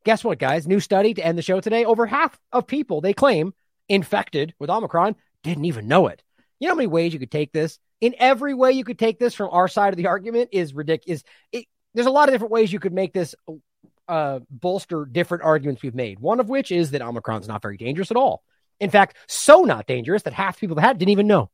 Guess 0.05 0.23
what, 0.23 0.39
guys? 0.39 0.69
New 0.69 0.79
study 0.79 1.13
to 1.15 1.27
end 1.27 1.37
the 1.37 1.43
show 1.43 1.61
today. 1.61 1.85
Over 1.85 2.07
half 2.07 2.39
of 2.53 2.69
people 2.69 3.01
they 3.01 3.15
claim 3.15 3.53
infected 3.89 4.55
with 4.59 4.71
Omicron 4.71 5.17
didn't 5.43 5.67
even 5.67 5.89
know 5.89 6.07
it. 6.09 6.23
You 6.59 6.69
know 6.69 6.75
how 6.75 6.77
many 6.77 6.87
ways 6.87 7.13
you 7.13 7.19
could 7.19 7.31
take 7.31 7.53
this? 7.53 7.79
In 8.01 8.15
every 8.19 8.55
way 8.55 8.73
you 8.73 8.85
could 8.85 8.99
take 8.99 9.19
this 9.19 9.35
from 9.35 9.51
our 9.51 9.69
side 9.69 9.93
of 9.93 9.97
the 9.97 10.07
argument 10.07 10.51
is 10.53 10.75
ridiculous. 10.75 11.23
It, 11.53 11.67
there's 11.95 12.07
a 12.07 12.11
lot 12.11 12.29
of 12.29 12.35
different 12.35 12.53
ways 12.53 12.73
you 12.73 12.81
could 12.81 12.93
make 12.93 13.13
this 13.13 13.35
uh, 14.09 14.41
bolster 14.51 15.05
different 15.05 15.45
arguments 15.45 15.83
we've 15.83 15.95
made. 15.95 16.19
One 16.19 16.41
of 16.41 16.49
which 16.49 16.73
is 16.73 16.91
that 16.91 17.03
Omicron's 17.03 17.49
not 17.49 17.63
very 17.63 17.77
dangerous 17.77 18.11
at 18.11 18.17
all. 18.17 18.43
In 18.81 18.91
fact, 18.91 19.17
so 19.29 19.63
not 19.63 19.87
dangerous 19.87 20.23
that 20.23 20.33
half 20.33 20.57
the 20.57 20.61
people 20.61 20.77
that 20.77 20.83
had 20.83 20.99
didn't 20.99 21.13
even 21.13 21.27
know. 21.27 21.51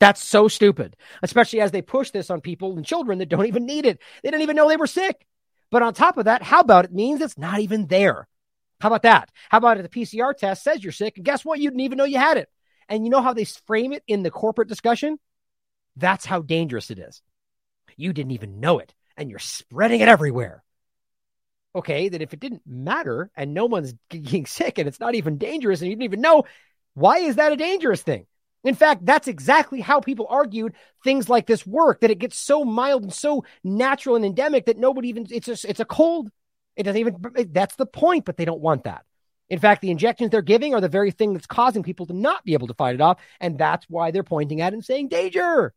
That's 0.00 0.24
so 0.24 0.48
stupid, 0.48 0.96
especially 1.22 1.60
as 1.60 1.70
they 1.70 1.82
push 1.82 2.10
this 2.10 2.30
on 2.30 2.40
people 2.40 2.76
and 2.76 2.84
children 2.84 3.18
that 3.18 3.28
don't 3.28 3.46
even 3.46 3.66
need 3.66 3.86
it. 3.86 4.00
They 4.22 4.30
didn't 4.30 4.42
even 4.42 4.56
know 4.56 4.68
they 4.68 4.76
were 4.76 4.86
sick. 4.86 5.24
But 5.70 5.82
on 5.82 5.94
top 5.94 6.16
of 6.18 6.24
that, 6.24 6.42
how 6.42 6.60
about 6.60 6.86
it 6.86 6.92
means 6.92 7.20
it's 7.20 7.38
not 7.38 7.60
even 7.60 7.86
there? 7.86 8.26
How 8.82 8.88
about 8.88 9.02
that? 9.02 9.30
How 9.48 9.58
about 9.58 9.78
it? 9.78 9.82
The 9.82 10.00
PCR 10.00 10.36
test 10.36 10.62
says 10.62 10.82
you're 10.82 10.92
sick, 10.92 11.16
and 11.16 11.24
guess 11.24 11.44
what? 11.44 11.60
You 11.60 11.70
didn't 11.70 11.80
even 11.80 11.98
know 11.98 12.04
you 12.04 12.18
had 12.18 12.36
it. 12.36 12.48
And 12.88 13.04
you 13.04 13.10
know 13.10 13.22
how 13.22 13.32
they 13.32 13.44
frame 13.44 13.92
it 13.92 14.02
in 14.06 14.22
the 14.22 14.30
corporate 14.30 14.68
discussion? 14.68 15.18
That's 15.96 16.26
how 16.26 16.42
dangerous 16.42 16.90
it 16.90 16.98
is. 16.98 17.22
You 17.96 18.12
didn't 18.12 18.32
even 18.32 18.60
know 18.60 18.80
it, 18.80 18.92
and 19.16 19.30
you're 19.30 19.38
spreading 19.38 20.00
it 20.00 20.08
everywhere 20.08 20.62
okay, 21.74 22.08
that 22.08 22.22
if 22.22 22.32
it 22.32 22.40
didn't 22.40 22.62
matter 22.66 23.30
and 23.36 23.54
no 23.54 23.66
one's 23.66 23.94
getting 24.10 24.46
sick 24.46 24.78
and 24.78 24.88
it's 24.88 25.00
not 25.00 25.14
even 25.14 25.38
dangerous 25.38 25.80
and 25.80 25.88
you 25.88 25.96
didn't 25.96 26.04
even 26.04 26.20
know, 26.20 26.44
why 26.94 27.18
is 27.18 27.36
that 27.36 27.52
a 27.52 27.56
dangerous 27.56 28.02
thing? 28.02 28.26
In 28.64 28.74
fact, 28.74 29.04
that's 29.04 29.26
exactly 29.26 29.80
how 29.80 30.00
people 30.00 30.26
argued 30.28 30.74
things 31.02 31.28
like 31.28 31.46
this 31.46 31.66
work, 31.66 32.00
that 32.00 32.12
it 32.12 32.20
gets 32.20 32.38
so 32.38 32.64
mild 32.64 33.02
and 33.02 33.12
so 33.12 33.44
natural 33.64 34.14
and 34.14 34.24
endemic 34.24 34.66
that 34.66 34.78
nobody 34.78 35.08
even, 35.08 35.26
it's 35.30 35.46
just, 35.46 35.64
it's 35.64 35.80
a 35.80 35.84
cold. 35.84 36.30
It 36.76 36.84
doesn't 36.84 37.00
even, 37.00 37.16
that's 37.50 37.76
the 37.76 37.86
point, 37.86 38.24
but 38.24 38.36
they 38.36 38.44
don't 38.44 38.60
want 38.60 38.84
that. 38.84 39.04
In 39.48 39.58
fact, 39.58 39.82
the 39.82 39.90
injections 39.90 40.30
they're 40.30 40.40
giving 40.40 40.74
are 40.74 40.80
the 40.80 40.88
very 40.88 41.10
thing 41.10 41.34
that's 41.34 41.46
causing 41.46 41.82
people 41.82 42.06
to 42.06 42.14
not 42.14 42.44
be 42.44 42.54
able 42.54 42.68
to 42.68 42.74
fight 42.74 42.94
it 42.94 43.00
off. 43.00 43.18
And 43.38 43.58
that's 43.58 43.84
why 43.88 44.10
they're 44.10 44.22
pointing 44.22 44.62
at 44.62 44.72
and 44.72 44.84
saying 44.84 45.08
danger. 45.08 45.74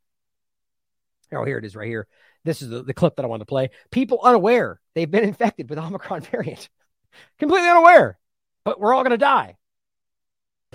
Oh, 1.34 1.44
here 1.44 1.58
it 1.58 1.66
is 1.66 1.76
right 1.76 1.88
here. 1.88 2.08
This 2.46 2.62
is 2.62 2.70
the, 2.70 2.84
the 2.84 2.94
clip 2.94 3.16
that 3.16 3.26
I 3.26 3.28
want 3.28 3.42
to 3.42 3.46
play. 3.46 3.72
People 3.92 4.20
unaware 4.24 4.80
they've 4.94 5.10
been 5.10 5.24
infected 5.24 5.70
with 5.70 5.80
Omicron 5.80 6.22
variant, 6.32 6.70
completely 7.40 7.68
unaware, 7.68 8.18
but 8.64 8.80
we're 8.80 8.94
all 8.94 9.04
going 9.04 9.12
to 9.12 9.18
die. 9.18 9.58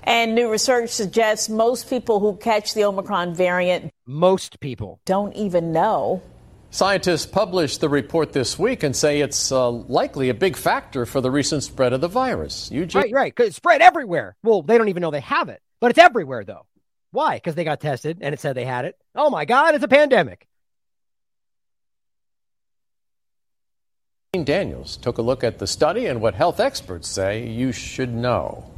And 0.03 0.35
new 0.35 0.51
research 0.51 0.91
suggests 0.91 1.49
most 1.49 1.89
people 1.89 2.21
who 2.21 2.37
catch 2.37 2.75
the 2.75 2.85
Omicron 2.85 3.35
variant, 3.35 3.93
most 4.07 4.61
people, 4.61 5.01
don't 5.05 5.35
even 5.35 5.73
know. 5.73 6.23
Scientists 6.73 7.27
published 7.27 7.81
the 7.81 7.89
report 7.89 8.33
this 8.33 8.57
week 8.57 8.85
and 8.85 8.95
say 8.95 9.21
it's 9.21 9.51
uh, 9.51 9.69
likely 9.69 10.29
a 10.29 10.35
big 10.35 10.57
factor 10.57 11.05
for 11.05 11.21
the 11.21 11.31
recent 11.31 11.65
spread 11.65 11.93
of 11.93 12.01
the 12.01 12.09
virus. 12.09 12.71
Eugene- 12.71 13.03
right, 13.03 13.13
right. 13.13 13.37
Cause 13.37 13.49
it's 13.49 13.57
spread 13.57 13.83
everywhere. 13.83 14.37
Well, 14.45 14.63
they 14.63 14.79
don't 14.79 14.89
even 14.89 15.01
know 15.01 15.11
they 15.11 15.21
have 15.21 15.49
it, 15.49 15.61
but 15.81 15.91
it's 15.91 15.99
everywhere 15.99 16.45
though. 16.45 16.67
Why? 17.11 17.37
Because 17.37 17.57
they 17.57 17.65
got 17.65 17.81
tested 17.81 18.19
and 18.21 18.33
it 18.33 18.39
said 18.39 18.55
they 18.55 18.65
had 18.65 18.85
it. 18.85 18.97
Oh 19.17 19.31
my 19.31 19.45
God, 19.45 19.75
it's 19.75 19.83
a 19.85 19.89
pandemic. 19.89 20.47
Daniels 24.45 24.97
took 24.97 25.19
a 25.19 25.23
look 25.23 25.43
at 25.43 25.59
the 25.59 25.67
study 25.67 26.07
and 26.07 26.21
what 26.21 26.37
health 26.37 26.61
experts 26.61 27.09
say 27.09 27.49
you 27.49 27.73
should 27.73 28.15
know. 28.15 28.71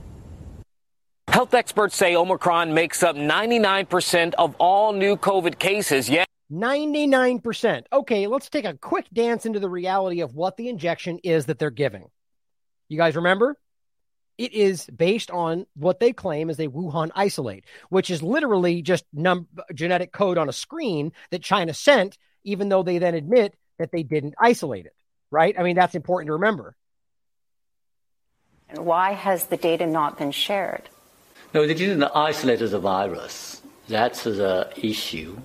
Health 1.28 1.52
experts 1.52 1.94
say 1.94 2.16
Omicron 2.16 2.72
makes 2.72 3.02
up 3.02 3.16
99% 3.16 4.32
of 4.38 4.54
all 4.58 4.94
new 4.94 5.16
COVID 5.16 5.58
cases. 5.58 6.08
Yet 6.08 6.26
99%. 6.52 7.84
Okay, 7.92 8.26
let's 8.26 8.50
take 8.50 8.64
a 8.64 8.74
quick 8.74 9.06
dance 9.12 9.46
into 9.46 9.60
the 9.60 9.68
reality 9.68 10.20
of 10.20 10.34
what 10.34 10.56
the 10.56 10.68
injection 10.68 11.18
is 11.24 11.46
that 11.46 11.58
they're 11.58 11.70
giving. 11.70 12.08
You 12.88 12.98
guys 12.98 13.16
remember? 13.16 13.56
It 14.38 14.52
is 14.52 14.86
based 14.86 15.30
on 15.30 15.66
what 15.74 16.00
they 16.00 16.12
claim 16.12 16.50
is 16.50 16.58
a 16.58 16.68
Wuhan 16.68 17.10
isolate, 17.14 17.64
which 17.90 18.10
is 18.10 18.22
literally 18.22 18.82
just 18.82 19.04
num- 19.12 19.48
genetic 19.74 20.12
code 20.12 20.38
on 20.38 20.48
a 20.48 20.52
screen 20.52 21.12
that 21.30 21.42
China 21.42 21.74
sent, 21.74 22.18
even 22.44 22.68
though 22.68 22.82
they 22.82 22.98
then 22.98 23.14
admit 23.14 23.54
that 23.78 23.92
they 23.92 24.02
didn't 24.02 24.34
isolate 24.38 24.86
it 24.86 24.94
right? 25.32 25.58
I 25.58 25.64
mean, 25.64 25.74
that's 25.74 25.96
important 25.96 26.28
to 26.28 26.34
remember. 26.34 26.76
And 28.68 28.86
why 28.86 29.12
has 29.12 29.46
the 29.46 29.56
data 29.56 29.86
not 29.86 30.18
been 30.18 30.30
shared? 30.30 30.88
No, 31.52 31.66
they 31.66 31.74
didn't 31.74 32.04
isolate 32.14 32.60
the 32.60 32.78
virus. 32.78 33.60
That's 33.88 34.22
the 34.22 34.72
issue. 34.76 35.36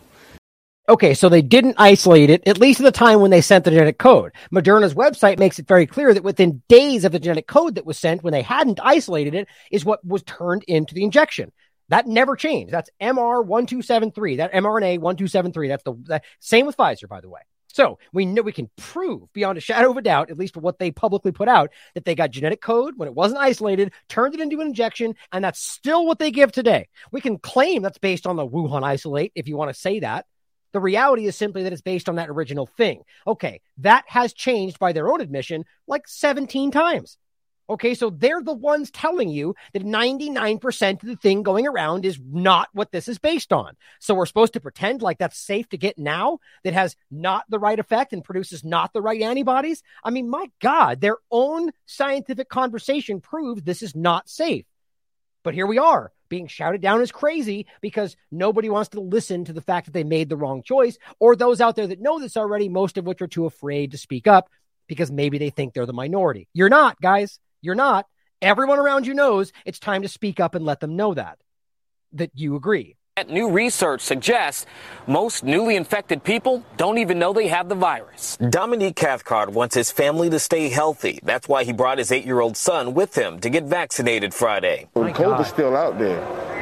Okay, 0.90 1.14
so 1.14 1.28
they 1.28 1.42
didn't 1.42 1.76
isolate 1.78 2.30
it, 2.30 2.48
at 2.48 2.60
least 2.60 2.80
at 2.80 2.84
the 2.84 2.94
time 2.94 3.20
when 3.20 3.30
they 3.30 3.42
sent 3.42 3.66
the 3.66 3.72
genetic 3.72 3.98
code. 3.98 4.32
Moderna's 4.54 4.94
website 4.94 5.38
makes 5.38 5.60
it 5.60 5.68
very 5.68 5.86
clear 5.86 6.14
that 6.14 6.24
within 6.24 6.64
days 6.70 7.04
of 7.04 7.12
the 7.12 7.20
genetic 7.20 7.46
code 7.46 7.76
that 7.76 7.86
was 7.86 7.98
sent, 7.98 8.24
when 8.24 8.32
they 8.32 8.42
hadn't 8.42 8.80
isolated 8.82 9.36
it, 9.36 9.50
is 9.70 9.84
what 9.84 10.04
was 10.06 10.24
turned 10.24 10.64
into 10.64 10.94
the 10.94 11.04
injection. 11.04 11.52
That 11.90 12.08
never 12.08 12.38
changed. 12.38 12.74
That's 12.74 12.90
MR1273, 13.02 14.38
that 14.38 14.54
mRNA 14.54 15.00
1273. 15.00 15.68
That's 15.68 15.84
the 15.84 15.94
that, 16.06 16.24
same 16.40 16.66
with 16.66 16.78
Pfizer, 16.78 17.10
by 17.10 17.20
the 17.20 17.30
way. 17.30 17.42
So 17.68 18.00
we 18.14 18.26
know 18.26 18.42
we 18.42 18.54
can 18.54 18.70
prove 18.78 19.32
beyond 19.34 19.58
a 19.58 19.62
shadow 19.62 19.92
of 19.92 19.98
a 19.98 20.02
doubt, 20.02 20.32
at 20.32 20.38
least 20.38 20.54
for 20.54 20.62
what 20.62 20.80
they 20.80 20.92
publicly 20.92 21.34
put 21.34 21.50
out, 21.50 21.72
that 21.96 22.06
they 22.06 22.16
got 22.16 22.32
genetic 22.32 22.62
code 22.62 22.94
when 22.96 23.10
it 23.10 23.14
wasn't 23.14 23.42
isolated, 23.42 23.92
turned 24.08 24.36
it 24.36 24.40
into 24.40 24.62
an 24.62 24.68
injection, 24.68 25.16
and 25.34 25.44
that's 25.44 25.62
still 25.62 26.06
what 26.06 26.18
they 26.18 26.32
give 26.32 26.54
today. 26.54 26.88
We 27.12 27.20
can 27.20 27.38
claim 27.38 27.82
that's 27.82 27.98
based 27.98 28.26
on 28.26 28.38
the 28.38 28.48
Wuhan 28.48 28.84
isolate 28.84 29.34
if 29.36 29.50
you 29.50 29.58
want 29.58 29.70
to 29.74 29.80
say 29.80 30.00
that. 30.00 30.26
The 30.74 30.80
reality 30.80 31.26
is 31.26 31.36
simply 31.36 31.64
that 31.64 31.74
it's 31.74 31.82
based 31.82 32.10
on 32.10 32.16
that 32.16 32.30
original 32.30 32.66
thing. 32.66 33.04
Okay, 33.26 33.62
that 33.78 34.06
has 34.08 34.34
changed 34.34 34.80
by 34.80 34.94
their 34.94 35.10
own 35.10 35.22
admission 35.22 35.66
like 35.88 36.08
17 36.08 36.72
times. 36.72 37.18
Okay, 37.70 37.96
so 37.96 38.10
they're 38.10 38.42
the 38.42 38.54
ones 38.54 38.90
telling 38.92 39.28
you 39.28 39.54
that 39.74 39.84
99% 39.84 41.04
of 41.04 41.08
the 41.08 41.18
thing 41.18 41.44
going 41.44 41.68
around 41.68 42.06
is 42.06 42.18
not 42.26 42.70
what 42.72 42.92
this 42.92 43.10
is 43.10 43.18
based 43.18 43.52
on. 43.52 43.76
So 44.00 44.16
we're 44.16 44.26
supposed 44.26 44.54
to 44.54 44.62
pretend 44.62 45.02
like 45.02 45.18
that's 45.18 45.38
safe 45.38 45.68
to 45.70 45.78
get 45.78 45.98
now 45.98 46.40
that 46.64 46.74
has 46.74 46.96
not 47.12 47.44
the 47.50 47.60
right 47.60 47.78
effect 47.78 48.14
and 48.14 48.24
produces 48.24 48.64
not 48.64 48.94
the 48.94 49.02
right 49.02 49.22
antibodies. 49.22 49.84
I 50.02 50.12
mean, 50.12 50.30
my 50.30 50.50
God, 50.62 51.02
their 51.02 51.18
own 51.30 51.72
scientific 51.86 52.48
conversation 52.48 53.20
proves 53.20 53.64
this 53.64 53.82
is 53.82 53.96
not 53.96 54.30
safe. 54.30 54.66
But 55.44 55.54
here 55.54 55.68
we 55.68 55.78
are 55.78 56.14
being 56.30 56.48
shouted 56.48 56.82
down 56.82 57.02
as 57.02 57.12
crazy 57.12 57.66
because 57.82 58.16
nobody 58.32 58.70
wants 58.70 58.90
to 58.90 59.00
listen 59.00 59.46
to 59.46 59.54
the 59.54 59.62
fact 59.62 59.86
that 59.86 59.94
they 59.94 60.04
made 60.04 60.30
the 60.30 60.38
wrong 60.38 60.64
choice, 60.64 60.98
or 61.20 61.36
those 61.36 61.62
out 61.62 61.76
there 61.76 61.88
that 61.88 62.02
know 62.02 62.20
this 62.20 62.38
already, 62.38 62.70
most 62.70 62.98
of 62.98 63.06
which 63.06 63.22
are 63.22 63.28
too 63.28 63.46
afraid 63.46 63.92
to 63.92 63.98
speak 63.98 64.28
up 64.28 64.50
because 64.88 65.12
maybe 65.12 65.38
they 65.38 65.50
think 65.50 65.74
they're 65.74 65.86
the 65.86 65.94
minority. 65.94 66.48
You're 66.54 66.70
not, 66.70 67.00
guys. 67.02 67.40
You're 67.62 67.76
not. 67.76 68.06
Everyone 68.42 68.80
around 68.80 69.08
you 69.08 69.14
knows 69.14 69.52
it's 69.66 69.80
time 69.80 70.02
to 70.04 70.08
speak 70.08 70.40
up 70.40 70.56
and 70.56 70.66
let 70.66 70.80
them 70.80 70.96
know 70.96 71.14
that, 71.14 71.40
that 72.14 72.32
you 72.36 72.56
agree. 72.56 72.97
New 73.26 73.50
research 73.50 74.02
suggests 74.02 74.68
most 75.08 75.44
newly 75.44 75.76
infected 75.76 76.24
people 76.24 76.64
don't 76.78 77.00
even 77.00 77.18
know 77.18 77.34
they 77.34 77.48
have 77.48 77.68
the 77.68 77.76
virus. 77.76 78.38
Dominique 78.38 78.96
Cathcart 78.96 79.50
wants 79.50 79.74
his 79.74 79.92
family 79.92 80.30
to 80.30 80.38
stay 80.38 80.70
healthy. 80.70 81.20
That's 81.24 81.48
why 81.48 81.64
he 81.64 81.74
brought 81.74 81.98
his 81.98 82.12
eight 82.12 82.26
year 82.26 82.40
old 82.40 82.56
son 82.56 82.94
with 82.94 83.18
him 83.18 83.40
to 83.40 83.50
get 83.50 83.64
vaccinated 83.64 84.36
Friday. 84.36 84.88
The 84.94 85.12
cold 85.14 85.40
is 85.40 85.48
still 85.48 85.76
out 85.76 85.98
there. 85.98 86.22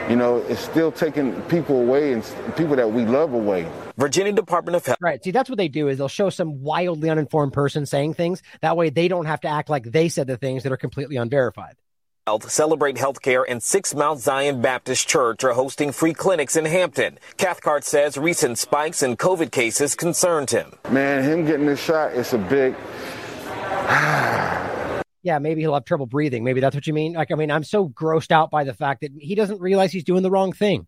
You 0.09 0.15
know, 0.15 0.37
it's 0.37 0.61
still 0.61 0.91
taking 0.91 1.41
people 1.43 1.81
away 1.81 2.13
and 2.13 2.23
people 2.55 2.75
that 2.77 2.89
we 2.89 3.05
love 3.05 3.33
away. 3.33 3.67
Virginia 3.97 4.31
Department 4.31 4.75
of 4.75 4.85
Health. 4.85 4.97
Right. 5.01 5.21
See, 5.23 5.31
that's 5.31 5.49
what 5.49 5.57
they 5.57 5.67
do 5.67 5.87
is 5.87 5.97
they'll 5.97 6.07
show 6.07 6.29
some 6.29 6.61
wildly 6.61 7.09
uninformed 7.09 7.53
person 7.53 7.85
saying 7.85 8.13
things. 8.13 8.41
That 8.61 8.77
way 8.77 8.89
they 8.91 9.07
don't 9.07 9.25
have 9.25 9.41
to 9.41 9.47
act 9.49 9.69
like 9.69 9.83
they 9.83 10.07
said 10.07 10.27
the 10.27 10.37
things 10.37 10.63
that 10.63 10.71
are 10.71 10.77
completely 10.77 11.17
unverified. 11.17 11.75
Health, 12.27 12.49
Celebrate 12.49 12.95
Healthcare, 12.95 13.43
and 13.47 13.61
Six 13.61 13.93
Mount 13.93 14.19
Zion 14.19 14.59
Baptist 14.59 15.07
Church 15.07 15.43
are 15.43 15.53
hosting 15.53 15.91
free 15.91 16.15
clinics 16.15 16.55
in 16.55 16.65
Hampton. 16.65 17.19
Cathcart 17.37 17.83
says 17.83 18.17
recent 18.17 18.57
spikes 18.57 19.03
in 19.03 19.15
COVID 19.15 19.51
cases 19.51 19.93
concerned 19.93 20.49
him. 20.49 20.73
Man, 20.89 21.23
him 21.23 21.45
getting 21.45 21.67
this 21.67 21.79
shot, 21.79 22.13
it's 22.13 22.33
a 22.33 22.39
big. 22.39 22.73
yeah, 25.21 25.37
maybe 25.37 25.61
he'll 25.61 25.75
have 25.75 25.85
trouble 25.85 26.07
breathing. 26.07 26.43
Maybe 26.43 26.61
that's 26.61 26.73
what 26.73 26.87
you 26.87 26.93
mean. 26.93 27.13
Like, 27.13 27.31
I 27.31 27.35
mean, 27.35 27.51
I'm 27.51 27.63
so 27.63 27.89
grossed 27.89 28.31
out 28.31 28.49
by 28.49 28.63
the 28.63 28.73
fact 28.73 29.01
that 29.01 29.11
he 29.15 29.35
doesn't 29.35 29.61
realize 29.61 29.91
he's 29.91 30.03
doing 30.03 30.23
the 30.23 30.31
wrong 30.31 30.51
thing. 30.51 30.87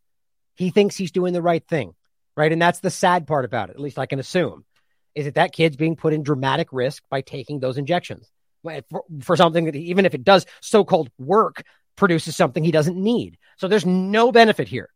He 0.55 0.71
thinks 0.71 0.95
he's 0.95 1.11
doing 1.11 1.33
the 1.33 1.43
right 1.43 1.63
thing, 1.67 1.93
right? 2.35 2.51
And 2.51 2.59
that's 2.59 2.79
the 2.79 2.89
sad 2.89 3.27
part 3.27 3.45
about 3.45 3.69
it, 3.69 3.75
at 3.75 3.79
least 3.79 3.99
I 3.99 4.07
can 4.07 4.17
assume, 4.17 4.65
is 5.13 5.25
that 5.25 5.35
that 5.35 5.53
kid's 5.53 5.77
being 5.77 5.97
put 5.97 6.13
in 6.13 6.23
dramatic 6.23 6.69
risk 6.71 7.03
by 7.11 7.21
taking 7.21 7.59
those 7.59 7.77
injections 7.77 8.27
for, 8.89 9.03
for 9.21 9.35
something 9.35 9.65
that 9.65 9.75
even 9.75 10.05
if 10.05 10.13
it 10.13 10.23
does 10.23 10.45
so-called 10.61 11.09
work, 11.17 11.63
produces 11.95 12.35
something 12.35 12.63
he 12.63 12.71
doesn't 12.71 12.97
need. 12.97 13.37
So 13.57 13.67
there's 13.67 13.85
no 13.85 14.31
benefit 14.31 14.67
here. 14.67 14.89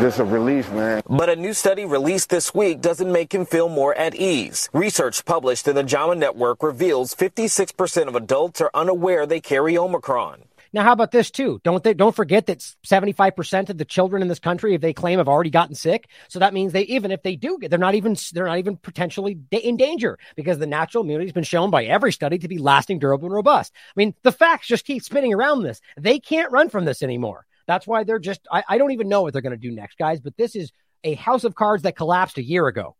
Just 0.00 0.18
a 0.18 0.24
relief, 0.24 0.70
man. 0.72 1.02
But 1.08 1.28
a 1.28 1.36
new 1.36 1.52
study 1.52 1.84
released 1.84 2.30
this 2.30 2.54
week 2.54 2.80
doesn't 2.80 3.10
make 3.10 3.34
him 3.34 3.44
feel 3.44 3.68
more 3.68 3.94
at 3.94 4.14
ease. 4.14 4.68
Research 4.72 5.24
published 5.24 5.66
in 5.66 5.74
the 5.74 5.82
JAMA 5.82 6.14
Network 6.14 6.62
reveals 6.62 7.14
56% 7.14 8.06
of 8.06 8.14
adults 8.14 8.60
are 8.60 8.70
unaware 8.74 9.26
they 9.26 9.40
carry 9.40 9.76
Omicron. 9.76 10.44
Now, 10.72 10.82
how 10.82 10.92
about 10.92 11.10
this 11.10 11.30
too? 11.30 11.60
Don't 11.64 11.82
they, 11.82 11.94
don't 11.94 12.14
forget 12.14 12.46
that 12.46 12.58
75% 12.86 13.70
of 13.70 13.78
the 13.78 13.84
children 13.84 14.22
in 14.22 14.28
this 14.28 14.38
country, 14.38 14.74
if 14.74 14.80
they 14.80 14.92
claim 14.92 15.18
have 15.18 15.28
already 15.28 15.50
gotten 15.50 15.74
sick. 15.74 16.08
So 16.28 16.38
that 16.38 16.54
means 16.54 16.72
they, 16.72 16.82
even 16.82 17.10
if 17.10 17.22
they 17.22 17.36
do 17.36 17.58
get, 17.58 17.70
they're 17.70 17.78
not 17.78 17.94
even, 17.94 18.16
they're 18.32 18.46
not 18.46 18.58
even 18.58 18.76
potentially 18.76 19.38
in 19.50 19.76
danger 19.76 20.18
because 20.36 20.58
the 20.58 20.66
natural 20.66 21.04
immunity 21.04 21.26
has 21.26 21.32
been 21.32 21.44
shown 21.44 21.70
by 21.70 21.84
every 21.84 22.12
study 22.12 22.38
to 22.38 22.48
be 22.48 22.58
lasting, 22.58 22.98
durable, 22.98 23.26
and 23.26 23.34
robust. 23.34 23.72
I 23.74 23.92
mean, 23.96 24.14
the 24.22 24.32
facts 24.32 24.66
just 24.66 24.84
keep 24.84 25.02
spinning 25.02 25.34
around 25.34 25.62
this. 25.62 25.80
They 25.96 26.18
can't 26.18 26.52
run 26.52 26.68
from 26.68 26.84
this 26.84 27.02
anymore. 27.02 27.46
That's 27.66 27.86
why 27.86 28.04
they're 28.04 28.18
just, 28.18 28.40
I, 28.50 28.64
I 28.68 28.78
don't 28.78 28.92
even 28.92 29.08
know 29.08 29.22
what 29.22 29.32
they're 29.32 29.42
going 29.42 29.50
to 29.50 29.56
do 29.56 29.70
next, 29.70 29.98
guys, 29.98 30.20
but 30.20 30.36
this 30.36 30.56
is 30.56 30.72
a 31.04 31.14
house 31.14 31.44
of 31.44 31.54
cards 31.54 31.84
that 31.84 31.96
collapsed 31.96 32.38
a 32.38 32.42
year 32.42 32.66
ago 32.66 32.96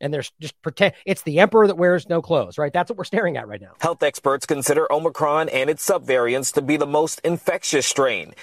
and 0.00 0.12
there's 0.12 0.32
just 0.40 0.60
pretend 0.62 0.94
it's 1.04 1.22
the 1.22 1.40
emperor 1.40 1.66
that 1.66 1.76
wears 1.76 2.08
no 2.08 2.22
clothes, 2.22 2.58
right? 2.58 2.72
That's 2.72 2.90
what 2.90 2.98
we're 2.98 3.04
staring 3.04 3.36
at 3.36 3.48
right 3.48 3.60
now. 3.60 3.72
Health 3.80 4.02
experts 4.02 4.46
consider 4.46 4.90
Omicron 4.92 5.48
and 5.48 5.70
its 5.70 5.88
subvariants 5.88 6.52
to 6.54 6.62
be 6.62 6.76
the 6.76 6.86
most 6.86 7.20
infectious 7.24 7.86
strain. 7.86 8.34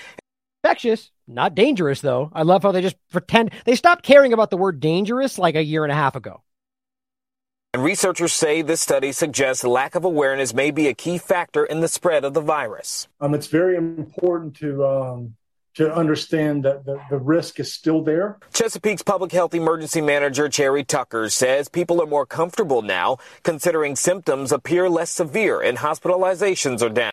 Infectious, 0.64 1.11
not 1.27 1.56
dangerous 1.56 2.01
though. 2.01 2.32
I 2.34 2.43
love 2.43 2.64
how 2.64 2.72
they 2.72 2.82
just 2.82 2.98
pretend 3.11 3.51
they 3.66 3.75
stopped 3.75 4.03
caring 4.03 4.34
about 4.34 4.50
the 4.50 4.58
word 4.58 4.80
dangerous 4.80 5.38
like 5.38 5.56
a 5.56 5.64
year 5.64 5.84
and 5.84 5.92
a 5.92 5.95
half 5.95 6.16
ago. 6.16 6.42
And 7.74 7.84
researchers 7.84 8.32
say 8.32 8.61
this 8.61 8.80
study 8.80 9.11
suggests 9.11 9.66
lack 9.66 9.95
of 9.95 10.06
awareness 10.06 10.53
may 10.53 10.72
be 10.72 10.88
a 10.88 10.93
key 10.93 11.17
factor 11.17 11.66
in 11.66 11.82
the 11.82 11.90
spread 11.90 12.24
of 12.24 12.34
the 12.34 12.40
virus. 12.40 13.09
Um, 13.19 13.34
it's 13.34 13.48
very 13.48 13.75
important 13.75 14.56
to 14.58 14.85
um, 14.85 15.35
to 15.76 15.94
understand 15.94 16.64
that 16.64 16.86
the, 16.86 17.00
the 17.10 17.18
risk 17.18 17.60
is 17.60 17.72
still 17.72 18.02
there. 18.02 18.40
Chesapeake's 18.54 19.02
public 19.02 19.32
health 19.32 19.54
emergency 19.54 20.02
manager, 20.02 20.50
Cherry 20.50 20.84
Tucker, 20.84 21.30
says 21.30 21.70
people 21.70 22.02
are 22.02 22.08
more 22.08 22.26
comfortable 22.26 22.82
now 22.82 23.18
considering 23.44 23.95
symptoms 23.95 24.52
appear 24.52 24.90
less 24.90 25.12
severe 25.12 25.62
and 25.62 25.78
hospitalizations 25.78 26.82
are 26.82 26.90
down. 26.90 27.12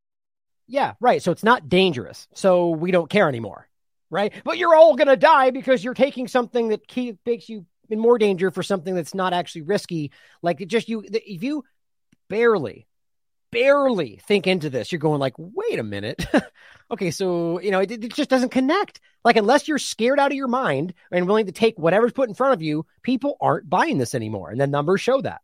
Yeah, 0.68 0.94
right. 1.00 1.22
So 1.22 1.32
it's 1.32 1.42
not 1.42 1.68
dangerous. 1.68 2.28
So 2.34 2.70
we 2.70 2.92
don't 2.92 3.10
care 3.10 3.28
anymore, 3.28 3.68
right? 4.10 4.32
But 4.44 4.58
you're 4.58 4.74
all 4.74 4.96
going 4.96 5.08
to 5.08 5.16
die 5.16 5.50
because 5.50 5.82
you're 5.84 5.94
taking 5.94 6.28
something 6.28 6.68
that 6.68 6.86
keep, 6.86 7.18
makes 7.26 7.48
you 7.48 7.66
in 7.90 7.98
more 7.98 8.16
danger 8.16 8.50
for 8.50 8.62
something 8.62 8.94
that's 8.94 9.14
not 9.14 9.32
actually 9.32 9.62
risky. 9.62 10.12
Like 10.40 10.60
it 10.60 10.68
just 10.68 10.88
you, 10.88 11.04
if 11.06 11.42
you 11.42 11.64
barely 12.28 12.86
barely 13.52 14.18
think 14.26 14.48
into 14.48 14.68
this, 14.68 14.90
you're 14.90 14.98
going 14.98 15.20
like, 15.20 15.34
wait 15.36 15.78
a 15.78 15.84
minute. 15.84 16.26
okay, 16.90 17.12
so 17.12 17.60
you 17.60 17.70
know, 17.70 17.78
it, 17.78 17.92
it, 17.92 18.12
just 18.12 18.30
doesn't 18.30 18.48
connect. 18.48 19.00
Like 19.24 19.36
unless 19.36 19.68
you're 19.68 19.78
scared 19.78 20.18
out 20.18 20.32
of 20.32 20.36
your 20.36 20.48
mind 20.48 20.94
and 21.12 21.28
willing 21.28 21.46
to 21.46 21.52
take 21.52 21.78
whatever's 21.78 22.12
put 22.12 22.28
in 22.28 22.34
front 22.34 22.54
of 22.54 22.62
you, 22.62 22.84
people 23.02 23.36
aren't 23.40 23.70
buying 23.70 23.98
this 23.98 24.16
anymore, 24.16 24.50
and 24.50 24.60
the 24.60 24.66
numbers 24.66 25.00
show 25.00 25.20
that. 25.20 25.42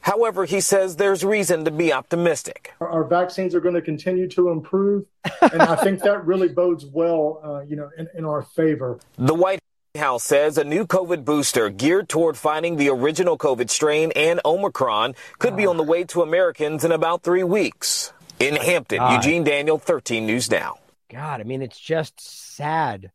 However, 0.00 0.44
he 0.46 0.60
says 0.60 0.96
there's 0.96 1.24
reason 1.24 1.64
to 1.64 1.70
be 1.70 1.92
optimistic. 1.92 2.74
Our, 2.80 2.88
our 2.88 3.04
vaccines 3.04 3.54
are 3.54 3.60
going 3.60 3.74
to 3.74 3.82
continue 3.82 4.28
to 4.30 4.50
improve, 4.50 5.06
and 5.52 5.62
I 5.62 5.76
think 5.76 6.02
that 6.02 6.26
really 6.26 6.48
bodes 6.48 6.84
well, 6.86 7.40
uh, 7.44 7.60
you 7.60 7.76
know, 7.76 7.90
in, 7.96 8.08
in 8.14 8.24
our 8.24 8.42
favor. 8.42 8.98
The 9.16 9.34
White 9.34 9.60
House 9.98 10.22
says 10.22 10.56
a 10.56 10.62
new 10.62 10.86
COVID 10.86 11.24
booster 11.24 11.68
geared 11.68 12.08
toward 12.08 12.36
fighting 12.36 12.76
the 12.76 12.90
original 12.90 13.36
COVID 13.36 13.68
strain 13.68 14.12
and 14.14 14.40
Omicron 14.44 15.16
could 15.40 15.56
be 15.56 15.66
on 15.66 15.78
the 15.78 15.82
way 15.82 16.04
to 16.04 16.22
Americans 16.22 16.84
in 16.84 16.92
about 16.92 17.24
three 17.24 17.42
weeks. 17.42 18.12
In 18.38 18.54
Hampton, 18.54 18.98
God. 18.98 19.16
Eugene 19.16 19.42
Daniel, 19.42 19.78
13 19.78 20.26
News 20.26 20.48
Now. 20.48 20.78
God, 21.10 21.40
I 21.40 21.42
mean, 21.44 21.60
it's 21.60 21.78
just 21.78 22.20
sad. 22.20 23.10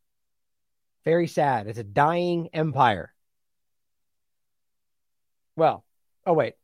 Very 1.02 1.26
sad. 1.26 1.66
It's 1.66 1.78
a 1.78 1.84
dying 1.84 2.50
empire. 2.52 3.10
Well, 5.56 5.82
oh, 6.26 6.34
wait. 6.34 6.56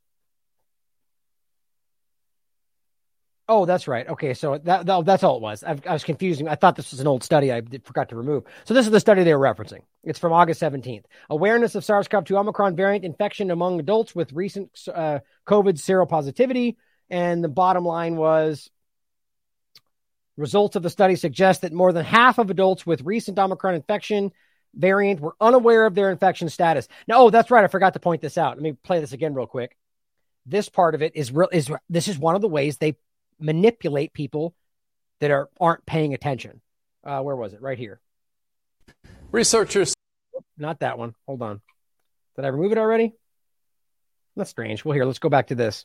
Oh, 3.48 3.66
that's 3.66 3.88
right. 3.88 4.08
Okay, 4.08 4.34
so 4.34 4.58
that, 4.58 4.86
that 4.86 5.04
that's 5.04 5.24
all 5.24 5.36
it 5.36 5.42
was. 5.42 5.64
I, 5.64 5.76
I 5.86 5.92
was 5.92 6.04
confusing. 6.04 6.48
I 6.48 6.54
thought 6.54 6.76
this 6.76 6.92
was 6.92 7.00
an 7.00 7.08
old 7.08 7.24
study 7.24 7.50
I 7.50 7.60
did, 7.60 7.84
forgot 7.84 8.08
to 8.10 8.16
remove. 8.16 8.44
So 8.64 8.72
this 8.72 8.86
is 8.86 8.92
the 8.92 9.00
study 9.00 9.24
they 9.24 9.34
were 9.34 9.44
referencing. 9.44 9.80
It's 10.04 10.18
from 10.18 10.32
August 10.32 10.60
17th. 10.60 11.04
Awareness 11.28 11.74
of 11.74 11.84
SARS-CoV-2 11.84 12.38
Omicron 12.38 12.76
variant 12.76 13.04
infection 13.04 13.50
among 13.50 13.80
adults 13.80 14.14
with 14.14 14.32
recent 14.32 14.70
uh, 14.92 15.18
COVID 15.46 15.74
seropositivity. 15.74 16.76
And 17.10 17.42
the 17.42 17.48
bottom 17.48 17.84
line 17.84 18.16
was 18.16 18.70
results 20.36 20.76
of 20.76 20.82
the 20.82 20.90
study 20.90 21.16
suggest 21.16 21.62
that 21.62 21.72
more 21.72 21.92
than 21.92 22.04
half 22.04 22.38
of 22.38 22.48
adults 22.48 22.86
with 22.86 23.02
recent 23.02 23.38
Omicron 23.38 23.74
infection 23.74 24.32
variant 24.74 25.20
were 25.20 25.34
unaware 25.40 25.84
of 25.84 25.94
their 25.94 26.10
infection 26.10 26.48
status. 26.48 26.88
Now, 27.06 27.18
oh, 27.18 27.30
that's 27.30 27.50
right. 27.50 27.64
I 27.64 27.68
forgot 27.68 27.94
to 27.94 28.00
point 28.00 28.22
this 28.22 28.38
out. 28.38 28.56
Let 28.56 28.62
me 28.62 28.72
play 28.72 29.00
this 29.00 29.12
again 29.12 29.34
real 29.34 29.46
quick. 29.46 29.76
This 30.46 30.68
part 30.68 30.94
of 30.94 31.02
it 31.02 31.12
is 31.14 31.30
real. 31.30 31.48
Is 31.52 31.70
this 31.90 32.08
is 32.08 32.18
one 32.18 32.34
of 32.34 32.40
the 32.40 32.48
ways 32.48 32.78
they 32.78 32.96
manipulate 33.42 34.12
people 34.12 34.54
that 35.20 35.30
are 35.30 35.48
aren't 35.60 35.84
paying 35.86 36.14
attention. 36.14 36.60
Uh, 37.04 37.20
where 37.20 37.36
was 37.36 37.52
it? 37.52 37.60
Right 37.60 37.78
here. 37.78 38.00
Researchers. 39.30 39.94
Not 40.58 40.80
that 40.80 40.98
one. 40.98 41.14
Hold 41.26 41.42
on. 41.42 41.60
Did 42.36 42.44
I 42.44 42.48
remove 42.48 42.72
it 42.72 42.78
already? 42.78 43.14
That's 44.36 44.50
strange. 44.50 44.84
Well, 44.84 44.94
here, 44.94 45.04
let's 45.04 45.18
go 45.18 45.28
back 45.28 45.48
to 45.48 45.54
this. 45.54 45.84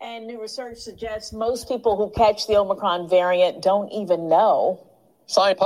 And 0.00 0.26
new 0.26 0.40
research 0.40 0.78
suggests 0.78 1.32
most 1.32 1.68
people 1.68 1.96
who 1.96 2.10
catch 2.10 2.48
the 2.48 2.56
Omicron 2.56 3.08
variant 3.08 3.62
don't 3.62 3.90
even 3.92 4.28
know. 4.28 4.91
Sign. 5.26 5.56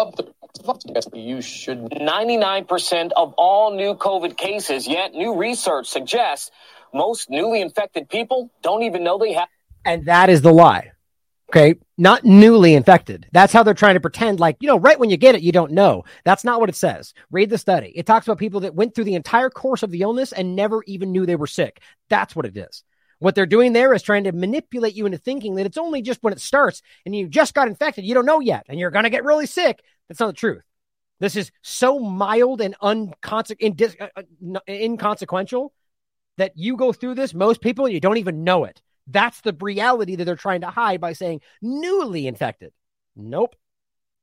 You 1.12 1.42
should. 1.42 1.78
99% 1.90 3.10
of 3.16 3.34
all 3.36 3.74
new 3.74 3.94
COVID 3.94 4.36
cases, 4.36 4.86
yet 4.86 5.12
new 5.12 5.36
research 5.36 5.86
suggests 5.86 6.50
most 6.94 7.28
newly 7.28 7.60
infected 7.60 8.08
people 8.08 8.50
don't 8.62 8.82
even 8.82 9.04
know 9.04 9.18
they 9.18 9.34
have. 9.34 9.48
And 9.84 10.06
that 10.06 10.30
is 10.30 10.42
the 10.42 10.52
lie. 10.52 10.92
Okay. 11.50 11.76
Not 11.96 12.24
newly 12.24 12.74
infected. 12.74 13.28
That's 13.32 13.52
how 13.52 13.62
they're 13.62 13.74
trying 13.74 13.94
to 13.94 14.00
pretend 14.00 14.40
like, 14.40 14.56
you 14.60 14.66
know, 14.66 14.78
right 14.78 14.98
when 14.98 15.10
you 15.10 15.16
get 15.16 15.36
it, 15.36 15.42
you 15.42 15.52
don't 15.52 15.72
know. 15.72 16.04
That's 16.24 16.42
not 16.42 16.58
what 16.58 16.68
it 16.68 16.74
says. 16.74 17.14
Read 17.30 17.50
the 17.50 17.58
study. 17.58 17.92
It 17.94 18.04
talks 18.04 18.26
about 18.26 18.38
people 18.38 18.60
that 18.60 18.74
went 18.74 18.94
through 18.94 19.04
the 19.04 19.14
entire 19.14 19.50
course 19.50 19.82
of 19.82 19.90
the 19.90 20.02
illness 20.02 20.32
and 20.32 20.56
never 20.56 20.82
even 20.86 21.12
knew 21.12 21.24
they 21.24 21.36
were 21.36 21.46
sick. 21.46 21.80
That's 22.08 22.34
what 22.34 22.46
it 22.46 22.56
is. 22.56 22.82
What 23.18 23.34
they're 23.34 23.46
doing 23.46 23.72
there 23.72 23.94
is 23.94 24.02
trying 24.02 24.24
to 24.24 24.32
manipulate 24.32 24.94
you 24.94 25.06
into 25.06 25.18
thinking 25.18 25.54
that 25.54 25.66
it's 25.66 25.78
only 25.78 26.02
just 26.02 26.22
when 26.22 26.32
it 26.32 26.40
starts 26.40 26.82
and 27.04 27.14
you 27.14 27.28
just 27.28 27.54
got 27.54 27.68
infected, 27.68 28.04
you 28.04 28.14
don't 28.14 28.26
know 28.26 28.40
yet, 28.40 28.66
and 28.68 28.78
you're 28.78 28.90
going 28.90 29.04
to 29.04 29.10
get 29.10 29.24
really 29.24 29.46
sick. 29.46 29.82
That's 30.08 30.20
not 30.20 30.26
the 30.26 30.32
truth. 30.34 30.62
This 31.18 31.34
is 31.34 31.50
so 31.62 31.98
mild 31.98 32.60
and 32.60 32.78
unconse- 32.80 34.00
uh, 34.00 34.08
uh, 34.16 34.60
inconsequential 34.68 35.72
that 36.36 36.52
you 36.56 36.76
go 36.76 36.92
through 36.92 37.14
this, 37.14 37.32
most 37.32 37.62
people, 37.62 37.88
you 37.88 38.00
don't 38.00 38.18
even 38.18 38.44
know 38.44 38.64
it. 38.64 38.82
That's 39.06 39.40
the 39.40 39.56
reality 39.58 40.16
that 40.16 40.24
they're 40.24 40.36
trying 40.36 40.60
to 40.62 40.70
hide 40.70 41.00
by 41.00 41.14
saying 41.14 41.40
newly 41.62 42.26
infected. 42.26 42.72
Nope. 43.14 43.56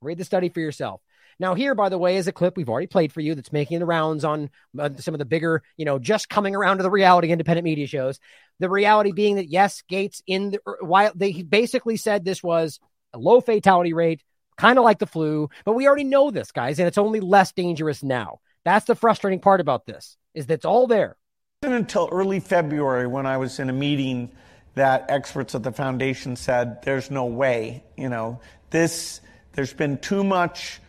Read 0.02 0.18
the 0.18 0.26
study 0.26 0.50
for 0.50 0.60
yourself. 0.60 1.02
Now, 1.40 1.56
here, 1.56 1.76
by 1.76 1.90
the 1.90 1.98
way, 1.98 2.18
is 2.18 2.28
a 2.28 2.32
clip 2.32 2.58
we've 2.58 2.70
already 2.70 2.88
played 2.88 3.12
for 3.12 3.22
you 3.22 3.36
that's 3.36 3.52
making 3.52 3.80
the 3.80 3.86
rounds 3.86 4.24
on 4.24 4.50
uh, 4.78 4.90
some 4.98 5.14
of 5.14 5.20
the 5.20 5.26
bigger, 5.26 5.64
you 5.78 5.86
know, 5.86 6.00
just 6.00 6.30
coming 6.30 6.56
around 6.56 6.78
to 6.78 6.84
the 6.84 6.92
reality 6.92 7.30
independent 7.32 7.66
media 7.66 7.88
shows. 7.88 8.20
The 8.60 8.70
reality 8.70 9.12
being 9.12 9.36
that, 9.36 9.50
yes, 9.50 9.84
Gates 9.88 10.22
in 10.28 10.52
the 10.52 10.60
er, 10.68 10.78
while 10.82 11.12
they 11.16 11.42
basically 11.42 11.98
said 11.98 12.24
this 12.24 12.44
was 12.44 12.80
a 13.14 13.18
low 13.18 13.42
fatality 13.42 13.94
rate, 13.94 14.22
kind 14.58 14.78
of 14.78 14.86
like 14.86 15.00
the 15.00 15.08
flu, 15.08 15.50
but 15.66 15.74
we 15.74 15.88
already 15.88 16.04
know 16.04 16.32
this, 16.32 16.52
guys, 16.52 16.80
and 16.80 16.88
it's 16.88 16.98
only 16.98 17.20
less 17.20 17.52
dangerous 17.52 18.04
now. 18.04 18.40
That's 18.66 18.86
the 18.86 18.96
frustrating 18.96 19.40
part 19.40 19.62
about 19.62 19.86
this 19.86 20.18
is 20.34 20.48
that 20.48 20.56
it's 20.56 20.66
all 20.66 20.88
there. 20.88 21.18
Until 21.64 22.10
early 22.12 22.40
February, 22.40 23.08
when 23.08 23.26
I 23.26 23.38
was 23.38 23.60
in 23.60 23.70
a 23.70 23.74
meeting, 23.74 24.32
that 24.76 25.06
experts 25.10 25.56
at 25.56 25.64
the 25.64 25.72
foundation 25.72 26.36
said, 26.36 26.82
"There's 26.82 27.12
no 27.12 27.26
way, 27.26 27.84
you 27.96 28.10
know, 28.10 28.40
this. 28.70 29.22
There's 29.54 29.74
been 29.74 29.98
too 30.00 30.24
much 30.24 30.82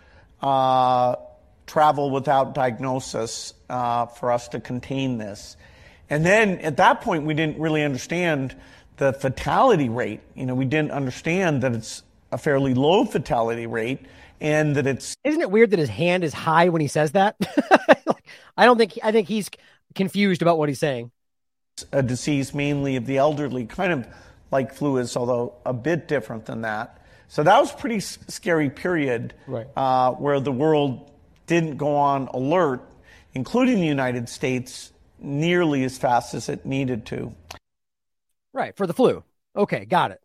uh, 0.45 1.17
travel 1.67 2.11
without 2.11 2.55
diagnosis 2.55 3.55
uh, 3.69 4.07
for 4.07 4.31
us 4.31 4.49
to 4.49 4.61
contain 4.61 5.19
this." 5.19 5.57
And 6.11 6.25
then 6.25 6.59
at 6.59 6.77
that 6.77 7.01
point, 7.01 7.25
we 7.25 7.35
didn't 7.35 7.59
really 7.59 7.83
understand 7.83 8.55
the 8.99 9.13
fatality 9.13 9.89
rate. 9.89 10.21
You 10.35 10.47
know, 10.47 10.55
we 10.55 10.65
didn't 10.65 10.93
understand 10.93 11.63
that 11.63 11.73
it's 11.73 12.03
a 12.31 12.39
fairly 12.39 12.75
low 12.75 13.05
fatality 13.05 13.67
rate 13.67 14.01
and 14.41 14.77
that 14.77 14.87
it's 14.87 15.17
isn't 15.25 15.41
it 15.41 15.51
weird 15.51 15.71
that 15.71 15.79
his 15.79 15.89
hand 15.89 16.25
is 16.25 16.35
high 16.35 16.69
when 16.69 16.81
he 16.81 16.89
says 16.89 17.13
that 17.13 17.37
i 18.57 18.65
don't 18.65 18.77
think 18.77 18.99
i 19.03 19.13
think 19.13 19.29
he's 19.29 19.49
confused 19.95 20.43
about 20.43 20.59
what 20.59 20.69
he's 20.69 20.81
saying 20.81 21.11
a 21.93 22.03
disease 22.03 22.53
mainly 22.53 22.97
of 22.97 23.07
the 23.07 23.17
elderly 23.17 23.65
kind 23.65 23.93
of 23.93 24.07
like 24.51 24.75
flu 24.75 24.99
is 24.99 25.17
although 25.17 25.55
a 25.65 25.73
bit 25.73 26.09
different 26.09 26.47
than 26.47 26.63
that 26.63 27.04
so 27.35 27.43
that 27.43 27.59
was 27.59 27.73
a 27.73 27.77
pretty 27.77 28.01
scary 28.01 28.71
period 28.71 29.35
right. 29.47 29.67
uh, 29.77 30.13
where 30.13 30.41
the 30.41 30.53
world 30.53 31.11
didn't 31.47 31.77
go 31.77 31.97
on 31.97 32.29
alert 32.29 32.83
including 33.35 33.77
the 33.77 33.87
united 33.87 34.29
states 34.29 34.93
nearly 35.19 35.85
as 35.85 35.99
fast 35.99 36.35
as 36.35 36.49
it 36.49 36.65
needed 36.65 37.07
to 37.07 37.35
Right, 38.55 38.75
for 38.77 38.87
the 38.87 38.95
flu. 38.95 39.25
Okay, 39.57 39.85
got 39.85 40.13
it. 40.13 40.21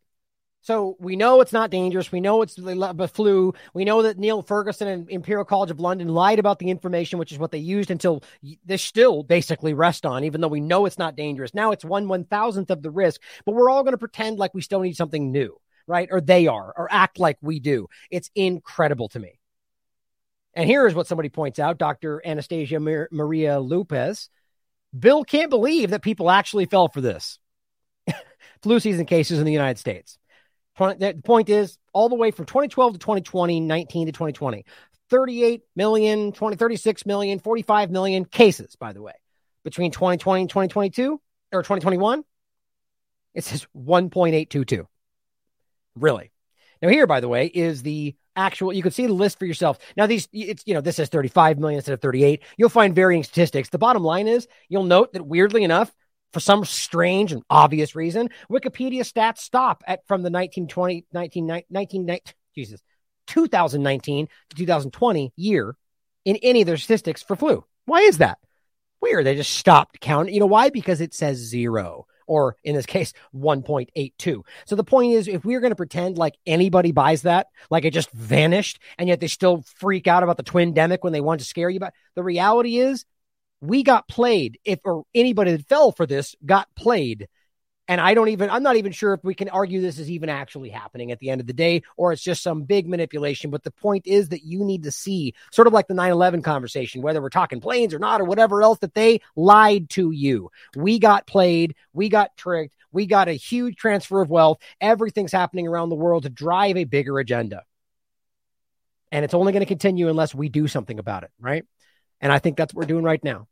So 0.61 0.97
we 0.99 1.15
know 1.15 1.41
it's 1.41 1.53
not 1.53 1.71
dangerous. 1.71 2.11
We 2.11 2.21
know 2.21 2.43
it's 2.43 2.53
the 2.53 3.09
flu. 3.11 3.53
We 3.73 3.85
know 3.85 4.03
that 4.03 4.19
Neil 4.19 4.43
Ferguson 4.43 4.87
and 4.87 5.09
Imperial 5.09 5.45
College 5.45 5.71
of 5.71 5.79
London 5.79 6.09
lied 6.09 6.37
about 6.37 6.59
the 6.59 6.69
information, 6.69 7.17
which 7.17 7.31
is 7.31 7.39
what 7.39 7.51
they 7.51 7.57
used 7.57 7.89
until 7.89 8.23
they 8.65 8.77
still 8.77 9.23
basically 9.23 9.73
rest 9.73 10.05
on, 10.05 10.25
even 10.25 10.41
though 10.41 10.47
we 10.47 10.59
know 10.59 10.85
it's 10.85 10.99
not 10.99 11.15
dangerous. 11.15 11.55
Now 11.55 11.71
it's 11.71 11.83
one 11.83 12.07
one 12.07 12.23
thousandth 12.23 12.69
of 12.69 12.83
the 12.83 12.91
risk, 12.91 13.21
but 13.45 13.55
we're 13.55 13.69
all 13.69 13.83
going 13.83 13.93
to 13.93 13.97
pretend 13.97 14.37
like 14.37 14.53
we 14.53 14.61
still 14.61 14.81
need 14.81 14.97
something 14.97 15.31
new, 15.31 15.59
right? 15.89 16.07
Or 16.11 16.21
they 16.21 16.47
are, 16.47 16.71
or 16.77 16.87
act 16.89 17.19
like 17.19 17.37
we 17.41 17.59
do. 17.59 17.87
It's 18.11 18.29
incredible 18.35 19.09
to 19.09 19.19
me. 19.19 19.39
And 20.53 20.69
here 20.69 20.87
is 20.87 20.93
what 20.93 21.07
somebody 21.07 21.29
points 21.29 21.59
out 21.59 21.77
Dr. 21.77 22.21
Anastasia 22.23 22.79
Maria 22.79 23.59
Loupis. 23.59 24.29
Bill 24.97 25.23
can't 25.23 25.49
believe 25.49 25.89
that 25.89 26.01
people 26.01 26.29
actually 26.29 26.65
fell 26.65 26.87
for 26.87 27.01
this 27.01 27.39
flu 28.61 28.79
season 28.79 29.05
cases 29.05 29.39
in 29.39 29.45
the 29.45 29.51
United 29.51 29.79
States. 29.79 30.17
The 30.77 31.19
point 31.23 31.49
is, 31.49 31.77
all 31.91 32.07
the 32.07 32.15
way 32.15 32.31
from 32.31 32.45
2012 32.45 32.93
to 32.93 32.99
2020, 32.99 33.59
19 33.59 34.05
to 34.05 34.11
2020, 34.11 34.65
38 35.09 35.61
million, 35.75 36.31
20, 36.31 36.55
36 36.55 37.05
million, 37.05 37.39
45 37.39 37.91
million 37.91 38.25
cases, 38.25 38.75
by 38.75 38.93
the 38.93 39.01
way, 39.01 39.13
between 39.63 39.91
2020 39.91 40.41
and 40.41 40.49
2022 40.49 41.19
or 41.51 41.61
2021. 41.61 42.23
It 43.33 43.43
says 43.43 43.67
1.822. 43.75 44.85
Really. 45.95 46.31
Now, 46.81 46.89
here, 46.89 47.07
by 47.07 47.19
the 47.19 47.27
way, 47.27 47.47
is 47.47 47.81
the 47.81 48.15
actual, 48.35 48.71
you 48.71 48.81
can 48.81 48.91
see 48.91 49.05
the 49.05 49.13
list 49.13 49.37
for 49.37 49.45
yourself. 49.45 49.79
Now, 49.97 50.07
these, 50.07 50.27
it's, 50.31 50.63
you 50.65 50.73
know, 50.73 50.81
this 50.81 50.95
says 50.95 51.09
35 51.09 51.59
million 51.59 51.77
instead 51.77 51.93
of 51.93 52.01
38. 52.01 52.41
You'll 52.57 52.69
find 52.69 52.95
varying 52.95 53.23
statistics. 53.23 53.69
The 53.69 53.77
bottom 53.77 54.03
line 54.03 54.27
is, 54.27 54.47
you'll 54.69 54.83
note 54.83 55.13
that 55.13 55.25
weirdly 55.25 55.63
enough, 55.63 55.93
for 56.31 56.39
some 56.39 56.63
strange 56.63 57.31
and 57.31 57.43
obvious 57.49 57.95
reason, 57.95 58.29
Wikipedia 58.51 59.01
stats 59.01 59.39
stop 59.39 59.83
at 59.87 60.05
from 60.07 60.21
the 60.21 60.29
1920, 60.29 61.05
19, 61.11 61.63
19, 61.69 62.19
Jesus, 62.55 62.81
2019 63.27 64.27
to 64.49 64.55
2020 64.55 65.33
year 65.35 65.75
in 66.25 66.37
any 66.37 66.61
of 66.61 66.67
their 66.67 66.77
statistics 66.77 67.23
for 67.23 67.35
flu. 67.35 67.65
Why 67.85 68.01
is 68.01 68.19
that? 68.19 68.37
Weird. 69.01 69.25
They 69.25 69.35
just 69.35 69.53
stopped 69.53 69.99
counting. 69.99 70.33
You 70.33 70.41
know 70.41 70.45
why? 70.45 70.69
Because 70.69 71.01
it 71.01 71.13
says 71.13 71.37
zero, 71.37 72.05
or 72.29 72.55
in 72.63 72.75
this 72.75 72.85
case, 72.85 73.11
1.82. 73.35 74.43
So 74.65 74.75
the 74.75 74.83
point 74.83 75.13
is, 75.13 75.27
if 75.27 75.43
we're 75.43 75.59
going 75.59 75.71
to 75.71 75.75
pretend 75.75 76.17
like 76.17 76.37
anybody 76.45 76.91
buys 76.91 77.23
that, 77.23 77.47
like 77.69 77.83
it 77.83 77.91
just 77.91 78.11
vanished, 78.11 78.79
and 78.97 79.09
yet 79.09 79.19
they 79.19 79.27
still 79.27 79.63
freak 79.75 80.07
out 80.07 80.23
about 80.23 80.37
the 80.37 80.43
twin 80.43 80.73
demic 80.73 80.99
when 81.01 81.11
they 81.11 81.21
want 81.21 81.41
to 81.41 81.45
scare 81.45 81.69
you 81.69 81.77
about, 81.77 81.93
the 82.15 82.23
reality 82.23 82.77
is 82.77 83.03
we 83.61 83.83
got 83.83 84.07
played. 84.07 84.59
If 84.63 84.79
or 84.85 85.03
anybody 85.13 85.51
that 85.51 85.67
fell 85.67 85.91
for 85.91 86.05
this 86.05 86.35
got 86.45 86.67
played. 86.75 87.27
And 87.89 87.99
I 87.99 88.13
don't 88.13 88.29
even, 88.29 88.51
I'm 88.51 88.61
not 88.61 88.75
even 88.75 88.91
sure 88.91 89.15
if 89.15 89.23
we 89.23 89.33
can 89.33 89.49
argue 89.49 89.81
this 89.81 89.97
is 89.97 90.11
even 90.11 90.29
actually 90.29 90.69
happening 90.69 91.11
at 91.11 91.17
the 91.17 91.31
end 91.31 91.41
of 91.41 91.47
the 91.47 91.53
day, 91.53 91.81
or 91.97 92.13
it's 92.13 92.21
just 92.21 92.43
some 92.43 92.61
big 92.61 92.87
manipulation. 92.87 93.49
But 93.49 93.63
the 93.63 93.71
point 93.71 94.05
is 94.05 94.29
that 94.29 94.43
you 94.43 94.63
need 94.63 94.83
to 94.83 94.91
see, 94.91 95.33
sort 95.51 95.65
of 95.65 95.73
like 95.73 95.87
the 95.87 95.95
9 95.95 96.11
11 96.11 96.43
conversation, 96.43 97.01
whether 97.01 97.19
we're 97.19 97.29
talking 97.29 97.59
planes 97.59 97.95
or 97.95 97.97
not, 97.97 98.21
or 98.21 98.25
whatever 98.25 98.61
else, 98.61 98.77
that 98.79 98.93
they 98.93 99.21
lied 99.35 99.89
to 99.89 100.11
you. 100.11 100.51
We 100.75 100.99
got 100.99 101.25
played, 101.25 101.73
we 101.91 102.09
got 102.09 102.37
tricked, 102.37 102.75
we 102.91 103.07
got 103.07 103.27
a 103.27 103.33
huge 103.33 103.75
transfer 103.75 104.21
of 104.21 104.29
wealth. 104.29 104.59
Everything's 104.79 105.31
happening 105.31 105.67
around 105.67 105.89
the 105.89 105.95
world 105.95 106.23
to 106.23 106.29
drive 106.29 106.77
a 106.77 106.83
bigger 106.83 107.17
agenda. 107.17 107.63
And 109.11 109.25
it's 109.25 109.33
only 109.33 109.51
going 109.51 109.61
to 109.61 109.65
continue 109.65 110.09
unless 110.09 110.35
we 110.35 110.47
do 110.47 110.67
something 110.67 110.99
about 110.99 111.23
it, 111.23 111.31
right? 111.39 111.65
And 112.21 112.31
I 112.31 112.37
think 112.37 112.55
that's 112.55 112.71
what 112.71 112.83
we're 112.83 112.87
doing 112.87 113.03
right 113.03 113.23
now. 113.23 113.47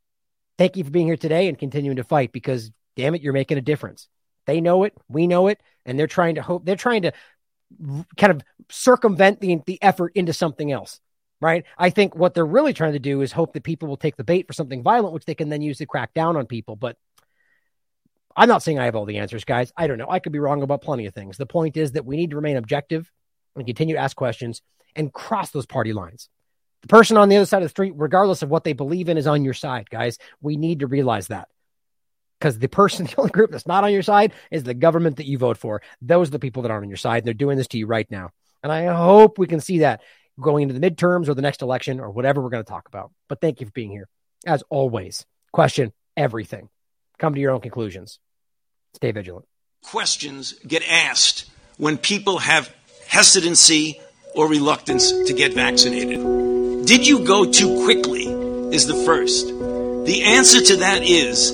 Thank 0.60 0.78
you 0.78 0.84
for 0.84 0.92
being 0.92 1.08
here 1.08 1.18
today 1.18 1.48
and 1.48 1.58
continuing 1.58 1.98
to 1.98 2.04
fight 2.04 2.32
because 2.32 2.70
damn 2.96 3.16
it, 3.16 3.24
you're 3.24 3.34
making 3.34 3.58
a 3.58 3.62
difference. 3.62 4.08
They 4.48 4.62
know 4.62 4.84
it, 4.84 4.94
we 5.08 5.28
know 5.28 5.48
it, 5.48 5.62
and 5.86 6.00
they're 6.00 6.08
trying 6.08 6.36
to 6.36 6.42
hope 6.42 6.66
they're 6.66 6.76
trying 6.76 7.04
to 7.04 7.12
kind 8.18 8.32
of 8.32 8.42
circumvent 8.70 9.40
the 9.40 9.62
the 9.66 9.82
effort 9.84 10.14
into 10.16 10.34
something 10.34 10.72
else. 10.72 11.00
Right. 11.40 11.66
I 11.78 11.92
think 11.92 12.16
what 12.16 12.34
they're 12.34 12.46
really 12.46 12.74
trying 12.74 12.94
to 12.94 13.00
do 13.00 13.22
is 13.22 13.32
hope 13.32 13.54
that 13.54 13.64
people 13.64 13.88
will 13.88 13.98
take 13.98 14.16
the 14.16 14.24
bait 14.24 14.48
for 14.48 14.54
something 14.54 14.82
violent, 14.82 15.14
which 15.14 15.26
they 15.26 15.36
can 15.36 15.50
then 15.50 15.62
use 15.62 15.78
to 15.78 15.86
crack 15.86 16.16
down 16.16 16.36
on 16.36 16.48
people. 16.48 16.76
But 16.76 16.98
I'm 18.36 18.50
not 18.50 18.64
saying 18.64 18.80
I 18.80 18.86
have 18.86 18.96
all 18.96 19.06
the 19.06 19.20
answers, 19.20 19.44
guys. 19.44 19.72
I 19.78 19.86
don't 19.86 20.00
know. 20.00 20.10
I 20.10 20.18
could 20.18 20.32
be 20.32 20.40
wrong 20.40 20.64
about 20.64 20.82
plenty 20.82 21.06
of 21.06 21.14
things. 21.14 21.38
The 21.38 21.46
point 21.46 21.78
is 21.78 21.92
that 21.92 22.06
we 22.06 22.18
need 22.18 22.32
to 22.32 22.38
remain 22.38 22.58
objective 22.58 23.12
and 23.56 23.68
continue 23.68 23.96
to 23.96 24.02
ask 24.02 24.18
questions 24.18 24.64
and 24.96 25.14
cross 25.14 25.52
those 25.52 25.68
party 25.68 25.94
lines. 25.94 26.30
The 26.82 26.88
person 26.88 27.18
on 27.18 27.30
the 27.30 27.38
other 27.38 27.46
side 27.46 27.62
of 27.62 27.66
the 27.66 27.70
street, 27.70 27.94
regardless 27.96 28.42
of 28.42 28.50
what 28.50 28.64
they 28.64 28.74
believe 28.74 29.10
in, 29.10 29.18
is 29.18 29.28
on 29.28 29.44
your 29.44 29.54
side, 29.54 29.90
guys. 29.90 30.18
We 30.42 30.58
need 30.58 30.80
to 30.80 30.88
realize 30.88 31.28
that. 31.28 31.50
Because 32.40 32.60
the 32.60 32.68
person, 32.68 33.06
the 33.08 33.16
only 33.18 33.32
group 33.32 33.52
that's 33.52 33.68
not 33.68 33.84
on 33.84 33.92
your 33.92 34.04
side 34.04 34.34
is 34.52 34.64
the 34.64 34.74
government 34.74 35.18
that 35.18 35.26
you 35.26 35.38
vote 35.38 35.58
for. 35.58 35.82
Those 36.02 36.30
are 36.30 36.32
the 36.32 36.40
people 36.40 36.64
that 36.64 36.72
aren't 36.72 36.86
on 36.86 36.90
your 36.90 36.98
side. 36.98 37.26
They're 37.26 37.34
doing 37.34 37.58
this 37.58 37.68
to 37.70 37.78
you 37.78 37.88
right 37.88 38.10
now. 38.10 38.32
And 38.64 38.72
I 38.72 38.94
hope 38.94 39.38
we 39.38 39.48
can 39.48 39.60
see 39.60 39.80
that 39.80 40.02
going 40.40 40.64
into 40.64 40.78
the 40.78 40.90
midterms 40.90 41.28
or 41.28 41.34
the 41.34 41.42
next 41.42 41.62
election 41.62 42.00
or 42.00 42.12
whatever 42.12 42.42
we're 42.42 42.50
going 42.50 42.64
to 42.64 42.70
talk 42.70 42.88
about. 42.88 43.12
But 43.28 43.42
thank 43.42 43.60
you 43.60 43.66
for 43.66 43.72
being 43.72 43.92
here. 43.92 44.08
As 44.46 44.64
always, 44.70 45.26
question 45.52 45.94
everything. 46.16 46.70
Come 47.18 47.34
to 47.34 47.42
your 47.42 47.52
own 47.52 47.62
conclusions. 47.62 48.20
Stay 48.94 49.12
vigilant. 49.12 49.46
Questions 49.84 50.54
get 50.66 50.84
asked 50.88 51.50
when 51.78 51.98
people 51.98 52.40
have 52.40 52.74
hesitancy 53.08 54.02
or 54.36 54.48
reluctance 54.48 55.12
to 55.12 55.34
get 55.34 55.54
vaccinated. 55.54 56.86
Did 56.86 57.08
you 57.08 57.26
go 57.26 57.52
too 57.52 57.84
quickly? 57.84 58.26
Is 58.68 58.86
the 58.86 58.96
first. 59.06 59.48
The 59.48 60.24
answer 60.24 60.62
to 60.62 60.76
that 60.78 61.04
is 61.04 61.52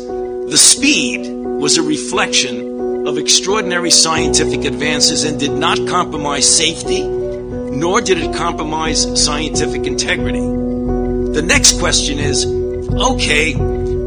the 0.49 0.57
speed 0.57 1.27
was 1.31 1.77
a 1.77 1.81
reflection 1.81 3.07
of 3.07 3.17
extraordinary 3.17 3.89
scientific 3.89 4.65
advances 4.65 5.23
and 5.23 5.39
did 5.39 5.51
not 5.51 5.77
compromise 5.87 6.57
safety, 6.57 7.01
nor 7.01 8.01
did 8.01 8.17
it 8.17 8.35
compromise 8.35 9.23
scientific 9.23 9.85
integrity. 9.87 10.41
The 10.41 11.41
next 11.41 11.79
question 11.79 12.19
is 12.19 12.45
okay, 12.45 13.53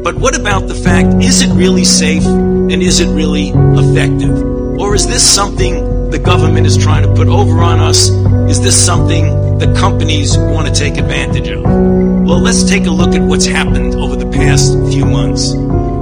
but 0.03 0.15
what 0.15 0.39
about 0.39 0.67
the 0.67 0.75
fact 0.75 1.23
is 1.23 1.41
it 1.41 1.53
really 1.53 1.83
safe 1.83 2.23
and 2.23 2.81
is 2.81 2.99
it 2.99 3.13
really 3.13 3.49
effective? 3.49 4.31
Or 4.79 4.95
is 4.95 5.07
this 5.07 5.23
something 5.23 6.09
the 6.11 6.19
government 6.19 6.67
is 6.67 6.77
trying 6.77 7.03
to 7.03 7.13
put 7.13 7.27
over 7.27 7.59
on 7.59 7.79
us? 7.79 8.09
Is 8.49 8.61
this 8.61 8.77
something 8.77 9.57
the 9.57 9.73
companies 9.77 10.37
want 10.37 10.67
to 10.67 10.73
take 10.73 10.97
advantage 10.97 11.49
of? 11.49 11.63
Well, 11.63 12.39
let's 12.39 12.63
take 12.63 12.85
a 12.85 12.91
look 12.91 13.13
at 13.15 13.21
what's 13.21 13.45
happened 13.45 13.95
over 13.95 14.15
the 14.15 14.29
past 14.29 14.71
few 14.91 15.05
months. 15.05 15.53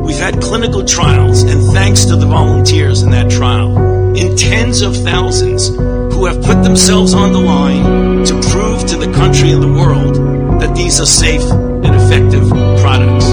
We've 0.05 0.19
had 0.19 0.39
clinical 0.39 0.85
trials, 0.85 1.41
and 1.41 1.59
thanks 1.73 2.05
to 2.05 2.15
the 2.15 2.27
volunteers 2.27 3.01
in 3.01 3.09
that 3.09 3.31
trial, 3.31 3.75
in 4.15 4.37
tens 4.37 4.81
of 4.81 4.95
thousands 4.95 5.69
who 5.69 6.25
have 6.27 6.43
put 6.43 6.61
themselves 6.61 7.15
on 7.15 7.33
the 7.33 7.39
line 7.39 8.23
to 8.23 8.33
prove 8.51 8.85
to 8.85 8.97
the 8.97 9.11
country 9.13 9.49
and 9.49 9.63
the 9.63 9.73
world 9.73 10.15
that 10.61 10.75
these 10.75 11.01
are 11.01 11.07
safe 11.07 11.41
and 11.41 11.95
effective 11.95 12.47
products. 12.81 13.25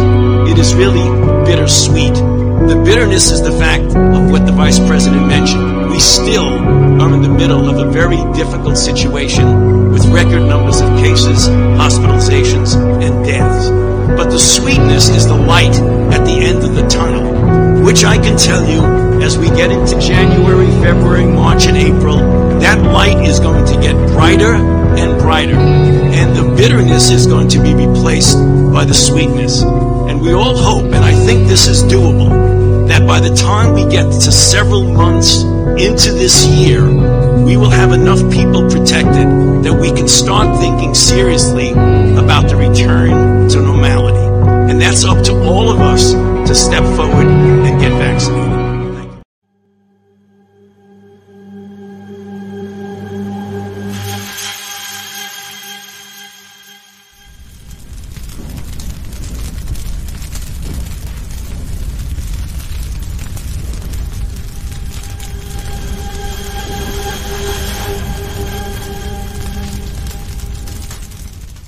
It 0.50 0.58
is 0.58 0.74
really 0.74 1.04
bittersweet. 1.44 2.14
The 2.14 2.80
bitterness 2.82 3.30
is 3.30 3.42
the 3.42 3.52
fact 3.52 3.84
of 3.94 4.30
what 4.30 4.46
the 4.46 4.52
Vice 4.52 4.78
President 4.78 5.26
mentioned. 5.26 5.90
We 5.90 5.98
still 5.98 6.48
are 7.02 7.12
in 7.12 7.20
the 7.20 7.28
middle 7.28 7.68
of 7.68 7.86
a 7.86 7.90
very 7.90 8.16
difficult 8.32 8.78
situation 8.78 9.90
with 9.90 10.06
record 10.06 10.46
numbers 10.48 10.80
of 10.80 10.88
cases, 10.98 11.48
hospitalizations, 11.76 12.76
and 13.02 13.24
deaths. 13.26 13.91
But 14.16 14.30
the 14.30 14.38
sweetness 14.38 15.08
is 15.08 15.26
the 15.26 15.36
light 15.36 15.74
at 16.12 16.24
the 16.24 16.38
end 16.40 16.62
of 16.62 16.74
the 16.74 16.86
tunnel, 16.88 17.84
which 17.84 18.04
I 18.04 18.16
can 18.16 18.36
tell 18.36 18.66
you 18.68 19.22
as 19.22 19.38
we 19.38 19.46
get 19.48 19.70
into 19.70 19.98
January, 20.00 20.66
February, 20.82 21.24
March, 21.24 21.66
and 21.66 21.76
April, 21.76 22.16
that 22.60 22.80
light 22.92 23.18
is 23.26 23.38
going 23.40 23.64
to 23.66 23.80
get 23.80 23.94
brighter 24.08 24.54
and 24.54 25.20
brighter. 25.20 25.56
And 25.56 26.36
the 26.36 26.54
bitterness 26.56 27.10
is 27.10 27.26
going 27.26 27.48
to 27.48 27.62
be 27.62 27.74
replaced 27.74 28.36
by 28.72 28.84
the 28.84 28.94
sweetness. 28.94 29.62
And 29.62 30.20
we 30.20 30.32
all 30.32 30.56
hope, 30.56 30.84
and 30.84 31.04
I 31.04 31.14
think 31.14 31.48
this 31.48 31.66
is 31.66 31.82
doable, 31.84 32.88
that 32.88 33.06
by 33.06 33.20
the 33.20 33.34
time 33.34 33.72
we 33.74 33.88
get 33.88 34.04
to 34.04 34.32
several 34.32 34.84
months 34.84 35.42
into 35.80 36.12
this 36.12 36.46
year, 36.46 36.84
we 37.44 37.56
will 37.56 37.70
have 37.70 37.92
enough 37.92 38.20
people 38.30 38.68
protected 38.68 39.26
that 39.64 39.78
we 39.80 39.92
can 39.92 40.08
start 40.08 40.60
thinking 40.60 40.94
seriously 40.94 41.70
about 41.70 42.48
the 42.48 42.56
return 42.56 43.31
that's 44.82 45.04
up 45.04 45.22
to 45.24 45.32
all 45.44 45.70
of 45.70 45.80
us 45.80 46.12
to 46.48 46.54
step 46.54 46.82
forward 46.96 47.28
and 47.28 47.80
get 47.80 47.92
vaccinated. 47.92 48.51